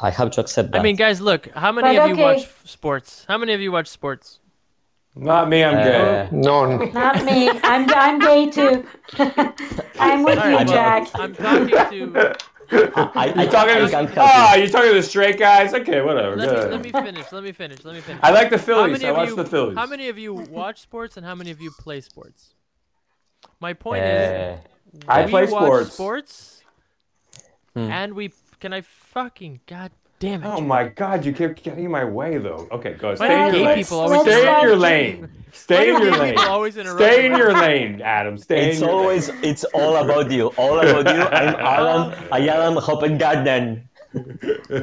I 0.00 0.10
have 0.10 0.30
to 0.32 0.40
accept 0.40 0.72
that. 0.72 0.80
I 0.80 0.82
mean, 0.82 0.96
guys, 0.96 1.20
look. 1.20 1.48
How 1.54 1.70
many 1.72 1.96
But 1.96 2.10
of 2.10 2.16
you 2.18 2.22
watch 2.24 2.48
sports? 2.64 3.24
How 3.28 3.38
many 3.38 3.52
of 3.54 3.60
you 3.60 3.70
watch 3.72 3.86
sports? 3.88 4.40
Not 5.16 5.48
me, 5.48 5.62
I'm 5.62 5.76
Uh, 5.76 5.84
gay. 5.84 6.28
none. 6.32 6.92
Not 6.92 7.24
me. 7.24 7.48
I'm 7.62 7.88
I'm 7.94 8.18
gay 8.18 8.50
too. 8.50 8.84
I'm 10.00 10.24
with 10.24 10.38
All 10.40 10.50
you, 10.50 10.56
right, 10.56 10.66
well, 10.66 10.74
Jack. 10.74 11.08
I'm 11.14 11.34
talking 11.36 11.68
to. 11.68 12.36
I, 12.72 13.32
I, 13.36 13.42
You 13.44 13.48
talking 13.50 13.74
I 13.76 13.78
to 13.80 13.88
can't 13.90 14.10
ah? 14.18 14.54
you. 14.56 14.62
You 14.62 14.68
talking 14.68 14.88
to 14.90 14.94
the 14.96 15.02
straight 15.02 15.38
guys? 15.38 15.72
Okay, 15.72 16.00
whatever. 16.00 16.34
Let 16.34 16.50
me, 16.50 16.70
let 16.72 16.82
me 16.82 16.90
finish. 16.90 17.30
Let 17.30 17.44
me 17.44 17.52
finish. 17.52 17.84
Let 17.84 17.94
me 17.94 18.00
finish. 18.00 18.20
I 18.24 18.30
like 18.32 18.50
the 18.50 18.58
How 18.58 18.64
Phillies. 18.64 19.04
I 19.04 19.12
watch 19.12 19.28
you? 19.28 19.36
the 19.36 19.44
Phillies. 19.44 19.76
How 19.78 19.86
many 19.86 20.08
of 20.08 20.18
you 20.18 20.34
watch 20.34 20.80
sports 20.80 21.16
and 21.16 21.24
how 21.24 21.36
many 21.36 21.52
of 21.52 21.60
you 21.60 21.70
play 21.78 22.00
sports? 22.00 22.54
My 23.60 23.72
point 23.74 24.02
Uh, 24.02 24.56
is, 24.96 25.00
I 25.06 25.24
we 25.26 25.30
play 25.30 25.42
watch 25.46 25.50
sports. 25.50 25.92
sports, 25.92 26.53
Hmm. 27.74 27.90
and 27.90 28.14
we 28.14 28.32
can 28.60 28.72
I 28.72 28.80
fucking 28.82 29.60
god 29.66 29.90
damn 30.20 30.42
it. 30.44 30.46
Oh 30.46 30.60
my 30.60 30.84
God! 30.88 31.24
You 31.24 31.32
keep 31.32 31.56
getting 31.62 31.84
in 31.86 31.90
my 31.90 32.04
way, 32.04 32.38
though. 32.38 32.68
Okay, 32.70 32.94
go. 32.94 33.08
Why 33.08 33.14
Stay 33.16 33.28
do 33.28 33.34
in 33.34 33.52
gay 33.52 33.58
your 33.58 33.66
lane. 33.66 33.76
people 33.78 34.00
always 34.00 34.20
Stay 34.22 34.32
in 34.32 34.38
interrupt 34.42 34.62
your 34.62 34.72
you? 34.72 34.78
lane. 34.78 35.20
Why 35.22 35.28
Stay 35.52 35.84
do 35.86 35.96
in 35.96 36.02
your 36.02 36.10
gay 36.12 36.18
lane. 36.20 36.34
people 36.34 36.50
always 36.50 36.76
interrupt 36.76 37.00
Stay 37.00 37.26
in 37.26 37.32
me? 37.32 37.38
your 37.38 37.52
lane, 37.52 38.00
Adam. 38.02 38.38
Stay 38.38 38.68
It's 38.70 38.78
in 38.78 38.84
your 38.86 38.94
always 38.96 39.28
lane. 39.28 39.38
it's 39.42 39.64
all 39.74 39.96
about 39.96 40.30
you. 40.30 40.46
All 40.56 40.78
about 40.78 41.14
you. 41.14 41.22
I'm 41.22 41.54
Alan. 41.74 42.14
I 42.30 42.38
am 42.48 42.74
Hoppengarden. 42.76 43.82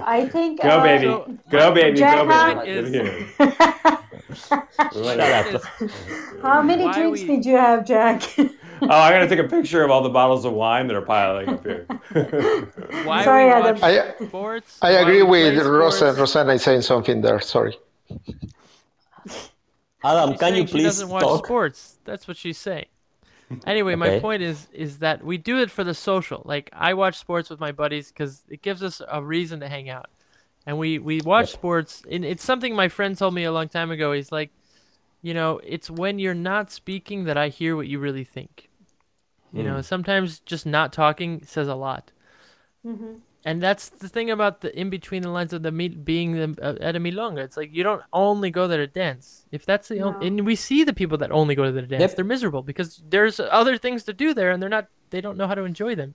I 0.03 0.27
think. 0.27 0.59
I 0.63 0.67
go, 0.67 0.79
uh, 0.79 0.83
baby. 0.83 1.05
So, 1.05 1.37
Go, 1.49 1.71
baby. 1.73 1.97
Jack, 1.97 2.17
Go, 2.17 2.27
how- 2.27 2.53
baby. 2.65 2.71
is- 2.71 2.91
Give 2.91 3.05
here. 3.07 3.97
Shut 4.35 5.19
up. 5.19 5.61
How 6.41 6.61
many 6.61 6.83
Why 6.85 6.93
drinks 6.93 7.21
we- 7.21 7.27
did 7.27 7.45
you 7.45 7.55
have, 7.55 7.85
Jack? 7.85 8.23
Oh, 8.83 8.87
I'm 8.89 9.13
gonna 9.13 9.27
take 9.29 9.39
a 9.39 9.47
picture 9.47 9.83
of 9.83 9.91
all 9.91 10.01
the 10.01 10.09
bottles 10.09 10.43
of 10.45 10.53
wine 10.53 10.87
that 10.87 10.95
are 10.95 11.01
piling 11.03 11.49
up 11.49 11.63
here. 11.65 11.85
Why 13.05 13.23
Sorry, 13.23 13.45
we 13.45 13.51
Adam. 13.51 13.77
I- 13.83 14.13
sports? 14.25 14.77
I 14.81 14.93
why 14.93 14.99
agree 15.01 15.21
we 15.23 15.43
with 15.43 15.65
Rosa. 15.67 15.97
sports. 15.97 16.19
Rosanna 16.19 16.53
is 16.53 16.63
saying 16.63 16.81
something 16.81 17.21
there. 17.21 17.39
Sorry. 17.39 17.77
Adam, 20.03 20.31
She's 20.31 20.39
can 20.39 20.55
you 20.55 20.55
saying 20.55 20.67
she 20.67 20.71
please 20.73 20.83
doesn't 20.83 21.09
watch 21.09 21.23
talk? 21.23 21.45
sports. 21.45 21.97
That's 22.05 22.27
what 22.27 22.37
she's 22.37 22.57
saying. 22.57 22.85
Anyway, 23.67 23.95
my 23.95 24.17
point 24.19 24.41
is 24.41 24.67
is 24.71 24.99
that 24.99 25.23
we 25.23 25.37
do 25.37 25.59
it 25.59 25.69
for 25.69 25.83
the 25.83 25.93
social. 25.93 26.41
Like 26.45 26.69
I 26.73 26.93
watch 26.93 27.17
sports 27.19 27.49
with 27.49 27.59
my 27.59 27.71
buddies 27.73 28.07
because 28.09 28.43
it 28.49 28.61
gives 28.61 28.81
us 28.81 29.01
a 29.11 29.21
reason 29.21 29.59
to 29.59 29.67
hang 29.67 29.89
out, 29.89 30.07
and 30.65 30.77
we 30.79 30.99
we 30.99 31.19
watch 31.21 31.49
Yep. 31.49 31.53
sports. 31.59 32.03
And 32.09 32.23
it's 32.25 32.43
something 32.43 32.73
my 32.75 32.87
friend 32.87 33.17
told 33.17 33.33
me 33.33 33.43
a 33.43 33.51
long 33.51 33.67
time 33.67 33.91
ago. 33.91 34.13
He's 34.13 34.31
like, 34.31 34.51
you 35.21 35.33
know, 35.33 35.59
it's 35.65 35.89
when 35.89 36.17
you're 36.17 36.33
not 36.33 36.71
speaking 36.71 37.25
that 37.25 37.37
I 37.37 37.49
hear 37.49 37.75
what 37.75 37.87
you 37.87 37.99
really 37.99 38.23
think. 38.23 38.69
You 39.53 39.63
know, 39.63 39.75
mm. 39.75 39.83
sometimes 39.83 40.39
just 40.39 40.65
not 40.65 40.93
talking 40.93 41.43
says 41.45 41.67
a 41.67 41.75
lot. 41.75 42.11
Mm-hmm. 42.85 43.15
And 43.43 43.61
that's 43.61 43.89
the 43.89 44.07
thing 44.07 44.29
about 44.29 44.61
the 44.61 44.77
in 44.79 44.89
between 44.89 45.23
the 45.23 45.29
lines 45.29 45.51
of 45.51 45.63
the 45.63 45.71
meet 45.71 46.05
being 46.05 46.33
the, 46.33 46.55
uh, 46.61 46.75
at 46.79 46.95
a 46.95 46.99
milonga. 46.99 47.39
It's 47.39 47.57
like 47.57 47.73
you 47.73 47.83
don't 47.83 48.03
only 48.13 48.51
go 48.51 48.67
there 48.67 48.77
to 48.77 48.87
dance. 48.87 49.45
If 49.51 49.65
that's 49.65 49.87
the 49.87 50.01
only, 50.01 50.19
No. 50.19 50.25
and 50.27 50.45
we 50.45 50.55
see 50.55 50.83
the 50.83 50.93
people 50.93 51.17
that 51.17 51.31
only 51.31 51.55
go 51.55 51.65
to 51.65 51.71
the 51.71 51.81
dance, 51.81 52.01
Yep. 52.01 52.15
they're 52.15 52.25
miserable 52.25 52.61
because 52.61 53.01
there's 53.09 53.39
other 53.39 53.77
things 53.77 54.03
to 54.03 54.13
do 54.13 54.33
there, 54.33 54.51
and 54.51 54.61
they're 54.61 54.69
not. 54.69 54.87
They 55.09 55.21
don't 55.21 55.37
know 55.37 55.47
how 55.47 55.55
to 55.55 55.63
enjoy 55.63 55.95
them. 55.95 56.13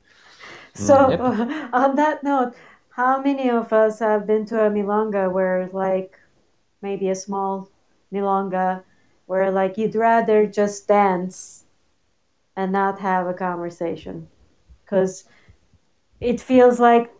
Mm, 0.74 0.80
so, 0.80 1.10
Yep. 1.10 1.20
on 1.72 1.96
that 1.96 2.22
note, 2.22 2.54
how 2.90 3.20
many 3.20 3.50
of 3.50 3.72
us 3.72 3.98
have 3.98 4.26
been 4.26 4.46
to 4.46 4.64
a 4.64 4.70
milonga 4.70 5.30
where, 5.30 5.68
like, 5.72 6.18
maybe 6.80 7.10
a 7.10 7.14
small 7.14 7.68
milonga, 8.12 8.84
where 9.26 9.50
like 9.50 9.76
you'd 9.76 9.94
rather 9.94 10.46
just 10.46 10.86
dance 10.86 11.65
and 12.56 12.72
not 12.72 12.98
have 13.00 13.26
a 13.26 13.34
conversation, 13.34 14.28
because 14.84 15.24
it 16.20 16.40
feels 16.40 16.80
like 16.80 17.12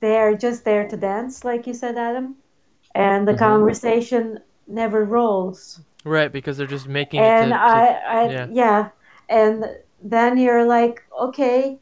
they're 0.00 0.36
just 0.36 0.64
there 0.64 0.88
to 0.88 0.96
dance, 0.96 1.44
like 1.44 1.66
you 1.66 1.74
said, 1.74 1.96
Adam, 1.96 2.36
and 2.94 3.26
the 3.26 3.32
mm-hmm. 3.32 3.38
conversation 3.38 4.40
never 4.66 5.04
rolls. 5.04 5.80
Right, 6.04 6.32
because 6.32 6.56
they're 6.56 6.66
just 6.66 6.88
making 6.88 7.20
and 7.20 7.50
to, 7.50 7.60
I, 7.60 7.84
I 7.86 8.30
yeah. 8.30 8.46
yeah. 8.50 8.88
and 9.28 9.64
then 10.02 10.38
you're 10.38 10.64
like 10.64 11.02
okay 11.18 11.78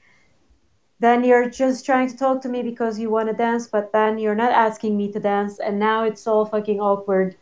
then 0.98 1.22
you're 1.22 1.50
just 1.50 1.84
trying 1.84 2.08
to 2.08 2.16
talk 2.16 2.40
to 2.40 2.48
me 2.48 2.62
because 2.62 2.98
you 2.98 3.10
want 3.10 3.28
to 3.28 3.34
dance 3.34 3.66
but 3.66 3.92
then 3.92 4.18
you're 4.18 4.34
not 4.34 4.52
asking 4.52 4.96
me 4.96 5.12
to 5.12 5.20
dance 5.20 5.58
and 5.60 5.78
now 5.78 6.04
it's 6.04 6.26
all 6.26 6.46
fucking 6.46 6.80
awkward 6.80 7.36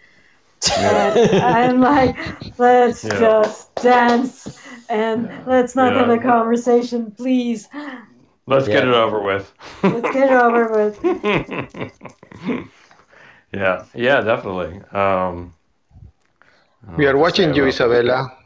and 0.73 1.18
i'm 1.43 1.81
like 1.81 2.17
let's 2.59 3.05
Yeah. 3.05 3.18
just 3.18 3.75
dance 3.76 4.59
and 4.89 5.28
let's 5.47 5.75
not 5.76 5.93
have 5.94 6.09
a 6.10 6.18
conversation 6.18 7.10
please 7.12 7.68
Let's 8.47 8.67
get 8.68 8.86
it 8.86 8.93
over 8.93 9.20
with. 9.23 9.52
let's 9.83 10.10
get 10.12 10.31
it 10.31 10.36
over 10.36 10.68
with 10.76 11.01
yeah, 13.52 13.84
yeah, 13.94 14.20
definitely. 14.20 14.83
Um, 14.93 15.55
We 16.97 17.07
are 17.07 17.12
know 17.15 17.18
what 17.20 17.34
to 17.36 17.43
watching 17.43 17.55
you. 17.55 17.65
Isabella. 17.67 18.36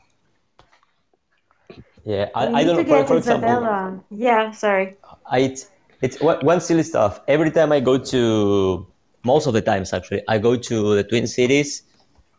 Yeah, 2.04 2.28
I, 2.34 2.46
I 2.60 2.64
don't 2.64 2.86
know. 2.88 3.02
For, 3.02 3.06
for 3.06 3.16
example, 3.18 4.04
yeah 4.10 4.50
sorry 4.52 4.96
I, 5.30 5.40
it's 5.40 5.66
it's 6.00 6.20
one 6.20 6.38
one 6.46 6.60
silly 6.60 6.82
stuff. 6.84 7.20
Every 7.26 7.50
time 7.50 7.72
I 7.72 7.80
go 7.80 7.98
to, 7.98 8.86
most 9.24 9.46
of 9.46 9.52
the 9.52 9.60
times 9.62 9.92
actually, 9.92 10.22
I 10.28 10.38
go 10.38 10.56
to 10.56 10.94
the 10.94 11.02
Twin 11.04 11.26
Cities. 11.26 11.82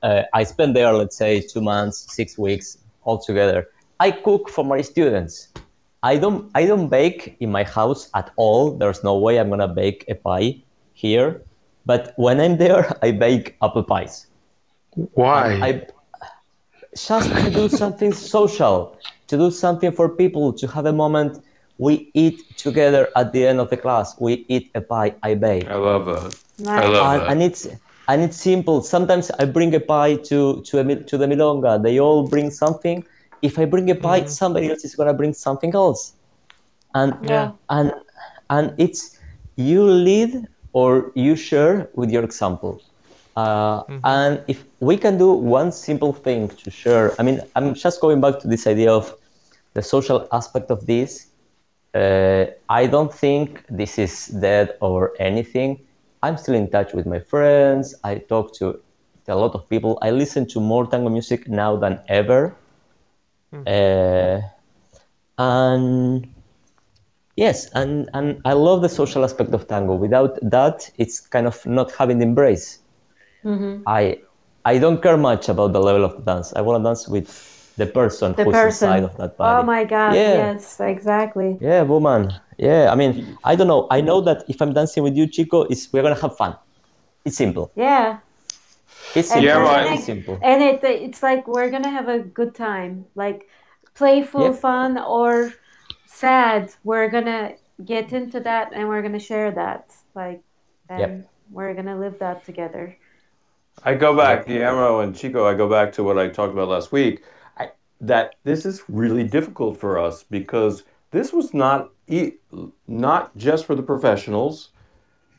Uh, 0.01 0.23
I 0.33 0.43
spend 0.43 0.75
there, 0.75 0.93
let's 0.93 1.17
say, 1.17 1.41
two 1.41 1.61
months, 1.61 2.13
six 2.13 2.37
weeks 2.37 2.77
altogether. 3.05 3.67
I 3.99 4.11
cook 4.11 4.49
for 4.49 4.63
my 4.63 4.81
students. 4.81 5.49
I 6.01 6.17
don't 6.17 6.49
I 6.55 6.65
don't 6.65 6.87
bake 6.87 7.35
in 7.39 7.51
my 7.51 7.63
house 7.63 8.09
at 8.13 8.31
all. 8.37 8.71
There's 8.71 9.03
no 9.03 9.17
way 9.17 9.39
I'm 9.39 9.49
gonna 9.49 9.67
bake 9.67 10.05
a 10.07 10.15
pie 10.15 10.61
here. 10.93 11.41
But 11.85 12.13
when 12.15 12.39
I'm 12.39 12.57
there, 12.57 12.85
I 13.01 13.11
bake 13.11 13.57
apple 13.61 13.83
pies. 13.83 14.27
Why? 15.13 15.59
I 15.61 15.87
just 16.95 17.29
to 17.29 17.51
do 17.51 17.69
something 17.69 18.13
social, 18.13 18.97
to 19.27 19.37
do 19.37 19.51
something 19.51 19.91
for 19.91 20.09
people, 20.09 20.53
to 20.53 20.67
have 20.67 20.85
a 20.85 20.93
moment. 20.93 21.43
We 21.77 22.11
eat 22.13 22.57
together 22.57 23.07
at 23.15 23.31
the 23.31 23.47
end 23.47 23.59
of 23.59 23.69
the 23.69 23.77
class. 23.77 24.19
We 24.19 24.45
eat 24.49 24.69
a 24.75 24.81
pie. 24.81 25.15
I 25.23 25.35
bake, 25.35 25.67
I 25.69 25.75
love 25.75 26.05
that. 26.05 26.37
nice. 26.59 26.83
I 26.83 26.87
love 26.87 27.13
and, 27.13 27.21
that. 27.21 27.31
and 27.31 27.43
it's 27.43 27.67
and 28.09 28.23
it's 28.23 28.37
simple. 28.37 28.81
Sometimes 28.81 29.29
I 29.39 29.45
bring 29.45 29.73
a 29.75 29.79
pie 29.79 30.15
to 30.29 30.61
to 30.63 30.79
a, 30.79 30.95
to 31.09 31.17
the 31.17 31.27
milonga. 31.27 31.81
They 31.81 31.99
all 31.99 32.27
bring 32.27 32.49
something. 32.49 33.05
If 33.41 33.59
I 33.59 33.65
bring 33.65 33.89
a 33.91 33.95
pie, 33.95 34.25
somebody 34.25 34.69
else 34.69 34.83
is 34.83 34.95
gonna 34.95 35.13
bring 35.13 35.33
something 35.33 35.73
else, 35.75 36.13
and 36.95 37.13
yeah. 37.23 37.51
and 37.69 37.93
and 38.49 38.73
it's 38.77 39.19
you 39.55 39.83
lead 39.83 40.47
or 40.73 41.11
you 41.15 41.35
share 41.35 41.89
with 41.93 42.09
your 42.09 42.23
example. 42.23 42.81
Uh, 43.37 43.83
and 44.03 44.43
if 44.47 44.65
we 44.79 44.97
can 44.97 45.17
do 45.17 45.31
one 45.31 45.71
simple 45.71 46.11
thing 46.11 46.49
to 46.49 46.69
share 46.69 47.13
i 47.19 47.23
mean 47.23 47.39
i'm 47.55 47.73
just 47.73 48.01
going 48.01 48.19
back 48.19 48.37
to 48.37 48.47
this 48.49 48.67
idea 48.67 48.91
of 48.91 49.15
the 49.75 49.81
social 49.81 50.27
aspect 50.33 50.69
of 50.71 50.85
this. 50.85 51.27
Uh, 51.93 52.45
i 52.67 52.85
don't 52.85 53.13
think 53.13 53.63
this 53.69 53.97
is 53.97 54.27
dead 54.27 54.75
or 54.81 55.13
anything 55.19 55.79
i'm 56.23 56.37
still 56.37 56.55
in 56.55 56.69
touch 56.69 56.93
with 56.93 57.05
my 57.05 57.19
friends 57.19 57.95
i 58.03 58.15
talk 58.15 58.53
to 58.53 58.79
a 59.27 59.35
lot 59.35 59.53
of 59.53 59.69
people 59.69 59.99
i 60.01 60.09
listen 60.09 60.47
to 60.47 60.59
more 60.59 60.87
tango 60.87 61.09
music 61.09 61.47
now 61.47 61.75
than 61.77 61.99
ever 62.07 62.55
uh, 63.67 64.39
and 65.37 66.27
Yes, 67.39 67.69
and, 67.73 68.09
and 68.13 68.41
I 68.43 68.51
love 68.51 68.81
the 68.81 68.89
social 68.89 69.23
aspect 69.23 69.53
of 69.53 69.65
tango. 69.69 69.95
Without 69.95 70.37
that, 70.41 70.91
it's 70.97 71.21
kind 71.21 71.47
of 71.47 71.65
not 71.65 71.89
having 71.93 72.17
the 72.19 72.25
embrace. 72.25 72.79
I 73.87 74.19
I 74.65 74.77
don't 74.77 75.01
care 75.01 75.15
much 75.15 75.47
about 75.47 75.71
the 75.71 75.79
level 75.79 76.03
of 76.03 76.17
the 76.17 76.21
dance. 76.33 76.51
I 76.53 76.59
want 76.59 76.83
to 76.83 76.89
dance 76.89 77.07
with 77.07 77.29
the 77.79 77.87
person 77.87 78.33
The 78.35 78.43
who's 78.43 78.53
person. 78.53 78.89
inside 78.89 79.03
of 79.03 79.15
that 79.17 79.37
body. 79.37 79.55
Oh 79.59 79.63
my 79.65 79.83
God! 79.83 80.13
Yeah. 80.13 80.33
Yes, 80.53 80.79
exactly. 80.79 81.57
Yeah, 81.61 81.81
woman. 81.83 82.31
Yeah, 82.57 82.91
I 82.91 82.95
mean, 82.95 83.37
I 83.43 83.55
don't 83.55 83.67
know. 83.73 83.87
I 83.89 83.99
know 84.01 84.19
that 84.27 84.43
if 84.47 84.61
I'm 84.61 84.73
dancing 84.73 85.03
with 85.03 85.15
you, 85.15 85.25
Chico, 85.27 85.63
is 85.73 85.87
we're 85.91 86.03
gonna 86.03 86.21
have 86.25 86.35
fun. 86.37 86.53
It's 87.25 87.37
simple. 87.37 87.71
Yeah. 87.75 88.19
It's 89.15 89.31
And 89.31 89.41
simple. 89.41 89.67
I 89.67 89.93
It's 89.95 90.05
simple. 90.05 90.35
And 90.43 90.61
it 90.61 90.83
it's 90.83 91.23
like 91.23 91.47
we're 91.47 91.71
gonna 91.75 91.89
have 91.99 92.07
a 92.07 92.19
good 92.19 92.53
time, 92.53 93.05
like 93.15 93.47
playful 93.95 94.51
Yep. 94.51 94.55
fun 94.55 94.97
or 94.97 95.53
sad. 96.05 96.61
We're 96.83 97.09
gonna 97.09 97.53
get 97.83 98.11
into 98.13 98.39
that 98.41 98.73
and 98.75 98.87
we're 98.89 99.01
gonna 99.01 99.19
share 99.31 99.51
that, 99.51 99.83
like, 100.15 100.41
and 100.89 100.99
Yep. 100.99 101.29
we're 101.51 101.73
gonna 101.73 101.97
live 101.97 102.19
that 102.19 102.43
together. 102.45 102.85
I 103.83 103.95
go 103.95 104.15
back, 104.15 104.45
Guillermo 104.47 104.99
and 104.99 105.15
Chico. 105.15 105.45
I 105.45 105.53
go 105.53 105.67
back 105.69 105.93
to 105.93 106.03
what 106.03 106.17
I 106.17 106.27
talked 106.27 106.53
about 106.53 106.67
last 106.67 106.91
week. 106.91 107.23
That 108.01 108.35
this 108.43 108.65
is 108.65 108.83
really 108.87 109.23
difficult 109.25 109.77
for 109.77 109.99
us 109.99 110.23
because 110.23 110.83
this 111.11 111.33
was 111.33 111.53
not 111.53 111.91
e- 112.07 112.33
not 112.87 113.35
just 113.37 113.65
for 113.65 113.75
the 113.75 113.83
professionals, 113.83 114.71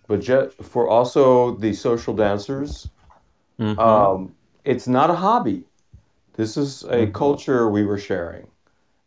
but 0.09 0.21
just 0.21 0.57
for 0.63 0.89
also 0.89 1.57
the 1.57 1.73
social 1.75 2.15
dancers. 2.15 2.91
Um, 3.79 4.37
it's 4.65 4.89
not 4.89 5.11
a 5.11 5.15
hobby. 5.15 5.65
This 6.35 6.57
is 6.57 6.85
a 6.85 7.07
culture 7.09 7.69
we 7.71 7.85
were 7.85 7.99
sharing, 7.99 8.49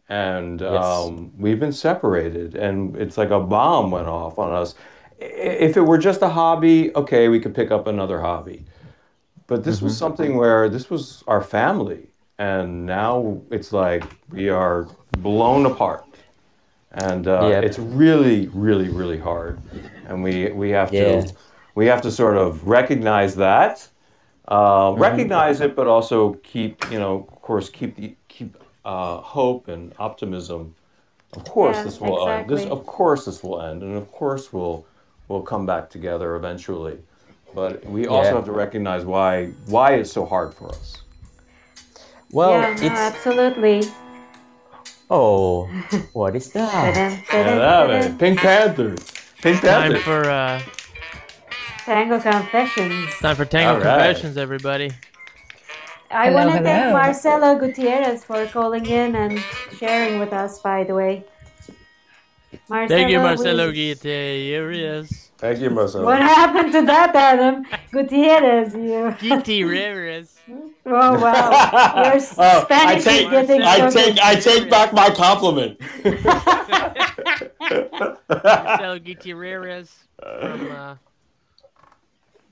and 0.09 0.61
um, 0.64 1.32
we've 1.38 1.59
been 1.59 1.73
separated, 1.73 2.56
and 2.56 2.95
it's 2.98 3.17
like 3.17 3.32
a 3.32 3.40
bomb 3.40 3.91
went 3.91 4.07
off 4.07 4.40
on 4.40 4.51
us. 4.53 4.75
If 5.19 5.77
it 5.77 5.82
were 5.82 5.98
just 5.99 6.22
a 6.22 6.30
hobby, 6.30 6.95
okay, 6.95 7.30
we 7.30 7.40
could 7.40 7.56
pick 7.56 7.72
up 7.72 7.88
another 7.88 8.22
hobby. 8.22 8.65
But 9.48 9.64
this 9.64 9.82
was 9.82 9.93
Mhm. 9.95 9.99
something 9.99 10.38
where 10.38 10.69
this 10.69 10.90
was 10.90 11.23
our 11.27 11.41
family, 11.41 12.12
and 12.40 12.86
now 12.86 13.42
it's 13.52 13.72
like 13.74 14.03
we 14.30 14.50
are 14.50 14.88
blown 15.18 15.66
apart, 15.66 16.06
and 16.92 17.28
uh, 17.28 17.50
Yep. 17.50 17.64
it's 17.64 17.80
really, 17.80 18.48
really, 18.50 18.90
really 18.90 19.18
hard, 19.20 19.60
and 20.08 20.24
we 20.24 20.52
we 20.52 20.70
have 20.72 20.92
Yeah. 20.92 21.26
to 21.26 21.34
we 21.76 21.88
have 21.88 22.02
to 22.03 22.12
sort 22.12 22.38
of 22.38 22.68
recognize 22.68 23.36
that, 23.36 23.88
uh, 24.48 24.94
recognize 24.98 25.62
it, 25.62 25.76
but 25.76 25.88
also 25.88 26.34
keep 26.44 26.84
you 26.92 27.00
know, 27.00 27.28
of 27.32 27.42
course, 27.42 27.70
keep 27.70 27.95
the 27.95 28.16
keep 28.28 28.58
uh, 28.86 29.18
hope 29.22 29.68
and 29.68 29.94
optimism. 30.00 30.76
Of 31.34 31.45
course, 31.45 31.78
Yeah, 31.78 31.84
this 31.84 32.02
will 32.02 32.30
end. 32.30 32.50
This, 32.50 32.66
of 32.66 32.86
course, 32.86 33.26
this 33.26 33.44
will 33.44 33.62
end, 33.62 33.84
and 33.84 33.95
of 33.95 34.12
course, 34.12 34.53
we'll 34.53 34.86
we'll 35.28 35.44
come 35.44 35.66
back 35.66 35.90
together 35.90 36.36
eventually. 36.36 37.00
But 37.56 37.86
we 37.86 38.08
also 38.08 38.36
Yeah. 38.36 38.36
have 38.38 38.45
to 38.45 38.52
recognize 38.52 39.06
why 39.06 39.48
why 39.66 39.95
it's 39.95 40.12
so 40.12 40.26
hard 40.26 40.53
for 40.53 40.70
us. 40.70 41.02
Well, 42.34 42.52
yeah, 42.52 42.62
no, 42.68 42.72
it's 42.74 42.82
absolutely. 43.00 43.84
oh, 45.10 45.66
what 46.14 46.36
is 46.36 46.52
that? 46.53 46.72
Ta-dam, 46.72 47.12
Yeah, 47.32 47.44
ta-dam, 47.44 47.88
man. 47.90 48.18
Pink 48.18 48.40
Panther. 48.40 48.95
Time 49.62 49.95
for 50.00 50.24
uh, 50.30 50.60
Tango 51.86 52.20
confessions. 52.20 53.14
time 53.20 53.36
for 53.36 53.45
Tango 53.45 53.74
All 53.74 53.78
right. 53.86 54.08
Confessions, 54.08 54.38
everybody. 54.38 54.90
I 56.10 56.32
want 56.32 56.52
to 56.53 56.64
thank. 56.64 56.92
Marcelo 56.92 57.56
Gutierrez 57.60 58.24
for 58.24 58.45
calling 58.48 58.86
in 58.88 59.16
and 59.16 59.40
sharing 59.78 60.18
with 60.20 60.34
us. 60.34 60.60
By 60.60 60.84
the 60.86 60.95
way, 60.95 61.26
Marcelo, 62.68 62.88
Thank 62.88 63.12
you, 63.12 63.20
Marcelo 63.20 63.68
we- 63.68 63.74
Gutierrez. 63.94 65.23
Thank 65.44 65.60
you, 65.60 65.70
Marcelo. 65.72 66.06
What 66.06 66.22
happened 66.22 66.72
to 66.72 66.84
that, 66.84 67.14
Adam 67.14 67.66
Gutierrez? 67.92 68.74
You. 68.74 69.14
Gutierrez. 69.20 70.40
Oh 70.86 71.20
wow, 71.20 72.02
your 72.02 72.14
Oh, 72.38 72.40
I 72.40 72.64
Spanish 72.64 72.98
is 73.00 73.04
take, 73.04 73.30
getting 73.30 73.62
I 73.62 73.90
so 73.90 74.00
take, 74.00 74.16
good. 74.16 74.24
I 74.24 74.36
take 74.36 74.70
back 74.70 74.94
my 74.94 75.10
compliment. 75.10 75.82
Marcelo 78.30 79.00
Gutierrez 79.00 79.94
from 80.18 80.72
uh, 80.72 80.96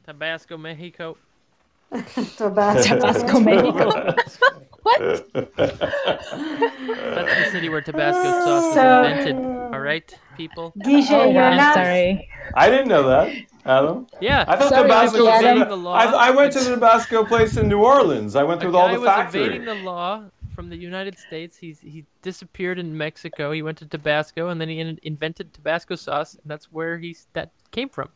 Tabasco, 0.05 0.57
Mexico. 0.57 1.15
Tabasco. 2.37 2.95
Tabasco, 2.95 3.39
Mexico. 3.39 4.15
What? 4.83 4.99
That's 5.33 7.45
the 7.45 7.49
city 7.51 7.69
where 7.69 7.81
Tabasco 7.81 8.23
sauce 8.23 8.73
So- 8.73 9.01
was 9.01 9.11
invented. 9.11 9.35
All 9.73 9.79
right, 9.79 10.17
people. 10.37 10.73
Guiche, 10.83 11.11
Oh, 11.11 11.29
you're 11.31 11.43
I'm 11.43 11.57
not. 11.57 11.75
sorry. 11.75 12.27
I 12.55 12.69
didn't 12.69 12.87
know 12.87 13.07
that, 13.07 13.31
Adam. 13.65 14.07
Yeah. 14.19 14.43
I 14.47 14.55
thought 14.57 14.69
Sorry, 14.69 14.83
Tabasco 14.83 15.25
was 15.25 15.43
Adam. 15.43 15.61
in 15.61 15.69
the 15.69 15.77
law. 15.77 15.93
I, 15.93 16.27
I 16.27 16.31
went 16.31 16.53
to 16.53 16.59
the 16.59 16.71
Tabasco 16.71 17.23
place 17.25 17.57
in 17.57 17.67
New 17.67 17.83
Orleans. 17.83 18.35
I 18.35 18.43
went 18.43 18.59
through 18.59 18.75
all 18.75 18.87
guy 18.87 18.95
the 18.95 18.99
was 19.01 19.07
factory. 19.09 19.41
evading 19.43 19.65
the 19.65 19.75
law 19.75 20.23
from 20.55 20.69
the 20.69 20.77
United 20.77 21.17
States. 21.19 21.57
He's 21.57 21.79
he 21.79 22.03
disappeared 22.23 22.79
in 22.79 22.97
Mexico. 22.97 23.51
He 23.51 23.61
went 23.61 23.77
to 23.79 23.85
Tabasco, 23.85 24.49
and 24.49 24.59
then 24.59 24.67
he 24.67 24.79
in- 24.79 24.99
invented 25.03 25.53
Tabasco 25.53 25.95
sauce, 25.95 26.33
and 26.33 26.43
that's 26.45 26.71
where 26.71 26.97
he's 26.97 27.27
that 27.33 27.51
came 27.69 27.87
from. 27.89 28.09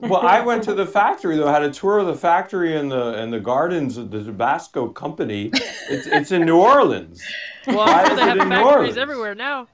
Well, 0.00 0.16
I 0.26 0.40
went 0.40 0.62
to 0.64 0.74
the 0.74 0.86
factory 0.86 1.36
though. 1.36 1.48
I 1.48 1.52
had 1.52 1.62
a 1.62 1.70
tour 1.70 1.98
of 1.98 2.06
the 2.06 2.14
factory 2.16 2.76
and 2.76 2.90
the 2.90 3.14
and 3.14 3.32
the 3.32 3.40
gardens 3.40 3.96
of 3.96 4.10
the 4.10 4.22
Tabasco 4.22 4.88
company. 4.88 5.50
It's 5.88 6.06
it's 6.06 6.32
in 6.32 6.44
New 6.46 6.58
Orleans. 6.58 7.22
Well, 7.66 7.78
Why 7.78 7.84
I'm 8.02 8.06
sure 8.06 8.12
is 8.12 8.16
they 8.16 8.22
it 8.22 8.28
have 8.28 8.38
in 8.38 8.48
New 8.48 8.54
factories 8.56 8.74
Orleans? 8.74 8.96
everywhere 8.98 9.34
now, 9.34 9.66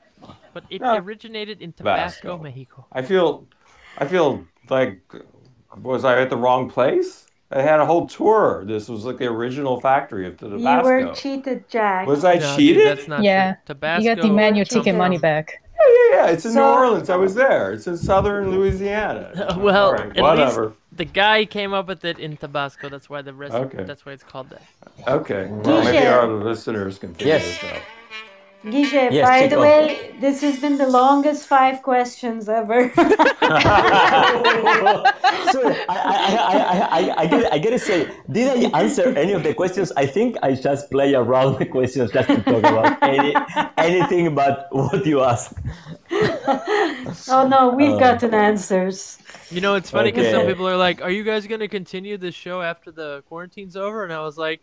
but 0.52 0.64
it 0.70 0.80
No. 0.80 0.96
originated 0.96 1.62
in 1.62 1.72
Tabasco, 1.72 2.36
Tabasco. 2.36 2.42
Mexico. 2.42 2.86
I 2.92 3.02
feel, 3.02 3.46
I 3.98 4.04
feel 4.06 4.44
like, 4.68 5.00
was 5.80 6.04
I 6.04 6.20
at 6.20 6.30
the 6.30 6.36
wrong 6.36 6.68
place? 6.68 7.22
I 7.52 7.62
had 7.62 7.78
a 7.78 7.86
whole 7.86 8.08
tour. 8.08 8.64
This 8.66 8.88
was 8.88 9.04
like 9.04 9.18
the 9.18 9.26
original 9.26 9.80
factory 9.80 10.26
of 10.26 10.36
the 10.38 10.48
Tabasco. 10.50 10.98
You 10.98 11.06
were 11.06 11.14
cheated, 11.14 11.68
Jack. 11.68 12.06
was 12.08 12.24
I 12.24 12.34
No, 12.34 12.40
dude, 12.40 12.56
cheated? 12.56 12.86
that's 12.98 13.06
not 13.08 13.22
Yeah. 13.22 13.52
true. 13.52 13.60
Tabasco. 13.66 14.02
You 14.08 14.14
got 14.16 14.22
the 14.22 14.32
man 14.32 14.56
your 14.56 14.64
come 14.64 14.80
ticket 14.82 14.96
money 14.96 15.18
back. 15.18 15.62
Yeah, 15.78 15.94
yeah, 16.10 16.16
yeah. 16.26 16.30
It's 16.32 16.44
in 16.44 16.54
New 16.54 16.60
Orleans. 16.62 17.10
I 17.10 17.16
was 17.16 17.34
there. 17.34 17.72
It's 17.72 17.86
in 17.86 17.96
southern 17.96 18.50
Louisiana. 18.50 19.54
Well, 19.58 19.86
All 19.86 19.92
right, 19.92 20.16
at 20.16 20.22
whatever. 20.22 20.66
least 20.66 20.76
the 20.92 21.04
guy 21.04 21.44
came 21.44 21.72
up 21.74 21.88
with 21.88 22.04
it 22.04 22.18
in 22.18 22.36
Tabasco. 22.36 22.88
That's 22.88 23.10
why 23.10 23.22
the 23.22 23.34
rest. 23.34 23.54
Okay. 23.54 23.84
That's 23.84 24.06
why 24.06 24.12
it's 24.12 24.22
called 24.22 24.48
that. 24.50 24.62
Okay. 25.06 25.46
Well, 25.50 25.84
maybe 25.84 26.06
our 26.06 26.26
listeners 26.26 26.98
can 26.98 27.12
figure 27.14 27.34
Yes. 27.34 27.44
this 27.44 27.64
out. 27.72 27.82
Guiche, 28.66 29.10
Yes, 29.12 29.28
by 29.28 29.42
the 29.42 29.48
Chico. 29.50 29.60
way, 29.62 30.14
this 30.20 30.40
has 30.42 30.58
been 30.58 30.76
the 30.76 30.88
longest 30.88 31.46
five 31.46 31.82
questions 31.82 32.48
ever. 32.48 32.90
so 32.96 33.06
I, 35.88 35.96
I, 35.96 36.26
I, 36.26 36.56
I, 36.58 36.88
I, 36.90 37.14
I, 37.22 37.26
get, 37.26 37.52
I 37.52 37.58
gotta 37.58 37.78
say, 37.78 38.10
did 38.30 38.48
I 38.74 38.80
answer 38.82 39.16
any 39.16 39.32
of 39.32 39.42
the 39.44 39.54
questions? 39.54 39.92
I 39.96 40.06
think 40.06 40.36
I 40.42 40.54
just 40.54 40.90
play 40.90 41.14
around 41.14 41.58
the 41.58 41.66
questions 41.66 42.10
just 42.10 42.28
to 42.28 42.42
talk 42.42 42.58
about 42.58 42.98
any, 43.02 43.34
anything 43.78 44.34
but 44.34 44.68
what 44.72 45.06
you 45.06 45.22
ask. 45.22 45.54
oh 46.10 47.46
no, 47.48 47.70
we've 47.70 47.92
Uh, 47.94 47.98
gotten 47.98 48.34
answers. 48.34 49.18
You 49.50 49.60
know, 49.60 49.74
it's 49.76 49.90
funny 49.90 50.10
because 50.10 50.30
some 50.32 50.46
people 50.46 50.66
are 50.68 50.76
like, 50.76 51.00
"Are 51.02 51.10
you 51.10 51.22
guys 51.22 51.46
gonna 51.46 51.68
continue 51.68 52.16
this 52.18 52.34
show 52.34 52.62
after 52.62 52.90
the 52.90 53.22
quarantine's 53.28 53.76
over?" 53.76 54.02
And 54.02 54.12
I 54.12 54.20
was 54.22 54.36
like, 54.36 54.60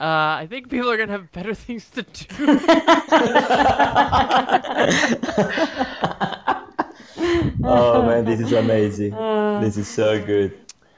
uh, 0.00 0.40
"I 0.42 0.46
think 0.48 0.70
people 0.70 0.90
are 0.90 0.96
gonna 0.96 1.12
have 1.12 1.30
better 1.32 1.54
things 1.66 1.88
to 1.90 2.02
do." 2.02 2.26
oh 7.64 8.02
man, 8.06 8.24
this 8.24 8.40
is 8.40 8.52
amazing. 8.52 9.12
Uh, 9.14 9.60
This 9.64 9.76
is 9.76 9.88
so 9.88 10.22
good. 10.24 10.52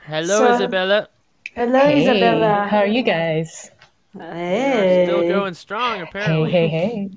Hello, 0.07 0.39
So- 0.39 0.55
Isabella. 0.55 1.09
hello, 1.55 1.79
Hey, 1.81 2.03
Isabella. 2.03 2.67
how 2.71 2.79
are 2.79 2.87
you 2.87 3.03
guys? 3.03 3.71
Hey. 4.19 5.05
Still 5.07 5.25
going 5.25 5.55
strong, 5.55 6.01
Hey, 6.21 6.49
apparently. 6.49 6.51
hey, 6.51 6.69
hey. 6.69 7.11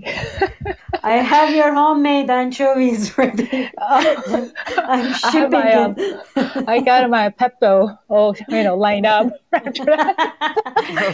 I 1.03 1.17
have 1.17 1.53
your 1.55 1.73
homemade 1.73 2.29
anchovies 2.29 3.17
ready. 3.17 3.71
I'm 3.77 4.53
I 4.77 4.97
have 4.97 5.15
shipping 5.15 5.51
my, 5.51 5.73
um. 5.73 5.95
I 6.67 6.81
got 6.81 7.09
my 7.09 7.29
Pepto, 7.29 7.97
oh, 8.09 8.35
you 8.49 8.63
know, 8.63 8.75
lined 8.75 9.05
up. 9.05 9.31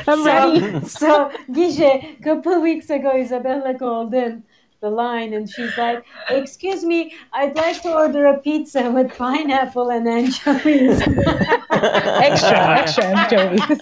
I'm 0.08 0.24
ready. 0.26 0.62
So, 0.82 0.82
so 0.84 1.32
Guiche, 1.52 1.82
a 2.20 2.24
couple 2.24 2.62
weeks 2.62 2.90
ago, 2.90 3.16
Isabella 3.16 3.78
called 3.78 4.14
in 4.14 4.44
the 4.86 4.92
line 4.92 5.34
and 5.34 5.50
she's 5.50 5.76
like, 5.78 6.06
Excuse 6.30 6.84
me, 6.86 7.14
I'd 7.34 7.56
like 7.56 7.82
to 7.82 7.92
order 7.94 8.26
a 8.28 8.38
pizza 8.40 8.92
with 8.92 9.10
pineapple 9.18 9.90
and 9.90 10.08
anchovies. 10.08 11.02
Extra, 11.72 12.60
extra 12.82 13.04
anchovies. 13.06 13.82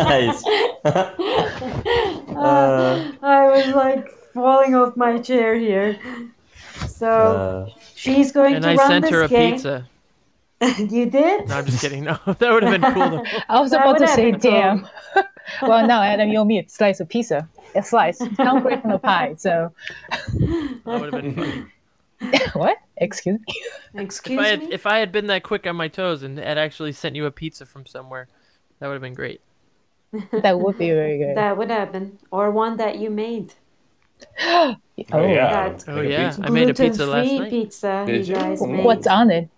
nice. 0.00 0.40
Uh, 2.34 3.12
I 3.22 3.46
was 3.46 3.68
like 3.74 4.10
falling 4.32 4.74
off 4.74 4.96
my 4.96 5.18
chair 5.18 5.54
here. 5.54 5.96
So 6.88 7.08
Uh, 7.08 7.68
she's 7.94 8.32
going 8.32 8.60
to 8.60 8.68
I 8.68 8.74
run 8.74 8.88
sent 8.88 9.02
this 9.04 9.10
her 9.12 9.22
a 9.22 9.28
game. 9.28 9.52
pizza. 9.54 9.86
you 10.90 11.06
did? 11.06 11.48
No, 11.48 11.56
I'm 11.58 11.66
just 11.66 11.80
kidding. 11.80 12.04
No, 12.04 12.18
that 12.26 12.52
would 12.52 12.62
have 12.64 12.80
been 12.80 12.92
cool. 12.92 13.10
Though. 13.10 13.24
I 13.48 13.60
was 13.60 13.70
That 13.70 13.82
about 13.82 13.98
to 13.98 14.08
say, 14.08 14.32
damn. 14.32 14.86
well, 15.62 15.86
now 15.86 16.02
Adam, 16.02 16.28
you 16.28 16.38
owe 16.38 16.44
me 16.44 16.58
a 16.58 16.68
slice 16.68 17.00
of 17.00 17.08
pizza. 17.08 17.48
A 17.74 17.82
slice. 17.82 18.18
Hungry 18.36 18.80
from 18.80 18.90
the 18.90 18.98
pie. 18.98 19.34
So, 19.36 19.72
That 20.10 20.80
would 20.86 21.12
have 21.12 21.22
been 21.22 21.34
funny. 21.34 21.64
what? 22.54 22.78
Excuse 22.98 23.38
me. 23.46 24.00
Excuse 24.02 24.38
If 24.38 24.44
I 24.44 24.48
had 24.48 24.60
me. 24.60 24.68
if 24.72 24.86
I 24.86 24.98
had 24.98 25.12
been 25.12 25.26
that 25.26 25.42
quick 25.42 25.66
on 25.66 25.76
my 25.76 25.88
toes 25.88 26.22
and 26.22 26.38
had 26.38 26.58
actually 26.58 26.92
sent 26.92 27.16
you 27.16 27.26
a 27.26 27.30
pizza 27.30 27.66
from 27.66 27.84
somewhere, 27.86 28.28
that 28.78 28.86
would 28.86 28.94
have 28.94 29.02
been 29.02 29.14
great. 29.14 29.40
That 30.32 30.60
would 30.60 30.78
be 30.78 30.90
very 30.90 31.18
good. 31.18 31.36
That 31.36 31.56
would 31.58 31.70
happen, 31.70 32.18
or 32.30 32.50
one 32.52 32.76
that 32.76 32.98
you 32.98 33.10
made. 33.10 33.52
oh, 34.40 34.76
yeah. 34.96 35.68
That 35.70 35.84
Oh 35.88 36.00
yeah, 36.00 36.36
I 36.40 36.50
made 36.50 36.70
a 36.70 36.74
pizza 36.74 37.04
last 37.04 37.26
gluten-free 37.26 37.38
night. 37.40 37.50
pizza 37.50 38.04
Did 38.06 38.28
you 38.28 38.34
you? 38.34 38.40
guys 38.40 38.62
Oh, 38.62 38.66
made. 38.66 38.84
What's 38.84 39.06
on 39.08 39.30
it? 39.32 39.48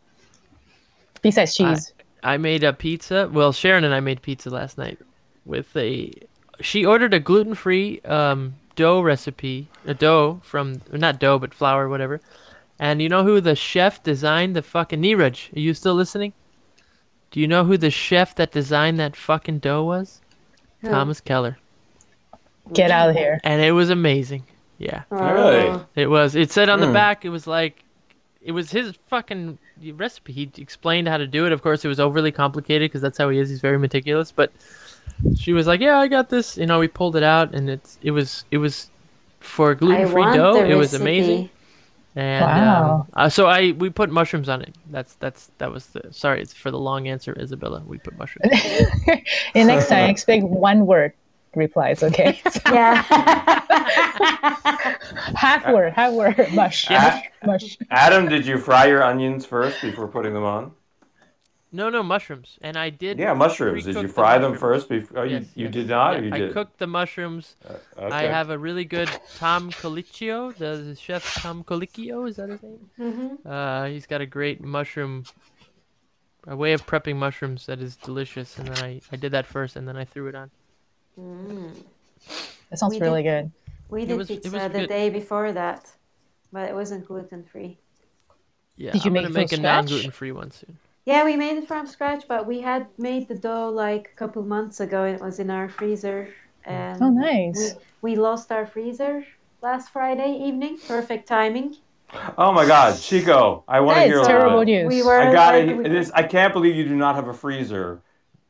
Besides 1.21 1.55
cheese. 1.55 1.93
I 2.23 2.39
made 2.39 2.65
a 2.65 2.73
pizza. 2.73 3.29
Well, 3.31 3.53
Sharon 3.53 3.85
and 3.85 3.95
I 3.95 4.01
made 4.01 4.23
pizza 4.23 4.49
last 4.49 4.79
night 4.79 4.99
with 5.47 5.75
a. 5.77 6.13
She 6.61 6.85
ordered 6.85 7.15
a 7.15 7.21
gluten-free 7.21 8.01
um, 8.03 8.55
dough 8.75 9.01
recipe, 9.01 9.69
a 9.87 9.95
dough 9.95 10.41
from 10.43 10.83
not 10.93 11.19
dough 11.19 11.39
but 11.39 11.55
flour, 11.55 11.89
whatever. 11.89 12.21
And 12.79 13.01
you 13.01 13.09
know 13.09 13.25
who 13.25 13.41
the 13.41 13.55
chef 13.57 14.03
designed 14.03 14.55
the 14.55 14.63
fucking 14.63 15.01
Neeraj? 15.01 15.57
Are 15.57 15.61
you 15.61 15.73
still 15.73 15.95
listening? 15.95 16.33
Do 17.31 17.41
you 17.41 17.49
know 17.49 17.65
who 17.65 17.77
the 17.79 17.91
chef 17.91 18.35
that 18.37 18.53
designed 18.53 18.99
that 19.01 19.17
fucking 19.17 19.59
dough 19.61 19.85
was? 19.85 20.21
Who? 20.81 20.91
Thomas 20.91 21.21
Keller. 21.21 21.59
Get 22.73 22.91
out 22.91 23.11
of 23.11 23.17
here. 23.17 23.41
And 23.45 23.63
it 23.63 23.73
was 23.73 23.91
amazing. 23.91 24.45
Yeah. 24.79 25.05
Really? 25.11 25.69
Oh. 25.69 25.87
It 25.95 26.09
was. 26.09 26.35
It 26.35 26.51
said 26.51 26.69
on 26.69 26.81
the 26.81 26.87
Hmm. 26.87 26.93
back. 26.93 27.25
It 27.25 27.31
was 27.31 27.47
like, 27.47 27.83
it 28.43 28.53
was 28.53 28.71
his 28.71 28.95
fucking 29.09 29.59
recipe. 29.95 30.33
He 30.33 30.51
explained 30.59 31.09
how 31.09 31.17
to 31.17 31.27
do 31.27 31.47
it. 31.47 31.53
Of 31.53 31.63
course, 31.63 31.85
it 31.85 31.89
was 31.89 32.01
overly 32.01 32.33
complicated 32.33 32.91
because 32.91 33.01
that's 33.01 33.19
how 33.19 33.29
he 33.31 33.39
is. 33.39 33.49
He's 33.49 33.61
very 33.61 33.79
meticulous. 33.79 34.33
But 34.33 34.53
she 35.39 35.53
was 35.53 35.67
like, 35.67 35.81
"Yeah, 35.81 35.99
I 35.99 36.09
got 36.09 36.29
this." 36.29 36.57
You 36.57 36.67
know, 36.67 36.79
we 36.79 36.89
pulled 36.89 37.17
it 37.17 37.23
out, 37.23 37.55
and 37.55 37.69
it's 37.71 37.99
it 38.03 38.11
was 38.11 38.45
it 38.51 38.59
was 38.59 38.91
for 39.41 39.75
gluten 39.75 40.09
free 40.09 40.25
dough. 40.25 40.55
the 40.55 40.67
It 40.71 40.75
was 40.75 40.95
amazing. 40.95 41.51
And 42.19 42.45
Wow. 42.47 42.93
um, 42.93 43.09
uh, 43.13 43.29
so 43.29 43.47
I 43.47 43.73
we 43.73 43.91
put 43.91 44.11
mushrooms 44.11 44.49
on 44.49 44.63
it. 44.63 44.75
That's 44.91 45.15
that's 45.17 45.51
that 45.59 45.71
was 45.71 45.87
the 45.89 46.03
sorry. 46.13 46.41
It's 46.41 46.55
for 46.55 46.71
the 46.71 46.79
long 46.79 47.09
answer, 47.09 47.37
Isabella. 47.39 47.83
We 47.87 47.99
put 47.99 48.17
mushrooms. 48.19 48.51
and 49.55 49.69
next 49.69 49.89
time, 49.89 50.09
expect 50.09 50.45
one 50.45 50.87
word 50.87 51.13
replies, 51.55 52.03
okay? 52.03 52.41
Yeah. 52.73 53.03
half 55.37 55.67
word, 55.73 55.93
half 55.93 56.13
word, 56.13 56.49
mush, 56.53 56.87
Ah. 56.91 57.23
mush. 57.45 57.79
Adam, 57.91 58.29
did 58.29 58.47
you 58.47 58.59
fry 58.59 58.87
your 58.87 59.03
onions 59.03 59.45
first 59.47 59.81
before 59.83 60.09
putting 60.09 60.35
them 60.35 60.45
on? 60.45 60.73
No, 61.73 61.91
no 61.91 62.03
mushrooms. 62.03 62.59
And 62.63 62.77
I 62.77 62.91
did. 62.91 63.19
Yeah, 63.19 63.35
mushrooms. 63.35 63.85
Did 63.85 63.95
pre-cook 63.95 64.03
you 64.03 64.09
the 64.09 64.15
fry 64.15 64.39
them 64.39 64.57
first 64.57 64.89
before? 64.89 65.19
Oh, 65.21 65.23
you, 65.25 65.39
Yes, 65.39 65.47
you 65.55 65.65
yes. 65.65 65.73
did 65.75 65.89
not, 65.89 66.13
Yeah, 66.15 66.19
or 66.21 66.25
you 66.25 66.35
I 66.35 66.39
did? 66.39 66.53
cooked 66.53 66.79
the 66.79 66.87
mushrooms. 66.87 67.57
I 67.99 68.05
okay. 68.05 68.27
have 68.29 68.51
a 68.51 68.57
really 68.59 68.85
good 68.85 69.11
Tom 69.37 69.71
Colicchio, 69.73 70.57
the 70.57 70.95
chef 70.99 71.35
Tom 71.43 71.65
Colicchio, 71.65 72.29
is 72.29 72.37
that 72.37 72.49
his 72.49 72.63
name? 72.63 72.91
Mm-hmm. 72.99 73.49
Uh, 73.49 73.85
he's 73.87 74.07
got 74.07 74.21
a 74.21 74.27
great 74.27 74.63
mushroom, 74.63 75.25
a 76.47 76.55
way 76.57 76.73
of 76.73 76.87
prepping 76.87 77.17
mushrooms 77.17 77.67
that 77.67 77.81
is 77.81 77.97
delicious. 77.97 78.57
And 78.59 78.69
then 78.69 78.85
I, 78.85 79.01
I 79.13 79.17
did 79.17 79.33
that 79.33 79.45
first, 79.45 79.77
and 79.77 79.87
then 79.89 79.97
I 79.97 80.05
threw 80.05 80.29
it 80.29 80.35
on. 80.37 80.51
Mm. 81.21 81.75
That 82.71 82.79
sounds 82.79 82.95
We 82.95 83.01
really 83.01 83.23
did- 83.25 83.29
good. 83.43 83.53
We 83.89 84.03
It 84.03 84.07
did 84.07 84.19
was- 84.19 84.31
it 84.31 84.43
pizza 84.43 84.51
was 84.57 84.63
the 84.73 84.79
good. 84.81 84.89
day 84.89 85.11
before 85.11 85.53
that, 85.53 85.91
but 86.53 86.69
it 86.69 86.75
wasn't 86.75 87.07
gluten 87.07 87.43
free. 87.45 87.79
Yeah, 88.77 88.93
Did 88.93 89.05
you 89.05 89.09
I'm 89.11 89.13
make 89.15 89.23
gonna 89.25 89.35
make 89.35 89.53
a 89.53 89.57
scratch? 89.57 89.63
non-gluten 89.63 90.11
free 90.11 90.33
one 90.33 90.51
soon. 90.51 90.79
Yeah, 91.07 91.25
we 91.25 91.37
made 91.37 91.57
it 91.57 91.69
from 91.69 91.87
scratch, 91.87 92.25
but 92.27 92.47
we 92.47 92.61
had 92.61 92.89
made 92.99 93.29
the 93.29 93.37
dough 93.37 93.71
like 93.71 94.11
a 94.13 94.17
couple 94.19 94.43
months 94.43 94.81
ago. 94.81 95.05
It 95.05 95.21
was 95.21 95.39
in 95.39 95.51
our 95.51 95.69
freezer, 95.69 96.29
and 96.65 97.01
Oh, 97.01 97.11
nice. 97.11 97.75
we, 98.03 98.11
we 98.15 98.17
lost 98.17 98.51
our 98.51 98.67
freezer 98.67 99.25
last 99.63 99.91
Friday 99.93 100.33
evening. 100.43 100.79
Perfect 100.89 101.29
timing. 101.29 101.77
Oh 102.37 102.53
my 102.53 102.67
God, 102.67 102.99
Chico! 103.01 103.63
I 103.69 103.81
want 103.81 103.99
to 103.99 104.03
hear 104.05 104.15
is 104.15 104.19
a 104.19 104.23
little 104.23 104.39
terrible 104.39 104.65
bit. 104.65 104.83
news. 104.83 104.89
We 104.89 105.03
were 105.05 105.21
I 105.21 105.33
got 105.33 105.55
like, 105.55 105.69
it. 105.69 105.77
we- 105.77 105.89
This 105.89 106.11
I 106.13 106.25
can't 106.25 106.53
believe 106.53 106.75
you 106.75 106.85
do 106.85 106.97
not 106.97 107.15
have 107.15 107.29
a 107.29 107.35
freezer 107.35 108.01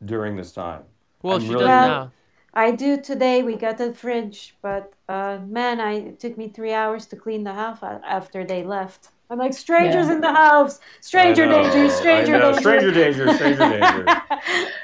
during 0.05 0.35
this 0.37 0.53
time. 0.53 0.83
Well, 1.23 1.37
I'm 1.37 1.43
she 1.43 1.49
really- 1.49 1.61
does 1.61 1.69
Well, 1.69 1.89
now. 1.89 2.13
I 2.55 2.71
do 2.71 2.99
today. 2.99 3.43
We 3.43 3.57
got 3.57 3.79
a 3.81 3.93
fridge, 3.93 4.57
but 4.63 4.95
uh, 5.11 5.39
man, 5.47 5.79
I 5.79 5.93
it 6.11 6.21
took 6.21 6.39
me 6.39 6.49
three 6.49 6.73
hours 6.73 7.05
to 7.09 7.17
clean 7.17 7.45
the 7.45 7.53
house 7.53 7.81
after 7.83 8.45
they 8.47 8.63
left. 8.65 9.09
I'm 9.29 9.39
like 9.39 9.55
strangers 9.55 10.07
Yeah. 10.07 10.13
in 10.15 10.21
the 10.21 10.33
house, 10.33 10.79
stranger 11.01 11.45
I 11.47 11.63
danger, 11.63 11.91
stranger 11.91 12.37
I 12.37 12.41
danger, 12.53 12.61
Stranger 12.61 12.91
danger, 12.93 13.35
stranger 13.35 13.81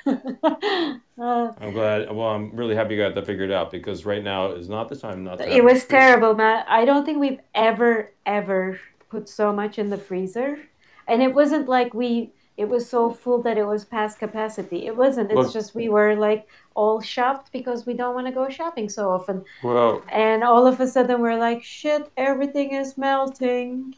danger. 0.05 0.99
Uh, 1.19 1.53
I'm 1.61 1.73
glad. 1.73 2.11
Well, 2.11 2.29
I'm 2.29 2.51
really 2.57 2.75
happy 2.75 2.95
you 2.97 3.01
got 3.03 3.15
that 3.15 3.27
figured 3.27 3.53
out 3.53 3.71
because 3.71 4.05
right 4.05 4.25
now 4.25 4.51
is 4.53 4.69
not 4.69 4.89
the 4.89 4.97
time 4.97 5.23
not 5.23 5.39
to. 5.39 5.49
It 5.57 5.63
was 5.63 5.85
terrible, 5.85 6.35
Matt. 6.35 6.67
I 6.69 6.85
don't 6.85 7.05
think 7.05 7.19
we've 7.19 7.39
ever, 7.55 8.11
ever 8.27 8.81
put 9.09 9.29
so 9.29 9.53
much 9.53 9.79
in 9.79 9.89
the 9.91 9.99
freezer. 9.99 10.59
And 11.07 11.23
it 11.23 11.33
wasn't 11.33 11.69
like 11.69 11.95
we, 11.95 12.33
it 12.57 12.65
was 12.69 12.89
so 12.89 13.11
full 13.11 13.41
that 13.43 13.57
it 13.57 13.65
was 13.65 13.85
past 13.85 14.19
capacity. 14.19 14.87
It 14.87 14.97
wasn't. 14.97 15.31
It's 15.31 15.37
Look- 15.37 15.53
just 15.53 15.75
we 15.77 15.89
were 15.91 16.17
like 16.17 16.49
all 16.75 17.01
shopped 17.01 17.53
because 17.53 17.87
we 17.87 17.93
don't 17.95 18.15
want 18.17 18.27
to 18.27 18.33
go 18.33 18.49
shopping 18.49 18.89
so 18.89 19.11
often. 19.11 19.45
Well, 19.63 20.03
And 20.11 20.43
all 20.43 20.67
of 20.67 20.81
a 20.81 20.89
sudden 20.89 21.21
we're 21.21 21.39
like, 21.39 21.63
shit, 21.63 22.11
everything 22.17 22.73
is 22.73 22.99
melting. 22.99 23.95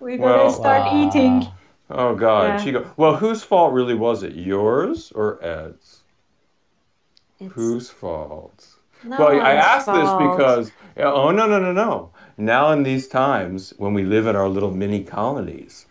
We 0.00 0.16
gotta 0.16 0.44
Well- 0.44 0.50
start 0.50 0.92
eating. 0.92 1.48
Uh, 1.90 1.94
oh 1.94 2.14
God, 2.14 2.58
Yeah. 2.58 2.64
Chico. 2.64 2.86
Well, 2.96 3.16
whose 3.16 3.42
fault 3.44 3.72
really 3.72 3.94
was 3.94 4.22
it? 4.22 4.34
Yours 4.34 5.12
or 5.14 5.38
Ed's? 5.44 6.02
It's 7.38 7.52
Whose 7.54 7.90
fault? 7.90 8.66
no 9.04 9.16
well, 9.18 9.40
I 9.40 9.52
ask 9.52 9.86
this 9.86 10.10
because 10.14 10.72
oh 10.96 11.30
no 11.30 11.46
no 11.46 11.58
no 11.60 11.70
no. 11.72 12.10
Now 12.38 12.72
in 12.72 12.82
these 12.82 13.06
times 13.08 13.72
when 13.78 13.94
we 13.94 14.02
live 14.04 14.26
in 14.26 14.34
our 14.36 14.48
little 14.48 14.70
mini 14.70 15.04
colonies, 15.04 15.86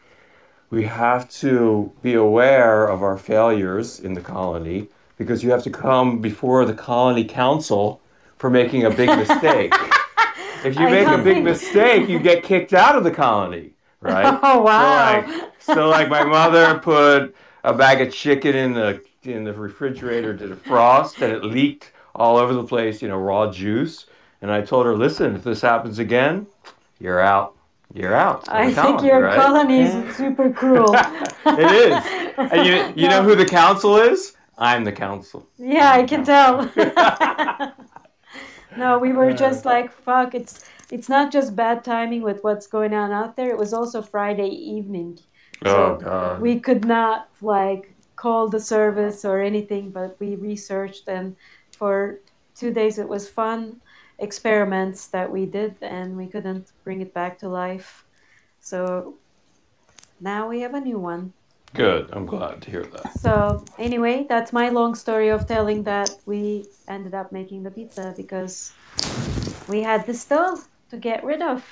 we 0.70 0.84
have 0.86 1.30
to 1.42 1.92
be 2.02 2.14
aware 2.16 2.88
of 2.88 3.04
our 3.04 3.18
failures 3.18 4.00
in 4.00 4.14
the 4.16 4.22
colony 4.22 4.88
because 5.18 5.44
you 5.44 5.52
have 5.52 5.64
to 5.64 5.70
come 5.70 6.20
before 6.20 6.66
the 6.66 6.74
colony 6.74 7.24
council 7.24 8.02
for 8.38 8.50
making 8.50 8.84
a 8.84 8.90
big 8.90 9.10
mistake. 9.10 9.74
if 10.66 10.76
you 10.78 10.88
I 10.88 10.92
make 10.92 11.08
a 11.08 11.18
big 11.18 11.36
think- 11.36 11.46
mistake, 11.46 12.10
you 12.10 12.20
get 12.20 12.44
kicked 12.44 12.74
out 12.74 12.96
of 12.98 13.04
the 13.04 13.12
colony, 13.12 13.72
right? 14.06 14.40
Oh, 14.44 14.62
wow. 14.62 15.24
So 15.26 15.32
like, 15.32 15.52
so 15.60 15.90
like 15.90 16.10
my 16.10 16.24
mother 16.24 16.80
put 16.80 17.36
a 17.64 17.74
bag 17.74 18.02
of 18.02 18.14
chicken 18.14 18.56
in 18.56 18.74
the 18.74 19.02
in 19.24 19.44
the 19.44 19.54
refrigerator 19.54 20.38
to 20.38 20.48
defrost, 20.48 21.22
and 21.22 21.34
it 21.34 21.44
leaked 21.44 21.92
all 22.14 22.38
over 22.38 22.54
the 22.54 22.64
place, 22.64 23.02
you 23.02 23.08
know, 23.08 23.18
raw 23.18 23.52
juice. 23.52 24.06
And 24.42 24.52
I 24.52 24.62
told 24.62 24.86
her, 24.86 24.96
listen, 24.96 25.36
if 25.36 25.44
this 25.44 25.62
happens 25.62 25.98
again, 26.00 26.46
you're 27.00 27.20
out. 27.20 27.56
You're 27.94 28.16
out. 28.16 28.48
I 28.50 28.70
the 28.70 28.76
think 28.76 28.86
colony, 28.88 29.08
your 29.08 29.22
right? 29.22 29.40
colony 29.40 29.82
is 29.82 30.16
super 30.16 30.52
cruel. 30.52 30.96
It 31.48 31.72
is. 31.72 32.34
And 32.38 32.66
you, 32.66 33.04
you 33.04 33.10
know 33.10 33.24
who 33.28 33.36
the 33.36 33.46
council 33.46 33.98
is? 33.98 34.34
I'm 34.58 34.84
the 34.84 34.92
council. 34.92 35.46
Yeah, 35.58 35.92
I 35.92 36.04
can 36.04 36.24
tell. 36.24 36.72
no, 38.78 38.98
we 39.00 39.14
were 39.14 39.34
just 39.34 39.66
like, 39.66 39.92
fuck, 39.92 40.34
it's 40.36 40.66
it's 40.92 41.10
not 41.10 41.32
just 41.32 41.56
bad 41.56 41.84
timing 41.84 42.22
with 42.22 42.44
what's 42.44 42.68
going 42.68 42.94
on 42.94 43.12
out 43.12 43.36
there. 43.36 43.50
It 43.50 43.58
was 43.58 43.74
also 43.74 44.02
Friday 44.02 44.50
evening. 44.50 45.20
Oh, 45.64 45.96
God. 45.96 46.42
We 46.42 46.60
could 46.60 46.86
not 46.86 47.30
like 47.42 47.94
call 48.16 48.48
the 48.48 48.60
service 48.60 49.26
or 49.26 49.42
anything, 49.42 49.92
but 49.92 50.16
we 50.20 50.36
researched 50.36 51.08
and 51.08 51.36
for 51.78 52.20
two 52.56 52.72
days 52.72 52.98
it 52.98 53.08
was 53.08 53.28
fun 53.28 53.82
experiments 54.20 55.08
that 55.08 55.30
we 55.30 55.46
did 55.46 55.76
and 55.82 56.16
we 56.16 56.28
couldn't 56.28 56.72
bring 56.84 57.02
it 57.02 57.14
back 57.14 57.38
to 57.40 57.50
life. 57.50 58.06
So 58.60 59.16
now 60.20 60.48
we 60.48 60.62
have 60.62 60.74
a 60.74 60.80
new 60.80 60.98
one. 60.98 61.34
Good. 61.74 62.10
I'm 62.14 62.26
glad 62.26 62.62
to 62.62 62.72
hear 62.72 62.84
that. 62.84 63.20
So 63.20 63.66
anyway, 63.78 64.26
that's 64.30 64.54
my 64.54 64.70
long 64.70 64.96
story 64.96 65.28
of 65.28 65.46
telling 65.46 65.84
that 65.84 66.10
we 66.26 66.68
ended 66.88 67.14
up 67.14 67.34
making 67.34 67.64
the 67.64 67.72
pizza 67.72 68.14
because 68.16 68.72
we 69.68 69.82
had 69.82 70.06
the 70.06 70.14
stove 70.14 70.68
to 70.90 70.98
get 70.98 71.24
rid 71.24 71.42
of. 71.42 71.64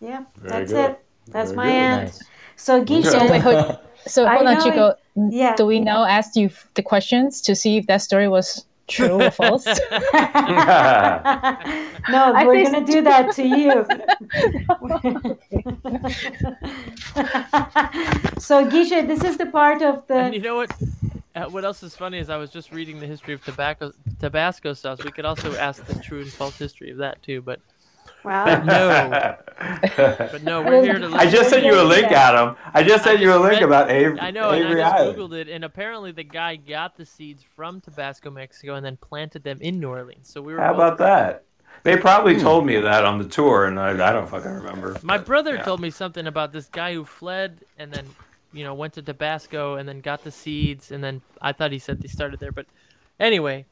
Yeah, 0.00 0.24
Very 0.36 0.50
that's 0.60 0.72
good. 0.72 0.90
it. 0.90 1.04
That's 1.28 1.50
Very 1.50 1.56
my 1.56 1.66
good. 1.66 1.72
end. 1.72 2.02
Nice. 2.04 2.22
So 2.56 2.84
Good. 2.84 3.04
Gisha, 3.04 3.10
So 3.10 3.30
wait, 3.30 3.40
hold, 3.42 3.78
so 4.06 4.26
I 4.26 4.36
hold 4.36 4.46
on, 4.48 4.62
Chico. 4.62 4.86
it- 4.88 4.98
yeah. 5.32 5.56
Do 5.56 5.64
we 5.66 5.80
now 5.80 6.04
ask 6.04 6.36
you 6.36 6.50
the 6.74 6.82
questions 6.82 7.40
to 7.42 7.54
see 7.56 7.78
if 7.78 7.86
that 7.86 8.02
story 8.02 8.28
was 8.28 8.66
true 8.86 9.20
or 9.22 9.30
false? 9.30 9.64
no, 9.68 9.72
I 10.12 12.44
we're 12.46 12.62
gonna 12.62 12.84
do 12.84 13.00
that 13.02 13.32
to 13.32 13.42
you. 13.42 13.72
so 18.38 18.66
Gisha, 18.68 19.06
this 19.06 19.24
is 19.24 19.36
the 19.38 19.46
part 19.46 19.82
of 19.82 20.02
And 20.10 20.32
the 20.32 20.36
you 20.36 20.42
know 20.42 20.56
what? 20.56 20.70
Uh, 21.36 21.44
what 21.50 21.66
else 21.66 21.82
is 21.82 21.94
funny 21.94 22.18
is 22.18 22.30
I 22.30 22.38
was 22.38 22.48
just 22.48 22.72
reading 22.72 22.98
the 22.98 23.06
history 23.06 23.34
of 23.34 23.44
tobacco 23.44 23.92
Tabasco 24.18 24.72
sauce. 24.72 25.04
We 25.04 25.10
could 25.10 25.26
also 25.26 25.54
ask 25.56 25.84
the 25.84 26.00
true 26.00 26.22
and 26.22 26.32
false 26.32 26.58
history 26.58 26.90
of 26.90 26.96
that 26.96 27.22
too, 27.22 27.42
but 27.42 27.60
wow. 28.24 28.46
but 28.46 28.64
no, 28.64 29.36
but 30.32 30.42
no, 30.42 30.62
we're 30.62 30.82
here 30.82 30.98
to. 30.98 31.14
I 31.14 31.28
just 31.28 31.50
sent 31.50 31.66
you 31.66 31.78
a 31.78 31.84
link, 31.84 32.10
Adam. 32.10 32.56
I 32.72 32.82
just 32.82 33.04
sent 33.04 33.20
you 33.20 33.34
a 33.34 33.36
link 33.36 33.60
read- 33.60 33.64
about 33.64 33.90
Avery, 33.90 34.18
I 34.18 34.30
know, 34.30 34.50
and 34.50 34.66
I 34.66 35.04
just 35.04 35.18
googled 35.18 35.34
it, 35.34 35.50
and 35.50 35.62
apparently 35.62 36.10
the 36.10 36.24
guy 36.24 36.56
got 36.56 36.96
the 36.96 37.04
seeds 37.04 37.44
from 37.54 37.82
Tabasco, 37.82 38.30
Mexico, 38.30 38.76
and 38.76 38.86
then 38.86 38.96
planted 38.96 39.44
them 39.44 39.58
in 39.60 39.78
New 39.78 39.90
Orleans. 39.90 40.30
So 40.30 40.40
we 40.40 40.54
were. 40.54 40.60
How 40.60 40.72
both 40.72 40.94
about 40.94 40.98
that? 40.98 41.44
They 41.82 41.96
probably 41.96 42.38
told 42.38 42.66
me 42.66 42.80
that 42.80 43.04
on 43.04 43.18
the 43.18 43.28
tour, 43.28 43.66
and 43.66 43.78
I, 43.78 43.90
I 43.90 44.12
don't 44.12 44.28
fucking 44.28 44.50
remember. 44.50 44.96
My 45.02 45.18
brother 45.18 45.56
yeah. 45.56 45.62
told 45.62 45.80
me 45.80 45.90
something 45.90 46.26
about 46.26 46.52
this 46.52 46.66
guy 46.66 46.94
who 46.94 47.04
fled 47.04 47.60
and 47.78 47.92
then, 47.92 48.06
you 48.56 48.64
know, 48.64 48.74
went 48.74 48.94
to 48.94 49.02
Tabasco 49.02 49.76
and 49.76 49.88
then 49.88 50.00
got 50.00 50.24
the 50.24 50.30
seeds 50.30 50.90
and 50.90 51.04
then 51.04 51.20
I 51.40 51.52
thought 51.52 51.70
he 51.72 51.78
said 51.78 52.00
they 52.00 52.08
started 52.08 52.40
there, 52.40 52.52
but 52.52 52.66
Anyway, 53.18 53.64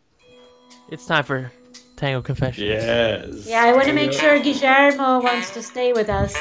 it's 0.89 1.05
time 1.07 1.23
for 1.23 1.53
Tango 1.97 2.23
Confessions. 2.23 2.67
Yes. 2.67 3.47
Yeah, 3.47 3.65
I 3.65 3.73
want 3.73 3.87
to 3.89 3.93
make 3.93 4.13
sure 4.13 4.39
Guillermo 4.41 5.21
wants 5.21 5.51
to 5.53 5.63
stay 5.63 5.93
with 5.93 6.09
us. 6.09 6.35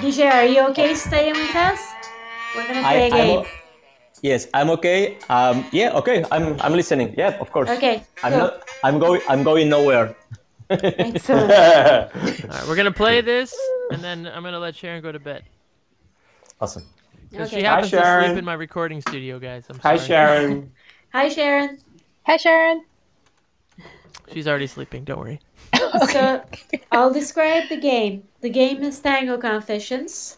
Guillermo, 0.00 0.36
are 0.36 0.44
you 0.44 0.60
okay 0.68 0.94
staying 0.94 1.34
with 1.34 1.54
us? 1.56 1.80
We're 2.54 2.66
gonna 2.68 2.80
I, 2.80 2.82
play 2.82 3.02
a 3.02 3.04
I'm 3.06 3.10
game. 3.10 3.38
o- 3.40 3.46
yes, 4.22 4.46
I'm 4.54 4.70
okay. 4.70 5.18
Um, 5.28 5.66
yeah, 5.72 5.98
okay. 5.98 6.24
I'm 6.30 6.60
I'm 6.60 6.72
listening. 6.74 7.12
Yeah, 7.18 7.36
of 7.40 7.50
course. 7.50 7.68
Okay, 7.70 8.04
I'm 8.22 8.32
go. 8.32 8.38
not. 8.38 8.62
I'm 8.84 8.98
going. 9.00 9.20
I'm 9.28 9.42
going 9.42 9.68
nowhere. 9.68 10.14
Excellent. 10.70 11.50
All 11.52 12.48
right, 12.48 12.64
we're 12.68 12.76
gonna 12.76 12.92
play 12.92 13.20
this, 13.20 13.52
and 13.90 14.00
then 14.02 14.26
I'm 14.26 14.42
gonna 14.44 14.60
let 14.60 14.76
Sharon 14.76 15.02
go 15.02 15.10
to 15.10 15.18
bed. 15.18 15.42
Awesome. 16.60 16.84
Because 17.30 17.48
Okay. 17.48 17.60
she 17.60 17.64
Hi, 17.66 17.70
happens 17.74 17.90
to 17.90 17.96
sleep 17.96 18.04
Sharon. 18.04 18.38
in 18.38 18.44
my 18.44 18.54
recording 18.54 19.00
studio, 19.00 19.38
guys. 19.38 19.64
I'm 19.68 19.78
Hi, 19.80 19.96
sorry. 19.96 20.06
Sharon. 20.08 20.72
Hi, 21.12 21.28
Sharon. 21.28 21.78
Hi, 22.26 22.36
Sharon. 22.36 22.84
She's 24.32 24.46
already 24.48 24.66
sleeping. 24.66 25.04
Don't 25.04 25.18
worry. 25.18 25.40
So 26.10 26.42
I'll 26.92 27.12
describe 27.12 27.68
the 27.70 27.76
game. 27.76 28.24
The 28.42 28.50
game 28.50 28.82
is 28.82 29.00
Tango 29.00 29.38
Confessions. 29.38 30.36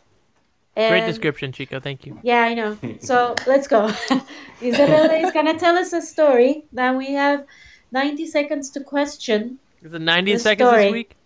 Great 0.77 1.07
description, 1.07 1.51
Chico. 1.53 1.81
Thank 1.81 2.07
you. 2.07 2.19
Yeah, 2.23 2.43
I 2.43 2.55
know. 2.55 2.79
So 3.01 3.35
let's 3.47 3.67
go. 3.67 3.91
Isabella 4.63 5.13
is 5.15 5.33
gonna 5.33 5.59
tell 5.59 5.77
us 5.77 5.93
a 5.93 6.01
story. 6.01 6.65
Then 6.73 6.97
we 6.97 7.13
have 7.15 7.45
90 7.93 8.27
seconds 8.27 8.71
to 8.71 8.81
question. 8.81 9.59
Is 9.83 9.93
it 9.93 10.01
90 10.01 10.33
The 10.35 10.39
seconds 10.39 10.69
story. 10.71 10.85
this 10.85 10.93
week? 10.93 11.17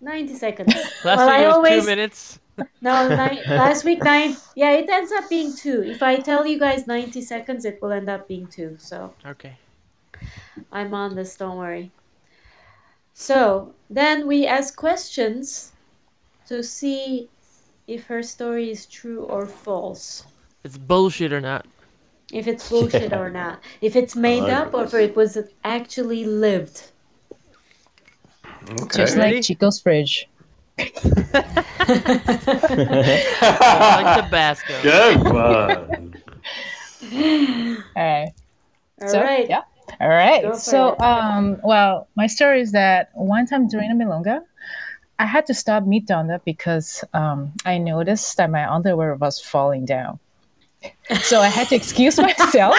90 0.00 0.34
seconds. 0.34 0.74
Last 1.04 1.18
well, 1.18 1.26
week 1.26 1.34
I 1.34 1.42
it 1.42 1.46
was 1.46 1.54
always 1.56 1.82
two 1.82 1.86
minutes. 1.86 2.38
No 2.80 3.08
ni- 3.08 3.42
last 3.48 3.84
week 3.84 4.02
nine. 4.02 4.36
Yeah, 4.54 4.72
it 4.72 4.88
ends 4.88 5.12
up 5.12 5.28
being 5.28 5.54
two. 5.54 5.82
If 5.82 6.02
I 6.02 6.16
tell 6.16 6.46
you 6.46 6.58
guys 6.58 6.86
90 6.86 7.20
seconds, 7.22 7.64
it 7.64 7.80
will 7.82 7.92
end 7.92 8.08
up 8.08 8.28
being 8.28 8.46
two. 8.46 8.76
So 8.78 9.14
Okay. 9.26 9.56
I'm 10.72 10.94
on 10.94 11.14
this. 11.14 11.36
Don't 11.36 11.56
worry. 11.58 11.90
So 13.14 13.74
then 13.90 14.26
we 14.26 14.46
ask 14.46 14.76
questions 14.76 15.72
to 16.46 16.62
see 16.62 17.28
if 17.86 18.04
her 18.06 18.22
story 18.22 18.70
is 18.70 18.86
true 18.86 19.24
or 19.24 19.46
false. 19.46 20.24
It's 20.64 20.78
bullshit 20.78 21.32
or 21.32 21.40
not. 21.40 21.66
If 22.32 22.46
it's 22.46 22.68
bullshit 22.68 23.12
or 23.12 23.30
not. 23.30 23.60
If 23.80 23.96
it's 23.96 24.14
made 24.14 24.42
like 24.42 24.52
up 24.52 24.74
or 24.74 24.84
if 24.84 24.94
it 24.94 25.16
was 25.16 25.38
actually 25.64 26.24
lived. 26.26 26.90
Okay. 28.70 28.98
Just 28.98 29.16
like 29.16 29.42
Chico's 29.42 29.80
fridge. 29.80 30.28
Like 30.78 30.94
Tabasco. 34.24 34.82
Good 34.82 35.24
one. 35.24 36.14
All 37.96 38.04
right. 38.04 38.32
All 39.00 39.08
so, 39.08 39.22
right. 39.22 39.48
Yeah. 39.48 39.62
All 40.00 40.08
right. 40.08 40.56
So, 40.56 40.92
it. 40.92 41.00
um, 41.00 41.58
well, 41.62 42.08
my 42.16 42.26
story 42.26 42.60
is 42.60 42.72
that 42.72 43.10
one 43.14 43.46
time 43.46 43.68
during 43.68 43.90
a 43.90 43.94
milonga, 43.94 44.42
I 45.18 45.26
had 45.26 45.46
to 45.46 45.54
stop 45.54 45.84
mid-tanda 45.84 46.40
because 46.44 47.04
um, 47.12 47.52
I 47.64 47.78
noticed 47.78 48.36
that 48.36 48.50
my 48.50 48.70
underwear 48.70 49.14
was 49.16 49.40
falling 49.40 49.84
down. 49.84 50.18
So 51.22 51.40
I 51.40 51.48
had 51.48 51.68
to 51.68 51.74
excuse 51.74 52.18
myself 52.18 52.76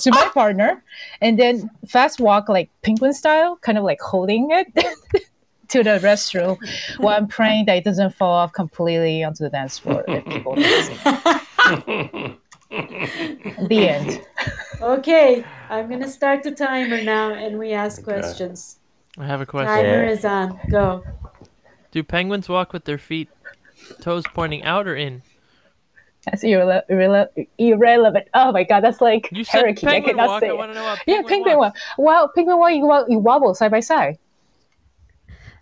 to 0.00 0.10
my 0.10 0.28
partner 0.34 0.82
and 1.22 1.38
then 1.38 1.70
fast 1.86 2.20
walk 2.20 2.48
like 2.48 2.68
penguin 2.82 3.14
style, 3.14 3.56
kind 3.56 3.78
of 3.78 3.84
like 3.84 4.00
holding 4.00 4.50
it 4.50 4.66
to 5.68 5.82
the 5.82 5.98
restroom 6.02 6.58
while 6.98 7.16
I'm 7.16 7.28
praying 7.28 7.66
that 7.66 7.76
it 7.78 7.84
doesn't 7.84 8.14
fall 8.14 8.32
off 8.32 8.52
completely 8.52 9.22
onto 9.22 9.44
the 9.44 9.50
dance 9.50 9.78
floor. 9.78 10.04
and 10.08 10.24
people 10.26 10.54
the 12.70 13.88
end. 13.88 14.20
Okay, 14.80 15.44
I'm 15.70 15.88
gonna 15.88 16.08
start 16.08 16.42
the 16.42 16.52
timer 16.52 17.02
now 17.02 17.32
and 17.34 17.58
we 17.58 17.72
ask 17.72 18.02
Okay. 18.02 18.20
questions. 18.20 18.78
I 19.18 19.26
have 19.26 19.40
a 19.40 19.46
question. 19.46 19.74
Timer 19.74 20.04
Yeah. 20.04 20.10
is 20.10 20.24
on. 20.24 20.58
Go. 20.70 21.04
Do 21.90 22.02
penguins 22.02 22.48
walk 22.48 22.72
with 22.72 22.84
their 22.84 22.98
feet, 22.98 23.28
toes 24.00 24.24
pointing 24.34 24.62
out 24.62 24.86
or 24.86 24.94
in? 24.94 25.22
That's 26.24 26.44
irrele- 26.44 26.82
irrele- 26.90 27.46
irrelevant. 27.58 28.28
Oh 28.34 28.52
my 28.52 28.62
god, 28.64 28.80
that's 28.80 29.00
like 29.00 29.28
You 29.32 29.44
said 29.44 29.62
hurricane. 29.62 29.88
I 29.88 29.92
penguin 29.94 30.16
cannot 30.16 30.28
walk. 30.28 30.40
say 30.40 30.48
I 30.50 30.52
want 30.52 30.70
to 30.72 30.74
know 30.74 30.84
how 30.84 30.96
Yeah, 31.06 31.16
penguin 31.22 31.28
penguin 31.44 31.58
walk. 31.58 31.76
Well, 31.96 32.28
penguin 32.34 32.58
walk, 32.58 32.72
you, 32.74 32.86
wa- 32.86 33.04
you 33.08 33.18
wobble 33.18 33.54
side 33.54 33.70
by 33.70 33.80
side. 33.80 34.18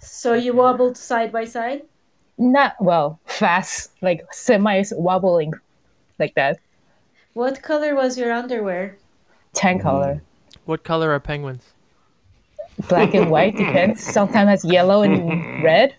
So 0.07 0.35
you 0.35 0.55
wobbled 0.55 0.97
side 0.97 1.33
by 1.33 1.45
side? 1.45 1.83
Not 2.39 2.75
well, 2.81 3.19
fast, 3.27 3.91
like 4.03 4.23
semi 4.33 4.85
wobbling, 4.93 5.53
like 6.19 6.35
that. 6.35 6.59
What 7.35 7.63
color 7.63 7.95
was 7.95 8.17
your 8.17 8.33
underwear? 8.33 8.97
Tan 9.55 9.79
mm. 9.79 9.83
color, 9.83 10.23
What 10.65 10.85
color 10.85 11.11
are 11.13 11.21
penguins? 11.21 11.65
black 12.89 13.15
and 13.15 13.31
white 13.31 13.57
depends. 13.65 14.03
Sometimes 14.03 14.63
it's 14.65 14.73
yellow 14.73 15.03
and 15.03 15.63
red. 15.65 15.95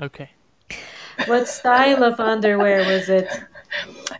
Okay. 0.00 0.30
What 1.26 1.48
style 1.48 2.02
of 2.04 2.18
underwear 2.20 2.78
was 2.86 3.08
it? 3.08 3.28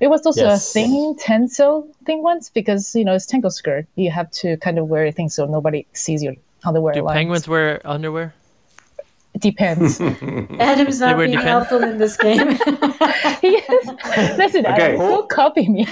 It 0.01 0.09
was 0.09 0.27
also 0.27 0.44
Yes. 0.44 0.70
a 0.70 0.73
thing, 0.73 1.15
tencel 1.15 1.86
thing 2.05 2.23
once 2.23 2.51
because 2.51 2.94
you 2.94 3.05
know 3.05 3.15
it's 3.15 3.27
tango 3.27 3.49
skirt. 3.49 3.86
You 3.94 4.11
have 4.11 4.31
to 4.43 4.57
kind 4.59 4.78
of 4.78 4.89
wear 4.89 5.11
things 5.12 5.35
so 5.35 5.47
nobody 5.47 5.86
sees 5.93 6.23
your 6.23 6.35
underwear. 6.65 6.94
Do 6.94 7.02
lines. 7.02 7.15
penguins 7.17 7.49
wear 7.49 7.81
underwear? 7.85 8.35
It 9.35 9.41
depends. 9.41 10.01
Adam's 10.61 11.01
not 11.01 11.17
being 11.17 11.31
depend. 11.31 11.49
helpful 11.49 11.83
in 11.83 11.97
this 11.99 12.17
game. 12.17 12.49
yes. 13.43 13.86
Listen, 14.36 14.67
Okay. 14.67 14.94
Adam, 14.94 14.99
don't 14.99 15.28
copy 15.31 15.69
me. 15.69 15.86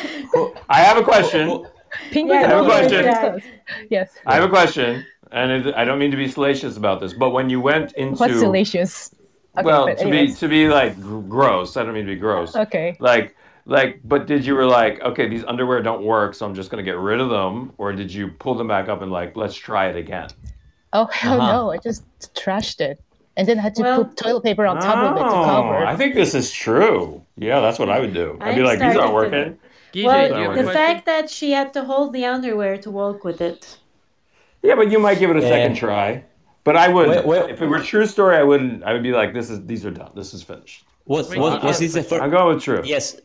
I 0.69 0.81
have 0.81 0.99
a 0.99 1.02
question. 1.02 1.65
Penguins 2.12 2.43
Yeah, 2.43 2.47
I 2.47 2.49
have 2.51 2.65
a 2.65 2.69
question. 2.69 3.43
Yes. 3.91 4.12
I 4.27 4.35
have 4.35 4.44
a 4.44 4.49
question, 4.49 5.05
and 5.33 5.51
it, 5.67 5.75
I 5.75 5.85
don't 5.85 5.99
mean 5.99 6.10
to 6.10 6.17
be 6.17 6.28
salacious 6.28 6.77
about 6.77 7.01
this, 7.01 7.12
but 7.15 7.31
when 7.31 7.49
you 7.51 7.60
went 7.60 7.93
into 7.93 8.17
What's 8.17 8.39
salacious? 8.39 9.15
Okay, 9.59 9.67
well, 9.67 9.86
but 9.86 9.99
to 9.99 10.09
be 10.10 10.33
to 10.35 10.47
be 10.49 10.69
like 10.69 11.01
gross. 11.01 11.77
I 11.77 11.83
don't 11.83 11.94
mean 11.94 12.07
to 12.07 12.12
be 12.15 12.20
gross. 12.20 12.55
Okay. 12.55 12.97
Like 13.01 13.35
like, 13.67 14.01
but 14.05 14.27
did 14.27 14.44
you 14.47 14.55
were 14.55 14.67
like, 14.67 15.01
okay, 15.02 15.28
these 15.28 15.44
underwear 15.44 15.83
don't 15.83 16.02
work, 16.05 16.35
so 16.35 16.47
I'm 16.47 16.55
just 16.55 16.70
gonna 16.70 16.83
get 16.85 16.99
rid 16.99 17.20
of 17.20 17.31
them, 17.31 17.73
or 17.78 17.93
did 17.93 18.12
you 18.12 18.28
pull 18.28 18.55
them 18.55 18.69
back 18.69 18.89
up 18.89 19.02
and 19.02 19.10
like, 19.10 19.36
let's 19.36 19.55
try 19.57 19.89
it 19.89 19.97
again? 19.97 20.28
Oh 20.93 21.07
hell 21.07 21.41
Uh-huh. 21.41 21.52
no! 21.52 21.70
I 21.73 21.78
just 21.78 22.05
trashed 22.35 22.81
it, 22.81 23.02
and 23.41 23.49
then 23.49 23.57
had 23.57 23.75
to 23.77 23.83
Well- 23.83 24.05
put 24.05 24.17
toilet 24.19 24.43
paper 24.44 24.67
on 24.67 24.78
top 24.81 24.99
of 24.99 25.17
it 25.17 25.20
to 25.20 25.27
Oh, 25.27 25.44
cover. 25.44 25.86
I 25.86 25.97
think 25.97 26.15
this 26.15 26.35
is 26.35 26.51
true. 26.52 27.23
Yeah, 27.39 27.60
that's 27.60 27.78
what 27.78 27.89
I 27.89 27.99
would 27.99 28.12
do. 28.12 28.36
I'd 28.39 28.55
be 28.55 28.60
I'm 28.60 28.67
like, 28.67 28.78
these 28.78 28.83
aren't 28.83 28.93
starting 28.94 29.10
to- 29.10 29.15
working. 29.15 29.59
Gijay, 29.94 30.05
well, 30.05 30.28
do 30.28 30.35
you 30.35 30.43
have 30.43 30.52
a 30.52 30.57
the 30.57 30.62
question? 30.62 30.83
fact 30.83 31.07
that 31.07 31.31
she 31.31 31.51
had 31.52 31.73
to 31.73 31.85
hold 31.85 32.12
the 32.12 32.25
underwear 32.27 32.77
to 32.85 32.91
walk 32.91 33.25
with 33.25 33.41
it. 33.41 33.78
Yeah, 34.62 34.75
but 34.77 34.91
you 34.93 34.99
might 34.99 35.19
give 35.19 35.31
it 35.31 35.36
a 35.39 35.43
second 35.43 35.73
Yeah. 35.75 35.81
try. 35.81 36.25
But 36.65 36.77
I 36.77 36.89
would, 36.89 37.09
Wait, 37.09 37.25
wait. 37.27 37.51
if 37.51 37.62
it 37.62 37.67
were 37.67 37.78
a 37.78 37.83
true 37.83 38.05
story, 38.07 38.36
I 38.36 38.43
wouldn't. 38.43 38.85
I 38.85 38.93
would 38.93 39.02
be 39.02 39.12
like, 39.12 39.33
this 39.33 39.49
is 39.49 39.65
these 39.67 39.86
are 39.86 39.91
done. 39.91 40.10
This 40.15 40.35
is 40.35 40.43
finished. 40.43 40.85
Was 41.07 41.31
Wait, 41.31 41.41
was, 41.41 41.55
uh, 41.55 41.60
was 41.67 41.78
this 41.78 41.94
the 41.94 42.02
first? 42.02 42.23
I'm 42.23 42.31
going 42.31 42.55
with 42.55 42.62
true. 42.62 42.83
Yes. 42.85 43.17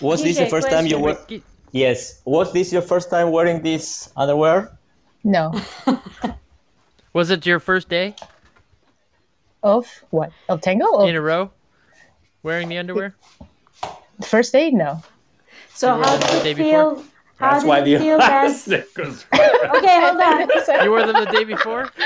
Was 0.00 0.22
this 0.22 0.38
the 0.38 0.46
first 0.46 0.70
time 0.70 0.86
you 0.86 0.98
were? 1.00 1.18
Yes. 1.72 2.22
Was 2.24 2.52
this 2.52 2.72
your 2.72 2.82
first 2.92 3.10
time 3.10 3.32
wearing 3.32 3.60
this 3.62 4.08
underwear? 4.16 4.78
No. 5.24 5.52
Was 7.12 7.30
it 7.30 7.44
your 7.46 7.58
first 7.60 7.88
day 7.88 8.14
Of 9.66 10.04
what? 10.10 10.30
Of 10.48 10.60
tango? 10.60 10.86
Of 11.02 11.08
in 11.08 11.16
a 11.16 11.20
row 11.20 11.50
wearing 12.44 12.68
the 12.68 12.78
underwear? 12.78 13.16
first 14.22 14.52
date? 14.52 14.72
No. 14.72 15.02
So 15.74 15.96
You 15.96 16.02
how 16.04 16.16
them 16.16 16.38
the 16.38 16.44
did 16.44 16.58
you 16.58 16.64
before? 16.64 16.94
feel? 16.94 17.04
How 17.38 17.50
That's 17.52 17.64
why 17.64 17.78
you 17.84 17.98
the 17.98 18.04
feel 18.04 18.18
that? 18.30 18.46
Okay, 19.76 19.96
hold 20.00 20.20
on. 20.22 20.84
You 20.84 20.90
wore 20.90 21.04
them 21.04 21.16
the 21.24 21.30
day 21.32 21.44
before? 21.44 21.90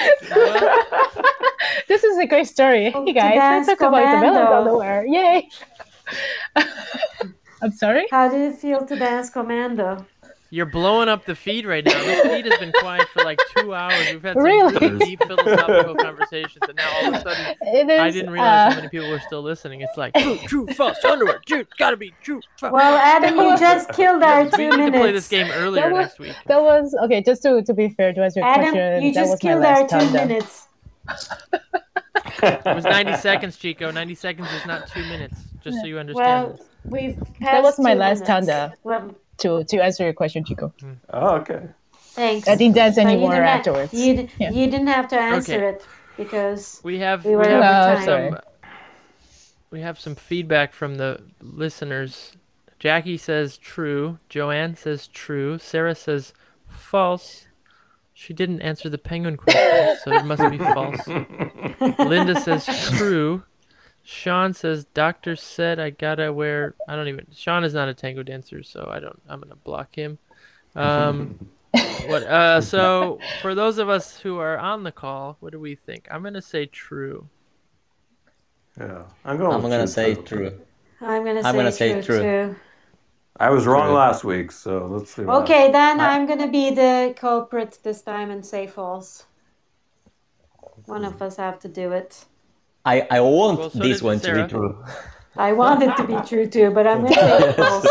This 1.87 2.03
is 2.03 2.19
a 2.19 2.27
great 2.27 2.47
story. 2.49 2.93
Oh, 2.95 3.05
Hey 3.05 3.13
guys, 3.13 3.37
let's 3.37 3.67
Tabasco 3.69 3.85
talk 3.85 3.93
about 3.93 4.09
Isabella's 4.09 4.35
Mando. 4.35 4.59
underwear. 4.59 5.07
Yay! 5.07 5.49
I'm 7.63 7.73
sorry. 7.73 8.07
How 8.11 8.29
did 8.29 8.41
it 8.41 8.57
feel 8.57 8.85
to 8.87 8.97
dance 8.97 9.29
commando? 9.31 10.05
You're 10.51 10.67
blowing 10.67 11.09
up 11.09 11.25
the 11.27 11.35
feed 11.35 11.65
right 11.65 11.85
now. 11.85 11.93
The 11.93 12.29
feed 12.29 12.45
has 12.47 12.59
been 12.59 12.73
quiet 12.81 13.07
for 13.09 13.23
like 13.23 13.39
two 13.57 13.73
hours. 13.73 14.07
We've 14.13 14.23
had 14.23 14.35
some 14.35 14.43
Really? 14.43 14.75
really 14.79 14.99
deep 14.99 15.23
philosophical 15.25 15.95
conversations, 15.95 16.59
and 16.67 16.77
now 16.77 16.91
all 17.03 17.09
of 17.09 17.15
a 17.15 17.21
sudden, 17.23 17.57
It 17.63 17.89
is. 17.91 18.01
I 18.01 18.11
didn't 18.11 18.31
realize 18.31 18.49
uh, 18.49 18.71
how 18.71 18.77
many 18.77 18.89
people 18.89 19.11
were 19.11 19.21
still 19.21 19.43
listening. 19.43 19.81
It's 19.83 19.97
like 19.97 20.13
true, 20.15 20.37
true, 20.47 20.67
false, 20.69 21.03
underwear, 21.05 21.41
true, 21.47 21.65
gotta 21.79 21.97
be 21.97 22.13
true. 22.23 22.41
False. 22.59 22.73
Well, 22.73 22.97
Adam, 22.99 23.37
you 23.37 23.57
just 23.59 23.91
killed 23.93 24.23
our 24.23 24.45
we 24.45 24.51
two 24.51 24.77
need 24.77 24.93
to 24.93 24.99
play 24.99 25.13
this 25.13 25.29
game 25.29 25.49
earlier 25.53 25.89
was- 25.91 26.07
next 26.07 26.19
week. 26.19 26.35
That 26.47 26.61
was 26.63 26.95
okay. 27.05 27.23
Just 27.23 27.43
to 27.43 27.63
to 27.63 27.73
be 27.75 27.89
fair 27.91 28.13
to 28.13 28.23
answer 28.23 28.41
your 28.41 28.49
Adam, 28.49 28.73
question, 28.73 29.03
you 29.05 29.13
that 29.13 29.21
just 29.21 29.31
was 29.31 29.39
killed 29.41 29.65
our 29.65 29.83
two 29.83 29.89
tanda. 29.89 30.13
minutes. 30.27 30.67
It 32.43 32.75
was 32.75 32.85
90 32.85 33.17
seconds, 33.17 33.57
Chico. 33.57 33.91
90 33.91 34.15
seconds 34.15 34.49
is 34.53 34.67
not 34.67 34.89
two 34.89 35.03
minutes. 35.03 35.37
Just 35.63 35.79
so 35.81 35.87
you 35.87 35.99
understand. 35.99 36.49
Well, 36.49 36.53
this. 36.57 36.67
we've 36.85 37.17
passed 37.17 37.41
That 37.41 37.63
was 37.63 37.79
my 37.79 37.95
last 37.95 38.21
minutes. 38.21 38.27
tanda. 38.47 38.75
Well, 38.83 39.15
To 39.41 39.65
to 39.65 39.83
answer 39.83 40.05
your 40.05 40.13
question, 40.13 40.45
Chico. 40.45 40.73
Oh, 41.13 41.37
okay. 41.37 41.69
thanks. 42.15 42.47
I 42.49 42.55
didn't 42.57 42.75
dance 42.77 42.97
But 42.97 43.03
you 43.03 43.09
anymore 43.09 43.31
didn't 43.33 43.45
ha- 43.47 43.53
afterwards. 43.53 43.95
You, 43.95 44.17
d- 44.17 44.29
Yeah. 44.39 44.51
you 44.51 44.67
didn't 44.71 44.89
have 44.89 45.09
to 45.09 45.19
answer 45.19 45.55
Okay. 45.55 45.67
it 45.69 45.87
because 46.17 46.81
We 46.85 46.99
have 46.99 47.25
We 47.25 47.37
we, 47.37 47.47
have 47.47 47.63
oh, 47.63 48.05
time. 48.05 48.33
some 48.33 48.39
we 49.71 49.81
have 49.81 49.99
some 50.01 50.15
feedback 50.17 50.73
from 50.73 50.97
the 50.97 51.21
listeners. 51.41 52.33
Jackie 52.79 53.17
says 53.19 53.57
true. 53.59 54.19
Joanne 54.29 54.75
says 54.77 55.07
true. 55.07 55.59
Sarah 55.59 55.95
says 55.95 56.33
false. 56.69 57.47
She 58.15 58.35
didn't 58.35 58.61
answer 58.61 58.89
the 58.91 58.99
penguin 58.99 59.37
question, 59.37 59.97
so 60.05 60.13
it 60.13 60.25
must 60.27 60.43
be 60.51 60.59
false. 60.59 61.07
Linda 61.99 62.39
says 62.41 62.67
true. 62.99 63.43
Sean 64.11 64.53
says 64.53 64.87
doctor 64.87 65.37
said 65.37 65.79
I 65.79 65.91
gotta 65.91 66.33
wear. 66.33 66.75
I 66.89 66.97
don't 66.97 67.07
even. 67.07 67.29
Sean 67.33 67.63
is 67.63 67.75
not 67.75 67.89
a 67.89 67.95
tango 67.95 68.25
dancer, 68.25 68.61
so 68.65 68.89
I 68.91 68.99
don't. 68.99 69.19
I'm 69.29 69.41
gonna 69.41 69.55
block 69.55 69.95
him. 69.95 70.19
Um, 70.75 71.39
what? 72.07 72.25
Uh, 72.25 72.61
so 72.61 73.21
for 73.41 73.55
those 73.55 73.79
of 73.79 73.89
us 73.89 74.19
who 74.19 74.39
are 74.39 74.59
on 74.59 74.83
the 74.83 74.91
call, 74.91 75.37
what 75.39 75.53
do 75.53 75.61
we 75.61 75.77
think? 75.77 76.09
I'm 76.11 76.25
gonna 76.25 76.43
say 76.43 76.67
true. 76.67 77.25
Yeah, 78.77 79.05
I'm 79.25 79.37
going. 79.39 79.53
I'm 79.53 79.63
gonna 79.63 79.85
true, 79.85 79.87
say 79.87 80.15
too. 80.17 80.23
true. 80.23 80.61
I'm 81.01 81.25
gonna 81.25 81.43
say, 81.45 81.49
I'm 81.49 81.55
gonna 81.55 81.71
say 81.73 81.93
true, 81.93 82.03
true. 82.03 82.23
too. 82.23 82.57
I 83.39 83.51
was 83.51 83.65
wrong 83.65 83.87
True. 83.87 83.95
last 83.95 84.25
week, 84.25 84.51
so 84.51 84.87
let's 84.87 85.15
see. 85.15 85.23
What 85.23 85.45
Okay, 85.45 85.71
then 85.71 86.01
I- 86.01 86.17
I'm 86.17 86.27
gonna 86.27 86.49
be 86.51 86.71
the 86.71 87.15
culprit 87.17 87.79
this 87.85 88.03
time 88.03 88.31
and 88.33 88.45
say 88.45 88.67
false. 88.67 89.25
One 90.87 91.05
of 91.05 91.23
us 91.23 91.37
have 91.37 91.61
to 91.61 91.69
do 91.69 91.93
it. 91.93 92.25
I, 92.85 93.07
I 93.11 93.21
want 93.21 93.59
Well, 93.59 93.71
so 93.71 93.79
this 93.79 93.99
did 93.99 94.05
one 94.05 94.21
to 94.21 94.43
be 94.43 94.49
true. 94.49 94.85
I 95.37 95.53
want 95.53 95.83
it 95.83 95.97
to 95.97 96.05
be 96.07 96.17
true 96.27 96.47
too, 96.47 96.71
but 96.71 96.87
I'm 96.87 97.03
gonna 97.03 97.15
say 97.15 97.53
false. 97.55 97.87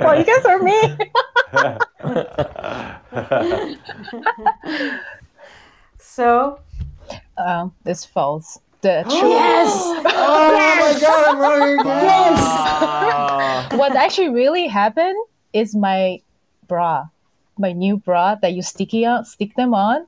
Well, 0.00 0.18
you 0.18 0.24
guys 0.24 0.44
are 0.44 0.58
me. 0.62 0.80
So 5.98 6.60
Um, 7.36 7.74
it's 7.84 8.04
false. 8.04 8.58
The 8.82 9.02
truth. 9.08 9.14
yes, 9.14 9.72
Oh 9.74 10.52
my 10.78 11.00
god, 11.00 11.26
I'm 11.28 11.38
wrong 11.40 11.62
again. 11.80 12.34
yes. 12.36 13.72
what 13.74 13.96
actually 13.96 14.28
really 14.28 14.66
happened 14.68 15.16
is 15.52 15.74
my 15.74 16.20
bra, 16.68 17.06
my 17.58 17.72
new 17.72 17.96
bra 17.96 18.36
that 18.36 18.52
you 18.52 18.62
sticky 18.62 19.04
on, 19.06 19.24
stick 19.24 19.54
them 19.56 19.74
on, 19.74 20.06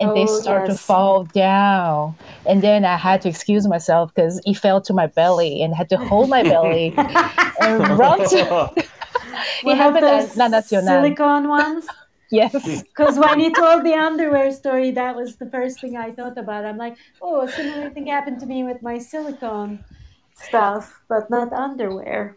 and 0.00 0.14
they 0.16 0.22
Oh, 0.24 0.40
start 0.40 0.66
to 0.66 0.74
fall 0.76 1.24
down. 1.24 2.14
And 2.46 2.62
then 2.62 2.84
I 2.84 2.96
had 2.96 3.22
to 3.22 3.28
excuse 3.28 3.66
myself 3.66 4.14
because 4.14 4.40
it 4.44 4.54
fell 4.54 4.80
to 4.82 4.92
my 4.92 5.06
belly 5.06 5.62
and 5.62 5.74
had 5.74 5.88
to 5.90 5.96
hold 5.96 6.28
my 6.28 6.42
belly 6.42 6.94
and 7.60 7.98
run 7.98 8.18
to. 8.28 8.44
One 9.62 9.72
of 9.72 9.78
happened 9.78 10.06
those 10.06 10.36
Nacional. 10.36 10.86
silicone 10.86 11.48
ones. 11.48 11.86
Yes. 12.28 12.82
Because 12.82 13.16
when 13.20 13.38
you 13.38 13.54
told 13.54 13.84
the 13.84 13.94
underwear 13.94 14.50
story, 14.50 14.90
that 14.90 15.14
was 15.14 15.36
the 15.36 15.46
first 15.48 15.80
thing 15.80 15.96
I 15.96 16.10
thought 16.10 16.36
about. 16.36 16.64
I'm 16.64 16.76
like, 16.76 16.96
oh, 17.22 17.42
a 17.42 17.48
similar 17.48 17.88
thing 17.90 18.06
happened 18.08 18.40
to 18.40 18.46
me 18.46 18.64
with 18.64 18.82
my 18.82 18.98
silicone 18.98 19.84
stuff, 20.34 21.00
but 21.08 21.30
not 21.30 21.52
underwear. 21.52 22.36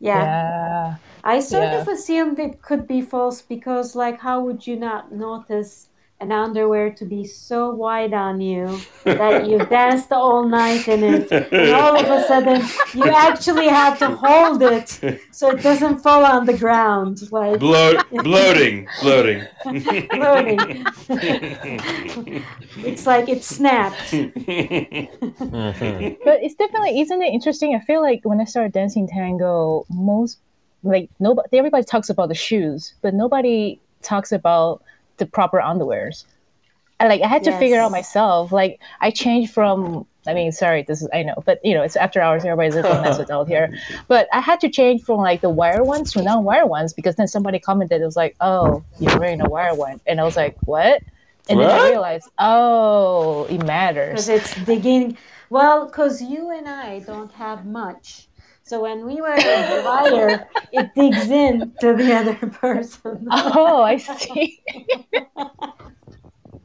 Yeah. 0.00 0.24
Yeah. 0.24 0.96
I 1.22 1.40
sort 1.40 1.64
Yeah. 1.70 1.82
of 1.82 1.88
assumed 1.88 2.38
it 2.38 2.62
could 2.62 2.86
be 2.88 3.02
false 3.02 3.42
because, 3.42 3.94
like, 3.94 4.20
how 4.20 4.40
would 4.40 4.66
you 4.66 4.76
not 4.76 5.12
notice 5.12 5.87
an 6.20 6.32
underwear 6.32 6.90
to 6.90 7.04
be 7.04 7.24
so 7.24 7.70
wide 7.70 8.12
on 8.12 8.40
you 8.40 8.80
that 9.04 9.46
you've 9.46 9.68
danced 9.70 10.10
all 10.10 10.48
night 10.48 10.88
in 10.88 11.04
it, 11.04 11.30
and 11.30 11.70
all 11.72 11.96
of 11.96 12.06
a 12.10 12.26
sudden 12.26 12.60
you 12.92 13.04
actually 13.04 13.68
have 13.68 14.00
to 14.00 14.08
hold 14.08 14.60
it 14.62 14.98
so 15.30 15.50
it 15.50 15.62
doesn't 15.62 15.98
fall 16.00 16.24
on 16.24 16.44
the 16.44 16.58
ground, 16.58 17.30
like 17.30 17.60
Bloat, 17.60 18.04
bloating, 18.10 18.88
bloating. 19.00 19.46
Bloating. 19.64 20.84
it's 22.78 23.06
like 23.06 23.28
it 23.28 23.44
snapped. 23.44 24.10
Mhm. 24.12 26.18
But 26.24 26.42
it's 26.42 26.54
definitely 26.56 27.00
isn't 27.00 27.22
it 27.22 27.32
interesting? 27.32 27.74
I 27.74 27.80
feel 27.80 28.02
like 28.02 28.20
when 28.24 28.40
I 28.40 28.44
started 28.44 28.72
dancing 28.72 29.06
tango, 29.06 29.86
most 29.88 30.38
like 30.82 31.10
nobody 31.20 31.58
everybody 31.58 31.84
talks 31.84 32.10
about 32.10 32.28
the 32.28 32.34
shoes, 32.34 32.94
but 33.02 33.14
nobody 33.14 33.78
talks 34.02 34.32
about 34.32 34.82
the 35.18 35.26
proper 35.26 35.58
underwears. 35.58 36.24
I 37.00 37.06
like 37.06 37.22
I 37.22 37.28
had 37.28 37.44
to 37.44 37.56
figure 37.58 37.78
out 37.78 37.92
myself. 37.92 38.50
Like 38.50 38.80
I 39.00 39.10
changed 39.10 39.52
from 39.52 40.06
I 40.26 40.34
mean, 40.34 40.52
sorry, 40.52 40.82
this 40.82 41.00
is 41.00 41.08
I 41.12 41.22
know, 41.22 41.42
but 41.46 41.60
you 41.64 41.74
know, 41.74 41.82
it's 41.82 41.96
after 41.96 42.20
hours, 42.20 42.44
everybody's 42.44 42.74
a 42.76 42.86
ass 42.88 43.18
adult 43.18 43.48
here. 43.48 43.72
But 44.08 44.28
I 44.32 44.40
had 44.40 44.60
to 44.60 44.68
change 44.68 45.02
from 45.02 45.18
like 45.18 45.40
the 45.40 45.50
wire 45.50 45.84
ones 45.84 46.12
to 46.12 46.22
non-wire 46.22 46.66
ones 46.66 46.92
because 46.92 47.16
then 47.16 47.28
somebody 47.28 47.58
commented 47.58 48.02
it 48.02 48.04
was 48.04 48.16
like, 48.16 48.36
Oh, 48.40 48.82
you're 48.98 49.18
wearing 49.18 49.40
a 49.40 49.48
wire 49.48 49.74
one. 49.74 50.00
And 50.06 50.20
I 50.20 50.24
was 50.24 50.36
like, 50.36 50.56
What? 50.64 51.02
And 51.48 51.60
then 51.60 51.70
I 51.70 51.88
realized, 51.90 52.28
oh, 52.38 53.44
it 53.44 53.64
matters." 53.64 54.26
Because 54.26 54.28
it's 54.28 54.64
digging. 54.66 55.16
Well, 55.50 55.86
because 55.86 56.20
you 56.20 56.50
and 56.50 56.68
I 56.68 56.98
don't 57.00 57.32
have 57.32 57.64
much. 57.64 58.27
So 58.68 58.82
when 58.82 59.06
we 59.06 59.20
wear 59.22 59.34
the 59.36 59.82
wire, 59.82 60.46
it 60.72 60.94
digs 60.94 61.30
in 61.30 61.72
to 61.80 61.94
the 61.94 62.12
other 62.12 62.34
person. 62.60 63.26
Oh, 63.30 63.82
I 63.82 63.96
see. 63.96 64.62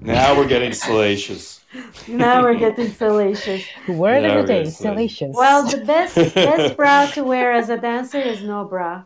Now 0.01 0.35
we're 0.35 0.49
getting 0.49 0.73
salacious. 0.73 1.63
now 2.09 2.41
we're 2.43 2.59
getting 2.59 2.91
salacious. 2.91 3.63
Word 3.87 4.23
Yeah, 4.23 4.39
of 4.39 4.47
the 4.47 4.53
day, 4.53 4.69
salacious. 4.69 5.33
Well, 5.33 5.65
the 5.65 5.77
best 5.77 6.15
best 6.35 6.75
bra 6.77 7.05
to 7.13 7.23
wear 7.23 7.53
as 7.53 7.69
a 7.69 7.77
dancer 7.77 8.19
is 8.19 8.41
no 8.41 8.65
bra. 8.65 9.03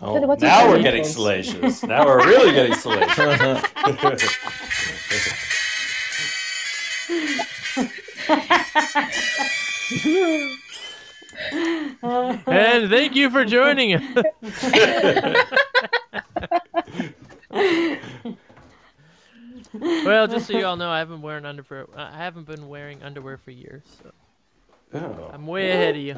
Oh, 0.00 0.20
what's 0.24 0.42
now 0.42 0.68
we're 0.68 0.82
getting 0.82 1.02
pose? 1.02 1.14
salacious. 1.14 1.82
Now 1.82 2.06
we're 2.06 2.24
really 2.24 2.52
getting 2.52 2.74
salacious. 2.76 3.66
And 12.46 12.90
thank 12.90 13.14
you 13.16 13.30
for 13.30 13.44
joining 13.44 13.94
us. 13.94 14.24
well, 19.74 20.26
just 20.26 20.46
so 20.46 20.56
you 20.58 20.64
all 20.66 20.76
know, 20.76 20.90
I 20.90 20.98
haven't 20.98 21.22
wearing 21.22 21.44
underwear. 21.44 21.86
I 21.96 22.16
haven't 22.16 22.46
been 22.46 22.68
wearing 22.68 23.02
underwear 23.02 23.36
for 23.38 23.50
years, 23.50 23.82
so 24.02 24.10
Oh. 24.94 25.30
I'm 25.32 25.46
way 25.46 25.70
ahead 25.72 25.96
of 25.96 26.00
you. 26.02 26.14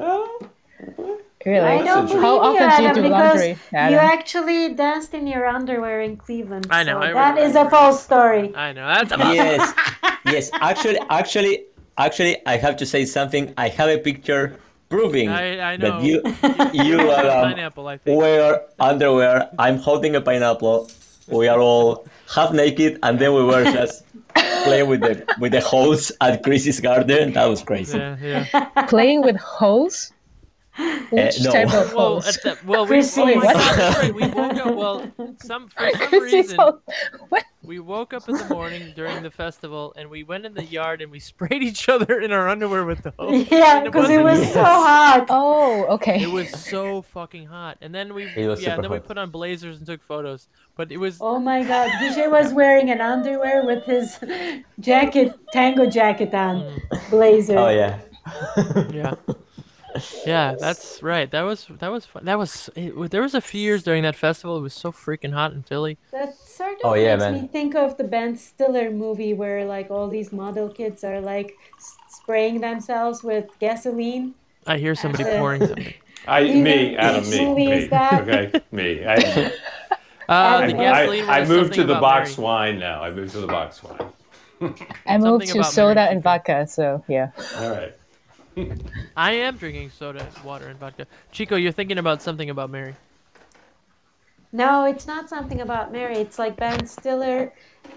really? 1.45 1.59
I 1.59 1.81
don't 1.83 2.05
believe 2.07 2.21
How 2.21 2.35
you, 2.35 2.59
often 2.61 2.77
do 2.77 2.83
you 2.83 2.93
do 2.93 3.01
because 3.01 3.11
laundry, 3.11 3.57
you 3.73 3.97
actually 3.97 4.73
danced 4.75 5.13
in 5.13 5.25
your 5.27 5.47
underwear 5.47 6.01
in 6.01 6.17
Cleveland. 6.17 6.67
I 6.69 6.83
know, 6.83 6.93
so 6.93 6.97
I 6.99 7.13
that 7.13 7.29
remember. 7.35 7.41
is 7.41 7.55
a 7.55 7.69
false 7.69 8.03
story. 8.03 8.55
I 8.55 8.71
know 8.73 8.85
that's 8.87 9.11
yes, 9.11 9.73
yes. 10.25 10.51
Actually, 10.53 10.99
actually, 11.09 11.65
actually, 11.97 12.45
I 12.45 12.57
have 12.57 12.77
to 12.77 12.85
say 12.85 13.05
something. 13.05 13.53
I 13.57 13.69
have 13.69 13.89
a 13.89 13.97
picture 13.97 14.55
proving 14.89 15.29
I, 15.29 15.73
I 15.73 15.77
know. 15.77 16.01
that 16.01 16.03
you 16.03 16.21
you 16.83 16.99
are 17.09 17.25
um, 17.25 17.51
pineapple, 17.53 17.87
I 17.87 17.97
think. 17.97 18.19
wear 18.19 18.61
underwear. 18.79 19.49
I'm 19.57 19.77
holding 19.77 20.15
a 20.15 20.21
pineapple. 20.21 20.89
We 21.27 21.47
are 21.47 21.59
all 21.59 22.07
half 22.33 22.51
naked, 22.51 22.99
and 23.03 23.19
then 23.19 23.33
we 23.33 23.43
were 23.43 23.63
just 23.63 24.03
playing 24.63 24.89
with 24.89 25.01
the 25.01 25.25
with 25.39 25.51
the 25.51 25.61
hose 25.61 26.11
at 26.21 26.43
Chris's 26.43 26.79
garden. 26.79 27.33
That 27.33 27.45
was 27.45 27.61
crazy. 27.63 27.97
Yeah, 27.97 28.17
yeah. 28.21 28.85
Playing 28.87 29.21
with 29.21 29.37
hose? 29.37 30.11
Which 31.09 31.41
no. 31.41 31.51
type 31.51 31.73
of 31.73 31.93
Well, 31.93 32.21
hose? 32.21 32.37
the, 32.37 32.57
well, 32.65 32.83
we, 32.83 32.87
Chrissy. 32.87 33.21
oh 33.21 33.25
my 33.35 33.41
God, 33.41 33.55
that's 33.55 33.97
right. 33.97 34.13
We 34.13 34.27
woke 34.27 34.57
up. 34.57 34.75
Well, 34.75 35.11
some 35.41 35.67
for 35.69 35.89
some 35.91 36.07
Chrissy's 36.09 36.51
reason 36.51 36.57
we 37.69 37.77
woke 37.77 38.13
up 38.13 38.27
in 38.27 38.35
the 38.35 38.45
morning 38.45 38.93
during 38.95 39.21
the 39.21 39.29
festival 39.29 39.93
and 39.95 40.09
we 40.09 40.23
went 40.23 40.43
in 40.43 40.53
the 40.53 40.63
yard 40.63 41.01
and 41.01 41.11
we 41.11 41.19
sprayed 41.19 41.61
each 41.61 41.87
other 41.87 42.19
in 42.19 42.31
our 42.31 42.47
underwear 42.47 42.85
with 42.85 43.03
the 43.03 43.13
hose. 43.19 43.47
Yeah, 43.51 43.83
because 43.83 44.09
it 44.09 44.23
wasn't- 44.23 44.47
was 44.47 44.53
so 44.53 44.63
hot. 44.63 45.25
Oh, 45.29 45.85
okay. 45.95 46.21
It 46.21 46.31
was 46.31 46.49
so 46.49 47.01
fucking 47.01 47.45
hot, 47.45 47.77
and 47.81 47.93
then 47.93 48.13
we 48.13 48.25
yeah, 48.25 48.55
super 48.55 48.81
then 48.81 48.91
we 48.91 48.99
put 48.99 49.17
on 49.17 49.29
blazers 49.29 49.77
and 49.77 49.85
took 49.85 50.01
photos. 50.01 50.47
But 50.75 50.91
it 50.91 50.97
was 50.97 51.17
Oh 51.21 51.39
my 51.39 51.63
god, 51.63 51.91
Guichet 51.99 52.31
was 52.31 52.53
wearing 52.53 52.89
an 52.89 53.01
underwear 53.01 53.63
with 53.65 53.83
his 53.83 54.17
jacket, 54.79 55.37
tango 55.51 55.85
jacket 55.85 56.33
on, 56.33 56.61
mm. 56.61 57.09
blazer. 57.09 57.57
Oh 57.57 57.69
yeah. 57.69 57.99
yeah, 58.91 59.15
yeah, 60.25 60.55
that's 60.59 61.01
right. 61.03 61.29
That 61.31 61.41
was 61.43 61.67
that 61.79 61.91
was 61.91 62.05
fun. 62.05 62.25
That 62.25 62.37
was 62.37 62.69
it, 62.75 63.11
there 63.11 63.21
was 63.21 63.33
a 63.33 63.41
few 63.41 63.61
years 63.61 63.83
during 63.83 64.03
that 64.03 64.15
festival. 64.15 64.57
It 64.57 64.61
was 64.61 64.73
so 64.73 64.91
freaking 64.91 65.33
hot 65.33 65.53
in 65.53 65.63
Philly. 65.63 65.97
That 66.11 66.35
sort 66.35 66.73
of 66.73 66.85
Oh, 66.85 66.93
yeah, 66.93 67.15
makes 67.15 67.23
man. 67.23 67.33
me 67.41 67.47
think 67.47 67.75
of 67.75 67.97
the 67.97 68.03
Ben 68.03 68.35
Stiller 68.37 68.91
movie 68.91 69.33
where 69.33 69.65
like 69.65 69.89
all 69.91 70.07
these 70.07 70.31
model 70.31 70.69
kids 70.69 71.03
are 71.03 71.21
like 71.21 71.55
spraying 72.09 72.61
themselves 72.61 73.23
with 73.23 73.45
gasoline. 73.59 74.33
I 74.67 74.77
hear 74.77 74.95
somebody 74.95 75.23
Uh, 75.23 75.37
pouring 75.37 75.65
something. 75.65 75.93
I, 76.27 76.43
me, 76.43 76.95
Adam, 76.97 77.29
me, 77.29 77.55
me. 77.55 77.85
that? 77.87 78.21
Okay, 78.27 78.51
me. 78.71 79.05
I, 79.05 79.51
Uh, 80.29 80.59
I, 80.61 80.67
the 80.67 80.73
gasoline 80.73 81.23
I, 81.27 81.37
I 81.37 81.39
was 81.39 81.49
moved 81.49 81.73
to 81.73 81.83
the 81.83 81.93
about 81.93 82.01
box 82.01 82.37
Mary. 82.37 82.45
wine 82.45 82.79
now. 82.79 83.01
I 83.01 83.09
moved 83.09 83.31
to 83.31 83.39
the 83.39 83.47
box 83.47 83.81
wine. 83.83 83.97
I 85.07 85.17
moved 85.17 85.47
to 85.47 85.63
soda 85.63 85.95
Mary 85.95 86.13
and 86.13 86.21
vodka, 86.23 86.67
so 86.67 87.03
yeah. 87.07 87.31
All 87.57 87.69
right. 87.71 87.93
I 89.17 89.31
am 89.33 89.57
drinking 89.57 89.91
soda, 89.91 90.25
water, 90.43 90.67
and 90.67 90.79
vodka. 90.79 91.05
Chico, 91.31 91.55
you're 91.55 91.71
thinking 91.71 91.97
about 91.97 92.21
something 92.21 92.49
about 92.49 92.69
Mary. 92.69 92.95
No, 94.51 94.85
it's 94.85 95.05
not 95.05 95.29
something 95.29 95.61
about 95.61 95.91
Mary. 95.91 96.17
It's 96.17 96.39
like 96.39 96.55
Ben 96.57 96.85
Stiller 96.87 97.53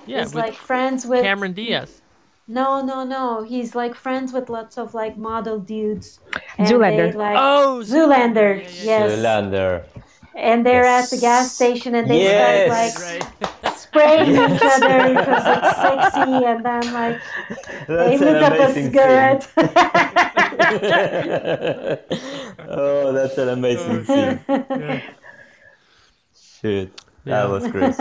Yeah, 0.06 0.20
is 0.22 0.34
like 0.34 0.54
friends 0.54 1.06
with 1.06 1.22
Cameron 1.22 1.52
Diaz. 1.54 2.02
No, 2.48 2.82
no, 2.84 3.04
no. 3.04 3.42
He's 3.42 3.74
like 3.74 3.94
friends 3.94 4.32
with 4.32 4.50
lots 4.50 4.76
of 4.76 4.92
like 4.94 5.16
model 5.16 5.58
dudes. 5.58 6.20
and 6.58 6.68
Zoolander. 6.68 7.12
they, 7.12 7.18
like, 7.18 7.36
Oh, 7.38 7.80
Zoolander. 7.84 8.60
Yeah, 8.62 8.68
yeah, 8.68 8.82
yeah. 8.82 9.06
Yes. 9.06 9.12
Zoolander. 9.12 9.84
And 10.34 10.64
they're 10.64 10.84
at 10.84 11.10
the 11.10 11.18
gas 11.18 11.52
station 11.54 11.94
and 11.94 12.10
they 12.10 12.22
Yes. 12.22 12.94
start 12.96 13.10
like 13.10 13.22
Right. 13.62 13.76
spraying 13.82 14.30
each 14.32 14.62
other 14.62 15.08
because 15.10 15.44
it's 15.46 15.76
sexy, 15.76 16.44
and 16.44 16.64
then 16.64 16.92
like 16.94 17.20
they 17.86 18.16
That's 18.16 18.22
an 18.22 18.32
lit 18.32 18.42
up 18.42 18.52
a 18.54 18.72
cigarette. 18.72 19.46
oh, 22.68 23.12
that's 23.12 23.38
an 23.38 23.48
amazing 23.50 24.04
oh, 24.08 24.14
scene. 24.38 24.40
Shit, 26.62 27.00
Yeah. 27.24 27.46
that 27.46 27.50
was 27.50 27.66
great. 27.68 27.94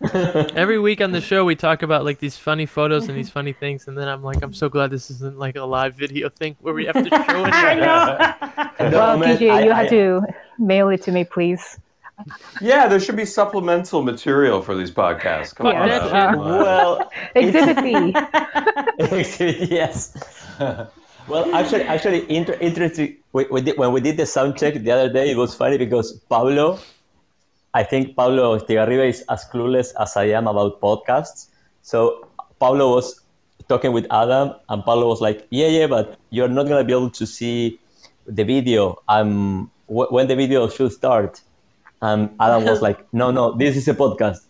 Every 0.56 0.78
week 0.78 1.00
on 1.00 1.12
the 1.12 1.20
show, 1.20 1.44
we 1.44 1.54
talk 1.54 1.82
about 1.82 2.04
like 2.04 2.18
these 2.18 2.36
funny 2.36 2.66
photos 2.66 3.08
and 3.08 3.16
these 3.16 3.30
funny 3.30 3.52
things, 3.52 3.88
and 3.88 3.96
then 3.96 4.08
I'm 4.08 4.22
like, 4.22 4.42
I'm 4.42 4.52
so 4.52 4.68
glad 4.68 4.90
this 4.90 5.10
isn't 5.10 5.38
like 5.38 5.56
a 5.56 5.64
live 5.64 5.94
video 5.94 6.28
thing 6.28 6.56
where 6.60 6.74
we 6.74 6.84
have 6.86 6.94
to 6.96 7.08
show 7.08 7.44
it. 7.44 7.54
I 7.54 7.74
know. 7.74 8.90
No, 8.90 8.98
well, 8.98 9.18
man, 9.18 9.38
PJ, 9.38 9.50
I- 9.50 9.64
you 9.64 9.70
I- 9.72 9.82
have 9.82 9.90
to 9.90 10.22
mail 10.58 10.88
it 10.88 11.02
to 11.02 11.12
me, 11.12 11.24
please. 11.24 11.78
Yeah, 12.60 12.86
there 12.86 13.00
should 13.00 13.16
be 13.16 13.24
supplemental 13.24 14.02
material 14.02 14.62
for 14.62 14.76
these 14.76 14.90
podcasts. 14.90 15.54
Come 15.54 15.66
Fuck 15.66 15.74
on. 15.76 15.88
that 15.88 16.12
now. 16.12 16.30
shit. 16.30 16.38
Well, 16.38 17.10
Exhibit 17.34 17.82
B. 17.82 18.14
Exhibit, 18.98 19.68
yes. 19.70 20.16
well, 21.28 21.52
actually, 21.54 21.82
actually, 21.82 22.30
inter- 22.30 22.56
interesting. 22.60 23.16
We, 23.32 23.46
we 23.50 23.60
did, 23.62 23.78
when 23.78 23.92
we 23.92 24.00
did 24.00 24.16
the 24.16 24.26
sound 24.26 24.56
check 24.56 24.74
the 24.74 24.90
other 24.92 25.12
day, 25.12 25.30
it 25.32 25.36
was 25.36 25.54
funny 25.56 25.76
because 25.76 26.12
Pablo, 26.30 26.78
I 27.74 27.82
think 27.82 28.14
Pablo 28.14 28.56
Estigarribia 28.56 29.08
is 29.08 29.24
as 29.28 29.44
clueless 29.52 29.92
as 30.00 30.16
I 30.16 30.26
am 30.26 30.46
about 30.46 30.80
podcasts. 30.80 31.48
So 31.82 32.28
Pablo 32.60 32.94
was 32.94 33.20
talking 33.68 33.92
with 33.92 34.06
Adam, 34.12 34.52
and 34.68 34.84
Pablo 34.84 35.08
was 35.08 35.20
like, 35.20 35.48
"Yeah, 35.50 35.66
yeah, 35.66 35.86
but 35.88 36.16
you're 36.30 36.48
not 36.48 36.68
gonna 36.68 36.84
be 36.84 36.92
able 36.92 37.10
to 37.10 37.26
see 37.26 37.80
the 38.26 38.44
video. 38.44 39.02
Um, 39.08 39.70
wh- 39.72 39.73
when 39.86 40.26
the 40.26 40.36
video 40.36 40.68
should 40.68 40.92
start." 40.92 41.40
And 42.02 42.30
Adam 42.40 42.64
was 42.64 42.82
like, 42.82 43.06
"No, 43.12 43.30
no, 43.30 43.52
this 43.56 43.76
is 43.76 43.88
a 43.88 43.94
podcast." 43.94 44.40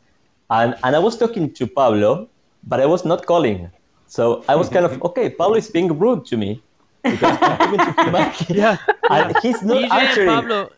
And 0.50 0.74
and 0.84 0.94
I 0.96 0.98
was 0.98 1.16
talking 1.18 1.52
to 1.54 1.66
Pablo, 1.66 2.28
but 2.64 2.80
I 2.80 2.86
was 2.86 3.04
not 3.04 3.26
calling. 3.26 3.70
So 4.06 4.44
I 4.48 4.54
was 4.56 4.68
kind 4.68 4.84
of 4.84 5.02
okay. 5.10 5.30
Pablo 5.30 5.56
is 5.56 5.68
being 5.70 5.98
rude 5.98 6.24
to 6.26 6.36
me 6.36 6.62
because 7.02 7.36
I'm 7.40 7.58
talking 7.58 7.78
to 7.78 8.02
him 8.04 8.12
back. 8.18 8.48
Yeah. 8.48 8.76
and 9.10 9.36
he's 9.42 9.62
not 9.62 9.76
DJ 9.76 9.82
and 9.84 9.92
answering. 9.92 10.28
Pablo, 10.28 10.70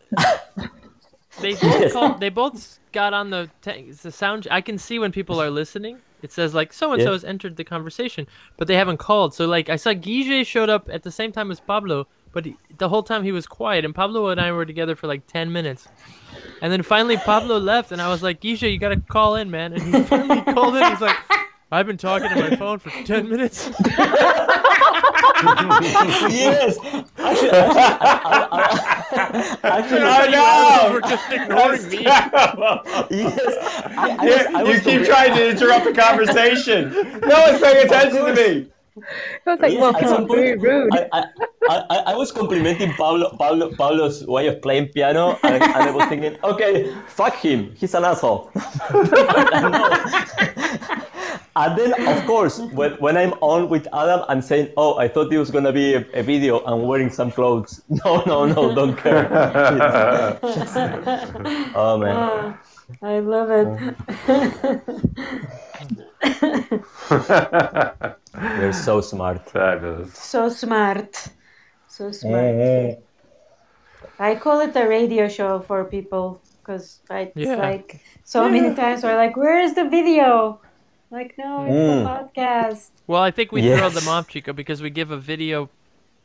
they 1.41 1.53
both 1.53 1.63
Yes. 1.81 1.93
called, 1.93 2.19
they 2.19 2.29
both 2.29 2.79
got 2.91 3.13
on 3.13 3.29
the 3.29 3.49
te- 3.61 3.91
the 3.91 4.11
sound. 4.11 4.47
I 4.49 4.61
can 4.61 4.77
see 4.77 4.97
when 4.99 5.11
people 5.11 5.39
are 5.41 5.49
listening. 5.49 5.99
It 6.23 6.31
says 6.31 6.53
like 6.55 6.73
so 6.73 6.93
and 6.93 7.01
so 7.03 7.11
has 7.11 7.23
entered 7.23 7.57
the 7.57 7.63
conversation, 7.63 8.25
but 8.57 8.67
they 8.67 8.75
haven't 8.75 8.97
called. 8.97 9.35
So 9.35 9.45
like 9.45 9.69
I 9.69 9.75
saw 9.75 9.93
Guille 9.93 10.43
showed 10.43 10.69
up 10.69 10.89
at 10.91 11.03
the 11.03 11.11
same 11.11 11.31
time 11.31 11.51
as 11.51 11.59
Pablo, 11.59 12.07
but 12.37 12.45
he, 12.45 12.55
the 12.77 12.87
whole 12.87 13.01
time 13.01 13.23
he 13.23 13.31
was 13.31 13.47
quiet. 13.47 13.83
And 13.83 13.95
Pablo 13.95 14.27
and 14.27 14.39
I 14.39 14.51
were 14.51 14.63
together 14.63 14.95
for 14.95 15.07
like 15.07 15.25
ten 15.25 15.51
minutes, 15.51 15.87
and 16.61 16.71
then 16.71 16.83
finally 16.83 17.17
Pablo 17.17 17.57
left, 17.57 17.91
and 17.91 17.99
I 17.99 18.09
was 18.09 18.21
like, 18.21 18.41
Guille, 18.41 18.71
you 18.71 18.77
gotta 18.77 18.99
call 18.99 19.37
in, 19.37 19.49
man. 19.49 19.73
And 19.73 19.81
he 19.81 20.03
finally 20.03 20.43
called 20.53 20.75
in. 20.75 20.83
He's 20.91 21.01
like. 21.01 21.17
I've 21.69 21.85
been 21.85 21.97
talking 21.97 22.29
to 22.29 22.35
my 22.35 22.55
phone 22.55 22.79
for 22.79 22.91
10 22.91 23.27
minutes. 23.27 23.69
yes. 26.31 26.77
Actually, 27.17 27.49
actually, 27.49 27.49
I, 27.51 28.47
I, 28.51 28.67
I, 29.11 29.77
actually, 29.79 30.01
I 30.01 30.27
know. 30.31 30.91
We're 30.93 31.01
just 31.01 31.29
ignoring 31.29 31.89
me. 31.89 32.03
yes. 32.03 33.41
I, 33.97 34.15
I 34.17 34.25
was, 34.25 34.45
I 34.55 34.63
was 34.63 34.75
you 34.75 34.81
keep 34.81 35.01
compli- 35.01 35.05
trying 35.07 35.35
to 35.35 35.49
interrupt 35.49 35.83
the 35.83 35.93
conversation. 35.93 36.93
No 37.27 37.41
one's 37.41 37.59
paying 37.61 37.85
attention 37.85 38.25
to 38.27 38.33
me. 38.33 38.67
I 39.45 39.49
was 39.51 39.59
like, 39.59 39.73
Yes, 39.73 39.81
well, 39.81 39.95
at 39.95 40.07
some 40.07 40.27
people 40.27 40.35
are 40.35 40.37
very 40.37 40.57
point, 40.57 40.61
rude. 40.61 40.89
I, 40.93 41.07
I, 41.13 41.25
I, 41.69 41.97
I 42.07 42.15
was 42.15 42.31
complimenting 42.31 42.93
Pablo, 42.93 43.29
Pablo, 43.37 43.69
Pablo's 43.75 44.25
way 44.25 44.47
of 44.47 44.61
playing 44.61 44.87
piano, 44.89 45.37
and, 45.43 45.61
and 45.61 45.73
I 45.75 45.91
was 45.91 46.07
thinking, 46.07 46.37
okay, 46.43 46.93
fuck 47.07 47.35
him, 47.35 47.73
he's 47.75 47.93
an 47.93 48.05
asshole. 48.05 48.49
and 51.55 51.77
then, 51.77 51.93
of 52.07 52.25
course, 52.25 52.59
when, 52.73 52.93
when 52.93 53.17
I'm 53.17 53.33
on 53.41 53.69
with 53.69 53.87
Adam, 53.93 54.21
I'm 54.27 54.41
saying, 54.41 54.71
oh, 54.77 54.97
I 54.97 55.07
thought 55.07 55.31
it 55.31 55.37
was 55.37 55.51
gonna 55.51 55.73
be 55.73 55.93
a, 55.95 56.05
a 56.13 56.23
video. 56.23 56.63
I'm 56.65 56.83
wearing 56.83 57.09
some 57.09 57.31
clothes. 57.31 57.81
No, 57.89 58.23
no, 58.25 58.45
no, 58.45 58.73
don't 58.75 58.95
care. 58.95 59.27
oh 61.75 61.97
man. 61.97 62.15
Ah, 62.15 62.57
I 63.01 63.19
love 63.19 63.49
it. 63.51 66.03
You're 68.59 68.73
so 68.73 69.01
smart. 69.01 69.49
Fabulous. 69.49 70.13
so 70.17 70.49
smart. 70.49 71.27
So 71.87 72.11
smart. 72.11 72.97
I 74.19 74.35
call 74.35 74.61
it 74.61 74.75
a 74.75 74.87
radio 74.87 75.27
show 75.27 75.59
for 75.59 75.85
people 75.85 76.41
because 76.61 76.99
it's 77.09 77.31
Yeah. 77.35 77.55
like 77.55 78.01
so 78.23 78.49
many 78.49 78.73
times 78.75 79.03
we're 79.03 79.15
like, 79.15 79.35
"Where 79.37 79.59
is 79.59 79.73
the 79.75 79.85
video?" 79.89 80.59
Like, 81.09 81.35
no, 81.37 81.65
it's 81.65 81.73
Mm. 81.73 82.03
a 82.03 82.07
podcast. 82.09 82.89
Well, 83.07 83.21
I 83.21 83.31
think 83.31 83.51
we 83.51 83.61
throw 83.61 83.89
them 83.89 84.07
off, 84.09 84.27
Chico, 84.27 84.51
because 84.53 84.81
we 84.81 84.89
give 84.89 85.09
a 85.11 85.17
video 85.17 85.69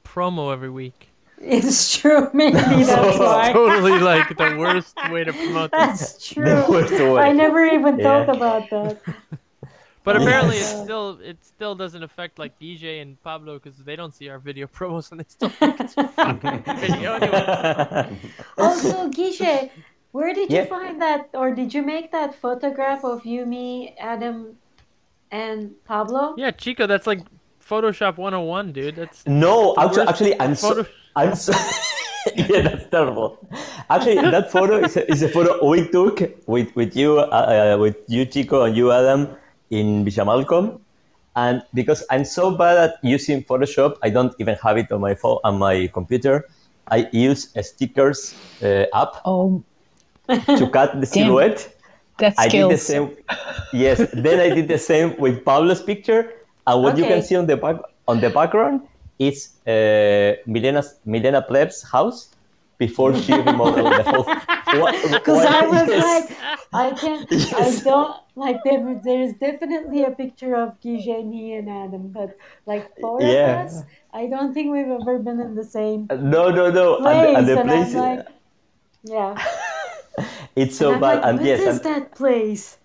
promo 0.04 0.52
every 0.52 0.70
week. 0.70 1.08
It's 1.38 1.96
true. 1.96 2.28
Maybe 2.34 2.56
that's 2.92 3.18
why. 3.18 3.52
totally 3.52 3.98
like 3.98 4.36
the 4.36 4.56
worst 4.58 4.96
way 5.10 5.22
to 5.24 5.32
promote 5.32 5.70
this. 5.70 6.00
That's 6.00 6.28
true. 6.28 6.64
worst. 6.68 6.92
I 6.94 7.30
never 7.32 7.64
even 7.66 7.98
Yeah. 7.98 8.04
thought 8.24 8.36
about 8.36 8.70
that. 8.70 8.98
But 10.04 10.16
apparently, 10.16 10.56
it 10.56 10.64
still 10.84 11.18
it 11.22 11.38
still 11.44 11.74
doesn't 11.74 12.02
affect 12.02 12.38
like 12.38 12.58
DJ 12.58 13.00
and 13.02 13.22
Pablo 13.22 13.58
because 13.58 13.78
they 13.78 13.94
don't 13.94 14.14
see 14.14 14.28
our 14.28 14.38
video 14.38 14.66
promos 14.76 15.10
and 15.12 15.20
they 15.20 15.24
still 15.28 15.48
think 15.60 15.80
it's 15.80 15.94
a 15.96 16.08
fucking 16.08 16.64
video 16.80 17.14
anyway. 17.14 18.18
Also, 18.58 19.08
Guiche, 19.10 19.70
where 20.10 20.34
did 20.34 20.50
Yeah. 20.50 20.62
you 20.62 20.66
find 20.66 21.00
that, 21.00 21.30
or 21.34 21.54
did 21.54 21.72
you 21.72 21.82
make 21.82 22.10
that 22.12 22.34
photograph 22.34 23.04
of 23.04 23.24
you, 23.24 23.46
me, 23.46 23.94
Adam, 23.98 24.56
and 25.30 25.72
Pablo? 25.84 26.34
Yeah, 26.36 26.50
Chico, 26.50 26.86
that's 26.86 27.06
like 27.06 27.20
Photoshop 27.64 28.16
101, 28.18 28.72
dude. 28.72 28.96
That's 28.96 29.24
No, 29.26 29.74
actually, 29.78 30.06
actually, 30.08 30.40
I'm 30.40 30.54
so, 30.56 30.84
I'm 31.16 31.34
so, 31.36 31.52
yeah, 32.36 32.62
that's 32.62 32.86
terrible. 32.90 33.38
Actually, 33.88 34.16
that 34.16 34.50
photo 34.50 34.76
is 34.84 34.96
a, 34.96 35.08
is 35.10 35.22
a 35.22 35.28
photo 35.28 35.64
we 35.64 35.86
took 35.88 36.20
with 36.48 36.74
with 36.74 36.96
you, 36.96 37.18
uh, 37.20 37.74
uh, 37.74 37.78
with 37.78 37.96
you, 38.08 38.26
Chico, 38.26 38.64
and 38.64 38.76
you, 38.76 38.90
Adam, 38.92 39.28
in 39.72 40.04
Villa 40.04 40.24
Malcolm. 40.24 40.78
And 41.34 41.62
because 41.72 42.04
I'm 42.10 42.24
so 42.24 42.52
bad 42.52 42.76
at 42.76 42.94
using 43.02 43.42
Photoshop, 43.42 43.96
I 44.02 44.10
don't 44.10 44.34
even 44.38 44.54
have 44.62 44.76
it 44.76 44.92
on 44.92 45.00
my 45.00 45.14
phone, 45.14 45.38
on 45.44 45.58
my 45.58 45.88
computer. 45.92 46.46
I 46.88 47.08
use 47.12 47.48
a 47.56 47.62
stickers 47.62 48.36
uh, 48.62 48.84
app 48.94 49.16
oh, 49.24 49.64
to 50.28 50.68
cut 50.70 51.00
the 51.00 51.06
silhouette. 51.16 51.74
that's 52.18 52.38
I 52.38 52.48
did 52.48 52.70
the 52.70 52.76
skills. 52.76 53.16
same. 53.16 53.16
Yes. 53.72 53.98
then 54.12 54.40
I 54.40 54.54
did 54.54 54.68
the 54.68 54.78
same 54.78 55.16
with 55.16 55.44
Pablo's 55.44 55.82
picture, 55.82 56.30
and 56.66 56.82
what 56.82 56.98
you 56.98 57.04
can 57.04 57.22
see 57.22 57.36
on 57.36 57.46
the 57.46 57.56
back 57.56 57.76
on 58.06 58.20
the 58.20 58.28
background 58.28 58.82
is 59.18 59.56
uh, 59.66 60.36
Milena's 60.46 61.00
Milena 61.06 61.40
Plebs' 61.40 61.82
house 61.82 62.34
before 62.76 63.14
she 63.16 63.32
remodeled 63.32 63.92
the 63.92 64.04
whole. 64.04 64.26
Because 64.72 65.44
I 65.60 65.66
was 65.66 65.88
yes. 65.88 66.30
like, 66.30 66.38
I 66.72 66.90
can't, 66.98 67.26
Yes. 67.30 67.80
I 67.80 67.84
don't, 67.84 68.16
like, 68.34 68.58
there, 68.64 69.00
there's 69.04 69.34
definitely 69.34 70.04
a 70.04 70.10
picture 70.10 70.56
of 70.56 70.80
Guiche, 70.80 71.24
me, 71.24 71.54
and 71.54 71.68
Adam, 71.68 72.08
but 72.08 72.36
like, 72.66 72.98
four 72.98 73.20
Yeah. 73.20 73.62
of 73.62 73.66
us, 73.66 73.82
I 74.12 74.26
don't 74.26 74.54
think 74.54 74.72
we've 74.72 74.88
ever 74.88 75.18
been 75.18 75.40
in 75.40 75.54
the 75.54 75.64
same 75.64 76.06
uh, 76.10 76.16
no, 76.16 76.50
no, 76.50 76.70
no, 76.70 76.96
place. 76.96 77.36
and 77.36 77.36
the, 77.36 77.38
and 77.38 77.48
the 77.48 77.60
and 77.60 77.68
place 77.68 77.94
I'm 77.94 78.16
like, 78.16 78.18
uh, 78.20 78.30
yeah. 79.04 80.26
it's 80.56 80.76
so 80.76 80.92
and 80.92 81.00
bad, 81.00 81.16
like, 81.16 81.24
and 81.26 81.38
what 81.38 81.46
yes, 81.46 81.60
is 81.60 81.76
and, 81.76 81.84
that 81.84 82.14
place? 82.14 82.78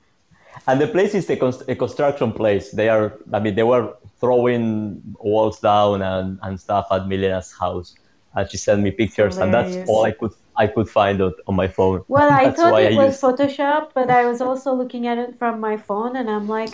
and 0.68 0.82
the 0.82 0.88
place 0.88 1.14
is 1.16 1.26
the 1.28 1.38
const- 1.38 1.64
a 1.70 1.76
construction 1.76 2.32
place. 2.34 2.72
They 2.72 2.90
are, 2.90 3.18
I 3.32 3.40
mean, 3.40 3.56
they 3.56 3.64
were 3.64 3.96
throwing 4.20 5.02
walls 5.20 5.60
down 5.60 6.02
and, 6.02 6.40
and 6.42 6.60
stuff 6.60 6.88
at 6.92 7.08
Milena's 7.08 7.54
house, 7.54 7.96
and 8.36 8.50
she 8.50 8.58
sent 8.58 8.82
me 8.82 8.92
pictures, 8.92 9.38
and 9.38 9.54
that's 9.54 9.78
all 9.88 10.04
I 10.04 10.12
could 10.12 10.34
I 10.58 10.68
could 10.68 10.90
find 10.90 11.22
it 11.22 11.34
on 11.48 11.56
my 11.56 11.68
phone. 11.68 12.04
Well, 12.08 12.32
I 12.32 12.52
thought 12.58 12.80
it 12.82 12.94
I 12.94 12.96
was 12.96 13.14
used- 13.14 13.22
Photoshop, 13.22 13.92
but 13.94 14.10
I 14.10 14.26
was 14.26 14.42
also 14.42 14.74
looking 14.74 15.08
at 15.08 15.18
it 15.18 15.38
from 15.40 15.60
my 15.60 15.78
phone, 15.78 16.16
and 16.16 16.30
I'm 16.30 16.48
like, 16.48 16.74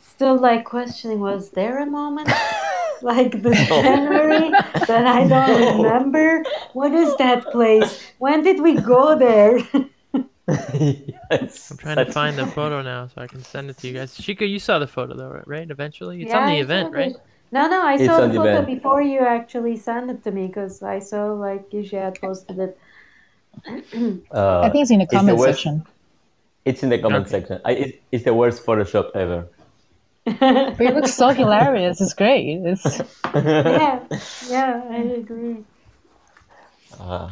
still 0.00 0.36
like 0.38 0.64
questioning, 0.64 1.20
was 1.20 1.50
there 1.50 1.78
a 1.80 1.86
moment 1.86 2.28
like 3.02 3.42
the 3.42 3.54
January 3.54 4.50
that 4.86 5.06
I 5.06 5.26
don't 5.26 5.58
No. 5.60 5.82
remember? 5.82 6.44
What 6.72 6.92
is 6.92 7.16
that 7.16 7.50
place? 7.50 7.98
When 8.18 8.42
did 8.42 8.60
we 8.60 8.74
go 8.80 9.18
there? 9.18 9.58
yes, 10.48 11.70
I'm 11.70 11.76
trying 11.78 11.96
to 11.96 12.12
find 12.12 12.36
the 12.38 12.46
photo 12.46 12.82
now 12.82 13.06
so 13.08 13.22
I 13.22 13.26
can 13.26 13.42
send 13.42 13.70
it 13.70 13.78
to 13.78 13.88
you 13.88 13.94
guys. 13.94 14.14
Chico, 14.16 14.44
you 14.44 14.58
saw 14.58 14.78
the 14.78 14.86
photo 14.86 15.16
though, 15.16 15.42
right? 15.46 15.68
Eventually, 15.70 16.20
it's 16.22 16.30
Yeah, 16.30 16.40
on 16.40 16.46
the 16.46 16.58
I 16.58 16.60
event, 16.60 16.92
right? 16.92 17.10
it. 17.12 17.22
No, 17.50 17.68
no, 17.68 17.82
I 17.86 17.94
It's 17.94 18.04
saw 18.06 18.20
the 18.20 18.28
the 18.28 18.34
photo 18.34 18.50
event. 18.50 18.66
before 18.66 19.00
you 19.02 19.20
actually 19.20 19.76
sent 19.76 20.10
it 20.10 20.22
to 20.24 20.30
me 20.30 20.46
because 20.48 20.82
I 20.82 20.98
saw 20.98 21.32
like 21.32 21.70
Gisha 21.70 22.00
had 22.00 22.20
posted 22.20 22.58
it. 22.58 22.78
Uh, 24.32 24.60
I 24.60 24.70
think 24.70 24.82
it's 24.82 24.90
in 24.90 24.98
the 24.98 25.06
the 25.06 25.16
comment 25.16 25.38
worst- 25.38 25.62
section. 25.62 25.86
It's 26.64 26.82
in 26.82 26.88
the 26.88 26.98
comment 26.98 27.26
Okay. 27.26 27.30
section. 27.40 27.60
I, 27.64 27.72
it, 27.72 28.02
it's 28.10 28.24
the 28.24 28.32
worst 28.34 28.64
Photoshop 28.64 29.10
ever. 29.14 29.46
But 30.24 30.80
it 30.80 30.94
looks 30.94 31.12
so 31.14 31.28
hilarious. 31.28 32.00
It's 32.00 32.14
great. 32.14 32.60
It's 32.64 33.00
yeah, 33.34 34.00
yeah, 34.48 34.82
I 34.90 34.96
agree. 35.20 35.62
Uh, 36.98 37.28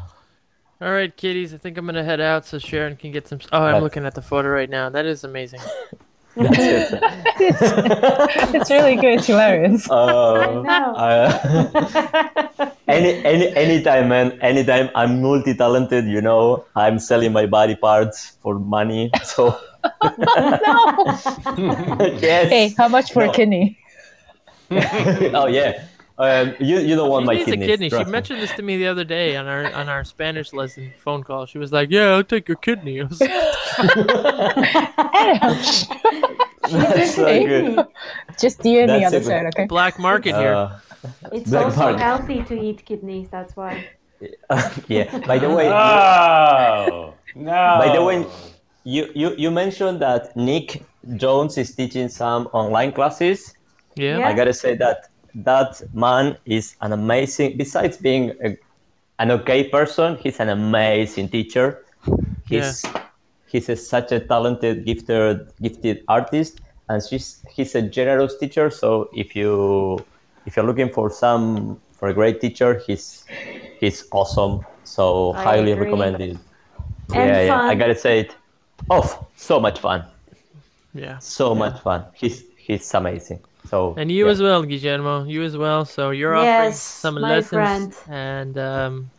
All 0.80 0.90
right, 0.92 1.16
kiddies. 1.16 1.54
I 1.54 1.56
think 1.56 1.78
I'm 1.78 1.86
gonna 1.86 2.04
head 2.04 2.20
out 2.20 2.44
so 2.44 2.58
Sharon 2.58 2.96
can 2.96 3.10
get 3.12 3.26
some. 3.28 3.38
Oh, 3.52 3.62
I'm 3.62 3.82
looking 3.82 4.04
at 4.04 4.14
the 4.14 4.20
photo 4.22 4.48
right 4.50 4.68
now. 4.68 4.90
That 4.90 5.06
is 5.06 5.24
amazing. 5.24 5.60
That's 6.36 6.58
it. 6.58 7.00
it's 8.54 8.70
really 8.70 8.96
good. 8.96 9.18
It's 9.18 9.26
hilarious. 9.26 9.88
Uh, 9.90 10.62
know. 10.62 10.94
uh, 10.96 12.70
any, 12.88 13.22
any, 13.24 13.48
anytime, 13.56 14.08
man. 14.08 14.38
Anytime. 14.40 14.90
I'm 14.94 15.20
multi-talented. 15.20 16.06
You 16.06 16.20
know, 16.22 16.64
I'm 16.74 16.98
selling 16.98 17.32
my 17.32 17.46
body 17.46 17.76
parts 17.76 18.36
for 18.40 18.58
money. 18.58 19.10
So 19.24 19.58
yes. 22.20 22.48
Hey, 22.48 22.74
how 22.78 22.88
much 22.88 23.12
for 23.12 23.24
a 23.24 23.28
No. 23.28 23.32
kidney? 23.32 23.78
oh 24.70 25.46
yeah. 25.46 25.84
Um, 26.22 26.54
you 26.60 26.78
you 26.78 26.94
don't 26.94 27.10
want 27.10 27.24
she 27.24 27.26
my 27.26 27.34
needs 27.34 27.46
kidneys. 27.46 27.66
a 27.68 27.70
kidney. 27.70 27.90
She 27.90 28.04
me. 28.04 28.10
mentioned 28.18 28.40
this 28.42 28.52
to 28.52 28.62
me 28.62 28.76
the 28.78 28.86
other 28.86 29.04
day 29.04 29.36
on 29.36 29.46
our 29.48 29.64
on 29.80 29.88
our 29.88 30.04
Spanish 30.04 30.52
lesson 30.52 30.92
phone 31.04 31.22
call. 31.24 31.46
She 31.46 31.58
was 31.58 31.72
like, 31.72 31.88
"Yeah, 31.90 32.14
I'll 32.14 32.24
take 32.34 32.46
your 32.48 32.60
kidney." 32.68 33.00
I 33.02 33.04
was 33.04 33.20
like, 33.20 33.30
That's 36.70 37.14
so 37.14 37.24
good. 37.24 37.86
Just 38.38 38.60
DM 38.60 38.86
me 38.86 39.00
That's 39.00 39.04
on 39.06 39.10
the 39.12 39.18
it. 39.18 39.24
side, 39.24 39.46
okay? 39.46 39.66
Black 39.66 39.98
market 39.98 40.34
here. 40.36 40.54
Uh, 40.54 40.78
It's 41.32 41.50
Black 41.50 41.64
also 41.66 41.80
market. 41.80 42.00
healthy 42.00 42.42
to 42.44 42.54
eat 42.60 42.84
kidneys. 42.86 43.28
That's 43.30 43.56
why. 43.56 43.88
yeah. 44.88 45.18
By 45.26 45.38
the 45.38 45.50
way, 45.50 45.66
Oh 45.68 47.14
no. 47.34 47.50
By 47.82 47.90
the 47.92 48.02
way, 48.04 48.24
you, 48.84 49.10
you, 49.14 49.34
you 49.36 49.50
mentioned 49.50 50.00
that 50.02 50.36
Nick 50.36 50.82
Jones 51.16 51.58
is 51.58 51.74
teaching 51.74 52.08
some 52.08 52.46
online 52.52 52.92
classes. 52.92 53.54
Yeah. 53.96 54.18
Yeah. 54.18 54.28
I 54.28 54.32
gotta 54.34 54.54
say 54.54 54.76
that 54.76 55.08
that 55.34 55.82
man 55.94 56.36
is 56.44 56.76
an 56.80 56.92
amazing. 56.92 57.56
Besides 57.56 57.96
being 57.96 58.32
a, 58.44 58.56
an 59.18 59.30
okay 59.30 59.68
person, 59.68 60.16
he's 60.16 60.40
an 60.40 60.48
amazing 60.48 61.28
teacher. 61.28 61.84
He's 62.48 62.84
he's 63.46 63.68
a, 63.68 63.76
such 63.76 64.12
a 64.12 64.20
talented, 64.20 64.84
gifted, 64.84 65.48
gifted 65.60 66.04
artist, 66.08 66.60
and 66.88 67.02
she's 67.02 67.44
he's 67.50 67.74
a 67.74 67.82
generous 67.82 68.36
teacher. 68.38 68.70
So 68.70 69.08
if 69.14 69.34
you 69.36 70.04
if 70.46 70.56
you're 70.56 70.66
looking 70.66 70.90
for 70.90 71.10
some 71.10 71.80
for 71.92 72.08
a 72.08 72.14
great 72.14 72.40
teacher, 72.40 72.80
he's 72.86 73.24
he's 73.80 74.04
awesome. 74.12 74.64
So 74.84 75.32
I 75.34 75.42
highly 75.44 75.72
agree. 75.72 75.86
recommended. 75.86 76.38
And 77.14 77.28
yeah, 77.28 77.42
yeah, 77.42 77.60
I 77.62 77.74
gotta 77.74 77.94
say 77.94 78.20
it. 78.20 78.36
Oh, 78.90 79.26
so 79.36 79.60
much 79.60 79.78
fun, 79.78 80.04
Yeah. 80.94 81.18
so 81.18 81.54
much 81.54 81.80
fun. 81.80 82.04
He's 82.14 82.42
he's 82.56 82.92
amazing. 82.94 83.40
So 83.72 83.94
And 83.96 84.12
you 84.12 84.26
yeah. 84.26 84.30
as 84.30 84.42
well, 84.42 84.62
Guillermo. 84.62 85.24
You 85.24 85.42
as 85.42 85.56
well. 85.56 85.86
So 85.86 86.10
you're 86.10 86.34
offering 86.34 86.72
Yes, 86.76 86.80
some 86.80 87.14
lessons, 87.14 87.48
friend. 87.50 87.94
and 88.06 88.58
um, 88.58 89.10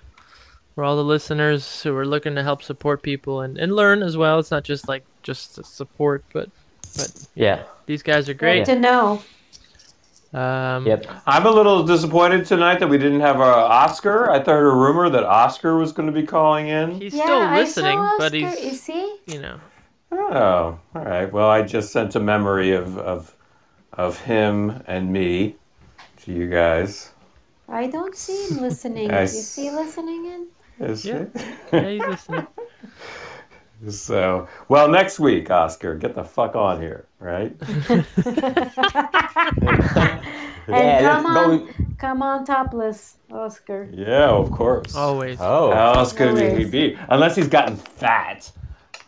for 0.75 0.83
all 0.83 0.95
the 0.95 1.03
listeners 1.03 1.81
who 1.81 1.95
are 1.97 2.05
looking 2.05 2.35
to 2.35 2.43
help 2.43 2.61
support 2.61 3.01
people 3.01 3.41
and, 3.41 3.57
and 3.57 3.75
learn 3.75 4.03
as 4.03 4.15
well. 4.15 4.37
It's 4.37 4.51
not 4.51 4.63
just 4.63 4.87
like 4.87 5.03
just 5.23 5.65
support, 5.65 6.23
but 6.33 6.49
but 6.95 7.11
yeah, 7.33 7.63
these 7.87 8.03
guys 8.03 8.29
are 8.29 8.35
Great 8.35 8.65
great. 8.65 8.65
to 8.65 8.79
know. 8.79 9.23
Um, 10.33 10.85
yep. 10.87 11.05
I'm 11.27 11.45
a 11.45 11.51
little 11.51 11.83
disappointed 11.83 12.45
tonight 12.45 12.79
that 12.79 12.89
we 12.89 12.97
didn't 12.97 13.21
have 13.21 13.39
our 13.39 13.53
Oscar. 13.53 14.29
I 14.31 14.39
heard 14.39 14.67
a 14.67 14.75
rumor 14.75 15.09
that 15.09 15.23
Oscar 15.23 15.77
was 15.77 15.91
going 15.91 16.07
to 16.07 16.13
be 16.13 16.25
calling 16.25 16.67
in. 16.67 16.99
He's 17.01 17.13
yeah, 17.13 17.23
still 17.23 17.41
I 17.41 17.55
listening, 17.59 17.97
saw 17.97 18.17
but 18.17 18.33
he's 18.33 18.53
Is 18.53 18.85
he? 18.85 19.17
you 19.27 19.39
know 19.41 19.59
Oh, 20.11 20.79
all 20.95 21.03
right. 21.03 21.31
Well, 21.31 21.49
I 21.49 21.63
just 21.63 21.91
sent 21.91 22.15
a 22.15 22.19
memory 22.19 22.71
of 22.71 22.97
of 22.99 23.35
of 23.93 24.19
him 24.19 24.81
and 24.87 25.11
me 25.11 25.55
to 26.23 26.31
you 26.33 26.49
guys. 26.49 27.11
I 27.69 27.87
don't 27.87 28.15
see 28.15 28.47
him 28.47 28.57
listening. 28.61 29.11
I 29.11 29.21
Is 29.23 29.55
he 29.55 29.71
listening 29.71 30.25
in? 30.25 30.47
Is 30.87 31.05
Yeah. 31.05 31.15
it? 31.15 31.31
yeah 31.71 31.89
he's 31.89 32.01
listening. 32.01 32.47
So, 33.89 34.47
well, 34.69 34.87
next 34.87 35.19
week, 35.19 35.51
Oscar, 35.51 35.93
get 35.95 36.15
the 36.15 36.23
fuck 36.23 36.55
on 36.55 36.79
here, 36.81 37.05
right? 37.19 37.53
And 40.67 40.77
Yeah, 40.77 41.01
come 41.01 41.23
let's 41.25 41.35
go. 41.35 41.51
on, 41.51 41.95
come 41.97 42.21
on, 42.21 42.45
topless, 42.45 43.17
Oscar. 43.29 43.89
Yeah, 43.91 44.29
of 44.29 44.49
course. 44.51 44.95
Always. 44.95 45.37
Oh, 45.41 45.71
How 45.71 45.93
else 45.95 46.13
could 46.13 46.57
he 46.57 46.63
be? 46.63 46.97
Unless 47.09 47.35
he's 47.35 47.49
gotten 47.49 47.75
fat. 47.75 48.49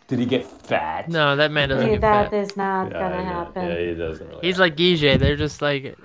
Did 0.08 0.18
he 0.20 0.26
get 0.26 0.46
fat? 0.46 1.08
No, 1.08 1.36
that 1.36 1.50
man 1.50 1.68
doesn't 1.68 1.88
Yeah, 1.88 1.94
get 1.94 2.00
that 2.02 2.30
fat. 2.30 2.32
is 2.32 2.56
not 2.56 2.92
Yeah, 2.92 2.98
gonna 2.98 3.16
I 3.16 3.22
happen. 3.22 3.64
Yeah, 3.66 3.78
he 3.78 3.94
doesn't 3.94 4.26
really. 4.28 4.40
He's 4.46 4.58
like 4.58 4.76
Guille. 4.76 5.18
They're 5.18 5.36
just 5.36 5.62
like 5.62 5.96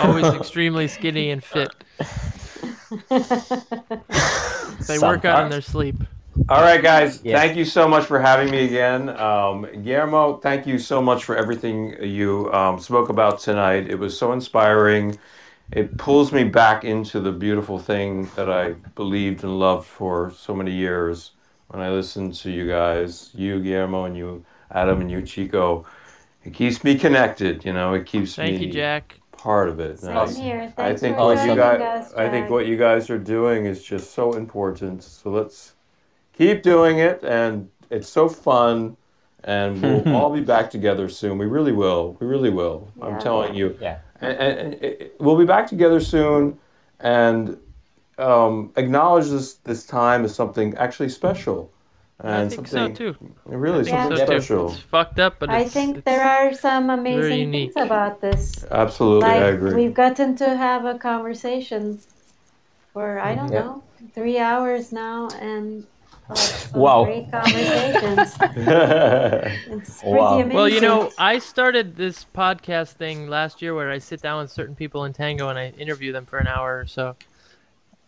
always 0.00 0.32
extremely 0.34 0.88
skinny 0.88 1.30
and 1.30 1.42
fit. 1.42 1.70
They 4.86 4.98
work 4.98 5.24
out 5.24 5.44
in 5.44 5.50
their 5.50 5.62
sleep. 5.62 6.02
All 6.48 6.62
right, 6.62 6.82
guys. 6.82 7.20
Yeah. 7.24 7.38
Thank 7.38 7.56
you 7.56 7.64
so 7.64 7.88
much 7.88 8.04
for 8.06 8.18
having 8.20 8.50
me 8.50 8.64
again. 8.64 9.08
Um, 9.10 9.66
Guillermo, 9.82 10.38
thank 10.38 10.66
you 10.66 10.78
so 10.78 11.00
much 11.00 11.24
for 11.24 11.36
everything 11.36 12.02
you 12.02 12.52
um, 12.52 12.78
spoke 12.78 13.08
about 13.10 13.38
tonight. 13.40 13.88
It 13.90 13.96
was 13.98 14.18
so 14.18 14.32
inspiring. 14.32 15.18
It 15.70 15.96
pulls 15.98 16.32
me 16.32 16.44
back 16.44 16.84
into 16.84 17.20
the 17.20 17.32
beautiful 17.32 17.78
thing 17.78 18.30
that 18.36 18.50
I 18.50 18.72
believed 18.94 19.44
and 19.44 19.58
loved 19.58 19.86
for 19.86 20.32
so 20.36 20.54
many 20.54 20.72
years 20.72 21.32
when 21.72 21.82
I 21.82 21.90
listen 21.90 22.30
to 22.32 22.50
you 22.50 22.68
guys, 22.68 23.30
you, 23.34 23.60
Guillermo, 23.60 24.04
and 24.04 24.16
you, 24.16 24.44
Adam, 24.70 25.00
and 25.00 25.10
you, 25.10 25.22
Chico. 25.22 25.86
It 26.44 26.52
keeps 26.52 26.84
me 26.84 26.98
connected, 26.98 27.64
you 27.64 27.72
know, 27.72 27.94
it 27.94 28.04
keeps 28.04 28.34
Thank 28.34 28.58
me 28.60 28.66
you, 28.66 28.72
Jack. 28.72 29.18
part 29.32 29.68
of 29.68 29.80
it. 29.80 30.00
Same 30.00 30.16
And 30.16 30.36
here. 30.36 30.60
I 30.62 30.70
Thanks 30.70 31.00
think 31.00 31.16
for 31.16 31.24
what 31.26 31.38
you 31.38 31.54
joining 31.54 31.56
guys, 31.56 32.06
us, 32.06 32.14
I 32.14 32.28
think 32.28 32.50
what 32.50 32.66
you 32.66 32.76
guys 32.76 33.08
are 33.10 33.18
doing 33.18 33.64
is 33.66 33.82
just 33.82 34.12
so 34.12 34.32
important. 34.34 35.02
So 35.02 35.30
let's 35.30 35.74
keep 36.32 36.62
doing 36.62 36.98
it, 36.98 37.22
and 37.22 37.70
it's 37.90 38.08
so 38.08 38.28
fun, 38.28 38.96
and 39.44 39.80
we'll 39.80 40.14
all 40.16 40.34
be 40.34 40.40
back 40.40 40.68
together 40.68 41.08
soon. 41.08 41.38
We 41.38 41.46
really 41.46 41.72
will. 41.72 42.16
We 42.20 42.26
really 42.26 42.50
will. 42.50 42.90
I'm 43.00 43.18
telling 43.20 43.54
you. 43.54 43.78
Yeah. 43.80 43.98
And, 44.20 44.32
and, 44.38 44.58
and 44.74 44.84
it- 44.84 45.16
we'll 45.20 45.38
be 45.38 45.46
back 45.46 45.68
together 45.68 46.00
soon, 46.00 46.58
and 47.00 47.56
um, 48.22 48.72
acknowledge 48.76 49.28
this 49.28 49.54
this 49.64 49.84
time 49.86 50.24
as 50.24 50.34
something 50.34 50.74
actually 50.76 51.08
special, 51.08 51.70
and 52.20 52.46
I 52.46 52.48
think 52.48 52.68
so 52.68 52.76
something 52.78 52.94
too. 52.94 53.16
really 53.44 53.80
I 53.80 53.84
think 53.84 53.96
something 54.02 54.16
so 54.18 54.26
too. 54.26 54.32
special. 54.32 54.66
It's 54.72 54.80
fucked 54.82 55.18
up, 55.18 55.34
but 55.40 55.50
I 55.50 55.64
think 55.64 55.98
it's- 55.98 56.04
there 56.04 56.24
are 56.24 56.54
some 56.54 56.90
amazing 56.90 57.50
things 57.52 57.74
about 57.76 58.20
this. 58.20 58.64
Absolutely, 58.70 59.28
like 59.28 59.42
I 59.42 59.48
agree. 59.48 59.74
we've 59.74 59.94
gotten 59.94 60.36
to 60.36 60.56
have 60.56 60.84
a 60.84 60.96
conversation 60.98 61.98
for 62.92 63.18
I 63.18 63.34
don't 63.34 63.52
Yeah. 63.52 63.60
know 63.60 63.82
three 64.14 64.38
hours 64.38 64.92
now, 64.92 65.28
and 65.40 65.84
Wow. 66.74 67.04
great 67.04 67.30
conversations. 67.30 68.36
It's 69.72 70.00
pretty 70.00 70.16
Wow. 70.16 70.34
amazing. 70.40 70.54
Well, 70.56 70.68
you 70.68 70.80
know, 70.80 71.10
I 71.18 71.38
started 71.38 71.96
this 71.96 72.24
podcast 72.34 72.92
thing 72.94 73.28
last 73.28 73.60
year 73.62 73.74
where 73.74 73.90
I 73.90 73.98
sit 73.98 74.22
down 74.22 74.40
with 74.42 74.50
certain 74.50 74.74
people 74.74 75.04
in 75.04 75.12
Tango 75.12 75.48
and 75.48 75.58
I 75.58 75.70
interview 75.70 76.12
them 76.12 76.24
for 76.26 76.38
an 76.38 76.46
hour 76.46 76.78
or 76.78 76.86
so. 76.86 77.16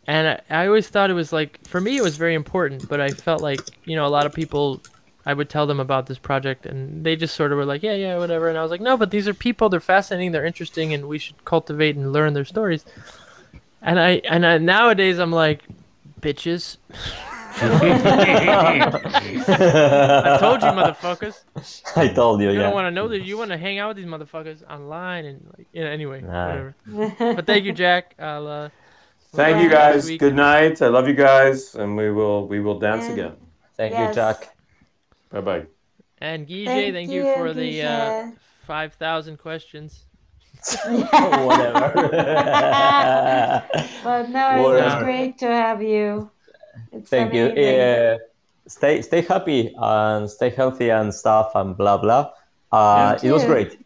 And 0.06 0.28
I, 0.28 0.40
I 0.62 0.66
always 0.66 0.88
thought 0.88 1.10
it 1.10 1.14
was 1.14 1.32
like, 1.32 1.66
for 1.66 1.80
me, 1.80 1.96
it 1.96 2.02
was 2.02 2.16
very 2.16 2.34
important, 2.34 2.88
but 2.88 3.00
I 3.00 3.08
felt 3.08 3.40
like, 3.40 3.60
you 3.84 3.96
know, 3.96 4.06
a 4.06 4.08
lot 4.08 4.26
of 4.26 4.34
people, 4.34 4.80
I 5.24 5.32
would 5.32 5.48
tell 5.48 5.66
them 5.66 5.80
about 5.80 6.06
this 6.06 6.18
project 6.18 6.66
and 6.66 7.04
they 7.04 7.16
just 7.16 7.34
sort 7.34 7.52
of 7.52 7.58
were 7.58 7.64
like, 7.64 7.82
yeah, 7.82 7.94
yeah, 7.94 8.18
whatever. 8.18 8.48
And 8.48 8.58
I 8.58 8.62
was 8.62 8.70
like, 8.70 8.82
no, 8.82 8.96
but 8.98 9.10
these 9.10 9.26
are 9.28 9.34
people, 9.34 9.68
they're 9.70 9.80
fascinating, 9.80 10.32
they're 10.32 10.44
interesting, 10.44 10.92
and 10.92 11.08
we 11.08 11.18
should 11.18 11.42
cultivate 11.46 11.96
and 11.96 12.12
learn 12.12 12.34
their 12.34 12.44
stories. 12.44 12.84
And 13.80 13.98
I, 13.98 14.20
and 14.28 14.44
I, 14.44 14.58
nowadays 14.58 15.18
I'm 15.18 15.32
like, 15.32 15.62
bitches. 16.20 16.76
I 17.56 18.90
told 20.40 20.62
you, 20.62 20.68
motherfuckers. 20.68 21.42
I 21.96 22.08
told 22.08 22.40
you, 22.40 22.48
You 22.50 22.56
yeah. 22.56 22.62
don't 22.64 22.74
want 22.74 22.86
to 22.86 22.90
know 22.90 23.08
that. 23.08 23.22
You 23.22 23.38
want 23.38 23.50
to 23.52 23.56
hang 23.56 23.78
out 23.78 23.88
with 23.88 23.96
these 23.98 24.06
motherfuckers 24.06 24.68
online 24.68 25.24
and 25.24 25.54
like, 25.56 25.66
yeah. 25.72 25.84
Anyway, 25.84 26.20
Nah. 26.20 26.72
whatever. 26.86 27.34
But 27.36 27.46
thank 27.46 27.64
you, 27.64 27.72
Jack. 27.72 28.14
I'll. 28.18 28.46
Uh, 28.46 28.68
Thank 29.34 29.62
you 29.62 29.68
guys. 29.70 30.08
Good 30.16 30.34
night. 30.34 30.80
I 30.82 30.88
love 30.88 31.06
you 31.08 31.14
guys, 31.14 31.74
and 31.74 31.96
we 31.96 32.10
will 32.10 32.46
we 32.48 32.60
will 32.60 32.78
dance 32.78 33.04
And- 33.06 33.12
again. 33.18 33.32
Thank 33.76 33.92
Yes. 33.92 34.08
you, 34.08 34.14
Jack. 34.14 34.54
Bye 35.30 35.40
bye. 35.40 35.66
And 36.18 36.46
Guille, 36.46 36.66
Thank 36.66 36.94
thank, 36.94 37.10
you, 37.10 37.26
you, 37.26 37.34
for 37.34 37.52
the 37.52 37.82
uh, 37.82 38.30
five 38.66 38.94
thousand 38.94 39.38
questions. 39.38 40.04
Whatever. 40.86 42.08
But 44.04 44.28
no, 44.30 44.74
it 44.76 44.84
was 44.84 45.02
great 45.02 45.38
to 45.38 45.46
have 45.46 45.82
you. 45.82 46.30
It's 46.92 47.10
Thank 47.10 47.34
you. 47.34 47.46
amazing. 47.46 47.64
Yeah. 47.64 48.16
Stay 48.66 49.02
stay 49.02 49.20
happy 49.22 49.74
and 49.76 50.30
stay 50.30 50.50
healthy 50.50 50.90
and 50.90 51.12
stuff 51.12 51.52
and 51.54 51.76
blah 51.76 51.98
blah. 51.98 52.30
Uh, 52.72 53.18
it 53.22 53.30
was 53.32 53.44
great. 53.44 53.78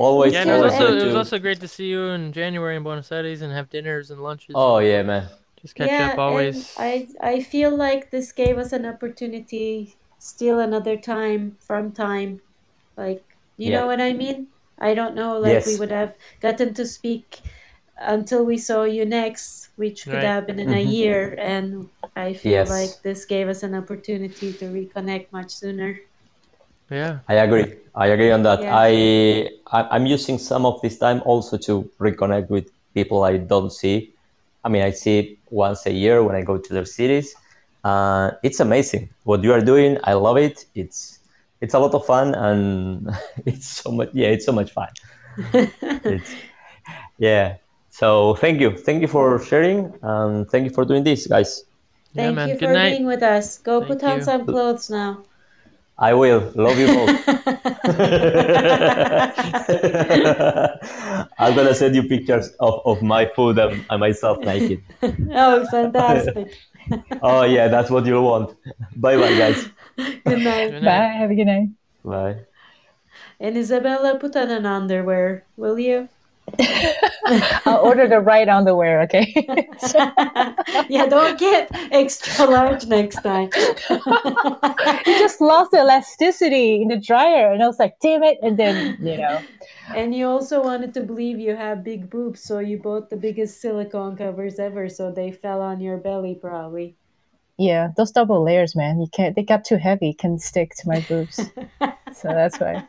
Always, 0.00 0.32
Yeah, 0.32 0.42
and 0.42 0.50
it 0.50 0.54
was 0.54 0.72
also 0.72 0.86
great 0.88 1.02
it 1.02 1.04
was 1.04 1.14
to- 1.14 1.16
also 1.16 1.38
great 1.38 1.60
to 1.60 1.68
see 1.68 1.86
you 1.88 2.02
in 2.08 2.32
January 2.32 2.76
in 2.76 2.82
Buenos 2.82 3.12
Aires 3.12 3.42
and 3.42 3.52
have 3.52 3.68
dinners 3.70 4.10
and 4.10 4.20
lunches. 4.22 4.56
Oh 4.56 4.78
and 4.78 4.86
yeah, 4.86 5.02
man. 5.02 5.28
just 5.60 5.74
catch 5.74 5.90
yeah, 5.90 6.14
up 6.14 6.18
always. 6.18 6.74
I 6.78 7.08
I 7.20 7.40
feel 7.42 7.76
like 7.76 8.10
this 8.10 8.32
gave 8.32 8.58
us 8.58 8.72
an 8.72 8.86
opportunity, 8.86 9.98
still 10.18 10.58
another 10.60 10.96
time 10.96 11.56
from 11.60 11.92
time, 11.92 12.40
like 12.96 13.24
you 13.56 13.70
Yeah. 13.70 13.80
know 13.80 13.86
what 13.86 14.00
I 14.00 14.12
mean. 14.14 14.48
I 14.78 14.94
don't 14.94 15.14
know, 15.14 15.38
like 15.38 15.66
we 15.66 15.76
would 15.76 15.90
have 15.92 16.16
gotten 16.40 16.74
to 16.74 16.86
speak 16.86 17.40
until 17.98 18.44
we 18.46 18.58
saw 18.58 18.84
you 18.84 19.04
next, 19.06 19.70
which 19.76 20.08
could 20.08 20.22
Right. 20.22 20.24
have 20.24 20.46
been 20.46 20.58
in 20.58 20.72
a 20.72 20.82
Mhm. 20.82 20.90
year, 20.92 21.34
and 21.38 21.90
I 22.16 22.34
feel 22.34 22.64
Yes. 22.64 22.68
like 22.68 23.02
this 23.02 23.26
gave 23.26 23.48
us 23.48 23.62
an 23.62 23.74
opportunity 23.74 24.54
to 24.54 24.66
reconnect 24.66 25.32
much 25.32 25.52
sooner. 25.52 25.98
Yeah. 26.90 27.18
I 27.28 27.34
agree. 27.34 27.74
I 27.94 28.06
agree 28.08 28.30
on 28.30 28.42
that. 28.42 28.60
Yeah. 28.62 28.76
I 28.76 28.90
I- 29.72 29.88
I'm 29.96 30.06
using 30.06 30.38
some 30.38 30.66
of 30.66 30.80
this 30.82 30.98
time 30.98 31.22
also 31.24 31.56
to 31.58 31.88
reconnect 31.98 32.50
with 32.50 32.70
people 32.94 33.22
I 33.24 33.36
don't 33.38 33.70
see. 33.72 34.12
I 34.64 34.68
mean, 34.68 34.82
I 34.82 34.90
see 34.90 35.38
once 35.50 35.86
a 35.86 35.92
year 35.92 36.22
when 36.22 36.34
I 36.36 36.42
go 36.42 36.58
to 36.58 36.72
their 36.74 36.84
cities. 36.84 37.34
Uh, 37.82 38.32
it's 38.42 38.60
amazing 38.60 39.08
what 39.24 39.42
you 39.42 39.52
are 39.52 39.60
doing. 39.62 39.98
I 40.04 40.12
love 40.14 40.36
it. 40.36 40.66
It's 40.74 41.18
it's 41.60 41.74
a 41.74 41.78
lot 41.78 41.94
of 41.94 42.04
fun 42.04 42.34
and 42.34 43.08
it's 43.46 43.66
so 43.66 43.90
much. 43.92 44.10
Yeah, 44.12 44.28
it's 44.28 44.44
so 44.46 44.52
much 44.52 44.72
fun. 44.72 44.88
It's, 46.04 46.30
yeah. 47.18 47.56
So 47.90 48.34
thank 48.36 48.60
you, 48.60 48.76
thank 48.76 49.02
you 49.02 49.08
for 49.08 49.38
sharing, 49.42 49.92
and 50.02 50.48
thank 50.50 50.64
you 50.64 50.70
for 50.70 50.84
doing 50.84 51.04
this, 51.04 51.26
guys. 51.26 51.64
Thank 52.14 52.36
man. 52.36 52.48
you 52.48 52.54
Good 52.56 52.68
for 52.68 52.72
night. 52.72 52.90
being 52.90 53.06
with 53.06 53.22
us. 53.22 53.58
Go 53.58 53.80
Thank 53.80 54.00
put 54.00 54.04
on 54.04 54.18
you. 54.18 54.24
some 54.24 54.46
clothes 54.46 54.90
now. 54.90 55.22
I 56.00 56.14
will 56.14 56.50
love 56.54 56.78
you 56.78 56.86
both. 56.86 57.28
I'm 61.38 61.54
gonna 61.54 61.74
send 61.74 61.94
you 61.94 62.04
pictures 62.04 62.48
of, 62.58 62.80
of 62.86 63.02
my 63.02 63.26
food 63.26 63.58
and, 63.58 63.84
and 63.90 64.00
myself 64.00 64.38
naked. 64.40 64.82
oh, 65.34 65.66
fantastic. 65.70 66.56
Oh 67.22 67.44
yeah, 67.44 67.68
that's 67.68 67.88
what 67.88 68.04
you'll 68.04 68.24
want. 68.24 68.56
Bye 68.96 69.16
bye 69.16 69.38
guys. 69.38 69.68
Good 70.26 70.42
night. 70.42 70.70
Good 70.70 70.84
Bye. 70.84 71.14
Have 71.14 71.30
a 71.30 71.34
good 71.36 71.46
night. 71.46 71.68
Bye. 72.04 72.38
And 73.38 73.56
Isabella, 73.56 74.18
put 74.18 74.34
on 74.34 74.50
an 74.50 74.66
underwear, 74.66 75.44
will 75.56 75.78
you? 75.78 76.08
I'll 77.66 77.80
order 77.80 78.08
the 78.08 78.20
right 78.20 78.48
underwear, 78.48 79.02
okay? 79.02 79.32
yeah, 80.88 81.06
don't 81.06 81.38
get 81.38 81.70
extra 81.92 82.46
large 82.46 82.86
next 82.86 83.22
time. 83.22 83.50
it 83.54 85.18
just 85.18 85.40
lost 85.40 85.70
the 85.70 85.78
elasticity 85.78 86.82
in 86.82 86.88
the 86.88 86.96
dryer, 86.96 87.52
and 87.52 87.62
I 87.62 87.66
was 87.66 87.78
like, 87.78 87.98
"Damn 88.00 88.22
it!" 88.22 88.38
And 88.42 88.58
then 88.58 88.96
you 89.00 89.16
know, 89.18 89.42
And 89.94 90.14
you 90.14 90.26
also 90.26 90.62
wanted 90.62 90.94
to 90.94 91.02
believe 91.02 91.38
you 91.38 91.54
have 91.56 91.84
big 91.84 92.10
boobs, 92.10 92.42
so 92.42 92.58
you 92.58 92.78
bought 92.78 93.10
the 93.10 93.16
biggest 93.16 93.60
silicone 93.60 94.16
covers 94.16 94.58
ever, 94.58 94.88
so 94.88 95.10
they 95.10 95.30
fell 95.30 95.60
on 95.60 95.80
your 95.80 95.98
belly 95.98 96.34
probably. 96.34 96.96
yeah, 97.58 97.88
those 97.96 98.10
double 98.10 98.42
layers, 98.42 98.74
man, 98.74 99.00
you 99.00 99.08
can't. 99.12 99.36
They 99.36 99.42
got 99.42 99.64
too 99.64 99.76
heavy, 99.76 100.14
can 100.14 100.38
stick 100.38 100.74
to 100.76 100.88
my 100.88 101.00
boobs, 101.08 101.36
so 102.12 102.28
that's 102.28 102.58
why. 102.58 102.86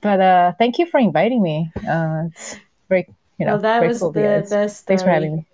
But 0.00 0.20
uh, 0.20 0.52
thank 0.58 0.78
you 0.78 0.86
for 0.86 0.98
inviting 0.98 1.42
me. 1.42 1.70
Uh, 1.76 2.24
it's 2.28 2.56
very, 2.90 3.06
you 3.38 3.46
know, 3.46 3.52
well, 3.52 3.62
that 3.62 3.86
was 3.86 4.00
cool, 4.00 4.12
the 4.12 4.20
guys. 4.20 4.50
best. 4.50 4.84
Thanks 4.86 5.02
for 5.02 5.08
having 5.08 5.36
me. 5.36 5.46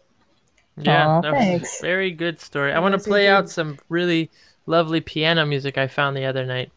Yeah, 0.79 1.07
Aw, 1.09 1.21
that 1.21 1.33
was 1.33 1.41
thanks. 1.41 1.79
a 1.81 1.83
very 1.83 2.11
good 2.11 2.41
story. 2.41 2.73
I 2.73 2.81
want 2.81 2.95
to 2.95 2.99
play 2.99 3.29
out 3.29 3.49
some 3.49 3.79
really 3.89 4.29
lovely 4.67 5.01
piano 5.01 5.47
music 5.47 5.79
I 5.79 5.87
found 5.87 6.17
the 6.17 6.25
other 6.27 6.45
night 6.45 6.71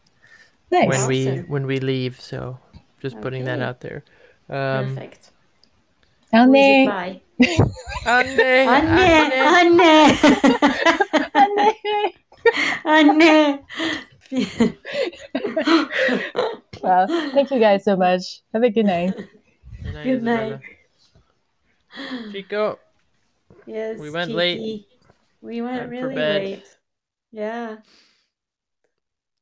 Nice. 0.70 0.88
when 0.88 1.06
we 1.08 1.38
when 1.48 1.66
we 1.66 1.80
leave. 1.80 2.20
So 2.20 2.58
just 3.00 3.20
putting 3.20 3.44
that 3.46 3.60
out 3.60 3.80
there. 3.80 4.04
Um, 4.48 4.94
Perfect. 4.94 5.30
Who 6.32 6.38
is 6.38 6.48
it 6.54 6.56
Anne. 6.56 6.86
by? 6.86 7.20
Anne, 8.06 8.40
Anne, 8.40 9.80
Anne, 12.84 13.00
Anne. 13.20 13.60
Well, 16.82 17.06
thank 17.32 17.50
you 17.50 17.58
guys 17.58 17.84
so 17.84 17.96
much. 17.96 18.42
Have 18.54 18.62
a 18.62 18.70
good 18.70 18.86
night. 18.86 19.14
Good 19.82 19.94
night, 19.94 20.04
Good 20.04 20.22
night. 20.22 20.60
Isabella. 21.98 22.30
Chico, 22.32 22.78
Yes, 23.66 23.98
We 23.98 24.10
went 24.10 24.30
late. 24.30 24.86
We 25.42 25.62
went 25.62 25.88
really 25.90 26.14
late. 26.14 26.64
Yeah. 27.32 27.78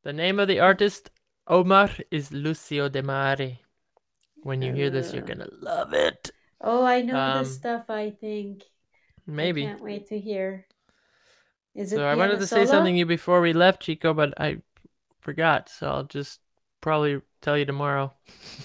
the 0.05 0.13
name 0.13 0.39
of 0.39 0.49
the 0.49 0.61
artist 0.61 1.11
Omar 1.47 1.91
is 2.11 2.33
Lucio 2.33 2.89
Demare. 2.89 3.59
When 4.43 4.63
you 4.63 4.73
hear 4.73 4.91
this, 4.91 5.13
you're 5.13 5.23
Uh. 5.25 5.27
gonna 5.27 5.49
love 5.53 5.93
it. 5.93 6.31
Oh, 6.61 6.85
I 6.85 7.03
know 7.03 7.39
this 7.41 7.49
Um, 7.49 7.55
stuff. 7.55 7.91
I 7.91 8.11
think. 8.11 8.65
Maybe. 9.27 9.65
I 9.65 9.71
can't 9.71 9.83
wait 9.83 10.09
to 10.09 10.19
hear. 10.19 10.67
Is 11.75 11.93
it 11.93 11.97
So 11.97 12.07
I 12.07 12.15
wanted 12.15 12.39
to 12.41 12.47
say 12.47 12.65
something 12.67 12.95
to 12.95 12.99
you 12.99 13.07
before 13.07 13.41
we 13.41 13.53
left, 13.53 13.83
Chico, 13.83 14.15
but 14.15 14.35
I 14.41 14.63
forgot. 15.21 15.69
So 15.69 15.89
I'll 15.89 16.05
just 16.05 16.41
probably 16.81 17.21
tell 17.43 17.57
you 17.59 17.65
tomorrow. 17.65 18.13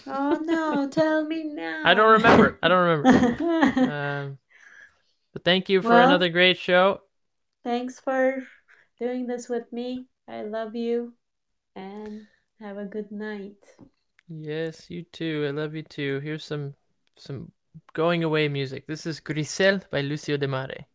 Oh 0.07 0.39
no! 0.43 0.87
Tell 0.91 1.25
me 1.25 1.43
now. 1.45 1.83
I 1.85 1.93
don't 1.93 2.11
remember. 2.13 2.59
I 2.63 2.67
don't 2.67 2.87
remember. 2.87 3.91
Um, 3.91 4.37
but 5.33 5.43
thank 5.43 5.69
you 5.69 5.81
for 5.81 5.89
Well- 5.89 6.07
another 6.07 6.29
great 6.29 6.57
show. 6.57 7.01
Thanks 7.63 7.99
for 7.99 8.43
doing 8.99 9.25
this 9.25 9.47
with 9.49 9.71
me. 9.71 10.05
I 10.27 10.43
love 10.43 10.75
you, 10.75 11.13
and 11.75 12.27
have 12.59 12.77
a 12.77 12.85
good 12.85 13.11
night. 13.11 13.57
Yes, 14.29 14.89
you 14.89 15.03
too. 15.03 15.45
I 15.47 15.51
love 15.51 15.75
you 15.75 15.83
too. 15.83 16.19
Here's 16.19 16.43
some 16.45 16.73
some 17.17 17.51
going 17.93 18.23
away 18.23 18.47
music. 18.47 18.85
This 18.87 19.05
is 19.05 19.19
Grisel 19.19 19.81
by 19.91 20.01
Lucio 20.01 20.37
Demare. 20.37 20.85